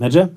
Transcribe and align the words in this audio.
Merge? 0.00 0.30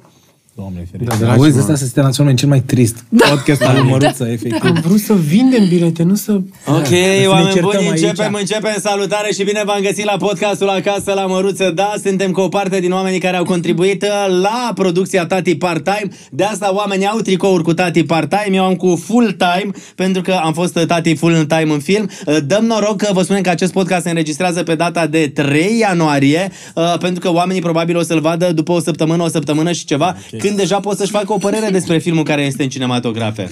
Doamne 0.57 0.87
ferește. 0.91 1.13
Da, 1.13 1.15
Da, 1.19 1.25
dragi, 1.25 1.39
Auzi, 1.39 1.53
mă. 1.55 1.59
ăsta 1.59 1.75
să 1.75 1.85
stea 1.85 2.03
național 2.03 2.33
cel 2.33 2.47
mai 2.47 2.61
trist. 2.61 3.05
Da. 3.09 3.27
Podcast 3.29 3.61
al 3.61 3.83
Măruță, 3.83 4.27
efectiv. 4.31 4.61
Am 4.63 4.81
vrut 4.85 4.99
să 4.99 5.13
vindem 5.13 5.67
bilete, 5.67 6.03
nu 6.03 6.15
să... 6.15 6.31
Ok, 6.67 6.87
ne 6.87 7.25
oameni 7.27 7.51
certăm 7.51 7.69
buni, 7.71 7.89
aici. 7.89 8.01
începem, 8.01 8.33
începem. 8.33 8.75
Salutare 8.79 9.31
și 9.33 9.43
bine 9.43 9.61
v-am 9.65 9.81
găsit 9.81 10.03
la 10.03 10.17
podcastul 10.17 10.69
Acasă 10.69 11.13
la 11.13 11.25
Măruță. 11.25 11.71
Da, 11.75 11.93
suntem 12.03 12.31
cu 12.31 12.39
o 12.41 12.47
parte 12.47 12.79
din 12.79 12.91
oamenii 12.91 13.19
care 13.19 13.37
au 13.37 13.43
contribuit 13.43 14.03
uh, 14.03 14.39
la 14.41 14.71
producția 14.75 15.25
Tati 15.25 15.55
Part-Time. 15.55 16.07
De 16.31 16.43
asta 16.43 16.75
oamenii 16.75 17.07
au 17.07 17.19
tricouri 17.19 17.63
cu 17.63 17.73
Tati 17.73 18.03
Part-Time. 18.03 18.55
Eu 18.55 18.63
am 18.63 18.75
cu 18.75 19.01
full-time, 19.05 19.69
pentru 19.95 20.21
că 20.21 20.39
am 20.43 20.53
fost 20.53 20.75
uh, 20.75 20.85
Tati 20.85 21.15
full-time 21.15 21.73
în 21.73 21.79
film. 21.79 22.09
Uh, 22.25 22.37
Dăm 22.45 22.65
noroc 22.65 22.97
că 22.97 23.09
vă 23.13 23.21
spunem 23.21 23.41
că 23.41 23.49
acest 23.49 23.71
podcast 23.71 24.03
se 24.03 24.09
înregistrează 24.09 24.63
pe 24.63 24.75
data 24.75 25.07
de 25.07 25.31
3 25.33 25.77
ianuarie, 25.79 26.51
uh, 26.75 26.97
pentru 26.99 27.19
că 27.19 27.31
oamenii 27.33 27.61
probabil 27.61 27.97
o 27.97 28.01
să-l 28.01 28.19
vadă 28.19 28.51
după 28.53 28.71
o 28.71 28.79
săptămână, 28.79 29.23
o 29.23 29.27
săptămână 29.27 29.71
și 29.71 29.85
ceva, 29.85 30.15
când 30.45 30.57
deja 30.57 30.79
pot 30.79 30.97
să-și 30.97 31.11
facă 31.11 31.33
o 31.33 31.37
părere 31.37 31.69
despre 31.69 31.97
filmul 31.97 32.23
care 32.23 32.41
este 32.41 32.63
în 32.63 32.69
cinematografe. 32.69 33.51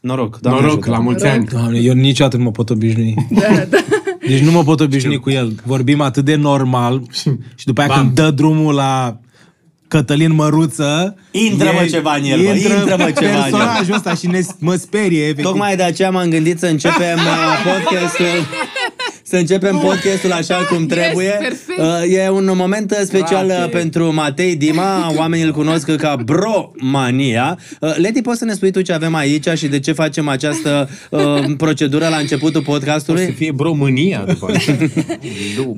Noroc, 0.00 0.38
Doamne 0.40 0.60
Noroc, 0.60 0.76
ajută. 0.76 0.90
la 0.90 0.98
mulți 0.98 1.26
ani. 1.26 1.44
Doamne, 1.44 1.78
eu 1.78 1.92
niciodată 1.92 2.36
nu 2.36 2.42
mă 2.42 2.50
pot 2.50 2.70
obișnui. 2.70 3.14
Da, 3.30 3.64
da. 3.68 3.78
Deci 4.28 4.40
nu 4.40 4.50
mă 4.50 4.62
pot 4.62 4.80
obișnui 4.80 5.18
cu 5.18 5.30
el. 5.30 5.54
Vorbim 5.64 6.00
atât 6.00 6.24
de 6.24 6.34
normal 6.34 7.02
și 7.54 7.64
după 7.64 7.80
aia 7.80 7.88
Bam. 7.88 7.98
când 8.00 8.14
dă 8.14 8.30
drumul 8.30 8.74
la 8.74 9.20
Cătălin 9.88 10.32
Măruță... 10.34 11.16
Intră, 11.30 11.70
mă, 11.80 11.86
ceva 11.90 12.14
în 12.14 12.24
el, 12.24 12.42
bă, 12.44 12.50
intră, 12.52 12.74
mă, 12.74 12.84
ceva 12.84 12.94
în 12.94 13.00
el. 13.00 13.50
personajul 13.50 13.94
ăsta 13.94 14.14
și 14.14 14.26
ne, 14.26 14.40
mă 14.58 14.74
sperie, 14.74 15.22
efectiv. 15.22 15.44
Tocmai 15.44 15.76
de 15.76 15.82
aceea 15.82 16.10
m-am 16.10 16.28
gândit 16.28 16.58
să 16.58 16.66
începem 16.66 17.16
uh, 17.16 17.64
podcastul 17.64 18.46
să 19.30 19.36
începem 19.36 19.78
podcastul 19.78 20.32
așa 20.32 20.54
cum 20.54 20.86
trebuie. 20.86 21.36
perfect. 21.40 21.78
Uh, 21.78 22.14
E 22.24 22.28
un 22.28 22.52
moment 22.54 22.90
uh, 22.90 22.96
special 23.04 23.46
uh, 23.46 23.68
pentru 23.70 24.14
Matei 24.14 24.56
Dima, 24.56 25.12
oamenii 25.18 25.44
îl 25.44 25.52
cunosc 25.52 25.90
ca 25.96 26.16
Bro 26.24 26.72
Mania. 26.78 27.58
Uh, 27.80 27.96
Leti, 27.96 28.22
poți 28.22 28.38
să 28.38 28.44
ne 28.44 28.52
spui 28.52 28.70
tu 28.70 28.80
ce 28.82 28.92
avem 28.92 29.14
aici 29.14 29.48
și 29.56 29.66
de 29.66 29.78
ce 29.78 29.92
facem 29.92 30.28
această 30.28 30.88
uh, 31.10 31.20
procedură 31.56 32.08
la 32.08 32.16
începutul 32.16 32.62
Să 32.64 32.70
podcastului? 32.70 33.34
fie 33.36 33.52
bromânia 33.52 34.24
după 34.28 34.50
aceea. 34.54 34.76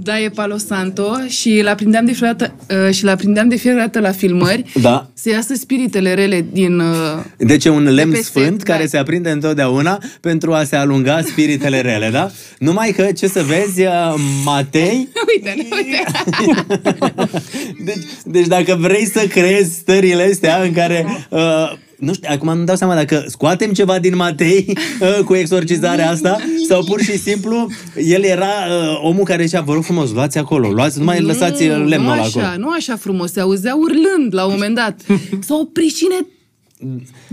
Da, 0.02 0.20
e 0.20 0.28
Palo 0.28 0.56
Santo 0.56 1.10
și 1.28 1.60
la 1.64 1.74
prindeam 1.74 2.04
de 2.04 2.12
fiecare 2.12 2.36
dată, 2.38 2.54
uh, 2.86 2.94
și 2.94 3.04
la 3.04 3.14
prindeam 3.14 3.48
de 3.48 3.56
fiecare 3.56 3.82
dată 3.82 4.00
la 4.00 4.10
filmări 4.12 4.64
Da. 4.80 5.10
să 5.14 5.28
iasă 5.30 5.54
spiritele 5.54 6.14
rele 6.14 6.46
din... 6.52 6.78
Uh, 6.78 6.86
Deci 7.36 7.64
e 7.64 7.68
un 7.68 7.94
lemn 7.94 8.10
pe 8.10 8.16
set, 8.16 8.24
sfânt 8.24 8.64
da. 8.64 8.72
care 8.72 8.86
se 8.86 8.96
aprinde 8.96 9.30
întotdeauna 9.30 9.98
pentru 10.20 10.52
a 10.52 10.64
se 10.64 10.76
alunga 10.76 11.20
spiritele 11.26 11.80
rele, 11.80 12.08
da? 12.12 12.30
Numai 12.58 12.90
că, 12.96 13.08
ce 13.16 13.26
să 13.26 13.41
vezi, 13.46 13.82
uh, 13.82 14.14
Matei 14.44 15.08
uite, 15.34 15.66
uite. 15.76 16.02
deci, 17.86 18.04
deci 18.24 18.46
dacă 18.46 18.76
vrei 18.80 19.06
să 19.06 19.26
creezi 19.28 19.74
stările 19.74 20.28
astea 20.32 20.62
în 20.62 20.72
care... 20.72 21.26
Uh, 21.28 21.72
nu 22.02 22.12
știu, 22.12 22.28
acum 22.32 22.58
nu 22.58 22.64
dau 22.64 22.76
seama 22.76 22.94
dacă 22.94 23.24
scoatem 23.28 23.72
ceva 23.72 23.98
din 23.98 24.16
Matei 24.16 24.78
uh, 25.00 25.24
cu 25.24 25.34
exorcizarea 25.34 26.10
asta 26.10 26.36
sau 26.68 26.84
pur 26.84 27.00
și 27.02 27.18
simplu 27.18 27.66
el 27.96 28.22
era 28.22 28.46
uh, 28.46 29.00
omul 29.02 29.24
care 29.24 29.44
zicea, 29.44 29.60
vă 29.60 29.72
rog 29.72 29.82
frumos, 29.84 30.12
luați 30.12 30.38
acolo, 30.38 30.70
luați, 30.70 30.98
nu 30.98 31.04
mai 31.04 31.20
lăsați 31.20 31.62
uh, 31.62 31.76
Nu, 31.76 31.84
lemnul 31.84 32.08
nu 32.08 32.12
ăla 32.12 32.22
așa, 32.22 32.40
acolo. 32.40 32.58
nu 32.58 32.70
așa 32.70 32.96
frumos, 32.96 33.32
se 33.32 33.40
auzea 33.40 33.74
urlând 33.74 34.34
la 34.34 34.44
un 34.44 34.50
moment 34.52 34.74
dat. 34.74 35.00
S-a 35.40 35.54
oprit 35.54 35.96
cine... 35.96 36.26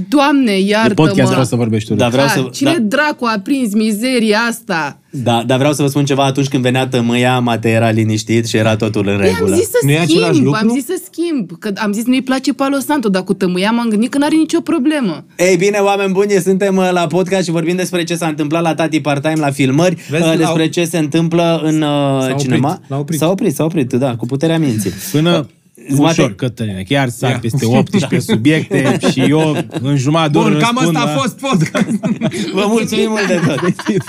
Doamne, 0.09 0.51
De 0.51 0.59
iartă-mă! 0.59 0.93
podcast 1.07 1.29
vreau 1.29 1.43
să 1.45 1.55
vorbești 1.55 1.91
urât. 1.91 2.03
Da, 2.03 2.09
vreau 2.09 2.25
Da, 2.25 2.31
să... 2.31 2.47
cine 2.51 2.71
Da, 2.71 2.79
dracu 2.79 3.25
a 3.25 3.39
prins 3.43 3.73
mizeria 3.73 4.37
asta? 4.49 4.99
da, 5.11 5.43
dar 5.45 5.57
vreau 5.57 5.73
să 5.73 5.81
vă 5.81 5.87
spun 5.87 6.05
ceva, 6.05 6.23
atunci 6.25 6.47
când 6.47 6.63
venea 6.63 6.87
tămâia, 6.87 7.39
Matei 7.39 7.73
era 7.73 7.89
liniștit 7.89 8.47
și 8.47 8.57
era 8.57 8.75
totul 8.75 9.07
în 9.07 9.17
Păi 9.17 9.25
regulă. 9.27 9.53
am 9.53 9.59
zis 9.59 9.69
să 9.69 9.77
Nu 9.83 9.89
e 9.91 9.99
același 9.99 10.29
schimb, 10.31 10.45
lucru? 10.45 10.59
am 10.63 10.69
zis 10.73 10.85
să 10.85 11.01
schimb. 11.11 11.49
Că 11.59 11.71
am 11.75 11.91
zis 11.91 12.05
nu-i 12.05 12.21
place 12.21 12.53
Palo 12.53 12.77
Santo, 12.79 13.09
dar 13.09 13.23
cu 13.23 13.33
tămâia 13.33 13.71
m-am 13.71 13.87
gândit 13.89 14.09
că 14.11 14.17
n-are 14.17 14.35
nicio 14.35 14.59
problemă. 14.61 15.25
Ei 15.37 15.55
bine, 15.57 15.77
oameni 15.77 16.11
buni, 16.13 16.31
suntem 16.31 16.75
uh, 16.77 16.89
la 16.91 17.07
podcast 17.07 17.43
și 17.43 17.51
vorbim 17.51 17.75
despre 17.75 18.03
ce 18.03 18.15
s-a 18.15 18.27
întâmplat 18.27 18.61
la 18.61 18.73
Tati 18.75 19.01
Part-Time 19.01 19.35
la 19.39 19.51
filmări, 19.51 19.97
Vezi, 20.09 20.23
uh, 20.23 20.37
despre 20.37 20.61
l-au- 20.61 20.67
ce 20.71 20.83
se 20.85 20.97
întâmplă 20.97 21.61
în 21.63 21.81
uh, 21.81 22.21
oprit, 22.21 22.37
cinema. 22.37 22.81
l-au 22.87 22.99
oprit. 22.99 23.19
S-a 23.19 23.29
oprit, 23.29 23.55
s-a 23.55 23.63
oprit, 23.63 23.93
da, 23.93 24.15
cu 24.15 24.25
puterea 24.25 24.59
minții. 24.59 24.91
Până 25.11 25.47
Matei- 25.87 26.03
ușor, 26.23 26.35
Cătăline, 26.35 26.83
chiar 26.87 27.09
sar 27.09 27.29
Ia. 27.31 27.39
peste 27.39 27.65
18 27.65 28.19
subiecte 28.31 28.97
și 29.11 29.19
eu 29.21 29.57
în 29.81 29.97
jumătate 29.97 30.31
de 30.31 30.37
oră 30.37 30.49
Bun, 30.49 30.59
cam 30.59 30.71
răspund 30.75 30.95
asta 30.95 31.09
a 31.09 31.13
la- 31.13 31.19
fost 31.21 31.39
podcast. 31.39 31.89
Vă 32.53 32.65
mulțumim 32.67 33.09
mult 33.09 33.27
de 33.27 33.39
tot. 33.47 34.03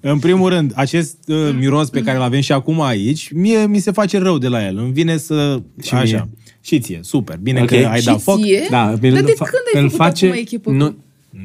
În 0.00 0.18
primul 0.18 0.48
rând, 0.48 0.72
acest 0.74 1.16
uh, 1.26 1.36
miros 1.58 1.90
pe 1.90 2.00
care 2.02 2.16
îl 2.16 2.22
avem 2.22 2.40
și 2.40 2.52
acum 2.52 2.80
aici, 2.80 3.30
mie 3.32 3.66
mi 3.66 3.78
se 3.78 3.90
face 3.90 4.18
rău 4.18 4.38
de 4.38 4.48
la 4.48 4.66
el. 4.66 4.78
Îmi 4.78 4.92
vine 4.92 5.16
să... 5.16 5.60
Și 5.82 5.94
așa. 5.94 6.02
mie. 6.04 6.28
Și 6.60 6.78
ție, 6.80 6.98
super. 7.02 7.36
Bine 7.42 7.60
Ok. 7.60 7.66
că 7.66 7.74
ai 7.90 7.98
Și 8.00 8.04
dat 8.06 8.20
foc. 8.20 8.40
ție? 8.42 8.66
Da, 8.70 8.76
Dar 8.84 8.92
îl 8.92 8.98
de 9.00 9.32
fa- 9.34 9.36
când 9.38 9.62
ai 9.74 9.82
îl 9.82 9.88
făcut 9.90 10.04
face, 10.06 10.26
acum 10.26 10.38
echipă 10.38 10.70
cu- 10.70 10.76
Nu, 10.76 10.96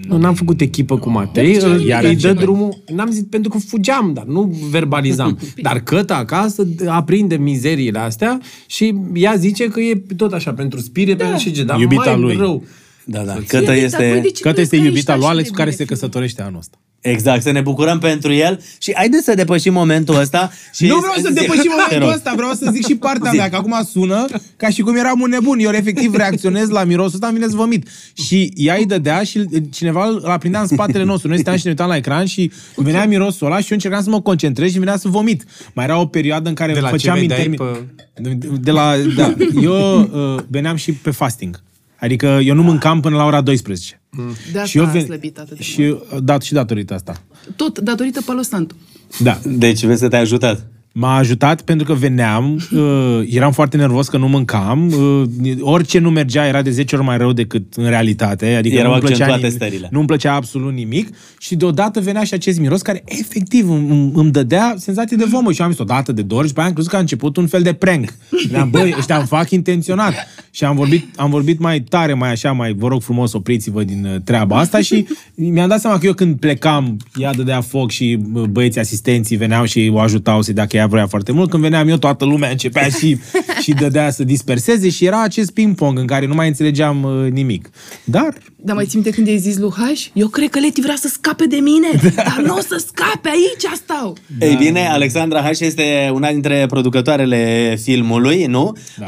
nu, 0.07 0.17
n-am 0.17 0.33
făcut 0.33 0.61
echipă 0.61 0.97
cu 0.97 1.09
Matei, 1.09 1.59
ce 1.59 1.65
îl, 1.65 1.81
iar 1.81 2.03
îi 2.03 2.15
dă 2.15 2.27
începe. 2.27 2.43
drumul, 2.43 2.83
n-am 2.93 3.09
zis 3.09 3.23
pentru 3.29 3.49
că 3.49 3.57
fugeam, 3.57 4.13
dar 4.13 4.23
nu 4.25 4.41
verbalizam. 4.69 5.39
dar 5.61 5.79
căta 5.79 6.15
acasă 6.15 6.67
aprinde 6.87 7.35
mizeriile 7.37 7.99
astea 7.99 8.39
și 8.65 8.95
ea 9.13 9.35
zice 9.35 9.67
că 9.67 9.79
e 9.79 10.03
tot 10.17 10.33
așa, 10.33 10.53
pentru 10.53 10.79
spirit, 10.79 11.17
pentru 11.17 11.37
și 11.37 11.51
ce, 11.51 11.63
dar 11.63 11.79
Iubita 11.79 12.11
mai 12.11 12.19
lui. 12.19 12.35
rău. 12.35 12.63
Da, 13.05 13.23
da. 13.23 13.33
Iubita, 13.33 13.57
Cătă 13.57 13.71
păi 13.71 13.81
este... 13.83 14.19
de 14.23 14.29
ce 14.29 14.41
Cătă 14.41 14.53
crezi 14.53 14.61
este 14.61 14.77
că 14.77 14.83
iubita 14.83 14.97
ești 14.97 15.11
lui 15.11 15.19
așa 15.19 15.29
Alex 15.29 15.43
de 15.43 15.49
cu 15.49 15.55
care 15.55 15.69
bine 15.69 15.81
se 15.81 15.85
căsătorește 15.85 16.41
anul 16.41 16.57
ăsta. 16.59 16.77
Exact, 17.01 17.41
să 17.41 17.51
ne 17.51 17.61
bucurăm 17.61 17.99
pentru 17.99 18.33
el 18.33 18.61
și 18.77 18.93
haideți 18.95 19.23
să 19.23 19.33
depășim 19.33 19.73
momentul 19.73 20.19
ăsta. 20.19 20.51
Și 20.73 20.85
nu 20.85 20.97
vreau 20.97 21.13
să 21.15 21.29
depășim 21.33 21.61
Te 21.69 21.69
momentul 21.69 21.99
rog. 21.99 22.11
ăsta, 22.11 22.33
vreau 22.35 22.53
să 22.53 22.69
zic 22.73 22.85
și 22.85 22.95
partea 22.95 23.31
mea, 23.31 23.49
că 23.49 23.55
acum 23.55 23.87
sună 23.91 24.25
ca 24.57 24.69
și 24.69 24.81
cum 24.81 24.95
eram 24.95 25.21
un 25.21 25.29
nebun. 25.29 25.59
Eu 25.59 25.71
efectiv 25.71 26.15
reacționez 26.15 26.69
la 26.69 26.83
mirosul 26.83 27.13
ăsta, 27.13 27.27
îmi 27.27 27.35
vine 27.37 27.49
să 27.49 27.55
vomit. 27.55 27.87
Și 28.13 28.51
ea 28.55 28.75
îi 28.75 28.85
dădea 28.85 29.23
și 29.23 29.45
cineva 29.71 30.05
îl 30.05 30.25
aprindea 30.25 30.61
în 30.61 30.67
spatele 30.67 31.03
nostru. 31.03 31.27
Noi 31.27 31.37
stăteam 31.37 31.57
și 31.57 31.63
ne 31.65 31.69
uitam 31.69 31.87
la 31.87 31.95
ecran 31.95 32.25
și 32.25 32.51
venea 32.75 33.05
mirosul 33.05 33.47
ăla 33.47 33.57
și 33.57 33.67
eu 33.69 33.69
încercam 33.71 34.03
să 34.03 34.09
mă 34.09 34.21
concentrez 34.21 34.71
și 34.71 34.79
venea 34.79 34.97
să 34.97 35.07
vomit. 35.07 35.43
Mai 35.73 35.85
era 35.85 35.99
o 35.99 36.05
perioadă 36.05 36.49
în 36.49 36.55
care 36.55 36.73
De 36.73 36.79
la 36.79 36.89
ce 36.89 36.95
făceam 36.95 37.19
vedeai 37.19 37.45
intermin... 37.45 37.87
De, 38.19 38.47
de 38.61 38.71
la, 38.71 38.93
da, 39.15 39.33
eu 39.61 39.99
uh, 40.01 40.43
veneam 40.47 40.75
și 40.75 40.91
pe 40.91 41.11
fasting. 41.11 41.61
Adică 41.99 42.39
eu 42.43 42.55
nu 42.55 42.63
mâncam 42.63 42.99
până 42.99 43.15
la 43.15 43.25
ora 43.25 43.41
12. 43.41 44.01
De 44.51 44.63
și 44.65 44.77
eu 44.77 44.83
asta 44.83 44.97
a 44.97 45.01
ven- 45.01 45.05
slăbit 45.05 45.37
atât 45.39 45.57
de 45.57 45.63
și, 45.63 45.81
uh, 45.81 45.99
dat, 46.23 46.41
și 46.41 46.53
datorită 46.53 46.93
asta. 46.93 47.21
Tot 47.55 47.79
datorită 47.79 48.21
Palo 48.21 48.41
Santo. 48.41 48.75
Da. 49.19 49.39
Deci 49.45 49.85
vezi 49.85 49.99
să 49.99 50.07
te-ai 50.07 50.21
ajutat. 50.21 50.67
M-a 50.99 51.15
ajutat 51.17 51.61
pentru 51.61 51.85
că 51.85 51.93
veneam, 51.93 52.53
uh, 52.71 53.19
eram 53.29 53.51
foarte 53.51 53.77
nervos 53.77 54.07
că 54.07 54.17
nu 54.17 54.27
mâncam, 54.27 54.87
uh, 54.87 55.53
orice 55.59 55.99
nu 55.99 56.09
mergea 56.09 56.45
era 56.47 56.61
de 56.61 56.69
10 56.69 56.95
ori 56.95 57.05
mai 57.05 57.17
rău 57.17 57.31
decât 57.33 57.73
în 57.73 57.87
realitate, 57.89 58.55
adică 58.55 58.75
Erau 58.75 58.89
nu-mi 58.89 59.01
plăcea, 59.01 59.13
accentuate 59.23 59.41
nimic, 59.47 59.61
stările. 59.61 59.87
nu-mi 59.91 60.05
plăcea 60.05 60.33
absolut 60.33 60.73
nimic 60.73 61.09
și 61.39 61.55
deodată 61.55 61.99
venea 61.99 62.23
și 62.23 62.33
acest 62.33 62.59
miros 62.59 62.81
care 62.81 63.01
efectiv 63.05 63.69
îmi, 63.69 63.89
îmi- 63.89 64.11
îmi 64.13 64.31
dădea 64.31 64.75
senzație 64.77 65.17
de 65.17 65.25
vomă 65.25 65.51
și 65.51 65.61
am 65.61 65.69
zis 65.69 65.79
odată 65.79 66.11
de 66.11 66.21
două 66.21 66.39
ori 66.39 66.47
și 66.49 66.53
pe 66.53 66.59
aia 66.59 66.67
am 66.69 66.73
crezut 66.73 66.91
că 66.91 66.97
a 66.97 66.99
început 66.99 67.37
un 67.37 67.47
fel 67.47 67.61
de 67.61 67.73
prank. 67.73 68.13
Vedeam, 68.45 68.69
băi, 68.69 68.93
ăștia 68.97 69.17
îmi 69.17 69.27
fac 69.27 69.49
intenționat. 69.51 70.13
Și 70.51 70.63
am 70.63 70.75
vorbit, 70.75 71.05
am 71.15 71.29
vorbit 71.29 71.59
mai 71.59 71.79
tare, 71.79 72.13
mai 72.13 72.31
așa, 72.31 72.51
mai 72.51 72.73
vă 72.73 72.87
rog 72.87 73.01
frumos, 73.01 73.33
opriți-vă 73.33 73.83
din 73.83 74.05
uh, 74.13 74.21
treaba 74.23 74.57
asta 74.57 74.81
și 74.81 75.07
mi-am 75.35 75.67
dat 75.67 75.79
seama 75.79 75.97
că 75.97 76.05
eu 76.05 76.13
când 76.13 76.39
plecam, 76.39 76.97
ea 77.15 77.33
dădea 77.33 77.61
foc 77.61 77.91
și 77.91 78.19
uh, 78.33 78.43
băieții 78.43 78.81
asistenții 78.81 79.35
veneau 79.37 79.65
și 79.65 79.89
o 79.93 79.99
ajutau 79.99 80.41
să 80.41 80.53
dea 80.53 80.65
că 80.65 80.77
ea 80.87 80.93
vrea 80.93 81.07
foarte 81.07 81.31
mult. 81.31 81.49
Când 81.49 81.63
veneam 81.63 81.87
eu, 81.87 81.97
toată 81.97 82.25
lumea 82.25 82.49
începea 82.49 82.87
și, 82.99 83.17
și 83.61 83.73
dădea 83.73 84.09
să 84.11 84.23
disperseze 84.23 84.89
și 84.89 85.05
era 85.05 85.23
acest 85.23 85.51
ping-pong 85.51 85.99
în 85.99 86.05
care 86.05 86.25
nu 86.25 86.33
mai 86.33 86.47
înțelegeam 86.47 87.03
uh, 87.03 87.31
nimic. 87.31 87.69
Dar 88.03 88.33
Dar 88.55 88.75
mai 88.75 88.85
ții 88.85 88.95
minte 88.95 89.11
când 89.11 89.27
i-ai 89.27 89.37
zis 89.37 89.57
lui 89.57 89.71
Haș? 89.77 90.07
Eu 90.13 90.27
cred 90.27 90.49
că 90.49 90.59
Leti 90.59 90.81
vrea 90.81 90.95
să 90.97 91.07
scape 91.07 91.45
de 91.45 91.55
mine, 91.55 91.87
dar 92.15 92.41
nu 92.45 92.55
o 92.55 92.59
să 92.59 92.83
scape, 92.87 93.29
aici 93.29 93.75
stau. 93.75 94.15
Da. 94.39 94.45
Ei 94.45 94.55
bine, 94.55 94.87
Alexandra 94.87 95.41
H. 95.41 95.59
este 95.59 96.11
una 96.13 96.31
dintre 96.31 96.65
producătoarele 96.69 97.75
filmului, 97.83 98.45
nu? 98.45 98.77
Da. 98.97 99.05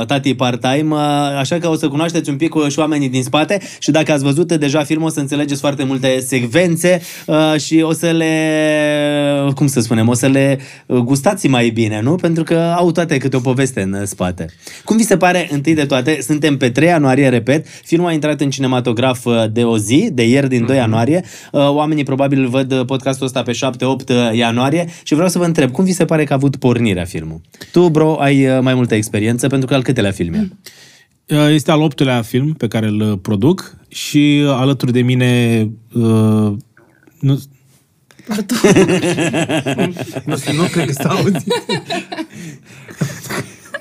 Uh, 0.00 0.06
Tati 0.06 0.34
Part-Time, 0.34 0.94
uh, 0.94 1.00
așa 1.38 1.58
că 1.58 1.68
o 1.68 1.76
să 1.76 1.88
cunoașteți 1.88 2.30
un 2.30 2.36
pic 2.36 2.54
uh, 2.54 2.68
și 2.68 2.78
oamenii 2.78 3.08
din 3.08 3.22
spate 3.22 3.60
și 3.78 3.90
dacă 3.90 4.12
ați 4.12 4.24
văzut 4.24 4.52
deja 4.52 4.82
filmul 4.82 5.06
o 5.06 5.10
să 5.10 5.20
înțelegeți 5.20 5.60
foarte 5.60 5.84
multe 5.84 6.20
secvențe 6.26 7.00
uh, 7.26 7.54
și 7.58 7.80
o 7.80 7.92
să 7.92 8.10
le, 8.10 9.52
cum 9.54 9.66
să 9.66 9.80
spunem, 9.80 10.08
o 10.08 10.14
să 10.14 10.26
le 10.26 10.58
uh, 10.85 10.85
gustați 10.86 11.48
mai 11.48 11.70
bine, 11.70 12.00
nu? 12.00 12.14
Pentru 12.14 12.42
că 12.42 12.74
au 12.76 12.90
toate 12.90 13.16
câte 13.18 13.36
o 13.36 13.40
poveste 13.40 13.82
în 13.82 13.92
uh, 13.92 14.02
spate. 14.04 14.46
Cum 14.84 14.96
vi 14.96 15.02
se 15.02 15.16
pare, 15.16 15.48
întâi 15.50 15.74
de 15.74 15.84
toate, 15.84 16.18
suntem 16.20 16.56
pe 16.56 16.70
3 16.70 16.88
ianuarie, 16.88 17.28
repet, 17.28 17.66
filmul 17.84 18.08
a 18.08 18.12
intrat 18.12 18.40
în 18.40 18.50
cinematograf 18.50 19.24
uh, 19.24 19.44
de 19.52 19.64
o 19.64 19.78
zi, 19.78 20.08
de 20.12 20.28
ieri 20.28 20.48
din 20.48 20.66
2 20.66 20.76
ianuarie, 20.76 21.24
Uh, 21.52 21.68
oamenii 21.68 22.04
probabil 22.04 22.40
îl 22.40 22.48
văd 22.48 22.72
uh, 22.72 22.84
podcastul 22.84 23.26
ăsta 23.26 23.42
pe 23.42 23.52
7-8 23.52 24.32
ianuarie 24.32 24.86
și 25.02 25.14
vreau 25.14 25.28
să 25.28 25.38
vă 25.38 25.44
întreb, 25.44 25.70
cum 25.70 25.84
vi 25.84 25.92
se 25.92 26.04
pare 26.04 26.24
că 26.24 26.32
a 26.32 26.36
avut 26.36 26.56
pornirea 26.56 27.04
filmul? 27.04 27.40
Tu, 27.72 27.88
bro, 27.88 28.16
ai 28.20 28.46
uh, 28.46 28.58
mai 28.60 28.74
multă 28.74 28.94
experiență 28.94 29.46
pentru 29.46 29.68
că 29.68 29.74
al 29.74 29.82
câtelea 29.82 30.10
film 30.10 30.34
e? 30.34 30.48
Uh, 31.28 31.48
Este 31.50 31.70
al 31.70 31.80
optulea 31.80 32.22
film 32.22 32.52
pe 32.52 32.68
care 32.68 32.86
îl 32.86 33.00
uh, 33.00 33.18
produc 33.22 33.76
și 33.88 34.42
uh, 34.44 34.50
alături 34.50 34.92
de 34.92 35.02
mine 35.02 35.60
uh, 35.94 36.52
nu, 37.20 37.40
Nu, 40.24 40.36
știu, 40.36 40.52
nu 40.52 40.62
cred 40.62 40.86
că 40.86 40.92
s-a 40.92 41.08
auzit. 41.08 41.52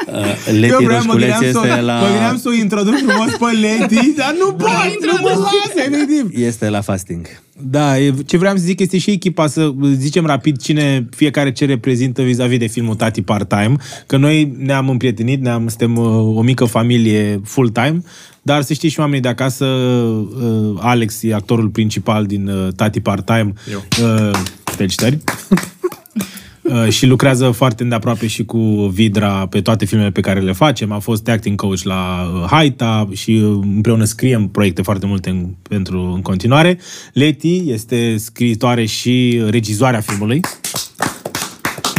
Uh, 0.08 0.60
Leti 0.60 0.74
Eu 0.74 0.80
vreau, 0.84 1.04
mă 1.06 1.14
Roșculeț 1.14 1.40
gândeam, 1.40 1.42
să, 1.42 1.68
este 1.68 1.82
la... 1.82 1.94
la... 1.94 2.00
mă 2.00 2.08
gândeam 2.08 2.38
să 2.38 2.50
o 2.50 2.54
introduc 2.54 2.96
frumos 2.96 3.36
pe 3.40 3.58
Leti, 3.58 4.14
dar 4.16 4.36
nu 4.40 4.54
pot, 4.54 4.70
nu 5.02 5.18
mă 5.22 5.30
lasă, 5.30 5.80
efectiv. 5.86 6.30
Este 6.34 6.70
la 6.70 6.82
fasting. 6.82 7.28
Da, 7.62 8.00
e- 8.00 8.14
ce 8.26 8.38
vreau 8.38 8.56
să 8.56 8.64
zic 8.64 8.80
este 8.80 8.98
și 8.98 9.12
echipa 9.12 9.48
să 9.48 9.74
zicem 9.94 10.26
rapid 10.26 10.62
cine 10.62 11.08
fiecare 11.16 11.52
ce 11.52 11.66
reprezintă 11.66 12.22
vis-a-vis 12.22 12.58
de 12.58 12.68
filmul 12.68 12.96
Tati 12.96 13.22
Part-Time, 13.22 13.76
că 14.06 14.18
noi 14.18 14.56
ne-am 14.58 14.90
împrietenit, 14.90 15.42
ne-am, 15.42 15.68
suntem 15.68 15.98
uh, 15.98 16.38
o 16.38 16.42
mică 16.42 16.66
familie 16.66 17.42
full-time, 17.44 18.02
dar 18.46 18.62
să 18.62 18.74
știți 18.74 18.94
și 18.94 19.00
oamenii 19.00 19.22
de 19.22 19.28
acasă, 19.28 19.66
uh, 19.66 20.78
Alex 20.80 21.24
e 21.24 21.34
actorul 21.34 21.68
principal 21.68 22.26
din 22.26 22.48
uh, 22.48 22.68
Tati 22.76 23.00
Part-Time, 23.00 23.54
uh, 24.02 24.32
felicitări. 24.64 25.18
Uh, 26.62 26.90
și 26.90 27.06
lucrează 27.06 27.52
foarte 27.52 27.84
îndeaproape 27.84 28.28
și 28.28 28.46
cu 28.46 28.58
Vidra 28.94 29.48
pe 29.48 29.62
toate 29.62 29.86
filmele 29.86 30.12
pe 30.12 30.22
care 30.22 30.40
le 30.40 30.52
facem. 30.52 30.92
A 30.92 31.00
fost 31.00 31.28
acting 31.28 31.56
coach 31.56 31.82
la 31.82 32.32
uh, 32.34 32.48
Haita 32.50 33.08
și 33.14 33.32
uh, 33.32 33.60
împreună 33.62 34.04
scriem 34.04 34.48
proiecte 34.48 34.82
foarte 34.82 35.06
multe 35.06 35.30
în, 35.30 35.48
pentru 35.70 36.12
în 36.16 36.22
continuare. 36.22 36.80
Leti 37.14 37.72
este 37.72 38.18
scriitoare 38.18 38.86
și 38.86 39.44
regizoarea 39.50 40.00
filmului, 40.00 40.40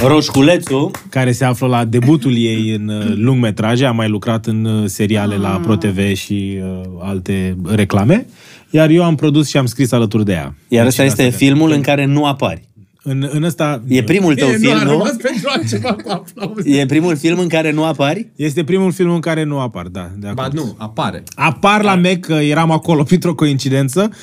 Roșculețul, 0.04 0.90
care 1.10 1.32
se 1.32 1.44
află 1.44 1.66
la 1.66 1.84
debutul 1.84 2.36
ei 2.36 2.70
în 2.74 2.88
uh, 2.88 3.12
lungmetraje, 3.14 3.84
a 3.84 3.90
mai 3.90 4.08
lucrat 4.08 4.46
în 4.46 4.64
uh, 4.64 4.82
seriale 4.86 5.36
la 5.36 5.60
ProTV 5.62 6.14
și 6.14 6.58
uh, 6.62 6.80
alte 7.00 7.56
reclame, 7.64 8.26
iar 8.70 8.88
eu 8.90 9.04
am 9.04 9.14
produs 9.14 9.48
și 9.48 9.56
am 9.56 9.66
scris 9.66 9.92
alături 9.92 10.24
de 10.24 10.32
ea. 10.32 10.54
iar 10.68 10.82
Deci 10.82 10.86
ăsta 10.92 11.02
este 11.04 11.22
asta- 11.22 11.36
filmul 11.36 11.70
în 11.70 11.80
care 11.80 12.04
nu 12.04 12.24
apari. 12.24 12.64
În, 13.02 13.28
în 13.32 13.42
ăsta... 13.42 13.82
E 13.88 14.02
primul 14.02 14.34
tău 14.34 14.48
E, 14.48 14.56
film, 14.56 14.72
nu, 14.72 14.78
a 14.78 14.82
nu? 14.82 14.90
rămas 14.90 15.10
pentru 15.22 15.48
altceva 15.48 15.92
cu 15.92 16.10
aplauze. 16.10 16.70
E 16.80 16.86
primul 16.86 17.16
film 17.16 17.38
în 17.38 17.48
care 17.48 17.72
nu 17.72 17.84
apari? 17.84 18.26
Este 18.36 18.64
primul 18.64 18.92
film 18.92 19.10
în 19.10 19.20
care 19.20 19.42
nu 19.44 19.58
apar, 19.60 19.86
da. 19.86 20.10
De 20.18 20.30
Ba 20.34 20.42
acord. 20.42 20.54
nu, 20.58 20.74
apare. 20.78 21.22
Apar 21.34 21.82
la 21.82 21.94
Mac, 21.94 22.20
că 22.20 22.32
eram 22.32 22.70
acolo 22.70 23.02
printr-o 23.08 23.34
coincidență. 23.34 24.08
Uh, 24.10 24.16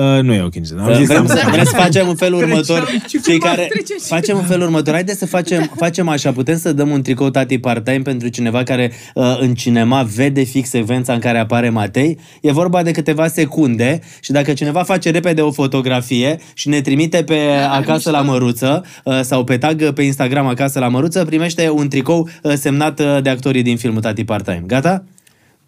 nu 0.00 0.32
e 0.32 0.42
o 0.42 0.48
coincidență. 0.48 0.90
Am 0.90 0.94
zis 0.96 1.06
Vrem, 1.06 1.20
am- 1.20 1.26
să, 1.26 1.42
vrem 1.50 1.64
să 1.64 1.74
facem 1.76 2.08
în 2.08 2.14
felul 2.14 2.38
următor. 2.42 2.88
Cei 3.08 3.20
frumos 3.20 3.42
care 3.42 3.66
trece 3.70 3.94
și- 3.94 4.06
facem 4.06 4.36
în 4.36 4.42
felul 4.44 4.62
următor. 4.64 4.92
Haideți 4.92 5.18
să 5.18 5.26
facem, 5.26 5.70
facem 5.76 6.08
așa. 6.08 6.32
Putem 6.32 6.58
să 6.58 6.72
dăm 6.72 6.90
un 6.90 7.02
tricou 7.02 7.30
tati 7.30 7.58
part-time 7.58 7.98
pentru 8.02 8.28
cineva 8.28 8.62
care 8.62 8.92
uh, 9.14 9.36
în 9.40 9.54
cinema 9.54 10.02
vede 10.02 10.42
fix 10.42 10.68
secvența 10.68 11.12
în 11.12 11.18
care 11.18 11.38
apare 11.38 11.70
Matei. 11.70 12.18
E 12.40 12.52
vorba 12.52 12.82
de 12.82 12.90
câteva 12.90 13.26
secunde 13.28 14.00
și 14.20 14.32
dacă 14.32 14.52
cineva 14.52 14.82
face 14.82 15.10
repede 15.10 15.40
o 15.40 15.50
fotografie 15.52 16.38
și 16.54 16.68
ne 16.68 16.80
trimite 16.80 17.24
pe 17.24 17.38
acasă 17.70 18.10
la 18.10 18.20
măruță 18.20 18.84
uh, 19.04 19.20
sau 19.22 19.44
pe 19.44 19.56
tag 19.58 19.90
pe 19.90 20.02
Instagram 20.02 20.46
acasă 20.46 20.78
la 20.78 20.88
măruță, 20.88 21.24
primește 21.24 21.70
un 21.70 21.88
tricou 21.88 22.28
uh, 22.42 22.52
semnat 22.54 23.00
uh, 23.00 23.18
de 23.22 23.28
actorii 23.30 23.62
din 23.62 23.76
filmul 23.76 24.00
Tati 24.00 24.24
Part-Time. 24.24 24.62
Gata? 24.66 25.04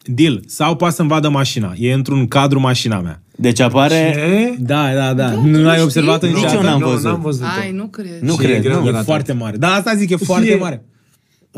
Deal. 0.05 0.43
Sau 0.47 0.77
poate 0.77 0.95
să-mi 0.95 1.09
vadă 1.09 1.29
mașina. 1.29 1.73
E 1.79 1.93
într-un 1.93 2.29
cadru 2.29 2.61
mașina 2.61 3.01
mea. 3.01 3.21
Deci 3.37 3.61
apare... 3.61 3.95
E? 3.95 4.55
Da, 4.59 4.91
da, 4.95 5.15
da. 5.15 5.31
Nu 5.45 5.69
ai 5.69 5.83
observat 5.83 6.23
Nici 6.23 6.31
eu 6.31 6.37
niciodată? 6.37 6.67
n-am 6.67 6.81
Nu, 6.81 6.89
văzut. 6.89 7.05
N-am 7.05 7.21
văzut 7.21 7.45
Ai, 7.63 7.73
nu 7.73 7.87
cred. 7.87 8.19
Nu 8.21 8.33
Și 8.35 8.43
e 8.43 8.45
cred, 8.45 8.63
greu 8.63 8.77
nu. 8.79 8.83
de 8.83 8.89
E 8.89 8.93
la 8.93 9.03
foarte 9.03 9.33
mare. 9.33 9.57
Da, 9.57 9.69
asta 9.69 9.95
zic, 9.95 10.11
e 10.11 10.17
foarte 10.17 10.51
E- 10.51 10.57
mare. 10.57 10.85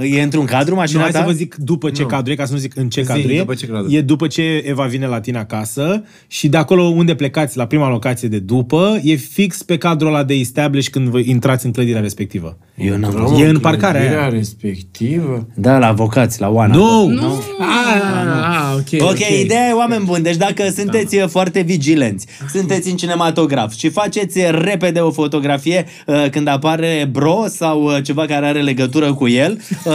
E 0.02 0.22
într-un 0.22 0.44
cadru 0.44 0.70
Nu, 0.70 0.76
mașina 0.80 1.00
hai 1.00 1.10
ta? 1.10 1.18
să 1.18 1.24
vă 1.24 1.32
zic 1.32 1.54
după 1.54 1.90
ce 1.90 2.02
cadru 2.02 2.32
e, 2.32 2.34
ca 2.34 2.44
să 2.44 2.52
nu 2.52 2.58
zic 2.58 2.76
în 2.76 2.88
ce 2.88 3.00
Zi, 3.02 3.06
cadru 3.08 3.32
e. 3.32 3.38
după 3.38 3.54
ce 3.54 3.66
cadru. 3.66 3.90
E 3.92 4.00
după 4.00 4.26
ce 4.26 4.42
Eva 4.66 4.84
vine 4.84 5.06
la 5.06 5.20
tine 5.20 5.38
acasă 5.38 6.02
și 6.26 6.48
de 6.48 6.56
acolo 6.56 6.82
unde 6.82 7.14
plecați, 7.14 7.56
la 7.56 7.66
prima 7.66 7.88
locație 7.88 8.28
de 8.28 8.38
după, 8.38 9.00
e 9.02 9.14
fix 9.14 9.62
pe 9.62 9.78
cadrul 9.78 10.08
ăla 10.08 10.24
de 10.24 10.34
establish 10.34 10.88
când 10.88 11.08
vă 11.08 11.18
intrați 11.18 11.66
în 11.66 11.72
clădirea 11.72 12.00
respectivă. 12.00 12.58
Eu 12.76 12.96
n-am 12.96 13.12
Mamă, 13.12 13.26
văzut. 13.28 13.44
E 13.44 13.48
în 13.48 13.58
parcarea 13.58 14.00
clădirea 14.00 14.22
aia. 14.24 14.32
respectivă. 14.32 15.46
Da, 15.54 15.78
la 15.78 15.86
avocați, 15.86 16.40
la 16.40 16.48
Oana. 16.48 16.74
Nu! 16.74 17.06
Nu! 17.06 17.42
Ah, 17.58 18.02
ah, 18.42 18.74
ok. 18.76 19.08
Ok, 19.10 19.18
ideea 19.42 19.68
e 19.68 19.72
oameni 19.72 20.04
buni. 20.04 20.22
Deci 20.22 20.36
dacă 20.36 20.62
sunteți 20.76 21.16
uh, 21.16 21.24
foarte 21.28 21.60
vigilenți, 21.60 22.26
sunteți 22.52 22.90
în 22.90 22.96
cinematograf 22.96 23.74
și 23.76 23.88
faceți 23.88 24.38
uh, 24.38 24.48
repede 24.50 25.00
o 25.00 25.10
fotografie 25.10 25.86
uh, 26.06 26.26
când 26.30 26.48
apare 26.48 27.08
bro 27.12 27.44
sau 27.48 27.82
uh, 27.84 27.96
ceva 28.02 28.26
care 28.26 28.46
are 28.46 28.60
legătură 28.60 29.14
cu 29.14 29.28
el, 29.28 29.58
uh, 29.84 29.87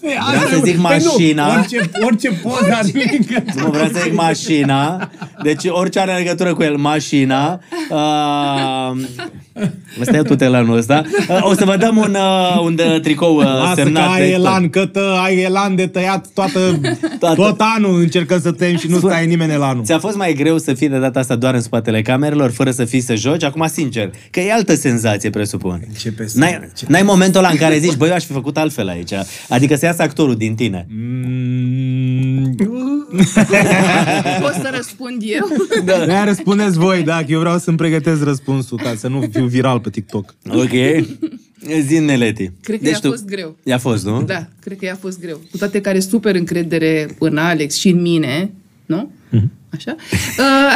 vreau 0.00 0.48
să 0.50 0.60
zic 0.64 0.76
mașina. 0.76 1.58
Orice, 1.58 1.90
orice 2.00 2.30
poză 2.30 2.72
ar 2.72 2.84
Nu, 3.54 3.70
vreau 3.70 3.86
să 3.86 4.00
zic 4.02 4.12
mașina. 4.12 5.10
Deci 5.42 5.64
orice 5.68 6.00
are 6.00 6.16
legătură 6.16 6.54
cu 6.54 6.62
el, 6.62 6.76
mașina. 6.76 7.60
Uh, 7.90 8.96
ăsta 10.00 10.16
e 10.16 10.22
tutelanul 10.22 10.76
ăsta. 10.76 11.02
Uh, 11.28 11.38
o 11.50 11.54
să 11.54 11.64
vă 11.64 11.76
dăm 11.76 11.96
un, 11.96 12.14
uh, 12.14 12.60
un 12.64 12.78
uh, 12.94 13.00
tricou 13.00 13.36
uh, 13.36 13.44
Lasă 13.44 13.74
că 13.74 13.80
semnat. 13.82 14.10
ai 14.10 14.20
de- 14.20 14.32
elan, 14.32 14.68
că 14.68 14.86
tă, 14.86 15.18
ai 15.24 15.36
elan 15.40 15.74
de 15.74 15.86
tăiat 15.86 16.26
toată, 16.34 16.80
Toată. 17.18 17.34
tot 17.34 17.60
anul 17.76 18.00
încercăm 18.00 18.40
să 18.40 18.52
tăiem 18.52 18.76
și 18.76 18.88
nu 18.88 18.98
stai 18.98 19.26
nimeni 19.26 19.56
la 19.56 19.68
anul. 19.68 19.84
Ți-a 19.84 19.98
fost 19.98 20.16
mai 20.16 20.32
greu 20.34 20.58
să 20.58 20.74
fii 20.74 20.88
de 20.88 20.98
data 20.98 21.18
asta 21.18 21.34
doar 21.36 21.54
în 21.54 21.60
spatele 21.60 22.02
camerelor, 22.02 22.50
fără 22.50 22.70
să 22.70 22.84
fii 22.84 23.00
să 23.00 23.14
joci? 23.14 23.42
Acum, 23.42 23.66
sincer, 23.72 24.10
că 24.30 24.40
e 24.40 24.52
altă 24.52 24.74
senzație, 24.74 25.30
presupun. 25.30 25.80
Începe 25.88 26.26
să- 26.26 26.38
N-ai, 26.38 26.70
n-ai 26.88 27.02
momentul 27.02 27.40
ăla 27.40 27.48
în 27.48 27.56
care 27.56 27.78
zici, 27.78 27.94
băi, 27.94 28.08
eu 28.08 28.14
aș 28.14 28.24
fi 28.24 28.32
făcut 28.32 28.56
altfel 28.56 28.88
aici. 28.88 29.12
Adică 29.48 29.76
să 29.76 29.84
iasă 29.84 30.02
actorul 30.02 30.34
din 30.36 30.54
tine. 30.54 30.86
Mm, 30.90 32.54
Pot 34.40 34.52
să 34.52 34.70
răspund 34.76 35.22
eu? 35.22 35.48
Da, 36.06 36.24
răspundeți 36.24 36.78
voi, 36.78 37.02
da, 37.02 37.16
că 37.16 37.24
eu 37.28 37.38
vreau 37.40 37.58
să-mi 37.58 37.76
pregătesc 37.76 38.24
răspunsul 38.24 38.80
ca 38.82 38.94
să 38.96 39.08
nu 39.08 39.24
fiu 39.32 39.45
viral 39.46 39.80
pe 39.80 39.90
TikTok. 39.90 40.34
Ok? 40.50 40.70
Zi 41.86 41.98
Neleti. 41.98 42.50
Cred 42.62 42.78
că 42.78 42.84
Deci 42.84 42.92
i-a 42.92 42.98
tu- 43.00 43.08
fost 43.08 43.24
greu. 43.24 43.56
I-a 43.62 43.78
fost, 43.78 44.04
nu? 44.04 44.22
Da, 44.22 44.48
cred 44.60 44.78
că 44.78 44.84
i-a 44.84 44.94
fost 45.00 45.20
greu. 45.20 45.40
Cu 45.50 45.56
toate 45.56 45.80
care 45.80 46.00
super 46.00 46.34
încredere 46.34 47.08
în 47.18 47.36
Alex 47.36 47.74
și 47.74 47.88
în 47.88 48.00
mine, 48.00 48.50
nu? 48.86 49.10
Așa? 49.74 49.94
Uh, 50.38 50.74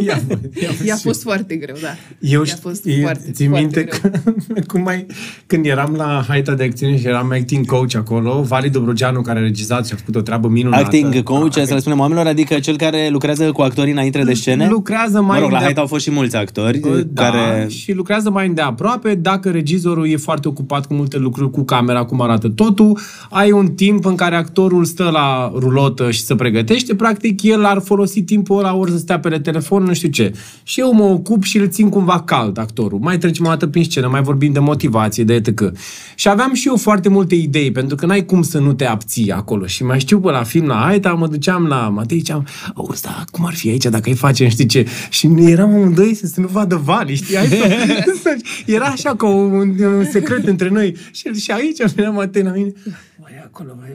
Ia, 0.06 0.20
ia, 0.62 0.70
i-a 0.84 0.96
fost 0.96 1.22
foarte 1.22 1.54
greu, 1.54 1.76
da. 1.82 1.88
Eu 2.20 2.42
i-a 2.42 2.54
fost 2.60 2.76
știu, 2.86 3.02
foarte, 3.02 3.30
ții 3.30 3.46
foarte 3.46 3.66
minte 3.66 3.82
greu. 3.82 4.10
că, 4.54 4.60
cum 4.72 4.82
mai, 4.82 5.06
când 5.46 5.66
eram 5.66 5.94
la 5.96 6.24
Haita 6.28 6.54
de 6.54 6.62
acțiune 6.64 6.98
și 6.98 7.06
eram 7.06 7.30
acting 7.32 7.66
coach 7.66 7.94
acolo, 7.96 8.42
Vali 8.42 8.70
Dobrogeanu, 8.70 9.20
care 9.20 9.38
a 9.38 9.42
regizat 9.42 9.86
și 9.86 9.92
a 9.92 9.96
făcut 9.96 10.14
o 10.16 10.20
treabă 10.20 10.48
minunată. 10.48 10.82
Acting 10.82 11.22
coach, 11.22 11.54
Da, 11.54 11.64
să 11.64 11.74
le 11.74 11.80
spunem 11.80 11.98
oamenilor, 11.98 12.26
adică 12.26 12.58
cel 12.58 12.76
care 12.76 13.08
lucrează 13.10 13.52
cu 13.52 13.62
actorii 13.62 13.92
înainte 13.92 14.22
de 14.22 14.34
scene? 14.34 14.68
Lucrează 14.68 15.20
mai 15.20 15.38
Mă 15.38 15.42
rog, 15.44 15.52
la 15.52 15.58
de- 15.58 15.64
Haita 15.64 15.80
au 15.80 15.86
fost 15.86 16.04
și 16.04 16.10
mulți 16.10 16.36
actori 16.36 16.80
Da, 17.12 17.22
care... 17.30 17.66
și 17.68 17.92
lucrează 17.92 18.30
mai 18.30 18.46
îndeaproape. 18.46 19.14
Dacă 19.14 19.50
regizorul 19.50 20.08
e 20.08 20.16
foarte 20.16 20.48
ocupat 20.48 20.86
cu 20.86 20.94
multe 20.94 21.18
lucruri, 21.18 21.50
cu 21.50 21.62
camera, 21.64 22.04
cum 22.04 22.20
arată 22.20 22.48
totul, 22.48 22.98
ai 23.30 23.50
un 23.52 23.66
timp 23.68 24.04
în 24.04 24.14
care 24.14 24.36
actorul 24.36 24.84
stă 24.84 25.08
la 25.12 25.52
rulotă 25.54 26.10
și 26.10 26.22
se 26.22 26.34
pregătește, 26.34 26.94
practic 26.94 27.42
el 27.42 27.64
ar 27.64 27.78
folosi 27.90 28.22
timpul 28.22 28.58
ăla 28.58 28.74
ori 28.74 28.90
să 28.90 28.98
stea 28.98 29.18
pe 29.18 29.38
telefon, 29.38 29.82
nu 29.82 29.94
știu 29.94 30.08
ce. 30.08 30.32
Și 30.62 30.80
eu 30.80 30.92
mă 30.92 31.02
ocup 31.02 31.42
și 31.42 31.58
îl 31.58 31.68
țin 31.68 31.88
cumva 31.88 32.20
cald 32.20 32.58
actorul. 32.58 32.98
Mai 32.98 33.18
trecem 33.18 33.44
o 33.44 33.48
dată 33.48 33.66
prin 33.66 33.84
scenă, 33.84 34.08
mai 34.08 34.22
vorbim 34.22 34.52
de 34.52 34.58
motivație, 34.58 35.24
de 35.24 35.34
etc. 35.34 35.72
Și 36.14 36.28
aveam 36.28 36.54
și 36.54 36.68
eu 36.68 36.76
foarte 36.76 37.08
multe 37.08 37.34
idei, 37.34 37.72
pentru 37.72 37.96
că 37.96 38.06
n-ai 38.06 38.24
cum 38.24 38.42
să 38.42 38.58
nu 38.58 38.72
te 38.72 38.84
abții 38.84 39.32
acolo. 39.32 39.66
Și 39.66 39.84
mai 39.84 40.00
știu 40.00 40.20
pe 40.20 40.30
la 40.30 40.42
film 40.42 40.66
la 40.66 40.84
Aita, 40.86 41.12
mă 41.12 41.26
duceam 41.26 41.66
la 41.66 41.88
Matei, 41.88 42.18
ziceam, 42.18 42.46
auzi, 42.74 43.02
da, 43.02 43.24
cum 43.30 43.46
ar 43.46 43.54
fi 43.54 43.68
aici 43.68 43.84
dacă 43.84 44.08
îi 44.08 44.14
facem, 44.16 44.48
știi 44.48 44.66
ce? 44.66 44.86
Și 45.08 45.30
eram 45.38 45.74
amândoi 45.74 46.14
să, 46.14 46.26
să 46.26 46.40
nu 46.40 46.46
vadă 46.46 46.80
Vali, 46.84 47.14
știi? 47.14 47.36
Hai 47.36 47.46
să... 48.22 48.36
Era 48.76 48.84
așa 48.84 49.14
ca 49.16 49.26
un, 49.26 49.78
un 49.78 50.04
secret 50.10 50.46
între 50.46 50.68
noi. 50.68 50.96
Și 51.10 51.26
el 51.26 51.34
și 51.34 51.50
aici 51.50 51.92
venea 51.94 52.10
Matei 52.10 52.42
la 52.42 52.50
mine. 52.50 52.72
Mai 53.20 53.32
acolo, 53.44 53.76
mai 53.78 53.90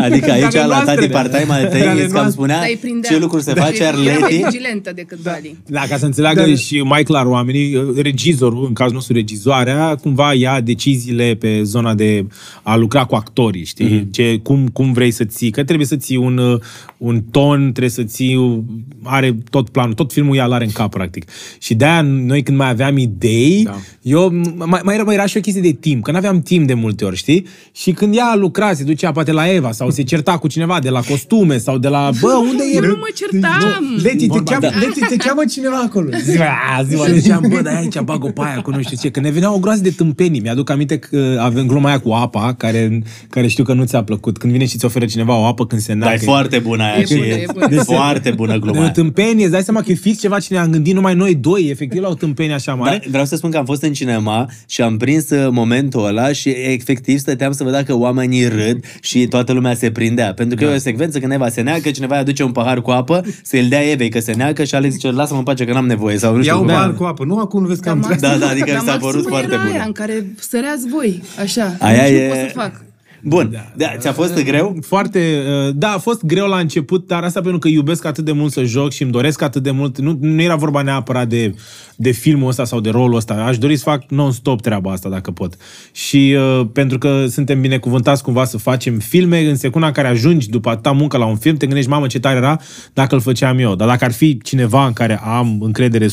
Adică 0.06 0.30
aici, 0.30 0.42
Care 0.42 0.58
la 0.58 0.66
noastre. 0.66 0.94
tati 0.94 1.08
part-time 1.08 1.52
al 1.52 1.66
tăi, 1.66 2.08
Care 2.16 2.28
îți 2.28 2.36
cam 2.36 2.46
noastre. 2.46 2.56
spunea 2.56 2.58
Dar 2.58 2.68
îi 2.68 2.76
prindea. 2.76 3.10
ce 3.10 3.18
lucruri 3.18 3.42
se 3.42 3.52
face, 3.54 3.82
iar 3.82 3.94
Era 3.94 4.18
mai 4.18 4.30
Leti... 4.32 4.44
vigilentă 4.44 4.92
decât 4.94 5.18
Vali. 5.18 5.56
Da, 5.66 5.80
ca 5.88 5.96
să 5.96 6.04
înțeleagă 6.04 6.40
Da. 6.46 6.54
și 6.54 6.80
mai 6.80 7.02
clar 7.02 7.26
oamenii, 7.26 7.92
regizorul, 7.96 8.64
în 8.66 8.72
cazul 8.72 8.94
nostru 8.94 9.14
regizoarea, 9.14 9.94
cumva 10.02 10.32
ia 10.32 10.60
deciziile 10.60 11.34
pe 11.34 11.62
zona 11.62 11.94
de 11.94 12.26
a 12.62 12.76
lucra 12.76 13.04
cu 13.04 13.14
actorii, 13.14 13.64
știi? 13.64 13.88
Mm-hmm. 13.88 14.10
Ce, 14.10 14.38
cum, 14.42 14.68
cum 14.68 14.92
vrei 14.92 15.10
să 15.10 15.24
ții, 15.24 15.50
că 15.50 15.64
trebuie 15.64 15.86
să 15.86 15.96
ții 15.96 16.16
un, 16.16 16.38
uh, 16.38 16.60
un 16.98 17.22
ton, 17.30 17.58
trebuie 17.60 17.90
să 17.90 18.02
ții, 18.02 18.64
are 19.02 19.36
tot 19.50 19.68
planul, 19.68 19.94
tot 19.94 20.12
filmul 20.12 20.36
ea 20.36 20.44
are 20.44 20.64
în 20.64 20.70
cap, 20.70 20.90
practic. 20.90 21.24
Și 21.58 21.74
de-aia 21.74 22.02
noi 22.02 22.42
când 22.42 22.56
mai 22.56 22.68
aveam 22.68 22.96
idei, 22.96 23.62
da. 23.64 23.76
eu, 24.02 24.30
mai, 24.56 24.80
mai, 24.84 24.94
era, 24.94 25.02
mai 25.02 25.14
era 25.14 25.26
și 25.26 25.36
o 25.36 25.40
chestie 25.40 25.62
de 25.62 25.72
timp, 25.72 26.02
că 26.02 26.10
nu 26.10 26.16
aveam 26.16 26.42
timp 26.42 26.66
de 26.66 26.74
multe 26.74 27.04
ori, 27.04 27.16
știi? 27.16 27.46
Și 27.72 27.90
când 27.92 28.16
ea 28.16 28.34
lucra, 28.36 28.72
se 28.72 28.84
ducea 28.84 29.12
poate 29.12 29.32
la 29.32 29.52
Eva 29.52 29.72
sau 29.72 29.90
se 29.90 30.02
certa 30.02 30.38
cu 30.38 30.48
cineva 30.48 30.80
de 30.80 30.88
la 30.88 31.00
costume 31.00 31.58
sau 31.58 31.78
de 31.78 31.88
la, 31.88 32.05
bă, 32.20 32.32
unde 32.50 32.62
e? 32.72 32.74
Eu 32.74 32.80
nu 32.80 32.96
mă 32.98 33.08
certam. 33.14 33.84
Leti, 34.02 34.16
te 34.18 34.26
Vorba, 34.26 34.50
cheamă, 34.50 34.66
da. 34.72 34.78
Leti, 34.78 35.00
te 35.08 35.16
cheamă 35.16 35.42
cineva 35.50 35.76
acolo. 35.84 36.08
Ziua, 36.22 36.46
ziua, 36.88 37.06
ziceam, 37.10 37.44
bă, 37.48 37.60
dar 37.60 37.74
aici 37.74 37.98
bag 38.00 38.24
o 38.24 38.28
paia 38.28 38.60
cu 38.62 38.70
nu 38.70 38.82
știu 38.82 38.96
ce. 39.00 39.10
Că 39.10 39.20
ne 39.20 39.30
veneau 39.30 39.54
o 39.54 39.58
groază 39.58 39.82
de 39.82 39.90
tâmpenii. 39.90 40.40
Mi-aduc 40.40 40.70
aminte 40.70 40.98
că 40.98 41.38
avem 41.40 41.66
gluma 41.66 41.88
aia 41.88 42.00
cu 42.00 42.10
apa, 42.10 42.54
care, 42.58 43.02
care 43.30 43.46
știu 43.46 43.64
că 43.64 43.72
nu 43.72 43.84
ți-a 43.84 44.02
plăcut. 44.04 44.38
Când 44.38 44.52
vine 44.52 44.66
și 44.66 44.76
ți 44.78 44.84
oferă 44.84 45.04
cineva 45.04 45.36
o 45.38 45.44
apă 45.44 45.66
când 45.66 45.80
se 45.80 45.92
Dar 45.94 46.08
neacă. 46.08 46.18
e 46.22 46.24
foarte 46.24 46.58
bună 46.58 46.82
aia 46.82 46.96
E 46.98 47.04
și 47.04 47.14
bună, 47.14 47.26
e 47.26 47.32
e 47.34 47.46
bună. 47.52 47.82
foarte 47.98 48.30
bună 48.30 48.52
De 48.52 48.58
gluma 48.58 48.78
o 48.78 48.80
aia. 48.82 48.90
tâmpenie, 48.90 49.42
îți 49.42 49.52
dai 49.52 49.62
seama 49.62 49.80
că 49.82 49.90
e 49.92 49.94
fix 49.94 50.20
ceva 50.20 50.38
ce 50.38 50.54
ne-am 50.54 50.70
gândit 50.70 50.94
numai 50.94 51.14
noi 51.14 51.34
doi, 51.34 51.66
efectiv 51.70 52.02
la 52.02 52.08
o 52.08 52.14
tâmpenie 52.14 52.54
așa 52.54 52.72
Da, 52.72 52.78
mare. 52.78 53.02
vreau 53.10 53.24
să 53.24 53.36
spun 53.36 53.50
că 53.50 53.56
am 53.56 53.64
fost 53.64 53.82
în 53.82 53.92
cinema 53.92 54.48
și 54.66 54.80
am 54.82 54.96
prins 54.96 55.30
uh, 55.30 55.48
momentul 55.50 56.06
ăla 56.06 56.32
și 56.32 56.48
efectiv 56.48 57.18
stăteam 57.18 57.52
să 57.52 57.64
văd 57.64 57.72
dacă 57.72 57.94
oamenii 57.96 58.48
râd 58.48 58.84
și 59.00 59.26
toată 59.26 59.52
lumea 59.52 59.74
se 59.74 59.90
prindea. 59.90 60.34
Pentru 60.34 60.56
că 60.56 60.64
Da. 60.64 60.70
e 60.70 60.74
o 60.74 60.78
secvență 60.78 61.18
când 61.18 61.32
Eva 61.32 61.48
se 61.48 61.60
neacă, 61.60 61.90
cineva 61.96 62.14
îi 62.14 62.20
aduce 62.20 62.42
un 62.42 62.52
pahar 62.52 62.80
cu 62.82 62.90
apă, 62.90 63.24
să-l 63.42 63.66
dea 63.68 63.90
Evei 63.90 64.08
că 64.08 64.20
se 64.20 64.32
neacă 64.32 64.64
și 64.64 64.74
Alex 64.74 64.92
zice, 64.92 65.10
lasă-mă 65.10 65.38
în 65.38 65.44
pace 65.44 65.64
că 65.64 65.72
n-am 65.72 65.86
nevoie. 65.86 66.18
Sau 66.18 66.34
nu 66.36 66.42
știu. 66.42 66.52
Ia 66.54 66.60
un 66.60 66.66
cum. 66.66 66.74
bar 66.74 66.94
cu 66.94 67.04
apă. 67.04 67.24
Nu 67.24 67.38
acum 67.38 67.60
nu 67.62 67.66
vezi 67.68 67.80
că 67.80 67.90
am 67.90 68.00
Dar 68.00 68.16
Da, 68.18 68.36
da, 68.36 68.48
adică 68.48 68.64
mi 68.70 68.72
dar 68.72 68.84
s-a 68.84 68.98
părut 68.98 69.02
maximul 69.02 69.30
foarte 69.30 69.52
era 69.52 69.62
bună. 69.62 69.72
aia 69.74 69.82
în 69.86 69.92
care 69.92 70.26
săreați 70.38 70.88
voi, 70.88 71.22
așa. 71.42 71.76
Aia 71.80 71.96
nu 72.02 72.06
știu 72.06 72.16
e- 72.16 72.20
ce 72.20 72.28
pot 72.28 72.38
să 72.50 72.58
fac. 72.58 72.84
Bun, 73.22 73.72
da, 73.76 73.96
ți-a 73.98 74.12
fost 74.12 74.44
greu? 74.44 74.76
Foarte, 74.80 75.42
uh, 75.66 75.74
da, 75.74 75.92
a 75.92 75.98
fost 75.98 76.24
greu 76.24 76.46
la 76.46 76.58
început, 76.58 77.06
dar 77.06 77.22
asta 77.22 77.40
pentru 77.40 77.58
că 77.58 77.68
iubesc 77.68 78.04
atât 78.04 78.24
de 78.24 78.32
mult 78.32 78.52
să 78.52 78.64
joc 78.64 78.92
și 78.92 79.02
îmi 79.02 79.12
doresc 79.12 79.42
atât 79.42 79.62
de 79.62 79.70
mult. 79.70 79.98
Nu, 79.98 80.18
nu 80.20 80.42
era 80.42 80.56
vorba 80.56 80.82
neapărat 80.82 81.28
de, 81.28 81.54
de 81.96 82.10
filmul 82.10 82.48
ăsta 82.48 82.64
sau 82.64 82.80
de 82.80 82.90
rolul 82.90 83.16
ăsta. 83.16 83.34
Aș 83.34 83.58
dori 83.58 83.76
să 83.76 83.82
fac 83.82 84.10
non-stop 84.10 84.60
treaba 84.60 84.92
asta 84.92 85.08
dacă 85.08 85.30
pot. 85.30 85.56
Și 85.92 86.36
uh, 86.38 86.66
pentru 86.72 86.98
că 86.98 87.26
suntem 87.26 87.60
binecuvântați 87.60 88.22
cumva 88.22 88.44
să 88.44 88.58
facem 88.58 88.98
filme, 88.98 89.48
în 89.48 89.56
secunda 89.56 89.86
în 89.86 89.92
care 89.92 90.08
ajungi 90.08 90.48
după 90.48 90.68
atâta 90.70 90.92
muncă 90.92 91.16
la 91.16 91.26
un 91.26 91.36
film, 91.36 91.56
te 91.56 91.66
gândești, 91.66 91.90
mamă, 91.90 92.06
ce 92.06 92.20
tare 92.20 92.36
era 92.36 92.60
dacă 92.92 93.14
îl 93.14 93.20
făceam 93.20 93.58
eu. 93.58 93.74
Dar 93.74 93.88
dacă 93.88 94.04
ar 94.04 94.12
fi 94.12 94.38
cineva 94.38 94.86
în 94.86 94.92
care 94.92 95.20
am 95.24 95.58
încredere 95.60 96.06
100% 96.06 96.10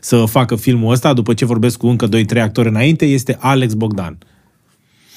să 0.00 0.24
facă 0.24 0.56
filmul 0.56 0.92
ăsta, 0.92 1.12
după 1.12 1.34
ce 1.34 1.44
vorbesc 1.44 1.76
cu 1.76 1.86
încă 1.86 2.08
2-3 2.08 2.40
actori 2.40 2.68
înainte, 2.68 3.04
este 3.04 3.36
Alex 3.40 3.74
Bogdan. 3.74 4.18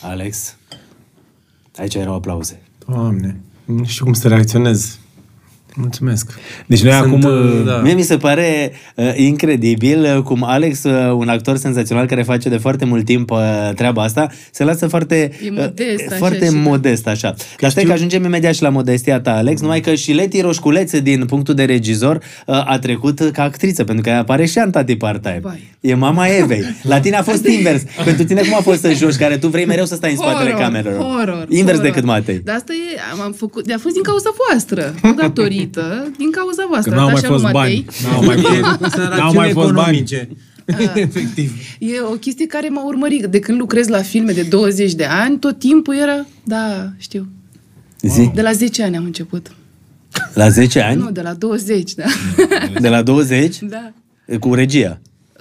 Alex, 0.02 0.57
aici 1.78 1.96
erau 1.96 2.14
aplauze. 2.14 2.62
Doamne, 2.88 3.40
nu 3.66 3.86
știu 3.86 4.06
cum 4.06 4.14
să 4.14 4.28
reacționez. 4.28 5.00
Mulțumesc. 5.80 6.32
Deci 6.66 6.84
noi 6.84 6.92
Sunt, 6.92 7.06
acum... 7.06 7.24
uh, 7.24 7.64
da. 7.66 7.78
Mie 7.78 7.94
mi 7.94 8.02
se 8.02 8.18
pare 8.18 8.72
uh, 8.96 9.14
incredibil 9.16 10.02
uh, 10.16 10.24
cum 10.24 10.44
Alex, 10.44 10.84
uh, 10.84 11.12
un 11.18 11.28
actor 11.30 11.58
senzațional 11.58 12.06
care 12.06 12.24
face 12.24 12.50
de 12.50 12.58
foarte 12.58 12.86
mult 12.86 13.06
timp 13.06 13.32
uh, 13.32 13.40
treaba 13.76 14.04
asta, 14.04 14.28
se 14.52 14.64
lasă 14.64 14.88
foarte, 14.88 15.32
E 15.46 15.50
modest, 15.50 16.06
așa 16.08 16.16
foarte 16.16 16.46
și 16.46 16.52
da. 16.52 16.58
modest 16.58 17.08
așa. 17.08 17.34
Dar 17.60 17.70
stai 17.70 17.84
că 17.84 17.92
ajungem 17.92 18.24
imediat 18.24 18.54
și 18.54 18.62
la 18.62 18.70
modestia 18.70 19.20
ta, 19.20 19.32
Alex, 19.32 19.62
numai 19.62 19.80
că 19.80 19.96
și 19.96 20.12
Leti 20.12 20.42
Roșculețe, 20.42 21.00
din 21.00 21.26
punctul 21.26 21.54
de 21.54 21.64
regizor, 21.64 22.16
uh, 22.16 22.72
a 22.72 22.80
trecut 22.80 23.20
ca 23.34 23.44
actriță, 23.44 23.84
pentru 23.84 24.04
că 24.04 24.18
apare 24.18 24.46
și 24.46 24.58
în 24.58 24.72
Tati 24.72 24.96
Part-Time. 24.96 25.40
Vai. 25.42 25.76
E 25.80 25.94
mama 25.94 26.28
Evei. 26.28 26.64
La 26.82 27.00
tine 27.00 27.16
a 27.16 27.24
fost 27.24 27.46
invers. 27.48 27.82
pentru 28.06 28.24
tine 28.26 28.42
cum 28.42 28.54
a 28.56 28.62
fost 28.62 28.80
să 28.80 28.94
joci, 28.94 29.16
care 29.16 29.38
tu 29.38 29.48
vrei 29.48 29.66
mereu 29.66 29.86
să 29.86 29.96
stai 29.96 30.12
în 30.12 30.18
spatele 30.18 30.50
Horror, 30.50 30.66
camerelor? 30.66 31.02
Horror, 31.02 31.46
Invers 31.50 31.78
horror. 31.78 31.94
decât 31.94 32.04
Matei. 32.04 32.42
Dar 32.44 32.56
asta 32.56 32.74
e, 32.74 33.00
am, 33.14 33.22
am 33.22 33.32
făcut, 33.32 33.72
a 33.72 33.78
fost 33.82 33.94
din 33.94 34.04
cauza 34.04 34.30
voastră, 34.48 34.94
nu 35.02 35.14
datorită, 35.72 36.12
din 36.18 36.32
cauza 36.32 36.66
voastră. 36.68 36.92
Că 36.92 36.98
n-au 36.98 37.06
mai 37.06 37.16
Așa, 37.16 37.28
fost 37.28 37.44
Matei. 37.44 37.86
bani. 37.86 38.14
N-au 38.14 38.24
mai 38.26 38.38
fost, 38.80 38.96
n-au 39.18 39.34
mai 39.34 39.52
fost 39.52 39.72
bani. 39.74 40.04
Efectiv. 40.96 41.52
E 41.80 42.00
o 42.02 42.14
chestie 42.14 42.46
care 42.46 42.70
m-a 42.70 42.86
urmărit. 42.86 43.26
De 43.26 43.40
când 43.40 43.58
lucrez 43.60 43.88
la 43.88 44.02
filme 44.02 44.32
de 44.32 44.42
20 44.42 44.94
de 44.94 45.06
ani, 45.06 45.40
tot 45.40 45.60
timpul 45.60 45.96
era, 45.96 46.26
da, 46.44 46.90
știu. 46.98 47.28
Zi. 48.02 48.32
De 48.34 48.42
la 48.42 48.52
10 48.52 48.84
ani 48.84 48.98
am 48.98 49.04
început. 49.04 49.52
La 50.34 50.50
10 50.50 50.80
ani? 50.82 51.02
Nu, 51.02 51.12
de 51.12 51.22
la 51.22 51.34
20, 51.34 51.94
da. 51.94 52.04
De 52.82 52.90
la 52.90 53.02
20? 53.02 53.60
da. 53.62 53.92
Cu 54.40 54.54
regia. 54.54 55.00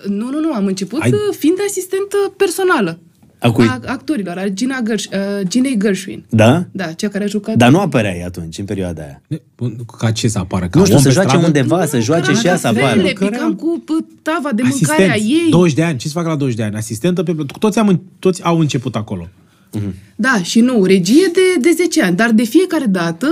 Nu, 0.09 0.31
nu, 0.31 0.41
nu, 0.41 0.53
am 0.53 0.67
început 0.67 1.01
Ai- 1.03 1.11
Ai... 1.11 1.35
fiind 1.39 1.57
asistentă 1.69 2.17
personală. 2.37 2.99
A 3.39 3.51
cui? 3.51 3.67
A 3.67 3.81
actorilor, 3.87 4.37
a 4.39 4.49
Gina 4.49 4.79
Gersh, 4.87 5.07
uh, 5.13 5.47
Ginei 5.49 5.79
Gershwin. 5.81 6.25
Da? 6.29 6.65
Da, 6.73 6.85
cea 6.85 7.09
care 7.09 7.25
a 7.25 7.27
jucat... 7.27 7.55
Dar 7.57 7.71
nu 7.71 7.79
apăreai 7.81 8.21
atunci, 8.27 8.59
în 8.59 8.65
perioada 8.65 9.03
aia. 9.03 9.23
Ca 9.99 10.11
ce 10.11 10.29
să 10.29 10.39
apară? 10.39 10.69
Ca 10.69 10.79
Nu 10.79 10.85
știu, 10.85 10.97
om 10.97 11.03
să 11.03 11.09
pe 11.09 11.15
joace 11.15 11.29
stradă? 11.29 11.47
undeva, 11.47 11.87
să 11.87 11.99
joace 12.01 12.33
și 12.33 12.47
ea 12.47 12.57
să 12.57 12.67
apară. 12.67 13.01
Fele, 13.01 13.13
picam 13.19 13.55
cu 13.55 13.85
p- 13.85 14.23
tava 14.23 14.51
de 14.53 14.63
mâncare 14.63 15.03
a 15.09 15.11
Asistent, 15.13 15.31
ei. 15.45 15.51
20 15.51 15.75
de 15.77 15.83
ani. 15.83 15.99
Ce 15.99 16.07
să 16.07 16.13
fac 16.13 16.27
la 16.27 16.37
20 16.37 16.57
de 16.57 16.63
ani? 16.63 16.77
Asistentă 16.77 17.23
pe... 17.23 17.37
Toți, 17.59 17.79
am, 17.79 18.03
toți 18.19 18.43
au 18.45 18.59
început 18.59 18.95
acolo. 18.97 19.29
Da, 20.17 20.43
și 20.43 20.61
nu, 20.61 20.85
regie 20.85 21.31
de, 21.33 21.41
de 21.61 21.71
10 21.77 22.03
ani, 22.03 22.17
dar 22.17 22.31
de 22.31 22.43
fiecare 22.43 22.85
dată 22.85 23.27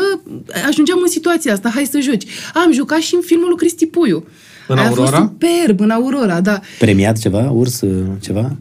ajungeam 0.69 0.99
în 1.03 1.09
situația 1.11 1.53
asta, 1.53 1.71
hai 1.75 1.85
să 1.91 2.01
joci. 2.01 2.25
Am 2.65 2.73
jucat 2.73 2.99
și 2.99 3.15
în 3.15 3.21
filmul 3.25 3.49
lui 3.49 3.57
Cristi 3.57 3.87
Puiu. 3.87 4.25
În 4.69 4.77
Aia 4.79 4.87
A 4.87 4.89
Aurora? 4.89 5.07
fost 5.11 5.23
superb, 5.23 5.81
în 5.81 5.91
Aurora, 5.91 6.41
da. 6.41 6.61
Premiat 6.79 7.19
ceva? 7.19 7.51
Urs 7.51 7.81
uh, 7.81 8.05
ceva? 8.21 8.57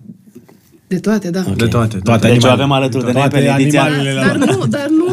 De 0.93 0.99
toate, 0.99 1.29
da. 1.29 1.43
De 1.55 1.67
toate. 1.67 1.97
Toate 2.03 2.27
Deci 2.27 2.43
o 2.43 2.47
animalele. 2.47 2.51
avem 2.61 2.71
alături 2.71 3.05
de 3.05 3.11
noi 3.11 3.21
Toate 3.21 3.37
pe 3.37 3.53
ediția. 3.59 3.83
animalele 3.83 4.21
Dar 4.25 4.35
nu, 4.35 4.65
dar 4.75 4.87
nu, 4.89 5.05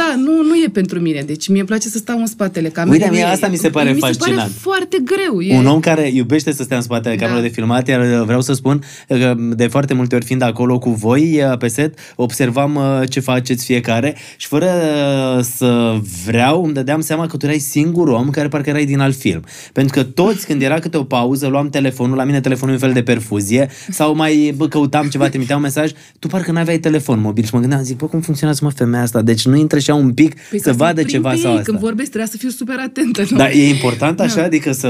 da, 0.00 0.14
nu, 0.16 0.42
nu 0.42 0.54
e 0.64 0.68
pentru 0.72 1.00
mine. 1.00 1.22
Deci 1.22 1.48
mie 1.48 1.58
îmi 1.58 1.68
place 1.68 1.88
să 1.88 1.98
stau 1.98 2.18
în 2.18 2.26
spatele 2.26 2.68
camerei. 2.68 3.00
Uite, 3.00 3.14
mie 3.14 3.24
asta 3.24 3.48
mi 3.48 3.56
se 3.56 3.70
pare 3.70 3.92
mi 3.92 4.00
se 4.00 4.06
fascinant. 4.06 4.38
pare 4.38 4.50
foarte 4.60 4.96
greu. 5.04 5.40
E... 5.40 5.56
Un 5.56 5.66
om 5.66 5.80
care 5.80 6.10
iubește 6.12 6.52
să 6.52 6.62
stea 6.62 6.76
în 6.76 6.82
spatele 6.82 7.16
Da. 7.16 7.24
camerei 7.24 7.48
de 7.48 7.54
filmat, 7.54 7.88
iar 7.88 8.00
vreau 8.24 8.40
să 8.40 8.52
spun 8.52 8.82
că 9.08 9.34
de 9.38 9.66
foarte 9.66 9.94
multe 9.94 10.14
ori 10.14 10.24
fiind 10.24 10.42
acolo 10.42 10.78
cu 10.78 10.90
voi 10.90 11.42
uh, 11.42 11.58
pe 11.58 11.68
set, 11.68 11.98
observam 12.16 12.74
uh, 12.74 13.08
ce 13.08 13.20
faceți 13.20 13.64
fiecare 13.64 14.16
și 14.36 14.46
fără 14.46 14.66
uh, 14.66 15.44
să 15.56 15.98
vreau 16.26 16.64
îmi 16.64 16.74
dădeam 16.74 17.00
seama 17.00 17.26
că 17.26 17.36
tu 17.36 17.46
erai 17.46 17.58
singurul 17.58 18.14
om 18.14 18.30
care 18.30 18.48
parcă 18.48 18.70
erai 18.70 18.84
din 18.84 18.98
alt 18.98 19.16
film. 19.16 19.44
Pentru 19.72 19.94
că 19.94 20.02
toți 20.02 20.46
când 20.46 20.62
era 20.62 20.78
câte 20.78 20.96
o 20.96 21.04
pauză, 21.04 21.46
luam 21.46 21.68
telefonul, 21.68 22.16
la 22.16 22.24
mine 22.24 22.40
telefonul 22.40 22.74
e 22.74 22.78
un 22.80 22.82
fel 22.82 22.92
de 22.92 23.02
perfuzie 23.02 23.68
sau 23.90 24.14
mai 24.14 24.54
bă, 24.56 24.68
căutam 24.68 25.08
ceva, 25.08 25.28
trimiteam 25.28 25.58
un 25.58 25.64
mesaj, 25.64 25.90
tu 26.18 26.28
parcă 26.28 26.52
n-aveai 26.52 26.78
telefon 26.78 27.20
mobil 27.20 27.44
și 27.44 27.50
mă 27.54 27.60
gândeam, 27.60 27.82
zic, 27.82 27.96
bă, 27.96 28.06
cum 28.06 28.20
funcționează 28.20 28.60
mă 28.64 28.70
femeia 28.70 29.02
asta? 29.02 29.22
Deci 29.22 29.46
nu 29.46 29.56
intră 29.56 29.78
și 29.78 29.89
un 29.94 30.12
pic 30.12 30.34
Păi 30.50 30.58
să 30.58 30.64
ca 30.64 30.70
să-i 30.70 30.76
vadă 30.78 30.94
prind 30.94 31.08
ceva 31.08 31.30
pe 31.30 31.36
sau 31.36 31.50
ei. 31.50 31.56
asta. 31.58 31.70
Când 31.70 31.82
vorbesc 31.82 32.08
trebuie 32.08 32.30
să 32.30 32.36
fiu 32.36 32.48
super 32.48 32.76
atentă. 32.78 33.22
Nu? 33.30 33.36
Dar 33.36 33.50
e 33.50 33.68
important 33.68 34.20
așa? 34.20 34.42
Adică 34.42 34.72
să... 34.72 34.88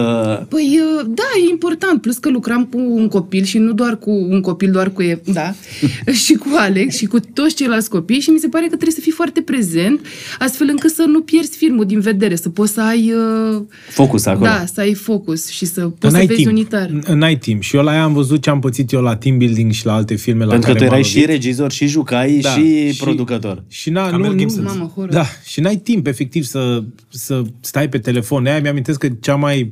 Păi, 0.49 0.81
uh, 0.99 1.07
da, 1.09 1.23
e 1.47 1.51
important. 1.51 2.01
Plus 2.01 2.17
că 2.19 2.29
lucram 2.31 2.65
cu 2.65 2.79
un 2.79 3.09
copil 3.09 3.45
și 3.45 3.59
nu 3.59 3.73
doar 3.73 3.99
cu 3.99 4.11
un 4.11 4.41
copil, 4.41 4.71
doar 4.71 4.91
cu 4.91 5.03
e, 5.03 5.21
da, 5.33 5.55
și 6.25 6.33
cu 6.35 6.47
Alex 6.57 6.97
și 6.97 7.07
cu 7.07 7.19
toți 7.21 7.55
ceilalți 7.55 7.91
copii 7.91 8.21
și 8.21 8.31
mi 8.31 8.39
se 8.39 8.49
pare 8.49 8.63
că 8.63 8.69
trebuie 8.71 8.95
să 8.95 9.01
fii 9.01 9.13
foarte 9.13 9.41
prezent, 9.41 10.01
astfel 10.39 10.67
încât 10.71 10.91
să 10.91 11.05
nu 11.09 11.21
pierzi 11.21 11.57
filmul 11.57 11.85
din 11.85 12.01
vedere, 12.01 12.37
să 12.37 12.49
poți 12.49 12.73
să 12.73 12.81
ai... 12.83 13.13
uh, 13.57 13.63
Focus 13.91 14.27
acolo. 14.27 14.45
Da, 14.47 14.65
să 14.75 14.81
ai 14.81 14.95
focus 14.95 15.49
și 15.49 15.65
să 15.65 15.81
Dar 15.81 15.89
poți 15.99 16.11
să 16.13 16.17
n-ai 16.17 16.27
vezi 16.27 16.39
timp. 16.41 16.51
unitar. 16.53 16.89
N-ai 17.15 17.37
timp. 17.39 17.63
Și 17.63 17.77
eu 17.77 17.83
la 17.83 17.95
ea 17.95 18.03
am 18.03 18.13
văzut 18.13 18.43
ce 18.43 18.51
am 18.51 18.61
pățit 18.61 18.93
eu 18.93 19.01
la 19.03 19.17
team 19.17 19.39
building 19.39 19.73
și 19.73 19.87
la 19.87 19.95
alte 19.95 20.15
filme 20.15 20.45
la 20.45 20.51
Pentru 20.51 20.67
că 20.73 20.73
care 20.73 20.79
tu 20.87 20.91
m-am 20.91 20.99
erai 21.01 21.11
și 21.11 21.15
lovit. 21.21 21.31
regizor, 21.31 21.73
și 21.73 21.87
jucai, 21.87 22.39
Da, 22.43 22.51
și 22.51 22.97
producător. 23.01 23.63
Și 23.69 23.91
na, 23.91 24.11
Camel 24.11 24.31
nu, 24.31 24.37
Gibson. 24.39 24.63
nu, 24.63 24.69
Mamă, 24.69 24.90
horror. 24.95 25.13
da, 25.13 25.25
și 25.45 25.61
n-ai 25.61 25.77
timp 25.77 26.07
efectiv 26.07 26.45
să, 26.45 26.83
să 27.09 27.43
stai 27.61 27.89
pe 27.89 27.99
telefon. 27.99 28.47
Aia 28.47 28.61
mi-amintesc 28.61 28.99
că 28.99 29.09
cea 29.21 29.35
mai 29.35 29.71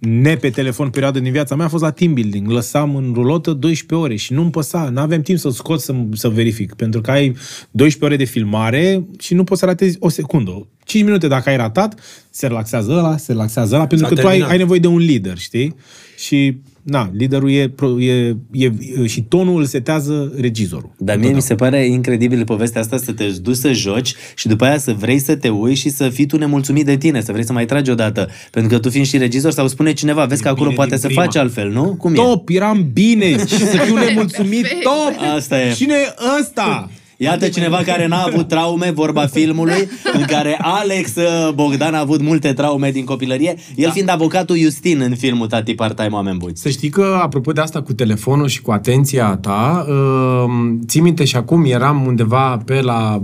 ne 0.00 0.36
pe 0.36 0.50
telefon 0.50 0.90
perioadă 0.90 1.20
din 1.20 1.32
viața 1.32 1.54
mea 1.54 1.66
a 1.66 1.68
fost 1.68 1.82
la 1.82 1.90
team 1.90 2.14
building. 2.14 2.50
Lăsam 2.50 2.96
în 2.96 3.10
rulotă 3.14 3.52
12 3.52 4.06
ore 4.06 4.16
și 4.16 4.32
nu-mi 4.32 4.50
păsa. 4.50 4.88
N-aveam 4.88 5.22
timp 5.22 5.38
să 5.38 5.50
scot 5.50 5.80
să, 5.80 5.94
să 6.12 6.28
verific. 6.28 6.74
Pentru 6.74 7.00
că 7.00 7.10
ai 7.10 7.36
12 7.70 8.04
ore 8.04 8.16
de 8.16 8.24
filmare 8.24 9.04
și 9.18 9.34
nu 9.34 9.44
poți 9.44 9.60
să 9.60 9.66
ratezi 9.66 9.96
o 10.00 10.08
secundă. 10.08 10.66
5 10.84 11.04
minute 11.04 11.28
dacă 11.28 11.48
ai 11.48 11.56
ratat, 11.56 12.00
se 12.30 12.46
relaxează 12.46 12.92
ăla, 12.92 13.16
se 13.16 13.32
relaxează 13.32 13.74
ăla, 13.74 13.86
pentru 13.86 14.06
S-a 14.06 14.14
că 14.14 14.20
tu 14.20 14.26
ai, 14.26 14.32
terminat. 14.32 14.52
ai 14.52 14.58
nevoie 14.58 14.80
de 14.80 14.86
un 14.86 14.98
lider, 14.98 15.38
știi? 15.38 15.74
Și, 16.16 16.56
na, 16.82 17.10
liderul 17.16 17.50
e, 17.50 17.68
pro- 17.68 18.00
e, 18.00 18.36
e, 18.52 18.70
și 19.06 19.22
tonul 19.22 19.58
îl 19.60 19.64
setează 19.66 20.32
regizorul. 20.40 20.90
Dar 20.98 21.16
mie 21.16 21.30
mi 21.32 21.42
se 21.42 21.54
pare 21.54 21.86
incredibil 21.86 22.44
povestea 22.44 22.80
asta 22.80 22.96
să 22.96 23.12
te 23.12 23.24
duci 23.42 23.56
să 23.56 23.72
joci 23.72 24.14
și 24.34 24.48
după 24.48 24.64
aia 24.64 24.78
să 24.78 24.92
vrei 24.92 25.18
să 25.18 25.36
te 25.36 25.48
uiți 25.48 25.80
și 25.80 25.88
să 25.88 26.08
fii 26.08 26.26
tu 26.26 26.36
nemulțumit 26.36 26.84
de 26.84 26.96
tine, 26.96 27.20
să 27.20 27.32
vrei 27.32 27.44
să 27.44 27.52
mai 27.52 27.64
tragi 27.64 27.90
odată. 27.90 28.28
Pentru 28.50 28.70
că 28.70 28.78
tu 28.78 28.90
fiind 28.90 29.06
și 29.06 29.16
regizor 29.18 29.50
sau 29.52 29.68
spune 29.68 29.92
cineva, 29.92 30.24
vezi 30.24 30.42
că 30.42 30.48
acolo 30.48 30.62
bine 30.64 30.74
poate 30.74 30.90
din 30.90 31.00
să 31.00 31.06
prima. 31.06 31.22
faci 31.22 31.36
altfel, 31.36 31.70
nu? 31.70 31.94
Cum 31.94 32.12
e? 32.12 32.14
Top, 32.14 32.48
eram 32.48 32.90
bine 32.92 33.30
și 33.38 33.46
să 33.66 33.76
fiu 33.76 33.96
nemulțumit, 34.06 34.60
Perfect. 34.60 34.82
top! 34.82 35.14
Asta 35.36 35.60
e. 35.62 35.72
Cine 35.72 35.94
e 35.94 36.14
ăsta? 36.40 36.90
Iată 37.22 37.48
cineva 37.48 37.76
care 37.76 38.06
n-a 38.06 38.22
avut 38.22 38.48
traume, 38.48 38.90
vorba 38.90 39.26
filmului, 39.26 39.88
în 40.18 40.22
care 40.22 40.58
Alex 40.60 41.14
uh, 41.16 41.52
Bogdan 41.54 41.94
a 41.94 41.98
avut 41.98 42.20
multe 42.22 42.52
traume 42.52 42.90
din 42.90 43.04
copilărie, 43.04 43.54
el 43.76 43.84
Da. 43.86 43.90
fiind 43.90 44.10
avocatul 44.10 44.58
Justin 44.58 45.00
în 45.00 45.16
filmul 45.16 45.46
Tati 45.46 45.74
Part-Time 45.74 46.08
Oameni 46.12 46.38
Buni. 46.38 46.56
Să 46.56 46.68
știi 46.68 46.88
că, 46.88 47.18
apropo 47.22 47.52
de 47.52 47.60
asta 47.60 47.82
cu 47.82 47.92
telefonul 47.92 48.48
și 48.48 48.62
cu 48.62 48.70
atenția 48.70 49.36
ta, 49.36 49.86
uh, 49.88 50.74
ții 50.86 51.00
minte 51.00 51.24
și 51.24 51.36
acum 51.36 51.64
eram 51.64 52.06
undeva 52.06 52.62
pe 52.64 52.80
la 52.80 53.22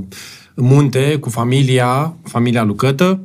munte 0.55 1.17
cu 1.21 1.31
familia, 1.31 2.17
familia 2.23 2.65
Lucătă 2.65 3.21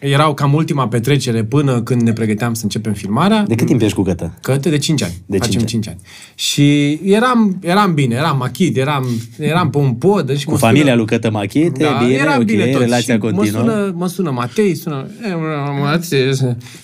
erau 0.00 0.34
cam 0.34 0.54
ultima 0.54 0.88
petrecere 0.88 1.44
până 1.44 1.82
când 1.82 2.00
ne 2.02 2.12
pregăteam 2.12 2.54
să 2.54 2.60
începem 2.62 2.92
filmarea. 2.92 3.44
De 3.48 3.54
cât 3.54 3.66
timp 3.66 3.80
ești 3.82 3.94
cu 3.96 4.02
cătă? 4.02 4.32
Cătă 4.42 4.68
de 4.68 4.78
5 4.78 5.02
ani. 5.02 5.12
De 5.26 5.36
Facem 5.38 5.52
cinci 5.60 5.70
5 5.70 5.88
ani. 5.88 5.98
Și 6.34 6.92
eram, 7.04 7.56
eram 7.62 7.94
bine, 7.94 8.14
eram 8.14 8.36
machid, 8.36 8.76
eram, 8.76 9.06
eram 9.38 9.70
pe 9.70 9.78
un 9.78 9.92
pod. 9.92 10.36
Și 10.36 10.44
Cu 10.44 10.56
familia 10.56 10.94
lui 10.94 11.06
Cătă 11.06 11.30
Machite, 11.30 11.86
bine, 11.98 12.12
era 12.12 12.36
ok, 12.38 12.44
bine 12.44 12.66
tot. 12.66 12.80
relația 12.80 13.14
și 13.14 13.20
continuă. 13.20 13.62
Mă 13.62 13.70
sună, 13.70 13.92
mă 13.96 14.06
sună 14.06 14.30
Matei, 14.30 14.74
sună, 14.74 15.06
"E, 15.24 15.34
Matei, 15.80 16.32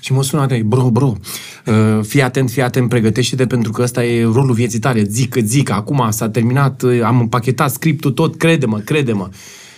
și 0.00 0.12
mă 0.12 0.22
sună 0.22 0.40
Matei, 0.40 0.62
bro, 0.62 0.90
bro, 0.90 1.12
uh, 1.66 1.74
fii 2.02 2.22
atent, 2.22 2.50
fii 2.50 2.62
atent, 2.62 2.88
pregătește-te 2.88 3.46
pentru 3.46 3.72
că 3.72 3.82
ăsta 3.82 4.04
e 4.04 4.22
rolul 4.24 4.54
vieții 4.54 4.78
tale, 4.78 5.02
zic, 5.02 5.34
zic, 5.44 5.70
acum 5.70 6.06
s-a 6.10 6.28
terminat, 6.28 6.82
uh, 6.82 7.00
am 7.04 7.20
împachetat 7.20 7.70
scriptul 7.70 8.10
tot, 8.10 8.36
crede-mă, 8.36 8.78
crede-mă. 8.78 9.28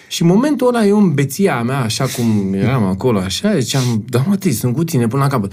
Și 0.09 0.23
în 0.23 0.29
momentul 0.29 0.67
ăla 0.67 0.87
eu 0.87 0.99
în 0.99 1.15
beția 1.15 1.63
mea, 1.63 1.81
așa 1.81 2.05
cum 2.05 2.55
eram 2.55 2.85
acolo, 2.85 3.19
așa, 3.19 3.59
ziceam, 3.59 4.05
da 4.09 4.25
mă, 4.27 4.37
tăi, 4.37 4.53
sunt 4.53 4.75
cu 4.75 4.85
tine 4.85 5.07
până 5.07 5.23
la 5.23 5.29
capăt. 5.29 5.53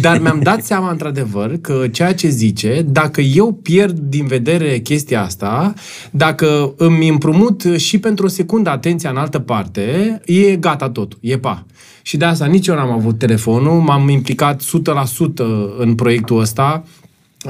Dar 0.00 0.20
mi-am 0.20 0.40
dat 0.42 0.64
seama, 0.70 0.90
într-adevăr, 0.90 1.56
că 1.60 1.84
ceea 1.92 2.14
ce 2.14 2.28
zice, 2.28 2.84
dacă 2.86 3.20
eu 3.20 3.52
pierd 3.52 3.98
din 3.98 4.26
vedere 4.26 4.78
chestia 4.78 5.22
asta, 5.22 5.74
dacă 6.10 6.74
îmi 6.76 7.08
împrumut 7.08 7.62
și 7.76 7.98
pentru 7.98 8.24
o 8.24 8.28
secundă 8.28 8.70
atenția 8.70 9.10
în 9.10 9.16
altă 9.16 9.38
parte, 9.38 10.20
e 10.24 10.56
gata 10.56 10.90
totul, 10.90 11.18
e 11.20 11.38
pa. 11.38 11.66
Și 12.02 12.16
de 12.16 12.24
asta 12.24 12.46
nici 12.46 12.66
eu 12.66 12.74
n-am 12.74 12.90
avut 12.90 13.18
telefonul, 13.18 13.80
m-am 13.80 14.08
implicat 14.08 14.62
100% 14.62 14.64
în 15.78 15.94
proiectul 15.94 16.40
ăsta, 16.40 16.84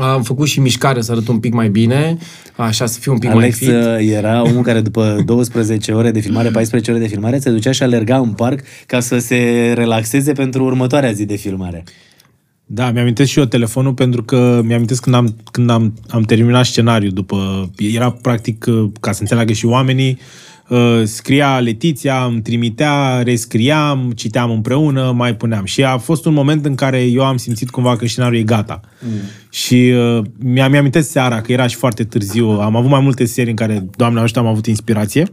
am 0.00 0.22
făcut 0.22 0.46
și 0.46 0.60
mișcare 0.60 1.00
să 1.00 1.12
arăt 1.12 1.28
un 1.28 1.38
pic 1.38 1.52
mai 1.52 1.68
bine, 1.68 2.16
așa 2.56 2.86
să 2.86 2.98
fiu 3.00 3.12
un 3.12 3.18
pic 3.18 3.30
Alex 3.30 3.60
mai 3.60 3.70
fit. 3.70 3.84
uh, 3.86 4.16
era 4.16 4.42
omul 4.42 4.62
care 4.62 4.80
după 4.80 5.16
12 5.26 5.92
ore 5.92 6.10
de 6.10 6.20
filmare, 6.20 6.50
14 6.50 6.90
ore 6.90 7.00
de 7.00 7.06
filmare, 7.06 7.38
se 7.38 7.50
ducea 7.50 7.72
și 7.72 7.82
alerga 7.82 8.16
în 8.16 8.32
parc 8.32 8.60
ca 8.86 9.00
să 9.00 9.18
se 9.18 9.72
relaxeze 9.74 10.32
pentru 10.32 10.64
următoarea 10.64 11.12
zi 11.12 11.24
de 11.24 11.36
filmare. 11.36 11.84
Da, 12.66 12.90
mi-amintesc 12.90 13.30
și 13.30 13.38
eu 13.38 13.44
telefonul 13.44 13.94
pentru 13.94 14.22
că 14.22 14.60
mi-amintesc 14.64 15.02
când 15.02 15.14
am, 15.14 15.36
când 15.50 15.70
am, 15.70 15.94
am 16.08 16.22
terminat 16.22 16.64
scenariul 16.64 17.12
după... 17.12 17.70
Era 17.76 18.10
practic, 18.10 18.64
uh, 18.68 18.90
ca 19.00 19.12
să 19.12 19.20
înțeleagă 19.20 19.52
și 19.52 19.66
oamenii, 19.66 20.10
uh, 20.10 20.44
scria 21.04 21.58
Letiția, 21.58 22.24
îmi 22.24 22.42
trimitea, 22.42 23.22
rescriam, 23.22 24.12
citeam 24.16 24.50
împreună, 24.50 25.12
mai 25.12 25.36
puneam. 25.36 25.64
Și 25.64 25.84
a 25.84 25.98
fost 25.98 26.24
un 26.24 26.32
moment 26.32 26.64
în 26.64 26.74
care 26.74 27.02
eu 27.02 27.24
am 27.24 27.36
simțit 27.36 27.70
cumva 27.70 27.96
că 27.96 28.06
scenariul 28.06 28.40
e 28.40 28.44
gata. 28.44 28.80
Mm. 29.00 29.10
Și 29.50 29.92
uh, 29.94 30.24
mi-am 30.38 30.70
mi-amintesc 30.70 31.10
seara 31.10 31.40
că 31.40 31.52
era 31.52 31.66
și 31.66 31.76
foarte 31.76 32.04
târziu. 32.04 32.48
Am 32.48 32.76
avut 32.76 32.90
mai 32.90 33.00
multe 33.00 33.24
serii 33.24 33.50
în 33.50 33.56
care, 33.56 33.86
Doamne 33.96 34.20
ajută, 34.20 34.38
am 34.38 34.46
avut 34.46 34.66
inspirație. 34.66 35.26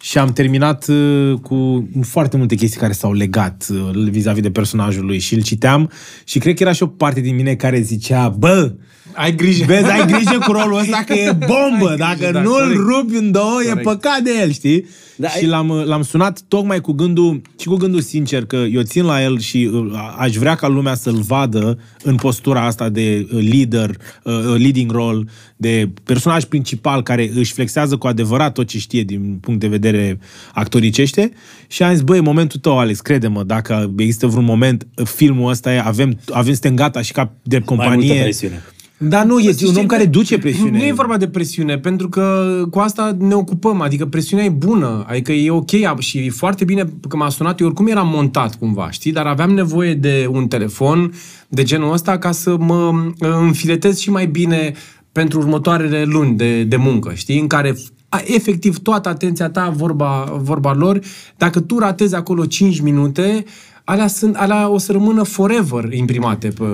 Și 0.00 0.18
am 0.18 0.32
terminat 0.32 0.88
uh, 0.88 1.34
cu 1.42 1.88
foarte 2.02 2.36
multe 2.36 2.54
chestii 2.54 2.80
care 2.80 2.92
s-au 2.92 3.12
legat 3.12 3.66
uh, 3.70 4.08
vis-a-vis 4.10 4.42
de 4.42 4.50
personajul 4.50 5.04
lui 5.04 5.18
și 5.18 5.34
îl 5.34 5.42
citeam 5.42 5.90
și 6.24 6.38
cred 6.38 6.54
că 6.54 6.62
era 6.62 6.72
și 6.72 6.82
o 6.82 6.86
parte 6.86 7.20
din 7.20 7.34
mine 7.34 7.54
care 7.54 7.80
zicea, 7.80 8.28
bă, 8.28 8.74
Ai 9.14 9.34
grijă. 9.34 9.64
vezi, 9.66 9.90
ai 9.90 10.06
grijă 10.06 10.38
cu 10.46 10.52
rolul 10.52 10.78
ăsta 10.78 11.02
că 11.06 11.12
e 11.12 11.32
bombă, 11.32 11.88
Ai 11.90 11.96
dacă 11.96 12.14
grijă, 12.16 12.32
da, 12.32 12.42
nu-l 12.42 12.52
corect. 12.60 12.80
rupi 12.80 13.16
în 13.16 13.30
două, 13.30 13.60
e 13.62 13.68
Corect. 13.68 13.82
păcat 13.82 14.20
de 14.20 14.30
el, 14.40 14.52
știi? 14.52 14.86
Da, 15.16 15.28
și 15.28 15.36
ai- 15.36 15.46
l-am, 15.46 15.70
l-am 15.86 16.02
sunat 16.02 16.40
tocmai 16.48 16.80
cu 16.80 16.92
gândul, 16.92 17.40
și 17.60 17.66
cu 17.66 17.76
gândul 17.76 18.00
sincer, 18.00 18.44
că 18.46 18.56
eu 18.56 18.82
țin 18.82 19.04
la 19.04 19.22
el 19.22 19.38
și 19.40 19.70
uh, 19.72 19.86
aș 20.18 20.34
vrea 20.36 20.54
ca 20.54 20.68
lumea 20.68 20.94
să-l 20.94 21.20
vadă 21.26 21.78
în 22.02 22.14
postura 22.16 22.64
asta 22.66 22.88
de 22.88 23.26
uh, 23.32 23.46
leader, 23.52 23.96
uh, 24.22 24.32
leading 24.56 24.90
role, 24.90 25.24
de 25.56 25.90
personaj 26.04 26.44
principal 26.44 27.02
care 27.02 27.30
își 27.34 27.52
flexează 27.52 27.96
cu 27.96 28.06
adevărat 28.06 28.52
tot 28.52 28.66
ce 28.66 28.78
știe 28.78 29.02
din 29.02 29.38
punct 29.40 29.60
de 29.60 29.68
vedere 29.68 30.18
actoricește 30.54 31.32
și 31.66 31.82
am 31.82 31.92
zis, 31.92 32.02
băi, 32.02 32.16
e 32.18 32.20
momentul 32.20 32.60
tău, 32.60 32.78
Alex, 32.78 33.00
crede-mă, 33.00 33.42
dacă 33.42 33.92
există 33.96 34.26
vreun 34.26 34.44
moment, 34.44 34.86
filmul 35.04 35.50
ăsta 35.50 35.72
e, 35.72 35.82
avem, 35.84 36.18
avem, 36.32 36.52
suntem 36.52 36.74
gata 36.74 37.02
și 37.02 37.12
ca 37.12 37.32
de 37.42 37.56
Mai 37.58 37.64
multă 37.76 37.82
companie. 37.92 38.22
presiune. 38.22 38.62
Da, 39.08 39.24
nu, 39.24 39.38
este 39.38 39.64
un 39.64 39.70
om 39.70 39.76
Știi, 39.76 39.86
care 39.88 40.04
duce 40.04 40.38
presiune. 40.38 40.78
Nu 40.78 40.84
e 40.84 40.92
vorba 40.92 41.16
de 41.16 41.28
presiune, 41.28 41.78
pentru 41.78 42.08
că 42.08 42.42
cu 42.70 42.78
asta 42.78 43.16
ne 43.18 43.34
ocupăm, 43.34 43.80
adică 43.80 44.06
presiunea 44.06 44.44
e 44.44 44.48
bună, 44.48 45.04
adică 45.08 45.32
e 45.32 45.50
ok 45.50 45.70
și 45.98 46.18
e 46.18 46.30
foarte 46.30 46.64
bine 46.64 46.92
că 47.08 47.16
m-a 47.16 47.28
sunat, 47.28 47.60
eu 47.60 47.66
oricum 47.66 47.86
eram 47.86 48.08
montat 48.08 48.54
cumva, 48.58 48.90
știi, 48.90 49.12
dar 49.12 49.26
aveam 49.26 49.50
nevoie 49.50 49.94
de 49.94 50.28
un 50.30 50.48
telefon 50.48 51.12
de 51.48 51.62
genul 51.62 51.92
ăsta 51.92 52.18
ca 52.18 52.30
să 52.30 52.56
mă 52.58 52.92
uh, 52.94 53.28
înfiletez 53.40 53.98
și 53.98 54.10
mai 54.10 54.26
bine 54.26 54.72
pentru 55.12 55.38
următoarele 55.38 56.04
luni 56.04 56.36
de, 56.36 56.62
de 56.62 56.76
muncă, 56.76 57.12
știi, 57.14 57.40
în 57.40 57.46
care 57.46 57.76
a, 58.08 58.20
efectiv 58.24 58.78
toată 58.78 59.08
atenția 59.08 59.48
ta, 59.48 59.72
vorba, 59.76 60.38
vorba 60.42 60.74
lor, 60.74 61.00
dacă 61.36 61.60
tu 61.60 61.78
ratezi 61.78 62.14
acolo 62.14 62.44
5 62.46 62.80
minute, 62.80 63.44
alea, 63.84 64.06
sunt, 64.06 64.36
alea 64.36 64.68
o 64.68 64.78
să 64.78 64.92
rămână 64.92 65.22
forever 65.22 65.92
imprimate 65.92 66.48
pe, 66.48 66.64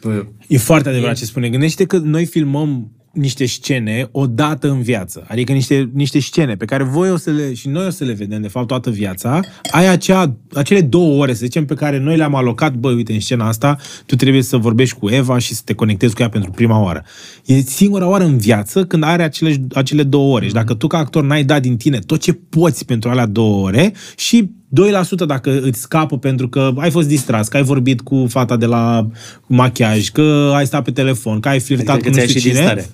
pe, 0.00 0.26
E 0.46 0.58
foarte 0.58 0.88
adevărat 0.88 1.16
ce 1.16 1.24
spune. 1.24 1.48
Gândește 1.48 1.84
că 1.84 1.96
noi 1.96 2.26
filmăm 2.26 2.92
niște 3.12 3.46
scene 3.46 4.08
o 4.12 4.26
dată 4.26 4.70
în 4.70 4.82
viață. 4.82 5.24
Adică 5.28 5.52
niște, 5.52 5.90
niște 5.92 6.20
scene 6.20 6.56
pe 6.56 6.64
care 6.64 6.82
voi 6.82 7.10
o 7.10 7.16
să 7.16 7.30
le, 7.30 7.54
și 7.54 7.68
noi 7.68 7.86
o 7.86 7.90
să 7.90 8.04
le 8.04 8.12
vedem, 8.12 8.40
de 8.40 8.48
fapt, 8.48 8.66
toată 8.66 8.90
viața. 8.90 9.40
Ai 9.70 9.88
acea, 9.88 10.36
acele 10.52 10.80
două 10.80 11.22
ore, 11.22 11.32
să 11.32 11.44
zicem, 11.44 11.64
pe 11.64 11.74
care 11.74 11.98
noi 11.98 12.16
le-am 12.16 12.34
alocat, 12.34 12.74
băi, 12.74 12.94
uite, 12.94 13.12
în 13.12 13.20
scena 13.20 13.46
asta, 13.46 13.76
tu 14.06 14.16
trebuie 14.16 14.42
să 14.42 14.56
vorbești 14.56 14.98
cu 14.98 15.08
Eva 15.08 15.38
și 15.38 15.54
să 15.54 15.62
te 15.64 15.74
conectezi 15.74 16.14
cu 16.14 16.22
ea 16.22 16.28
pentru 16.28 16.50
prima 16.50 16.82
oară. 16.82 17.04
E 17.44 17.60
singura 17.60 18.08
oară 18.08 18.24
în 18.24 18.38
viață 18.38 18.84
când 18.84 19.02
are 19.02 19.22
acele, 19.22 19.66
acele 19.72 20.02
două 20.02 20.34
ore. 20.34 20.46
Și 20.46 20.52
dacă 20.52 20.74
tu, 20.74 20.86
ca 20.86 20.98
actor, 20.98 21.24
n-ai 21.24 21.44
dat 21.44 21.62
din 21.62 21.76
tine 21.76 21.98
tot 21.98 22.20
ce 22.20 22.32
poți 22.32 22.84
pentru 22.84 23.10
alea 23.10 23.26
două 23.26 23.66
ore 23.66 23.92
și 24.16 24.50
2% 24.68 25.26
dacă 25.26 25.60
îți 25.60 25.80
scapă 25.80 26.18
pentru 26.18 26.48
că 26.48 26.72
ai 26.76 26.90
fost 26.90 27.08
distras, 27.08 27.48
că 27.48 27.56
ai 27.56 27.62
vorbit 27.62 28.00
cu 28.00 28.26
fata 28.28 28.56
de 28.56 28.66
la 28.66 29.08
machiaj, 29.46 30.08
că 30.08 30.52
ai 30.54 30.66
stat 30.66 30.84
pe 30.84 30.90
telefon, 30.90 31.40
că 31.40 31.48
ai 31.48 31.60
flirtat 31.60 31.94
Adică 31.94 32.08
cu 32.08 32.14
că 32.14 32.20
nu 32.20 32.26
ți-ai 32.26 32.28
știu 32.28 32.40
și 32.40 32.46
cine, 32.46 32.58
din 32.58 32.62
stare. 32.70 32.90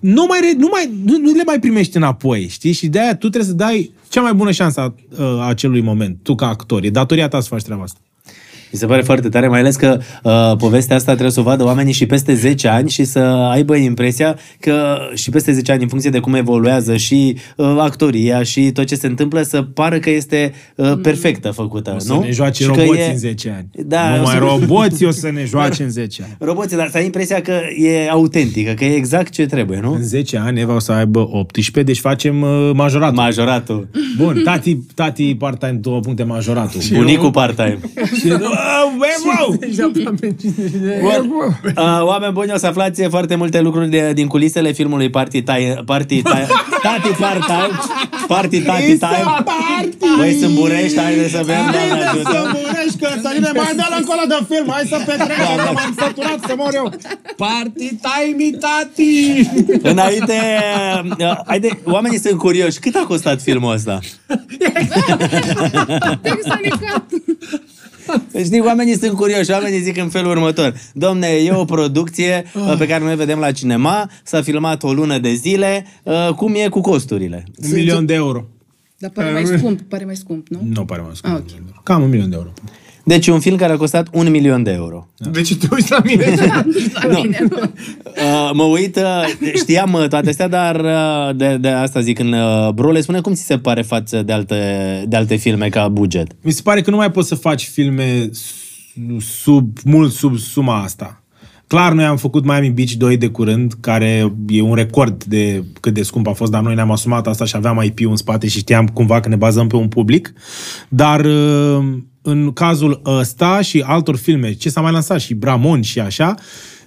nu, 0.00 0.26
mai, 0.28 0.38
re- 0.42 0.58
nu, 0.58 0.68
mai, 0.70 0.90
nu, 1.04 1.18
nu 1.18 1.32
le 1.36 1.42
mai 1.46 1.58
primești 1.60 1.96
înapoi, 1.96 2.46
știi? 2.50 2.72
Și 2.72 2.86
de-aia 2.88 3.12
tu 3.12 3.28
trebuie 3.28 3.50
să 3.50 3.52
dai 3.52 3.92
cea 4.08 4.20
mai 4.20 4.34
bună 4.34 4.50
șansă 4.50 4.80
a, 4.80 4.94
a 5.18 5.46
acelui 5.48 5.80
moment, 5.80 6.18
tu 6.22 6.34
ca 6.34 6.46
actor. 6.46 6.84
E 6.84 6.90
datoria 6.90 7.28
ta 7.28 7.40
să 7.40 7.48
faci 7.48 7.62
treaba 7.62 7.82
asta. 7.82 7.98
Mi 8.72 8.78
se 8.78 8.86
pare 8.86 9.02
foarte 9.02 9.28
tare, 9.28 9.48
mai 9.48 9.58
ales 9.60 9.76
că 9.76 9.98
uh, 10.22 10.56
povestea 10.58 10.96
asta 10.96 11.10
trebuie 11.10 11.32
să 11.32 11.40
o 11.40 11.42
vadă 11.42 11.64
oamenii 11.64 11.92
și 11.92 12.06
peste 12.06 12.34
10 12.34 12.68
ani 12.68 12.90
și 12.90 13.04
să 13.04 13.18
aibă 13.52 13.76
impresia 13.76 14.36
că 14.60 14.96
și 15.14 15.30
peste 15.30 15.52
10 15.52 15.72
ani, 15.72 15.82
în 15.82 15.88
funcție 15.88 16.10
de 16.10 16.18
cum 16.18 16.34
evoluează 16.34 16.96
și 16.96 17.36
uh, 17.56 17.76
actoria 17.78 18.42
și 18.42 18.70
tot 18.72 18.84
ce 18.86 18.94
se 18.94 19.06
întâmplă, 19.06 19.42
să 19.42 19.62
pară 19.62 19.98
că 19.98 20.10
este 20.10 20.52
uh, 20.76 20.92
perfectă 21.02 21.50
făcută, 21.50 21.92
O 21.96 21.98
să 21.98 22.12
nu? 22.12 22.20
ne 22.20 22.30
joace 22.30 22.62
Și 22.62 22.68
că 22.70 22.80
roboți 22.80 23.00
e- 23.00 23.10
în 23.10 23.18
10 23.18 23.54
ani. 23.56 23.86
Da, 23.86 24.12
o 24.12 24.16
Numai 24.16 24.32
să- 24.34 24.38
roboții 24.38 25.06
o 25.06 25.10
să 25.10 25.30
ne 25.30 25.44
joace 25.50 25.82
în 25.82 25.90
10 25.90 26.22
ani. 26.22 26.36
Roboții, 26.38 26.76
dar 26.76 26.88
să 26.90 26.96
ai 26.96 27.04
impresia 27.04 27.40
că 27.40 27.52
e 27.78 28.08
autentică, 28.10 28.72
că 28.72 28.84
e 28.84 28.94
exact 28.94 29.32
ce 29.32 29.46
trebuie, 29.46 29.80
nu? 29.82 29.92
În 29.92 30.02
10 30.02 30.38
ani 30.38 30.60
Eva 30.60 30.74
o 30.74 30.78
să 30.78 30.92
aibă 30.92 31.28
18, 31.32 31.82
deci 31.92 32.00
facem 32.00 32.42
uh, 32.42 32.70
majoratul. 32.74 33.16
Majoratul. 33.16 33.88
Bun, 34.16 34.40
tati, 34.44 34.74
tati 34.94 35.34
part-time, 35.34 35.72
două 35.80 36.00
puncte 36.00 36.22
majoratul. 36.22 36.80
Bunicul 36.92 37.30
part-time. 37.30 37.78
Și, 38.20 38.26
wow, 38.28 38.38
wow! 39.24 39.56
Deja 39.58 39.84
aproape 39.84 40.34
50 40.40 40.70
de 40.70 41.00
Bun. 41.02 41.58
Uh, 41.76 42.00
oameni 42.02 42.32
buni, 42.32 42.52
o 42.52 42.56
să 42.56 42.66
aflați 42.66 43.02
foarte 43.02 43.34
multe 43.34 43.60
lucruri 43.60 43.88
de, 43.90 44.12
din 44.14 44.26
culisele 44.26 44.72
filmului 44.72 45.10
Party 45.10 45.42
Time, 45.42 45.82
Party 45.84 46.22
Time, 46.22 46.46
Tati 46.82 47.08
Part-Time, 47.08 47.78
Party 48.26 48.60
Tati 48.62 48.98
Time. 48.98 49.24
Băi, 50.16 50.36
sunt 50.40 50.54
burești, 50.54 51.00
haide 51.00 51.28
să 51.28 51.42
vedem, 51.44 51.70
doamne 51.72 52.04
ajută. 52.04 52.52
murești, 52.52 52.98
Cătăline, 52.98 53.50
mai 53.54 53.72
dă-l 53.76 53.94
încolo 53.98 54.20
de 54.28 54.38
film, 54.54 54.66
hai 54.70 54.84
să 54.88 55.02
petrecem, 55.06 55.56
că 55.56 55.70
m-am 55.74 55.94
săturat 55.98 56.38
să 56.46 56.54
mor 56.56 56.74
eu. 56.74 56.92
Party 57.36 57.88
time, 58.06 58.58
tati! 58.58 59.48
Înainte, 59.82 60.38
uh, 61.18 61.32
haide, 61.46 61.80
oamenii 61.84 62.18
sunt 62.18 62.38
curioși. 62.38 62.78
Cât 62.78 62.94
a 62.94 63.04
costat 63.06 63.42
filmul 63.42 63.72
ăsta? 63.72 63.98
Texanicat. 66.22 67.04
Știi, 68.44 68.60
oamenii 68.60 68.98
sunt 68.98 69.12
curioși, 69.12 69.50
oamenii 69.50 69.80
zic 69.80 69.96
în 69.96 70.08
felul 70.08 70.30
următor. 70.30 70.74
Domne, 70.92 71.26
e 71.26 71.52
o 71.52 71.64
producție 71.64 72.44
uh, 72.54 72.74
pe 72.78 72.86
care 72.86 73.04
noi 73.04 73.16
vedem 73.16 73.38
la 73.38 73.52
cinema, 73.52 74.10
s-a 74.24 74.42
filmat 74.42 74.82
o 74.82 74.92
lună 74.92 75.18
de 75.18 75.32
zile, 75.34 75.86
uh, 76.02 76.28
cum 76.36 76.54
e 76.54 76.68
cu 76.68 76.80
costurile? 76.80 77.44
Un 77.62 77.70
milion 77.72 78.06
de 78.06 78.14
euro. 78.14 78.44
Dar 78.98 79.10
pare 79.10 79.32
mai 79.32 79.46
scump, 79.46 79.80
pare 79.80 80.04
mai 80.04 80.16
scump, 80.16 80.48
nu? 80.48 80.60
Nu 80.74 80.84
pare 80.84 81.00
mai 81.00 81.10
scump. 81.14 81.34
Ah, 81.34 81.40
ok. 81.40 81.82
Cam 81.82 82.02
un 82.02 82.08
milion 82.08 82.30
de 82.30 82.36
euro. 82.36 82.52
Deci 83.08 83.26
un 83.26 83.40
film 83.40 83.56
care 83.56 83.72
a 83.72 83.76
costat 83.76 84.08
un 84.12 84.30
milion 84.30 84.62
de 84.62 84.70
euro. 84.70 85.08
De 85.16 85.40
ce 85.40 85.56
te 85.56 85.66
uiți 85.70 85.90
la 85.90 86.00
mine? 86.04 86.34
La 87.02 87.08
mine, 87.08 87.46
nu? 87.50 87.56
Uh, 87.60 88.50
mă 88.52 88.62
uit, 88.62 88.96
uh, 88.96 89.52
știam 89.54 89.92
uh, 89.92 90.08
toate 90.08 90.28
astea, 90.28 90.48
dar 90.48 90.80
uh, 90.80 91.36
de, 91.36 91.56
de 91.56 91.68
asta 91.68 92.00
zic 92.00 92.18
în 92.18 92.32
uh, 92.32 92.68
Brule, 92.74 93.00
spune 93.00 93.20
cum 93.20 93.34
ți 93.34 93.44
se 93.44 93.58
pare 93.58 93.82
față 93.82 94.22
de 94.22 94.32
alte, 94.32 95.04
de 95.08 95.16
alte 95.16 95.36
filme 95.36 95.68
ca 95.68 95.88
buget? 95.88 96.32
Mi 96.42 96.52
se 96.52 96.62
pare 96.62 96.80
că 96.80 96.90
nu 96.90 96.96
mai 96.96 97.10
poți 97.10 97.28
să 97.28 97.34
faci 97.34 97.66
filme 97.66 98.30
sub, 99.20 99.78
mult 99.84 100.12
sub 100.12 100.36
suma 100.36 100.82
asta. 100.82 101.22
Clar, 101.66 101.92
noi 101.92 102.04
am 102.04 102.16
făcut 102.16 102.44
Miami 102.44 102.70
Beach 102.70 102.92
2 102.92 103.16
de 103.16 103.28
curând, 103.28 103.72
care 103.80 104.32
e 104.48 104.62
un 104.62 104.74
record 104.74 105.24
de 105.24 105.64
cât 105.80 105.94
de 105.94 106.02
scump 106.02 106.26
a 106.26 106.32
fost, 106.32 106.50
dar 106.50 106.62
noi 106.62 106.74
ne-am 106.74 106.90
asumat 106.90 107.26
asta 107.26 107.44
și 107.44 107.56
aveam 107.56 107.82
IP-ul 107.84 108.10
în 108.10 108.16
spate 108.16 108.48
și 108.48 108.58
știam 108.58 108.86
cumva 108.86 109.20
că 109.20 109.28
ne 109.28 109.36
bazăm 109.36 109.66
pe 109.66 109.76
un 109.76 109.88
public. 109.88 110.32
Dar 110.88 111.24
uh, 111.24 111.84
în 112.28 112.52
cazul 112.52 113.00
ăsta 113.04 113.60
și 113.60 113.80
altor 113.86 114.16
filme, 114.16 114.52
ce 114.52 114.70
s-a 114.70 114.80
mai 114.80 114.92
lansat 114.92 115.20
și 115.20 115.34
Bramon 115.34 115.82
și 115.82 116.00
așa, 116.00 116.34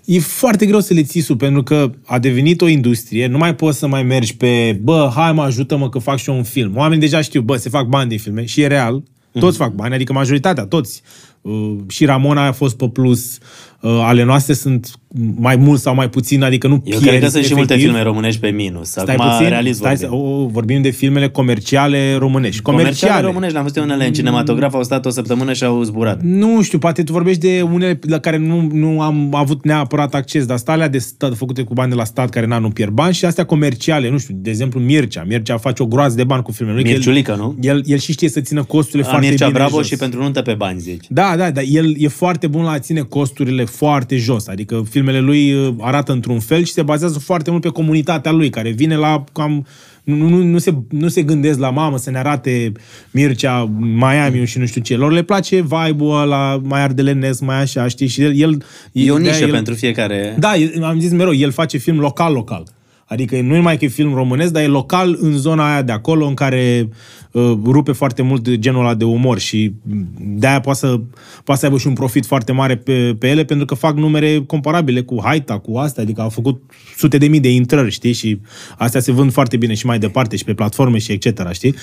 e 0.06 0.19
foarte 0.19 0.65
greu 0.65 0.80
să 0.80 0.93
le 0.93 1.04
ții 1.04 1.21
sub, 1.21 1.38
pentru 1.38 1.63
că 1.63 1.91
a 2.06 2.19
devenit 2.19 2.62
o 2.62 2.67
industrie, 2.67 3.27
nu 3.27 3.38
mai 3.38 3.56
poți 3.56 3.77
să 3.77 3.88
mai 3.88 4.04
mergi 4.04 4.36
pe, 4.36 4.80
bă, 4.82 5.12
hai 5.15 5.34
mă, 5.34 5.41
ajută-mă 5.41 5.89
că 5.89 5.99
fac 5.99 6.17
și 6.17 6.30
eu 6.30 6.36
un 6.36 6.43
film. 6.43 6.75
Oamenii 6.75 7.08
deja 7.08 7.21
știu, 7.21 7.41
bă, 7.41 7.56
se 7.56 7.69
fac 7.69 7.88
bani 7.88 8.10
din 8.10 8.17
filme 8.17 8.45
și 8.45 8.62
e 8.62 8.67
real, 8.67 9.04
toți 9.39 9.58
fac 9.58 9.73
bani, 9.73 9.93
adică 9.93 10.13
majoritatea, 10.13 10.65
toți. 10.65 11.01
Uh, 11.41 11.75
și 11.88 12.06
Ramona 12.06 12.45
a 12.45 12.51
fost 12.51 12.77
pe 12.77 12.89
plus, 12.89 13.36
uh, 13.36 13.41
ale 13.84 14.24
noastre 14.24 14.54
sunt 14.54 14.91
mai 15.36 15.56
mult 15.56 15.80
sau 15.80 15.96
mai 15.96 16.10
puțin, 16.10 16.44
adică 16.44 16.67
nu 16.67 16.74
Eu 16.74 16.80
pierzi, 16.84 17.06
cred 17.08 17.20
că 17.22 17.28
sunt 17.28 17.44
și 17.44 17.54
multe 17.56 17.74
efectiv. 17.74 17.91
filme 17.94 18.10
românești 18.10 18.39
pe 18.39 18.48
minus. 18.50 18.88
Stai 18.89 19.15
Acum, 19.15 19.30
puțin, 19.30 19.48
realist 19.50 19.80
stai, 19.80 19.96
vorbim. 19.96 20.10
să, 20.20 20.24
o, 20.24 20.46
vorbim 20.48 20.82
de 20.82 20.89
filmele 20.89 21.30
comerciale 21.30 22.15
românești. 22.15 22.62
Comerciale. 22.62 22.94
Comerciale 22.96 23.26
românești, 23.26 23.54
le-am 23.54 23.65
văzut 23.65 23.84
unele 23.84 24.06
în 24.08 24.13
cinematograf, 24.13 24.74
au 24.74 24.84
stat 24.84 25.06
o 25.06 25.10
săptămână 25.10 25.54
și 25.54 25.63
au 25.63 25.84
zburat. 25.84 26.22
Nu 26.22 26.62
știu, 26.62 26.78
poate 26.80 27.04
tu 27.04 27.12
vorbești 27.12 27.39
de 27.41 27.62
unele 27.62 28.00
la 28.08 28.20
care 28.20 28.38
nu, 28.38 28.70
nu 28.72 29.02
am 29.02 29.36
avut 29.36 29.65
neapărat 29.65 30.13
acces, 30.13 30.46
dar 30.46 30.56
astea 30.56 30.74
alea 30.74 30.88
de 30.89 30.98
stat, 30.98 31.36
făcute 31.36 31.63
cu 31.63 31.74
bani 31.74 31.89
de 31.89 31.96
la 31.96 32.04
stat 32.04 32.30
care 32.30 32.46
na, 32.46 32.58
nu 32.58 32.70
pierd 32.70 32.91
bani 32.91 33.13
și 33.13 33.26
astea 33.26 33.46
comerciale, 33.46 34.10
nu 34.10 34.17
știu, 34.17 34.36
de 34.38 34.50
exemplu 34.50 34.80
Mircea. 34.80 35.24
Mircea 35.28 35.58
face 35.58 35.84
o 35.84 35.86
groază 35.86 36.15
de 36.15 36.24
bani 36.24 36.44
cu 36.44 36.52
filmele. 36.52 36.76
lui, 36.78 36.86
că 36.86 36.91
Mirciulică, 36.96 37.32
el, 37.32 37.38
nu? 37.38 37.56
El, 37.62 37.82
el 37.86 37.98
și 37.98 38.12
știe 38.12 38.30
să 38.30 38.39
țină 38.39 38.63
costurile 38.63 39.04
A, 39.08 39.10
foarte 39.10 39.28
Mircea 39.28 39.46
bine 39.48 39.58
Bravo 39.58 39.78
jos. 39.78 39.88
și 39.88 39.96
pentru 39.96 40.22
nuntă 40.22 40.41
pe 40.41 40.54
bani, 40.54 40.80
zici. 40.80 41.06
Da, 41.10 41.34
da, 41.38 41.52
dar 41.52 41.63
el 41.67 41.94
e 41.98 42.08
foarte 42.08 42.48
bun 42.48 42.63
la 42.63 42.72
a 42.72 42.80
ține 42.80 43.00
costurile 43.00 43.63
foarte 43.71 44.17
jos. 44.17 44.47
Adică 44.47 44.84
filmele 44.89 45.19
lui 45.19 45.53
uh, 45.53 45.73
arată 45.79 46.12
într-un 46.12 46.39
fel 46.39 46.63
și 46.63 46.71
se 46.71 46.81
bazează 46.81 47.19
foarte 47.19 47.49
mult 47.51 47.62
pe 47.62 47.69
comunitatea 47.69 48.31
lui, 48.31 48.49
care 48.49 48.69
vine 48.69 48.95
la 48.95 49.23
cam... 49.34 49.65
Nu, 50.03 50.15
nu, 50.15 50.43
nu, 50.43 50.57
se, 50.57 50.73
nu 50.89 51.07
se 51.07 51.21
gândesc 51.21 51.60
la 51.60 51.69
mamă 51.69 51.97
să 51.97 52.12
ne 52.12 52.17
arate 52.17 52.71
Mircea, 53.12 53.69
Miami 53.79 54.45
și 54.45 54.57
nu 54.57 54.65
știu 54.65 54.81
ce. 54.81 54.95
Lor 54.95 55.12
le 55.12 55.21
place 55.21 55.62
vibe-ul 55.62 56.21
ăla, 56.21 56.62
mai 56.63 56.81
ardelenesc, 56.81 57.41
mai 57.41 57.62
așa, 57.62 57.88
știi? 57.88 58.07
Și 58.07 58.21
el... 58.21 58.39
el 58.39 58.63
E 58.91 59.12
o 59.12 59.17
de-aia 59.17 59.31
nișă 59.31 59.43
el, 59.43 59.51
pentru 59.51 59.73
fiecare. 59.73 60.36
Da, 60.39 60.55
el- 60.55 60.84
am 60.84 60.99
zis 60.99 61.12
mereu, 61.12 61.34
el 61.34 61.51
face 61.51 61.77
film 61.77 61.99
local-local. 61.99 62.63
Adică 63.05 63.41
nu 63.41 63.55
numai 63.55 63.77
că 63.77 63.86
e 63.86 63.88
film 63.88 64.13
românesc, 64.13 64.51
dar 64.51 64.63
e 64.63 64.67
local 64.67 65.17
în 65.19 65.38
zona 65.38 65.71
aia 65.71 65.81
de 65.81 65.91
acolo 65.91 66.25
în 66.25 66.34
care 66.34 66.89
uh, 67.32 67.58
rupe 67.65 67.91
foarte 67.91 68.22
mult 68.22 68.50
genul 68.56 68.80
ăla 68.80 68.94
de 68.94 69.04
umor 69.04 69.39
și 69.39 69.74
de-aia 70.20 70.60
poate 70.60 70.80
să, 70.80 71.00
poate 71.44 71.60
să 71.60 71.65
aibă 71.65 71.78
și 71.78 71.88
un 71.88 71.94
profit 71.94 72.26
foarte 72.26 72.52
mare 72.52 72.76
pe, 72.78 73.15
pe 73.20 73.28
ele 73.28 73.44
pentru 73.44 73.65
că 73.65 73.74
fac 73.76 73.96
numere 73.96 74.44
comparabile 74.48 75.02
cu 75.02 75.20
Haita, 75.24 75.60
cu 75.60 75.78
astea, 75.78 76.04
adică 76.04 76.22
au 76.22 76.30
făcut 76.30 76.62
sute 76.98 77.17
de 77.17 77.28
mii 77.28 77.39
de 77.39 77.52
intrări, 77.52 77.91
știi? 77.91 78.13
Și 78.13 78.39
astea 78.78 79.02
se 79.02 79.12
vând 79.12 79.32
foarte 79.32 79.58
bine 79.58 79.74
și 79.74 79.86
mai 79.86 80.00
departe 80.00 80.36
și 80.36 80.44
pe 80.44 80.54
platforme 80.54 80.98
și 80.98 81.12
etc., 81.12 81.52
știi? 81.52 81.76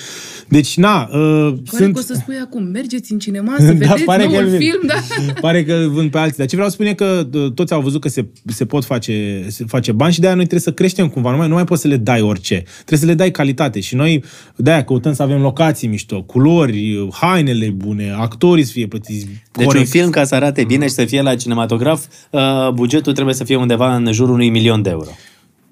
Deci, 0.47 0.77
na, 0.77 1.01
uh, 1.01 1.53
Pare 1.71 1.83
sunt... 1.83 1.93
că 1.93 1.99
o 1.99 2.03
să 2.03 2.13
spui 2.13 2.35
acum, 2.41 2.63
mergeți 2.63 3.11
în 3.11 3.19
cinema 3.19 3.55
să 3.59 3.65
vedeți 3.65 3.89
Da, 3.89 3.95
pare 4.05 4.23
că 4.23 4.29
noul 4.29 4.43
îl 4.43 4.49
vin. 4.49 4.59
film, 4.59 4.81
da? 4.87 4.93
Pare 5.41 5.63
că 5.63 5.87
vând 5.91 6.11
pe 6.11 6.17
alții. 6.17 6.37
Dar 6.37 6.47
ce 6.47 6.55
vreau 6.55 6.69
să 6.69 6.75
spun 6.75 6.87
e 6.87 6.93
că 6.93 7.27
d- 7.27 7.53
toți 7.53 7.73
au 7.73 7.81
văzut 7.81 8.01
că 8.01 8.09
se, 8.09 8.25
se 8.45 8.65
pot 8.65 8.85
face, 8.85 9.45
se 9.47 9.63
face 9.67 9.91
bani 9.91 10.13
și 10.13 10.19
de-aia 10.19 10.35
noi 10.35 10.45
trebuie 10.45 10.65
să 10.67 10.73
creștem 10.73 11.07
cumva. 11.09 11.31
Nu 11.31 11.37
mai, 11.37 11.47
nu 11.47 11.53
mai 11.53 11.63
poți 11.63 11.81
să 11.81 11.87
le 11.87 11.97
dai 11.97 12.21
orice. 12.21 12.63
Trebuie 12.75 12.99
să 12.99 13.05
le 13.05 13.13
dai 13.13 13.31
calitate. 13.31 13.79
Și 13.79 13.95
noi 13.95 14.23
de-aia 14.55 14.83
căutăm 14.83 15.13
să 15.13 15.23
avem 15.23 15.38
locații 15.41 15.87
mișto, 15.87 16.21
culori, 16.21 17.07
hainele 17.11 17.69
bune, 17.69 18.15
actorii 18.17 18.63
să 18.63 18.71
fie 18.71 18.87
plătiți 18.87 19.25
Deci 19.51 19.65
corect. 19.65 19.85
un 19.85 19.89
film 19.89 20.09
ca 20.09 20.23
să 20.23 20.35
arate 20.35 20.63
bine 20.63 20.85
și 20.85 20.93
să 20.93 21.05
fie 21.05 21.21
la 21.21 21.35
cinematograf, 21.35 22.05
uh, 22.29 22.69
bugetul 22.73 23.13
trebuie 23.13 23.35
să 23.35 23.43
fie 23.43 23.55
undeva 23.55 23.95
în 23.95 24.11
jurul 24.11 24.33
unui 24.33 24.49
milion 24.49 24.81
de 24.81 24.89
euro. 24.89 25.09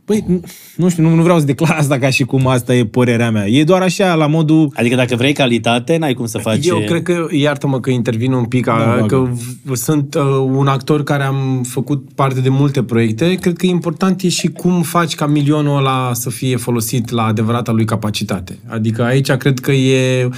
Păi, 0.08 0.24
nu- 0.28 0.42
nu 0.76 0.90
știu, 0.90 1.04
nu, 1.04 1.16
nu 1.16 1.22
vreau 1.22 1.40
să 1.40 1.46
declar 1.46 1.76
asta 1.80 1.98
ca 1.98 2.10
și 2.10 2.24
cum 2.24 2.48
asta 2.48 2.76
e 2.76 2.86
părerea 2.86 3.32
mea. 3.32 3.48
E 3.48 3.64
doar 3.64 3.82
așa, 3.82 4.14
la 4.14 4.28
modul... 4.28 4.72
Adică 4.74 4.96
dacă 4.96 5.16
vrei 5.16 5.34
calitate, 5.34 5.98
n-ai 5.98 6.14
cum 6.14 6.26
să 6.26 6.38
faci... 6.38 6.66
Eu 6.66 6.80
cred 6.86 7.04
că, 7.04 7.28
iartă-mă 7.32 7.80
că 7.80 7.90
intervin 7.90 8.32
un 8.32 8.46
pic, 8.46 8.66
da, 8.66 8.74
bagă. 8.74 9.06
că 9.06 9.30
v- 9.64 9.74
sunt 9.76 10.16
uh, 10.16 10.22
un 10.56 10.68
actor 10.68 11.04
care 11.04 11.24
am 11.24 11.64
făcut 11.70 12.08
parte 12.16 12.40
de 12.40 12.50
multe 12.50 12.84
proiecte. 12.84 13.36
Cred 13.36 13.58
că 13.58 13.66
important 13.66 14.22
e 14.22 14.30
și 14.30 14.48
cum 14.48 14.82
faci 14.82 15.16
ca 15.16 15.26
milionul 15.26 15.78
ăla 15.78 16.12
să 16.14 16.30
fie 16.30 16.56
folosit 16.58 17.10
la 17.10 17.24
adevărata 17.24 17.72
lui 17.72 17.86
capacitate. 17.86 18.58
Adică 18.68 19.04
aici 19.04 19.32
cred 19.32 19.60
că 19.60 19.72
e 19.72 20.30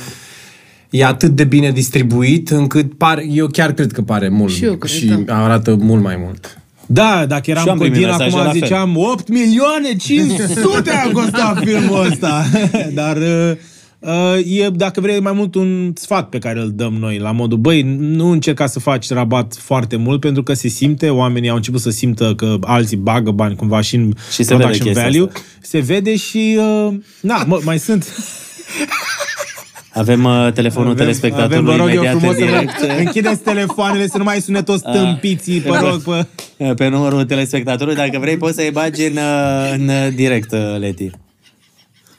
e 0.90 1.06
atât 1.06 1.30
de 1.30 1.44
bine 1.44 1.72
distribuit 1.72 2.50
încât 2.50 2.94
pare, 2.94 3.26
eu 3.32 3.48
chiar 3.48 3.72
cred 3.72 3.92
că 3.92 4.02
pare 4.02 4.30
mult 4.30 4.52
Și 4.52 4.64
eu 4.64 4.76
cred, 4.76 4.92
și 4.92 5.06
da. 5.06 5.44
arată 5.44 5.76
mult 5.76 6.02
mai 6.04 6.16
mult. 6.26 6.62
Da, 6.92 7.26
dacă 7.28 7.42
Și 7.44 7.50
eu 7.50 7.56
eram 7.56 7.70
am 7.70 7.78
primit 7.78 7.96
Codin, 7.96 8.10
mesaje 8.10 8.36
la 8.36 8.42
acum 8.42 8.52
fel. 8.52 8.62
ziceam 8.62 8.98
8 8.98 9.28
milioane 9.30 9.96
500 9.96 10.90
a 10.92 11.12
costat 11.12 11.60
filmul 11.66 12.06
ăsta. 12.06 12.46
Dar 12.94 13.18
uh, 13.18 13.52
uh, 14.00 14.60
e, 14.60 14.70
dacă 14.70 15.02
vrei, 15.02 15.20
mai 15.20 15.32
mult 15.34 15.56
un 15.56 15.92
sfat 15.96 16.30
pe 16.30 16.38
care 16.38 16.60
îl 16.60 16.72
dăm 16.74 16.94
noi, 16.94 17.18
la 17.18 17.32
modul, 17.32 17.58
băi, 17.58 17.82
nu 18.00 18.30
încerca 18.32 18.66
să 18.68 18.80
faci 18.80 19.10
rabat 19.10 19.56
foarte 19.60 19.96
mult, 19.96 20.20
pentru 20.20 20.44
că 20.44 20.54
se 20.54 20.68
simte, 20.68 21.10
oamenii 21.10 21.50
au 21.50 21.56
început 21.56 21.82
să 21.82 21.90
simtă 21.90 22.34
că 22.36 22.58
alții 22.62 22.98
bagă 22.98 23.32
bani 23.32 23.56
cumva 23.56 23.82
și 23.82 23.96
în 23.96 24.14
Și 24.32 24.44
se 24.44 24.56
vede 24.56 24.56
production 24.56 24.86
chestia 24.86 25.04
value. 25.04 25.28
asta. 25.28 25.40
Se 25.62 25.80
vede 25.80 26.16
și, 26.16 26.58
uh, 26.88 26.94
na, 27.22 27.44
mă, 27.48 27.60
mai 27.64 27.80
sunt... 27.80 28.06
Avem 30.00 30.24
uh, 30.24 30.52
telefonul 30.54 30.96
telespectatorului 30.96 31.74
avem, 31.74 31.78
vă 31.78 31.84
rog 31.84 31.88
eu 31.88 31.94
imediat 31.94 32.18
frumos 32.18 32.36
în 32.36 32.40
să 32.40 32.46
direct. 32.46 32.80
vă- 32.80 32.94
închideți 33.00 33.42
telefoanele, 33.42 34.08
să 34.08 34.18
nu 34.18 34.24
mai 34.24 34.40
sune 34.42 34.62
toți 34.62 34.84
tâmpiții, 34.92 35.60
vă 35.60 35.80
rog, 35.82 36.26
pe... 36.58 36.74
Pe 36.74 36.88
numărul 36.88 37.26
telespectatorului, 37.26 37.96
dacă 37.96 38.18
vrei 38.20 38.38
poți 38.38 38.56
să-i 38.56 38.72
bagi 38.72 39.04
în, 39.06 39.18
uh, 39.18 39.74
în 39.74 39.88
uh, 39.88 40.08
direct, 40.16 40.52
uh, 40.52 40.80
Leti. 40.80 41.10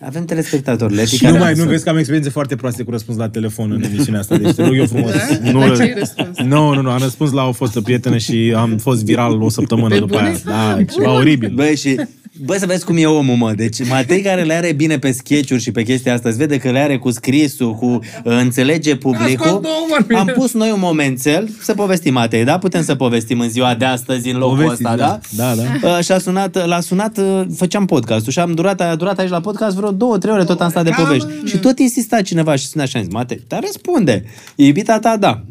Avem 0.07 0.25
telespectatori, 0.25 0.95
Leti, 0.95 1.15
Și 1.15 1.23
care 1.23 1.33
nu 1.33 1.39
mai, 1.39 1.51
nu 1.51 1.57
sunt- 1.57 1.69
vezi 1.71 1.85
că 1.85 1.91
am 1.91 1.97
experiențe 1.97 2.31
foarte 2.31 2.57
proaste 2.57 2.83
cu 2.83 2.91
răspuns 2.91 3.19
la 3.19 3.29
telefon 3.29 3.71
în 3.73 3.83
emisiunea 3.83 4.21
asta, 4.21 4.37
deci 4.37 4.55
te 4.55 4.63
rog 4.65 4.77
eu 4.77 4.87
frumos. 4.87 5.11
Da? 5.13 5.51
Nu, 5.51 5.59
La 5.67 5.75
ce 5.77 5.83
ai 5.83 5.95
răspuns? 5.99 6.39
nu, 6.39 6.75
nu, 6.75 6.81
nu, 6.81 6.91
am 6.91 6.99
răspuns 7.03 7.33
la 7.33 7.45
o 7.49 7.53
fostă 7.53 7.81
prietenă 7.81 8.17
și 8.17 8.55
am 8.57 8.77
fost 8.79 9.05
viral 9.05 9.43
o 9.43 9.49
săptămână 9.49 9.89
Pe 9.95 9.99
după 9.99 10.15
bune? 10.17 10.27
aia. 10.27 10.75
Da, 10.77 10.85
ceva 10.93 11.13
oribil. 11.15 11.53
Băi, 11.55 11.77
și 11.77 12.01
Bă, 12.45 12.57
să 12.59 12.67
vezi 12.67 12.85
cum 12.85 12.97
e 12.97 13.07
omul, 13.07 13.37
mă. 13.37 13.53
Deci 13.57 13.89
Matei 13.89 14.21
care 14.23 14.43
le 14.43 14.55
are 14.55 14.73
bine 14.73 14.99
pe 14.99 15.13
sketch 15.13 15.57
și 15.59 15.71
pe 15.71 15.83
chestia 15.83 16.15
asta, 16.15 16.29
îți 16.29 16.39
vede 16.39 16.57
că 16.57 16.71
le 16.71 16.79
are 16.79 16.97
cu 16.99 17.11
scrisul, 17.11 17.75
cu 17.75 17.87
uh, 17.87 18.01
înțelege 18.23 18.97
publicul. 18.97 19.47
scos 19.47 19.51
două 19.51 19.87
vorbi. 19.89 20.15
Am 20.15 20.33
pus 20.37 20.53
noi 20.53 20.71
un 20.71 20.79
momențel 20.81 21.49
să 21.63 21.75
povestim, 21.75 22.13
Matei, 22.13 22.45
da? 22.45 22.59
Putem 22.59 22.83
să 22.83 22.95
povestim 22.95 23.41
în 23.41 23.49
ziua 23.49 23.75
de 23.75 23.85
astăzi, 23.85 24.31
în 24.31 24.37
locul 24.39 24.57
Povestiți, 24.57 24.91
ăsta, 24.91 24.97
da? 24.97 25.19
da. 25.37 25.55
Da, 25.55 25.63
da. 25.83 25.89
Uh, 25.97 26.05
și 26.05 26.13
a 26.13 26.19
sunat, 26.19 26.67
l-a 26.67 26.81
sunat, 26.81 27.19
uh, 27.19 27.43
făceam 27.57 27.85
podcastul 27.87 28.33
și 28.33 28.39
am 28.39 28.55
durat, 28.55 28.81
a 28.81 28.95
durat 28.95 29.19
aici 29.19 29.31
la 29.31 29.41
podcast 29.41 29.77
vreo 29.77 29.89
două, 29.92 30.18
trei 30.18 30.33
ore, 30.33 30.44
tot 30.44 30.61
am 30.61 30.70
stat 30.70 30.85
de 30.85 30.90
povești. 30.96 31.26
Și 31.44 31.57
tot 31.59 31.79
insista 31.79 32.22
cineva 32.22 32.57
și 32.57 32.66
spunea 32.66 32.87
așa, 32.87 32.98
am 32.98 33.05
zis, 33.05 33.12
Matei, 33.14 33.40
dar 33.48 33.61
răspunde. 33.61 34.24
E 34.57 34.64
iubita 34.66 34.98
ta, 34.98 35.16
da. 35.16 35.42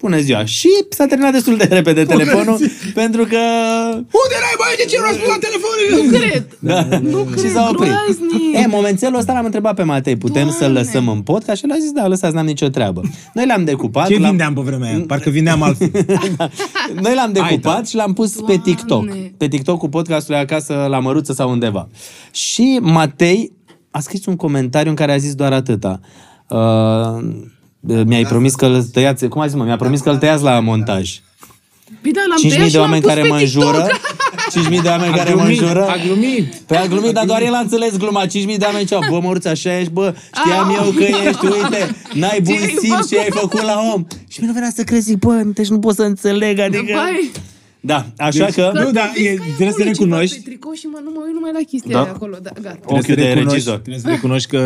Bună 0.00 0.18
ziua. 0.18 0.44
Și 0.44 0.68
s-a 0.88 1.06
terminat 1.06 1.32
destul 1.32 1.56
de 1.56 1.64
repede 1.64 2.04
telefonul, 2.04 2.58
pentru 2.94 3.22
că... 3.24 3.36
Unde 3.92 4.36
n-ai 4.42 4.56
băi, 4.58 4.74
de 4.76 4.84
ce 4.88 4.96
nu 4.98 5.04
răspund 5.06 5.28
la 5.28 5.38
telefon? 5.46 5.76
Nu 5.90 6.18
cred. 6.18 6.46
Da. 6.58 6.98
Nu 6.98 7.26
și 7.30 7.34
cred, 7.40 7.52
s-a 7.52 7.68
oprit. 7.72 7.90
groaznic. 7.90 8.56
E, 8.56 8.66
momentelul 8.66 9.18
ăsta 9.18 9.32
l-am 9.32 9.44
întrebat 9.44 9.74
pe 9.74 9.82
Matei, 9.82 10.16
putem 10.16 10.34
Doamne. 10.42 10.52
să-l 10.58 10.72
lăsăm 10.72 11.08
în 11.08 11.20
podcast? 11.20 11.58
Și 11.58 11.64
el 11.64 11.70
a 11.76 11.78
zis, 11.80 11.90
da, 11.90 12.06
lăsați, 12.06 12.34
n-am 12.34 12.46
nicio 12.46 12.68
treabă. 12.68 13.00
Noi 13.34 13.46
l-am 13.46 13.64
decupat. 13.64 14.06
Ce 14.06 14.12
l-am- 14.18 14.28
vindeam 14.28 14.54
pe 14.54 14.60
vremea 14.60 14.88
aia? 14.88 15.04
Parcă 15.06 15.30
vindeam 15.30 15.62
altfel. 15.62 15.90
Da. 16.36 16.48
Noi 17.00 17.14
l-am 17.14 17.32
decupat 17.32 17.88
și 17.88 17.94
l-am 17.96 18.12
pus 18.12 18.30
pe 18.32 18.40
Doamne. 18.40 18.62
TikTok. 18.62 19.08
Pe 19.36 19.48
TikTok 19.48 19.78
cu 19.78 19.88
podcastului 19.88 20.40
acasă 20.40 20.86
la 20.88 20.98
Măruță 20.98 21.32
sau 21.32 21.50
undeva. 21.50 21.88
Și 22.30 22.78
Matei 22.82 23.52
a 23.98 24.00
scris 24.00 24.26
un 24.26 24.36
comentariu 24.36 24.90
în 24.90 24.96
care 24.96 25.12
a 25.12 25.16
zis 25.16 25.34
doar 25.34 25.52
atâta. 25.52 26.00
Uh, 26.48 27.18
mi-ai 27.80 28.24
promis 28.24 28.54
că 28.54 28.66
îl 28.66 28.82
tăiați, 28.82 29.26
cum 29.26 29.40
ai 29.40 29.48
zis 29.48 29.56
mă, 29.56 29.64
mi-a 29.64 29.76
promis 29.76 30.00
că 30.00 30.10
îl 30.10 30.16
tăiați 30.16 30.42
la 30.42 30.60
montaj. 30.60 31.20
Păi 32.02 32.12
da, 32.12 32.20
l-am 32.28 32.50
5.000 32.50 32.54
tăiat 32.54 32.66
și 32.66 32.72
de 32.72 32.78
l-am 32.78 32.86
oameni 32.86 33.02
pus 33.02 33.10
care 33.10 33.22
pe 33.22 33.28
mă 33.28 33.38
TikTok. 33.38 33.64
înjură. 33.64 33.86
5.000 34.76 34.82
de 34.82 34.88
oameni 34.88 35.14
care 35.14 35.34
mă 35.34 35.42
înjură. 35.42 35.86
a 35.88 35.96
glumit. 36.06 36.54
Păi 36.54 36.76
a 36.76 36.86
glumit, 36.86 37.12
dar 37.12 37.24
doar 37.24 37.42
el 37.42 37.54
a 37.54 37.58
înțeles 37.58 37.96
gluma. 37.96 38.26
5.000 38.26 38.30
de 38.30 38.64
oameni 38.64 38.84
ziceau, 38.84 39.02
bă, 39.10 39.20
măruță, 39.20 39.48
așa 39.48 39.78
ești, 39.78 39.92
bă, 39.92 40.14
știam 40.34 40.70
eu 40.70 40.90
că 40.90 41.02
ești, 41.02 41.44
uite, 41.44 41.96
n-ai 42.14 42.40
bun 42.42 42.54
Ce-ai 42.54 42.74
simț 42.80 42.90
făcut? 42.90 43.08
ce 43.08 43.18
ai 43.18 43.30
făcut 43.30 43.62
la 43.62 43.80
om. 43.94 44.04
Și 44.28 44.42
mi-a 44.42 44.52
venea 44.52 44.70
să 44.74 44.82
crezi, 44.82 45.04
zic, 45.04 45.18
bă, 45.18 45.42
deci 45.54 45.68
nu 45.68 45.78
pot 45.78 45.94
să 45.94 46.02
înțeleg, 46.02 46.58
adică... 46.58 46.92
Băi, 46.92 47.30
Da, 47.92 48.06
așa 48.16 48.44
Deci, 48.44 48.54
că... 48.54 48.70
Nu, 48.74 48.90
da, 48.90 49.10
vezi 49.14 49.26
e- 49.26 49.34
că 49.34 49.42
e 49.42 49.52
trebuie 49.56 49.56
să 49.56 49.62
acolo 49.62 49.74
ceva 49.74 49.88
recunoști. 49.90 50.36
Pe 50.36 50.42
tricou 50.50 50.72
și 50.72 50.86
mă, 50.86 50.98
nu 51.04 51.10
mă 51.14 51.20
uit 51.26 51.34
numai 51.34 51.50
la 51.52 51.62
chestia 51.70 51.92
Da. 51.96 52.02
aia 52.02 52.10
acolo. 52.10 52.36
Da, 52.42 52.50
gata. 52.62 52.78
Ochiul 52.84 53.02
Trebuie 53.02 53.02
să 53.02 53.14
de 53.14 53.22
recunoști- 53.32 53.50
regizor. 53.52 53.78
Trebuie 53.78 54.02
să 54.06 54.08
recunoști 54.16 54.48
că 54.54 54.60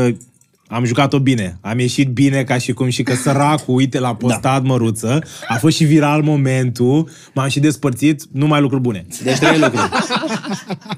am 0.72 0.84
jucat-o 0.84 1.18
bine. 1.18 1.58
Am 1.60 1.78
ieșit 1.78 2.08
bine 2.08 2.42
ca 2.42 2.58
și 2.58 2.72
cum 2.72 2.88
și 2.88 3.02
că 3.02 3.14
săracul, 3.14 3.74
uite, 3.74 3.98
l-a 3.98 4.14
postat 4.14 4.62
da. 4.62 4.68
măruță. 4.68 5.18
A 5.48 5.54
fost 5.54 5.76
și 5.76 5.84
viral 5.84 6.22
momentul. 6.22 7.08
M-am 7.34 7.48
și 7.48 7.60
despărțit. 7.60 8.22
Numai 8.32 8.60
lucruri 8.60 8.82
bune. 8.82 9.06
Deci 9.22 9.38
trei 9.38 9.58
lucruri. 9.58 9.88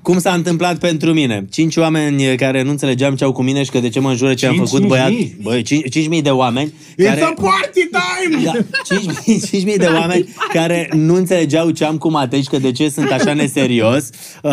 Cum 0.03 0.19
s-a 0.19 0.33
întâmplat 0.33 0.79
pentru 0.79 1.13
mine? 1.13 1.45
Cinci 1.51 1.77
oameni 1.77 2.37
care 2.37 2.63
nu 2.63 2.71
înțelegeam 2.71 3.15
ce 3.15 3.25
au 3.25 3.33
cu 3.33 3.43
mine 3.43 3.63
și 3.63 3.71
că 3.71 3.79
de 3.79 3.89
ce 3.89 4.01
mă 4.01 4.09
înjură 4.11 4.35
ce 4.35 4.47
am 4.47 4.55
Cinci 4.55 4.69
făcut 4.69 4.87
băiat. 4.87 5.09
mii? 5.09 5.37
Băi, 5.43 5.63
cinci, 5.63 5.91
cinci 5.91 6.09
mii 6.09 6.23
de 6.23 6.31
oameni 6.31 6.73
It's 6.93 7.05
care... 7.05 7.21
a 7.23 7.33
party 7.33 7.89
time! 7.91 8.43
Da, 8.45 8.53
5.000 9.63 9.73
5.000 9.73 9.77
de 9.77 9.87
oameni 9.95 10.35
care 10.53 10.89
nu 10.93 11.15
înțelegeau 11.15 11.71
ce 11.71 11.85
am 11.85 11.99
cu 11.99 12.11
Matei 12.11 12.43
și 12.43 12.49
că 12.49 12.59
de 12.59 12.73
ce 12.73 12.89
sunt 12.89 13.11
așa 13.11 13.33
neserios. 13.33 14.09
Uh, 14.43 14.51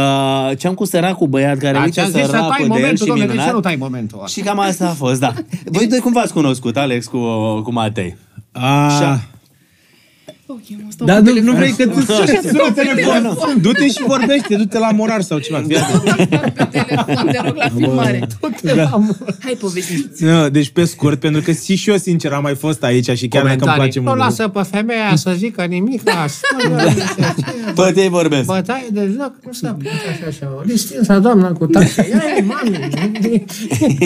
ce 0.57 0.67
am 0.67 0.73
cu 0.73 0.85
săracul 0.85 1.27
băiat 1.27 1.57
care 1.57 1.73
Dar 1.73 1.83
uite 1.83 1.93
ce-am 1.99 2.11
zis 2.11 2.19
să 2.19 2.25
să 2.25 2.31
tai 2.31 2.39
rapă 2.39 2.55
de 2.57 2.63
el 2.63 2.67
momentul, 2.67 2.97
și 2.97 3.05
domnule, 3.05 3.27
de 3.27 3.31
ce 3.31 3.37
minunat. 3.37 3.53
nu 3.53 3.59
tai 3.59 3.75
momentul 3.75 4.17
ăla? 4.17 4.27
Și 4.27 4.39
cam 4.41 4.59
asta 4.59 4.87
a 4.87 4.93
fost, 4.93 5.10
da. 5.19 5.33
Voi 5.65 5.87
doi 5.87 5.99
cum 5.99 6.11
v-ați 6.11 6.33
cunoscut, 6.33 6.77
Alex, 6.77 7.05
cu, 7.05 7.17
cu 7.61 7.71
Matei? 7.71 8.17
Ah. 8.51 8.91
Ok, 9.01 9.19
mă 10.69 10.89
stau 10.91 11.07
Dar 11.07 11.17
cu 11.17 11.23
nu, 11.23 11.29
nu 11.29 11.33
telefonul. 11.33 11.55
vrei 11.55 11.71
că 11.71 12.01
ți 12.41 12.47
sună 12.47 12.71
telefonul. 12.75 13.37
Du-te 13.61 13.87
și 13.87 14.03
vorbește, 14.07 14.55
du-te 14.55 14.77
la 14.79 14.91
morar 14.91 15.21
sau 15.21 15.39
ceva. 15.39 15.63
Fii 15.67 15.77
atent. 15.77 16.53
Pe 16.53 16.67
telefon, 16.71 17.27
te 17.31 17.39
rog 17.45 17.55
la 17.55 17.69
filmare. 17.77 18.27
Hai, 19.39 19.57
povestiți. 19.59 20.23
Nu, 20.23 20.49
deci 20.49 20.69
pe 20.69 20.85
scurt, 20.85 21.19
pentru 21.19 21.41
că 21.41 21.51
și 21.51 21.83
eu 21.89 21.97
sincer 21.97 22.31
am 22.33 22.41
mai 22.41 22.55
fost 22.55 22.83
aici 22.83 23.09
și 23.17 23.27
chiar 23.27 23.43
dacă 23.43 23.63
îmi 23.65 23.73
place 23.73 23.99
Nu 23.99 24.05
mult. 24.05 24.17
lasă 24.17 24.47
pe 24.47 24.61
femeia 24.71 25.15
să 25.15 25.33
zică 25.37 25.63
nimic. 25.63 26.01
Bă, 27.75 27.93
ei 28.01 28.09
vorbesc. 28.09 28.45
Bătaie 28.45 28.87
de 28.91 29.09
joc, 29.17 29.33
nu 29.45 29.51
se 29.51 29.67
poate 29.67 29.89
așa 30.11 30.25
așa. 30.27 30.51
O 30.57 30.61
distinsa 30.65 31.17
doamnă 31.19 31.51
cu 31.59 31.65
tație. 31.65 32.05
Ia, 32.09 32.21
e, 32.37 32.41
mami. 32.41 32.89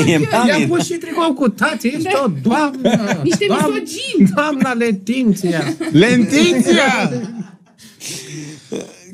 E 0.06 0.10
I-am 0.12 0.28
mami. 0.32 0.66
pus 0.68 0.86
și 0.86 0.94
tricou 0.94 1.34
cu 1.34 1.50
tație. 1.50 1.92
Ești 1.96 2.08
o 2.26 2.28
doamnă. 2.42 3.20
Niște 3.24 3.46
Doamnă- 3.48 3.68
misogini. 3.84 4.30
Doamna 4.36 4.74
Letinția. 4.74 5.64
Lentinția! 6.44 7.12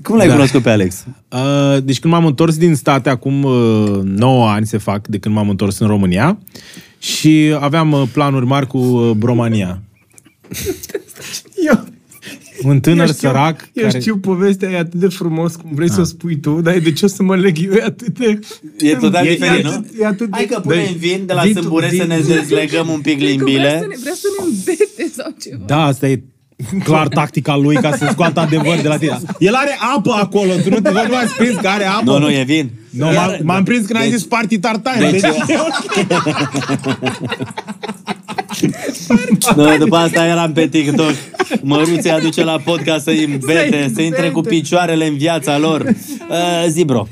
Cum 0.03 0.15
l-ai 0.15 0.27
Da. 0.27 0.33
cunoscut 0.33 0.61
pe 0.61 0.69
Alex? 0.69 1.05
Uh, 1.29 1.83
deci 1.83 1.99
când 1.99 2.13
m-am 2.13 2.25
întors 2.25 2.57
din 2.57 2.75
state, 2.75 3.09
acum 3.09 3.43
uh, 3.43 3.99
9 4.03 4.47
ani 4.49 4.65
se 4.67 4.77
fac 4.77 5.07
de 5.07 5.17
când 5.19 5.35
m-am 5.35 5.49
întors 5.49 5.79
în 5.79 5.87
România 5.87 6.37
și 6.97 7.55
aveam 7.59 7.91
uh, 7.91 8.03
planuri 8.13 8.45
mari 8.45 8.67
cu 8.67 8.77
uh, 8.77 9.11
Bromania. 9.17 9.81
Eu, 11.67 11.83
Un 12.63 12.79
tânăr 12.79 13.07
eu 13.07 13.13
știu, 13.13 13.27
sărac 13.27 13.69
Eu 13.73 13.85
care... 13.87 13.99
știu, 13.99 14.17
povestea 14.17 14.69
e 14.69 14.77
atât 14.77 14.99
de 14.99 15.07
frumos 15.07 15.55
cum 15.55 15.69
vrei 15.73 15.89
să 15.89 16.01
o 16.01 16.03
spui 16.03 16.37
tu, 16.39 16.61
dar 16.61 16.77
de 16.79 16.91
ce 16.91 17.05
o 17.05 17.07
să 17.07 17.23
mă 17.23 17.35
leg 17.35 17.57
eu? 17.65 17.71
E 17.73 17.83
atât 17.83 18.19
de... 18.19 18.39
E 18.77 18.95
total 18.95 19.25
e, 19.25 19.29
diferit, 19.29 19.59
e 19.65 19.67
nu? 19.67 19.69
atât, 19.69 19.99
E 19.99 20.05
atât 20.05 20.27
Hai 20.31 20.45
de... 20.45 20.53
că 20.53 20.59
punem 20.59 20.77
Dă-i- 20.83 20.95
vin 20.97 21.25
de 21.25 21.33
la 21.33 21.41
vii 21.41 21.53
tu, 21.53 21.59
Sâmbure 21.61 21.85
să 21.89 21.91
vii 21.95 22.07
ne 22.07 22.17
tu. 22.17 22.27
dezlegăm 22.27 22.89
un 22.89 22.99
pic 23.01 23.17
Cred 23.17 23.35
că 23.37 23.43
vrea 23.43 23.53
să 23.53 23.69
limbile. 23.69 23.79
ne, 23.79 23.95
vrea 24.01 24.13
să 24.13 24.27
ne 24.39 24.45
îmbete 24.45 25.11
sau 25.15 25.35
ceva. 25.41 25.63
Da, 25.65 25.83
asta 25.83 26.07
e 26.07 26.23
clar 26.83 27.07
tactica 27.07 27.55
lui 27.55 27.75
ca 27.75 27.91
să 27.95 28.07
scoată 28.11 28.39
adevăr 28.39 28.75
de 28.81 28.87
la 28.87 28.97
tine. 28.97 29.17
El 29.39 29.53
are 29.53 29.77
apă 29.95 30.11
acolo, 30.21 30.51
tu 30.63 30.69
nu 30.69 30.79
te 30.79 30.89
nu 30.91 30.99
m-ați 31.11 31.33
prins 31.37 31.55
că 31.55 31.67
are 31.67 31.85
apă. 31.85 32.01
Nu, 32.03 32.17
nu, 32.19 32.29
e 32.31 32.43
vin. 32.43 32.69
No, 32.89 33.11
m-am, 33.11 33.37
m-am 33.43 33.63
prins 33.63 33.85
când 33.85 33.99
ai 33.99 34.09
Deci- 34.09 34.17
zis 34.17 34.27
party 34.27 34.59
tartare. 34.59 35.09
Deci- 35.11 35.21
Deci, 35.21 35.31
Nu, 39.55 39.77
după 39.77 39.95
asta 39.95 40.25
eram 40.25 40.51
pe 40.53 40.67
TikTok. 40.67 41.13
Măruțe 41.61 42.09
aduce 42.09 42.43
la 42.43 42.57
podcast 42.65 43.03
să-i 43.03 43.23
îmbete, 43.23 43.91
să 43.95 44.01
intre 44.01 44.29
cu 44.29 44.41
picioarele 44.41 45.07
în 45.07 45.17
viața 45.17 45.57
lor. 45.57 45.81
Uh, 45.81 46.65
zi, 46.73 46.83
bro. 46.83 47.07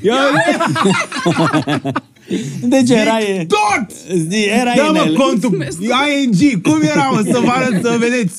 Deci 2.62 2.90
erai... 2.90 3.46
tot! 3.48 3.90
Zi, 4.28 4.44
erai 4.60 4.74
Da, 4.76 4.86
în 4.86 4.92
mă, 4.92 5.04
el. 5.06 5.14
contul 5.16 5.66
ING, 5.80 6.62
cum 6.62 6.80
era, 6.82 7.08
mă, 7.12 7.20
să 7.32 7.38
vă 7.44 7.50
arăt, 7.50 7.82
să 7.82 7.96
vedeți. 7.98 8.34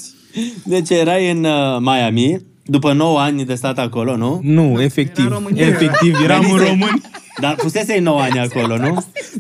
Deci 0.63 0.89
erai 0.89 1.31
în 1.31 1.43
uh, 1.43 1.77
Miami, 1.79 2.41
după 2.65 2.93
9 2.93 3.19
ani 3.19 3.45
de 3.45 3.53
stat 3.55 3.77
acolo, 3.77 4.15
nu? 4.15 4.39
Nu, 4.43 4.81
efectiv, 4.81 5.25
Era 5.25 5.33
România. 5.33 5.67
efectiv, 5.67 6.15
eram 6.23 6.51
în 6.51 6.57
român. 6.57 7.01
Dar 7.39 7.55
fusese 7.57 7.99
9 7.99 8.21
ani 8.21 8.39
acolo, 8.39 8.77
nu? 8.77 8.83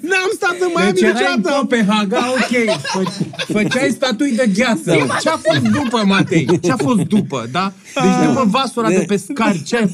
N-am 0.01 0.29
stat 0.35 0.55
în 0.59 0.67
Miami 0.75 0.91
Deci 0.93 1.01
erai 1.01 1.11
în 1.27 1.33
niciodată. 1.35 1.57
Copenhaga, 1.59 2.25
ok. 2.31 2.75
Fă- 2.75 3.27
Făceai 3.51 3.89
statui 3.89 4.31
de 4.35 4.49
gheață. 4.55 5.07
Ce-a 5.21 5.39
fost 5.43 5.61
după, 5.61 6.03
Matei? 6.05 6.59
Ce-a 6.63 6.75
fost 6.77 6.99
după, 6.99 7.47
da? 7.51 7.71
Deci 7.95 8.27
după 8.27 8.45
vasul 8.49 8.85
ăla 8.85 8.93
de 8.97 9.03
pescari, 9.07 9.63
ce 9.63 9.89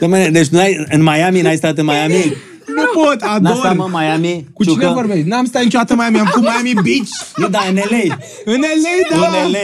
Dom'le, 0.00 0.30
Deci 0.30 0.46
n-ai, 0.48 0.86
în 0.88 1.02
Miami, 1.02 1.40
n-ai 1.40 1.56
stat 1.56 1.78
în 1.78 1.84
Miami? 1.84 2.34
Nu 2.80 3.02
pot, 3.02 3.20
N-a 3.40 3.54
stat, 3.54 3.76
mă, 3.76 3.84
ador. 3.84 4.00
Miami? 4.00 4.46
Cu 4.54 4.64
cine 4.64 4.74
Ciucă? 4.74 4.92
vorbești? 4.94 5.28
N-am 5.28 5.44
stat 5.44 5.62
niciodată 5.62 5.92
în 5.92 5.98
Miami, 5.98 6.18
am 6.18 6.30
cu 6.34 6.40
Miami 6.40 6.72
Beach. 6.86 7.08
Nu, 7.36 7.48
da, 7.48 7.60
în 7.68 7.74
LA. 7.74 8.14
În 8.44 8.60
LA, 8.60 9.18
da. 9.20 9.26
În 9.44 9.50
LA. 9.50 9.58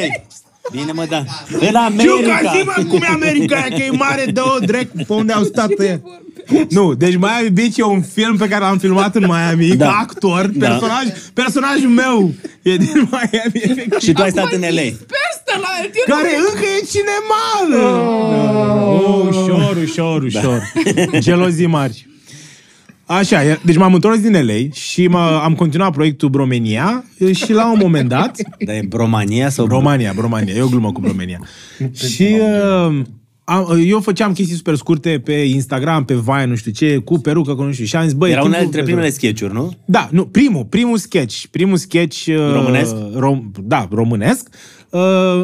Bine, 0.73 0.93
mă, 0.93 1.05
da. 1.09 1.17
În 1.17 1.59
Ciuca, 1.59 1.83
America. 1.85 2.53
zi 2.55 2.63
mă 2.65 2.85
cum 2.89 3.01
e 3.03 3.07
America 3.07 3.57
aia, 3.57 3.77
că 3.77 3.83
e 3.83 3.91
mare 3.91 4.25
de 4.33 4.41
o 4.41 4.59
drept 4.59 4.95
pe 5.07 5.13
unde 5.13 5.33
au 5.33 5.43
stat 5.43 5.71
ea. 5.81 6.01
Nu, 6.69 6.95
deci 6.95 7.17
Miami 7.17 7.51
Beach 7.53 7.77
e 7.77 7.83
un 7.83 8.03
film 8.03 8.37
pe 8.37 8.49
care 8.49 8.65
l-am 8.65 8.79
filmat 8.79 9.15
în 9.15 9.25
Miami 9.27 9.77
Da. 9.77 9.87
ca 9.87 9.99
actor. 10.01 10.47
Da. 10.55 10.67
Personaj, 10.69 11.05
personajul 11.33 11.89
meu 11.89 12.33
e 12.63 12.77
din 12.77 13.09
Miami, 13.11 13.53
efectiv. 13.55 13.99
Și 13.99 14.13
tu 14.13 14.23
ai 14.23 14.31
stat 14.31 14.53
în 14.53 14.61
LA. 14.61 14.69
Sper 14.69 15.59
la 15.61 15.69
el, 15.83 15.91
eu 15.95 16.17
Care 16.17 16.37
încă 16.37 16.65
e 16.81 16.85
cinema! 16.93 17.45
Oh, 18.91 19.27
ușor, 19.29 19.77
ușor, 19.83 20.23
ușor. 20.23 20.73
Gelozii 21.19 21.67
mari. 21.67 22.07
Așa, 23.07 23.45
e- 23.45 23.61
deci 23.65 23.77
m-am 23.77 23.95
întors 23.95 24.21
din 24.21 24.33
LA 24.33 24.71
și 24.73 25.07
mă, 25.07 25.41
am 25.43 25.55
continuat 25.55 25.93
proiectul 25.93 26.29
Bromenia 26.29 27.05
și 27.33 27.53
la 27.53 27.73
un 27.73 27.79
moment 27.83 28.09
dat... 28.09 28.37
Dar 28.65 28.75
e 28.75 28.85
Bromania 28.89 29.49
sau 29.49 29.67
Romania, 29.67 30.15
Romania, 30.19 30.55
e 30.55 30.63
o 30.63 30.69
glumă 30.69 30.93
cu 30.93 31.01
Romania. 31.07 31.41
și 32.15 32.37
uh, 32.89 33.01
am, 33.45 33.81
eu 33.87 34.01
făceam 34.01 34.33
chestii 34.33 34.57
super 34.57 34.75
scurte 34.75 35.21
pe 35.25 35.33
Instagram, 35.33 36.05
pe 36.05 36.15
Vine, 36.15 36.45
nu 36.45 36.55
știu 36.55 36.71
ce, 36.73 36.97
cu 36.97 37.19
perucă, 37.19 37.55
cu 37.55 37.63
nu 37.63 37.73
știu. 37.73 37.85
Și 37.85 37.97
am 37.97 38.05
zis, 38.05 38.13
băi, 38.13 38.31
Era 38.31 38.41
e 38.41 38.45
una 38.45 38.57
timpul 38.57 38.71
dintre 38.73 38.93
pentru- 38.93 38.95
primele 38.95 39.15
sketch-uri, 39.19 39.53
nu? 39.53 39.77
Da, 39.85 40.09
nu, 40.13 40.27
primul, 40.27 40.65
primul 40.65 40.97
sketch, 40.99 41.45
primul 41.51 41.77
sketch 41.77 42.27
uh, 42.27 42.53
Românesc? 42.53 42.95
Rom, 43.15 43.51
da, 43.63 43.89
românesc, 43.91 44.49
uh, 44.53 44.76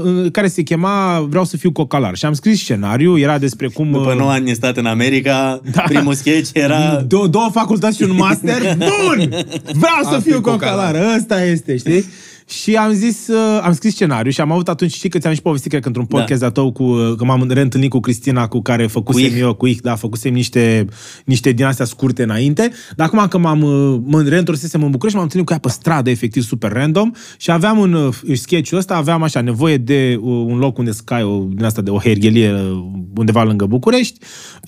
în 0.02 0.30
care 0.30 0.48
se 0.48 0.62
chema 0.62 1.26
Vreau 1.28 1.44
să 1.44 1.56
fiu 1.56 1.72
cocalar. 1.72 2.16
Și 2.16 2.24
am 2.24 2.32
scris 2.32 2.58
scenariu, 2.60 3.18
era 3.18 3.38
despre 3.38 3.68
cum... 3.68 3.90
După 3.90 4.10
uh, 4.10 4.18
9 4.18 4.30
ani 4.30 4.44
de 4.44 4.52
stat 4.52 4.76
în 4.76 4.86
America, 4.86 5.60
Da. 5.72 5.82
primul 5.82 6.14
sketch 6.14 6.50
era... 6.52 7.04
Două, 7.06 7.26
două 7.26 7.48
facultăți 7.52 7.96
și 7.96 8.02
un 8.02 8.16
master. 8.16 8.76
Bun! 8.78 9.28
Vreau 9.64 10.12
să 10.12 10.20
fiu 10.24 10.40
cocalar. 10.40 10.94
Ăsta 11.16 11.44
este, 11.44 11.76
știi? 11.76 12.04
Și 12.52 12.74
am 12.74 12.92
zis, 12.92 13.28
uh, 13.28 13.60
am 13.62 13.72
scris 13.72 13.92
scenariu 13.92 14.30
și 14.30 14.40
am 14.40 14.52
avut 14.52 14.68
atunci, 14.68 14.92
știi 14.92 15.08
că 15.08 15.18
ți-am 15.18 15.34
și 15.34 15.42
povestit, 15.42 15.70
cred 15.70 15.82
că 15.82 15.88
într-un 15.88 16.06
podcast 16.06 16.40
Da. 16.40 16.46
de 16.46 16.52
tău, 16.52 16.72
cu, 16.72 16.82
uh, 16.82 17.14
că 17.16 17.24
m-am 17.24 17.50
reîntâlnit 17.50 17.90
cu 17.90 18.00
Cristina, 18.00 18.48
cu 18.48 18.62
care 18.62 18.86
făcusem 18.86 19.22
Cu 19.22 19.28
Ich. 19.28 19.38
eu, 19.40 19.54
cu 19.54 19.66
Ich, 19.66 19.80
da, 19.82 19.94
făcusem 19.94 20.32
niște, 20.32 20.86
niște 21.24 21.52
din 21.52 21.64
astea 21.64 21.84
scurte 21.84 22.22
înainte. 22.22 22.70
Dar 22.96 23.06
acum 23.06 23.28
că 23.28 23.38
m-am, 23.38 23.62
uh, 23.62 24.00
mă 24.04 24.22
reîntorsesem 24.22 24.82
în 24.82 24.90
București, 24.90 25.16
m-am 25.16 25.24
întâlnit 25.24 25.48
cu 25.48 25.52
ea 25.54 25.60
pe 25.60 25.68
stradă, 25.68 26.10
efectiv, 26.10 26.42
super 26.42 26.72
random 26.72 27.10
și 27.36 27.50
aveam 27.50 27.78
un 27.78 27.92
uh, 27.92 28.36
sketch-ul 28.36 28.78
ăsta, 28.78 28.94
aveam 28.96 29.22
așa 29.22 29.40
nevoie 29.40 29.76
de 29.76 30.18
uh, 30.20 30.44
un 30.46 30.58
loc 30.58 30.78
unde 30.78 30.92
să 30.92 31.00
cai 31.04 31.22
o, 31.22 31.38
din 31.54 31.64
asta 31.64 31.82
de 31.82 31.90
o 31.90 31.98
herghelie 31.98 32.52
uh, 32.52 32.84
undeva 33.16 33.42
lângă 33.42 33.66
București, 33.66 34.18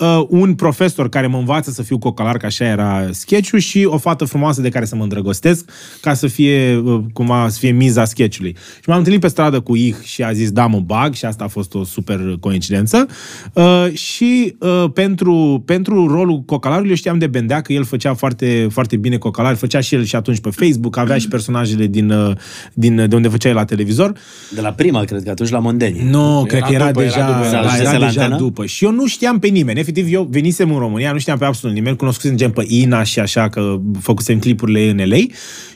uh, 0.00 0.24
un 0.28 0.54
profesor 0.54 1.08
care 1.08 1.26
mă 1.26 1.38
învață 1.38 1.70
să 1.70 1.82
fiu 1.82 1.98
cocalar, 1.98 2.36
că 2.36 2.46
așa 2.46 2.64
era 2.64 3.08
sketch 3.10 3.54
și 3.58 3.84
o 3.84 3.98
fată 3.98 4.24
frumoasă 4.24 4.60
de 4.60 4.68
care 4.68 4.84
să 4.84 4.96
mă 4.96 5.02
îndrăgostesc, 5.02 5.70
ca 6.00 6.14
să 6.14 6.26
fie, 6.26 6.76
uh, 6.76 7.00
cumva, 7.12 7.48
să 7.48 7.58
fie 7.58 7.72
miza 7.76 8.04
sketchului. 8.04 8.56
Și 8.74 8.88
m-am 8.88 8.98
întâlnit 8.98 9.20
pe 9.20 9.28
stradă 9.28 9.60
cu 9.60 9.76
Ich 9.76 10.02
și 10.02 10.22
a 10.22 10.32
zis, 10.32 10.50
da, 10.50 10.66
mă 10.66 10.80
bag 10.80 11.14
și 11.14 11.24
asta 11.24 11.44
a 11.44 11.48
fost 11.48 11.74
o 11.74 11.84
super 11.84 12.36
coincidență. 12.40 13.06
Uh, 13.52 13.86
și 13.92 14.56
uh, 14.58 14.84
pentru, 14.94 15.62
pentru 15.66 16.06
rolul 16.06 16.40
cocalarului 16.40 16.90
eu 16.90 16.96
știam 16.96 17.18
de 17.18 17.26
Bendea 17.26 17.60
că 17.60 17.72
el 17.72 17.84
făcea 17.84 18.14
foarte, 18.14 18.68
foarte 18.70 18.96
bine 18.96 19.16
cocalar, 19.16 19.54
făcea 19.54 19.80
și 19.80 19.94
el 19.94 20.04
și 20.04 20.16
atunci 20.16 20.40
pe 20.40 20.50
Facebook, 20.50 20.96
avea 20.96 21.18
și 21.18 21.28
personajele 21.28 21.86
din, 21.86 22.10
uh, 22.10 22.36
din, 22.74 23.08
de 23.08 23.14
unde 23.14 23.28
făcea 23.28 23.48
el 23.48 23.54
la 23.54 23.64
televizor. 23.64 24.12
De 24.54 24.60
la 24.60 24.72
prima, 24.72 25.04
cred 25.04 25.22
că 25.22 25.30
atunci 25.30 25.50
la 25.50 25.58
Mondeni. 25.58 26.08
Nu, 26.10 26.44
cred 26.48 26.62
că 26.62 26.72
era 26.72 26.86
după, 26.86 27.02
era 27.02 27.12
deja, 27.14 27.26
după, 27.26 27.46
era 27.46 27.50
da, 27.50 27.60
după. 27.60 27.80
era 27.80 27.98
la 27.98 28.06
deja 28.06 28.22
antenă? 28.22 28.36
după. 28.40 28.66
Și 28.66 28.84
eu 28.84 28.90
nu 28.90 29.06
știam 29.06 29.38
pe 29.38 29.46
nimeni. 29.46 29.78
Efectiv, 29.78 30.12
eu 30.12 30.28
venisem 30.30 30.72
în 30.72 30.78
România, 30.78 31.12
nu 31.12 31.18
știam 31.18 31.38
pe 31.38 31.44
absolut 31.44 31.76
nimeni, 31.76 31.96
cunoscusem 31.96 32.36
gen 32.36 32.50
pe 32.50 32.64
Ina 32.68 33.02
și 33.02 33.20
așa, 33.20 33.48
că 33.48 33.80
făcusem 34.00 34.38
clipurile 34.38 34.90
în 34.90 35.08
LA 35.08 35.16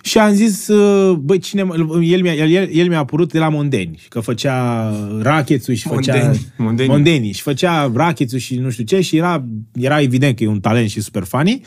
și 0.03 0.19
am 0.19 0.33
zis, 0.33 0.69
uh, 0.69 1.17
băi, 1.17 1.39
cine, 1.39 1.63
mă- 1.63 1.75
el, 2.03 2.21
mi-a, 2.21 2.33
el, 2.33 2.69
el 2.73 2.89
mi-a 2.89 2.99
apărut 2.99 3.33
de 3.33 3.39
la 3.39 3.49
Mondeni, 3.49 3.99
că 4.09 4.21
făcea 4.21 4.91
rachețul 5.21 5.75
și 5.75 5.89
făcea... 5.89 6.15
Mondeni, 6.15 6.47
Mondeni. 6.57 6.89
Mondeni. 6.89 7.33
Și 7.33 7.43
făcea 7.43 7.93
rachețul 7.95 8.39
și 8.39 8.57
nu 8.57 8.71
știu 8.71 8.85
ce 8.85 9.01
și 9.01 9.17
era, 9.17 9.45
era 9.73 10.01
evident 10.01 10.37
că 10.37 10.45
e 10.45 10.49
un 10.49 10.61
talent 10.61 10.89
și 10.89 11.01
super 11.01 11.23
funny. 11.23 11.63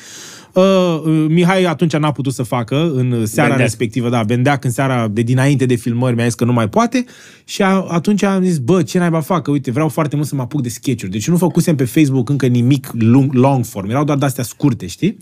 Uh, 0.53 0.63
uh, 1.05 1.25
Mihai 1.29 1.63
atunci 1.63 1.95
n-a 1.95 2.11
putut 2.11 2.33
să 2.33 2.43
facă 2.43 2.91
în 2.95 3.25
seara 3.25 3.49
Bendeac. 3.49 3.69
respectivă, 3.69 4.09
da, 4.09 4.23
Bendeac 4.23 4.63
în 4.63 4.71
seara 4.71 5.07
de 5.07 5.21
dinainte 5.21 5.65
de 5.65 5.75
filmări 5.75 6.15
mi-a 6.15 6.25
zis 6.25 6.33
că 6.33 6.45
nu 6.45 6.53
mai 6.53 6.69
poate 6.69 7.05
și 7.43 7.61
a, 7.61 7.85
atunci 7.89 8.23
am 8.23 8.43
zis, 8.43 8.57
bă, 8.57 8.83
ce 8.83 8.97
naiba 8.97 9.19
fac, 9.19 9.43
că 9.43 9.51
uite, 9.51 9.71
vreau 9.71 9.87
foarte 9.87 10.15
mult 10.15 10.27
să 10.27 10.35
mă 10.35 10.41
apuc 10.41 10.61
de 10.61 10.69
sketch-uri. 10.69 11.11
Deci 11.11 11.27
nu 11.27 11.37
făcusem 11.37 11.75
pe 11.75 11.85
Facebook 11.85 12.29
încă 12.29 12.45
nimic 12.45 12.87
long, 12.93 13.33
long 13.33 13.65
form, 13.65 13.89
erau 13.89 14.03
doar 14.03 14.17
de-astea 14.17 14.43
scurte, 14.43 14.87
știi? 14.87 15.17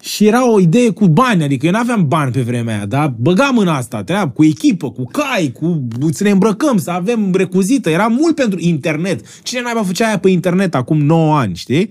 Și 0.00 0.26
era 0.26 0.50
o 0.52 0.60
idee 0.60 0.90
cu 0.90 1.06
bani, 1.06 1.42
adică 1.42 1.66
eu 1.66 1.72
n-aveam 1.72 2.08
bani 2.08 2.32
pe 2.32 2.40
vremea 2.40 2.74
aia, 2.76 2.86
dar 2.86 3.14
băgam 3.18 3.58
în 3.58 3.68
asta, 3.68 4.02
treaba, 4.04 4.30
cu 4.30 4.44
echipă, 4.44 4.90
cu 4.90 5.04
cai, 5.04 5.52
cu 5.52 5.88
să 6.12 6.22
ne 6.22 6.30
îmbrăcăm, 6.30 6.78
să 6.78 6.90
avem 6.90 7.34
recuzită, 7.34 7.90
era 7.90 8.06
mult 8.06 8.34
pentru 8.34 8.58
internet. 8.60 9.20
Cine 9.42 9.60
naiba 9.60 9.82
făcea 9.82 10.06
aia 10.06 10.18
pe 10.18 10.30
internet 10.30 10.74
acum 10.74 10.98
9 11.00 11.36
ani, 11.38 11.54
știi? 11.56 11.90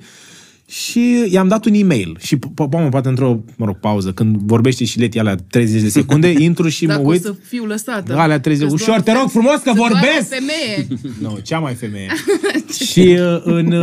Și 0.70 1.28
i-am 1.32 1.48
dat 1.48 1.65
un 1.65 1.74
e-mail 1.74 2.17
și, 2.20 2.36
po- 2.36 2.39
po- 2.39 2.89
poate 2.89 3.08
într-o, 3.08 3.39
mă 3.58 3.65
rog, 3.65 3.80
pauză, 3.80 4.12
când 4.12 4.36
vorbește 4.38 4.86
și 4.86 5.00
Leti 5.00 5.20
alea 5.20 5.36
30 5.50 5.82
de 5.82 5.89
secunde, 5.89 6.34
intru 6.50 6.67
și 6.67 6.86
Dacă 6.86 7.02
mă 7.02 7.08
o 7.08 7.10
uit. 7.10 7.22
să 7.22 7.36
fiu 7.48 7.65
lăsată. 7.65 8.17
Alea 8.17 8.39
30. 8.39 8.63
Că-s 8.63 8.74
Ușor, 8.74 8.88
doar- 8.88 9.02
te 9.02 9.12
rog 9.12 9.30
frumos 9.30 9.54
că 9.54 9.62
sunt 9.63 9.76
doar 9.76 9.91
vorbesc! 9.91 10.32
o 10.32 10.36
femeie. 10.36 10.88
Nu, 11.30 11.38
cea 11.43 11.60
mai 11.60 11.74
femeie. 11.74 12.08
și 12.89 13.17
uh, 13.20 13.41
în... 13.43 13.74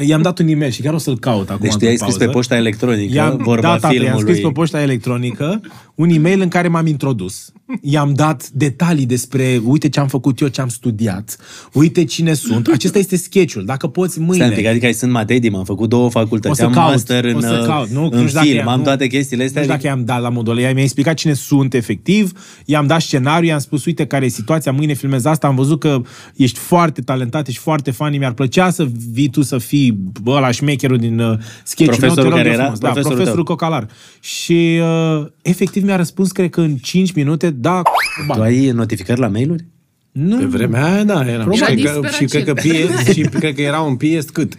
Uh, 0.00 0.06
i-am 0.08 0.22
dat 0.22 0.38
un 0.38 0.48
e-mail 0.48 0.70
și 0.70 0.82
chiar 0.82 0.94
o 0.94 0.98
să-l 0.98 1.18
caut 1.18 1.48
acum 1.50 1.60
Deci 1.60 1.68
tu 1.70 1.74
într-o 1.74 1.86
i-ai 1.88 1.96
scris 1.96 2.12
pauză. 2.12 2.26
pe 2.26 2.32
poșta 2.32 2.56
electronică, 2.56 3.14
I-am, 3.14 3.36
vorba 3.36 3.60
da, 3.68 3.76
tată, 3.76 3.94
i-am 3.94 4.02
filmului. 4.04 4.20
scris 4.32 4.40
pe 4.46 4.52
poșta 4.52 4.82
electronică 4.82 5.60
un 6.00 6.08
e-mail 6.08 6.40
în 6.40 6.48
care 6.48 6.68
m-am 6.68 6.86
introdus. 6.86 7.52
I-am 7.82 8.12
dat 8.14 8.48
detalii 8.48 9.06
despre, 9.06 9.60
uite 9.64 9.88
ce 9.88 10.00
am 10.00 10.06
făcut 10.08 10.40
eu, 10.40 10.48
ce 10.48 10.60
am 10.60 10.68
studiat, 10.68 11.36
uite 11.72 12.04
cine 12.04 12.34
sunt. 12.34 12.66
Acesta 12.72 12.98
este 12.98 13.16
sketch-ul. 13.16 13.64
Dacă 13.64 13.86
poți 13.86 14.18
mâine... 14.20 14.34
Stai 14.34 14.48
un 14.48 14.54
pic, 14.54 14.66
adică 14.66 14.86
ai 14.86 14.92
sunt 14.92 15.12
Matei 15.12 15.40
Dim, 15.40 15.54
am 15.54 15.64
făcut 15.64 15.88
două 15.88 16.04
O 16.04 16.08
facultăți, 16.08 16.56
să 16.58 16.64
am 16.64 16.72
caut, 16.72 16.90
master 16.90 17.24
în, 17.24 17.34
o 17.36 17.40
să 17.40 17.64
caut. 17.66 17.88
Nu, 17.88 18.02
în 18.04 18.20
nu 18.20 18.26
știu 18.26 18.32
dacă 18.32 18.46
film, 18.46 18.56
i-am- 18.58 18.68
am 18.68 18.78
nu- 18.78 18.84
toate 18.84 19.06
chestiile 19.06 19.44
astea. 19.44 19.60
Nu 19.60 19.66
știu 19.66 19.76
dacă 19.78 19.86
i-am 19.96 20.04
dat 20.04 20.20
la 20.20 20.28
modul 20.28 20.52
ăla. 20.56 20.66
I-am 20.66 20.76
explicat 20.76 21.14
cine 21.14 21.32
sunt 21.32 21.74
efectiv, 21.74 22.32
i-am 22.64 22.86
dat 22.86 23.00
scenariu, 23.00 23.48
i-am 23.48 23.58
spus, 23.58 23.84
uite 23.84 24.06
care 24.06 24.24
e 24.24 24.28
situația, 24.28 24.72
mâine 24.72 24.92
filmez 24.94 25.24
asta, 25.24 25.46
am 25.46 25.54
văzut 25.54 25.80
că 25.80 26.00
ești 26.36 26.58
foarte 26.58 27.00
talentat, 27.00 27.48
ești 27.48 27.60
foarte 27.60 27.90
funny, 27.90 28.18
mi-ar 28.18 28.32
plăcea 28.32 28.70
să 28.70 28.88
vii 29.12 29.28
tu 29.30 29.42
să 29.42 29.58
fii 29.58 29.92
bă, 30.22 30.30
ăla 30.30 30.50
șmecherul 30.50 30.96
din 30.98 31.18
uh, 31.18 31.38
sketch-ul 31.64 31.96
Profesorul 31.98 32.14
meu, 32.14 32.14
te 32.14 32.28
rog 32.28 32.32
care 32.36 32.48
eu 32.48 32.54
era? 32.54 32.62
frumos. 32.62 32.78
Da, 32.78 32.86
Profesorul 32.88 33.16
profesorul 33.16 33.44
tău. 33.44 33.54
Cocalar. 33.56 33.86
Și 34.20 34.80
uh, 35.20 35.26
efectiv 35.50 35.84
mi-a 35.84 35.96
răspuns, 35.96 36.32
cred 36.32 36.50
că 36.50 36.60
în 36.60 36.76
5 36.76 37.12
minute, 37.12 37.50
da, 37.50 37.82
Tu 37.82 38.24
bani. 38.26 38.42
ai 38.42 38.70
notificări 38.70 39.20
la 39.20 39.28
mail-uri? 39.28 39.64
Nu, 40.12 40.36
Pe 40.36 40.44
vremea 40.44 40.92
aia, 40.92 41.04
da, 41.04 41.20
era. 41.28 41.30
Era 41.30 41.50
Și, 41.52 41.60
cred 41.62 41.66
că, 41.66 41.74
disperat 41.74 42.12
și, 42.12 42.24
cred 42.24 42.44
că 42.44 42.52
cel. 42.62 42.88
PS, 42.88 43.08
și 43.14 43.20
cred 43.20 43.54
că 43.54 43.60
era 43.62 43.80
un 43.80 43.96
PS 43.96 44.30
cât? 44.32 44.52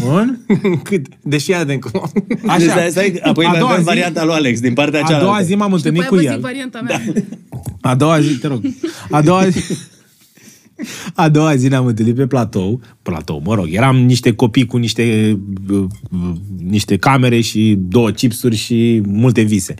Bun. 0.00 0.40
cât? 0.88 1.06
Deși 1.22 1.50
ea 1.50 1.64
de 1.64 1.72
încolo. 1.72 2.10
Așa. 2.46 2.58
Deci 2.58 2.68
stai, 2.70 2.90
stai, 2.90 3.20
apoi 3.22 3.44
A 3.44 3.48
mai 3.48 3.58
doua 3.58 3.70
avem 3.70 3.82
zi- 3.82 3.88
varianta 3.88 4.24
lui 4.24 4.34
Alex, 4.34 4.60
din 4.60 4.72
partea 4.72 4.98
A 5.00 5.02
cealaltă. 5.02 5.24
doua 5.26 5.42
zi 5.42 5.54
m-am 5.54 5.72
întâlnit 5.72 6.00
După 6.02 6.14
cu 6.14 6.20
aia 6.20 6.30
vă 6.30 6.36
zic 6.36 6.44
el. 6.44 6.50
varianta 6.52 6.80
mea. 6.80 7.02
A 7.80 7.94
doua 7.94 8.20
zi, 8.20 8.34
te 8.38 8.46
rog. 8.46 8.60
A 9.10 9.22
doua 9.22 9.48
zi... 9.48 9.60
A 11.14 11.28
doua 11.28 11.56
zi 11.56 11.68
ne-am 11.68 11.86
întâlnit 11.86 12.14
pe 12.14 12.26
platou. 12.26 12.80
Platou, 13.02 13.42
mă 13.44 13.54
rog, 13.54 13.66
eram 13.70 13.96
niște 13.96 14.32
copii 14.32 14.66
cu 14.66 14.76
niște, 14.76 15.38
uh, 15.70 15.84
uh, 16.10 16.32
niște 16.68 16.96
camere 16.96 17.40
și 17.40 17.78
două 17.78 18.10
chipsuri 18.10 18.56
și 18.56 19.02
multe 19.06 19.42
vise. 19.42 19.74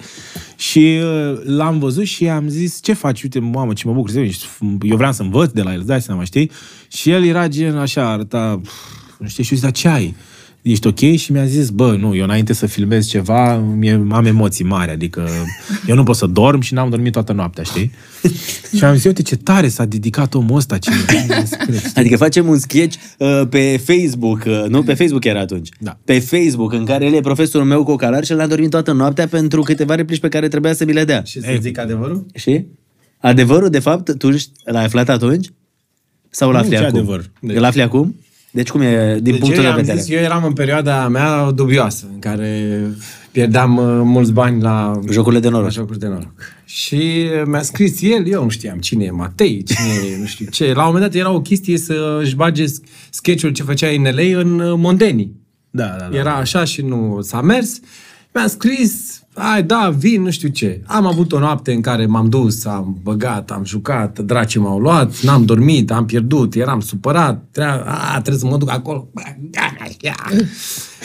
Și 0.56 0.98
uh, 1.02 1.40
l-am 1.44 1.78
văzut 1.78 2.04
și 2.04 2.28
am 2.28 2.48
zis, 2.48 2.78
ce 2.82 2.92
faci? 2.92 3.22
Uite, 3.22 3.38
mamă, 3.38 3.72
ce 3.72 3.86
mă 3.86 3.92
bucur 3.92 4.10
să 4.10 4.18
vezi. 4.18 4.48
Eu 4.82 4.96
vreau 4.96 5.12
să 5.12 5.22
învăț 5.22 5.50
de 5.50 5.62
la 5.62 5.72
el, 5.72 5.78
îți 5.78 5.86
dai 5.86 6.02
seama, 6.02 6.24
știi? 6.24 6.50
Și 6.88 7.10
el 7.10 7.24
era 7.24 7.48
gen 7.48 7.76
așa, 7.76 8.10
arăta, 8.10 8.60
nu 9.18 9.28
știu, 9.28 9.42
și 9.42 9.50
eu 9.52 9.56
zic, 9.56 9.64
dar 9.64 9.72
ce 9.72 9.88
ai? 9.88 10.14
Ești 10.62 10.86
ok? 10.86 10.98
Și 10.98 11.32
mi-a 11.32 11.44
zis, 11.44 11.70
bă, 11.70 11.96
nu, 11.96 12.14
eu 12.14 12.24
înainte 12.24 12.52
să 12.52 12.66
filmez 12.66 13.06
ceva, 13.06 13.56
mie, 13.56 14.06
am 14.10 14.24
emoții 14.24 14.64
mari, 14.64 14.90
adică 14.90 15.28
eu 15.86 15.94
nu 15.94 16.02
pot 16.02 16.16
să 16.16 16.26
dorm 16.26 16.60
și 16.60 16.74
n-am 16.74 16.90
dormit 16.90 17.12
toată 17.12 17.32
noaptea, 17.32 17.64
știi? 17.64 17.92
și 18.76 18.84
am 18.84 18.94
zis, 18.94 19.04
uite 19.04 19.22
ce 19.22 19.36
tare 19.36 19.68
s-a 19.68 19.84
dedicat 19.84 20.34
omul 20.34 20.56
ăsta, 20.56 20.78
ce 20.78 20.90
Adică 22.00 22.16
facem 22.16 22.48
un 22.48 22.58
sketch 22.58 22.96
uh, 23.18 23.42
pe 23.50 23.80
Facebook, 23.84 24.44
uh, 24.46 24.64
nu? 24.68 24.82
Pe 24.82 24.94
Facebook 24.94 25.24
era 25.24 25.40
atunci. 25.40 25.68
Da. 25.78 25.98
Pe 26.04 26.18
Facebook, 26.18 26.72
în 26.72 26.84
care 26.84 27.04
el 27.04 27.12
e 27.12 27.20
profesorul 27.20 27.66
meu 27.66 27.84
cocalar 27.84 28.24
și 28.24 28.32
el 28.32 28.40
a 28.40 28.46
dormit 28.46 28.70
toată 28.70 28.92
noaptea 28.92 29.26
pentru 29.28 29.62
câteva 29.62 29.94
replici 29.94 30.20
pe 30.20 30.28
care 30.28 30.48
trebuia 30.48 30.72
să 30.72 30.84
mi 30.84 30.92
le 30.92 31.04
dea. 31.04 31.22
Și 31.24 31.40
să 31.40 31.58
zic 31.60 31.78
adevărul? 31.78 32.26
Și? 32.34 32.64
Adevărul, 33.18 33.68
de 33.68 33.78
fapt, 33.78 34.18
tu 34.18 34.28
l-ai 34.64 34.84
aflat 34.84 35.08
atunci? 35.08 35.52
Sau 36.30 36.48
Nu, 36.50 36.54
l-afli 36.54 36.70
ce 36.70 36.76
acum? 36.76 36.98
adevăr? 36.98 37.30
Îl 37.40 37.64
afli 37.64 37.82
acum? 37.82 38.14
Deci 38.50 38.68
cum 38.68 38.80
e, 38.80 39.18
din 39.22 39.32
Deci 39.32 39.40
punctul 39.40 39.54
eu, 39.54 39.62
de 39.62 39.68
am 39.68 39.76
vedere? 39.76 39.98
zis, 39.98 40.14
eu 40.14 40.20
eram 40.20 40.44
în 40.44 40.52
perioada 40.52 41.08
mea 41.08 41.50
dubioasă, 41.50 42.08
în 42.12 42.18
care 42.18 42.80
pierdeam 43.30 43.76
uh, 43.76 44.00
mulți 44.04 44.32
bani 44.32 44.62
la 44.62 45.00
Jocurile 45.10 45.40
de 45.40 45.48
noroc. 45.48 45.64
La 45.66 45.72
jocuri 45.72 45.98
de 45.98 46.06
noroc. 46.06 46.32
Și 46.64 47.28
mi-a 47.46 47.62
scris 47.62 48.02
el, 48.02 48.26
eu 48.28 48.42
nu 48.42 48.48
știam 48.48 48.78
cine 48.78 49.04
e 49.04 49.10
Matei, 49.10 49.62
cine 49.62 49.88
e 50.14 50.18
nu 50.18 50.26
știu 50.26 50.46
ce. 50.50 50.72
La 50.72 50.80
un 50.80 50.92
moment 50.92 51.04
dat 51.04 51.20
era 51.20 51.30
o 51.30 51.40
chestie 51.40 51.78
să 51.78 52.18
își 52.22 52.34
bage 52.34 52.64
sketch-ul 53.10 53.50
ce 53.50 53.62
făcea 53.62 53.88
INLA 53.88 54.40
în 54.40 54.60
uh, 54.60 54.78
Mondeni. 54.78 55.32
Da, 55.70 55.96
da, 55.98 56.08
da. 56.10 56.18
Era 56.18 56.34
așa 56.34 56.64
și 56.64 56.82
nu 56.82 57.18
s-a 57.22 57.40
mers. 57.40 57.80
Mi-a 58.34 58.46
scris, 58.46 59.17
ai, 59.38 59.62
da, 59.62 59.94
vin, 59.98 60.22
nu 60.22 60.30
știu 60.30 60.48
ce. 60.48 60.82
Am 60.86 61.06
avut 61.06 61.32
o 61.32 61.38
noapte 61.38 61.72
în 61.72 61.80
care 61.80 62.06
m-am 62.06 62.28
dus, 62.28 62.64
am 62.64 62.98
băgat, 63.02 63.50
am 63.50 63.64
jucat, 63.64 64.18
dracii 64.18 64.60
m-au 64.60 64.78
luat, 64.78 65.20
n-am 65.20 65.44
dormit, 65.44 65.90
am 65.90 66.06
pierdut, 66.06 66.54
eram 66.54 66.80
supărat, 66.80 67.44
trebuia, 67.50 67.84
a, 67.84 68.12
trebuie 68.12 68.38
să 68.38 68.46
mă 68.46 68.56
duc 68.56 68.70
acolo. 68.70 69.08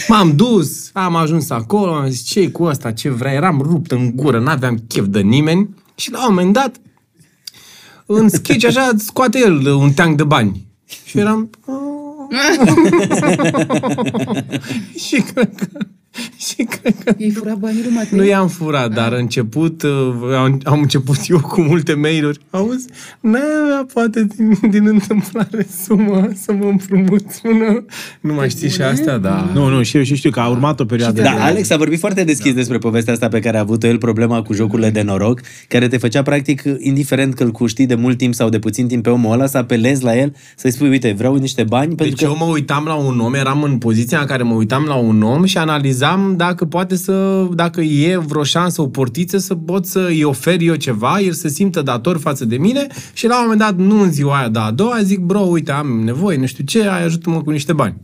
M-am 0.07 0.35
dus, 0.35 0.89
am 0.93 1.15
ajuns 1.15 1.49
acolo, 1.49 1.93
am 1.93 2.09
zis, 2.09 2.21
ce 2.21 2.49
cu 2.49 2.63
ăsta, 2.63 2.91
ce 2.91 3.09
vrea, 3.09 3.31
eram 3.31 3.61
rupt 3.61 3.91
în 3.91 4.11
gură, 4.15 4.39
n-aveam 4.39 4.83
chef 4.87 5.05
de 5.05 5.19
nimeni 5.19 5.69
și 5.95 6.11
la 6.11 6.27
un 6.27 6.33
moment 6.33 6.53
dat, 6.53 6.75
în 8.05 8.29
sketch 8.29 8.65
așa, 8.65 8.91
scoate 8.97 9.39
el 9.39 9.67
un 9.67 9.91
teanc 9.91 10.17
de 10.17 10.23
bani. 10.23 10.65
Și 11.05 11.19
eram... 11.19 11.49
și 15.05 15.21
cred 15.21 15.55
că... 15.55 15.67
Și 16.45 16.63
cred 16.63 16.95
că 17.03 17.13
Ei 17.17 17.31
fura 17.31 17.53
banii 17.55 17.81
lui 17.83 17.91
Matei? 17.93 18.17
nu 18.19 18.25
i-am 18.25 18.47
furat, 18.47 18.93
dar 18.93 19.11
început, 19.11 19.83
uh, 19.83 20.35
am, 20.35 20.61
am 20.63 20.79
început 20.79 21.17
eu 21.27 21.39
cu 21.39 21.61
multe 21.61 21.93
mail-uri. 21.93 22.39
Auzi, 22.49 22.87
n-ai 23.19 23.41
avea 23.63 23.85
poate 23.93 24.27
din, 24.35 24.57
din 24.69 24.87
întâmplare 24.87 25.67
sumă 25.83 26.29
să 26.43 26.53
mă 26.53 26.65
împrumuți 26.65 27.41
una. 27.43 27.83
Nu 28.21 28.33
mai 28.33 28.49
știi 28.49 28.69
și 28.69 28.81
asta, 28.81 29.17
da. 29.17 29.49
Nu, 29.53 29.69
nu, 29.69 29.83
și 29.83 29.97
eu 29.97 30.03
și 30.03 30.15
știu 30.15 30.29
că 30.31 30.39
a 30.39 30.47
urmat 30.47 30.79
o 30.79 30.85
perioadă 30.85 31.21
Da, 31.21 31.31
de... 31.31 31.39
Alex 31.39 31.69
a 31.69 31.77
vorbit 31.77 31.99
foarte 31.99 32.23
deschis 32.23 32.53
despre 32.53 32.77
povestea 32.77 33.13
asta 33.13 33.27
pe 33.27 33.39
care 33.39 33.57
a 33.57 33.59
avut-o 33.59 33.87
el, 33.87 33.97
problema 33.97 34.41
cu 34.41 34.53
jocurile 34.53 34.89
de 34.89 35.01
noroc, 35.01 35.41
care 35.67 35.87
te 35.87 35.97
făcea 35.97 36.21
practic, 36.21 36.63
indiferent 36.79 37.33
că 37.33 37.43
îl 37.43 37.51
cuștii 37.51 37.85
de 37.85 37.95
mult 37.95 38.17
timp 38.17 38.33
sau 38.33 38.49
de 38.49 38.59
puțin 38.59 38.87
timp 38.87 39.03
pe 39.03 39.09
omul 39.09 39.31
ăla, 39.31 39.45
să 39.45 39.57
apelezi 39.57 40.03
la 40.03 40.17
el, 40.17 40.35
să-i 40.55 40.71
spui, 40.71 40.89
uite, 40.89 41.13
vreau 41.17 41.35
niște 41.35 41.63
bani, 41.63 41.95
pentru 41.95 42.15
Deci 42.15 42.17
că... 42.17 42.23
eu 42.25 42.45
mă 42.47 42.51
uitam 42.53 42.85
la 42.85 42.93
un 42.93 43.19
om, 43.19 43.33
eram 43.33 43.63
în 43.63 43.77
poziția 43.77 44.19
în 44.19 44.25
care 44.25 44.43
mă 44.43 44.53
uitam 44.53 44.83
la 44.85 44.95
un 44.95 45.21
om 45.21 45.45
și 45.45 45.57
analizam 45.57 46.01
dacă 46.37 46.65
poate 46.65 46.95
să, 46.95 47.47
dacă 47.53 47.81
e 47.81 48.17
vreo 48.17 48.43
șansă, 48.43 48.81
o 48.81 48.87
portiță 48.87 49.37
să 49.37 49.55
pot 49.55 49.85
să 49.85 50.05
îi 50.07 50.23
ofer 50.23 50.61
eu 50.61 50.75
ceva, 50.75 51.19
el 51.19 51.33
să 51.33 51.47
simtă 51.47 51.81
dator 51.81 52.17
față 52.17 52.45
de 52.45 52.57
mine 52.57 52.87
și 53.13 53.27
la 53.27 53.35
un 53.35 53.41
moment 53.41 53.59
dat, 53.59 53.77
nu 53.87 54.01
în 54.01 54.11
ziua 54.11 54.37
aia, 54.37 54.49
dar 54.49 54.67
a 54.67 54.71
doua, 54.71 54.99
zic, 55.01 55.19
bro, 55.19 55.39
uite, 55.39 55.71
am 55.71 56.01
nevoie, 56.03 56.37
nu 56.37 56.45
știu 56.45 56.63
ce, 56.63 56.87
ai 56.87 57.03
ajută-mă 57.03 57.41
cu 57.41 57.51
niște 57.51 57.73
bani. 57.73 57.95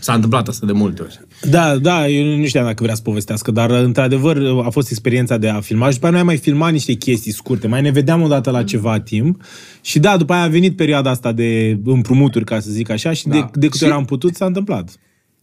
S-a 0.00 0.14
întâmplat 0.14 0.48
asta 0.48 0.66
de 0.66 0.72
multe 0.72 1.02
ori. 1.02 1.20
Da, 1.50 1.76
da, 1.76 2.08
eu 2.08 2.36
nu 2.36 2.46
știam 2.46 2.64
dacă 2.64 2.82
vrea 2.82 2.94
să 2.94 3.02
povestească, 3.02 3.50
dar 3.50 3.70
într-adevăr 3.70 4.42
a 4.64 4.70
fost 4.70 4.90
experiența 4.90 5.36
de 5.36 5.48
a 5.48 5.60
filma 5.60 5.86
și 5.86 5.92
după 5.92 6.04
aia 6.04 6.12
noi 6.12 6.20
am 6.20 6.26
mai 6.26 6.36
filmat 6.36 6.72
niște 6.72 6.92
chestii 6.92 7.32
scurte, 7.32 7.66
mai 7.66 7.82
ne 7.82 7.90
vedeam 7.90 8.22
odată 8.22 8.50
la 8.50 8.62
ceva 8.62 9.00
timp 9.00 9.42
și 9.80 9.98
da, 9.98 10.16
după 10.16 10.32
aia 10.32 10.42
a 10.42 10.48
venit 10.48 10.76
perioada 10.76 11.10
asta 11.10 11.32
de 11.32 11.78
împrumuturi, 11.84 12.44
ca 12.44 12.60
să 12.60 12.70
zic 12.70 12.90
așa, 12.90 13.12
și 13.12 13.28
Da. 13.28 13.34
de, 13.34 13.44
de 13.60 13.68
câte 13.68 13.84
ori 13.84 13.94
am 13.94 14.04
putut 14.04 14.34
s-a 14.34 14.44
întâmplat. 14.44 14.90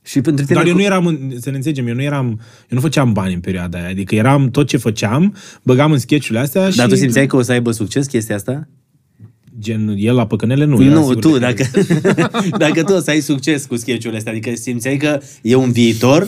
Și 0.10 0.22
pentru 0.22 0.46
tine... 0.46 0.58
Dar 0.58 0.68
eu 0.68 0.72
cu- 0.74 0.78
nu 0.80 0.84
eram, 0.86 1.06
în- 1.06 1.32
să 1.40 1.50
ne 1.50 1.56
înțelegem, 1.56 1.88
eu 1.88 1.94
nu 1.94 2.02
eram, 2.02 2.26
eu 2.28 2.38
nu 2.70 2.80
făceam 2.80 3.14
bani 3.14 3.34
în 3.34 3.40
perioada 3.40 3.78
aia, 3.78 3.88
adică 3.88 4.16
eram 4.16 4.50
tot 4.52 4.68
ce 4.68 4.78
făceam, 4.78 5.36
băgam 5.64 5.92
în 5.92 5.98
sketch-urile 6.00 6.40
astea 6.40 6.70
și... 6.70 6.78
Dar 6.78 6.88
tu 6.88 6.96
simțeai 6.96 7.28
că 7.28 7.36
o 7.36 7.42
să 7.42 7.52
aibă 7.52 7.72
succes 7.72 8.08
chestia 8.08 8.36
asta? 8.36 8.68
Gen, 9.60 9.94
el 9.98 10.16
la 10.16 10.28
păcănele 10.28 10.66
nu. 10.66 10.84
era 10.84 10.94
Nu, 10.94 11.00
sigur 11.02 11.16
tu, 11.16 11.30
că- 11.30 11.38
dacă, 11.38 11.64
dacă 12.66 12.84
tu 12.84 12.94
o 12.94 13.00
să 13.00 13.10
ai 13.10 13.20
succes 13.20 13.66
cu 13.66 13.76
sketch-urile 13.76 14.18
astea, 14.18 14.32
adică 14.32 14.52
simțeai 14.56 14.98
că 14.98 15.20
e 15.42 15.56
un 15.56 15.72
viitor, 15.72 16.28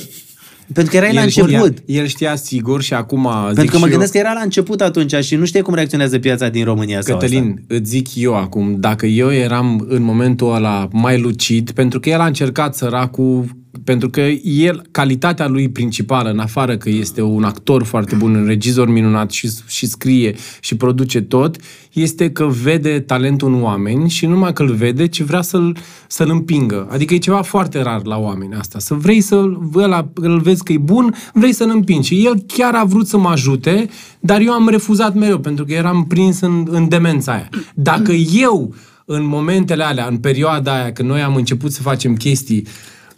pentru 0.74 0.92
că 0.92 0.98
erai 0.98 1.14
la 1.14 1.28
știa, 1.28 1.44
început. 1.44 1.78
el 1.86 2.06
știa 2.06 2.36
sigur 2.36 2.82
și 2.82 2.94
acum 2.94 3.30
zic 3.48 3.56
Pentru 3.56 3.72
că 3.74 3.78
mă 3.80 3.86
și 3.86 3.92
gândesc 3.92 4.14
eu, 4.14 4.22
că 4.22 4.28
era 4.28 4.36
la 4.38 4.44
început 4.44 4.82
atunci 4.82 5.16
și 5.16 5.36
nu 5.36 5.46
știe 5.46 5.62
cum 5.62 5.74
reacționează 5.74 6.20
piața 6.20 6.50
din 6.50 6.64
România 6.64 7.02
sau 7.02 7.16
asta. 7.16 7.28
Cătălin, 7.28 7.64
îți 7.68 7.90
zic 7.90 8.16
eu 8.16 8.36
acum, 8.36 8.76
dacă 8.80 9.06
eu 9.06 9.34
eram 9.34 9.86
în 9.90 10.02
momentul 10.04 10.54
ăla 10.56 10.88
mai 10.92 11.20
lucid, 11.20 11.72
pentru 11.72 12.00
că 12.00 12.10
el 12.10 12.20
a 12.20 12.26
încercat 12.26 12.76
săracul, 12.76 13.46
pentru 13.84 14.10
că 14.10 14.22
el, 14.44 14.82
calitatea 14.92 15.48
lui 15.48 15.70
principală, 15.70 16.30
în 16.30 16.40
afară 16.40 16.78
că 16.78 16.90
este 16.90 17.22
un 17.22 17.44
actor 17.44 17.84
foarte 17.84 18.16
bun, 18.16 18.36
un 18.36 18.46
regizor 18.46 18.90
minunat 18.90 19.32
și, 19.32 19.50
și 19.68 19.86
scrie 19.86 20.36
și 20.60 20.76
produce 20.76 21.22
tot, 21.22 21.56
este 21.92 22.32
că 22.32 22.46
vede 22.46 23.00
talentul 23.00 23.54
în 23.54 23.62
oameni 23.62 24.10
și 24.10 24.26
nu 24.26 24.32
numai 24.32 24.54
că 24.54 24.64
îl 24.64 24.74
vede, 24.74 25.08
ci 25.08 25.22
vrea 25.22 25.42
să-l, 25.42 25.78
să-l 26.08 26.30
împingă. 26.30 26.88
Adică 26.92 27.14
e 27.14 27.18
ceva 27.18 27.42
foarte 27.42 27.82
rar 27.82 28.06
la 28.06 28.18
oameni 28.18 28.54
asta. 28.54 28.80
Să 28.80 28.94
vrei 28.94 29.22
să 29.22 29.50
ăla, 29.76 30.12
îl 30.14 30.40
vezi 30.40 30.64
că 30.64 30.74
e 30.74 30.78
bun, 30.78 31.16
vrei 31.34 31.54
să-l 31.54 31.70
împingi. 31.70 32.08
Și 32.08 32.26
el 32.26 32.44
chiar 32.48 32.76
a 32.76 32.84
vrut 32.84 33.08
să 33.08 33.18
mă 33.18 33.30
ajute, 33.30 33.90
dar 34.20 34.42
eu 34.42 34.52
am 34.52 34.70
refuzat 34.70 35.16
mereu, 35.16 35.40
pentru 35.40 35.66
că 35.66 35.74
eram 35.74 36.06
prins 36.08 36.40
în, 36.40 36.68
în 36.70 36.90
demența 36.90 37.32
aia. 37.32 37.50
Dacă 37.76 38.12
eu, 38.12 38.76
în 39.06 39.26
momentele 39.26 39.84
alea, 39.84 40.08
în 40.08 40.18
perioada 40.18 40.74
aia, 40.74 40.92
când 40.92 41.10
noi 41.10 41.22
am 41.22 41.36
început 41.36 41.72
să 41.72 41.82
facem 41.82 42.16
chestii, 42.16 42.66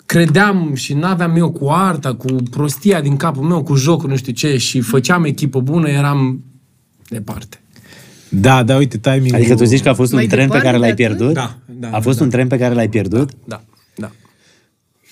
credeam 0.05 0.73
și 0.73 0.93
n-aveam 0.93 1.35
eu 1.35 1.51
cu 1.51 1.67
arta, 1.69 2.13
cu 2.13 2.25
prostia 2.51 3.01
din 3.01 3.15
capul 3.17 3.43
meu, 3.43 3.63
cu 3.63 3.75
jocul, 3.75 4.09
nu 4.09 4.15
știu 4.15 4.33
ce, 4.33 4.57
și 4.57 4.79
făceam 4.81 5.23
echipă 5.23 5.59
bună, 5.59 5.89
eram 5.89 6.43
departe. 7.09 7.57
Da, 8.29 8.63
da, 8.63 8.75
uite, 8.75 8.97
timing 8.97 9.33
Adică 9.33 9.55
tu 9.55 9.63
zici 9.63 9.81
că 9.81 9.89
a 9.89 9.93
fost 9.93 10.11
un 10.11 10.17
Mai 10.17 10.27
tren 10.27 10.39
pe 10.39 10.43
departe 10.57 10.65
care 10.67 10.77
l-ai 10.77 10.93
de 10.93 11.03
atât? 11.05 11.17
pierdut? 11.17 11.33
Da, 11.35 11.55
da, 11.89 11.97
A 11.97 11.99
fost 11.99 12.17
da. 12.17 12.23
un 12.23 12.29
tren 12.29 12.47
pe 12.47 12.57
care 12.57 12.73
l-ai 12.73 12.89
pierdut? 12.89 13.31
Da, 13.31 13.35
da. 13.47 13.61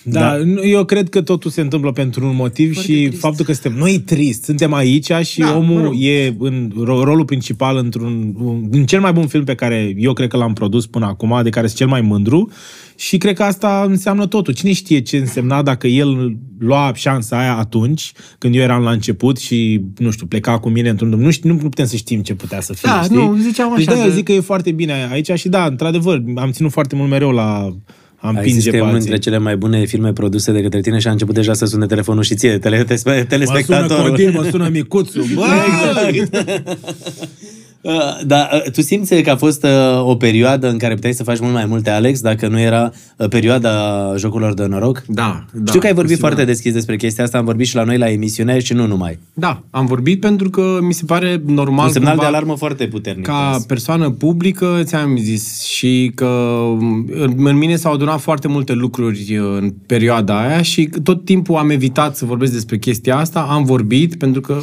Da, 0.04 0.20
da, 0.20 0.62
eu 0.62 0.86
cred 0.86 1.10
că 1.10 1.22
totul 1.22 1.52
se 1.52 1.62
întâmplă 1.62 1.92
pentru 1.92 2.26
un 2.26 2.36
motiv 2.36 2.74
Foarte 2.74 2.92
și 2.92 3.04
trist. 3.06 3.20
faptul 3.22 3.46
că 3.46 3.54
suntem 3.54 3.74
noi 3.80 4.00
trist, 4.00 4.44
suntem 4.44 4.74
aici 4.74 5.12
și 5.22 5.40
Da, 5.40 5.46
da, 5.46 5.58
omul 5.58 5.76
mă 5.76 5.82
rog. 5.84 5.94
e 5.98 6.36
în 6.40 6.72
ro- 6.84 7.04
rolul 7.04 7.26
principal 7.26 7.78
într-un 7.78 8.34
un, 8.40 8.68
în 8.72 8.86
cel 8.86 9.00
mai 9.00 9.14
bun 9.14 9.28
film 9.28 9.44
pe 9.44 9.56
care 9.56 9.94
eu 9.98 10.14
cred 10.14 10.30
că 10.30 10.38
l-am 10.38 10.54
produs 10.54 10.86
până 10.86 11.06
acum, 11.06 11.40
de 11.44 11.50
care 11.50 11.66
sunt 11.66 11.78
cel 11.78 11.88
mai 11.88 12.02
mândru 12.02 12.50
și 12.96 13.18
cred 13.18 13.36
că 13.36 13.44
asta 13.44 13.86
înseamnă 13.88 14.26
totul. 14.28 14.54
Cine 14.54 14.74
știe 14.74 15.00
ce 15.00 15.18
însemna 15.18 15.62
dacă 15.62 15.88
el 15.88 16.38
lua 16.60 16.92
șansa 16.96 17.40
aia 17.40 17.58
atunci, 17.58 18.12
când 18.38 18.56
eu 18.56 18.62
eram 18.62 18.84
la 18.84 18.92
început 18.92 19.38
și, 19.40 19.82
nu 19.98 20.12
știu, 20.12 20.26
pleca 20.26 20.60
cu 20.60 20.70
mine 20.70 20.90
într-un 20.90 21.10
drum. 21.10 21.22
Nu, 21.22 21.32
știu, 21.32 21.50
nu 21.50 21.56
putem 21.56 21.86
să 21.86 21.96
știm 21.96 22.22
ce 22.22 22.34
putea 22.34 22.62
să 22.62 22.74
fie, 22.74 22.90
Da, 22.90 23.02
știi? 23.02 23.16
nu, 23.16 23.36
ziceam 23.42 23.74
deci 23.78 23.88
așa 23.88 23.98
de 24.02 24.08
de- 24.08 24.14
zic 24.16 24.24
că 24.24 24.32
e 24.32 24.40
foarte 24.40 24.72
bine 24.72 25.08
aici 25.12 25.32
și 25.36 25.50
da, 25.50 25.66
într-adevăr, 25.66 26.24
am 26.36 26.52
ținut 26.52 26.72
foarte 26.72 26.96
mult 26.96 27.10
mereu 27.10 27.32
la 27.32 27.76
a 28.22 28.28
Ai 28.28 28.34
zis 28.34 28.44
împinge 28.46 28.70
că 28.70 28.76
e 28.76 28.80
pe 28.80 28.84
unul 28.86 28.94
alții. 28.96 29.10
dintre 29.10 29.30
cele 29.30 29.38
mai 29.44 29.58
bune 29.58 29.86
filme 29.86 30.14
produse 30.14 30.52
de 30.52 30.62
către 30.62 30.82
tine 30.82 31.00
și 31.00 31.08
a 31.08 31.12
început 31.12 31.36
deja 31.36 31.54
să 31.54 31.66
sune 31.66 31.86
telefonul 31.86 32.24
și 32.24 32.36
ție, 32.36 32.58
tele, 32.58 32.84
te- 32.84 32.94
Mă 33.06 33.12
sună 33.12 33.24
telespectatorul. 33.24 34.10
Codin, 34.10 34.32
mă 34.36 34.48
sună 34.52 34.70
micuțul. 34.72 35.24
Bă! 35.36 35.42
Uh, 35.42 36.24
Da, 38.26 38.50
uh, 38.54 38.72
tu 38.72 38.82
simți 38.82 39.22
că 39.22 39.30
a 39.30 39.36
fost 39.36 39.64
uh, 39.64 39.70
o 40.08 40.16
perioadă 40.16 40.70
în 40.70 40.78
care 40.78 40.94
puteai 40.94 41.14
să 41.14 41.24
faci 41.24 41.40
mult 41.40 41.54
mai 41.54 41.66
multe, 41.66 41.90
Alex, 41.90 42.22
dacă 42.22 42.48
nu 42.48 42.60
era 42.60 42.92
uh, 43.18 43.28
perioada 43.28 44.14
jocurilor 44.18 44.54
de 44.54 44.66
noroc? 44.66 45.04
Da, 45.08 45.46
da. 45.54 45.64
Știu 45.66 45.80
că 45.80 45.88
ai 45.88 45.94
vorbit 45.94 46.14
cu 46.14 46.20
foarte 46.20 46.38
siguranță. 46.38 46.46
deschis 46.46 46.74
despre 46.74 46.96
chestia 46.96 47.24
asta, 47.24 47.38
am 47.38 47.46
vorbit 47.46 47.68
și 47.68 47.76
la 47.76 47.84
noi 47.84 47.98
la 47.98 48.10
emisiune 48.10 48.60
și 48.60 48.74
nu 48.74 48.88
numai. 48.88 49.20
Da, 49.34 49.64
am 49.70 49.86
vorbit 49.86 50.20
pentru 50.20 50.50
că 50.50 50.80
mi 50.82 50.94
se 50.94 51.06
pare 51.06 51.42
normal 51.46 51.86
Un 51.86 51.92
semnal 51.92 52.12
de 52.12 52.18
cumva 52.18 52.36
alarmă 52.36 52.56
foarte 52.56 52.88
puternic. 52.88 53.26
ca 53.26 53.60
persoană 53.68 54.10
publică, 54.10 54.82
ți-am 54.84 55.18
zis, 55.18 55.64
și 55.64 56.12
că 56.16 56.62
în, 57.12 57.36
în 57.38 57.58
mine 57.58 57.76
s-au 57.76 57.94
adunat 57.94 58.20
foarte 58.20 58.48
multe 58.48 58.74
lucruri 58.74 59.38
uh, 59.38 59.58
în 59.60 59.74
perioada 59.86 60.48
aia 60.48 60.62
și 60.62 60.90
tot 61.04 61.26
timpul 61.26 61.56
am 61.56 61.70
evitat 61.70 62.16
să 62.16 62.26
vorbesc 62.26 62.52
despre 62.52 62.78
chestia 62.78 63.18
asta, 63.18 63.40
am 63.50 63.64
vorbit 63.64 64.18
pentru 64.18 64.42
că 64.42 64.58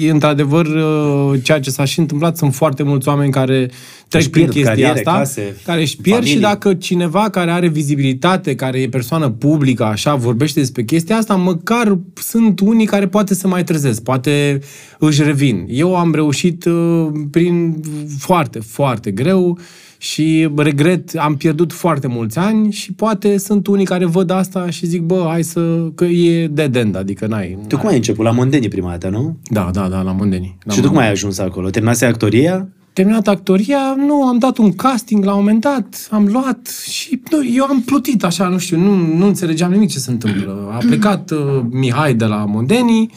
e 0.00 0.10
într-adevăr 0.10 0.66
uh, 0.66 1.40
ceea 1.42 1.60
ce 1.60 1.70
s-a 1.70 1.84
și 1.84 1.98
întâmplat, 1.98 2.36
sunt 2.36 2.54
foarte 2.58 2.82
mulți 2.82 3.08
oameni 3.08 3.30
care 3.30 3.70
trec 4.08 4.22
Își 4.22 4.30
prin 4.30 4.42
pierd 4.42 4.54
chestia 4.54 4.72
cariere, 4.72 4.98
asta, 4.98 5.18
case, 5.18 5.56
care 5.64 5.80
își 5.80 5.96
pierd 5.96 6.18
familii. 6.18 6.34
și 6.36 6.40
dacă 6.42 6.74
cineva 6.74 7.30
care 7.30 7.50
are 7.50 7.68
vizibilitate, 7.68 8.54
care 8.54 8.80
e 8.80 8.88
persoană 8.88 9.30
publică, 9.30 9.84
așa, 9.84 10.14
vorbește 10.14 10.60
despre 10.60 10.82
chestia 10.82 11.16
asta, 11.16 11.34
măcar 11.34 11.98
sunt 12.14 12.60
unii 12.60 12.86
care 12.86 13.08
poate 13.08 13.34
să 13.34 13.48
mai 13.48 13.64
trezesc, 13.64 14.02
poate 14.02 14.60
își 14.98 15.22
revin. 15.22 15.66
Eu 15.68 15.96
am 15.96 16.14
reușit 16.14 16.64
uh, 16.64 17.06
prin 17.30 17.80
foarte, 18.18 18.58
foarte 18.58 19.10
greu 19.10 19.58
și 19.98 20.50
regret, 20.56 21.16
am 21.16 21.36
pierdut 21.36 21.72
foarte 21.72 22.06
mulți 22.06 22.38
ani 22.38 22.72
și 22.72 22.92
poate 22.92 23.38
sunt 23.38 23.66
unii 23.66 23.84
care 23.84 24.04
văd 24.04 24.30
asta 24.30 24.70
și 24.70 24.86
zic, 24.86 25.02
bă, 25.02 25.26
hai 25.28 25.42
să, 25.42 25.90
că 25.94 26.04
e 26.04 26.46
dead 26.46 26.76
end, 26.76 26.96
adică 26.96 27.26
n-ai. 27.26 27.58
Tu 27.68 27.78
cum 27.78 27.88
ai 27.88 27.96
început? 27.96 28.24
La 28.24 28.30
Mondeni 28.30 28.68
prima 28.68 28.90
dată, 28.90 29.08
nu? 29.08 29.36
Da, 29.50 29.70
da, 29.72 29.88
da, 29.88 30.02
la 30.02 30.12
Mondeni. 30.12 30.56
La 30.62 30.72
și 30.72 30.80
tu 30.80 30.88
cum 30.88 30.96
ai 30.96 31.10
ajuns 31.10 31.38
acolo? 31.38 31.70
Terminase 31.70 32.04
actoria? 32.04 32.68
terminat 32.98 33.28
actoria, 33.28 33.94
nu, 33.96 34.22
am 34.22 34.38
dat 34.38 34.56
un 34.56 34.72
casting 34.74 35.24
la 35.24 35.32
un 35.32 35.38
moment 35.38 35.60
dat, 35.60 36.08
am 36.10 36.26
luat 36.26 36.66
și 36.90 37.22
nu, 37.30 37.46
eu 37.54 37.64
am 37.64 37.82
plutit 37.82 38.24
așa, 38.24 38.48
nu 38.48 38.58
știu, 38.58 38.78
nu, 38.78 39.16
nu 39.16 39.26
înțelegeam 39.26 39.70
nimic 39.70 39.90
ce 39.90 39.98
se 39.98 40.10
întâmplă. 40.10 40.70
A 40.72 40.76
plecat 40.76 41.30
uh, 41.30 41.38
Mihai 41.70 42.14
de 42.14 42.24
la 42.24 42.44
Mondeni 42.44 43.10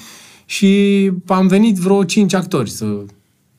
și 0.46 1.12
am 1.28 1.48
venit 1.48 1.76
vreo 1.76 2.04
cinci 2.04 2.34
actori 2.34 2.70
să 2.70 2.86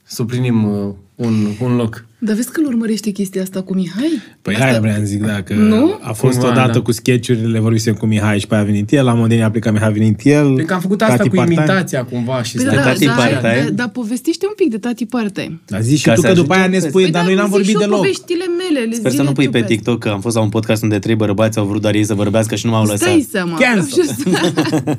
suplinim 0.04 0.64
uh, 0.64 0.94
un, 1.14 1.34
un 1.62 1.76
loc. 1.76 2.06
Dar 2.24 2.34
vezi 2.34 2.50
că 2.50 2.60
îl 2.60 2.66
urmărește 2.66 3.10
chestia 3.10 3.42
asta 3.42 3.62
cu 3.62 3.74
Mihai? 3.74 4.10
Păi 4.42 4.54
aia 4.56 4.80
vreau 4.80 4.96
să 4.98 5.04
zic, 5.04 5.22
dacă 5.24 5.54
Nu? 5.54 5.98
a 6.02 6.12
fost 6.12 6.32
Cumva, 6.38 6.48
odată 6.50 6.72
da. 6.72 6.80
cu 6.80 6.92
sketchurile, 6.92 7.58
vorbisem 7.58 7.94
cu 7.94 8.06
Mihai 8.06 8.38
și 8.40 8.46
pe 8.46 8.54
aia 8.54 8.62
a 8.62 8.66
venit 8.66 8.92
el, 8.92 9.04
la 9.04 9.14
Mondeni 9.14 9.42
a 9.42 9.50
plecat 9.50 9.72
Mihai 9.72 9.88
a 9.88 9.90
venit 9.90 10.20
el. 10.24 10.44
Pentru 10.46 10.64
că 10.64 10.74
am 10.74 10.80
făcut 10.80 11.02
asta 11.02 11.16
Tati 11.16 11.28
cu 11.28 11.34
part-time. 11.34 11.62
imitația 11.62 12.04
cumva 12.04 12.42
și 12.42 12.56
Păi 12.56 12.64
stai- 12.64 12.76
da, 12.76 12.82
tati 12.82 13.04
da, 13.04 13.12
part-time? 13.12 13.64
da, 13.64 13.70
dar 13.74 13.88
povestește 13.88 14.46
un 14.46 14.52
pic 14.56 14.70
de 14.70 14.78
tati 14.78 15.06
part-time. 15.06 15.60
Dar 15.66 15.80
zici 15.82 15.98
și 15.98 16.04
Ca 16.04 16.14
tu 16.14 16.20
să 16.20 16.26
că 16.26 16.32
după 16.32 16.52
aia 16.52 16.60
ajungem 16.62 16.80
ne 16.80 16.84
pe- 16.84 16.90
spui, 16.90 17.02
Păi 17.02 17.12
dar 17.12 17.20
da, 17.22 17.26
noi 17.26 17.36
n-am 17.36 17.44
zic 17.46 17.52
vorbit 17.54 17.68
și 17.70 17.74
eu 17.74 17.80
deloc. 17.80 17.96
poveștile 17.98 18.44
mele, 18.58 18.84
le 18.86 18.94
Sper 18.94 19.10
să 19.10 19.16
zile 19.16 19.28
nu 19.28 19.32
pui 19.32 19.44
tu 19.44 19.50
pe 19.50 19.56
asta. 19.58 19.68
TikTok 19.68 19.98
că 19.98 20.08
am 20.08 20.20
fost 20.20 20.36
la 20.36 20.42
un 20.42 20.48
podcast 20.48 20.82
unde 20.82 20.98
trei 20.98 21.14
bărbați 21.14 21.58
au 21.58 21.64
vrut 21.66 21.80
doar 21.80 21.94
ei 21.94 22.04
să 22.04 22.14
vorbească 22.14 22.54
și 22.54 22.66
nu 22.66 22.72
m-au 22.72 22.82
lăsat. 22.82 22.98
Stai 22.98 23.26
seama. 23.30 23.56
Cancel. 23.58 24.04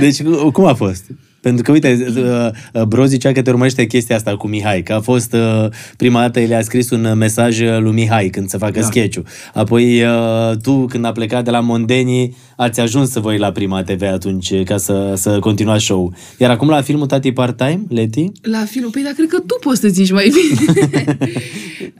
Deci, 0.00 0.22
cum 0.52 0.64
a 0.66 0.74
fost? 0.74 1.04
Pentru 1.46 1.62
că, 1.62 1.72
uite, 1.72 2.06
uh, 2.16 2.48
uh, 2.72 2.82
Bro 2.82 3.04
zicea 3.04 3.32
că 3.32 3.42
te 3.42 3.50
urmărește 3.50 3.86
chestia 3.86 4.16
asta 4.16 4.36
cu 4.36 4.46
Mihai, 4.46 4.82
că 4.82 4.92
a 4.92 5.00
fost 5.00 5.32
uh, 5.32 5.66
prima 5.96 6.20
dată, 6.20 6.40
el 6.40 6.54
a 6.54 6.60
scris 6.60 6.90
un 6.90 7.04
uh, 7.04 7.12
mesaj 7.14 7.60
uh, 7.60 7.78
lui 7.78 7.92
Mihai 7.92 8.28
când 8.28 8.48
să 8.48 8.58
facă 8.58 8.80
da. 8.80 8.86
sketch 8.86 9.18
Apoi 9.54 10.02
uh, 10.02 10.56
tu, 10.62 10.86
când 10.86 11.04
a 11.04 11.12
plecat 11.12 11.44
de 11.44 11.50
la 11.50 11.60
Mondeni, 11.60 12.36
ați 12.56 12.80
ajuns 12.80 13.10
să 13.10 13.20
voi 13.20 13.38
la 13.38 13.52
Prima 13.52 13.82
TV 13.82 14.02
atunci 14.02 14.50
uh, 14.50 14.64
ca 14.64 14.76
să, 14.76 15.12
să 15.16 15.38
continuați 15.38 15.84
show 15.84 16.14
Iar 16.38 16.50
acum 16.50 16.68
la 16.68 16.82
filmul 16.82 17.06
Tati 17.06 17.32
Part-Time, 17.32 17.82
Leti? 17.88 18.32
La 18.42 18.64
film, 18.64 18.90
păi 18.90 19.02
dar 19.02 19.12
cred 19.12 19.28
că 19.28 19.38
tu 19.38 19.58
poți 19.60 19.80
să 19.80 19.88
zici 19.88 20.10
mai 20.10 20.32
bine. 20.34 21.18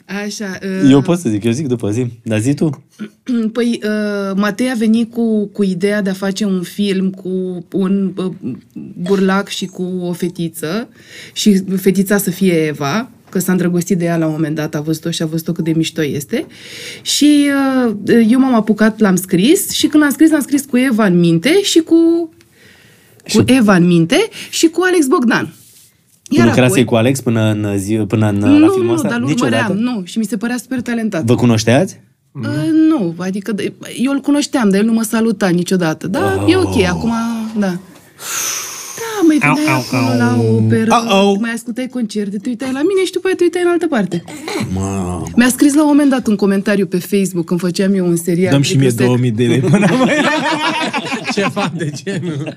Așa. 0.24 0.58
uh, 0.62 0.90
Eu 0.90 1.00
pot 1.00 1.18
să 1.18 1.28
zic, 1.28 1.44
eu 1.44 1.52
zic 1.52 1.66
după 1.66 1.90
zi, 1.90 2.06
dar 2.22 2.38
zi 2.38 2.54
tu. 2.54 2.84
Păi, 3.52 3.80
uh, 3.82 4.36
Matei 4.36 4.70
a 4.70 4.74
venit 4.74 5.12
cu, 5.12 5.46
cu 5.46 5.62
ideea 5.62 6.02
de 6.02 6.10
a 6.10 6.12
face 6.12 6.44
un 6.44 6.62
film 6.62 7.10
cu 7.10 7.64
un 7.72 8.12
uh, 8.16 8.32
burlac 8.98 9.48
și 9.48 9.66
cu 9.66 9.82
o 9.82 10.12
fetiță 10.12 10.88
și 11.32 11.62
fetița 11.76 12.16
să 12.16 12.30
fie 12.30 12.66
Eva, 12.66 13.10
că 13.30 13.38
s-a 13.38 13.52
îndrăgostit 13.52 13.98
de 13.98 14.04
ea 14.04 14.16
la 14.16 14.26
un 14.26 14.32
moment 14.32 14.54
dat, 14.54 14.74
a 14.74 14.80
văzut-o 14.80 15.10
și 15.10 15.22
a 15.22 15.26
văzut-o 15.26 15.52
cât 15.52 15.64
de 15.64 15.72
mișto 15.76 16.04
este. 16.04 16.46
Și 17.02 17.50
uh, 17.86 17.94
eu 18.28 18.40
m-am 18.40 18.54
apucat, 18.54 18.98
l-am 18.98 19.16
scris 19.16 19.70
și 19.70 19.86
când 19.86 20.02
l-am 20.02 20.12
scris, 20.12 20.30
l-am 20.30 20.40
scris 20.40 20.64
cu 20.64 20.76
Eva 20.76 21.06
în 21.06 21.18
minte 21.18 21.62
și 21.62 21.78
cu, 21.78 22.30
cu 23.34 23.42
Eva 23.46 23.74
în 23.74 23.86
minte 23.86 24.28
și 24.50 24.66
cu 24.66 24.82
Alex 24.84 25.06
Bogdan. 25.06 25.54
Tu 26.28 26.42
lucrase 26.42 26.84
cu 26.84 26.94
Alex 26.94 27.20
până 27.20 27.50
în, 27.50 27.78
zi, 27.78 27.94
până 27.94 28.28
în, 28.28 28.36
nu, 28.36 28.58
la 28.58 28.68
filmul 28.68 28.84
nu, 28.86 28.92
ăsta? 28.92 29.08
dar 29.08 29.18
îl 29.18 29.26
Niciodată? 29.26 29.66
urmăream, 29.70 29.94
nu, 29.96 30.04
și 30.04 30.18
mi 30.18 30.24
se 30.24 30.36
părea 30.36 30.56
super 30.56 30.80
talentat. 30.80 31.24
Vă 31.24 31.34
cunoșteați? 31.34 32.00
Uh, 32.32 32.70
nu, 32.88 33.14
adică 33.18 33.52
de- 33.52 33.72
eu 33.98 34.12
îl 34.12 34.20
cunoșteam, 34.20 34.68
dar 34.68 34.80
el 34.80 34.86
nu 34.86 34.92
mă 34.92 35.02
saluta 35.02 35.48
niciodată. 35.48 36.06
Da, 36.06 36.40
oh. 36.42 36.52
e 36.52 36.56
ok, 36.56 36.82
acum, 36.82 37.12
da. 37.58 37.78
Da, 39.20 39.26
mai 39.26 39.38
Au, 39.42 39.54
veneai 39.54 39.74
au, 39.74 39.80
acolo 39.80 40.10
au. 40.12 40.18
la 40.18 40.40
operă, 40.56 40.92
Au, 40.92 41.08
au. 41.08 41.36
mai 41.40 41.52
ascultai 41.52 41.88
concerte, 41.88 42.36
te 42.38 42.48
uitai 42.48 42.72
la 42.72 42.82
mine 42.82 43.04
și 43.04 43.12
după 43.12 43.26
aia 43.26 43.36
te 43.36 43.42
uitai 43.42 43.62
în 43.62 43.68
altă 43.68 43.86
parte. 43.86 44.24
Mă, 44.74 45.22
Mi-a 45.36 45.48
scris 45.48 45.74
la 45.74 45.80
un 45.82 45.86
moment 45.88 46.10
dat 46.10 46.26
un 46.26 46.36
comentariu 46.36 46.86
pe 46.86 46.98
Facebook 46.98 47.44
când 47.46 47.60
făceam 47.60 47.94
eu 47.94 48.06
un 48.06 48.16
serial. 48.16 48.50
Dăm 48.52 48.62
și 48.62 48.76
mie 48.76 48.86
Adică 48.86 49.02
se- 49.02 49.06
2000 49.08 49.30
de 49.30 49.44
lei 49.44 49.60
până 49.60 49.86
mai 50.04 50.14
Ceva 51.34 51.72
de 51.76 51.90
genul. 52.04 52.56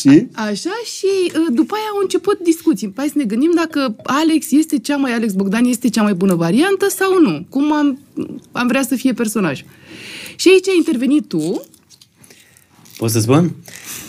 și? 0.00 0.26
Așa 0.32 0.70
și 0.96 1.06
uh, 1.26 1.46
după 1.52 1.74
aia 1.74 1.88
au 1.94 1.98
început 2.02 2.38
discuții. 2.42 2.92
Hai 2.96 3.06
să 3.06 3.12
ne 3.16 3.24
gândim 3.24 3.50
dacă 3.54 3.96
Alex 4.04 4.50
este 4.50 4.78
cea 4.78 4.96
mai, 4.96 5.12
Alex 5.12 5.32
Bogdan 5.32 5.64
este 5.64 5.88
cea 5.88 6.02
mai 6.02 6.14
bună 6.14 6.34
variantă 6.34 6.86
sau 6.88 7.20
nu. 7.20 7.46
Cum 7.48 7.72
am, 7.72 7.98
am 8.52 8.66
vrea 8.66 8.82
să 8.82 8.94
fie 8.94 9.12
personaj. 9.12 9.64
Și 10.36 10.48
aici 10.48 10.68
ai 10.68 10.76
intervenit 10.76 11.28
tu 11.28 11.62
Pot 12.96 13.10
să 13.10 13.20
spun? 13.20 13.54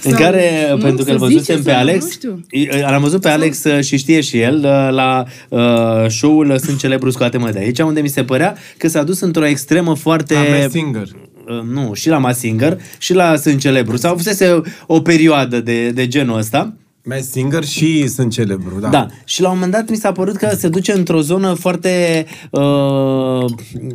În 0.04 0.12
Sau- 0.12 0.22
care, 0.22 0.68
nu, 0.70 0.78
pentru 0.78 0.98
că 0.98 1.04
să 1.04 1.12
îl 1.12 1.18
văzusem 1.18 1.40
zice 1.42 1.54
pe 1.54 1.62
sau 1.62 1.74
nu, 1.74 1.80
Alex, 1.80 2.04
nu 2.04 2.10
știu. 2.12 2.46
i- 2.52 2.68
l-am 2.82 3.02
văzut 3.02 3.22
pe 3.22 3.30
Alex 3.30 3.64
uh, 3.64 3.84
și 3.84 3.98
știe 3.98 4.22
și 4.22 4.40
el 4.40 4.56
uh, 4.56 4.88
la 4.94 5.26
uh, 5.50 6.10
show-ul 6.10 6.58
Sunt 6.58 6.78
celebru 6.80 7.10
scoate-mă 7.10 7.50
de 7.52 7.60
aici, 7.60 7.80
unde 7.80 8.02
mi 8.02 8.08
se 8.08 8.24
părea 8.24 8.56
că 8.78 8.88
s-a 8.88 9.04
dus 9.04 9.20
într-o 9.20 9.46
extremă 9.46 9.96
foarte... 9.96 10.36
A 10.36 10.40
Masked 10.40 10.72
Singer. 10.72 11.08
Uh, 11.48 11.62
nu, 11.74 11.94
și 11.94 12.10
la 12.10 12.18
Mass 12.18 12.40
Singer 12.40 12.78
și 12.98 13.14
la 13.14 13.36
Sunt 13.36 13.60
celebru. 13.60 13.96
Sau 13.98 14.16
fusese 14.16 14.62
o 14.88 15.02
perioadă 15.02 15.60
de, 15.60 15.90
de 15.90 16.08
genul 16.08 16.38
ăsta. 16.38 16.74
Masked 17.08 17.26
Singer 17.32 17.64
și 17.64 18.08
sunt 18.08 18.32
celebru, 18.32 18.80
da. 18.80 18.88
Da. 18.88 19.08
Și 19.26 19.42
la 19.42 19.48
un 19.48 19.54
moment 19.54 19.72
dat 19.74 19.90
mi 19.90 19.96
s-a 19.96 20.12
părut 20.12 20.36
că 20.36 20.50
se 20.58 20.68
duce 20.68 20.92
într-o 20.92 21.22
zonă 21.22 21.54
foarte, 21.54 22.26
uh, 22.52 23.46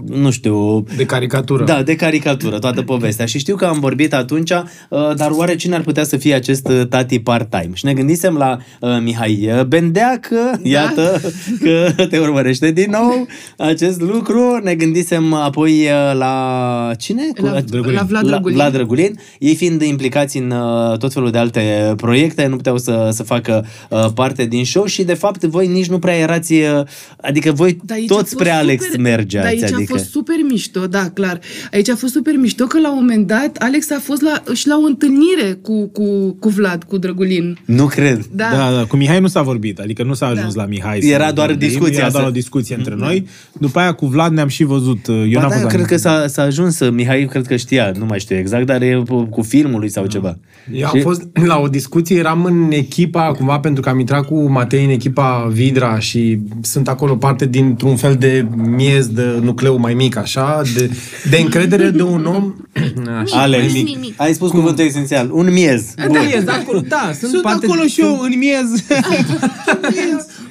nu 0.07 0.31
știu, 0.31 0.85
De 0.97 1.05
caricatură. 1.07 1.65
da, 1.65 1.83
de 1.83 1.97
caricatură, 1.97 2.59
toată 2.59 2.83
povestea. 2.83 3.27
Și 3.27 3.39
știu 3.39 3.57
că 3.57 3.65
am 3.65 3.81
vorbit 3.81 4.15
atunci, 4.15 4.51
uh, 4.51 5.15
dar 5.17 5.31
oare 5.31 5.55
cine 5.57 5.75
ar 5.75 5.81
putea 5.81 6.05
să 6.05 6.17
fie 6.17 6.35
acest 6.35 6.69
uh, 6.69 6.87
tati 6.89 7.19
part-time? 7.21 7.71
Și 7.75 7.85
ne 7.85 7.93
gândisem 7.95 8.35
la 8.37 8.59
uh, 8.81 8.91
Mihai 9.03 9.51
uh, 9.59 9.65
Bendeacă, 9.65 10.61
iată 10.63 11.21
că 11.63 12.05
te 12.11 12.19
urmărește 12.19 12.71
din 12.71 12.91
nou 12.91 13.27
acest 13.59 14.01
lucru. 14.01 14.61
Ne 14.63 14.75
gândisem 14.75 15.33
apoi 15.35 15.71
uh, 15.73 16.17
la 16.19 16.91
cine? 16.99 17.23
Cu- 17.41 17.45
La- 17.47 17.61
Drăgulin. 17.61 17.95
la 17.95 18.03
Vlad 18.03 18.25
la, 18.25 18.31
Drăgulin. 18.31 18.57
Vlad 18.57 18.73
Drăgulin. 18.73 19.19
Ei 19.39 19.55
fiind 19.55 19.83
implicați 19.83 20.37
în 20.39 20.51
uh, 20.51 20.99
tot 20.99 21.13
felul 21.13 21.31
de 21.31 21.39
alte 21.39 21.93
proiecte, 21.97 22.47
nu 22.47 22.57
puteau 22.57 22.79
să 22.79 23.01
să, 23.07 23.11
să 23.13 23.23
facă 23.23 23.67
uh, 23.91 24.07
parte 24.15 24.45
din 24.45 24.65
show 24.65 24.85
și 24.85 25.03
de 25.05 25.15
fapt 25.15 25.45
voi 25.45 25.67
nici 25.67 25.87
nu 25.89 25.99
prea 25.99 26.17
erați, 26.17 26.53
uh, 26.53 26.83
adică 27.21 27.53
voi 27.53 27.79
Dar 27.85 27.97
aici 27.97 28.11
a 28.11 28.15
toți 28.15 28.29
fost 28.29 28.41
spre 28.41 28.51
Alex 28.51 28.85
super- 28.85 29.01
mergeați. 29.01 29.45
Dar 29.47 29.55
aici 29.55 29.73
adică. 29.73 29.93
a 29.93 29.97
fost 29.97 30.11
super 30.11 30.37
mișto, 30.51 30.87
da, 30.87 31.09
clar. 31.15 31.41
Aici 31.73 31.89
a 31.89 31.97
fost 31.97 32.13
super 32.13 32.35
mișto 32.37 32.65
că 32.65 32.81
la 32.81 32.91
un 32.91 32.97
moment 32.99 33.27
dat 33.27 33.57
Alex 33.57 33.91
a 33.91 33.99
fost 34.03 34.23
la, 34.23 34.43
și 34.55 34.67
la 34.69 34.79
o 34.83 34.87
întâlnire 34.87 35.59
cu, 35.63 35.87
cu, 35.89 36.33
cu 36.41 36.49
Vlad, 36.49 36.83
cu 36.85 36.99
Drăgulin. 36.99 37.59
Nu 37.65 37.87
cred. 37.87 38.25
Da. 38.33 38.49
Da, 38.53 38.73
da, 38.77 38.85
cu 38.89 38.97
Mihai 38.97 39.21
nu 39.21 39.27
s-a 39.27 39.43
vorbit, 39.43 39.79
adică 39.79 40.03
nu 40.03 40.15
s-a 40.15 40.27
ajuns 40.27 40.55
Da. 40.55 40.63
la 40.63 40.69
Mihai. 40.69 40.99
Era 41.03 41.27
să 41.27 41.33
doar 41.33 41.47
vorbim, 41.49 41.69
discuția 41.69 41.99
Era 41.99 42.11
doar 42.11 42.23
să- 42.23 42.29
o 42.29 42.33
discuție 42.33 42.75
între 42.77 42.95
noi. 42.95 43.27
După 43.61 43.79
aia 43.79 43.93
cu 43.93 44.07
Vlad 44.07 44.33
ne-am 44.33 44.49
și 44.49 44.65
văzut. 44.65 45.07
Eu 45.09 45.15
Ba 45.15 45.41
n-am 45.41 45.41
da, 45.41 45.47
fost 45.49 45.57
eu 45.57 45.63
la 45.63 45.69
cred 45.69 45.85
că 45.87 45.95
Mihai. 45.95 46.21
s-a, 46.21 46.27
s-a 46.27 46.43
ajuns, 46.43 46.81
uh, 46.81 46.91
Mihai 46.93 47.27
cred 47.31 47.47
că 47.47 47.57
știa, 47.57 47.93
nu 47.99 48.05
mai 48.05 48.21
știu 48.21 48.37
exact, 48.37 48.67
dar 48.67 48.83
e 48.83 49.03
cu 49.09 49.23
cu 49.25 49.43
filmul 49.43 49.81
lui 49.81 49.89
sau 49.89 50.07
ceva. 50.07 50.39
Eu 50.73 50.87
am 50.87 50.97
Și- 50.97 51.03
fost 51.03 51.23
la 51.47 51.59
o 51.59 51.69
discuție, 51.69 52.19
eram 52.19 52.45
în 52.45 52.71
echipa, 52.93 53.33
cumva, 53.33 53.59
pentru 53.59 53.83
că 53.83 53.89
am 53.89 53.99
intrat 53.99 54.27
cu 54.27 54.51
Matei 54.51 54.85
în 54.85 54.91
echipa 54.91 55.49
Vidra 55.53 55.99
și 55.99 56.39
sunt 56.63 56.89
acolo 56.89 57.17
parte 57.17 57.47
dintr-un 57.47 57.97
fel 57.97 58.15
de 58.15 58.47
miez 58.57 59.07
de 59.07 59.39
nucleu 59.43 59.79
mai 59.79 59.95
mic, 59.95 60.17
așa, 60.17 60.63
de, 60.75 60.91
de 61.31 61.37
încredere 61.37 61.91
de 61.91 62.03
un 62.03 62.25
om. 62.25 62.55
Așa, 63.23 63.37
Alex, 63.37 63.73
mai 63.73 63.83
mic, 63.85 64.01
mic. 64.01 64.15
ai 64.17 64.35
spus 64.35 64.51
cuvântul 64.51 64.85
esențial, 64.85 65.31
un 65.33 65.53
miez. 65.53 65.95
Da, 65.95 66.07
miez, 66.07 66.43
da, 66.45 66.53
acolo, 66.53 66.81
da, 66.89 67.11
sunt, 67.19 67.31
Sunt 67.31 67.43
parte 67.43 67.67
acolo 67.67 67.83
și 67.87 68.01
eu, 68.01 68.19
în 68.21 68.39
miez. 68.39 68.67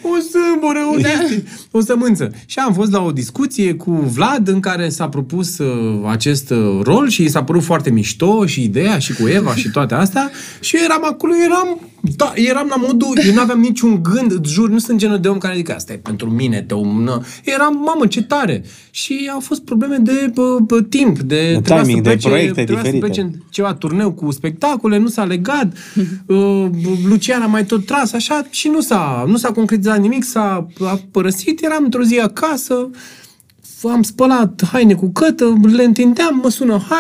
o 0.01 0.17
sâmbură, 0.31 0.79
o, 0.91 0.95
chestie, 0.95 1.43
o 1.71 1.81
sămânță. 1.81 2.31
Și 2.45 2.59
am 2.59 2.73
fost 2.73 2.91
la 2.91 3.01
o 3.01 3.11
discuție 3.11 3.73
cu 3.73 3.91
Vlad 3.91 4.47
în 4.47 4.59
care 4.59 4.89
s-a 4.89 5.09
propus 5.09 5.57
uh, 5.57 6.09
acest 6.09 6.49
uh, 6.49 6.79
rol 6.83 7.09
și 7.09 7.23
i 7.23 7.29
s-a 7.29 7.43
părut 7.43 7.63
foarte 7.63 7.89
mișto 7.89 8.45
și 8.45 8.63
ideea 8.63 8.99
și 8.99 9.13
cu 9.13 9.27
Eva 9.27 9.55
și 9.55 9.69
toate 9.69 9.93
astea 9.93 10.31
și 10.59 10.75
eu 10.75 10.81
eram 10.83 11.05
acolo, 11.05 11.33
eram, 11.45 11.79
da, 12.15 12.30
eram 12.36 12.67
la 12.69 12.75
modul, 12.75 13.19
eu 13.25 13.34
nu 13.34 13.41
aveam 13.41 13.59
niciun 13.59 14.03
gând, 14.03 14.32
îți 14.32 14.51
jur, 14.51 14.69
nu 14.69 14.77
sunt 14.77 14.97
genul 14.97 15.19
de 15.19 15.27
om 15.27 15.38
care 15.38 15.55
zic 15.55 15.69
asta 15.69 15.93
e 15.93 15.97
pentru 15.97 16.29
mine, 16.29 16.61
te 16.61 16.73
umnă. 16.73 17.21
Eram, 17.43 17.82
mamă, 17.86 18.07
ce 18.07 18.21
tare. 18.23 18.63
Și 18.91 19.29
au 19.34 19.39
fost 19.39 19.61
probleme 19.61 19.97
de 19.97 20.32
bă, 20.34 20.57
bă, 20.61 20.82
timp, 20.82 21.19
de, 21.19 21.59
trebuia 21.63 21.82
timing, 21.82 21.97
să 21.97 22.01
de 22.03 22.09
plece, 22.09 22.27
proiecte 22.27 22.63
trebuia 22.63 22.84
să 22.84 22.91
diferite. 22.91 23.05
plece 23.05 23.21
în 23.21 23.32
ceva 23.49 23.73
turneu 23.73 24.11
cu 24.11 24.32
spectacole, 24.32 24.97
nu 24.97 25.07
s-a 25.07 25.23
legat, 25.23 25.73
uh, 26.25 26.65
Luciana 27.05 27.43
a 27.43 27.47
mai 27.47 27.65
tot 27.65 27.86
tras, 27.86 28.13
așa, 28.13 28.47
și 28.49 28.67
nu 28.67 28.82
s-a, 28.82 29.23
nu 29.27 29.38
s-a 29.38 29.51
concretizat 29.51 29.99
nimic, 29.99 30.23
s-a 30.23 30.67
a 30.79 30.99
părăsit, 31.11 31.63
eram 31.63 31.84
într-o 31.84 32.03
zi 32.03 32.19
acasă, 32.19 32.89
am 33.84 34.03
spălat 34.03 34.63
haine 34.71 34.93
cu 34.93 35.09
cătă, 35.11 35.59
le 35.71 35.84
întindeam, 35.84 36.39
mă 36.43 36.49
sună 36.49 36.77
H, 36.77 36.93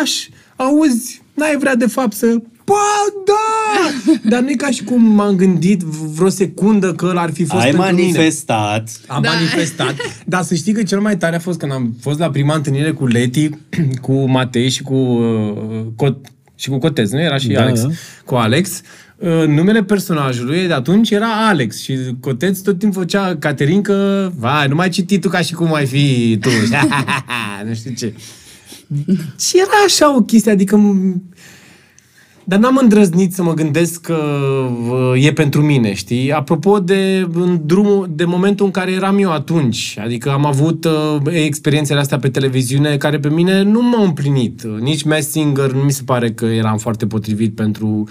auzi, 0.55 1.21
n-ai 1.33 1.57
vrea 1.57 1.75
de 1.75 1.87
fapt 1.87 2.13
să... 2.13 2.41
Ba, 2.71 3.21
da! 3.25 4.19
Dar 4.29 4.41
nu 4.41 4.49
e 4.49 4.53
ca 4.53 4.69
și 4.69 4.83
cum 4.83 5.01
m-am 5.03 5.35
gândit 5.35 5.81
vreo 5.81 6.29
secundă 6.29 6.93
că 6.93 7.05
ăla 7.05 7.21
ar 7.21 7.31
fi 7.31 7.43
fost 7.45 7.63
Ai 7.63 7.71
pentru 7.71 7.95
mine. 7.95 8.01
manifestat. 8.01 8.89
Am 9.07 9.21
Da. 9.21 9.29
manifestat. 9.31 9.95
Dar 10.25 10.43
să 10.43 10.55
știi 10.55 10.73
că 10.73 10.83
cel 10.83 10.99
mai 10.99 11.17
tare 11.17 11.35
a 11.35 11.39
fost 11.39 11.59
când 11.59 11.71
am 11.71 11.95
fost 12.01 12.19
la 12.19 12.29
prima 12.29 12.55
întâlnire 12.55 12.91
cu 12.91 13.05
Leti, 13.07 13.49
cu 14.05 14.29
Matei 14.29 14.69
și 14.69 14.81
cu, 14.81 14.93
uh, 14.95 15.85
Cot, 15.95 16.17
și 16.55 16.69
cu 16.69 16.77
Cotez, 16.77 17.11
nu? 17.11 17.19
Era 17.21 17.37
și 17.37 17.47
Da, 17.47 17.61
Alex. 17.61 17.81
da. 17.81 17.87
Cu 18.25 18.35
Alex. 18.35 18.81
Uh, 19.17 19.47
numele 19.47 19.83
personajului 19.83 20.67
de 20.67 20.73
atunci 20.73 21.09
era 21.11 21.47
Alex 21.47 21.81
și 21.81 21.97
Cotez 22.19 22.59
tot 22.61 22.79
timpul 22.79 23.01
făcea 23.01 23.35
Caterin 23.39 23.81
că, 23.81 24.29
vai, 24.37 24.67
nu 24.67 24.75
mai 24.75 24.89
citi 24.89 25.19
tu 25.19 25.29
ca 25.29 25.39
și 25.41 25.53
cum 25.53 25.73
ai 25.73 25.85
fi 25.85 26.37
tu. 26.41 26.49
nu 27.67 27.73
știu 27.73 27.91
ce. 27.97 28.13
Și 29.39 29.57
era 29.59 29.69
așa 29.85 30.15
o 30.15 30.21
chestie, 30.21 30.51
adică 30.51 30.75
m- 30.77 31.35
dar 32.51 32.59
n-am 32.59 32.79
îndrăznit 32.81 33.33
să 33.33 33.43
mă 33.43 33.53
gândesc 33.53 34.01
că 34.01 34.17
uh, 34.89 35.25
e 35.25 35.33
pentru 35.33 35.61
mine, 35.61 35.93
știi? 35.93 36.31
Apropo 36.31 36.79
de, 36.79 37.27
în 37.33 37.61
drumul, 37.65 38.07
de 38.09 38.25
momentul 38.25 38.65
în 38.65 38.71
care 38.71 38.91
eram 38.91 39.17
eu 39.17 39.31
atunci. 39.31 39.97
Adică 40.03 40.31
am 40.31 40.45
avut 40.45 40.85
uh, 40.85 41.17
experiențele 41.25 41.99
astea 41.99 42.19
pe 42.19 42.29
televiziune 42.29 42.97
care 42.97 43.19
pe 43.19 43.29
mine 43.29 43.61
nu 43.61 43.81
m-au 43.81 44.03
împlinit. 44.03 44.63
Uh, 44.63 44.79
Nici 44.79 45.03
Mass 45.03 45.29
Singer 45.29 45.71
nu 45.71 45.81
mi 45.81 45.91
se 45.91 46.01
pare 46.05 46.31
că 46.31 46.45
eram 46.45 46.77
foarte 46.77 47.07
potrivit 47.07 47.55
pentru 47.55 48.03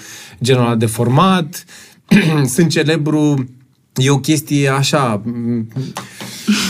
genul 0.42 0.64
ăla 0.64 0.74
de 0.74 0.86
format. 0.86 1.64
Sunt 2.54 2.70
celebru 2.70 3.48
E 3.94 4.10
o 4.10 4.18
chestie 4.18 4.68
așa 4.68 5.22
m, 5.24 5.66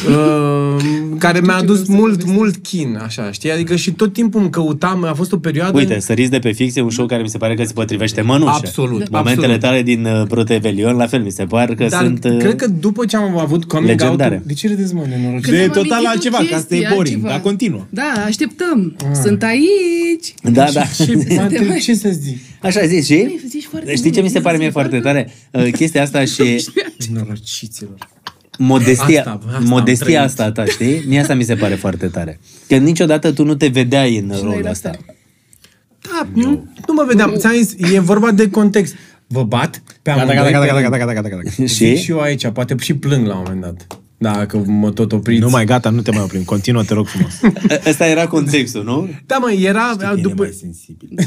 uh, 0.09 0.83
care 1.19 1.41
mi-a 1.41 1.57
adus 1.57 1.87
mult, 1.87 2.25
mult 2.25 2.57
chin, 2.57 3.01
așa, 3.05 3.33
știi? 3.33 3.53
Adică 3.53 3.77
și 3.77 3.91
tot 3.93 4.13
timpul 4.13 4.41
îmi 4.41 4.51
căutam, 4.51 5.05
a 5.05 5.13
fost 5.13 5.33
o 5.33 5.37
perioadă... 5.37 5.79
Uite, 5.79 5.99
Săriți 5.99 6.31
de 6.31 6.39
pe 6.39 6.53
ficție, 6.53 6.83
un 6.83 6.91
show 6.91 7.07
care 7.07 7.23
mi 7.23 7.29
se 7.29 7.39
pare 7.39 7.55
că 7.55 7.65
se 7.65 7.73
potrivește 7.73 8.21
mănușă. 8.21 8.53
Absolut, 8.55 9.11
Momentele 9.11 9.31
absolut. 9.31 9.61
tale 9.61 9.83
din 9.83 10.05
uh, 10.05 10.27
Protevelion, 10.29 10.97
la 10.97 11.07
fel, 11.07 11.23
mi 11.23 11.31
se 11.31 11.45
pare 11.45 11.75
că 11.75 11.87
Dar 11.91 12.03
sunt... 12.03 12.25
uh, 12.25 12.37
cred 12.39 12.57
că 12.57 12.67
după 12.67 13.05
ce 13.05 13.17
am 13.17 13.39
avut 13.39 13.65
coming 13.65 13.89
legendare. 13.89 14.35
out 14.35 14.45
De 14.45 14.53
ce 14.53 14.69
râdeți, 14.69 14.95
mă, 14.95 15.05
nenorocit? 15.09 15.45
Că 15.45 15.51
De 15.51 15.57
ne-am 15.57 15.71
total 15.71 15.93
amintit 15.93 16.09
altceva, 16.15 16.39
o 16.41 16.45
că 16.45 16.55
asta 16.55 16.75
e 16.75 16.79
chestie, 16.79 16.97
boring, 16.97 17.15
altceva. 17.15 17.29
dar 17.29 17.41
continuă. 17.41 17.87
Da, 17.91 18.13
așteptăm. 18.27 18.97
Sunt 19.23 19.43
aici. 19.43 20.35
Da, 20.43 20.67
da. 20.73 20.83
Ce, 21.07 21.15
mă 21.35 21.43
întreb, 21.43 21.77
ce 21.77 21.95
să 21.95 22.09
zic? 22.21 22.39
Așa 22.61 22.87
zici, 22.87 23.05
și? 23.05 23.15
Băi, 23.15 23.41
zici 23.49 23.65
foarte 23.65 23.95
Știi 23.95 24.11
ce 24.11 24.11
bine, 24.11 24.23
mi 24.23 24.29
se 24.29 24.41
pare 24.41 24.57
mie 24.57 24.67
zici 24.67 24.75
foarte 24.75 24.99
tare? 24.99 25.33
Uh, 25.51 25.73
Chestia 25.73 26.03
asta 26.03 26.25
și 26.35 26.65
Norociților. 27.13 27.97
Modestia, 28.63 29.19
Asta- 29.21 29.41
asta 29.47 29.57
am 29.57 29.65
modestia 29.65 30.05
trăit. 30.07 30.19
asta 30.19 30.45
a 30.45 30.53
ta, 30.53 30.65
știi? 30.65 31.03
Mie 31.07 31.21
asta 31.21 31.35
mi 31.35 31.43
se 31.45 31.55
pare 31.55 31.75
foarte 31.75 32.07
tare. 32.07 32.41
Că 32.69 32.77
niciodată 32.77 33.33
tu 33.33 33.45
nu 33.45 33.55
te 33.55 33.67
vedeai 33.67 34.17
în 34.17 34.33
rolul 34.41 34.59
era 34.59 34.71
ăsta. 34.71 34.91
fel. 34.91 35.01
Da, 36.01 36.29
nu, 36.35 36.49
nu 36.87 36.95
mă 36.95 37.05
vedeam. 37.07 37.35
Ți-am 37.37 37.53
zis, 37.53 37.93
e 37.93 38.01
vorba 38.01 38.31
de 38.31 38.51
context. 38.51 38.95
Vă 39.27 39.43
bat 39.43 39.83
pe 39.87 39.93
Gata, 40.03 40.21
amândoi. 40.21 40.37
gata, 40.37 40.51
gata, 40.51 40.61
pe 40.61 40.67
gata, 40.67 40.81
rând. 40.81 40.91
gata, 40.91 41.13
gata, 41.13 41.29
gata, 41.29 41.37
gata. 41.37 41.51
Zic 41.57 41.69
Și? 41.69 41.97
și 41.97 42.11
eu 42.11 42.21
aici, 42.21 42.49
poate 42.49 42.75
și 42.79 42.95
plâng 42.95 43.27
la 43.27 43.35
un 43.35 43.43
moment 43.45 43.61
dat. 43.61 44.00
Dacă 44.23 44.63
mă 44.67 44.91
tot 44.91 45.13
opriți. 45.13 45.41
Nu 45.41 45.49
mai 45.51 45.65
gata, 45.65 45.91
nu 45.91 46.01
te 46.01 46.11
mai 46.11 46.23
oprim. 46.23 46.43
Continuă, 46.43 46.83
te 46.85 46.95
rog 46.95 47.07
frumos. 47.07 47.33
Ă- 47.71 47.81
Ăsta 47.89 48.07
era 48.07 48.27
contextul, 48.27 48.85
nu? 48.85 49.09
Da, 49.27 49.37
mă, 49.39 49.53
era 49.53 49.97
după... 50.23 50.49
sensibil. 50.61 51.09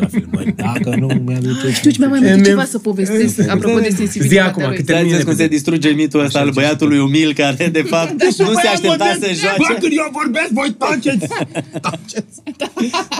La 0.00 0.06
filmări. 0.06 0.54
Dacă 0.56 0.96
nu 0.98 1.06
mi-aduce... 1.26 1.70
Știu 1.72 1.90
ce 1.90 1.96
mi-a 1.98 2.08
mai 2.08 2.18
E, 2.18 2.22
multe 2.22 2.38
mi- 2.40 2.44
ceva 2.46 2.64
să 2.64 2.78
povestesc 2.78 3.48
apropo 3.48 3.78
de 3.78 3.88
Zi 3.90 3.96
sensibilitatea 3.96 4.44
acum, 4.50 4.62
lui. 4.62 4.70
câte- 4.76 4.82
Stai 4.92 4.96
Termine 4.96 5.16
cum 5.22 5.24
se 5.32 5.36
repede. 5.42 5.54
distruge 5.54 5.88
mitul 5.88 6.20
ăsta 6.24 6.38
al 6.38 6.50
băiatului 6.50 6.98
umil 6.98 7.32
care, 7.32 7.68
de 7.72 7.82
fapt, 7.92 8.22
nu 8.22 8.30
se 8.54 8.68
aștepta 8.72 9.16
să 9.20 9.30
joace. 9.34 9.78
când 9.80 9.92
eu 9.96 10.08
vorbesc, 10.12 10.48
voi 10.50 10.74
taceți! 10.78 11.26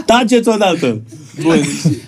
Taceți 0.07 0.49
odată! 0.49 1.01
Bun. 1.43 1.57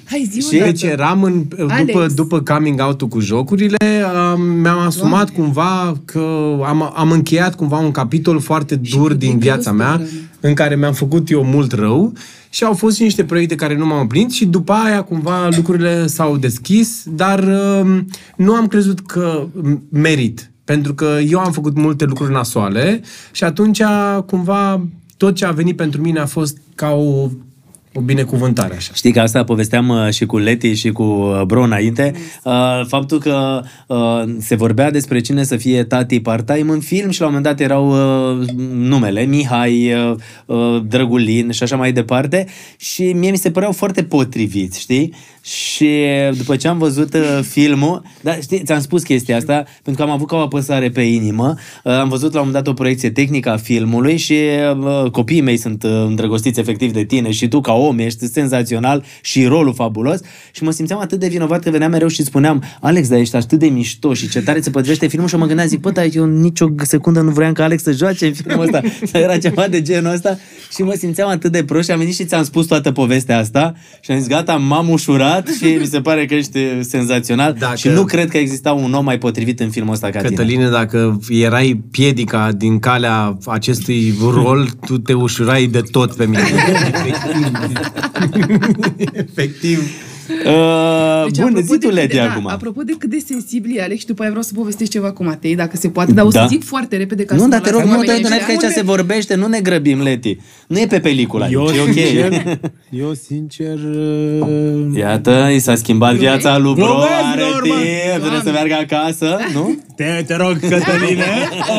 Hai 0.04 0.28
zi 0.32 0.40
Și- 0.40 0.60
o 0.60 0.64
Deci 0.64 0.82
eram 0.82 1.22
în, 1.22 1.44
după, 1.48 1.72
Alex. 1.72 2.14
după 2.14 2.40
coming 2.40 2.80
out-ul 2.80 3.08
cu 3.08 3.20
jocurile, 3.20 3.76
am, 4.16 4.40
mi-am 4.42 4.78
asumat 4.78 5.30
cumva 5.30 5.97
că 6.04 6.56
am, 6.64 6.92
am 6.94 7.10
încheiat 7.10 7.54
cumva 7.54 7.78
un 7.78 7.90
capitol 7.90 8.40
foarte 8.40 8.74
dur 8.74 9.12
din 9.12 9.32
puteai 9.32 9.54
viața 9.54 9.70
că 9.70 9.76
mea, 9.76 10.00
ăsta 10.02 10.16
în 10.40 10.54
care 10.54 10.76
mi-am 10.76 10.92
făcut 10.92 11.30
eu 11.30 11.44
mult 11.44 11.72
rău 11.72 12.12
și 12.50 12.64
au 12.64 12.74
fost 12.74 12.96
și 12.96 13.02
niște 13.02 13.24
proiecte 13.24 13.54
care 13.54 13.76
nu 13.76 13.86
m-au 13.86 14.00
împlinit 14.00 14.30
și 14.30 14.46
după 14.46 14.72
aia 14.72 15.02
cumva 15.02 15.48
lucrurile 15.56 16.06
s-au 16.06 16.36
deschis, 16.36 17.02
dar 17.06 17.44
um, 17.82 18.06
nu 18.36 18.54
am 18.54 18.66
crezut 18.66 19.00
că 19.00 19.46
merit. 19.90 20.50
Pentru 20.64 20.94
că 20.94 21.18
eu 21.28 21.38
am 21.38 21.52
făcut 21.52 21.76
multe 21.76 22.04
lucruri 22.04 22.32
nasoale 22.32 23.00
și 23.32 23.44
atunci 23.44 23.82
cumva 24.26 24.86
tot 25.16 25.34
ce 25.34 25.44
a 25.44 25.50
venit 25.50 25.76
pentru 25.76 26.00
mine 26.00 26.18
a 26.18 26.26
fost 26.26 26.58
ca 26.74 26.90
o, 26.90 27.28
o 27.98 28.00
binecuvântare 28.00 28.74
așa. 28.76 28.92
Știi 28.94 29.12
că 29.12 29.20
asta 29.20 29.44
povesteam 29.44 29.88
uh, 29.88 30.10
și 30.10 30.26
cu 30.26 30.38
Leti 30.38 30.74
și 30.74 30.90
cu 30.90 31.02
uh, 31.02 31.42
Bro 31.42 31.62
înainte, 31.62 32.14
uh, 32.44 32.52
faptul 32.86 33.18
că 33.18 33.62
uh, 33.86 34.22
se 34.38 34.54
vorbea 34.54 34.90
despre 34.90 35.20
cine 35.20 35.42
să 35.42 35.56
fie 35.56 35.84
tati 35.84 36.20
part-time 36.20 36.72
în 36.72 36.80
film 36.80 37.10
și 37.10 37.20
la 37.20 37.26
un 37.26 37.32
moment 37.32 37.56
dat 37.56 37.64
erau 37.64 37.88
uh, 37.90 38.48
numele, 38.72 39.24
Mihai, 39.24 39.92
uh, 39.92 40.14
uh, 40.46 40.82
Drăgulin 40.88 41.50
și 41.50 41.62
așa 41.62 41.76
mai 41.76 41.92
departe 41.92 42.46
și 42.76 43.02
mie 43.02 43.30
mi 43.30 43.36
se 43.36 43.50
păreau 43.50 43.72
foarte 43.72 44.02
potriviți, 44.02 44.80
știi? 44.80 45.14
Și 45.48 46.06
după 46.36 46.56
ce 46.56 46.68
am 46.68 46.78
văzut 46.78 47.14
uh, 47.14 47.40
filmul, 47.42 48.02
dar 48.20 48.42
știi, 48.42 48.62
ți-am 48.64 48.80
spus 48.80 49.02
chestia 49.02 49.36
asta, 49.36 49.64
pentru 49.82 50.02
că 50.02 50.08
am 50.08 50.14
avut 50.14 50.26
ca 50.26 50.36
o 50.36 50.40
apăsare 50.40 50.90
pe 50.90 51.00
inimă, 51.00 51.54
uh, 51.84 51.92
am 51.92 52.08
văzut 52.08 52.32
la 52.32 52.40
un 52.40 52.46
moment 52.46 52.64
dat 52.64 52.72
o 52.72 52.76
proiecție 52.76 53.10
tehnică 53.10 53.50
a 53.50 53.56
filmului 53.56 54.16
și 54.16 54.34
uh, 55.04 55.10
copiii 55.10 55.40
mei 55.40 55.56
sunt 55.56 55.82
uh, 55.82 55.90
îndrăgostiți 55.90 56.60
efectiv 56.60 56.92
de 56.92 57.04
tine 57.04 57.30
și 57.30 57.48
tu 57.48 57.60
ca 57.60 57.72
om 57.72 57.98
ești 57.98 58.26
senzațional 58.26 59.04
și 59.22 59.44
rolul 59.44 59.74
fabulos. 59.74 60.20
Și 60.52 60.62
mă 60.62 60.70
simțeam 60.70 61.00
atât 61.00 61.20
de 61.20 61.28
vinovat 61.28 61.62
că 61.62 61.70
veneam 61.70 61.90
mereu 61.90 62.08
și 62.08 62.22
spuneam 62.22 62.64
Alex, 62.80 63.08
dar 63.08 63.18
ești 63.18 63.36
atât 63.36 63.58
de 63.58 63.66
mișto 63.66 64.14
și 64.14 64.28
ce 64.28 64.42
tare 64.42 64.60
se 64.60 64.70
potrivește 64.70 65.06
filmul. 65.06 65.28
Și 65.28 65.34
eu 65.34 65.40
mă 65.40 65.46
gândeam, 65.46 65.68
zic, 65.68 65.80
bă, 65.80 65.90
dar 65.90 66.06
eu 66.12 66.24
nicio 66.24 66.66
secundă 66.76 67.20
nu 67.20 67.30
vreau 67.30 67.52
ca 67.52 67.64
Alex 67.64 67.82
să 67.82 67.92
joace 67.92 68.26
în 68.26 68.32
filmul 68.32 68.64
ăsta. 68.64 68.80
Sau 69.12 69.20
era 69.26 69.38
ceva 69.38 69.68
de 69.68 69.82
genul 69.82 70.12
ăsta. 70.12 70.38
Și 70.74 70.82
mă 70.82 70.92
simțeam 70.92 71.28
atât 71.28 71.52
de 71.52 71.64
prost 71.64 71.84
și 71.84 71.90
am 71.90 71.98
venit 71.98 72.14
și 72.14 72.24
ți-am 72.24 72.44
spus 72.44 72.66
toată 72.66 72.92
povestea 72.92 73.38
asta. 73.38 73.74
Și 74.00 74.10
am 74.10 74.18
zis, 74.18 74.28
gata, 74.28 74.56
m-am 74.56 74.88
ușurat 74.88 75.37
și 75.58 75.64
mi 75.80 75.86
se 75.86 76.00
pare 76.00 76.26
că 76.26 76.34
ești 76.34 76.58
senzațional 76.80 77.56
Dacă- 77.58 77.76
și 77.76 77.88
nu 77.88 78.04
cred 78.04 78.30
că 78.30 78.38
exista 78.38 78.72
un 78.72 78.92
om 78.92 79.04
mai 79.04 79.18
potrivit 79.18 79.60
în 79.60 79.70
filmul 79.70 79.92
ăsta 79.92 80.10
ca 80.10 80.18
tine. 80.18 80.30
Cătăline, 80.30 80.68
dacă 80.68 81.20
erai 81.28 81.82
piedica 81.90 82.52
din 82.52 82.78
calea 82.78 83.38
acestui 83.46 84.14
rol, 84.20 84.68
tu 84.86 84.98
te 84.98 85.12
ușurai 85.12 85.66
de 85.66 85.80
tot 85.80 86.14
pe 86.14 86.26
mine. 86.26 86.42
Efectiv. 86.74 87.48
Efectiv. 89.12 89.90
Uh, 90.28 91.24
Deci, 91.24 91.38
bun, 91.38 91.46
apropo 91.48 91.60
zi 91.60 91.66
tu, 91.72 91.76
de 91.78 91.86
cât 91.86 91.94
Leti, 91.94 92.14
de, 92.14 92.20
acum. 92.20 92.44
Da, 92.46 92.52
apropo 92.52 92.82
de 92.82 92.92
cât 92.98 93.10
de 93.10 93.18
sensibil 93.26 93.76
e 93.76 93.82
Alex 93.82 94.00
și 94.00 94.06
după 94.06 94.20
aia 94.22 94.30
vreau 94.30 94.44
să 94.44 94.52
povestesc 94.54 94.90
ceva 94.90 95.12
cu 95.12 95.24
Matei, 95.24 95.56
dacă 95.56 95.76
se 95.76 95.88
poate, 95.88 96.12
dar 96.12 96.24
o 96.24 96.30
să 96.30 96.38
Da. 96.38 96.46
zic 96.46 96.64
foarte 96.64 96.96
repede 96.96 97.24
ca 97.24 97.36
să 97.36 97.42
Nu, 97.42 97.48
dar 97.48 97.60
te 97.60 97.70
lasă 97.70 97.80
rog, 97.82 97.90
nu, 97.90 97.96
oamenii 97.96 98.14
te, 98.22 98.28
nu, 98.28 98.34
ăștia. 98.34 98.46
că 98.56 98.64
aici 98.64 98.72
se 98.72 98.82
vorbește, 98.82 99.34
nu 99.34 99.46
ne 99.46 99.60
grăbim, 99.60 100.02
Leti. 100.02 100.36
Nu 100.66 100.78
e 100.78 100.86
pe 100.86 101.00
pelicula, 101.00 101.44
aici, 101.44 101.54
Eu, 101.54 101.62
e 101.66 101.80
ok. 101.80 101.92
sincer, 101.92 102.58
eu, 103.02 103.12
sincer... 103.14 103.74
uh, 103.78 104.96
Iată, 104.98 105.48
i 105.54 105.58
s-a 105.58 105.74
schimbat 105.74 106.14
viața 106.14 106.58
lui 106.58 106.74
Bro, 106.74 106.84
Glumesc, 106.84 107.10
are 107.32 107.40
Norman. 107.40 107.62
timp, 107.82 108.20
trebuie 108.20 108.40
să 108.44 108.50
meargă 108.50 108.74
acasă, 108.88 109.38
nu? 109.52 109.78
Te, 109.96 110.24
te 110.26 110.36
rog, 110.36 110.58
Cătăline, 110.60 111.24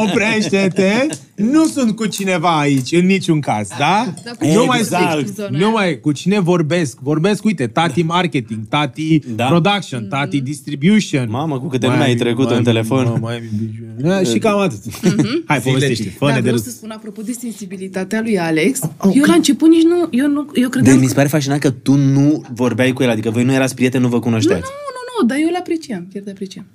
oprește-te. 0.04 1.08
Nu 1.44 1.66
sunt 1.66 1.96
cu 1.96 2.06
cineva 2.06 2.60
aici, 2.60 2.92
în 2.92 3.06
niciun 3.06 3.40
caz, 3.40 3.68
da? 3.78 4.14
Dar 4.24 4.36
cu 4.40 4.46
Nu 4.46 4.52
cine 4.52 4.64
mai 4.66 4.82
vorbești 4.82 5.14
sunt. 5.16 5.28
în 5.28 5.34
zona 5.34 5.58
Nu 5.58 5.66
aia? 5.66 5.74
mai, 5.74 6.00
cu 6.00 6.12
cine 6.12 6.40
vorbesc? 6.40 6.98
Vorbesc, 7.00 7.44
uite, 7.46 7.68
tati 7.68 8.02
marketing, 8.04 8.60
tati 8.70 9.20
Da. 9.36 9.46
production, 9.46 10.08
tati 10.08 10.42
distribution. 10.42 11.30
Mamă, 11.30 11.60
cu 11.60 11.68
câte 11.68 11.86
Mai 11.86 11.96
nume 11.96 12.06
ai 12.08 12.12
am- 12.14 12.18
trecut 12.20 12.44
mai 12.44 12.52
în 12.52 12.58
am- 12.58 12.64
telefon. 12.64 13.04
mă, 13.06 13.18
mai 13.22 13.36
am- 13.36 13.44
Da, 14.10 14.24
Și 14.24 14.38
cam 14.40 14.60
atât. 14.60 14.80
Hai, 15.46 15.60
povestește, 15.60 16.10
fă 16.18 16.26
Dar 16.26 16.34
de 16.34 16.40
vreau 16.40 16.56
râs. 16.56 16.64
să 16.64 16.70
spun, 16.70 16.90
apropo 16.90 17.22
de 17.22 17.32
sensibilitatea 17.40 18.22
lui 18.22 18.40
Alex, 18.40 18.80
eu 19.14 19.24
la 19.26 19.34
început 19.34 19.70
nici 19.70 19.84
nu, 19.84 20.08
eu, 20.12 20.28
nu, 20.28 20.40
eu 20.54 20.64
De 20.64 20.70
credeam 20.70 20.96
mi 20.98 21.02
că... 21.04 21.08
se 21.10 21.14
pare 21.16 21.28
fascinant 21.28 21.60
că 21.62 21.70
tu 21.70 21.94
nu 21.96 22.44
vorbeai 22.54 22.92
cu 22.94 23.04
el, 23.04 23.10
adică 23.10 23.30
voi 23.30 23.44
nu 23.44 23.54
erați 23.54 23.76
prieteni, 23.76 24.04
nu 24.04 24.10
vă 24.10 24.16
Nu, 24.16 24.22
cunoșteați. 24.22 24.62
nu, 24.62 25.22
nu, 25.22 25.28
dar 25.28 25.38
eu 25.42 25.48
îl 25.48 25.56
apreciam, 25.60 26.08
chiar 26.14 26.24
te 26.24 26.30
apreciam. 26.30 26.66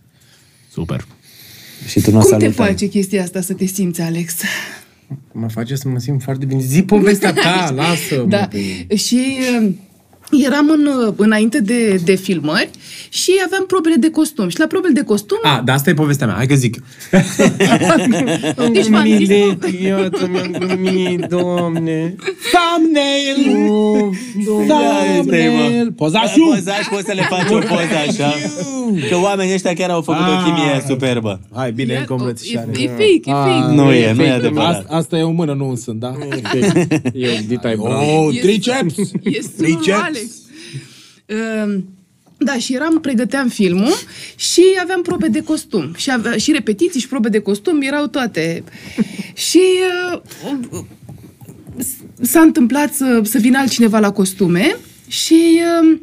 Super. 0.72 1.06
Și 1.86 2.00
tu 2.00 2.10
nu 2.10 2.18
o 2.18 2.20
Cum 2.20 2.30
te 2.38 2.44
salutai. 2.44 2.66
face 2.66 2.86
chestia 2.86 3.22
asta 3.22 3.40
să 3.40 3.52
te 3.52 3.66
simți, 3.66 4.00
Alex? 4.00 4.34
Mă 5.32 5.48
face 5.48 5.74
să 5.74 5.88
mă 5.88 5.98
simt 5.98 6.22
foarte 6.22 6.44
bine. 6.44 6.60
Zi 6.60 6.82
povestea 6.82 7.32
ta, 7.32 7.70
lasă 7.74 8.24
Da. 8.28 8.48
Și 8.96 9.36
uh, 9.62 9.70
eram 10.30 10.68
în, 10.70 10.86
uh, 11.06 11.14
înainte 11.16 11.60
de, 11.60 12.00
de 12.04 12.14
filmări 12.14 12.70
și 13.08 13.30
aveam 13.46 13.64
probele 13.66 13.94
de 13.94 14.10
costum. 14.10 14.48
Și 14.48 14.58
la 14.58 14.66
probele 14.66 14.92
de 14.92 15.02
costum... 15.02 15.38
A, 15.42 15.62
dar 15.64 15.74
asta 15.74 15.90
e 15.90 15.94
povestea 15.94 16.26
mea. 16.26 16.36
Hai 16.36 16.46
că 16.46 16.54
zic. 16.54 16.76
Deci 18.72 18.86
v-am 18.86 19.04
zis, 19.18 19.28
nu? 19.28 19.58
iată, 19.84 20.28
mi-am 20.30 20.56
glumit, 20.58 21.20
doamne. 21.20 22.14
Thumbnail! 22.52 23.70
Oh, 23.70 24.08
Thumbnail! 24.44 25.92
Pozașul! 25.96 26.54
Pozaș, 26.54 26.86
poți 26.90 27.04
să 27.04 27.12
le 27.14 27.22
faci 27.28 27.50
o 27.50 27.58
poză 27.58 27.96
așa. 28.08 28.32
Că 29.08 29.16
oamenii 29.22 29.54
ăștia 29.54 29.72
chiar 29.74 29.90
au 29.90 30.00
făcut 30.02 30.20
o 30.20 30.42
chimie 30.44 30.72
Ah. 30.74 30.82
superbă. 30.88 31.40
Hai, 31.54 31.72
bine, 31.72 31.92
Ia- 31.94 31.98
încă 31.98 32.12
o 32.12 32.16
îmbrățișare. 32.16 32.68
E, 32.78 32.82
e 32.82 32.88
fake, 32.88 33.20
e 33.24 33.32
fake. 33.32 33.74
Nu 33.74 33.92
e, 33.92 34.12
nu 34.12 34.22
e 34.22 34.30
adevărat. 34.30 34.74
Asta, 34.78 34.94
asta 34.94 35.16
e 35.16 35.22
o 35.22 35.30
mână, 35.30 35.52
nu 35.52 35.68
un 35.68 35.76
sân, 35.76 35.98
da? 35.98 36.12
Eu, 37.12 37.30
Dita 37.46 37.72
Oh, 37.78 38.34
E- 38.36 38.40
triceps! 38.40 38.98
E 38.98 39.02
sunul 39.56 39.56
Triceps! 39.58 40.00
Alex. 40.02 40.22
Um, 40.22 40.23
Da, 42.38 42.54
și 42.58 42.74
eram, 42.74 43.00
pregăteam 43.00 43.48
filmul 43.48 43.92
și 44.36 44.62
aveam 44.82 45.02
probe 45.02 45.28
de 45.28 45.40
costum. 45.42 45.94
Și, 45.96 46.10
avea, 46.12 46.36
și 46.36 46.52
repetiții 46.52 47.00
și 47.00 47.08
probe 47.08 47.28
de 47.28 47.38
costum 47.38 47.80
erau 47.82 48.06
toate. 48.06 48.64
și 49.48 49.60
uh, 50.12 50.80
s-a 52.20 52.40
întâmplat 52.40 52.92
să, 52.94 53.20
să 53.24 53.38
vină 53.38 53.58
altcineva 53.58 53.98
la 53.98 54.12
costume 54.12 54.76
și 55.08 55.60
uh, 55.82 55.98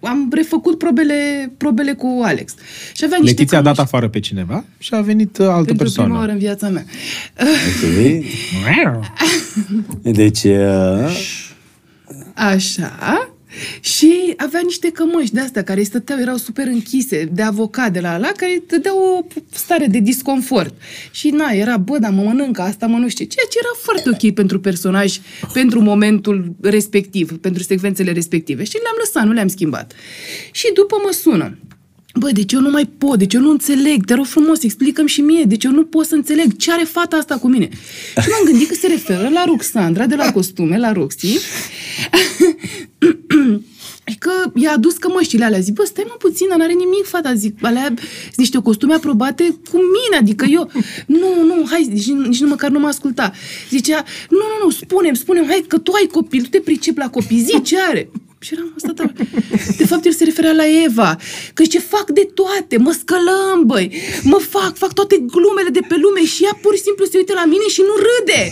am 0.00 0.28
refăcut 0.34 0.78
probele, 0.78 1.52
probele 1.56 1.92
cu 1.92 2.20
Alex. 2.24 2.54
Și 2.94 3.04
avea 3.04 3.18
niște 3.20 3.34
Letiția 3.36 3.58
a 3.58 3.62
dat 3.62 3.74
cămăși- 3.74 3.80
afară 3.92 4.08
pe 4.08 4.20
cineva 4.20 4.64
și 4.78 4.94
a 4.94 5.00
venit 5.00 5.38
uh, 5.38 5.46
altă 5.46 5.64
pentru 5.64 5.74
prima 5.74 5.82
persoană. 5.82 6.14
oară 6.14 6.32
în 6.32 6.38
viața 6.38 6.68
mea. 6.68 6.84
Deci, 10.02 10.42
uh, 10.44 11.18
Așa. 12.34 12.96
Și 13.80 14.34
avea 14.36 14.60
niște 14.64 14.90
cămăși 14.90 15.32
de 15.32 15.40
astea 15.40 15.62
care 15.62 15.82
stăteau, 15.82 16.18
erau 16.18 16.36
super 16.36 16.66
închise, 16.66 17.24
de 17.24 17.42
avocat 17.42 17.92
de 17.92 18.00
la 18.00 18.12
ala, 18.12 18.32
care 18.36 18.62
te 18.66 18.76
dădeau 18.76 18.98
o 18.98 19.40
stare 19.52 19.86
de 19.86 19.98
disconfort. 19.98 20.74
Și 21.10 21.30
na, 21.30 21.50
era, 21.50 21.76
bă, 21.76 21.98
dar 21.98 22.10
mă 22.10 22.22
mănâncă, 22.22 22.62
asta 22.62 22.86
mă 22.86 22.98
nu 22.98 23.08
știu 23.08 23.24
ce. 23.24 23.36
Ceea 23.38 23.46
ce 23.50 23.58
era 23.58 23.74
foarte 23.82 24.26
ok 24.26 24.34
pentru 24.34 24.60
personaj, 24.60 25.18
pentru 25.52 25.80
momentul 25.80 26.54
respectiv, 26.60 27.38
pentru 27.38 27.62
secvențele 27.62 28.12
respective. 28.12 28.64
Și 28.64 28.72
le-am 28.72 28.96
lăsat, 28.98 29.24
nu 29.24 29.32
le-am 29.32 29.48
schimbat. 29.48 29.92
Și 30.52 30.72
după 30.74 30.96
mă 31.04 31.12
sună. 31.12 31.58
Băi, 32.18 32.32
deci 32.32 32.52
eu 32.52 32.60
nu 32.60 32.70
mai 32.70 32.90
pot, 32.98 33.18
deci 33.18 33.34
eu 33.34 33.40
nu 33.40 33.50
înțeleg, 33.50 34.04
te 34.04 34.14
rog 34.14 34.24
frumos, 34.24 34.62
explicăm 34.62 35.06
și 35.06 35.20
mie, 35.20 35.44
deci 35.44 35.64
eu 35.64 35.70
nu 35.70 35.84
pot 35.84 36.06
să 36.06 36.14
înțeleg 36.14 36.56
ce 36.56 36.72
are 36.72 36.84
fata 36.84 37.16
asta 37.16 37.36
cu 37.38 37.48
mine. 37.48 37.68
Și 38.20 38.28
m-am 38.30 38.44
gândit 38.44 38.68
că 38.68 38.74
se 38.74 38.86
referă 38.86 39.28
la 39.28 39.44
Ruxandra 39.44 40.06
de 40.06 40.14
la 40.14 40.32
costume, 40.32 40.78
la 40.78 40.92
Roxy, 40.92 41.38
că 44.18 44.30
i-a 44.54 44.72
adus 44.72 44.96
cămăștile 44.96 45.44
alea. 45.44 45.60
Zic, 45.60 45.74
bă, 45.74 45.84
stai 45.84 46.04
mă 46.06 46.14
puțin, 46.18 46.46
n-are 46.56 46.72
nimic, 46.72 47.04
fata. 47.04 47.34
Zic, 47.34 47.64
alea 47.64 47.86
sunt 47.86 48.36
niște 48.36 48.58
costume 48.58 48.94
aprobate 48.94 49.58
cu 49.70 49.76
mine, 49.76 50.16
adică 50.18 50.44
eu... 50.48 50.70
Nu, 51.06 51.44
nu, 51.44 51.66
hai, 51.70 51.88
nici, 51.92 52.06
nici 52.06 52.40
nu 52.40 52.48
măcar 52.48 52.70
nu 52.70 52.78
mă 52.78 52.86
asculta. 52.86 53.32
Zicea, 53.70 54.04
nu, 54.30 54.36
nu, 54.36 54.64
nu, 54.64 54.70
spune-mi, 54.70 55.16
spune 55.16 55.44
hai 55.46 55.64
că 55.68 55.78
tu 55.78 55.92
ai 55.92 56.06
copil, 56.06 56.42
tu 56.42 56.48
te 56.48 56.60
pricep 56.60 56.96
la 56.96 57.10
copii, 57.10 57.38
zi 57.38 57.62
ce 57.62 57.76
are. 57.80 58.10
Și 58.40 58.54
eram 58.54 58.72
asta, 58.76 58.92
da. 58.94 59.04
De 59.76 59.86
fapt, 59.86 60.04
el 60.04 60.12
se 60.12 60.24
referea 60.24 60.52
la 60.52 60.64
Eva. 60.84 61.16
Că 61.54 61.62
ce 61.64 61.78
fac 61.78 62.10
de 62.10 62.28
toate, 62.34 62.76
mă 62.76 62.96
scălăm, 63.00 63.58
băi, 63.66 63.92
mă 64.22 64.38
fac, 64.50 64.76
fac 64.76 64.92
toate 64.92 65.16
glumele 65.26 65.70
de 65.72 65.80
pe 65.88 65.96
lume 66.02 66.24
și 66.24 66.44
ea 66.44 66.58
pur 66.62 66.74
și 66.76 66.82
simplu 66.82 67.04
se 67.04 67.16
uită 67.16 67.32
la 67.34 67.44
mine 67.44 67.66
și 67.74 67.80
nu 67.88 67.94
râde. 68.06 68.42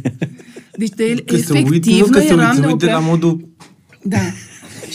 Deci 0.80 0.94
de 0.96 1.04
el, 1.04 1.20
Că 1.20 1.36
se 1.36 1.58
efectiv, 1.58 1.70
uită, 1.70 1.90
nu, 1.90 2.04
că 2.04 2.18
noi 2.18 2.26
se 2.26 2.32
eram, 2.32 2.48
uită, 2.48 2.60
ne 2.60 2.66
uite 2.72 2.84
la 2.86 2.98
opream- 2.98 3.04
modul... 3.04 3.48
Da. 4.02 4.18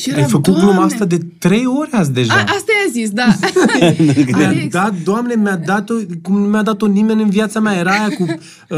Și 0.02 0.10
Ai 0.10 0.18
eram, 0.18 0.30
făcut 0.30 0.54
gluma 0.54 0.74
"Doamne!" 0.74 0.94
asta 0.94 1.06
de 1.06 1.18
trei 1.40 1.66
ori 1.66 1.90
azi 1.92 2.12
deja. 2.12 2.34
A, 2.34 2.38
asta 2.38 2.72
i-a 2.86 2.92
zis, 2.92 3.10
da. 3.10 3.26
Mi-a 4.38 4.48
Alex, 4.48 4.72
dat, 4.74 4.94
doamne, 5.04 5.34
mi-a 5.36 5.56
dat-o, 5.56 5.94
cum 6.22 6.40
nu 6.42 6.48
mi-a 6.48 6.62
dat-o 6.62 6.88
nimeni 6.88 7.22
în 7.22 7.30
viața 7.30 7.60
mea. 7.60 7.78
Era 7.78 7.92
aia 7.92 8.08
cu, 8.18 8.24
uh, 8.76 8.78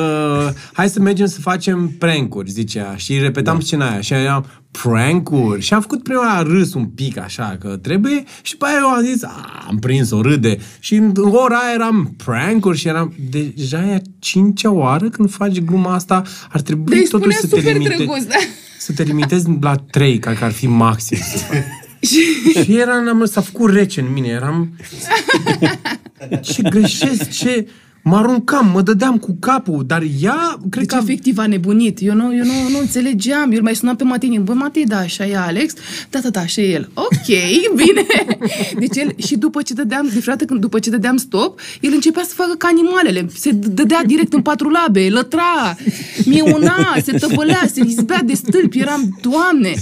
hai 0.73 0.89
să 0.89 0.99
mergem 0.99 1.25
să 1.25 1.39
facem 1.41 1.87
prank-uri, 1.99 2.49
zicea. 2.51 2.95
Și 2.95 3.17
repetam 3.19 3.55
da. 3.57 3.63
scena 3.63 3.89
aia. 3.89 4.01
Și 4.01 4.13
eram, 4.13 4.45
prank-uri. 4.81 5.61
Și 5.61 5.73
am 5.73 5.81
făcut 5.81 6.03
prima 6.03 6.33
oară 6.35 6.49
râs 6.49 6.73
un 6.73 6.85
pic, 6.85 7.17
așa, 7.17 7.57
că 7.59 7.77
trebuie. 7.81 8.23
Și 8.41 8.51
după 8.51 8.65
aia 8.65 8.77
eu 8.81 8.87
am 8.87 9.03
zis, 9.03 9.23
"A, 9.23 9.65
am 9.67 9.77
prins-o, 9.79 10.21
râde. 10.21 10.57
Și 10.79 10.95
în 10.95 11.11
ora 11.17 11.57
aia 11.57 11.73
eram 11.73 12.13
prank-uri 12.25 12.77
și 12.77 12.87
eram, 12.87 13.13
deja 13.29 13.85
e 13.89 13.93
a 13.95 13.99
cincea 14.19 14.71
oară 14.71 15.09
când 15.09 15.31
faci 15.31 15.59
gluma 15.61 15.93
asta, 15.93 16.23
ar 16.51 16.61
trebui 16.61 16.85
Dar 16.91 16.97
îi 16.97 17.07
totuși 17.07 17.35
spunea 17.35 17.37
să 17.41 17.47
te 17.47 17.55
super 17.55 17.73
limitezi. 17.73 18.03
drăguț, 18.03 18.23
da. 18.23 18.35
Să 18.83 18.93
te 18.93 19.03
limitezi 19.03 19.45
la 19.61 19.75
trei, 19.75 20.19
ca 20.19 20.33
că 20.33 20.43
ar 20.43 20.51
fi 20.51 20.67
maxim. 20.67 21.17
să 21.17 21.37
faci. 21.45 22.63
și 22.63 22.77
era, 22.77 22.93
am, 22.93 23.25
s-a 23.25 23.41
făcut 23.41 23.73
rece 23.73 24.01
în 24.01 24.11
mine, 24.11 24.27
eram... 24.27 24.75
Ce 26.41 26.61
greșesc, 26.61 27.29
ce... 27.29 27.67
Mă 28.05 28.15
aruncam, 28.15 28.69
mă 28.73 28.81
dădeam 28.81 29.17
cu 29.17 29.37
capul, 29.39 29.83
dar 29.87 30.03
ea, 30.21 30.57
cred 30.69 30.87
Deci 30.87 30.97
că... 30.97 31.03
efectiv 31.03 31.37
a 31.37 31.45
nebunit. 31.47 31.97
Eu 32.01 32.13
nu, 32.13 32.35
eu 32.35 32.43
nu, 32.45 32.53
nu 32.71 32.79
înțelegeam. 32.79 33.51
Eu 33.51 33.57
îl 33.57 33.63
mai 33.63 33.75
sunam 33.75 33.95
pe 33.95 34.03
Matei. 34.03 34.39
Bă, 34.43 34.53
Matei, 34.53 34.85
da, 34.85 34.97
așa 34.97 35.25
e 35.27 35.37
Alex. 35.37 35.73
Da, 36.09 36.19
da, 36.19 36.29
da, 36.29 36.39
așa 36.39 36.61
e 36.61 36.65
el. 36.71 36.89
Ok, 36.93 37.25
bine. 37.85 38.05
Deci 38.79 38.95
el, 38.97 39.13
și 39.17 39.35
după 39.35 39.61
ce 39.61 39.73
dădeam, 39.73 40.09
de 40.13 40.19
frate, 40.19 40.45
când 40.45 40.59
după 40.59 40.79
ce 40.79 40.89
dădeam 40.89 41.17
stop, 41.17 41.59
el 41.81 41.91
începea 41.93 42.23
să 42.23 42.33
facă 42.33 42.53
ca 42.57 42.67
animalele. 42.67 43.25
Se 43.35 43.49
d- 43.51 43.73
dădea 43.73 44.03
direct 44.05 44.33
în 44.33 44.41
patru 44.41 44.69
labe, 44.69 45.09
lătra, 45.09 45.75
miuna, 46.25 46.95
se 47.03 47.11
tăvălea, 47.11 47.61
se 47.73 47.81
izbea 47.85 48.21
de 48.25 48.33
stâlpi. 48.33 48.79
Eram, 48.79 49.19
doamne, 49.21 49.73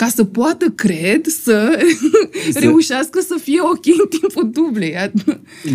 ca 0.00 0.06
să 0.06 0.24
poată, 0.24 0.64
cred, 0.74 1.26
să 1.44 1.78
reușească 2.64 3.20
să 3.20 3.38
fie 3.42 3.60
ok 3.60 3.86
în 3.86 4.18
timpul 4.18 4.50
dublei. 4.52 4.94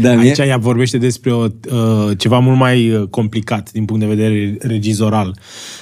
da, 0.02 0.14
mie, 0.14 0.28
Aici 0.28 0.38
ea 0.38 0.58
vorbește 0.58 0.98
despre 0.98 1.32
o, 1.32 1.44
uh, 1.44 2.18
ceva 2.18 2.40
mult 2.40 2.58
mai 2.58 2.92
uh, 2.92 3.08
complicat 3.08 3.72
din 3.72 3.86
punct 3.86 4.02
de 4.02 4.14
vedere 4.16 4.58
regizoral. 4.60 5.38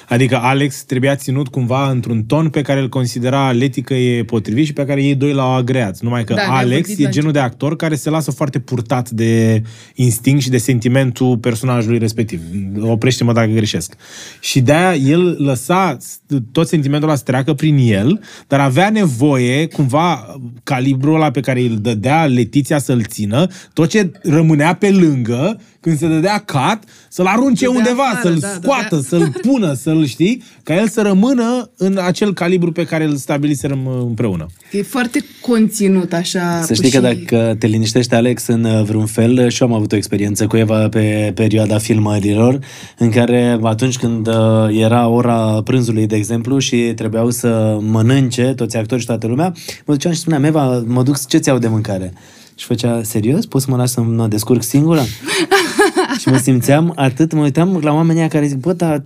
Adică 0.10 0.38
Alex 0.38 0.84
trebuia 0.84 1.16
ținut 1.16 1.48
cumva 1.48 1.90
într-un 1.90 2.24
ton 2.24 2.50
pe 2.50 2.62
care 2.62 2.80
îl 2.80 2.90
considera 2.90 3.52
Leti 3.52 3.82
că 3.82 3.94
e 3.94 4.24
potrivit 4.24 4.66
și 4.66 4.74
pe 4.74 4.86
care 4.86 5.04
ei 5.04 5.16
doi 5.16 5.34
l-au 5.34 5.56
agreat. 5.56 6.00
Numai 6.00 6.24
că 6.24 6.34
Da, 6.34 6.42
ne-a 6.42 6.52
Alex 6.52 6.88
vorbit 6.88 7.00
e 7.00 7.04
la 7.04 7.10
genul 7.10 7.32
de 7.32 7.40
actor 7.40 7.76
care 7.76 7.96
se 7.96 8.10
lasă 8.10 8.32
foarte 8.32 8.60
purtat 8.60 9.10
de 9.10 9.62
instinct 9.96 10.42
și 10.42 10.50
de 10.50 10.58
sentimentul 10.58 11.38
personajului 11.38 11.98
respectiv. 11.98 12.42
Oprește-mă 12.80 13.34
dacă 13.34 13.52
greșesc. 13.52 13.94
Și 14.40 14.62
de-aia 14.62 14.96
el 14.96 15.36
lăsa 15.40 15.98
tot 16.52 16.68
sentimentul 16.68 17.08
ăla 17.08 17.18
să 17.18 17.24
treacă 17.24 17.54
prin 17.54 17.78
el, 17.78 18.22
dar 18.48 18.60
avea 18.60 18.90
nevoie, 18.90 19.68
cumva, 19.68 20.36
calibrul 20.64 21.16
ăla 21.16 21.32
pe 21.32 21.40
care 21.40 21.62
îl 21.62 21.78
dădea 21.78 22.26
Letiția 22.26 22.78
să-l 22.78 23.04
țină, 23.04 23.48
tot 23.74 23.90
ce 23.90 24.12
rămânea 24.24 24.76
pe 24.76 24.92
lângă, 24.92 25.60
când 25.84 25.98
se 25.98 26.08
dădea 26.08 26.38
cat, 26.46 26.84
să-l 27.10 27.26
arunce 27.26 27.66
Dădea 27.66 27.80
undeva, 27.80 28.04
afară, 28.04 28.20
să-l 28.30 28.38
da, 28.40 28.48
scoată, 28.62 28.96
dădea- 28.96 29.08
să-l 29.08 29.32
pună, 29.48 29.74
să-l 29.74 30.06
știi, 30.06 30.44
ca 30.64 30.76
el 30.76 30.88
să 30.88 31.02
rămână 31.02 31.70
în 31.78 31.98
acel 32.06 32.34
calibru 32.34 32.72
pe 32.72 32.86
care 32.86 33.04
îl 33.04 33.16
stabiliserăm 33.16 33.86
uh, 33.86 33.94
împreună. 34.06 34.46
E 34.72 34.82
foarte 34.82 35.26
conținut 35.42 36.14
așa. 36.14 36.62
Să 36.62 36.74
știi 36.74 36.90
că 36.90 36.98
și- 36.98 37.02
dacă 37.16 37.56
te 37.60 37.68
liniștește 37.68 38.16
Alex 38.16 38.48
în 38.48 38.64
uh, 38.64 38.84
vreun 38.84 39.06
fel, 39.06 39.50
și 39.50 39.62
eu 39.62 39.68
am 39.68 39.74
avut 39.74 39.92
o 39.92 39.96
experiență 39.96 40.48
cu 40.48 40.58
Eva 40.58 40.90
pe 40.90 41.32
perioada 41.36 41.78
filmărilor, 41.78 42.60
în 42.98 43.10
care 43.10 43.60
atunci 43.64 43.98
când 43.98 44.28
uh, 44.28 44.34
era 44.72 45.08
ora 45.08 45.62
prânzului, 45.64 46.08
de 46.08 46.16
exemplu, 46.16 46.58
și 46.60 46.78
trebuiau 46.96 47.30
să 47.30 47.78
mănânc 47.82 48.12
mănânce, 48.14 48.54
toți 48.56 48.78
actorii 48.78 49.02
și 49.02 49.08
toată 49.08 49.28
lumea, 49.28 49.54
mă 49.86 49.94
duceam 49.94 50.14
și 50.14 50.20
spuneam, 50.20 50.44
Eva, 50.44 50.84
mă 50.88 51.04
duc, 51.04 51.26
ce 51.28 51.38
ți-au 51.38 51.58
de 51.58 51.68
mâncare? 51.68 52.14
Și 52.56 52.66
făcea, 52.66 53.04
serios? 53.04 53.46
Poți 53.46 53.66
să 53.66 53.72
mă 53.72 53.78
lași 53.78 53.92
să 53.92 54.02
mă 54.02 54.28
descurc 54.28 54.64
singură? 54.64 55.02
și 56.20 56.30
mă 56.30 56.38
simțeam 56.38 56.92
atât, 56.96 57.34
mă 57.34 57.42
uitam 57.42 57.80
la 57.82 57.94
oamenii 57.94 58.20
aia 58.20 58.30
care 58.30 58.48
zic, 58.48 58.58
bă, 58.58 58.74
dar 58.74 59.04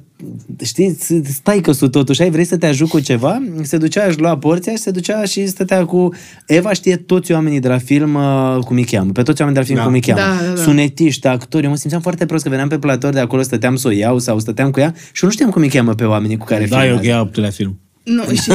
știi, 0.64 0.98
stai 1.24 1.60
că 1.60 1.72
sunt 1.72 1.92
totuși, 1.92 2.22
ai 2.22 2.30
vrei 2.30 2.44
să 2.46 2.58
te 2.58 2.66
ajut 2.66 2.90
cu 2.90 3.00
ceva? 3.00 3.42
Se 3.62 3.78
ducea, 3.78 4.06
își 4.06 4.20
lua 4.20 4.38
porția 4.38 4.72
și 4.72 4.78
se 4.78 4.92
ducea 4.92 5.24
și 5.26 5.48
stătea 5.48 5.86
cu... 5.86 6.10
Eva 6.48 6.74
știe 6.74 6.96
toți 6.96 7.32
oamenii 7.32 7.60
de 7.60 7.68
la 7.68 7.78
film 7.78 8.14
uh, 8.16 8.58
cum 8.66 8.76
îi 8.76 8.84
cheamă, 8.86 9.12
pe 9.12 9.22
toți 9.22 9.42
oamenii 9.42 9.64
de 9.64 9.68
la 9.68 9.74
film 9.74 9.78
Da. 9.78 9.84
cum 9.84 9.94
îi 9.94 10.02
cheamă. 10.02 10.40
Da, 10.42 10.48
da, 10.48 10.54
da. 10.56 10.62
Sunetiști, 10.62 11.28
actori, 11.28 11.64
eu 11.64 11.70
mă 11.70 11.76
simțeam 11.76 12.02
foarte 12.02 12.26
prost 12.26 12.44
că 12.44 12.50
veneam 12.50 12.68
pe 12.68 12.78
platou 12.80 13.10
de 13.10 13.20
acolo, 13.20 13.42
stăteam 13.42 13.76
să 13.76 13.88
o 13.88 13.92
iau 13.92 14.20
sau 14.20 14.40
stăteam 14.40 14.72
cu 14.72 14.80
ea 14.80 14.94
și 15.12 15.24
eu 15.24 15.30
nu 15.30 15.36
știam 15.36 15.50
cum 15.50 15.62
îi 15.62 15.70
cheamă 15.70 15.94
pe 15.94 16.04
oamenii 16.04 16.38
cu 16.38 16.46
care 16.46 16.66
Da, 16.66 16.76
eu 16.86 16.98
filmează. 16.98 17.24
că 17.32 17.40
ea 17.40 17.44
la 17.46 17.50
film. 17.50 17.80
Nu, 18.08 18.24
și... 18.42 18.52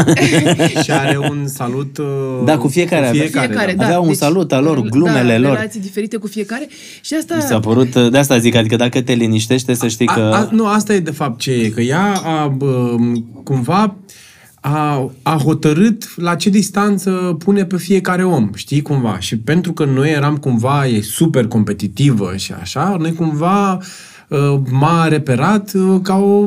Și 0.82 0.90
are 0.90 1.18
un 1.18 1.46
salut 1.46 1.98
uh, 1.98 2.06
Da, 2.44 2.58
cu 2.58 2.68
fiecare 2.68 3.02
Cu 3.02 3.08
avea. 3.08 3.20
fiecare, 3.22 3.46
fiecare, 3.46 3.72
da. 3.72 3.78
da. 3.78 3.84
Avea 3.84 4.00
un 4.00 4.14
salut 4.14 4.52
al 4.52 4.64
lor, 4.64 4.80
glumele 4.80 5.32
da, 5.32 5.38
lor. 5.38 5.54
relații 5.54 5.80
diferite 5.80 6.16
cu 6.16 6.26
fiecare. 6.26 6.68
Și 7.00 7.14
asta... 7.14 7.34
Mi 7.34 7.42
s-a 7.42 7.60
părut, 7.60 7.96
de 8.10 8.18
asta 8.18 8.38
zic, 8.38 8.54
adică 8.54 8.76
dacă 8.76 9.02
te 9.02 9.12
liniștește 9.12 9.74
să 9.74 9.88
știi 9.88 10.06
că... 10.06 10.20
A, 10.20 10.36
a, 10.36 10.48
nu, 10.50 10.66
asta 10.66 10.94
e 10.94 11.00
de 11.00 11.10
fapt 11.10 11.40
ce 11.40 11.50
e, 11.52 11.68
că 11.68 11.80
ea 11.80 12.12
a, 12.12 12.46
bă, 12.46 12.96
cumva 13.44 13.96
a, 14.60 15.10
a 15.22 15.40
hotărât 15.44 16.16
la 16.16 16.34
ce 16.34 16.50
distanță 16.50 17.10
pune 17.38 17.64
pe 17.64 17.76
fiecare 17.76 18.24
om, 18.24 18.50
știi, 18.54 18.82
cumva. 18.82 19.18
Și 19.18 19.38
pentru 19.38 19.72
că 19.72 19.84
noi 19.84 20.10
eram 20.10 20.36
cumva, 20.36 20.86
e 20.86 21.00
super 21.00 21.46
competitivă 21.46 22.32
și 22.36 22.52
așa, 22.52 22.96
noi 22.98 23.14
cumva 23.14 23.72
uh, 23.72 23.82
m-a 24.70 25.08
reperat 25.08 25.72
uh, 25.74 26.00
ca 26.02 26.16
o... 26.16 26.46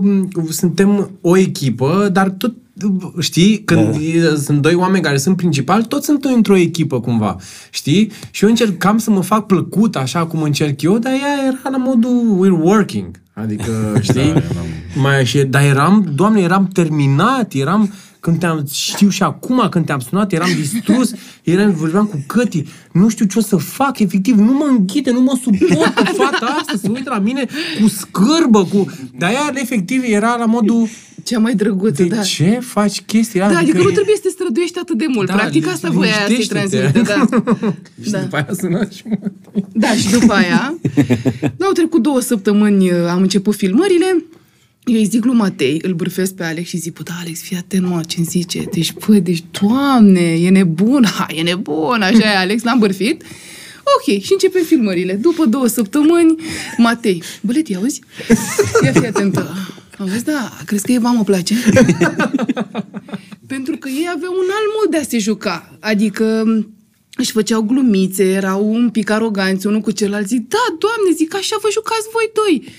Suntem 0.49 1.09
o 1.21 1.37
echipă, 1.37 2.09
dar 2.11 2.29
tot 2.29 2.53
Știi? 3.19 3.63
Când 3.63 3.97
da. 3.97 4.35
sunt 4.35 4.61
doi 4.61 4.73
oameni 4.73 5.03
care 5.03 5.17
sunt 5.17 5.35
principali, 5.35 5.85
toți 5.85 6.05
sunt 6.05 6.23
într-o 6.23 6.55
echipă 6.55 6.99
cumva. 6.99 7.35
Știi? 7.69 8.11
Și 8.31 8.43
eu 8.43 8.49
încercam 8.49 8.97
să 8.97 9.11
mă 9.11 9.21
fac 9.21 9.45
plăcut 9.45 9.95
așa 9.95 10.25
cum 10.25 10.41
încerc 10.41 10.81
eu, 10.81 10.97
dar 10.97 11.11
ea 11.11 11.45
era 11.47 11.69
la 11.69 11.77
modul 11.77 12.39
we're 12.41 12.63
working. 12.63 13.21
Adică, 13.33 13.71
știi? 14.01 14.33
da, 14.33 14.41
mai 15.01 15.25
și, 15.25 15.43
dar 15.43 15.63
eram, 15.63 16.11
doamne, 16.15 16.41
eram 16.41 16.67
terminat, 16.67 17.53
eram 17.53 17.93
când 18.25 18.39
te-am, 18.39 18.65
știu 18.71 19.09
și 19.09 19.23
acum 19.23 19.67
când 19.69 19.85
te-am 19.85 19.99
sunat, 19.99 20.31
eram 20.33 20.49
distrus, 20.55 21.11
eram, 21.43 21.71
vorbeam 21.73 22.05
cu 22.05 22.23
Căti, 22.27 22.63
nu 22.91 23.09
știu 23.09 23.25
ce 23.25 23.39
o 23.39 23.41
să 23.41 23.55
fac, 23.55 23.99
efectiv, 23.99 24.35
nu 24.37 24.53
mă 24.53 24.65
înghite, 24.69 25.11
nu 25.11 25.21
mă 25.21 25.39
suportă 25.43 26.03
fata 26.17 26.45
asta, 26.59 26.73
să 26.81 26.89
uită 26.93 27.09
la 27.09 27.19
mine 27.19 27.45
cu 27.81 27.87
scârbă, 27.87 28.63
cu... 28.65 28.85
Dar 29.17 29.31
ea, 29.31 29.51
efectiv, 29.53 30.01
era 30.05 30.35
la 30.35 30.45
modul, 30.45 30.87
Cea 31.23 31.39
mai 31.39 31.55
drăguță, 31.55 32.03
de 32.03 32.15
da. 32.15 32.21
ce 32.21 32.59
faci 32.61 33.01
chestia 33.01 33.51
Da, 33.51 33.57
adică 33.57 33.77
nu 33.77 33.89
e- 33.89 33.93
trebuie 33.93 34.15
să 34.15 34.21
te 34.23 34.29
străduiești 34.29 34.79
atât 34.79 34.97
de 34.97 35.05
mult. 35.07 35.27
Da, 35.27 35.33
Practic 35.33 35.65
li- 35.65 35.71
asta 35.71 35.89
voia 35.89 36.11
aia 36.11 36.25
să-i 36.25 36.31
liniștește-te. 36.31 37.01
transmită, 37.01 37.57
da. 37.61 37.73
Și 38.03 38.09
da. 38.11 38.19
după 38.19 38.35
aia 38.35 38.47
sună 38.59 38.87
și 38.95 39.03
mă... 39.07 39.17
Da, 39.73 39.87
și 39.87 40.09
după 40.19 40.33
aia, 40.33 40.77
au 41.65 41.71
trecut 41.73 42.01
două 42.01 42.19
săptămâni, 42.19 42.91
uh, 42.91 42.97
am 43.09 43.21
început 43.21 43.55
filmările, 43.55 44.23
eu 44.85 44.95
îi 44.95 45.05
zic 45.05 45.25
lui 45.25 45.35
Matei, 45.35 45.79
îl 45.81 45.93
bârfesc 45.93 46.33
pe 46.33 46.43
Alex 46.43 46.69
și 46.69 46.77
zic, 46.77 46.93
bă, 46.93 47.01
da, 47.03 47.13
Alex, 47.19 47.41
fii 47.41 47.57
atent, 47.57 47.87
mă, 47.87 48.01
ce 48.07 48.21
zice? 48.21 48.63
Deci, 48.71 48.93
bă, 48.93 49.13
deci, 49.13 49.43
doamne, 49.61 50.21
e 50.21 50.49
nebun, 50.49 51.05
ha, 51.15 51.25
e 51.29 51.41
nebun, 51.41 52.01
așa 52.01 52.31
e, 52.31 52.37
Alex, 52.37 52.63
l-am 52.63 52.79
bârfit. 52.79 53.23
Ok, 53.97 54.21
și 54.21 54.31
începem 54.31 54.63
filmările. 54.63 55.13
După 55.13 55.45
două 55.45 55.67
săptămâni, 55.67 56.35
Matei, 56.77 57.23
bă, 57.41 57.51
Leti, 57.51 57.75
auzi? 57.75 58.01
Ia 58.83 58.91
fi 58.91 59.05
atentă. 59.05 59.55
Auzi, 59.99 60.23
da, 60.23 60.57
crezi 60.65 60.85
că 60.85 60.91
Eva 60.91 61.09
mă 61.09 61.23
place? 61.23 61.55
Pentru 63.47 63.77
că 63.77 63.89
ei 63.89 64.09
aveau 64.15 64.33
un 64.33 64.49
alt 64.57 64.69
mod 64.79 64.91
de 64.91 64.97
a 64.97 65.03
se 65.03 65.17
juca. 65.17 65.77
Adică 65.79 66.43
își 67.15 67.31
făceau 67.31 67.61
glumițe, 67.61 68.23
erau 68.23 68.73
un 68.73 68.89
pic 68.89 69.09
aroganți 69.09 69.67
unul 69.67 69.81
cu 69.81 69.91
celălalt. 69.91 70.27
Zic, 70.27 70.47
da, 70.47 70.65
doamne, 70.79 71.15
zic, 71.15 71.35
așa 71.35 71.55
vă 71.61 71.67
jucați 71.71 72.07
voi 72.11 72.31
doi. 72.33 72.73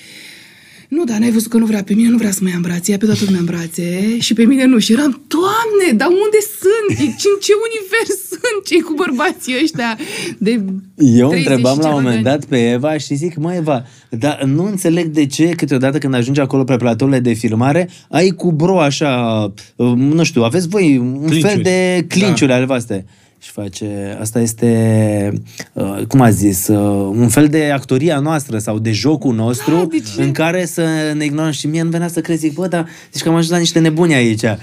Nu, 0.88 1.04
dar 1.04 1.18
n-ai 1.18 1.30
văzut 1.30 1.50
că 1.50 1.56
nu 1.56 1.66
vrea 1.66 1.82
pe 1.82 1.94
mine, 1.94 2.08
nu 2.08 2.16
vrea 2.16 2.30
să 2.30 2.38
mă 2.42 2.48
ia 2.48 2.54
în 2.56 2.60
brațe, 2.62 2.90
ia 2.90 2.96
pe 2.98 3.04
toată 3.06 3.20
lumea 3.24 3.40
în 3.40 3.44
brațe 3.46 4.18
și 4.18 4.34
pe 4.34 4.44
mine 4.44 4.64
nu. 4.64 4.78
Și 4.78 4.92
eram, 4.92 5.22
doamne, 5.26 5.96
dar 5.96 6.08
unde 6.08 6.40
sunt? 6.60 6.98
În 7.06 7.38
ce 7.40 7.52
univers 7.68 8.28
sunt 8.28 8.64
cei 8.66 8.80
cu 8.80 8.94
bărbații 8.96 9.54
ăștia 9.62 9.98
de 10.38 10.50
Eu 10.96 11.28
30 11.28 11.38
întrebam 11.38 11.76
și 11.76 11.82
la 11.82 11.88
un 11.88 11.88
ceva 11.88 11.88
de 11.88 11.92
moment 11.94 12.14
ani? 12.14 12.24
dat 12.24 12.44
pe 12.44 12.70
Eva 12.70 12.98
și 12.98 13.14
zic, 13.14 13.36
mă 13.36 13.54
Eva, 13.54 13.84
dar 14.10 14.42
nu 14.44 14.64
înțeleg 14.64 15.06
de 15.06 15.26
ce 15.26 15.44
câteodată 15.48 15.98
când 15.98 16.14
ajungi 16.14 16.40
acolo 16.40 16.64
pe 16.64 16.76
platourile 16.76 17.20
de 17.20 17.32
filmare, 17.32 17.88
ai 18.08 18.28
cu 18.30 18.52
bro 18.52 18.80
așa, 18.80 19.42
uh, 19.76 19.92
nu 19.96 20.22
știu, 20.24 20.42
aveți 20.42 20.68
voi 20.68 20.98
un 20.98 21.12
Clinciuri. 21.26 21.52
fel 21.52 21.62
de 21.62 22.04
clinciuri 22.08 22.52
ale 22.52 22.64
voastre. 22.64 23.06
Și 23.46 23.52
face, 23.52 24.16
asta 24.20 24.40
este, 24.40 25.32
uh, 25.72 26.02
cum 26.08 26.20
a 26.20 26.30
zis, 26.30 26.68
uh, 26.68 27.10
un 27.18 27.28
fel 27.28 27.48
de 27.48 27.70
actoria 27.74 28.18
noastră 28.18 28.58
sau 28.58 28.78
de 28.78 28.92
jocul 28.92 29.34
nostru 29.34 29.74
Da, 29.76 29.84
de 29.90 30.02
ce? 30.14 30.22
în 30.22 30.32
care 30.32 30.64
să 30.64 30.84
ne 31.16 31.24
ignorăm 31.24 31.50
și 31.50 31.66
mie 31.66 31.82
nu 31.82 31.88
venea 31.90 32.08
să 32.08 32.20
crezi, 32.20 32.40
zic, 32.40 32.54
bă, 32.54 32.66
dar 32.66 32.86
zici 33.12 33.22
că 33.22 33.28
am 33.28 33.34
ajuns 33.34 33.50
la 33.50 33.58
niște 33.58 33.78
nebuni 33.78 34.14
aici. 34.14 34.40
Da. 34.40 34.58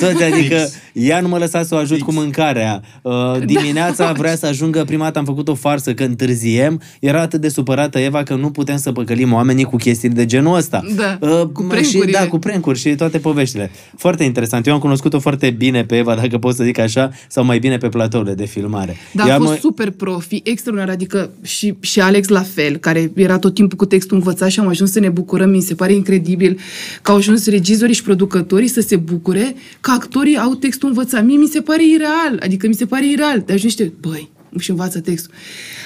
Toți, 0.00 0.22
adică 0.22 0.68
ea 0.92 1.20
nu 1.20 1.28
mă 1.28 1.38
lăsa 1.38 1.62
să 1.62 1.74
o 1.74 1.78
ajut 1.78 2.02
cu 2.02 2.12
mâncarea. 2.12 2.82
Uh, 3.02 3.12
dimineața 3.44 4.04
Da. 4.04 4.12
vrea 4.12 4.36
să 4.36 4.46
ajungă, 4.46 4.84
prima 4.84 5.04
dată 5.04 5.18
am 5.18 5.24
făcut 5.24 5.48
o 5.48 5.54
farsă 5.54 5.94
că 5.94 6.04
întârziem, 6.04 6.80
era 7.00 7.20
atât 7.20 7.40
de 7.40 7.48
supărată 7.48 7.98
Eva 7.98 8.22
că 8.22 8.34
nu 8.34 8.50
putem 8.50 8.76
să 8.76 8.92
păcălim 8.92 9.32
oamenii 9.32 9.64
cu 9.64 9.76
chestii 9.76 10.08
de 10.08 10.26
genul 10.26 10.56
ăsta. 10.56 10.82
Da, 10.96 11.18
Uh, 11.20 11.42
cu 11.52 11.62
și, 11.62 11.68
prank-urile. 11.68 12.18
da, 12.18 12.26
cu 12.28 12.38
prank 12.38 12.74
și 12.76 12.94
toate 12.94 13.18
poveștile. 13.18 13.70
Foarte 13.96 14.24
interesant. 14.24 14.66
Eu 14.66 14.72
am 14.74 14.78
cunoscut-o 14.80 15.18
foarte 15.18 15.50
bine 15.50 15.84
pe 15.84 15.96
Eva, 15.96 16.14
dacă 16.14 16.38
pot 16.38 16.54
să 16.54 16.64
zic 16.64 16.78
așa, 16.78 17.10
sau 17.28 17.44
mai 17.44 17.58
bine 17.58 17.76
pe 17.76 17.88
platourile 18.28 18.34
de 18.34 18.44
filmare. 18.44 18.96
Dar 19.12 19.28
Ea 19.28 19.34
a 19.34 19.38
fost 19.38 19.50
mă- 19.50 19.58
super 19.60 19.90
profi, 19.90 20.40
extraordinar, 20.44 20.94
adică 20.94 21.30
și, 21.42 21.74
și 21.80 22.00
Alex 22.00 22.28
la 22.28 22.42
fel, 22.42 22.76
care 22.76 23.10
era 23.14 23.38
tot 23.38 23.54
timpul 23.54 23.76
cu 23.76 23.84
textul 23.84 24.16
învățat 24.16 24.50
și 24.50 24.60
am 24.60 24.66
ajuns 24.68 24.90
să 24.90 25.00
ne 25.00 25.08
bucurăm, 25.08 25.50
mi 25.50 25.60
se 25.60 25.74
pare 25.74 25.92
incredibil 25.92 26.58
că 27.02 27.10
au 27.10 27.16
ajuns 27.16 27.46
regizorii 27.46 27.94
și 27.94 28.02
producătorii 28.02 28.68
să 28.68 28.80
se 28.80 28.96
bucure 28.96 29.54
că 29.80 29.90
actorii 29.90 30.36
au 30.36 30.54
textul 30.54 30.88
învățat. 30.88 31.24
Mie 31.24 31.36
mi 31.36 31.46
se 31.46 31.60
pare 31.60 31.82
ireal, 31.88 32.38
adică 32.42 32.66
mi 32.66 32.74
se 32.74 32.86
pare 32.86 33.10
ireal. 33.10 33.42
De 33.46 33.52
ajuns 33.52 33.62
niște, 33.78 33.92
băi, 34.00 34.28
și 34.58 34.70
învață 34.70 35.00
textul. 35.00 35.32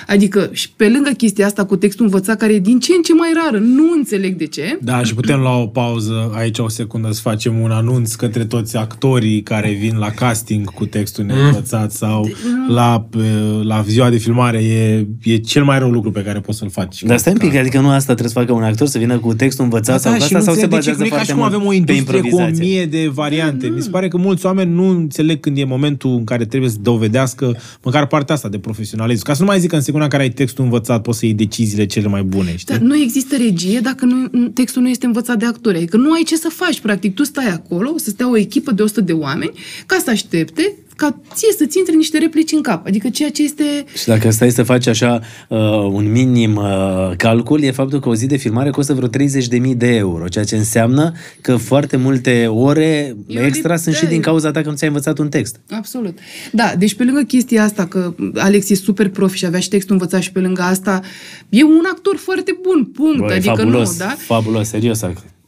Adică, 0.07 0.49
și 0.53 0.71
pe 0.77 0.89
lângă 0.89 1.11
chestia 1.11 1.47
asta 1.47 1.65
cu 1.65 1.77
textul 1.77 2.05
învățat, 2.05 2.37
care 2.37 2.53
e 2.53 2.59
din 2.59 2.79
ce 2.81 2.93
în 2.97 3.03
ce 3.03 3.15
mai 3.15 3.29
rară, 3.43 3.59
nu 3.59 3.93
înțeleg 3.97 4.37
de 4.37 4.47
ce. 4.47 4.79
Da, 4.83 5.03
și 5.03 5.15
putem 5.15 5.41
lua 5.41 5.57
o 5.59 5.67
pauză 5.67 6.33
aici 6.35 6.59
o 6.59 6.69
secundă 6.69 7.11
să 7.11 7.21
facem 7.21 7.61
un 7.61 7.71
anunț 7.71 8.15
către 8.15 8.45
toți 8.45 8.77
actorii 8.77 9.43
care 9.43 9.71
vin 9.71 9.97
la 9.99 10.11
casting 10.11 10.71
cu 10.71 10.87
textul 10.87 11.25
neînvățat 11.25 11.93
sau 11.93 12.31
la, 12.69 13.09
eh, 13.17 13.21
la 13.63 13.85
ziua 13.89 14.11
de 14.11 14.17
filmare. 14.17 14.59
E, 14.59 15.07
e 15.23 15.37
cel 15.37 15.65
mai 15.65 15.79
rău 15.79 15.91
lucru 15.91 16.11
pe 16.11 16.23
care 16.23 16.41
poți 16.41 16.59
să-l 16.59 16.71
faci. 16.71 17.03
Dar 17.03 17.19
stai 17.19 17.33
un 17.33 17.39
pic, 17.39 17.55
adică 17.55 17.81
nu 17.81 17.89
asta 17.89 18.05
trebuie 18.05 18.29
să 18.29 18.39
facă 18.39 18.53
un 18.53 18.63
actor, 18.63 18.87
să 18.87 18.99
vină 18.99 19.19
cu 19.19 19.35
textul 19.35 19.65
învățat 19.65 20.01
sau 20.01 20.13
Da, 20.13 20.19
cu 20.19 20.25
și 20.25 20.35
asta, 20.35 20.39
nu 20.39 20.45
sau 20.45 20.55
se 20.55 20.61
înțeleg 20.61 20.83
de 20.85 20.91
ce, 20.91 20.97
bazează 20.97 20.99
că 20.99 21.03
nu 21.03 21.07
e 21.07 21.09
ca 21.09 21.15
foarte 21.15 21.33
și 21.33 21.39
cum 21.39 21.43
mult 21.43 21.55
avem 21.55 21.67
o 21.67 21.71
pe 21.85 21.93
industrie 21.93 22.21
cu 22.21 22.27
o 22.27 22.29
improvizație. 22.29 22.73
mie 22.73 22.87
de 22.87 23.09
variante. 23.09 23.69
Mi 23.69 23.81
se 23.81 23.91
pare 23.91 24.09
că 24.09 24.17
mulți 24.17 24.47
oameni 24.47 24.73
nu 24.75 24.89
înțeleg 24.89 25.41
când 25.41 25.59
e 25.59 25.65
momentul 25.65 26.11
în 26.11 26.25
care 26.25 26.45
trebuie 26.45 26.71
să 26.71 26.77
dovedească 26.81 27.57
măcar 27.83 28.07
partea 28.07 28.35
asta 28.35 28.49
de 28.53 28.59
profesionalism. 28.59 29.25
Ca 29.25 29.35
să 29.35 29.43
nu 29.43 29.49
mai 29.49 29.61
zic 29.61 29.69
că 29.71 29.77
în 29.77 29.83
secunda 29.83 30.05
în 30.05 30.11
care 30.11 30.23
ai 30.23 30.31
textul 30.31 30.65
învățat 30.65 31.03
poți 31.03 31.19
să 31.19 31.25
iei 31.27 31.35
deciziile 31.35 31.87
cele 31.87 32.09
mai 32.09 32.23
bune, 32.23 32.57
știi? 32.57 32.75
Dar 32.75 32.83
nu 32.83 32.97
există 32.97 33.37
regie 33.37 33.81
dacă 33.81 34.05
nu, 34.05 34.49
textul 34.49 34.83
nu 34.83 34.89
este 34.89 35.07
învățat 35.07 35.39
de 35.39 35.45
actori. 35.45 35.77
Adică 35.77 35.97
nu 35.97 36.13
ai 36.13 36.23
ce 36.23 36.37
să 36.37 36.49
faci, 36.49 36.81
practic. 36.81 37.15
Tu 37.15 37.25
stai 37.25 37.49
acolo, 37.49 37.93
să 37.97 38.11
stea 38.11 38.31
o 38.31 38.37
echipă 38.37 38.73
de 38.73 38.83
100 38.83 39.01
de 39.01 39.13
oameni, 39.13 39.53
ca 39.87 39.97
să 40.05 40.11
aștepte 40.11 40.77
ca 40.97 41.21
ție 41.35 41.53
să-ți 41.59 41.79
intre 41.79 41.95
niște 41.95 42.19
replici 42.19 42.53
în 42.53 42.63
cap. 42.63 42.87
Adică 42.87 43.09
ceea 43.09 43.31
ce 43.31 43.43
este... 43.43 43.65
Și 43.99 44.07
dacă 44.07 44.31
stai 44.31 44.51
să 44.51 44.63
faci 44.63 44.87
așa 44.87 45.21
uh, 45.49 45.59
un 45.93 46.11
minim 46.11 46.57
uh, 46.57 47.11
calcul, 47.17 47.63
e 47.63 47.71
faptul 47.71 48.01
că 48.01 48.09
o 48.09 48.15
zi 48.15 48.27
de 48.27 48.37
filmare 48.37 48.71
costă 48.71 48.95
vreo 48.95 49.09
30.000 49.09 49.77
de 49.77 49.95
euro, 49.95 50.29
ceea 50.29 50.45
ce 50.45 50.57
înseamnă 50.57 51.13
că 51.41 51.57
foarte 51.57 51.97
multe 51.97 52.47
ore 52.47 53.17
Eu 53.27 53.45
extra 53.45 53.75
lip- 53.75 53.81
sunt 53.81 53.95
și 53.95 54.03
da, 54.03 54.09
din 54.09 54.17
eu- 54.17 54.23
cauza 54.23 54.51
ta 54.51 54.61
că 54.61 54.69
nu 54.69 54.75
ți-ai 54.75 54.89
învățat 54.89 55.19
un 55.19 55.29
text. 55.29 55.61
Absolut. 55.71 56.19
Da, 56.53 56.73
deci 56.79 56.95
pe 56.95 57.05
lângă 57.05 57.21
chestia 57.21 57.63
asta, 57.65 57.87
că 57.87 58.15
Alex 58.35 58.71
e 58.71 58.75
super 58.75 59.09
profi 59.09 59.37
și 59.37 59.47
avea 59.47 59.61
și 59.61 59.69
textul 59.69 59.93
învățat 59.93 60.21
și 60.21 60.33
pe 60.33 60.41
lângă 60.41 60.63
asta, 60.63 61.01
e 61.49 61.65
un 61.65 61.85
actor 61.93 62.17
foarte 62.17 62.59
bun, 62.63 62.85
punct. 62.85 63.19
Bă, 63.19 63.33
e 63.33 63.37
adică 63.37 63.55
fabulos, 63.57 63.91
nu, 63.91 63.97
da? 63.99 64.15
fabulos, 64.19 64.69
serios. 64.69 65.01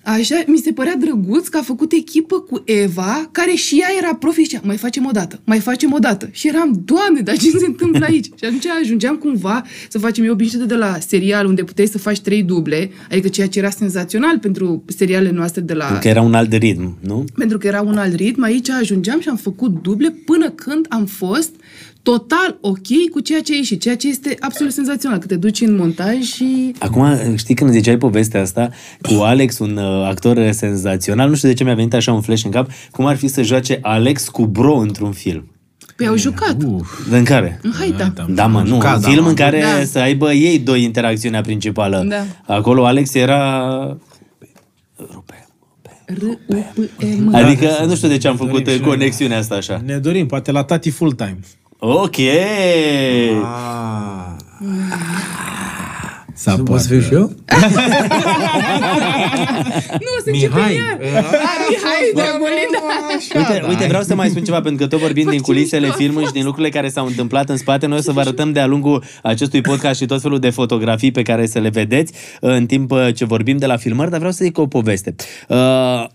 Acum. 0.04 0.20
Așa, 0.20 0.42
mi 0.46 0.58
se 0.58 0.72
părea 0.72 0.96
drăguț 0.96 1.48
că 1.48 1.58
a 1.58 1.62
făcut 1.62 1.92
echipă 1.92 2.40
cu 2.40 2.62
Eva, 2.64 3.28
care 3.32 3.52
și 3.52 3.78
ea 3.80 3.88
era 3.98 4.14
profi 4.14 4.40
și 4.40 4.46
zicea, 4.46 4.60
mai 4.64 4.76
facem 4.76 5.06
o 5.06 5.10
dată, 5.10 5.40
mai 5.44 5.58
facem 5.58 5.92
o 5.92 5.98
dată. 5.98 6.28
Și 6.32 6.48
eram, 6.48 6.82
doamne, 6.84 7.20
dar 7.20 7.36
ce 7.36 7.50
se 7.50 7.66
întâmplă 7.66 8.04
aici? 8.04 8.24
Și 8.24 8.44
atunci 8.44 8.66
ajungeam 8.82 9.16
cumva 9.16 9.64
să 9.88 9.98
facem, 9.98 10.24
eu 10.24 10.32
obișnuită 10.32 10.68
de 10.68 10.74
la 10.74 10.98
serial, 10.98 11.46
unde 11.46 11.64
puteai 11.64 11.86
să 11.86 11.98
faci 11.98 12.20
trei 12.20 12.42
duble, 12.42 12.90
adică 13.10 13.28
ceea 13.28 13.48
ce 13.48 13.58
era 13.58 13.70
senzațional 13.70 14.38
pentru 14.38 14.84
serialele 14.86 15.30
noastre 15.30 15.60
de 15.60 15.72
la... 15.72 15.98
Că 15.98 16.08
era 16.08 16.22
un 16.22 16.34
alt 16.34 16.52
ritm, 16.52 16.96
nu? 17.00 17.24
Pentru 17.34 17.58
că 17.58 17.66
era 17.66 17.80
un 17.80 17.96
alt 17.96 18.14
ritm, 18.14 18.42
aici 18.42 18.70
ajungeam 18.70 19.20
și 19.20 19.28
am 19.28 19.36
făcut 19.36 19.82
duble 19.82 20.10
până 20.24 20.50
când 20.50 20.86
am 20.88 21.06
fost 21.06 21.50
total 22.04 22.58
ok 22.60 23.10
cu 23.12 23.20
ceea 23.20 23.40
ce 23.40 23.52
a 23.52 23.56
ieșit, 23.56 23.80
ceea 23.80 23.96
ce 23.96 24.08
este 24.08 24.36
absolut 24.40 24.72
senzațional, 24.72 25.18
că 25.18 25.26
te 25.26 25.36
duci 25.36 25.60
în 25.60 25.76
montaj 25.76 26.16
și... 26.20 26.74
Acum, 26.78 27.06
știi 27.36 27.54
când 27.54 27.70
ziceai 27.70 27.96
povestea 27.96 28.40
asta 28.40 28.70
cu 29.02 29.22
Alex, 29.22 29.58
un 29.58 29.76
uh, 29.76 30.06
actor 30.06 30.50
senzațional, 30.50 31.28
nu 31.28 31.34
știu 31.34 31.48
de 31.48 31.54
ce 31.54 31.64
mi-a 31.64 31.74
venit 31.74 31.94
așa 31.94 32.12
un 32.12 32.20
flash 32.20 32.44
în 32.44 32.50
cap, 32.50 32.70
cum 32.90 33.06
ar 33.06 33.16
fi 33.16 33.28
să 33.28 33.42
joace 33.42 33.78
Alex 33.82 34.28
cu 34.28 34.46
Bro 34.46 34.76
într-un 34.76 35.12
film. 35.12 35.48
Păi 35.96 36.06
au 36.06 36.16
jucat. 36.16 36.56
În 37.10 37.24
care? 37.24 37.60
În 37.62 37.72
Haita. 37.78 38.12
Da, 38.28 38.46
mă, 38.46 38.60
nu. 38.60 38.66
jucat, 38.66 38.94
un 38.96 39.00
da, 39.00 39.08
film 39.08 39.22
mă. 39.22 39.28
în 39.28 39.34
care 39.34 39.60
Da. 39.60 39.84
să 39.84 39.98
aibă 39.98 40.32
ei 40.32 40.58
doi 40.58 40.82
interacțiunea 40.82 41.40
principală. 41.40 42.06
Da. 42.08 42.54
Acolo 42.54 42.86
Alex 42.86 43.14
era... 43.14 43.96
R-U-P-E-M. 46.06 47.34
Adică, 47.34 47.68
nu 47.86 47.94
știu 47.94 48.08
de 48.08 48.16
ce 48.16 48.28
am 48.28 48.36
făcut 48.36 48.66
uh, 48.66 48.80
conexiunea 48.80 49.38
asta 49.38 49.54
așa. 49.54 49.82
Ne 49.84 49.98
dorim, 49.98 50.26
poate 50.26 50.52
la 50.52 50.64
tati 50.64 50.90
full-time. 50.90 51.38
Ok! 51.86 52.16
Să 56.34 56.56
Poți 56.64 56.82
să 56.82 56.88
fiu 56.88 57.00
și 57.00 57.14
eu? 57.14 57.20
Nu, 60.00 60.10
o 60.18 60.22
să 60.24 60.30
Mihai. 60.30 60.48
începem 60.50 60.74
iar. 60.74 60.98
Ah, 61.16 61.66
Mihai, 61.68 62.10
Dragolina. 62.14 62.78
Uite, 63.36 63.64
uite, 63.68 63.86
vreau 63.86 64.02
să 64.02 64.14
mai 64.14 64.28
spun 64.28 64.44
ceva, 64.44 64.60
pentru 64.60 64.82
că 64.84 64.90
tot 64.90 65.00
vorbim 65.00 65.30
din 65.30 65.40
culisele 65.40 65.90
filmului 65.96 66.26
și 66.26 66.32
din 66.32 66.44
lucrurile 66.44 66.72
care 66.72 66.88
s-au 66.88 67.06
întâmplat 67.06 67.48
în 67.48 67.56
spate. 67.56 67.86
Noi 67.86 67.98
o 67.98 68.00
să 68.00 68.12
vă 68.12 68.20
arătăm 68.20 68.52
de-a 68.52 68.66
lungul 68.66 69.02
acestui 69.22 69.60
podcast 69.60 70.00
și 70.00 70.06
tot 70.06 70.20
felul 70.20 70.38
de 70.38 70.50
fotografii 70.50 71.10
pe 71.10 71.22
care 71.22 71.46
să 71.46 71.58
le 71.58 71.68
vedeți 71.68 72.12
uh, 72.40 72.50
în 72.50 72.66
timp 72.66 72.90
uh, 72.90 73.08
ce 73.14 73.24
vorbim 73.24 73.56
de 73.56 73.66
la 73.66 73.76
filmări, 73.76 74.10
dar 74.10 74.18
vreau 74.18 74.32
să 74.32 74.44
zic 74.44 74.58
o 74.58 74.66
poveste. 74.66 75.14
Uh, 75.48 75.56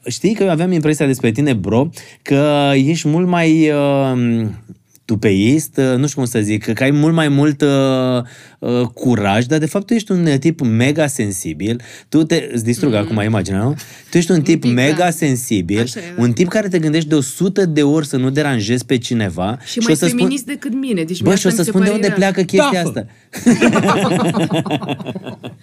știi 0.07 0.33
că 0.33 0.43
eu 0.43 0.49
aveam 0.49 0.71
impresia 0.71 1.05
despre 1.05 1.31
tine, 1.31 1.53
bro, 1.53 1.89
că 2.21 2.71
ești 2.73 3.07
mult 3.07 3.27
mai... 3.27 3.71
Uh, 3.71 4.45
tupeist, 5.09 5.77
uh, 5.77 5.97
nu 5.97 6.07
știu 6.07 6.21
cum 6.21 6.25
să 6.25 6.39
zic, 6.39 6.73
că 6.73 6.83
ai 6.83 6.91
mult 6.91 7.13
mai 7.13 7.27
mult 7.27 7.63
uh, 8.59 8.69
uh, 8.69 8.87
curaj, 8.93 9.45
dar 9.45 9.59
de 9.59 9.65
fapt 9.65 9.85
tu 9.85 9.93
ești 9.93 10.11
un 10.11 10.37
tip 10.39 10.59
mega 10.61 11.07
sensibil. 11.07 11.81
Tu 12.09 12.23
te 12.23 12.49
îți 12.51 12.63
distrug 12.63 12.91
mm. 12.91 12.97
acum 12.97 13.21
imaginea, 13.21 13.61
nu? 13.61 13.75
Tu 14.09 14.17
ești 14.17 14.31
un 14.31 14.41
tip 14.41 14.61
pic, 14.61 14.73
mega 14.73 14.95
da. 14.97 15.09
sensibil, 15.09 15.79
Așa 15.79 15.99
e, 15.99 16.13
da. 16.15 16.21
un 16.21 16.31
tip 16.31 16.47
care 16.47 16.67
te 16.67 16.79
gândești 16.79 17.09
de 17.09 17.15
100 17.15 17.65
de 17.65 17.83
ori 17.83 18.07
să 18.07 18.17
nu 18.17 18.29
deranjezi 18.29 18.85
pe 18.85 18.97
cineva 18.97 19.57
Și 19.65 19.79
mai 19.79 19.95
feminist 19.95 20.45
decât 20.45 20.73
mine. 20.73 21.03
Deci 21.03 21.21
Bă, 21.21 21.27
mie 21.27 21.37
și 21.37 21.45
o 21.45 21.49
asta 21.49 21.63
să 21.63 21.71
mi 21.71 21.71
se 21.71 21.71
spun 21.71 21.81
de 21.81 21.87
pare 21.87 21.95
unde 21.95 22.07
irar. 22.07 22.17
pleacă 22.17 22.41
chestia 22.41 22.83
Da, 22.83 22.89
asta. 22.89 23.05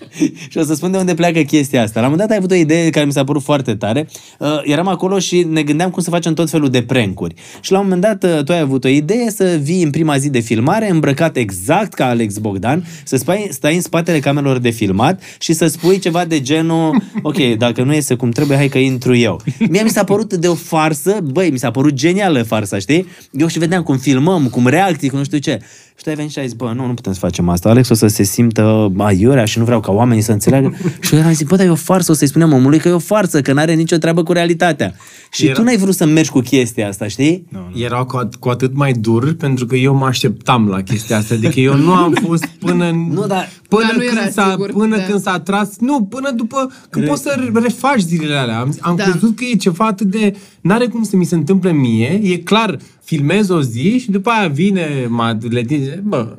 și 0.50 0.58
o 0.58 0.62
să 0.62 0.74
spun 0.74 0.90
de 0.90 0.96
unde 0.98 1.14
pleacă 1.14 1.40
chestia 1.40 1.82
asta. 1.82 2.00
La 2.00 2.06
un 2.06 2.12
moment 2.12 2.28
dat 2.28 2.38
ai 2.38 2.44
avut 2.44 2.50
o 2.50 2.60
idee 2.60 2.90
care 2.90 3.06
mi 3.06 3.12
s-a 3.12 3.24
părut 3.24 3.42
foarte 3.42 3.74
tare. 3.74 4.08
Uh, 4.38 4.60
eram 4.64 4.88
acolo 4.88 5.18
și 5.18 5.42
ne 5.42 5.62
gândeam 5.62 5.90
cum 5.90 6.02
să 6.02 6.10
facem 6.10 6.34
tot 6.34 6.50
felul 6.50 6.70
de 6.70 6.82
prank-uri. 6.82 7.34
Și 7.60 7.72
la 7.72 7.78
un 7.78 7.84
moment 7.84 8.02
dat 8.02 8.24
uh, 8.24 8.44
tu 8.44 8.52
ai 8.52 8.60
avut 8.60 8.84
o 8.84 8.88
idee 8.88 9.30
să 9.30 9.58
vii 9.62 9.82
în 9.82 9.90
prima 9.90 10.16
zi 10.16 10.30
de 10.30 10.40
filmare 10.40 10.90
îmbrăcat 10.90 11.36
exact 11.36 11.94
ca 11.94 12.06
Alex 12.06 12.38
Bogdan, 12.38 12.85
să 13.04 13.16
stai, 13.16 13.48
stai 13.50 13.74
în 13.74 13.80
spatele 13.80 14.20
camerelor 14.20 14.58
de 14.58 14.70
filmat 14.70 15.22
și 15.38 15.52
să 15.52 15.66
spui 15.66 15.98
ceva 15.98 16.24
de 16.24 16.40
genul 16.40 17.02
ok, 17.22 17.36
dacă 17.58 17.82
nu 17.82 17.94
iese 17.94 18.14
cum 18.14 18.30
trebuie, 18.30 18.56
hai 18.56 18.68
că 18.68 18.78
intru 18.78 19.16
eu. 19.16 19.40
Mie 19.68 19.82
mi 19.82 19.90
s-a 19.90 20.04
părut 20.04 20.34
de 20.34 20.48
o 20.48 20.54
farsă, 20.54 21.18
băi, 21.22 21.50
mi 21.50 21.58
s-a 21.58 21.70
părut 21.70 21.92
genială 21.92 22.42
farsa, 22.42 22.78
știi? 22.78 23.06
Eu 23.32 23.46
și 23.46 23.58
vedeam 23.58 23.82
cum 23.82 23.98
filmăm, 23.98 24.48
cum 24.48 24.66
reacții, 24.66 25.08
cum 25.08 25.18
nu 25.18 25.24
știu 25.24 25.38
ce. 25.38 25.60
Și 25.98 26.02
tu 26.02 26.08
ai 26.08 26.14
venit 26.14 26.30
și 26.30 26.38
ai 26.38 26.46
zis, 26.46 26.56
bă, 26.56 26.72
nu, 26.74 26.86
nu 26.86 26.94
putem 26.94 27.12
să 27.12 27.18
facem 27.18 27.48
asta. 27.48 27.68
Alex 27.68 27.88
o 27.88 27.94
să 27.94 28.06
se 28.06 28.22
simtă 28.22 28.92
aiurea 28.98 29.44
și 29.44 29.58
nu 29.58 29.64
vreau 29.64 29.80
ca 29.80 29.92
oamenii 29.92 30.22
să 30.22 30.32
înțeleagă. 30.32 30.76
și 31.00 31.14
eu 31.14 31.18
eram 31.20 31.32
zis, 31.32 31.46
bă, 31.46 31.56
dar 31.56 31.66
e 31.66 31.70
o 31.70 31.74
farsă, 31.74 32.10
o 32.10 32.14
să-i 32.14 32.26
spunem 32.28 32.52
omului 32.52 32.78
că 32.78 32.88
e 32.88 32.92
o 32.92 32.98
farsă, 32.98 33.40
că 33.40 33.52
n-are 33.52 33.74
nicio 33.74 33.96
treabă 33.96 34.22
cu 34.22 34.32
realitatea. 34.32 34.94
Și 35.32 35.44
Era- 35.46 35.54
tu 35.54 35.62
n-ai 35.62 35.76
vrut 35.76 35.94
să 35.94 36.06
mergi 36.06 36.30
cu 36.30 36.40
chestia 36.40 36.88
asta, 36.88 37.08
știi? 37.08 37.46
Era 37.74 38.04
cu, 38.04 38.20
at- 38.24 38.38
cu 38.38 38.48
atât 38.48 38.74
mai 38.74 38.92
dur 38.92 39.34
pentru 39.34 39.66
că 39.66 39.76
eu 39.76 39.94
mă 39.94 40.06
așteptam 40.06 40.68
la 40.68 40.82
chestia 40.82 41.16
asta. 41.16 41.34
Adică 41.34 41.60
eu 41.60 41.76
nu 41.76 41.92
am 41.92 42.12
fost 42.26 42.46
până... 42.66 42.90
Nu, 42.90 43.26
dar- 43.26 43.48
Până, 43.68 43.82
Dar 43.82 43.92
nu 43.96 43.98
când, 44.04 44.16
era 44.18 44.28
s-a, 44.30 44.48
sigur, 44.50 44.70
până 44.72 44.96
da. 44.96 45.02
când 45.02 45.20
s-a 45.20 45.38
tras... 45.40 45.68
Nu, 45.78 46.02
până 46.02 46.30
după... 46.30 46.72
Că 46.90 47.00
poți 47.00 47.22
să 47.22 47.50
refaci 47.54 48.00
zilele 48.00 48.34
alea. 48.36 48.58
Am, 48.58 48.76
am 48.80 48.96
Da. 48.96 49.02
crezut 49.02 49.36
că 49.36 49.44
e 49.52 49.56
ceva 49.56 49.84
atât 49.86 50.06
de... 50.06 50.36
N-are 50.66 50.86
cum 50.86 51.02
să 51.02 51.16
mi 51.16 51.24
se 51.24 51.34
întâmple 51.34 51.72
mie. 51.72 52.20
E 52.22 52.36
clar, 52.36 52.78
filmez 53.04 53.48
o 53.48 53.62
zi 53.62 53.98
și 53.98 54.10
după 54.10 54.30
aia 54.30 54.48
vine 54.48 55.06
Madeleine 55.08 55.76
zice, 55.78 56.02
bă, 56.04 56.36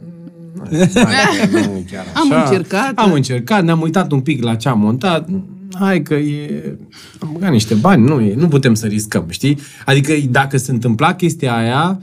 hai, 0.93 1.49
nu 1.51 1.57
e 1.57 1.85
chiar 1.91 2.05
Am 2.13 2.31
așa. 2.31 2.43
încercat. 2.43 2.91
Am 2.95 3.11
încercat, 3.13 3.63
ne-am 3.63 3.81
uitat 3.81 4.11
un 4.11 4.19
pic 4.19 4.43
la 4.43 4.55
ce 4.55 4.69
am 4.69 4.79
montat. 4.79 5.29
Hai 5.79 6.01
că 6.01 6.13
e... 6.13 6.77
Am 7.19 7.29
băgat 7.33 7.51
niște 7.51 7.73
bani, 7.73 8.03
nu, 8.03 8.19
e, 8.21 8.33
nu 8.35 8.47
putem 8.47 8.73
să 8.73 8.85
riscăm, 8.85 9.25
știi? 9.29 9.57
Adică 9.85 10.13
dacă 10.29 10.57
se 10.57 10.71
întâmpla 10.71 11.13
chestia 11.13 11.55
aia, 11.55 12.01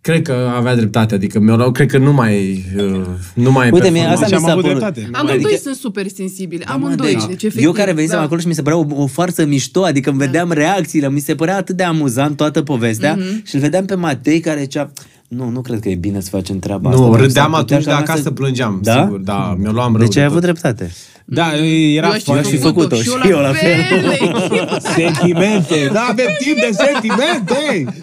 cred 0.00 0.22
că 0.22 0.50
avea 0.56 0.76
dreptate. 0.76 1.14
Adică 1.14 1.38
mi 1.38 1.72
cred 1.72 1.90
că 1.90 1.98
nu 1.98 2.12
mai, 2.12 2.64
uh, 2.76 3.00
nu 3.34 3.52
mai 3.52 3.68
e 3.68 3.70
Uite, 3.70 3.88
mie 3.90 4.02
performant. 4.02 4.12
asta 4.12 4.26
Și 4.26 4.32
mi 4.32 4.38
am 4.38 4.44
s-a 4.44 4.50
avut 4.52 4.62
părut. 4.64 4.78
dreptate. 4.78 5.08
Amândoi 5.12 5.34
Adică- 5.44 5.60
sunt 5.62 5.74
super 5.76 6.06
sensibili. 6.08 6.64
Da, 6.64 6.76
mă, 6.76 6.84
Amândoi. 6.84 7.12
deci, 7.12 7.24
Deci, 7.26 7.42
efectiv, 7.42 7.64
eu 7.64 7.72
care 7.72 7.92
venisem 7.92 8.16
da. 8.18 8.22
acolo 8.24 8.40
și 8.40 8.46
mi 8.46 8.54
se 8.54 8.62
părea 8.62 8.78
o, 8.78 8.86
o 8.94 9.06
farsă 9.06 9.44
mișto, 9.46 9.82
adică 9.84 10.10
îmi 10.10 10.18
vedeam 10.18 10.52
reacțiile, 10.52 11.10
mi 11.10 11.20
se 11.20 11.34
părea 11.34 11.56
atât 11.56 11.76
de 11.76 11.82
amuzant 11.82 12.36
toată 12.36 12.62
povestea 12.62 13.14
Mhm. 13.14 13.44
și 13.46 13.54
îl 13.54 13.60
vedeam 13.60 13.84
pe 13.84 13.94
Matei 13.94 14.40
care 14.40 14.60
zicea, 14.60 14.92
nu, 15.28 15.48
nu 15.48 15.60
cred 15.60 15.80
că 15.80 15.88
e 15.88 15.94
bine 15.94 16.20
să 16.20 16.28
facem 16.30 16.58
treaba 16.58 16.90
asta. 16.90 17.02
Nu, 17.02 17.10
dar 17.10 17.20
râdeam 17.20 17.50
s-ar 17.52 17.60
putea 17.60 17.76
atunci, 17.76 17.84
ca 17.84 17.90
dar 17.90 18.00
noi 18.00 18.08
acasă 18.08 18.22
să- 18.22 18.30
plângeam, 18.30 18.80
Da? 18.82 19.02
sigur. 19.02 19.18
Da, 19.20 19.56
mi-o 19.58 19.70
luam 19.72 19.92
rău 19.92 20.04
Deci 20.04 20.14
de 20.14 20.20
ai 20.20 20.26
tot. 20.26 20.34
avut 20.34 20.44
dreptate. 20.44 20.90
Da, 21.30 21.52
era 21.94 22.06
Eu 22.06 22.12
aș 22.12 22.18
fi 22.18 22.24
foarte 22.24 22.48
fi 22.48 22.56
făcut-o, 22.56 22.96
și 22.96 23.10
eu 23.30 23.38
la 23.38 23.52
fel. 23.52 23.70
echipă. 23.78 24.78
Sentimente, 24.96 25.90
da, 25.92 26.06
avem 26.10 26.26
timp 26.42 26.56
de 26.56 26.70
sentimente. 26.72 27.94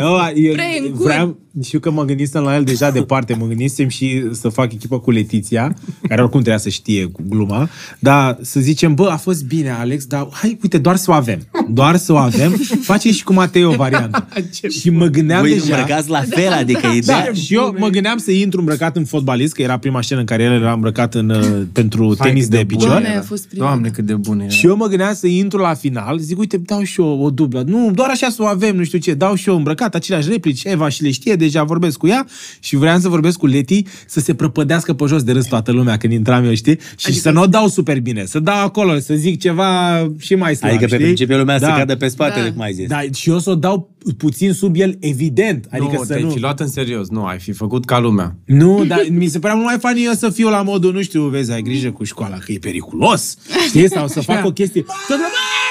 No, 0.00 0.16
eu 0.34 0.52
Prank-uri. 0.52 1.02
vreau, 1.04 1.38
știu 1.62 1.78
că 1.78 1.90
mă 1.90 2.04
gândisem 2.04 2.42
la 2.42 2.54
el 2.54 2.64
deja 2.64 2.90
departe, 2.90 3.34
mă 3.34 3.46
gândisem 3.46 3.88
și 3.88 4.24
să 4.32 4.48
fac 4.48 4.72
echipă 4.72 4.98
cu 4.98 5.10
Letiția, 5.10 5.76
care 6.08 6.20
oricum 6.20 6.40
trebuia 6.40 6.62
să 6.62 6.68
știe 6.68 7.04
cu 7.04 7.22
gluma, 7.28 7.68
dar 7.98 8.38
să 8.40 8.60
zicem, 8.60 8.94
bă, 8.94 9.08
a 9.10 9.16
fost 9.16 9.44
bine, 9.44 9.70
Alex, 9.70 10.04
dar 10.06 10.28
hai, 10.32 10.58
uite, 10.62 10.78
doar 10.78 10.96
să 10.96 11.10
o 11.10 11.14
avem. 11.14 11.38
Doar 11.68 11.96
să 11.96 12.12
o 12.12 12.16
avem. 12.16 12.60
Face 12.82 13.12
și 13.12 13.24
cu 13.24 13.32
Matei 13.32 13.64
o 13.64 13.70
variantă. 13.70 14.28
și 14.80 14.90
mă 14.90 15.06
gândeam 15.06 15.40
Voi 15.40 15.50
deja... 15.52 15.76
îmbrăcați 15.76 16.10
la 16.10 16.22
fel, 16.28 16.52
adică 16.52 16.80
Da, 16.86 16.92
ideea... 16.92 17.30
și 17.32 17.54
eu 17.54 17.74
mă 17.78 17.88
gândeam 17.88 18.18
să 18.18 18.30
intru 18.30 18.58
îmbrăcat 18.60 18.96
în 18.96 19.04
fotbalist, 19.04 19.54
că 19.54 19.62
era 19.62 19.78
prima 19.78 20.02
scenă 20.02 20.20
în 20.20 20.26
care 20.26 20.42
el 20.42 20.52
era 20.52 20.72
îmbrăcat 20.72 21.14
în, 21.14 21.28
uh, 21.30 21.62
pentru 21.72 22.14
Hai, 22.18 22.28
tenis 22.28 22.44
cât 22.44 22.52
de 22.56 22.62
de 22.62 22.74
picior. 22.74 22.88
Doamne, 22.88 23.16
a 23.16 23.22
fost 23.22 23.48
prima. 23.48 23.66
Doamne, 23.66 23.88
cât 23.88 24.04
de 24.04 24.14
bune 24.14 24.44
era. 24.44 24.52
Și 24.52 24.66
eu 24.66 24.76
mă 24.76 24.86
gândeam 24.86 25.14
să 25.14 25.26
intru 25.26 25.58
la 25.58 25.74
final, 25.74 26.18
zic, 26.18 26.38
uite, 26.38 26.56
dau 26.56 26.82
și 26.82 27.00
eu 27.00 27.20
o 27.20 27.30
dublă. 27.30 27.62
Nu, 27.66 27.90
doar 27.94 28.08
așa 28.10 28.28
să 28.28 28.42
o 28.42 28.44
avem, 28.46 28.76
nu 28.76 28.84
știu 28.84 28.98
ce, 28.98 29.14
dau 29.14 29.34
și 29.34 29.48
eu 29.48 29.56
îmbrăcat, 29.56 29.94
aceleași 29.94 30.28
replici, 30.30 30.64
Eva 30.64 30.88
și 30.88 31.02
le 31.02 31.10
știe, 31.10 31.34
deja 31.34 31.62
vorbesc 31.64 31.96
cu 31.98 32.06
ea 32.06 32.26
și 32.60 32.76
vreau 32.76 32.98
să 32.98 33.08
vorbesc 33.08 33.38
cu 33.38 33.46
Leti 33.46 33.82
să 34.06 34.20
se 34.20 34.34
prăpădească 34.34 34.92
pe 34.92 35.04
jos 35.06 35.22
de 35.22 35.32
râs 35.32 35.46
toată 35.46 35.72
lumea 35.72 35.96
când 35.96 36.12
intram 36.12 36.44
eu, 36.44 36.54
știi? 36.54 36.78
Și 36.96 37.06
Adică 37.06 37.20
să 37.20 37.30
nu 37.30 37.42
o 37.42 37.46
dau 37.46 37.68
super 37.68 38.00
bine, 38.00 38.24
să 38.24 38.38
dau 38.38 38.64
acolo, 38.64 38.98
să 38.98 39.14
zic 39.14 39.40
ceva 39.40 39.98
și 40.18 40.34
mai 40.34 40.54
slab, 40.54 40.70
Adică 40.70 40.84
pe 40.84 40.90
știi? 40.94 41.04
principiul 41.04 41.38
lumea 41.38 41.58
da. 41.58 41.66
să 41.66 41.72
cadă 41.78 41.96
pe 41.96 42.08
spatele, 42.08 42.44
Da. 42.44 42.52
cum 42.52 42.60
ai 42.60 42.72
zis. 42.72 42.88
Da, 42.88 43.00
și 43.14 43.30
eu 43.30 43.38
să 43.38 43.50
o 43.50 43.54
dau 43.54 43.90
puțin 44.16 44.52
sub 44.52 44.74
el, 44.76 44.96
evident. 45.00 45.66
Adică 45.70 45.92
nu, 45.92 45.98
să 45.98 46.06
te-ai 46.06 46.22
nu... 46.22 46.30
fi 46.30 46.40
luat 46.40 46.60
în 46.60 46.68
serios. 46.68 47.08
Nu, 47.08 47.24
ai 47.24 47.38
fi 47.38 47.52
făcut 47.52 47.84
ca 47.84 47.98
lumea. 47.98 48.36
Nu, 48.44 48.84
dar 48.84 49.06
mi 49.10 49.26
se 49.26 49.38
părea 49.38 49.54
mult 49.56 49.66
mai 49.66 49.78
funny 49.80 50.04
eu 50.04 50.12
să 50.12 50.30
fiu 50.30 50.48
la 50.48 50.62
modul, 50.62 50.92
nu 50.92 51.02
știu, 51.02 51.22
vezi, 51.22 51.52
ai 51.52 51.62
grijă 51.62 51.90
cu 51.90 52.04
școala, 52.04 52.36
că 52.38 52.52
e 52.52 52.58
periculos. 52.58 53.36
Știi? 53.66 53.88
Sau 53.90 54.08
să 54.08 54.20
fac 54.20 54.44
o 54.44 54.50
chestie. 54.52 54.84
Să 55.06 55.14
zic, 55.14 55.24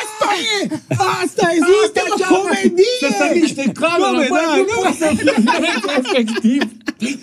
asta 0.04 0.30
e! 0.64 0.80
Asta 1.24 1.48
e! 1.54 1.58
Asta 1.86 2.00
e 2.00 2.32
o 2.32 2.36
comedie! 2.36 2.84
Să 3.00 3.08
se 3.20 3.40
miște 3.40 3.72
camera, 3.74 4.10
Come, 4.12 4.28
bă, 4.30 4.36
da, 4.36 4.56
nu 4.56 4.62
nu. 4.62 4.82
poți 4.84 4.98
să 4.98 5.12
fii 5.16 5.32
efectiv. 6.04 6.62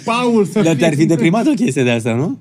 Paul 0.05 0.45
să 0.45 0.53
Dar 0.53 0.65
fie- 0.65 0.75
te-ar 0.75 0.95
fi 0.95 1.05
deprimat 1.07 1.47
o 1.47 1.51
chestie 1.53 1.83
de 1.83 1.91
asta, 1.91 2.15
nu? 2.15 2.39